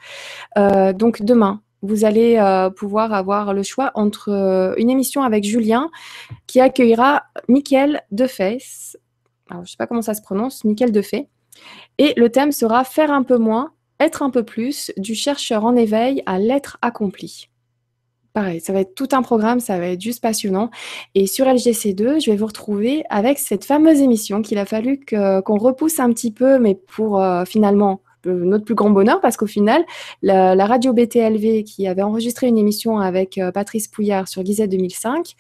donc 0.95 1.23
demain, 1.23 1.61
vous 1.83 2.07
allez 2.07 2.41
pouvoir 2.77 3.13
avoir 3.13 3.53
le 3.53 3.63
choix 3.63 3.91
entre 3.95 4.75
une 4.79 4.89
émission 4.89 5.23
avec 5.23 5.45
Julien 5.45 5.91
qui 6.47 6.61
accueillera 6.61 7.25
Mickaël 7.49 8.03
Deface 8.11 8.97
je 9.59 9.61
ne 9.61 9.67
sais 9.67 9.77
pas 9.79 9.87
comment 9.87 10.03
ça 10.03 10.15
se 10.15 10.23
prononce, 10.23 10.65
nickel 10.65 10.93
de 10.93 11.03
fait. 11.03 11.29
Et 11.99 12.15
le 12.17 12.31
thème 12.31 12.53
sera 12.53 12.85
faire 12.85 13.13
un 13.13 13.23
peu 13.23 13.39
moins, 13.39 13.73
être 14.01 14.23
un 14.23 14.31
peu 14.31 14.43
plus, 14.45 14.93
du 14.97 15.15
chercheur 15.15 15.65
en 15.65 15.77
éveil 15.77 16.23
à 16.27 16.39
l'être 16.39 16.79
accompli. 16.83 17.49
Pareil, 18.33 18.61
ça 18.61 18.73
va 18.73 18.81
être 18.81 18.97
tout 18.97 19.09
un 19.13 19.23
programme, 19.23 19.61
ça 19.61 19.79
va 19.79 19.87
être 19.87 20.01
juste 20.01 20.21
passionnant. 20.21 20.71
Et 21.15 21.29
sur 21.29 21.47
LGC2, 21.47 22.21
je 22.21 22.33
vais 22.33 22.37
vous 22.37 22.47
retrouver 22.47 23.05
avec 23.09 23.39
cette 23.39 23.65
fameuse 23.65 24.01
émission 24.01 24.43
qu'il 24.43 24.59
a 24.59 24.65
fallu 24.65 24.99
qu'on 25.09 25.57
repousse 25.57 26.01
un 26.01 26.13
petit 26.13 26.33
peu, 26.33 26.59
mais 26.59 26.75
pour 26.75 27.23
euh, 27.23 27.45
finalement 27.45 28.01
notre 28.27 28.65
plus 28.65 28.75
grand 28.75 28.91
bonheur, 28.91 29.21
parce 29.21 29.37
qu'au 29.37 29.47
final, 29.47 29.85
la, 30.23 30.67
radio 30.67 30.93
BTLV 30.93 31.63
qui 31.65 31.87
avait 31.87 32.03
enregistré 32.03 32.49
une 32.49 32.59
émission 32.59 32.99
avec 32.99 33.39
euh, 33.39 33.53
Patrice 33.53 33.87
Pouillard 33.87 34.29
sur 34.29 34.45
Gizet 34.45 34.67
2005, 34.67 35.35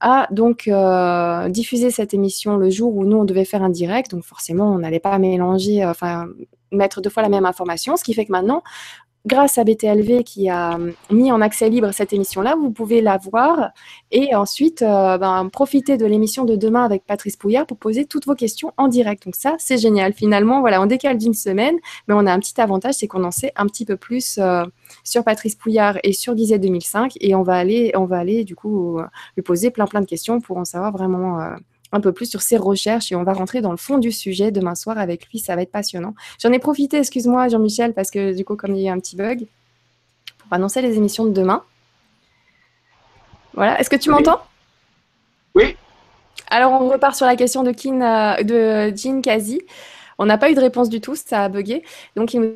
a 0.00 0.26
donc 0.30 0.66
euh, 0.66 1.48
diffusé 1.48 1.90
cette 1.90 2.14
émission 2.14 2.56
le 2.56 2.70
jour 2.70 2.96
où 2.96 3.04
nous, 3.04 3.18
on 3.18 3.24
devait 3.24 3.44
faire 3.44 3.62
un 3.62 3.68
direct. 3.68 4.10
Donc 4.10 4.24
forcément, 4.24 4.72
on 4.72 4.78
n'allait 4.78 5.00
pas 5.00 5.18
mélanger, 5.18 5.84
euh, 5.84 5.90
enfin, 5.90 6.26
mettre 6.72 7.00
deux 7.00 7.10
fois 7.10 7.22
la 7.22 7.28
même 7.28 7.46
information. 7.46 7.96
Ce 7.96 8.04
qui 8.04 8.14
fait 8.14 8.24
que 8.24 8.32
maintenant, 8.32 8.62
grâce 9.26 9.58
à 9.58 9.64
BTLV 9.64 10.24
qui 10.24 10.48
a 10.48 10.76
euh, 10.76 10.92
mis 11.10 11.30
en 11.30 11.40
accès 11.40 11.68
libre 11.68 11.92
cette 11.92 12.12
émission-là, 12.12 12.56
vous 12.56 12.70
pouvez 12.70 13.00
la 13.00 13.18
voir 13.18 13.70
et 14.10 14.34
ensuite 14.34 14.82
euh, 14.82 15.18
ben, 15.18 15.48
profiter 15.50 15.96
de 15.96 16.06
l'émission 16.06 16.44
de 16.44 16.56
demain 16.56 16.84
avec 16.84 17.04
Patrice 17.04 17.36
Pouillard 17.36 17.66
pour 17.66 17.76
poser 17.76 18.06
toutes 18.06 18.26
vos 18.26 18.34
questions 18.34 18.72
en 18.76 18.88
direct. 18.88 19.24
Donc 19.24 19.36
ça, 19.36 19.56
c'est 19.58 19.78
génial. 19.78 20.12
Finalement, 20.14 20.60
voilà, 20.60 20.80
on 20.80 20.86
décale 20.86 21.18
d'une 21.18 21.34
semaine, 21.34 21.76
mais 22.08 22.14
on 22.16 22.26
a 22.26 22.32
un 22.32 22.38
petit 22.38 22.60
avantage, 22.60 22.94
c'est 22.94 23.08
qu'on 23.08 23.24
en 23.24 23.30
sait 23.30 23.52
un 23.56 23.66
petit 23.66 23.84
peu 23.84 23.96
plus 23.96 24.38
euh, 24.38 24.64
sur 25.04 25.22
Patrice 25.24 25.54
Pouillard 25.54 25.98
et 26.02 26.12
sur 26.12 26.36
Gizet 26.36 26.58
2005 26.58 27.14
et 27.20 27.34
on 27.34 27.42
va 27.42 27.54
aller, 27.54 27.92
on 27.94 28.06
va 28.06 28.18
aller 28.18 28.44
du 28.44 28.54
coup 28.54 28.98
lui 29.36 29.42
poser 29.42 29.70
plein 29.70 29.86
plein 29.86 30.00
de 30.00 30.06
questions 30.06 30.40
pour 30.40 30.56
en 30.56 30.64
savoir 30.64 30.92
vraiment 30.92 31.38
un 31.92 32.00
peu 32.00 32.12
plus 32.12 32.26
sur 32.26 32.42
ses 32.42 32.56
recherches 32.56 33.10
et 33.12 33.16
on 33.16 33.24
va 33.24 33.32
rentrer 33.32 33.60
dans 33.60 33.70
le 33.70 33.76
fond 33.76 33.98
du 33.98 34.12
sujet 34.12 34.50
demain 34.50 34.74
soir 34.74 34.98
avec 34.98 35.26
lui. 35.28 35.38
Ça 35.38 35.56
va 35.56 35.62
être 35.62 35.72
passionnant. 35.72 36.14
J'en 36.40 36.52
ai 36.52 36.58
profité, 36.58 36.98
excuse-moi 36.98 37.48
Jean-Michel, 37.48 37.94
parce 37.94 38.10
que 38.10 38.34
du 38.34 38.44
coup, 38.44 38.56
comme 38.56 38.74
il 38.74 38.82
y 38.82 38.86
a 38.86 38.90
eu 38.90 38.94
un 38.94 38.98
petit 38.98 39.16
bug, 39.16 39.46
pour 40.38 40.52
annoncer 40.52 40.82
les 40.82 40.96
émissions 40.96 41.24
de 41.24 41.32
demain. 41.32 41.62
Voilà. 43.54 43.80
Est-ce 43.80 43.90
que 43.90 43.96
tu 43.96 44.10
m'entends? 44.10 44.40
Oui. 45.54 45.76
Alors, 46.48 46.72
on 46.72 46.88
repart 46.88 47.14
sur 47.14 47.26
la 47.26 47.36
question 47.36 47.62
de, 47.62 47.72
Kin, 47.72 48.00
euh, 48.00 48.42
de 48.42 48.96
Jean 48.96 49.20
Kazi. 49.20 49.60
On 50.18 50.26
n'a 50.26 50.38
pas 50.38 50.50
eu 50.50 50.54
de 50.54 50.60
réponse 50.60 50.88
du 50.88 51.00
tout, 51.00 51.14
ça 51.14 51.44
a 51.44 51.48
bugué. 51.48 51.82
Donc, 52.16 52.34
il 52.34 52.40
nous 52.40 52.54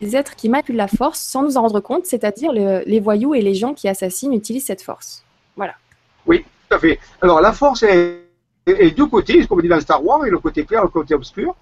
des 0.00 0.16
êtres 0.16 0.36
qui 0.36 0.48
manipulent 0.48 0.76
la 0.76 0.88
force 0.88 1.20
sans 1.20 1.42
nous 1.42 1.56
en 1.56 1.62
rendre 1.62 1.80
compte, 1.80 2.04
c'est-à-dire 2.04 2.52
les 2.52 3.00
voyous 3.00 3.34
et 3.34 3.40
les 3.40 3.54
gens 3.54 3.72
qui 3.72 3.88
assassinent 3.88 4.34
utilisent 4.34 4.66
cette 4.66 4.82
force. 4.82 5.24
Voilà. 5.56 5.74
Oui, 6.26 6.44
tout 6.68 6.76
à 6.76 6.78
fait. 6.78 6.98
Alors, 7.20 7.40
la 7.40 7.52
force 7.52 7.82
est, 7.82 8.24
est 8.66 8.90
deux 8.96 9.06
côtés, 9.06 9.46
comme 9.46 9.58
on 9.58 9.62
dit 9.62 9.68
dans 9.68 9.80
Star 9.80 10.04
Wars, 10.04 10.24
et 10.26 10.30
le 10.30 10.38
côté 10.38 10.64
clair, 10.64 10.82
le 10.82 10.88
côté 10.88 11.14
obscur. 11.14 11.54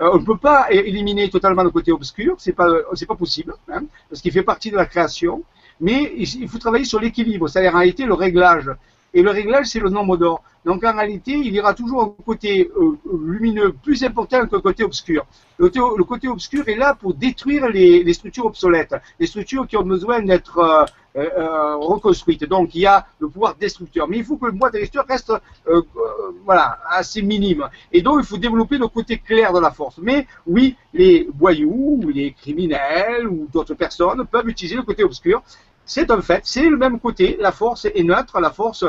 Euh, 0.00 0.10
on 0.14 0.18
ne 0.18 0.24
peut 0.24 0.38
pas 0.38 0.70
éliminer 0.70 1.28
totalement 1.28 1.62
le 1.62 1.70
côté 1.70 1.92
obscur, 1.92 2.36
c'est 2.38 2.52
pas, 2.52 2.68
pas 3.06 3.14
possible, 3.14 3.54
hein, 3.70 3.82
parce 4.08 4.22
qu'il 4.22 4.32
fait 4.32 4.42
partie 4.42 4.70
de 4.70 4.76
la 4.76 4.86
création. 4.86 5.42
Mais 5.82 6.12
il 6.16 6.48
faut 6.48 6.58
travailler 6.58 6.84
sur 6.84 7.00
l'équilibre, 7.00 7.48
c'est-à-dire 7.48 7.74
en 7.74 7.78
réalité 7.78 8.04
le 8.04 8.12
réglage. 8.12 8.70
Et 9.12 9.22
le 9.22 9.30
réglage, 9.30 9.66
c'est 9.66 9.80
le 9.80 9.90
nombre 9.90 10.16
d'or. 10.16 10.42
Donc 10.64 10.84
en 10.84 10.92
réalité, 10.94 11.32
il 11.32 11.58
aura 11.58 11.74
toujours 11.74 12.02
un 12.02 12.22
côté 12.24 12.70
euh, 12.76 12.98
lumineux 13.24 13.72
plus 13.72 14.04
important 14.04 14.46
que 14.46 14.56
le 14.56 14.60
côté 14.60 14.84
obscur. 14.84 15.24
Le, 15.58 15.68
côté 16.04 16.28
obscur 16.28 16.68
est 16.68 16.76
là 16.76 16.94
pour 16.94 17.14
détruire 17.14 17.68
les, 17.68 18.12
structures 18.12 18.46
obsolètes, 18.46 18.94
les 19.18 19.26
structures 19.26 19.66
qui 19.66 19.76
ont 19.76 19.82
besoin 19.82 20.20
d'être 20.22 20.58
euh, 20.58 20.84
euh, 21.16 21.76
reconstruites. 21.76 22.44
Donc 22.44 22.74
il 22.74 22.82
y 22.82 22.86
a 22.86 23.06
le 23.18 23.28
pouvoir 23.28 23.54
destructeur. 23.56 24.06
Mais 24.06 24.18
il 24.18 24.24
faut 24.24 24.36
que 24.36 24.46
le 24.46 24.52
pouvoir 24.52 24.70
destructeur 24.70 25.06
reste 25.08 25.32
voilà, 26.44 26.78
assez 26.88 27.22
minime. 27.22 27.68
Et 27.92 28.02
donc 28.02 28.18
il 28.20 28.26
faut 28.26 28.38
développer 28.38 28.76
le 28.76 28.88
côté 28.88 29.18
clair 29.18 29.52
de 29.52 29.60
la 29.60 29.70
force. 29.70 29.98
Mais 29.98 30.26
oui, 30.46 30.76
les 30.92 31.28
voyous, 31.38 32.00
les 32.12 32.32
criminels 32.32 33.26
ou 33.26 33.48
d'autres 33.52 33.74
personnes 33.74 34.26
peuvent 34.26 34.48
utiliser 34.48 34.76
le 34.76 34.82
côté 34.82 35.04
obscur. 35.04 35.42
C'est 35.84 36.10
un 36.10 36.22
fait, 36.22 36.42
c'est 36.44 36.68
le 36.68 36.76
même 36.76 37.00
côté, 37.00 37.36
la 37.40 37.52
force 37.52 37.84
est 37.86 38.02
neutre, 38.04 38.38
la 38.40 38.50
force 38.50 38.84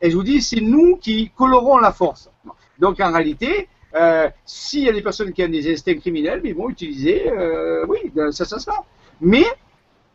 et 0.00 0.10
je 0.10 0.16
vous 0.16 0.22
dis, 0.22 0.42
c'est 0.42 0.60
nous 0.60 0.96
qui 0.96 1.30
colorons 1.36 1.78
la 1.78 1.92
force. 1.92 2.30
Donc 2.78 3.00
en 3.00 3.12
réalité, 3.12 3.68
euh, 3.94 4.28
s'il 4.44 4.82
y 4.82 4.88
a 4.88 4.92
des 4.92 5.02
personnes 5.02 5.32
qui 5.32 5.42
ont 5.42 5.48
des 5.48 5.72
instincts 5.72 5.98
criminels, 5.98 6.40
ils 6.44 6.54
vont 6.54 6.68
utiliser, 6.68 7.30
euh, 7.30 7.86
oui, 7.88 8.12
ça, 8.32 8.44
ça 8.44 8.58
sera. 8.58 8.84
Mais 9.20 9.44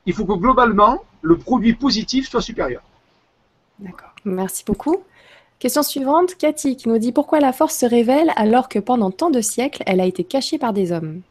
il 0.05 0.13
faut 0.13 0.25
que 0.25 0.33
globalement, 0.33 1.03
le 1.21 1.37
produit 1.37 1.73
positif 1.73 2.29
soit 2.29 2.41
supérieur. 2.41 2.81
D'accord. 3.79 4.13
Merci 4.25 4.63
beaucoup. 4.65 5.03
Question 5.57 5.83
suivante, 5.83 6.35
Cathy 6.35 6.75
qui 6.75 6.89
nous 6.89 6.97
dit 6.97 7.11
pourquoi 7.11 7.39
la 7.39 7.53
force 7.53 7.75
se 7.75 7.85
révèle 7.85 8.31
alors 8.35 8.67
que 8.67 8.79
pendant 8.79 9.11
tant 9.11 9.29
de 9.29 9.41
siècles, 9.41 9.83
elle 9.85 9.99
a 9.99 10.05
été 10.05 10.23
cachée 10.23 10.57
par 10.57 10.73
des 10.73 10.91
hommes? 10.91 11.21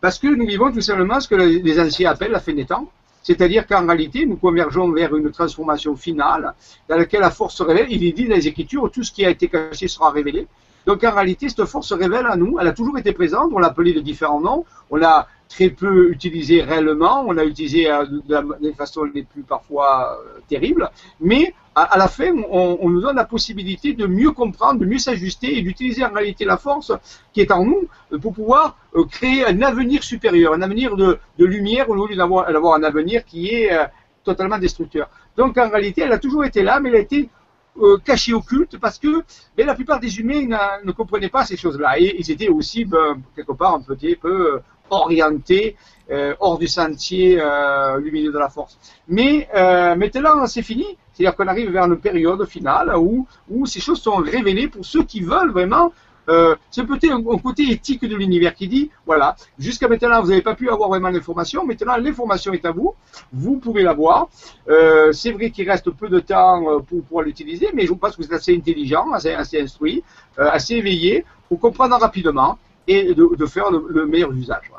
Parce 0.00 0.18
que 0.18 0.26
nous 0.26 0.46
vivons 0.46 0.72
tout 0.72 0.80
simplement 0.80 1.20
ce 1.20 1.28
que 1.28 1.34
les 1.34 1.80
anciens 1.80 2.10
appellent 2.10 2.32
la 2.32 2.40
fin 2.40 2.52
des 2.52 2.66
temps. 2.66 2.90
C'est-à-dire 3.22 3.66
qu'en 3.66 3.86
réalité, 3.86 4.26
nous 4.26 4.36
convergeons 4.36 4.90
vers 4.90 5.14
une 5.14 5.30
transformation 5.30 5.96
finale 5.96 6.54
dans 6.88 6.96
laquelle 6.96 7.20
la 7.20 7.30
force 7.30 7.56
se 7.56 7.62
révèle. 7.62 7.86
Il 7.90 8.04
est 8.04 8.12
dit 8.12 8.26
dans 8.26 8.34
les 8.34 8.48
Écritures, 8.48 8.90
tout 8.90 9.02
ce 9.02 9.12
qui 9.12 9.24
a 9.24 9.30
été 9.30 9.48
caché 9.48 9.88
sera 9.88 10.10
révélé. 10.10 10.46
Donc 10.86 11.04
en 11.04 11.12
réalité, 11.12 11.48
cette 11.48 11.64
force 11.66 11.88
se 11.88 11.94
révèle 11.94 12.26
à 12.26 12.36
nous. 12.36 12.58
Elle 12.60 12.66
a 12.66 12.72
toujours 12.72 12.98
été 12.98 13.12
présente. 13.12 13.52
On 13.54 13.58
l'a 13.58 13.68
appelée 13.68 13.92
de 13.92 14.00
différents 14.00 14.40
noms. 14.40 14.64
On 14.90 14.96
l'a 14.96 15.28
très 15.52 15.68
peu 15.68 16.10
utilisé 16.10 16.62
réellement, 16.62 17.24
on 17.26 17.32
l'a 17.32 17.44
utilisé 17.44 17.90
euh, 17.90 18.06
de 18.06 18.72
façons 18.72 19.04
les 19.04 19.22
plus 19.22 19.42
parfois 19.42 20.18
euh, 20.18 20.40
terribles, 20.48 20.90
mais 21.20 21.54
à, 21.74 21.96
la 21.96 22.08
fin, 22.08 22.32
on, 22.50 22.88
nous 22.88 23.00
donne 23.00 23.16
la 23.16 23.24
possibilité 23.24 23.94
de 23.94 24.06
mieux 24.06 24.32
comprendre, 24.32 24.80
de 24.80 24.86
mieux 24.86 24.98
s'ajuster 24.98 25.56
et 25.58 25.62
d'utiliser 25.62 26.04
en 26.04 26.12
réalité 26.12 26.44
la 26.44 26.56
force 26.56 26.92
qui 27.32 27.40
est 27.40 27.50
en 27.50 27.64
nous 27.64 27.88
pour 28.20 28.34
pouvoir 28.34 28.76
euh, 28.94 29.04
créer 29.04 29.46
un 29.46 29.62
avenir 29.62 30.02
supérieur, 30.02 30.52
un 30.52 30.62
avenir 30.62 30.96
de, 30.96 31.18
lumière 31.38 31.88
au 31.88 32.06
lieu 32.06 32.14
d'avoir 32.14 32.74
un 32.74 32.82
avenir 32.82 33.24
qui 33.24 33.48
est 33.48 33.70
totalement 34.22 34.58
destructeur. 34.58 35.08
Donc 35.36 35.56
en 35.58 35.70
réalité, 35.70 36.02
elle 36.02 36.12
a 36.12 36.18
toujours 36.18 36.44
été 36.44 36.62
là, 36.62 36.78
mais 36.78 36.90
elle 36.90 36.96
a 36.96 37.00
été 37.00 37.28
cachée, 38.04 38.34
occulte, 38.34 38.78
parce 38.78 38.98
que 38.98 39.24
ben, 39.56 39.66
la 39.66 39.74
plupart 39.74 39.98
des 39.98 40.20
humains 40.20 40.78
ne 40.84 40.92
comprenaient 40.92 41.30
pas 41.30 41.46
ces 41.46 41.56
choses-là. 41.56 41.98
Et 41.98 42.16
ils 42.18 42.30
étaient 42.30 42.50
aussi, 42.50 42.84
ben, 42.84 43.22
quelque 43.34 43.52
part, 43.52 43.74
un 43.74 43.80
petit 43.80 44.14
peu 44.14 44.60
orienté 44.90 45.76
euh, 46.10 46.34
hors 46.40 46.58
du 46.58 46.66
sentier 46.66 47.38
euh, 47.40 47.98
lumineux 47.98 48.32
de 48.32 48.38
la 48.38 48.48
force. 48.48 48.78
Mais 49.08 49.48
euh, 49.54 49.94
maintenant, 49.96 50.46
c'est 50.46 50.62
fini. 50.62 50.98
C'est-à-dire 51.12 51.36
qu'on 51.36 51.46
arrive 51.46 51.70
vers 51.70 51.84
une 51.84 51.98
période 51.98 52.44
finale 52.46 52.94
où, 52.96 53.26
où 53.50 53.66
ces 53.66 53.80
choses 53.80 54.00
sont 54.00 54.16
révélées 54.16 54.68
pour 54.68 54.84
ceux 54.84 55.04
qui 55.04 55.20
veulent 55.20 55.50
vraiment 55.50 55.92
euh, 56.28 56.54
c'est 56.70 56.84
peut-être 56.84 57.12
un, 57.12 57.22
côté 57.38 57.70
éthique 57.70 58.02
de 58.02 58.14
l'univers 58.14 58.54
qui 58.54 58.68
dit, 58.68 58.90
voilà, 59.04 59.34
jusqu'à 59.58 59.88
maintenant, 59.88 60.22
vous 60.22 60.28
n'avez 60.28 60.42
pas 60.42 60.54
pu 60.54 60.70
avoir 60.70 60.88
vraiment 60.88 61.08
l'information, 61.08 61.66
maintenant 61.66 61.96
l'information 61.96 62.52
est 62.52 62.64
à 62.64 62.70
vous, 62.70 62.94
vous 63.32 63.56
pouvez 63.58 63.82
l'avoir. 63.82 64.28
Euh, 64.68 65.12
c'est 65.12 65.32
vrai 65.32 65.50
qu'il 65.50 65.68
reste 65.68 65.90
peu 65.90 66.08
de 66.08 66.20
temps 66.20 66.80
pour 66.82 67.02
pouvoir 67.02 67.24
l'utiliser, 67.24 67.70
mais 67.74 67.86
je 67.86 67.92
pense 67.92 68.12
que 68.12 68.22
vous 68.22 68.26
êtes 68.26 68.34
assez 68.34 68.54
intelligent, 68.56 69.10
assez, 69.12 69.34
instruit, 69.60 70.04
assez 70.36 70.74
éveillé 70.74 71.24
pour 71.48 71.58
comprendre 71.58 71.96
rapidement 71.98 72.56
et 72.86 73.14
de, 73.14 73.46
faire 73.46 73.70
le, 73.70 74.06
meilleur 74.06 74.32
usage. 74.32 74.70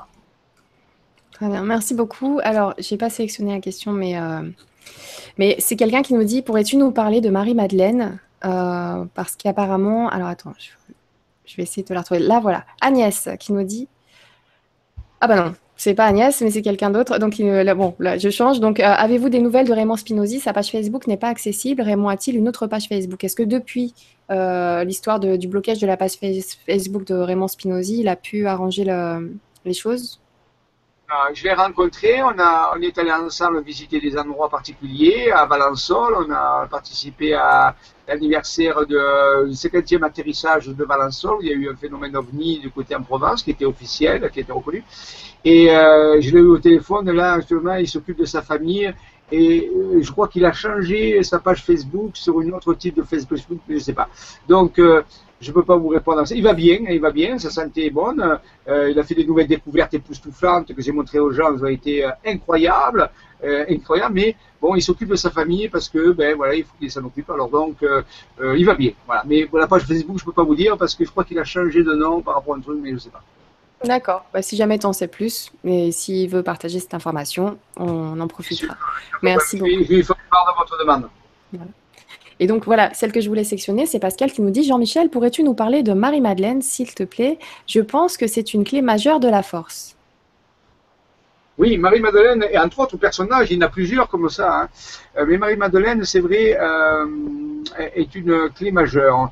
Très 1.32 1.48
bien, 1.48 1.64
merci 1.64 1.94
beaucoup. 1.94 2.40
Alors, 2.44 2.74
je 2.78 2.94
n'ai 2.94 2.98
pas 2.98 3.10
sélectionné 3.10 3.53
la 3.53 3.60
question, 3.60 3.92
mais, 3.92 4.18
euh, 4.18 4.42
mais 5.38 5.56
c'est 5.60 5.76
quelqu'un 5.76 6.02
qui 6.02 6.14
nous 6.14 6.24
dit 6.24 6.42
Pourrais-tu 6.42 6.78
nous 6.78 6.92
parler 6.92 7.22
de 7.22 7.30
Marie-Madeleine 7.30 8.20
parce 8.42 9.36
qu'apparemment, 9.38 10.10
alors 10.10 10.28
attends, 10.28 10.53
je, 11.45 11.56
vais 11.56 11.64
essayer 11.64 11.84
de 11.84 11.94
la 11.94 12.02
retrouver. 12.02 12.20
Là, 12.20 12.40
voilà, 12.40 12.66
Agnès 12.82 13.30
qui 13.40 13.53
nous 13.53 13.64
dit. 13.64 13.88
Ah 15.22 15.28
bah 15.28 15.38
non, 15.38 15.53
c'est 15.78 15.94
pas 15.94 16.06
Agnès, 16.06 16.42
mais 16.42 16.52
c'est 16.52 16.62
quelqu'un 16.62 16.90
d'autre. 16.90 17.18
Donc, 17.18 17.38
là, 17.38 17.74
bon, 17.74 17.95
là, 18.00 18.18
je 18.18 18.30
change. 18.30 18.60
Donc, 18.60 18.80
avez-vous 18.82 19.30
des 19.30 19.40
nouvelles 19.40 19.68
de 19.68 19.74
Raymond 19.74 19.95
Spinozzi? 19.95 20.40
Sa 20.42 20.52
page 20.52 20.72
Facebook 20.72 21.08
n'est 21.08 21.18
pas 21.18 21.30
accessible. 21.30 21.82
Raymond 21.82 22.10
a-t-il 22.10 22.36
une 22.36 22.50
autre 22.50 22.68
page 22.68 22.88
Facebook? 22.88 23.24
Est-ce 23.24 23.36
que 23.36 23.44
depuis 23.44 23.94
l'histoire 24.30 25.20
du 25.20 25.48
blocage 25.48 25.80
de 25.80 25.88
la 25.88 25.95
page 25.95 26.14
Facebook 26.66 27.06
de 27.06 27.16
Raymond 27.16 27.48
Spinozzi, 27.48 28.02
il 28.02 28.10
a 28.10 28.18
pu 28.18 28.48
arranger 28.48 28.84
les 29.64 29.74
choses? 29.74 30.20
Je 31.33 31.43
l'ai 31.43 31.53
rencontré, 31.53 32.22
on, 32.24 32.82
est 32.82 32.98
allé 32.98 33.11
ensemble 33.11 33.61
visiter 33.64 34.00
des 34.00 34.17
endroits 34.17 34.50
particuliers. 34.50 35.32
À 35.32 35.45
Valençol, 35.45 36.16
on 36.17 36.32
a 36.32 36.67
participé 36.69 37.33
à 37.33 37.75
l'anniversaire 38.08 38.85
du 38.85 38.95
50e 38.95 40.03
atterrissage 40.03 40.67
de 40.67 40.83
Valençol. 40.83 41.38
Il 41.42 41.48
y 41.48 41.51
a 41.51 41.56
eu 41.56 41.69
un 41.69 41.75
phénomène 41.75 42.16
ovni 42.16 42.59
du 42.59 42.69
côté 42.72 42.95
en 42.95 43.03
Provence 43.03 43.43
qui 43.43 43.51
était 43.51 43.66
officiel, 43.66 44.30
qui 44.32 44.42
était 44.42 44.51
reconnu. 44.51 44.83
Et 45.45 45.69
euh, 45.75 46.22
je 46.22 46.32
l'ai 46.32 46.40
eu 46.40 46.48
au 46.48 46.58
téléphone, 46.58 47.11
là 47.11 47.33
actuellement 47.33 47.75
il 47.75 47.88
s'occupe 47.88 48.17
de 48.19 48.25
sa 48.25 48.42
famille 48.42 48.93
et 49.34 49.68
euh, 49.68 50.00
je 50.00 50.12
crois 50.12 50.28
qu'il 50.28 50.45
a 50.45 50.53
changé 50.53 51.24
sa 51.24 51.40
page 51.40 51.64
Facebook 51.64 52.12
sur 52.14 52.40
une 52.40 52.53
autre 52.53 52.76
type 52.76 52.95
de 52.98 53.02
Facebook, 53.02 53.40
mais 53.50 53.76
je 53.76 53.80
ne 53.80 53.84
sais 53.84 53.94
pas. 53.94 54.08
Donc 54.48 54.78
euh, 54.78 55.02
je 55.42 55.50
ne 55.50 55.56
peux 55.56 55.64
pas 55.64 55.76
vous 55.76 55.88
répondre 55.88 56.20
à 56.20 56.26
ça. 56.28 56.36
Il 56.36 56.44
va 56.44 56.53
bien, 56.53 56.78
il 56.88 57.02
va 57.02 57.10
bien, 57.10 57.40
sa 57.40 57.50
santé 57.50 57.88
est 57.88 57.90
bonne. 57.90 58.40
Euh, 58.68 58.92
il 58.92 59.00
a 59.00 59.03
fait 59.03 59.16
des 59.16 59.26
nouvelles 59.26 59.48
découvertes 59.48 59.95
époustouflantes 59.95 60.72
que 60.76 60.82
j'ai 60.84 60.92
montrées 60.92 61.18
aux 61.18 61.32
gens, 61.32 61.52
elles 61.52 61.64
ont 61.64 61.68
été 61.68 62.08
incroyables, 62.24 63.10
euh. 63.44 63.66
Mais 64.12 64.36
bon, 64.62 64.76
il 64.76 64.84
s'occupe 64.84 65.10
de 65.10 65.16
sa 65.16 65.32
famille 65.32 65.68
parce 65.68 65.90
que 65.90 66.12
ben 66.12 66.36
voilà, 66.38 66.53
il 66.53 66.64
faut 66.64 66.76
qu'il 66.80 66.92
s'en 66.92 67.03
occupe. 67.03 67.32
Alors 67.32 67.50
donc, 67.50 67.78
il 68.40 68.66
va 68.66 68.76
bien. 68.76 68.92
Voilà. 69.08 69.24
Mais 69.26 69.45
pour 69.48 69.58
la 69.58 69.68
page 69.68 69.82
Facebook, 69.82 70.18
je 70.20 70.24
ne 70.24 70.26
peux 70.28 70.32
pas 70.32 70.44
vous 70.44 70.56
dire 70.56 70.78
parce 70.78 70.94
que 70.94 71.03
je 71.03 71.10
crois 71.10 71.24
qu'il 71.24 71.40
a 71.40 71.44
changé 71.44 71.84
de 71.84 71.94
nom 71.94 72.22
par 72.22 72.36
rapport 72.36 72.53
à 72.53 72.58
un 72.58 72.62
truc, 72.62 72.78
mais 72.82 72.90
je 72.90 72.94
ne 72.94 73.00
sais 73.00 73.10
pas. 73.10 73.24
D'accord. 73.84 74.26
Bah, 74.34 74.42
si 74.42 74.56
jamais 74.56 74.80
tu 74.80 74.86
en 74.86 74.94
sais 74.94 75.08
plus, 75.08 75.52
mais 75.64 75.92
s'il 75.92 76.30
veut 76.30 76.44
partager 76.44 76.80
cette 76.80 76.94
information, 76.94 77.58
on 77.78 78.20
en 78.20 78.28
profitera. 78.28 78.76
Merci 79.22 79.58
beaucoup. 79.58 79.72
Je 79.72 79.94
lui 79.94 80.03
part 80.03 80.45
de 80.48 80.58
votre 80.58 80.78
demande. 80.80 81.10
Voilà. 81.52 81.72
Et 82.40 82.48
donc 82.48 82.66
voilà, 82.66 82.94
celle 82.94 83.12
que 83.12 83.22
je 83.22 83.30
voulais 83.30 83.44
sectionner, 83.44 83.86
c'est 83.86 84.00
Pascal 84.00 84.32
qui 84.32 84.42
nous 84.42 84.50
dit 84.50 84.64
Jean-Michel, 84.64 85.10
pourrais-tu 85.10 85.44
nous 85.44 85.53
parler 85.53 85.84
de 85.84 85.94
Marie-Madeleine, 85.94 86.62
s'il 86.62 86.94
te 86.94 87.03
plaît? 87.03 87.38
Je 87.68 87.80
pense 87.80 88.18
que 88.18 88.26
c'est 88.28 88.53
une 88.53 88.64
clé 88.64 88.82
majeure 88.82 89.20
de 89.20 89.28
la 89.28 89.44
force. 89.44 89.95
Oui, 91.60 91.78
Marie-Madeleine, 91.78 92.45
et 92.52 92.58
entre 92.58 92.80
autres 92.80 92.98
personnages, 92.98 93.52
il 93.52 93.58
y 93.58 93.64
en 93.64 93.68
a 93.68 93.70
plusieurs 93.70 94.10
comme 94.10 94.28
ça, 94.30 94.62
hein. 94.62 94.70
euh, 95.18 95.26
mais 95.28 95.38
Marie-Madeleine, 95.38 96.03
c'est 96.03 96.20
vrai, 96.20 96.58
euh, 96.60 97.06
est 97.78 98.16
une 98.16 98.50
clé 98.50 98.72
majeure, 98.72 99.30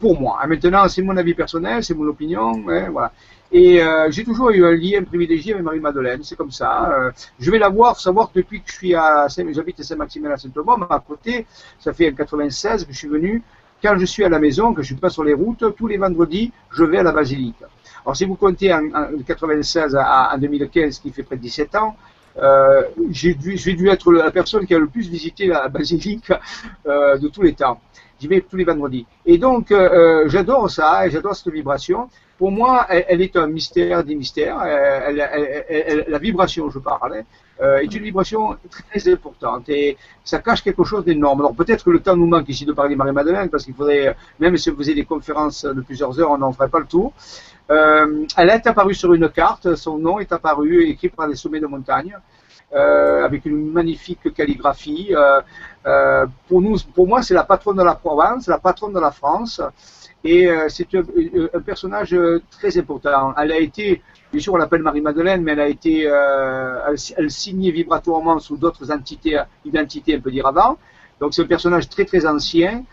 pour 0.00 0.18
moi. 0.18 0.40
Maintenant, 0.46 0.88
c'est 0.88 1.02
mon 1.02 1.16
avis 1.18 1.34
personnel, 1.34 1.84
c'est 1.84 1.94
mon 1.94 2.08
opinion, 2.08 2.52
hein, 2.68 2.88
voilà. 2.90 3.12
Et 3.50 3.82
euh, 3.82 4.10
j'ai 4.10 4.24
toujours 4.24 4.50
eu 4.50 4.64
un 4.64 4.72
lien 4.72 5.02
privilégié 5.02 5.54
avec 5.54 5.64
Marie-Madeleine, 5.64 6.20
c'est 6.22 6.36
comme 6.36 6.50
ça. 6.50 6.92
Euh, 6.92 7.10
je 7.40 7.50
vais 7.50 7.58
la 7.58 7.70
voir, 7.70 7.98
savoir 7.98 8.30
que 8.30 8.40
depuis 8.40 8.60
que 8.60 8.70
je 8.70 8.74
suis 8.74 8.94
à 8.94 9.26
j'habite 9.28 9.80
à 9.80 9.82
Saint-Maximin 9.82 10.30
à 10.30 10.36
Saint-Thomas, 10.36 10.76
à 10.90 11.00
côté, 11.00 11.46
ça 11.80 11.94
fait 11.94 12.10
en 12.10 12.14
96 12.14 12.84
que 12.84 12.92
je 12.92 12.98
suis 12.98 13.08
venu. 13.08 13.42
Quand 13.82 13.96
je 13.96 14.04
suis 14.04 14.24
à 14.24 14.28
la 14.28 14.38
maison, 14.38 14.74
que 14.74 14.82
je 14.82 14.88
suis 14.88 14.96
pas 14.96 15.08
sur 15.08 15.24
les 15.24 15.32
routes, 15.32 15.64
tous 15.76 15.86
les 15.86 15.96
vendredis, 15.96 16.52
je 16.70 16.84
vais 16.84 16.98
à 16.98 17.02
la 17.02 17.12
basilique. 17.12 17.62
Alors 18.04 18.16
si 18.16 18.24
vous 18.26 18.34
comptez 18.34 18.72
en, 18.72 18.82
96 19.26 19.96
à, 19.98 20.36
2015, 20.38 20.98
qui 20.98 21.10
fait 21.10 21.22
près 21.22 21.36
de 21.36 21.42
17 21.42 21.74
ans, 21.76 21.96
euh, 22.38 22.82
j'ai 23.10 23.34
dû, 23.34 23.54
dû 23.56 23.88
être 23.88 24.12
la 24.12 24.30
personne 24.30 24.66
qui 24.66 24.74
a 24.74 24.78
le 24.78 24.86
plus 24.86 25.08
visité 25.08 25.46
la 25.46 25.68
basilique 25.68 26.32
euh, 26.86 27.16
de 27.18 27.28
tous 27.28 27.42
les 27.42 27.54
temps. 27.54 27.80
J'y 28.20 28.28
vais 28.28 28.40
tous 28.40 28.56
les 28.56 28.64
vendredis. 28.64 29.06
Et 29.24 29.38
donc, 29.38 29.70
euh, 29.70 30.24
j'adore 30.26 30.70
ça, 30.70 31.06
et 31.06 31.10
j'adore 31.10 31.34
cette 31.34 31.52
vibration 31.52 32.08
pour 32.38 32.52
moi, 32.52 32.86
elle, 32.88 33.20
est 33.20 33.36
un 33.36 33.48
mystère 33.48 34.04
des 34.04 34.14
mystères. 34.14 34.58
Euh, 34.64 36.04
la 36.06 36.18
vibration, 36.18 36.70
je 36.70 36.78
parle, 36.78 37.16
hein, 37.16 37.22
euh, 37.60 37.78
est 37.78 37.92
une 37.92 38.04
vibration 38.04 38.56
très 38.70 39.12
importante 39.12 39.68
et 39.68 39.96
ça 40.24 40.38
cache 40.38 40.62
quelque 40.62 40.84
chose 40.84 41.04
d'énorme. 41.04 41.40
Alors 41.40 41.52
peut-être 41.52 41.84
que 41.84 41.90
le 41.90 41.98
temps 41.98 42.16
nous 42.16 42.28
manque 42.28 42.48
ici 42.48 42.64
de 42.64 42.72
parler 42.72 42.94
de 42.94 42.98
Marie-Madeleine 42.98 43.50
parce 43.50 43.64
qu'il 43.64 43.74
faudrait, 43.74 44.16
même 44.38 44.56
si 44.56 44.70
vous 44.70 44.76
faisait 44.76 44.94
des 44.94 45.04
conférences 45.04 45.64
de 45.64 45.80
plusieurs 45.80 46.18
heures, 46.20 46.30
on 46.30 46.38
n'en 46.38 46.52
ferait 46.52 46.68
pas 46.68 46.78
le 46.78 46.86
tour. 46.86 47.12
Euh, 47.70 48.24
elle 48.36 48.50
est 48.50 48.66
apparue 48.68 48.94
sur 48.94 49.12
une 49.12 49.28
carte, 49.28 49.74
son 49.74 49.98
nom 49.98 50.20
est 50.20 50.32
apparu 50.32 50.84
écrit 50.84 51.08
par 51.08 51.26
les 51.26 51.34
sommets 51.34 51.60
de 51.60 51.66
montagne. 51.66 52.16
avec 53.28 53.46
une 53.46 53.72
magnifique 53.72 54.32
calligraphie. 54.32 55.12
pour 56.48 56.60
nous, 56.62 56.76
pour 56.94 57.06
moi, 57.08 57.22
c'est 57.22 57.34
la 57.34 57.44
patronne 57.44 57.78
de 57.78 57.82
la 57.82 57.96
Provence, 57.96 58.46
la 58.46 58.58
patronne 58.58 58.92
de 58.92 59.00
la 59.00 59.10
France. 59.10 59.60
Et 60.30 60.46
euh, 60.46 60.68
c'est 60.68 60.94
un, 60.94 61.60
personnage 61.60 62.12
euh, 62.12 62.42
très 62.50 62.76
important. 62.76 63.32
Elle 63.38 63.50
a 63.50 63.58
été, 63.58 64.02
bien 64.30 64.42
sûr, 64.42 64.52
on 64.52 64.58
l'appelle 64.58 64.82
Marie-Madeleine, 64.82 65.42
mais 65.42 65.52
elle 65.52 65.60
a 65.60 65.68
été, 65.68 66.06
euh, 66.06 66.94
elle, 67.16 67.30
signait 67.30 67.70
vibratoirement 67.70 68.38
sous 68.38 68.58
d'autres 68.58 68.92
entités, 68.92 69.40
identités, 69.64 70.18
on 70.18 70.20
peut 70.20 70.30
dire 70.30 70.46
avant. 70.46 70.76
Donc 71.18 71.32
c'est 71.32 71.40
un 71.40 71.46
personnage 71.46 71.88
très 71.88 72.04
très 72.04 72.26
ancien 72.26 72.84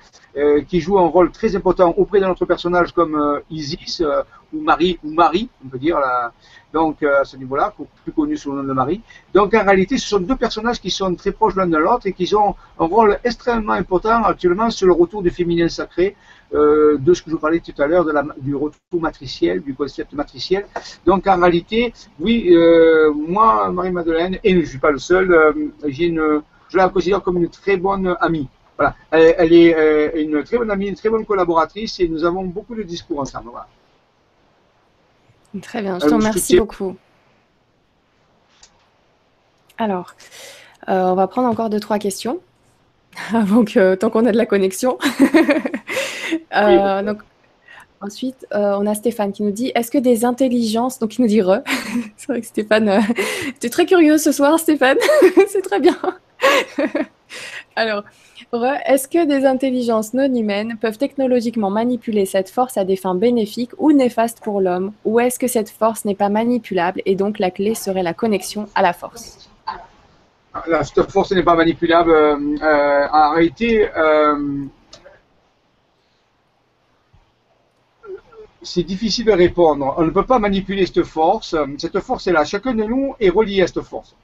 qui 0.67 0.81
joue 0.81 0.97
un 0.99 1.07
rôle 1.07 1.31
très 1.31 1.55
important 1.55 1.93
auprès 1.95 2.19
de 2.19 2.25
notre 2.25 2.45
personnage 2.45 2.91
comme 2.91 3.41
Isis 3.49 4.03
ou 4.51 4.59
Marie 4.59 4.99
ou 5.01 5.11
Marie, 5.13 5.47
on 5.63 5.69
peut 5.69 5.77
dire 5.77 5.97
la, 5.97 6.33
donc 6.73 7.03
à 7.03 7.23
ce 7.23 7.37
niveau-là, 7.37 7.73
plus 8.03 8.11
connu 8.11 8.35
sous 8.35 8.51
le 8.51 8.57
nom 8.57 8.67
de 8.67 8.73
Marie. 8.73 9.01
Donc 9.33 9.53
en 9.53 9.63
réalité, 9.63 9.97
ce 9.97 10.07
sont 10.09 10.19
deux 10.19 10.35
personnages 10.35 10.81
qui 10.81 10.91
sont 10.91 11.15
très 11.15 11.31
proches 11.31 11.55
l'un 11.55 11.67
de 11.67 11.77
l'autre 11.77 12.07
et 12.07 12.13
qui 12.13 12.35
ont 12.35 12.53
un 12.79 12.85
rôle 12.85 13.17
extrêmement 13.23 13.73
important 13.73 14.23
actuellement 14.23 14.69
sur 14.71 14.87
le 14.87 14.93
retour 14.93 15.21
du 15.23 15.29
féminin 15.29 15.69
sacré, 15.69 16.17
euh, 16.53 16.97
de 16.99 17.13
ce 17.13 17.21
que 17.21 17.29
je 17.29 17.35
vous 17.35 17.41
parlais 17.41 17.59
tout 17.59 17.73
à 17.81 17.87
l'heure, 17.87 18.05
du 18.37 18.55
retour 18.55 19.01
matriciel, 19.01 19.61
du 19.61 19.73
concept 19.73 20.13
matriciel. 20.13 20.67
Donc 21.05 21.25
en 21.27 21.39
réalité, 21.39 21.93
oui, 22.19 22.49
euh, 22.51 23.11
moi, 23.11 23.69
Marie-Madeleine, 23.71 24.37
et 24.43 24.53
je 24.53 24.59
ne 24.59 24.65
suis 24.65 24.77
pas 24.77 24.91
le 24.91 24.99
seul, 24.99 25.33
euh, 25.33 25.53
une, 25.83 26.41
je 26.69 26.77
la 26.77 26.89
considère 26.89 27.21
comme 27.21 27.37
une 27.37 27.49
très 27.49 27.77
bonne 27.77 28.15
amie. 28.21 28.47
Voilà. 28.77 28.95
Elle, 29.09 29.53
est 29.53 30.21
une 30.21 30.43
très 30.43 30.57
bonne 30.57 30.69
amie, 30.69 30.87
une 30.87 30.95
très 30.95 31.09
bonne 31.09 31.25
collaboratrice 31.25 31.99
et 31.99 32.07
nous 32.07 32.25
avons 32.25 32.43
beaucoup 32.43 32.75
de 32.75 32.83
discours 32.83 33.19
ensemble. 33.19 33.51
Très 35.61 35.81
bien, 35.81 35.97
je 35.99 36.05
te 36.05 36.13
remercie 36.13 36.57
beaucoup. 36.57 36.95
Alors, 39.77 40.13
on 40.87 41.15
va 41.15 41.27
prendre 41.27 41.47
encore 41.47 41.69
deux, 41.69 41.79
trois 41.79 41.99
questions 41.99 42.39
avant 43.33 43.63
que, 43.63 43.95
tant 43.95 44.09
qu'on 44.09 44.25
a 44.25 44.31
de 44.31 44.37
la 44.37 44.45
connexion. 44.45 44.97
Euh, 46.55 47.01
donc, 47.03 47.19
ensuite, 48.01 48.45
euh, 48.53 48.77
on 48.79 48.85
a 48.85 48.95
Stéphane 48.95 49.31
qui 49.31 49.43
nous 49.43 49.51
dit 49.51 49.71
Est-ce 49.75 49.91
que 49.91 49.97
des 49.97 50.25
intelligences. 50.25 50.99
Donc, 50.99 51.17
il 51.17 51.21
nous 51.21 51.27
dit 51.27 51.41
Re. 51.41 51.59
C'est 52.17 52.27
vrai 52.27 52.41
que 52.41 52.47
Stéphane. 52.47 52.89
Euh, 52.89 52.99
tu 53.59 53.67
es 53.67 53.69
très 53.69 53.85
curieux 53.85 54.17
ce 54.17 54.31
soir, 54.31 54.59
Stéphane. 54.59 54.97
C'est 55.47 55.61
très 55.61 55.79
bien. 55.79 55.97
Alors, 57.75 58.03
Re, 58.53 58.77
est-ce 58.85 59.07
que 59.07 59.25
des 59.25 59.45
intelligences 59.45 60.13
non 60.13 60.33
humaines 60.33 60.77
peuvent 60.79 60.97
technologiquement 60.97 61.69
manipuler 61.69 62.25
cette 62.25 62.49
force 62.49 62.77
à 62.77 62.85
des 62.85 62.95
fins 62.95 63.15
bénéfiques 63.15 63.71
ou 63.77 63.91
néfastes 63.91 64.39
pour 64.41 64.61
l'homme? 64.61 64.93
Ou 65.03 65.19
est-ce 65.19 65.39
que 65.39 65.47
cette 65.47 65.69
force 65.69 66.05
n'est 66.05 66.15
pas 66.15 66.29
manipulable 66.29 67.01
et 67.05 67.15
donc 67.15 67.39
la 67.39 67.51
clé 67.51 67.75
serait 67.75 68.03
la 68.03 68.13
connexion 68.13 68.69
à 68.75 68.81
la 68.81 68.93
force? 68.93 69.49
La, 70.67 70.85
cette 70.85 71.11
force 71.11 71.33
n'est 71.33 71.43
pas 71.43 71.55
manipulable. 71.55 72.13
en 72.13 73.31
réalité, 73.33 73.89
c'est 78.65 78.83
difficile 78.83 79.25
de 79.25 79.31
répondre. 79.31 79.93
On 79.97 80.03
ne 80.03 80.09
peut 80.09 80.25
pas 80.25 80.39
manipuler 80.39 80.85
cette 80.85 81.03
force. 81.03 81.55
Cette 81.77 81.99
force 81.99 82.27
est 82.27 82.31
là. 82.31 82.43
Chacun 82.43 82.73
de 82.73 82.83
nous 82.83 83.15
est 83.19 83.29
relié 83.29 83.61
à 83.61 83.67
cette 83.67 83.81
force. 83.81 84.15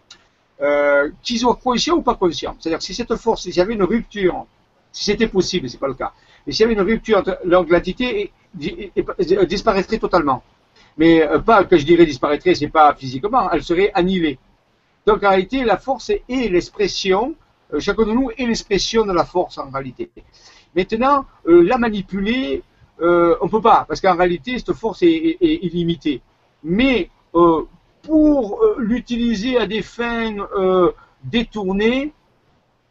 Euh, 0.62 1.10
qu'ils 1.24 1.40
soient 1.40 1.56
conscients 1.56 1.96
ou 1.96 2.02
pas 2.04 2.14
conscients. 2.14 2.56
C'est-à-dire 2.60 2.82
si 2.84 2.94
cette 2.94 3.16
force, 3.16 3.44
s'il 3.44 3.56
y 3.56 3.62
avait 3.62 3.74
une 3.74 3.84
rupture, 3.84 4.46
si 4.92 5.06
c'était 5.06 5.28
possible, 5.28 5.68
c'est 5.68 5.80
pas 5.80 5.88
le 5.88 5.96
cas, 5.96 6.14
mais 6.46 6.54
s'il 6.54 6.62
y 6.62 6.64
avait 6.66 6.74
une 6.74 6.82
rupture, 6.82 7.24
l'entité 7.46 8.32
disparaîtrait 8.54 9.98
totalement. 9.98 10.44
Mais 10.98 11.24
euh, 11.24 11.40
pas 11.40 11.64
que 11.64 11.78
je 11.78 11.86
dirais 11.86 12.06
disparaîtrait, 12.06 12.54
c'est 12.54 12.68
pas 12.68 12.94
physiquement, 12.94 13.50
elle 13.50 13.64
serait 13.64 13.92
annihilée. 13.96 14.38
Donc 15.08 15.24
en 15.24 15.30
réalité, 15.30 15.64
la 15.64 15.78
force 15.78 16.12
est 16.12 16.52
l'expression, 16.52 17.34
euh, 17.74 17.80
chacun 17.80 18.04
de 18.04 18.12
nous 18.12 18.30
est 18.38 18.46
l'expression 18.46 19.04
de 19.04 19.14
la 19.14 19.26
force 19.26 19.58
en 19.58 19.72
réalité. 19.72 20.12
Maintenant, 20.76 21.26
la 21.46 21.78
manipuler, 21.80 22.62
euh, 23.02 23.36
on 23.42 23.46
ne 23.46 23.50
peut 23.50 23.62
pas, 23.62 23.86
parce 23.88 24.00
qu'en 24.00 24.16
réalité, 24.16 24.58
cette 24.60 24.74
force 24.74 25.02
est, 25.02 25.38
illimitée. 25.42 26.22
Mais 26.64 27.10
euh, 27.34 27.64
pour 28.04 28.62
euh, 28.62 28.76
l'utiliser 28.80 29.58
à 29.58 29.66
des 29.66 29.82
fins 29.82 30.36
détournées, 31.24 32.14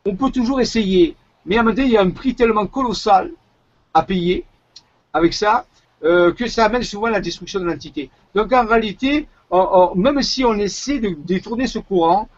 on 0.04 0.16
peut 0.16 0.30
toujours 0.30 0.60
essayer. 0.60 1.16
Mais 1.46 1.56
à 1.56 1.60
un 1.60 1.62
moment 1.62 1.74
donné, 1.74 1.88
il 1.88 1.92
y 1.92 1.96
a 1.96 2.02
un 2.02 2.10
prix 2.10 2.34
tellement 2.34 2.66
colossal 2.66 3.30
à 3.94 4.02
payer 4.02 4.44
avec 5.12 5.34
ça 5.34 5.66
que 6.02 6.46
ça 6.46 6.64
amène 6.64 6.82
souvent 6.82 7.08
à 7.08 7.10
la 7.10 7.20
destruction 7.20 7.60
de 7.60 7.66
l'entité. 7.66 8.08
Donc 8.34 8.52
en 8.54 8.64
réalité, 8.64 9.28
même 9.94 10.22
si 10.22 10.44
on 10.46 10.54
essaie 10.54 10.98
de 10.98 11.10
détourner 11.10 11.66
ce 11.66 11.78
courant, 11.78 12.28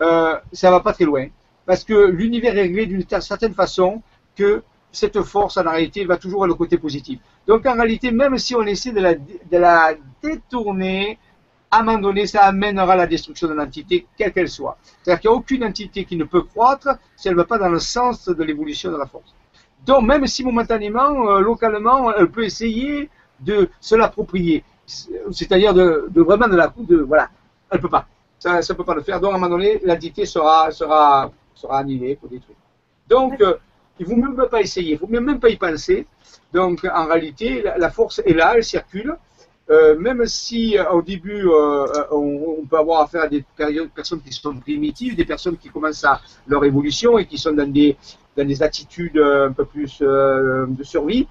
ça 0.00 0.40
ne 0.64 0.70
va 0.70 0.80
pas 0.80 0.92
très 0.92 1.04
loin. 1.04 1.28
Parce 1.66 1.84
que 1.84 1.94
l'univers 1.94 2.56
est 2.56 2.62
réglé 2.62 2.86
d'une 2.86 3.04
certaine 3.20 3.54
façon 3.54 4.02
que 4.36 4.62
cette 4.94 5.20
force, 5.22 5.56
en 5.56 5.62
réalité, 5.62 6.04
va 6.04 6.16
toujours 6.16 6.44
à 6.44 6.46
le 6.46 6.54
côté 6.54 6.78
positif. 6.78 7.18
Donc, 7.46 7.66
en 7.66 7.74
réalité, 7.74 8.10
même 8.10 8.38
si 8.38 8.54
on 8.54 8.62
essaie 8.62 8.92
de 8.92 9.00
la, 9.58 9.94
détourner, 10.22 11.18
à 11.70 11.80
un 11.80 11.82
moment 11.82 11.98
donné, 11.98 12.26
ça 12.26 12.44
amènera 12.44 12.94
la 12.96 13.06
destruction 13.06 13.48
de 13.48 13.54
l'entité, 13.54 14.06
quelle 14.16 14.32
qu'elle 14.32 14.48
soit. 14.48 14.78
C'est-à-dire 15.02 15.20
qu'il 15.20 15.30
n'y 15.30 15.36
a 15.36 15.38
aucune 15.38 15.64
entité 15.64 16.04
qui 16.04 16.16
ne 16.16 16.24
peut 16.24 16.42
croître 16.42 16.88
si 17.16 17.28
elle 17.28 17.34
ne 17.34 17.38
va 17.38 17.44
pas 17.44 17.58
dans 17.58 17.68
le 17.68 17.80
sens 17.80 18.28
de 18.28 18.44
l'évolution 18.44 18.92
de 18.92 18.96
la 18.96 19.06
force. 19.06 19.34
Donc, 19.84 20.04
même 20.04 20.26
si 20.26 20.44
momentanément, 20.44 21.28
euh, 21.28 21.40
localement, 21.40 22.14
elle 22.14 22.30
peut 22.30 22.44
essayer 22.44 23.10
de 23.40 23.68
se 23.80 23.94
l'approprier, 23.96 24.64
c'est-à-dire 24.86 25.74
de, 25.74 26.08
vraiment 26.14 26.48
de 26.48 26.56
la 26.56 26.72
de 26.78 26.96
voilà, 26.98 27.28
elle 27.70 27.80
peut 27.80 27.88
pas. 27.88 28.06
Ça 28.38 28.60
ne 28.60 28.74
peut 28.74 28.84
pas 28.84 28.94
le 28.94 29.02
faire. 29.02 29.20
Donc, 29.20 29.32
à 29.32 29.34
un 29.36 29.38
moment 29.38 29.56
donné, 29.56 29.80
l'entité 29.84 30.24
sera, 30.26 30.70
sera, 30.70 31.30
sera 31.54 31.78
annihilée 31.78 32.18
détruire. 32.22 32.56
Donc, 33.08 33.40
euh, 33.40 33.56
il 33.98 34.06
ne 34.06 34.10
faut 34.10 34.16
même 34.16 34.48
pas 34.48 34.60
essayer, 34.60 34.90
il 34.90 34.94
ne 34.94 34.98
faut 34.98 35.06
même 35.06 35.40
pas 35.40 35.48
y 35.48 35.56
penser. 35.56 36.06
Donc, 36.52 36.84
en 36.84 37.06
réalité, 37.06 37.62
la, 37.62 37.90
force 37.90 38.20
est 38.24 38.32
là, 38.32 38.54
elle 38.56 38.64
circule. 38.64 39.16
Euh, 39.70 39.98
même 39.98 40.26
si 40.26 40.76
euh, 40.76 40.90
au 40.90 41.00
début 41.00 41.46
on, 42.10 42.66
peut 42.68 42.76
avoir 42.76 43.00
affaire 43.00 43.22
à 43.22 43.28
des 43.28 43.42
personnes 43.94 44.20
qui 44.20 44.30
sont 44.30 44.54
primitives, 44.56 45.16
des 45.16 45.24
personnes 45.24 45.56
qui 45.56 45.70
commencent 45.70 46.04
à 46.04 46.20
leur 46.46 46.62
évolution 46.66 47.16
et 47.16 47.24
qui 47.24 47.38
sont 47.38 47.52
dans 47.52 47.70
des, 47.70 47.96
dans 48.36 48.46
des 48.46 48.62
attitudes 48.62 49.16
un 49.16 49.52
peu 49.52 49.64
plus 49.64 50.00
de 50.00 50.82
survie, 50.82 51.26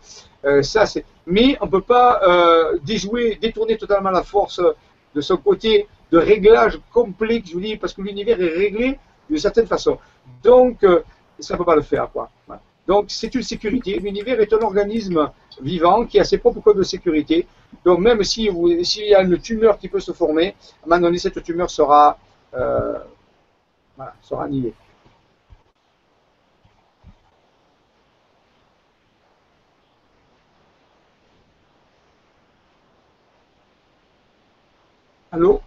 ça 0.61 0.88
c'est. 0.88 1.06
Mais 1.27 1.58
on 1.61 1.67
ne 1.67 1.72
peut 1.72 1.82
pas 1.82 2.72
déjouer, 2.83 3.38
détourner 3.40 3.77
totalement 3.77 4.09
la 4.09 4.24
force 4.24 4.59
de 5.14 5.22
son 5.22 5.38
côté 5.38 5.88
de 6.11 6.17
réglage 6.17 6.80
complet, 6.92 7.43
je 7.45 7.53
vous 7.53 7.59
dis, 7.59 7.77
parce 7.77 7.93
que 7.93 8.01
l'univers 8.01 8.42
est 8.42 8.58
réglé 8.58 8.98
d'une 9.30 9.38
certaine 9.38 9.67
façon. 9.67 10.00
Donc 10.43 10.83
ça 11.43 11.53
ne 11.53 11.57
peut 11.59 11.65
pas 11.65 11.75
le 11.75 11.81
faire. 11.81 12.09
Quoi. 12.11 12.30
Donc, 12.88 13.05
c'est 13.07 13.33
une 13.35 13.43
sécurité. 13.43 13.99
L'univers 13.99 14.39
est 14.39 14.51
un 14.53 14.61
organisme 14.61 15.31
vivant 15.61 16.05
qui 16.05 16.19
a 16.19 16.23
ses 16.23 16.38
propres 16.38 16.61
codes 16.61 16.77
de 16.77 16.83
sécurité. 16.83 17.47
Donc, 17.85 17.99
même 17.99 18.23
s'il 18.23 18.85
si 18.85 19.05
y 19.07 19.15
a 19.15 19.22
une 19.22 19.38
tumeur 19.39 19.77
qui 19.77 19.88
peut 19.88 19.99
se 19.99 20.11
former, 20.11 20.47
à 20.47 20.85
un 20.85 20.89
moment 20.89 21.01
donné, 21.01 21.17
cette 21.17 21.41
tumeur 21.43 21.69
sera, 21.69 22.17
euh, 22.53 22.99
sera 24.22 24.45
annihilée. 24.45 24.73
Allô? 35.31 35.61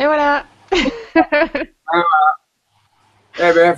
Et 0.00 0.06
voilà. 0.06 0.44
Eh 3.38 3.52
ben, 3.54 3.74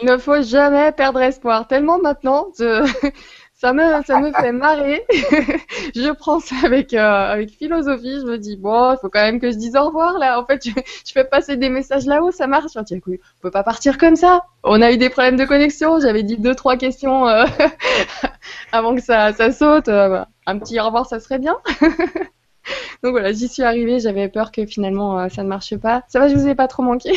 Il 0.00 0.06
ne 0.08 0.16
faut 0.16 0.40
jamais 0.42 0.90
perdre 0.90 1.20
espoir. 1.20 1.68
Tellement 1.68 1.98
maintenant, 1.98 2.48
ça 2.56 3.72
me, 3.72 4.02
ça 4.04 4.20
me 4.20 4.32
fait 4.32 4.52
marrer. 4.52 5.04
je 5.94 6.12
prends 6.12 6.40
ça 6.40 6.56
avec, 6.64 6.94
euh, 6.94 7.32
avec 7.32 7.50
philosophie. 7.50 8.20
Je 8.20 8.26
me 8.26 8.38
dis, 8.38 8.56
bon, 8.56 8.94
il 8.94 8.98
faut 9.00 9.08
quand 9.10 9.22
même 9.22 9.38
que 9.38 9.50
je 9.50 9.56
dise 9.56 9.76
au 9.76 9.84
revoir 9.84 10.18
là. 10.18 10.40
En 10.40 10.46
fait, 10.46 10.66
je, 10.66 11.12
fais 11.12 11.24
passer 11.24 11.56
des 11.56 11.68
messages 11.68 12.06
là-haut, 12.06 12.32
ça 12.32 12.46
marche. 12.46 12.72
Je 12.74 12.80
dis, 12.80 13.00
on 13.06 13.42
peut 13.42 13.50
pas 13.50 13.62
partir 13.62 13.98
comme 13.98 14.16
ça. 14.16 14.44
On 14.64 14.80
a 14.82 14.90
eu 14.90 14.96
des 14.96 15.10
problèmes 15.10 15.36
de 15.36 15.44
connexion. 15.44 16.00
J'avais 16.00 16.22
dit 16.22 16.38
deux, 16.38 16.54
trois 16.54 16.76
questions 16.76 17.28
euh, 17.28 17.44
avant 18.72 18.94
que 18.94 19.02
ça, 19.02 19.32
ça 19.34 19.52
saute. 19.52 19.88
Euh, 19.88 20.24
un 20.46 20.58
petit 20.58 20.80
au 20.80 20.86
revoir, 20.86 21.06
ça 21.06 21.20
serait 21.20 21.38
bien. 21.38 21.56
Donc 23.02 23.12
voilà, 23.12 23.32
j'y 23.32 23.48
suis 23.48 23.62
arrivée, 23.62 24.00
j'avais 24.00 24.28
peur 24.28 24.52
que 24.52 24.66
finalement 24.66 25.18
euh, 25.18 25.28
ça 25.28 25.42
ne 25.42 25.48
marche 25.48 25.76
pas. 25.76 26.04
Ça 26.08 26.18
va, 26.18 26.28
je 26.28 26.34
vous 26.34 26.46
ai 26.46 26.54
pas 26.54 26.68
trop 26.68 26.82
manqué. 26.82 27.12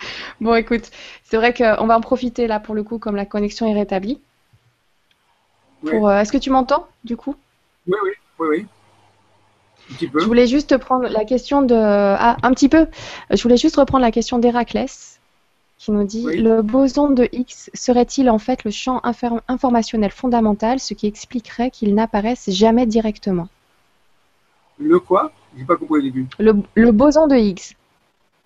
bon, 0.40 0.54
écoute, 0.54 0.90
c'est 1.24 1.36
vrai 1.36 1.52
qu'on 1.52 1.86
va 1.86 1.96
en 1.96 2.00
profiter 2.00 2.46
là 2.46 2.60
pour 2.60 2.74
le 2.74 2.82
coup, 2.82 2.98
comme 2.98 3.16
la 3.16 3.26
connexion 3.26 3.66
est 3.66 3.74
rétablie. 3.74 4.20
Pour, 5.86 6.08
euh, 6.08 6.20
Est-ce 6.20 6.32
que 6.32 6.38
tu 6.38 6.50
m'entends 6.50 6.88
du 7.04 7.16
coup? 7.16 7.36
Oui, 7.86 7.96
oui, 8.02 8.10
oui, 8.38 8.46
oui. 8.48 8.66
Un 9.90 9.94
petit 9.94 10.08
peu. 10.08 10.20
Je 10.20 10.26
voulais 10.26 10.46
juste 10.46 10.76
prendre 10.76 11.08
la 11.08 11.24
question 11.24 11.62
de. 11.62 11.74
Ah, 11.74 12.36
un 12.42 12.52
petit 12.52 12.68
peu. 12.68 12.86
Je 13.30 13.42
voulais 13.42 13.56
juste 13.56 13.76
reprendre 13.76 14.02
la 14.02 14.10
question 14.10 14.38
d'Héraclès 14.38 15.17
qui 15.78 15.92
nous 15.92 16.04
dit 16.04 16.24
Le 16.24 16.60
boson 16.60 17.10
de 17.10 17.28
X 17.32 17.70
serait-il 17.72 18.28
en 18.28 18.38
fait 18.38 18.64
le 18.64 18.70
champ 18.70 19.00
informationnel 19.48 20.10
fondamental, 20.10 20.80
ce 20.80 20.92
qui 20.92 21.06
expliquerait 21.06 21.70
qu'il 21.70 21.94
n'apparaisse 21.94 22.50
jamais 22.50 22.84
directement? 22.84 23.48
Le 24.78 24.98
quoi? 24.98 25.32
J'ai 25.56 25.64
pas 25.64 25.76
compris 25.76 26.00
au 26.00 26.02
début. 26.02 26.26
Le, 26.38 26.90
boson 26.90 27.26
de 27.26 27.36
Higgs. 27.36 27.76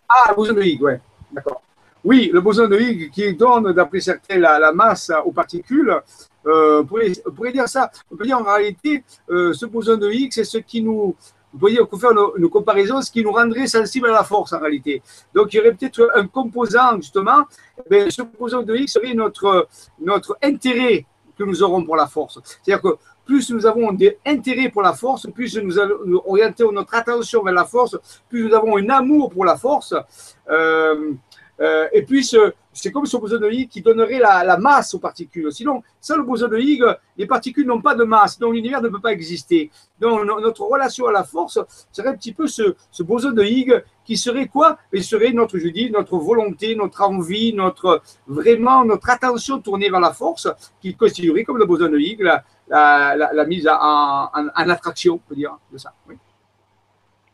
Ah, 0.09 0.31
le 0.31 0.36
boson 0.36 0.55
de 0.55 0.62
Higgs, 0.62 0.83
ouais, 0.83 1.01
d'accord. 1.33 1.62
Oui, 2.05 2.31
le 2.33 2.41
boson 2.41 2.69
de 2.69 2.78
Higgs 2.78 3.11
qui 3.11 3.35
donne, 3.35 3.73
d'après 3.73 4.01
certains, 4.01 4.39
la, 4.39 4.73
masse 4.73 5.11
aux 5.25 5.33
particules. 5.33 5.94
Euh, 6.44 6.83
on, 6.83 6.85
pourrait, 6.85 7.52
dire 7.52 7.69
ça. 7.69 7.91
On 8.11 8.17
peut 8.17 8.25
dire 8.27 8.39
en 8.39 8.43
réalité, 8.43 9.05
euh, 9.31 9.52
ce 9.52 9.67
boson 9.67 9.97
de 9.97 10.11
Higgs, 10.11 10.33
c'est 10.33 10.44
ce 10.44 10.59
qui 10.59 10.83
nous 10.83 11.15
vous 11.53 11.59
voyez, 11.59 11.81
on 11.81 11.87
peut 11.87 11.99
faire 11.99 12.13
une, 12.37 12.49
comparaison, 12.49 13.03
ce 13.03 13.11
qui 13.11 13.23
nous 13.23 13.33
rendrait 13.33 13.67
sensible 13.67 14.09
à 14.09 14.13
la 14.13 14.25
force 14.25 14.53
en 14.53 14.59
réalité. 14.59 15.03
Donc 15.35 15.53
il 15.53 15.59
y 15.59 15.61
aurait 15.61 15.73
peut-être 15.73 16.11
un 16.15 16.27
composant, 16.27 16.97
justement, 16.97 17.45
mais 17.91 18.11
ce 18.11 18.23
composant 18.23 18.63
de 18.63 18.75
X 18.75 18.95
serait 18.95 19.15
notre, 19.15 19.69
notre 20.01 20.37
intérêt 20.43 21.05
que 21.37 21.45
nous 21.45 21.63
aurons 21.63 21.85
pour 21.85 21.97
la 21.97 22.07
force. 22.07 22.41
C'est-à-dire 22.43 22.83
que 22.83 22.97
plus 23.25 23.51
nous 23.51 23.67
avons 23.67 23.93
des 23.93 24.19
pour 24.73 24.83
la 24.83 24.93
force, 24.93 25.29
plus 25.33 25.57
nous 25.59 25.79
allons 25.79 26.23
orienter 26.27 26.65
notre 26.73 26.95
attention 26.95 27.43
vers 27.43 27.55
la 27.55 27.65
force, 27.65 27.97
plus 28.29 28.49
nous 28.49 28.55
avons 28.55 28.77
un 28.79 28.89
amour 28.89 29.31
pour 29.31 29.45
la 29.45 29.57
force. 29.57 29.95
Euh, 30.51 31.13
euh, 31.62 31.86
et 31.92 32.02
puis, 32.02 32.28
c'est 32.73 32.91
comme 32.91 33.07
ce 33.07 33.16
boson 33.16 33.39
de 33.39 33.49
Higgs 33.49 33.68
qui 33.68 33.82
donnerait 33.82 34.18
la, 34.18 34.57
masse 34.57 34.94
aux 34.94 34.99
particules. 34.99 35.52
Sinon, 35.52 35.82
sans 36.00 36.16
le 36.16 36.24
boson 36.24 36.49
de 36.49 36.58
Higgs, 36.58 36.84
les 37.16 37.26
particules 37.26 37.66
n'ont 37.66 37.81
pas 37.81 37.94
de 37.94 38.02
masse, 38.02 38.39
donc 38.39 38.55
l'univers 38.55 38.82
ne 38.82 38.89
peut 38.89 39.00
pas 39.00 39.12
exister. 39.12 39.70
Donc, 40.00 40.24
notre 40.24 40.62
relation 40.62 41.07
à 41.07 41.12
la 41.12 41.23
force 41.23 41.60
serait 41.92 42.08
un 42.08 42.16
petit 42.16 42.32
peu 42.32 42.49
ce, 42.49 42.74
ce 42.91 43.02
boson 43.05 43.31
de 43.31 43.44
Higgs 43.44 43.84
qui 44.05 44.16
serait 44.16 44.49
quoi? 44.49 44.78
Il 44.92 45.05
serait 45.05 45.32
notre, 45.32 45.57
je 45.58 45.68
dis, 45.68 45.89
notre 45.91 46.18
volonté, 46.18 46.74
notre 46.74 47.02
envie, 47.02 47.55
notre 47.55 48.02
vraiment 48.26 48.84
notre 48.84 49.08
attention 49.10 49.60
tournée 49.60 49.89
vers 49.89 50.00
la 50.00 50.12
force, 50.12 50.49
qui 50.81 50.97
constituerait 50.97 51.44
comme 51.44 51.58
le 51.58 51.66
boson 51.66 51.89
de 51.89 51.99
Higgs 51.99 52.28
la, 52.68 53.44
mise 53.47 53.68
en, 53.68 54.31
en, 54.34 54.49
attraction, 54.57 55.15
on 55.15 55.28
peut 55.28 55.36
dire, 55.36 55.57
de 55.73 55.78
ça. 55.78 55.92
Oui. 56.08 56.16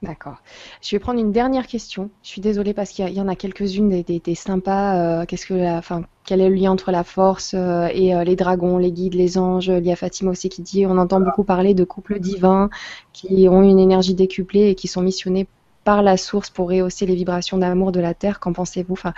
D'accord. 0.01 0.37
Je 0.81 0.95
vais 0.95 1.01
prendre 1.01 1.19
une 1.19 1.33
dernière 1.33 1.67
question. 1.67 2.11
Je 2.23 2.29
suis 2.29 2.41
désolée 2.41 2.73
parce 2.73 2.91
qu'il 2.91 3.09
y, 3.09 3.21
en 3.21 3.27
a 3.27 3.35
quelques-unes 3.35 3.89
des, 4.03 4.35
sympas. 4.37 5.23
Euh, 5.23 5.27
qu'est-ce 5.27 5.45
que 5.45 5.55
la, 5.55 5.77
enfin, 5.77 6.05
quel 6.25 6.41
est 6.41 6.49
le 6.49 6.55
lien 6.55 6.71
entre 6.71 6.93
la 6.93 7.03
force 7.03 7.53
euh, 7.55 7.89
et 7.93 8.15
euh, 8.15 8.23
les 8.23 8.37
dragons, 8.37 8.79
les 8.79 8.93
guides, 8.93 9.15
les 9.15 9.39
anges 9.39 9.67
Il 9.67 9.85
y 9.85 9.91
a 9.91 9.97
Fatima 9.97 10.31
aussi 10.31 10.51
qui 10.51 10.63
dit 10.63 10.87
on 10.87 10.99
entend 10.99 11.21
beaucoup 11.21 11.43
parler 11.43 11.75
de 11.75 11.83
couples 11.83 12.21
divins 12.21 12.71
qui 13.13 13.49
ont 13.49 13.63
une 13.63 13.81
énergie 13.81 14.15
décuplée 14.15 14.69
et 14.69 14.77
qui 14.77 14.87
sont 14.87 15.03
missionnés 15.03 15.49
par 15.83 16.03
la 16.03 16.17
source 16.17 16.49
pour 16.49 16.69
rehausser 16.69 17.05
les 17.05 17.17
vibrations 17.17 17.59
d'amour 17.59 17.91
de 17.91 17.99
la 17.99 18.15
terre. 18.15 18.39
Qu'en 18.39 18.53
pensez-vous? 18.53 18.93
Enfin, 18.93 19.15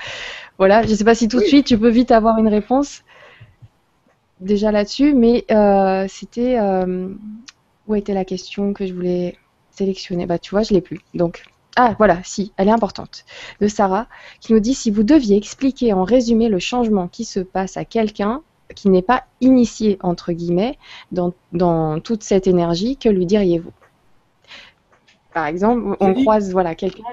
voilà. 0.56 0.82
Je 0.82 0.92
ne 0.92 0.94
sais 0.94 1.04
pas 1.04 1.14
si 1.14 1.28
tout 1.28 1.40
de 1.40 1.44
suite 1.44 1.66
tu 1.66 1.76
peux 1.76 1.90
vite 1.90 2.10
avoir 2.10 2.38
une 2.38 2.48
réponse 2.48 3.02
déjà 4.40 4.72
là-dessus, 4.72 5.12
mais 5.12 5.44
c'était 6.08 6.58
où 7.86 7.94
était 7.94 8.14
la 8.14 8.24
question 8.24 8.72
que 8.72 8.86
je 8.86 8.94
voulais 8.94 9.36
sélectionner. 9.80 10.26
Bah, 10.26 10.38
tu 10.38 10.50
vois, 10.50 10.62
je 10.62 10.74
l'ai 10.74 10.80
plus. 10.80 11.00
Donc, 11.14 11.44
ah, 11.76 11.94
voilà, 11.98 12.18
si, 12.24 12.52
elle 12.56 12.68
est 12.68 12.72
importante. 12.72 13.24
De 13.60 13.68
Sarah, 13.68 14.06
qui 14.40 14.52
nous 14.52 14.60
dit 14.60 14.74
si 14.74 14.90
vous 14.90 15.02
deviez 15.02 15.36
expliquer 15.36 15.92
en 15.92 16.04
résumé 16.04 16.48
le 16.48 16.58
changement 16.58 17.08
qui 17.08 17.24
se 17.24 17.40
passe 17.40 17.76
à 17.76 17.84
quelqu'un 17.84 18.42
qui 18.74 18.88
n'est 18.88 19.02
pas 19.02 19.24
initié, 19.40 19.98
entre 20.00 20.32
guillemets, 20.32 20.78
dans, 21.10 21.32
dans 21.52 21.98
toute 22.00 22.22
cette 22.22 22.46
énergie, 22.46 22.96
que 22.96 23.08
lui 23.08 23.26
diriez-vous? 23.26 23.72
Par 25.32 25.46
exemple, 25.46 25.96
on 26.00 26.14
croise, 26.14 26.52
voilà, 26.52 26.74
quelqu'un. 26.74 27.04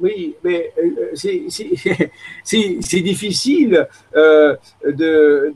Oui, 0.00 0.34
mais 0.42 0.72
euh, 0.78 1.12
c'est 1.14 3.00
difficile 3.02 3.88
euh, 4.16 4.56
de, 4.84 5.54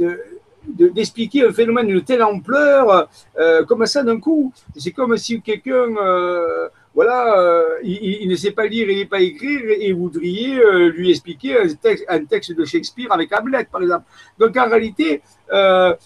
de 0.00 0.20
d'expliquer 0.66 1.46
un 1.46 1.52
phénomène 1.52 1.86
d'une 1.86 2.02
telle 2.02 2.22
ampleur 2.22 3.08
euh, 3.38 3.64
comme 3.64 3.86
ça 3.86 4.02
d'un 4.02 4.18
coup. 4.18 4.52
C'est 4.76 4.92
comme 4.92 5.16
si 5.16 5.40
quelqu'un, 5.40 5.96
euh, 5.96 6.68
voilà, 6.94 7.38
euh, 7.38 7.64
il, 7.82 8.28
ne 8.28 8.36
sait 8.36 8.50
pas 8.50 8.66
lire 8.66 8.88
et 8.88 9.04
pas 9.04 9.20
écrire 9.20 9.60
et 9.78 9.92
voudriez 9.92 10.60
lui 10.90 11.10
expliquer 11.10 11.58
un 11.58 11.68
texte, 11.74 12.04
un 12.08 12.24
texte, 12.24 12.52
de 12.52 12.64
Shakespeare 12.64 13.10
avec 13.10 13.32
Hamlet, 13.32 13.66
par 13.70 13.82
exemple. 13.82 14.04
Donc 14.38 14.56
en 14.56 14.68
réalité, 14.68 15.22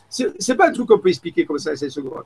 c'est 0.09 0.57
pas 0.57 0.69
un 0.69 0.73
truc 0.73 0.89
qu'on 0.89 0.99
peut 0.99 1.09
expliquer 1.09 1.45
comme 1.45 1.59
ça, 1.59 1.77
c'est 1.77 1.91
secondes. 1.91 2.25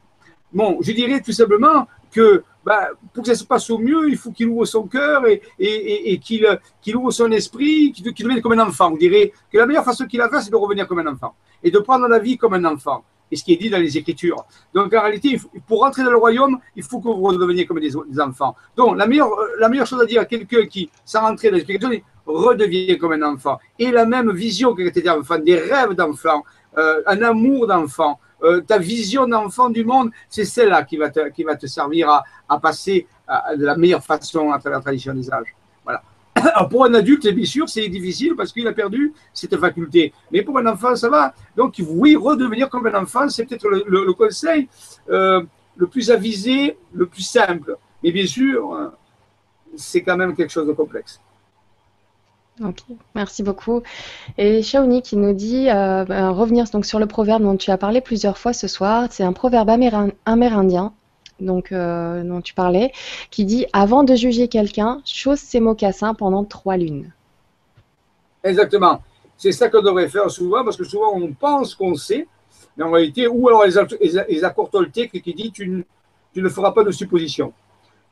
Bon, 0.52 0.78
je 0.80 0.92
dirais 0.92 1.20
tout 1.20 1.32
simplement 1.32 1.88
que 2.12 2.44
bah, 2.64 2.88
pour 3.12 3.22
que 3.22 3.28
ça 3.28 3.34
se 3.34 3.44
passe 3.44 3.68
au 3.70 3.78
mieux, 3.78 4.08
il 4.08 4.16
faut 4.16 4.30
qu'il 4.30 4.48
ouvre 4.48 4.64
son 4.64 4.84
cœur 4.84 5.24
et, 5.58 6.18
qu'il 6.18 6.96
ouvre 6.96 7.10
son 7.10 7.30
esprit, 7.30 7.92
qu'il 7.92 8.04
devienne 8.04 8.40
comme 8.40 8.52
un 8.58 8.66
enfant. 8.66 8.92
On 8.92 8.96
dirait 8.96 9.32
que 9.52 9.58
la 9.58 9.66
meilleure 9.66 9.84
façon 9.84 10.06
qu'il 10.06 10.20
a 10.20 10.28
c'est 10.40 10.50
de 10.50 10.56
revenir 10.56 10.86
comme 10.88 11.00
un 11.00 11.12
enfant 11.12 11.34
et 11.62 11.70
de 11.70 11.78
prendre 11.78 12.08
la 12.08 12.18
vie 12.18 12.36
comme 12.36 12.54
un 12.54 12.64
enfant. 12.64 13.04
Et 13.30 13.36
ce 13.36 13.42
qui 13.42 13.54
est 13.54 13.56
dit 13.56 13.70
dans 13.70 13.78
les 13.78 13.96
Écritures. 13.96 14.44
Donc 14.74 14.92
en 14.94 15.00
réalité, 15.00 15.40
pour 15.66 15.80
rentrer 15.80 16.04
dans 16.04 16.10
le 16.10 16.18
royaume, 16.18 16.58
il 16.76 16.82
faut 16.82 17.00
que 17.00 17.08
vous 17.08 17.22
redeveniez 17.22 17.66
comme 17.66 17.80
des, 17.80 17.96
enfants. 18.20 18.54
Donc 18.76 18.96
la 18.96 19.06
meilleure, 19.06 19.30
la 19.58 19.68
meilleure 19.68 19.86
chose 19.86 20.00
à 20.00 20.06
dire 20.06 20.20
à 20.20 20.24
quelqu'un 20.24 20.66
qui, 20.66 20.90
sans 21.04 21.22
rentrer 21.22 21.50
dans 21.50 21.56
les 21.56 21.62
Écritures, 21.62 21.90
redevient 22.26 22.96
comme 22.98 23.12
un 23.12 23.34
enfant. 23.34 23.58
Et 23.78 23.90
la 23.90 24.06
même 24.06 24.30
vision 24.30 24.74
que 24.74 24.82
était 24.82 25.08
enfant, 25.08 25.38
des 25.38 25.58
rêves 25.58 25.94
d'enfant, 25.94 26.44
euh, 26.76 27.02
un 27.06 27.22
amour 27.22 27.66
d'enfant, 27.66 28.20
euh, 28.44 28.60
ta 28.60 28.78
vision 28.78 29.26
d'enfant 29.26 29.70
du 29.70 29.84
monde, 29.84 30.10
c'est 30.28 30.44
celle-là 30.44 30.84
qui, 30.84 30.96
va 30.96 31.10
te, 31.10 31.66
servir 31.66 32.22
à, 32.48 32.58
passer 32.60 33.06
de 33.56 33.64
la 33.64 33.76
meilleure 33.76 34.04
façon 34.04 34.52
à 34.52 34.58
travers 34.58 34.78
la 34.78 34.82
tradition 34.82 35.14
des 35.14 35.30
âges. 35.32 35.54
Voilà. 35.82 36.02
Alors 36.34 36.68
pour 36.68 36.84
un 36.84 36.94
adulte, 36.94 37.26
bien 37.28 37.44
sûr, 37.44 37.68
c'est 37.68 37.88
difficile 37.88 38.34
parce 38.36 38.52
qu'il 38.52 38.66
a 38.66 38.72
perdu 38.72 39.12
cette 39.32 39.56
faculté. 39.56 40.12
Mais 40.30 40.42
pour 40.42 40.58
un 40.58 40.66
enfant, 40.66 40.94
ça 40.96 41.08
va. 41.08 41.34
Donc, 41.56 41.74
oui, 41.88 42.16
redevenir 42.16 42.68
comme 42.68 42.86
un 42.86 43.02
enfant, 43.02 43.28
c'est 43.28 43.44
peut-être 43.46 43.68
le, 43.68 44.12
conseil 44.12 44.68
euh, 45.10 45.42
le 45.76 45.86
plus 45.86 46.10
avisé, 46.10 46.76
le 46.92 47.06
plus 47.06 47.22
simple. 47.22 47.76
Mais 48.02 48.10
bien 48.10 48.26
sûr, 48.26 48.74
euh, 48.74 48.88
c'est 49.76 50.02
quand 50.02 50.16
même 50.16 50.34
quelque 50.34 50.50
chose 50.50 50.66
de 50.66 50.72
complexe. 50.72 51.20
Ok, 52.62 52.82
merci 53.16 53.42
beaucoup. 53.42 53.82
Et 54.38 54.62
Shaoni 54.62 55.02
qui 55.02 55.16
nous 55.16 55.32
dit 55.32 55.68
euh, 55.70 56.04
ben, 56.04 56.30
revenir 56.30 56.66
donc 56.70 56.86
sur 56.86 57.00
le 57.00 57.06
proverbe 57.06 57.42
dont 57.42 57.56
tu 57.56 57.70
as 57.72 57.78
parlé 57.78 58.00
plusieurs 58.00 58.38
fois 58.38 58.52
ce 58.52 58.68
soir. 58.68 59.08
C'est 59.10 59.24
un 59.24 59.32
proverbe 59.32 59.70
amérindien 60.24 60.92
donc 61.40 61.72
euh, 61.72 62.22
dont 62.22 62.40
tu 62.40 62.54
parlais, 62.54 62.92
qui 63.30 63.44
dit 63.44 63.66
avant 63.72 64.04
de 64.04 64.14
juger 64.14 64.46
quelqu'un, 64.46 65.00
chose 65.04 65.38
ses 65.38 65.58
mocassins 65.58 66.14
pendant 66.14 66.44
trois 66.44 66.76
lunes. 66.76 67.12
Exactement. 68.42 69.02
C'est 69.36 69.52
ça 69.52 69.68
qu'on 69.68 69.82
devrait 69.82 70.08
faire 70.08 70.30
souvent 70.30 70.64
parce 70.64 70.76
que 70.76 70.84
souvent 70.84 71.12
on 71.14 71.32
pense 71.32 71.74
qu'on 71.74 71.96
sait, 71.96 72.28
mais 72.76 72.84
en 72.84 72.92
réalité, 72.92 73.26
ou 73.26 73.48
alors 73.48 73.64
les, 73.64 74.44
accords 74.44 74.70
toltèques 74.70 75.20
qui 75.22 75.34
disent 75.34 75.52
tu, 75.52 75.84
tu 76.32 76.42
ne 76.42 76.48
feras 76.48 76.72
pas 76.72 76.84
de 76.84 76.92
supposition. 76.92 77.52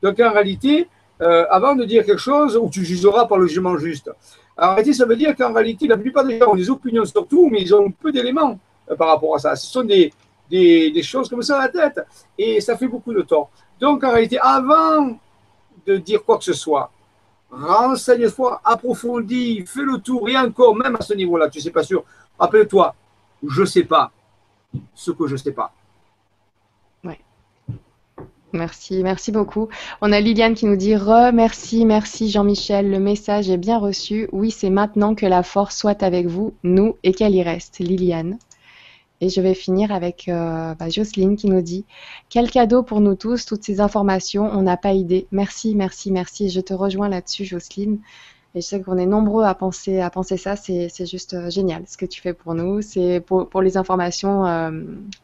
Donc 0.02 0.18
en 0.18 0.32
réalité, 0.32 0.88
euh, 1.22 1.46
avant 1.50 1.76
de 1.76 1.84
dire 1.84 2.04
quelque 2.04 2.20
chose 2.20 2.56
où 2.56 2.68
tu 2.68 2.84
jugeras 2.84 3.26
par 3.26 3.38
le 3.38 3.46
jugement 3.46 3.76
juste. 3.78 4.10
En 4.56 4.70
réalité, 4.70 4.92
ça 4.92 5.06
veut 5.06 5.14
dire 5.14 5.36
qu'en 5.36 5.52
réalité, 5.52 5.86
la 5.86 5.96
plupart 5.96 6.24
des 6.24 6.38
gens 6.38 6.50
ont 6.50 6.56
des 6.56 6.68
opinions 6.68 7.04
sur 7.04 7.26
tout, 7.28 7.48
mais 7.48 7.60
ils 7.62 7.72
ont 7.72 7.90
peu 7.92 8.10
d'éléments 8.10 8.58
euh, 8.90 8.96
par 8.96 9.08
rapport 9.08 9.36
à 9.36 9.38
ça. 9.38 9.54
Ce 9.54 9.66
sont 9.68 9.84
des, 9.84 10.12
des, 10.50 11.02
choses 11.02 11.28
comme 11.28 11.42
ça 11.42 11.60
à 11.60 11.62
la 11.62 11.68
tête. 11.68 12.00
Et 12.36 12.60
ça 12.60 12.76
fait 12.76 12.88
beaucoup 12.88 13.14
de 13.14 13.22
tort. 13.22 13.50
Donc, 13.78 14.02
en 14.02 14.10
réalité, 14.10 14.38
avant 14.40 15.16
de 15.86 15.96
dire 15.96 16.24
quoi 16.24 16.38
que 16.38 16.44
ce 16.44 16.52
soit, 16.54 16.90
renseigne-toi, 17.50 18.60
approfondis, 18.64 19.64
fais 19.64 19.82
le 19.82 19.98
tour, 19.98 20.28
et 20.28 20.36
encore, 20.36 20.74
même 20.74 20.96
à 20.96 21.02
ce 21.02 21.14
niveau-là, 21.14 21.48
tu 21.48 21.58
ne 21.58 21.62
sais 21.62 21.70
pas 21.70 21.84
sûr. 21.84 22.02
Rappelle-toi, 22.36 22.94
je 23.48 23.60
ne 23.60 23.66
sais 23.66 23.84
pas 23.84 24.10
ce 24.94 25.12
que 25.12 25.26
je 25.28 25.32
ne 25.34 25.38
sais 25.38 25.52
pas. 25.52 25.72
Merci, 28.52 29.02
merci 29.02 29.32
beaucoup. 29.32 29.68
On 30.02 30.12
a 30.12 30.20
Liliane 30.20 30.54
qui 30.54 30.66
nous 30.66 30.76
dit 30.76 30.94
Re, 30.94 31.32
merci, 31.32 32.30
Jean-Michel, 32.30 32.90
le 32.90 33.00
message 33.00 33.48
est 33.48 33.56
bien 33.56 33.78
reçu. 33.78 34.28
Oui, 34.32 34.50
c'est 34.50 34.68
maintenant 34.68 35.14
que 35.14 35.24
la 35.24 35.42
force 35.42 35.76
soit 35.76 36.02
avec 36.02 36.26
vous, 36.26 36.54
nous, 36.62 36.96
et 37.02 37.12
qu'elle 37.12 37.34
y 37.34 37.42
reste. 37.42 37.78
Liliane. 37.78 38.38
Et 39.22 39.28
je 39.28 39.40
vais 39.40 39.54
finir 39.54 39.92
avec 39.92 40.28
euh, 40.28 40.74
bah, 40.74 40.90
Jocelyne 40.90 41.36
qui 41.36 41.46
nous 41.46 41.62
dit 41.62 41.84
Quel 42.28 42.50
cadeau 42.50 42.82
pour 42.82 43.00
nous 43.00 43.14
tous, 43.14 43.46
toutes 43.46 43.62
ces 43.62 43.80
informations, 43.80 44.50
on 44.52 44.62
n'a 44.62 44.76
pas 44.76 44.92
idée. 44.92 45.28
Merci, 45.30 45.74
merci, 45.74 46.10
merci. 46.10 46.50
Je 46.50 46.60
te 46.60 46.74
rejoins 46.74 47.08
là-dessus, 47.08 47.44
Jocelyne. 47.44 48.00
Et 48.54 48.60
je 48.60 48.66
sais 48.66 48.82
qu'on 48.82 48.98
est 48.98 49.06
nombreux 49.06 49.44
à 49.44 49.54
penser, 49.54 50.00
à 50.00 50.10
penser 50.10 50.36
ça. 50.36 50.56
C'est 50.56 51.06
juste 51.06 51.32
euh, 51.32 51.48
génial 51.48 51.84
ce 51.86 51.96
que 51.96 52.04
tu 52.04 52.20
fais 52.20 52.34
pour 52.34 52.54
nous. 52.54 52.82
C'est 52.82 53.20
pour, 53.20 53.48
pour, 53.48 53.62
les 53.62 53.78
informations, 53.78 54.46
euh, 54.46 54.70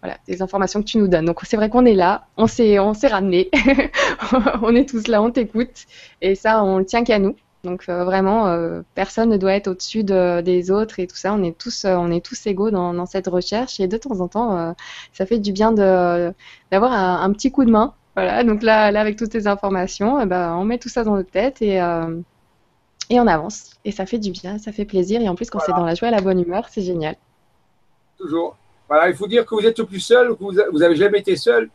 voilà, 0.01 0.17
les 0.29 0.41
informations 0.41 0.81
que 0.81 0.87
tu 0.87 0.97
nous 0.97 1.09
donnes. 1.09 1.27
Donc 1.27 1.41
c'est 1.45 1.59
vrai 1.59 1.69
qu'on 1.69 1.85
est 1.85 1.95
là, 1.95 2.27
on 2.39 2.47
s'est 2.47 2.79
ramené, 2.79 3.51
on 4.63 4.75
est 4.75 4.89
tous 4.89 5.09
là, 5.09 5.21
on 5.23 5.31
t'écoute. 5.31 5.85
Et 6.23 6.35
ça, 6.35 6.65
on 6.65 6.79
le 6.79 6.87
tient 6.87 7.05
qu'à 7.05 7.19
nous. 7.19 7.37
Donc 7.65 7.85
euh, 7.91 8.05
vraiment, 8.05 8.47
personne 8.95 9.29
ne 9.29 9.37
doit 9.37 9.53
être 9.53 9.69
au-dessus 9.69 10.05
de, 10.05 10.41
des 10.41 10.71
autres 10.71 10.99
et 10.99 11.07
tout 11.07 11.17
ça. 11.17 11.35
On 11.35 11.43
est 11.43 11.59
tous, 11.59 11.85
on 11.85 12.11
est 12.11 12.25
tous 12.25 12.47
égaux 12.47 12.71
dans, 12.71 12.95
dans, 12.95 13.07
cette 13.07 13.27
recherche. 13.27 13.79
Et 13.79 13.89
de 13.89 13.97
temps 13.99 14.21
en 14.21 14.29
temps, 14.29 14.75
ça 15.13 15.27
fait 15.27 15.39
du 15.39 15.53
bien 15.53 15.73
d'avoir 15.73 16.93
un, 16.93 17.21
un, 17.23 17.33
petit 17.33 17.53
coup 17.53 17.67
de 17.67 17.71
main. 17.71 17.93
Voilà. 18.17 18.43
Donc 18.43 18.63
là, 18.63 18.91
là 18.91 19.03
avec 19.03 19.17
toutes 19.17 19.33
ces 19.33 19.47
informations, 19.47 20.19
eh 20.19 20.25
ben, 20.25 20.55
on 20.55 20.65
met 20.65 20.79
tout 20.79 20.89
ça 20.89 21.05
dans 21.05 21.15
notre 21.15 21.31
tête 21.31 21.61
et 21.61 21.79
et 23.11 23.21
on 23.21 23.27
avance. 23.27 23.79
Et 23.85 23.93
ça 23.93 24.07
fait 24.07 24.19
du 24.19 24.31
bien, 24.31 24.59
ça 24.59 24.73
fait 24.73 24.85
plaisir. 24.85 25.21
Et 25.21 25.29
en 25.29 25.35
plus, 25.35 25.51
quand 25.51 25.61
c'est 25.61 25.73
dans 25.73 25.85
la 25.85 25.95
joie 25.95 26.09
et 26.09 26.11
la 26.11 26.21
bonne 26.21 26.41
humeur, 26.41 26.69
c'est 26.69 26.83
génial. 26.83 27.17
Toujours. 28.19 28.57
Voilà, 28.89 29.09
il 29.09 29.17
faut 29.17 29.27
dire 29.27 29.45
que 29.45 29.55
vous 29.55 29.67
êtes 29.67 29.83
plus 29.83 30.01
seul, 30.01 30.35
que 30.37 30.43
vous 30.43 30.79
n'avez 30.79 30.97
jamais 30.97 31.19
été 31.19 31.37
seul, 31.37 31.71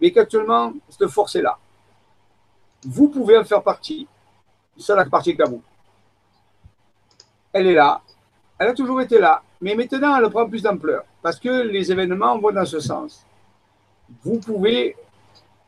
mais 0.00 0.10
qu'actuellement, 0.10 0.72
cette 0.88 1.08
force 1.08 1.36
est 1.36 1.42
là. 1.42 1.58
Vous 2.84 3.08
pouvez 3.08 3.38
en 3.38 3.44
faire 3.44 3.62
partie. 3.62 4.06
Seule 4.76 4.98
la 4.98 5.06
partie 5.06 5.36
que 5.36 5.48
vous. 5.48 5.62
Elle 7.52 7.68
est 7.68 7.74
là. 7.74 8.00
Elle 8.58 8.68
a 8.68 8.74
toujours 8.74 9.00
été 9.00 9.18
là. 9.18 9.42
Mais 9.60 9.74
maintenant, 9.74 10.16
elle 10.16 10.28
prend 10.30 10.48
plus 10.48 10.62
d'ampleur. 10.62 11.04
Parce 11.22 11.38
que 11.38 11.48
les 11.48 11.90
événements 11.90 12.38
vont 12.38 12.52
dans 12.52 12.66
ce 12.66 12.80
sens. 12.80 13.24
Vous 14.22 14.38
pouvez 14.38 14.96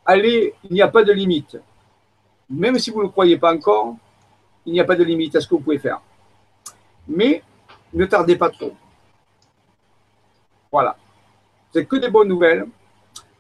aller, 0.04 0.54
il 0.64 0.72
n'y 0.72 0.82
a 0.82 0.88
pas 0.88 1.02
de 1.02 1.12
limite. 1.12 1.58
Même 2.50 2.78
si 2.78 2.90
vous 2.90 2.98
ne 2.98 3.04
le 3.04 3.08
croyez 3.08 3.38
pas 3.38 3.54
encore, 3.54 3.96
il 4.68 4.72
n'y 4.72 4.80
a 4.80 4.84
pas 4.84 4.96
de 4.96 5.02
limite 5.02 5.34
à 5.34 5.40
ce 5.40 5.48
que 5.48 5.54
vous 5.54 5.62
pouvez 5.62 5.78
faire. 5.78 6.02
Mais 7.08 7.42
ne 7.94 8.04
tardez 8.04 8.36
pas 8.36 8.50
trop. 8.50 8.74
Voilà. 10.70 10.94
C'est 11.72 11.86
que 11.86 11.96
des 11.96 12.10
bonnes 12.10 12.28
nouvelles, 12.28 12.66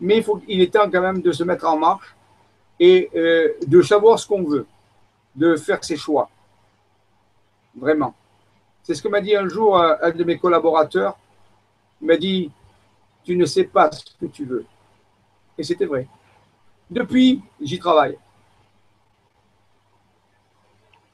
mais 0.00 0.16
il, 0.16 0.22
faut, 0.22 0.40
est 0.48 0.72
temps 0.72 0.90
quand 0.90 1.02
même 1.02 1.20
de 1.20 1.30
se 1.30 1.44
mettre 1.44 1.66
en 1.66 1.76
marche 1.76 2.16
et 2.80 3.10
euh, 3.14 3.52
de 3.66 3.82
savoir 3.82 4.18
ce 4.18 4.26
qu'on 4.26 4.42
veut, 4.42 4.66
de 5.36 5.56
faire 5.56 5.84
ses 5.84 5.98
choix. 5.98 6.30
Vraiment. 7.76 8.14
C'est 8.82 8.94
ce 8.94 9.02
que 9.02 9.08
m'a 9.08 9.20
dit 9.20 9.36
un 9.36 9.48
jour 9.48 9.78
euh, 9.78 9.96
un 10.00 10.10
de 10.10 10.24
mes 10.24 10.38
collaborateurs. 10.38 11.18
Il 12.00 12.06
m'a 12.06 12.16
dit, 12.16 12.50
tu 13.22 13.36
ne 13.36 13.44
sais 13.44 13.64
pas 13.64 13.92
ce 13.92 14.02
que 14.18 14.26
tu 14.32 14.46
veux. 14.46 14.64
Et 15.58 15.62
c'était 15.62 15.84
vrai. 15.84 16.08
Depuis, 16.90 17.42
j'y 17.60 17.78
travaille. 17.78 18.16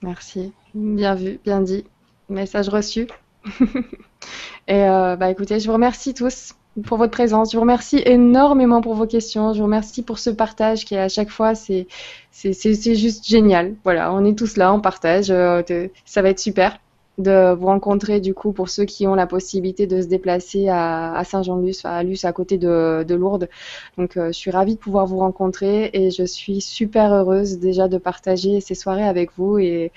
Merci. 0.05 0.53
Bien 0.75 1.15
vu, 1.15 1.41
bien 1.45 1.63
dit. 1.63 1.85
Message 2.29 2.69
reçu. 2.69 3.07
Et 4.69 4.83
euh, 4.83 5.17
bah 5.17 5.31
écoutez, 5.31 5.61
je 5.61 5.67
vous 5.67 5.73
remercie 5.73 6.13
tous 6.13 6.55
pour 6.87 6.99
votre 6.99 7.13
présence. 7.13 7.53
Je 7.53 7.57
vous 7.57 7.63
remercie 7.63 8.03
énormément 8.05 8.83
pour 8.83 8.95
vos 8.95 9.07
questions. 9.07 9.55
Je 9.55 9.59
vous 9.59 9.65
remercie 9.65 10.03
pour 10.03 10.19
ce 10.19 10.29
partage 10.29 10.85
qui 10.85 10.97
à 10.97 11.09
chaque 11.09 11.31
fois 11.31 11.55
c'est 11.55 11.87
juste 12.33 13.27
génial. 13.27 13.75
Voilà, 13.83 14.13
on 14.13 14.25
est 14.25 14.37
tous 14.37 14.57
là, 14.59 14.75
on 14.75 14.81
partage. 14.81 15.31
Euh, 15.31 15.63
ça 16.05 16.21
va 16.21 16.29
être 16.29 16.41
super 16.41 16.79
de 17.19 17.55
vous 17.55 17.67
rencontrer 17.67 18.21
du 18.21 18.35
coup 18.35 18.53
pour 18.53 18.69
ceux 18.69 18.85
qui 18.85 19.07
ont 19.07 19.15
la 19.15 19.27
possibilité 19.27 19.87
de 19.87 20.03
se 20.03 20.07
déplacer 20.07 20.69
à, 20.69 21.23
Saint-Jean-de-Luz, 21.25 21.83
à 21.85 22.03
Luz, 22.03 22.25
à 22.25 22.33
côté 22.33 22.59
de, 22.59 23.15
Lourdes. 23.15 23.49
Donc 23.97 24.17
euh, 24.17 24.29
je 24.29 24.33
suis 24.33 24.51
ravie 24.51 24.75
de 24.75 24.81
pouvoir 24.81 25.07
vous 25.07 25.19
rencontrer 25.19 25.91
et 25.93 26.11
je 26.11 26.25
suis 26.25 26.61
super 26.61 27.13
heureuse 27.15 27.59
déjà 27.59 27.87
de 27.87 27.99
partager 27.99 28.61
ces 28.61 28.75
soirées 28.75 29.07
avec 29.07 29.31
vous 29.37 29.59
et, 29.59 29.93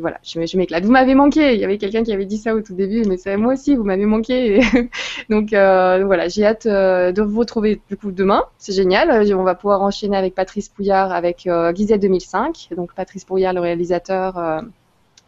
voilà, 0.00 0.18
je, 0.22 0.56
m'éclate. 0.56 0.84
Vous 0.84 0.90
m'avez 0.90 1.14
manqué, 1.14 1.54
il 1.54 1.60
y 1.60 1.64
avait 1.64 1.78
quelqu'un 1.78 2.02
qui 2.02 2.12
avait 2.12 2.24
dit 2.24 2.38
ça 2.38 2.54
au 2.54 2.62
tout 2.62 2.74
début, 2.74 3.04
mais 3.04 3.18
c'est 3.18 3.36
moi 3.36 3.52
aussi, 3.52 3.76
vous 3.76 3.84
m'avez 3.84 4.06
manqué. 4.06 4.60
donc 5.30 5.52
euh, 5.52 6.04
voilà, 6.06 6.28
j'ai 6.28 6.46
hâte 6.46 6.66
euh, 6.66 7.12
de 7.12 7.22
vous 7.22 7.40
retrouver 7.40 7.80
du 7.88 7.96
coup 7.96 8.12
demain, 8.12 8.44
c'est 8.58 8.72
génial. 8.72 9.10
On 9.34 9.42
va 9.42 9.54
pouvoir 9.54 9.82
enchaîner 9.82 10.16
avec 10.16 10.34
Patrice 10.34 10.68
Pouillard, 10.70 11.12
avec 11.12 11.48
Guizet 11.72 11.98
2005, 11.98 12.68
donc 12.76 12.94
Patrice 12.94 13.24
Pouillard, 13.24 13.52
le 13.52 13.60
réalisateur 13.60 14.62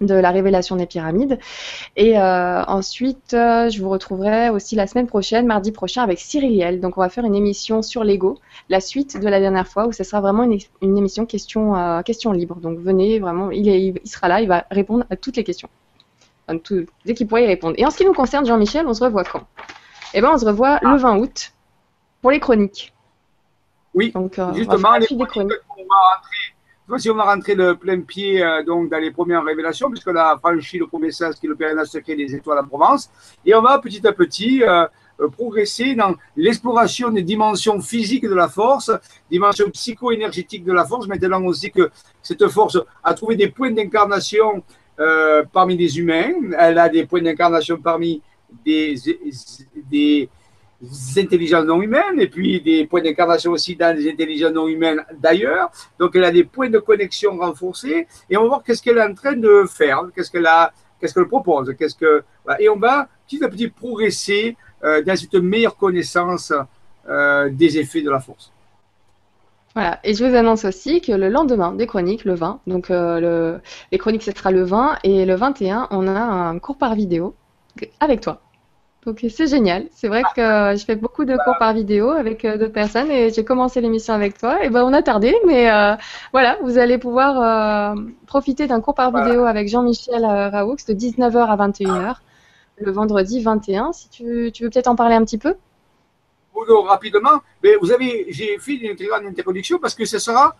de 0.01 0.15
la 0.15 0.31
révélation 0.31 0.77
des 0.77 0.86
pyramides. 0.86 1.39
Et 1.97 2.18
euh, 2.18 2.62
ensuite, 2.65 3.35
euh, 3.35 3.68
je 3.68 3.83
vous 3.83 3.89
retrouverai 3.89 4.51
aussi 4.51 4.77
la 4.77 4.86
semaine 4.86 5.07
prochaine, 5.07 5.47
mardi 5.47 5.73
prochain, 5.73 6.02
avec 6.02 6.18
Cyriliel. 6.18 6.81
Donc, 6.81 6.99
on 6.99 7.01
va 7.01 7.09
faire 7.09 7.25
une 7.25 7.35
émission 7.35 7.83
sur 7.83 8.05
l'ego, 8.05 8.39
la 8.68 8.81
suite 8.81 9.20
de 9.20 9.28
la 9.28 9.41
dernière 9.41 9.67
fois, 9.67 9.86
où 9.86 9.93
ce 9.93 10.05
sera 10.05 10.20
vraiment 10.20 10.44
une, 10.44 10.97
émission 10.97 11.27
question, 11.27 11.77
euh, 11.77 12.02
question 12.02 12.33
libre. 12.33 12.57
Donc, 12.57 12.78
venez, 12.78 13.18
vraiment, 13.18 13.51
il, 13.51 13.68
est, 13.68 13.81
il 13.83 14.09
sera 14.09 14.28
là, 14.28 14.41
il 14.41 14.49
va 14.49 14.65
répondre 14.70 15.05
à 15.10 15.17
toutes 15.17 15.36
les 15.36 15.44
questions. 15.44 15.68
dès 17.05 17.15
qu'il 17.15 17.27
pourra 17.27 17.41
y 17.41 17.47
répondre. 17.47 17.75
Et 17.78 17.85
en 17.85 17.91
ce 17.91 17.99
qui 17.99 18.05
nous 18.05 18.15
concerne, 18.15 18.47
Jean-Michel, 18.47 18.86
on 18.86 18.94
se 18.94 19.02
revoit 19.02 19.25
quand? 19.25 19.47
Eh 20.15 20.20
bien, 20.20 20.33
on 20.33 20.39
se 20.39 20.47
revoit 20.47 20.78
le 20.83 20.97
20 20.97 21.18
août 21.18 21.52
pour 22.23 22.31
les 22.31 22.41
chroniques. 22.41 22.93
Oui, 23.94 24.12
Donc, 24.12 24.41
justement, 24.55 24.97
les 24.97 25.07
chroniques, 25.07 25.55
si 26.97 27.10
on 27.10 27.15
va 27.15 27.25
rentrer 27.25 27.55
le 27.55 27.75
plein 27.75 28.00
pied 28.00 28.42
euh, 28.42 28.62
donc 28.62 28.89
dans 28.89 28.99
les 28.99 29.10
premières 29.10 29.44
révélations, 29.44 29.91
puisqu'on 29.91 30.17
a 30.17 30.39
franchi 30.39 30.78
le 30.78 30.86
premier 30.86 31.10
sens 31.10 31.39
qui 31.39 31.47
est 31.47 31.49
le 31.49 31.55
périnage 31.57 31.89
secret 31.89 32.17
des 32.17 32.34
étoiles 32.34 32.58
en 32.58 32.67
Provence, 32.67 33.10
et 33.44 33.55
on 33.55 33.60
va 33.60 33.78
petit 33.78 34.07
à 34.07 34.12
petit 34.12 34.62
euh, 34.62 34.86
euh, 35.20 35.28
progresser 35.28 35.94
dans 35.94 36.15
l'exploration 36.36 37.10
des 37.10 37.23
dimensions 37.23 37.78
physiques 37.81 38.25
de 38.25 38.34
la 38.34 38.49
force, 38.49 38.91
dimensions 39.31 39.68
psycho-énergétiques 39.70 40.65
de 40.65 40.73
la 40.73 40.86
force. 40.86 41.07
Maintenant, 41.07 41.52
sait 41.52 41.70
que 41.70 41.91
cette 42.23 42.49
force 42.49 42.78
a 43.05 43.12
trouvé 43.12 43.36
des 43.36 43.49
points 43.49 43.70
d'incarnation 43.70 44.62
parmi 45.52 45.76
les 45.76 45.97
humains, 46.00 46.33
elle 46.58 46.76
a 46.76 46.89
des 46.89 47.07
points 47.07 47.23
d'incarnation 47.23 47.76
parmi 47.76 48.20
des 48.65 50.28
intelligences 51.16 51.65
non 51.65 51.82
humaines 51.82 52.20
et 52.20 52.28
puis 52.28 52.60
des 52.60 52.86
points 52.86 53.02
d'incarnation 53.02 53.52
aussi 53.52 53.74
dans 53.74 53.97
les 53.97 54.08
intelligences 54.10 54.52
non 54.52 54.68
humaines 54.68 55.05
d'ailleurs. 55.18 55.70
Donc 55.98 56.15
elle 56.15 56.24
a 56.24 56.31
des 56.31 56.44
points 56.44 56.70
de 56.70 56.78
connexion 56.78 57.36
renforcés 57.36 58.07
et 58.31 58.36
on 58.36 58.42
va 58.42 58.48
voir 58.48 58.62
qu'est-ce 58.62 58.82
qu'elle 58.82 58.98
est 58.98 59.02
en 59.02 59.15
train 59.15 59.34
de 59.34 59.65
faire, 59.68 60.02
qu'est-ce 60.15 60.31
qu'elle 60.31 60.47
a, 60.47 60.73
qu'est-ce 61.00 61.15
qu'elle 61.15 61.26
propose, 61.28 61.74
qu'est-ce 61.78 61.97
que 61.97 62.23
et 62.58 62.68
on 62.68 62.76
va 62.76 63.08
petit 63.26 63.44
à 63.44 63.48
petit 63.48 63.68
progresser 63.68 64.57
euh, 64.84 65.02
dans 65.02 65.16
cette 65.16 65.34
meilleure 65.34 65.76
connaissance 65.76 66.52
euh, 67.08 67.50
des 67.50 67.78
effets 67.78 68.02
de 68.02 68.10
la 68.10 68.20
force. 68.20 68.52
Voilà, 69.74 70.00
et 70.02 70.15
je 70.15 70.24
vous 70.24 70.34
annonce 70.34 70.65
aussi 70.65 71.00
que 71.00 71.12
le 71.12 71.28
lendemain 71.28 71.73
des 71.73 71.86
chroniques, 71.86 72.24
le 72.24 72.34
20, 72.34 72.60
donc 72.66 72.90
euh, 72.90 73.20
le, 73.20 73.60
les 73.92 73.98
chroniques 73.98 74.23
ce 74.23 74.32
sera 74.32 74.50
le 74.50 74.62
20 74.62 74.98
et 75.05 75.24
le 75.24 75.34
21, 75.34 75.89
on 75.90 76.08
a 76.08 76.20
un 76.20 76.58
cours 76.58 76.78
par 76.78 76.94
vidéo 76.94 77.34
avec 78.00 78.20
toi. 78.20 78.40
Donc 79.07 79.25
c'est 79.28 79.47
génial. 79.47 79.86
C'est 79.93 80.09
vrai 80.09 80.23
que 80.35 80.77
je 80.77 80.85
fais 80.85 80.97
beaucoup 80.97 81.25
de 81.25 81.36
cours 81.44 81.57
par 81.59 81.73
vidéo 81.73 82.10
avec 82.10 82.44
euh, 82.44 82.59
d'autres 82.59 82.73
personnes 82.73 83.10
et 83.10 83.31
j'ai 83.33 83.44
commencé 83.44 83.81
l'émission 83.81 84.12
avec 84.12 84.36
toi. 84.36 84.65
Et 84.65 84.70
ben 84.70 84.85
on 84.85 84.93
a 84.93 85.02
tardé, 85.02 85.36
mais 85.47 85.70
euh, 85.70 85.94
voilà, 86.33 86.59
vous 86.62 86.78
allez 86.78 86.99
pouvoir 86.99 87.94
euh, 87.97 88.02
profiter 88.27 88.67
d'un 88.67 88.81
cours 88.81 88.94
par 88.94 89.17
vidéo 89.17 89.44
avec 89.44 89.68
Jean-Michel 89.68 90.25
Raoux 90.25 90.77
de 90.89 90.94
19h 90.94 91.39
à 91.39 91.57
21h 91.68 92.17
le 92.81 92.93
vendredi 92.93 93.43
21. 93.43 93.93
Si 93.93 94.09
tu, 94.09 94.25
veux 94.25 94.70
peut-être 94.70 94.89
en 94.89 94.97
parler 94.97 95.15
un 95.15 95.25
petit 95.25 95.39
peu? 95.39 95.55
rapidement, 96.86 97.41
mais 97.62 97.77
vous 97.81 97.93
avez, 97.93 98.27
j'ai 98.31 98.59
fait 98.59 98.75
une 98.75 98.94
grande 98.94 99.27
introduction 99.27 99.78
parce 99.78 99.94
que 99.94 100.05
ce 100.05 100.18
sera 100.18 100.57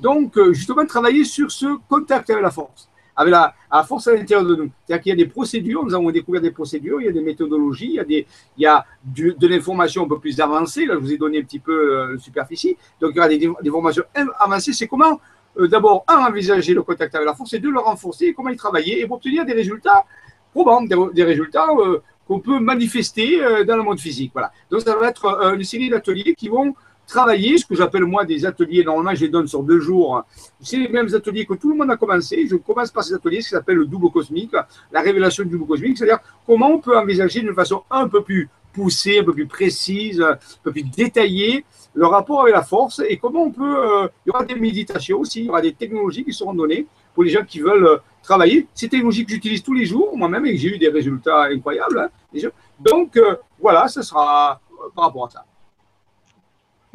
donc 0.00 0.38
justement 0.52 0.86
travailler 0.86 1.24
sur 1.24 1.50
ce 1.50 1.76
contact 1.88 2.30
avec 2.30 2.42
la 2.42 2.50
force 2.50 2.88
avec 3.16 3.32
la, 3.32 3.54
force 3.84 4.08
à 4.08 4.14
l'intérieur 4.14 4.46
de 4.46 4.54
nous. 4.54 4.70
C'est-à-dire 4.84 5.02
qu'il 5.02 5.10
y 5.10 5.12
a 5.12 5.16
des 5.16 5.30
procédures, 5.30 5.84
nous 5.84 5.94
avons 5.94 6.10
découvert 6.10 6.40
des 6.40 6.50
procédures, 6.50 7.00
il 7.00 7.06
y 7.06 7.08
a 7.08 7.12
des 7.12 7.22
méthodologies, 7.22 7.86
il 7.86 7.94
y 7.94 8.00
a, 8.00 8.04
des, 8.04 8.26
il 8.58 8.62
y 8.62 8.66
a 8.66 8.84
de 9.04 9.46
l'information 9.46 10.04
un 10.04 10.08
peu 10.08 10.18
plus 10.18 10.38
avancée. 10.40 10.84
Là, 10.84 10.94
je 10.94 11.00
vous 11.00 11.12
ai 11.12 11.16
donné 11.16 11.38
un 11.38 11.42
petit 11.42 11.58
peu 11.58 11.72
euh, 11.72 12.18
superficie. 12.18 12.76
Donc, 13.00 13.12
il 13.14 13.16
y 13.16 13.18
aura 13.18 13.28
des, 13.28 13.38
des 13.38 13.70
formations 13.70 14.04
avancées. 14.38 14.72
C'est 14.72 14.86
comment, 14.86 15.20
euh, 15.58 15.66
d'abord, 15.66 16.04
un, 16.08 16.26
envisager 16.26 16.74
le 16.74 16.82
contact 16.82 17.14
avec 17.14 17.26
la 17.26 17.34
force 17.34 17.54
et 17.54 17.58
deux, 17.58 17.70
le 17.70 17.80
renforcer, 17.80 18.34
comment 18.34 18.50
y 18.50 18.56
travailler 18.56 19.00
et 19.00 19.06
pour 19.06 19.16
obtenir 19.16 19.46
des 19.46 19.54
résultats 19.54 20.04
probants, 20.52 20.82
des, 20.82 21.24
résultats 21.24 21.68
euh, 21.78 22.02
qu'on 22.26 22.40
peut 22.40 22.58
manifester 22.58 23.40
dans 23.66 23.76
le 23.76 23.82
monde 23.82 24.00
physique. 24.00 24.32
Voilà. 24.32 24.50
Donc, 24.70 24.82
ça 24.82 24.96
va 24.96 25.08
être 25.08 25.54
une 25.54 25.64
série 25.64 25.88
d'ateliers 25.88 26.34
qui 26.34 26.48
vont 26.48 26.74
travailler, 27.06 27.58
ce 27.58 27.64
que 27.64 27.74
j'appelle 27.74 28.04
moi 28.04 28.24
des 28.24 28.44
ateliers, 28.44 28.84
normalement 28.84 29.14
je 29.14 29.24
les 29.24 29.30
donne 29.30 29.46
sur 29.46 29.62
deux 29.62 29.80
jours. 29.80 30.24
C'est 30.60 30.76
les 30.76 30.88
mêmes 30.88 31.08
ateliers 31.14 31.46
que 31.46 31.54
tout 31.54 31.70
le 31.70 31.76
monde 31.76 31.90
a 31.90 31.96
commencé. 31.96 32.46
Je 32.48 32.56
commence 32.56 32.90
par 32.90 33.04
ces 33.04 33.14
ateliers, 33.14 33.40
ce 33.40 33.48
qui 33.48 33.54
s'appelle 33.54 33.76
le 33.76 33.86
double 33.86 34.10
cosmique, 34.10 34.52
la 34.92 35.00
révélation 35.00 35.44
du 35.44 35.50
double 35.50 35.66
cosmique, 35.66 35.98
c'est-à-dire 35.98 36.18
comment 36.46 36.68
on 36.68 36.78
peut 36.78 36.96
envisager 36.96 37.40
d'une 37.40 37.54
façon 37.54 37.82
un 37.90 38.08
peu 38.08 38.22
plus 38.22 38.48
poussée, 38.72 39.20
un 39.20 39.24
peu 39.24 39.32
plus 39.32 39.46
précise, 39.46 40.20
un 40.20 40.36
peu 40.62 40.72
plus 40.72 40.82
détaillée 40.82 41.64
le 41.96 42.06
rapport 42.06 42.42
avec 42.42 42.54
la 42.54 42.62
force 42.62 43.00
et 43.08 43.16
comment 43.16 43.44
on 43.44 43.50
peut. 43.50 44.04
Euh, 44.04 44.08
il 44.24 44.28
y 44.28 44.30
aura 44.30 44.44
des 44.44 44.54
méditations 44.54 45.18
aussi, 45.18 45.40
il 45.40 45.46
y 45.46 45.48
aura 45.48 45.62
des 45.62 45.72
technologies 45.72 46.24
qui 46.24 46.32
seront 46.32 46.52
données 46.52 46.86
pour 47.14 47.24
les 47.24 47.30
gens 47.30 47.42
qui 47.42 47.60
veulent 47.60 47.86
euh, 47.86 47.96
travailler. 48.22 48.66
Ces 48.74 48.88
technologies 48.88 49.24
que 49.24 49.32
j'utilise 49.32 49.62
tous 49.62 49.72
les 49.72 49.86
jours, 49.86 50.16
moi-même, 50.16 50.44
et 50.44 50.56
j'ai 50.58 50.74
eu 50.74 50.78
des 50.78 50.88
résultats 50.88 51.44
incroyables. 51.44 51.98
Hein, 51.98 52.48
Donc, 52.78 53.16
euh, 53.16 53.36
voilà, 53.58 53.88
ce 53.88 54.02
sera 54.02 54.60
par 54.94 55.06
rapport 55.06 55.26
à 55.26 55.30
ça. 55.30 55.44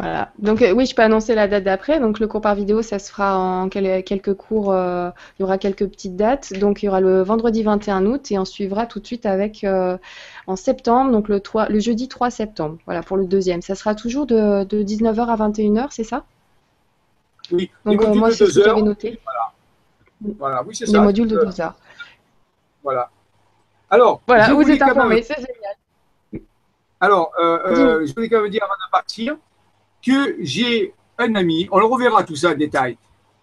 Voilà. 0.02 0.32
Donc 0.40 0.64
euh, 0.64 0.72
oui, 0.74 0.88
je 0.88 0.96
peux 0.96 1.04
annoncer 1.04 1.36
la 1.36 1.48
date 1.48 1.64
d'après. 1.64 2.00
Donc 2.00 2.20
le 2.20 2.28
cours 2.28 2.42
par 2.42 2.56
vidéo, 2.56 2.82
ça 2.82 2.98
se 2.98 3.12
fera 3.12 3.38
en 3.38 3.70
quelques 3.70 4.34
cours. 4.34 4.72
Euh, 4.72 5.12
il 5.38 5.44
y 5.44 5.46
aura 5.46 5.60
quelques 5.60 5.88
petites 5.88 6.16
dates. 6.16 6.54
Donc 6.54 6.82
il 6.82 6.88
y 6.88 6.90
aura 6.90 7.02
le 7.02 7.22
vendredi 7.22 7.62
21 7.62 8.08
août 8.08 8.32
et 8.32 8.40
on 8.40 8.46
suivra 8.46 8.88
tout 8.88 9.00
de 9.00 9.06
suite 9.06 9.28
avec 9.28 9.64
euh, 9.64 10.00
en 10.48 10.56
septembre, 10.56 11.12
donc 11.12 11.30
le, 11.30 11.40
3, 11.40 11.70
le 11.70 11.80
jeudi 11.80 12.08
3 12.08 12.32
septembre. 12.32 12.80
Voilà 12.86 13.04
pour 13.04 13.16
le 13.16 13.26
deuxième. 13.26 13.62
Ça 13.62 13.76
sera 13.76 13.94
toujours 13.94 14.26
de, 14.26 14.64
19h 14.64 15.28
à 15.28 15.36
21h, 15.36 15.90
c'est 15.92 16.04
ça? 16.04 16.24
Oui. 17.52 17.70
Donc 17.86 18.04
moi 18.16 18.32
c'est 18.32 18.48
ce 18.48 18.58
que 18.58 18.66
j'avais 18.66 18.82
noté. 18.82 19.20
Voilà. 19.24 20.36
voilà. 20.40 20.64
Oui, 20.66 20.76
c'est 20.76 20.88
ça. 20.88 20.94
Les 20.94 21.04
modules 21.04 21.28
de 21.28 21.46
2 21.46 21.62
heures. 21.62 21.76
Voilà. 22.82 23.12
Alors. 23.92 24.20
Voilà, 24.26 24.52
vous 24.52 24.68
êtes 24.68 24.82
informés, 24.82 25.22
c'est 25.22 25.36
génial. 25.36 26.44
Alors, 27.00 27.34
je 27.38 28.12
voulais 28.16 28.30
quand 28.30 28.42
même 28.42 28.50
dire 28.50 28.64
avant 28.64 28.74
de 28.74 28.92
partir 28.92 29.38
que 30.06 30.36
j'ai 30.40 30.94
un 31.18 31.36
ami, 31.36 31.68
on 31.72 31.80
le 31.80 31.86
reverra 31.86 32.24
tout 32.24 32.36
ça 32.36 32.52
en 32.52 32.56
détail. 32.56 32.98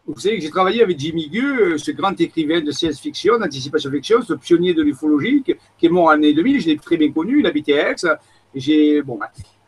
Vous 0.07 0.19
savez 0.19 0.37
que 0.37 0.43
j'ai 0.43 0.51
travaillé 0.51 0.83
avec 0.83 0.99
Jimmy 0.99 1.29
Gueux, 1.29 1.77
ce 1.77 1.91
grand 1.91 2.19
écrivain 2.19 2.63
de 2.63 2.71
science-fiction, 2.71 3.39
d'anticipation 3.39 3.91
fiction, 3.91 4.23
ce 4.23 4.33
pionnier 4.33 4.73
de 4.73 4.83
l'ufologie 4.83 5.43
qui 5.43 5.87
est 5.87 5.89
mort 5.91 6.07
en 6.07 6.11
année 6.11 6.33
2000, 6.33 6.63
je 6.63 6.67
l'ai 6.69 6.77
très 6.79 6.97
bien 6.97 7.13
connu, 7.13 7.41
il 7.41 7.47
habitait 7.47 7.79
à 7.79 7.91
Aix. 7.91 7.97
J'ai, 8.55 9.03
bon, 9.03 9.19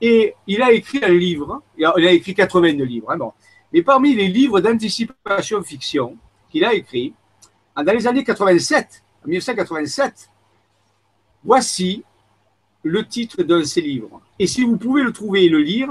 et 0.00 0.34
il 0.46 0.62
a 0.62 0.72
écrit 0.72 1.00
un 1.04 1.12
livre, 1.12 1.62
il 1.76 1.84
a 1.84 2.12
écrit 2.12 2.34
82 2.34 2.84
livres, 2.84 3.10
hein, 3.10 3.18
bon. 3.18 3.32
mais 3.72 3.82
parmi 3.82 4.14
les 4.14 4.28
livres 4.28 4.60
d'anticipation 4.60 5.62
fiction 5.62 6.16
qu'il 6.50 6.64
a 6.64 6.72
écrit, 6.72 7.12
dans 7.76 7.92
les 7.92 8.06
années 8.06 8.24
87, 8.24 9.02
en 9.24 9.28
1987, 9.28 10.30
voici 11.44 12.02
le 12.82 13.06
titre 13.06 13.42
d'un 13.42 13.58
de 13.58 13.64
ses 13.64 13.82
livres. 13.82 14.22
Et 14.38 14.46
si 14.46 14.62
vous 14.62 14.78
pouvez 14.78 15.02
le 15.02 15.12
trouver 15.12 15.44
et 15.44 15.48
le 15.50 15.58
lire, 15.58 15.90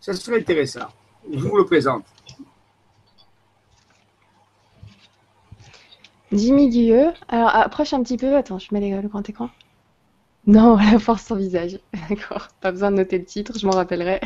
ça 0.00 0.14
serait 0.14 0.38
intéressant. 0.38 0.88
Je 1.30 1.38
vous 1.38 1.56
le 1.56 1.64
présente. 1.64 2.04
Jimmy 6.32 6.68
Guilleux. 6.68 7.12
Alors, 7.28 7.54
approche 7.54 7.92
un 7.92 8.02
petit 8.02 8.16
peu. 8.16 8.36
Attends, 8.36 8.58
je 8.58 8.68
mets 8.72 8.80
le 8.80 9.08
grand 9.08 9.28
écran. 9.28 9.50
Non, 10.46 10.76
la 10.92 10.98
force 10.98 11.22
sans 11.22 11.36
visage. 11.36 11.78
D'accord. 12.08 12.48
Pas 12.60 12.72
besoin 12.72 12.90
de 12.90 12.96
noter 12.96 13.18
le 13.18 13.24
titre, 13.24 13.58
je 13.58 13.66
m'en 13.66 13.72
rappellerai. 13.72 14.20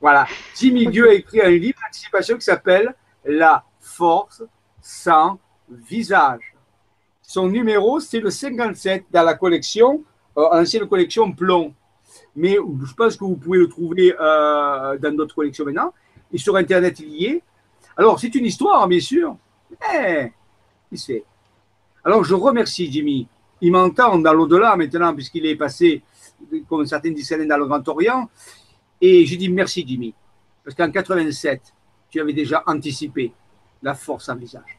Voilà. 0.00 0.26
Jimmy 0.56 0.86
Guilleux 0.86 1.08
a 1.08 1.14
écrit 1.14 1.40
un 1.40 1.50
livre 1.50 1.78
d'anticipation 1.82 2.36
qui 2.36 2.44
s'appelle 2.44 2.94
La 3.24 3.64
force 3.80 4.42
sans 4.80 5.38
visage. 5.68 6.54
Son 7.22 7.48
numéro, 7.48 8.00
c'est 8.00 8.20
le 8.20 8.30
57 8.30 9.06
dans 9.10 9.22
la 9.22 9.34
collection, 9.34 10.02
euh, 10.36 10.48
ancienne 10.50 10.88
collection 10.88 11.30
Plomb 11.32 11.74
mais 12.38 12.54
je 12.54 12.94
pense 12.94 13.16
que 13.16 13.24
vous 13.24 13.36
pouvez 13.36 13.58
le 13.58 13.68
trouver 13.68 14.14
euh, 14.18 14.96
dans 14.98 15.14
d'autres 15.14 15.34
collections 15.34 15.64
maintenant. 15.64 15.92
Et 16.32 16.38
sur 16.38 16.54
Internet, 16.54 17.00
il 17.00 17.08
y 17.08 17.24
est. 17.26 17.42
Alors, 17.96 18.20
c'est 18.20 18.32
une 18.36 18.44
histoire, 18.44 18.86
bien 18.86 19.00
sûr. 19.00 19.36
Mais, 19.80 20.32
qui 20.88 20.96
sait 20.96 21.24
Alors, 22.04 22.22
je 22.22 22.34
remercie 22.34 22.90
Jimmy. 22.90 23.26
Il 23.60 23.72
m'entend 23.72 24.18
dans 24.18 24.32
l'au-delà 24.32 24.76
maintenant, 24.76 25.12
puisqu'il 25.14 25.46
est 25.46 25.56
passé, 25.56 26.02
comme 26.68 26.86
certains 26.86 27.10
disent, 27.10 27.36
dans 27.48 27.56
le 27.56 27.66
Grand 27.66 27.86
Orient. 27.88 28.30
Et 29.00 29.26
j'ai 29.26 29.36
dit 29.36 29.48
merci, 29.48 29.84
Jimmy. 29.86 30.14
Parce 30.62 30.76
qu'en 30.76 30.92
87, 30.92 31.60
tu 32.08 32.20
avais 32.20 32.32
déjà 32.32 32.62
anticipé 32.66 33.32
la 33.82 33.94
force 33.94 34.28
en 34.28 34.36
visage. 34.36 34.78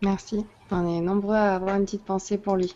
Merci. 0.00 0.46
On 0.70 0.86
est 0.86 1.00
nombreux 1.02 1.36
à 1.36 1.56
avoir 1.56 1.76
une 1.76 1.84
petite 1.84 2.04
pensée 2.04 2.38
pour 2.38 2.56
lui. 2.56 2.74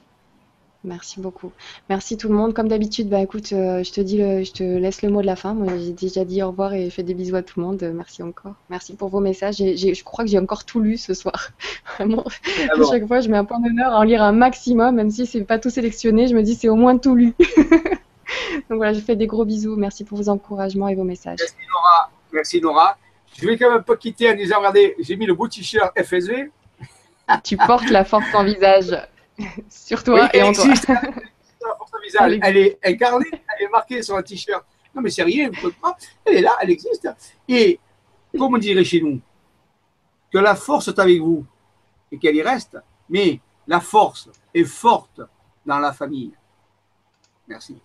Merci 0.85 1.21
beaucoup. 1.21 1.53
Merci 1.89 2.17
tout 2.17 2.29
le 2.29 2.35
monde. 2.35 2.55
Comme 2.55 2.67
d'habitude, 2.67 3.09
bah 3.09 3.21
écoute, 3.21 3.53
euh, 3.53 3.85
je 3.85 3.93
te 3.93 4.01
dis, 4.01 4.19
je 4.19 4.53
te 4.53 4.63
laisse 4.65 5.03
le 5.03 5.11
mot 5.11 5.21
de 5.23 5.27
la 5.27 5.37
fin. 5.37 5.55
Moi, 5.55 5.73
j'ai 5.79 5.93
déjà 5.93 6.25
dit 6.25 6.43
au 6.43 6.49
revoir 6.49 6.75
et 6.75 6.91
fait 6.91 7.05
des 7.05 7.15
bisous 7.15 7.37
à 7.37 7.43
tout 7.43 7.61
le 7.61 7.67
monde. 7.67 7.93
Merci 7.95 8.23
encore. 8.23 8.55
Merci 8.69 8.95
pour 8.95 9.09
vos 9.09 9.21
messages. 9.21 9.57
je 9.59 10.05
crois 10.05 10.25
que 10.25 10.31
j'ai 10.31 10.41
encore 10.41 10.65
tout 10.65 10.81
lu 10.81 10.97
ce 10.97 11.15
soir. 11.15 11.51
Vraiment. 11.97 12.25
Ah 12.69 12.81
à 12.81 12.91
chaque 12.91 13.07
fois, 13.07 13.21
je 13.21 13.29
mets 13.29 13.37
un 13.37 13.45
point 13.45 13.61
d'honneur 13.61 13.93
à 13.93 13.99
en 14.01 14.03
lire 14.03 14.23
un 14.23 14.33
maximum, 14.33 14.97
même 14.97 15.11
si 15.11 15.25
c'est 15.27 15.45
pas 15.45 15.61
tout 15.61 15.71
sélectionné. 15.71 16.27
Je 16.27 16.35
me 16.35 16.43
dis, 16.43 16.57
c'est 16.57 16.69
au 16.69 16.77
moins 16.77 16.99
tout 16.99 17.15
lu. 17.15 17.35
Donc 18.69 18.79
voilà, 18.79 18.93
je 18.93 19.01
fais 19.01 19.15
des 19.15 19.29
gros 19.29 19.45
bisous. 19.45 19.77
Merci 19.77 20.05
pour 20.05 20.19
vos 20.19 20.29
encouragements 20.29 20.89
et 20.89 20.97
vos 20.97 21.05
messages. 21.05 21.39
Merci 21.41 21.55
Nora. 21.69 22.11
Merci 22.33 22.61
Nora. 22.61 22.97
Je 23.41 23.47
vais 23.47 23.57
quand 23.57 23.71
même 23.71 23.85
pas 23.85 23.97
quitter 23.97 24.31
en 24.31 24.35
disant, 24.35 24.59
regardez, 24.59 24.97
j'ai 24.99 25.17
mis 25.17 25.27
le 25.27 25.35
beau 25.35 25.47
t-shirt 25.47 25.93
FSV. 25.97 26.51
tu 27.45 27.57
portes 27.57 27.89
la 27.89 28.05
force 28.05 28.35
en 28.35 28.45
visage. 28.45 28.97
sur 29.69 30.03
toi 30.03 30.29
et 30.35 30.43
en 30.43 30.53
toi. 30.53 30.67
Elle 32.21 32.57
est 32.57 32.79
incarnée, 32.85 33.31
elle 33.33 33.67
est 33.67 33.71
marquée 33.71 34.03
sur 34.03 34.17
un 34.17 34.23
t-shirt. 34.23 34.65
Non, 34.95 35.01
mais 35.01 35.11
c'est 35.11 35.23
rien, 35.23 35.51
elle 36.25 36.37
est 36.37 36.41
là, 36.41 36.51
elle 36.61 36.71
existe. 36.71 37.09
Et 37.49 37.79
comme 38.37 38.55
on 38.55 38.59
dirait 38.59 38.85
chez 38.85 39.01
nous, 39.01 39.21
que 40.33 40.39
la 40.39 40.55
force 40.55 40.89
est 40.89 40.99
avec 40.99 41.21
vous 41.21 41.47
et 42.11 42.19
qu'elle 42.19 42.37
y 42.37 42.43
reste, 42.43 42.77
mais 43.09 43.41
la 43.67 43.81
force 43.81 44.29
est 44.53 44.65
forte 44.65 45.21
dans 45.65 45.79
la 45.79 45.93
famille. 45.93 46.33
Merci. 47.47 47.81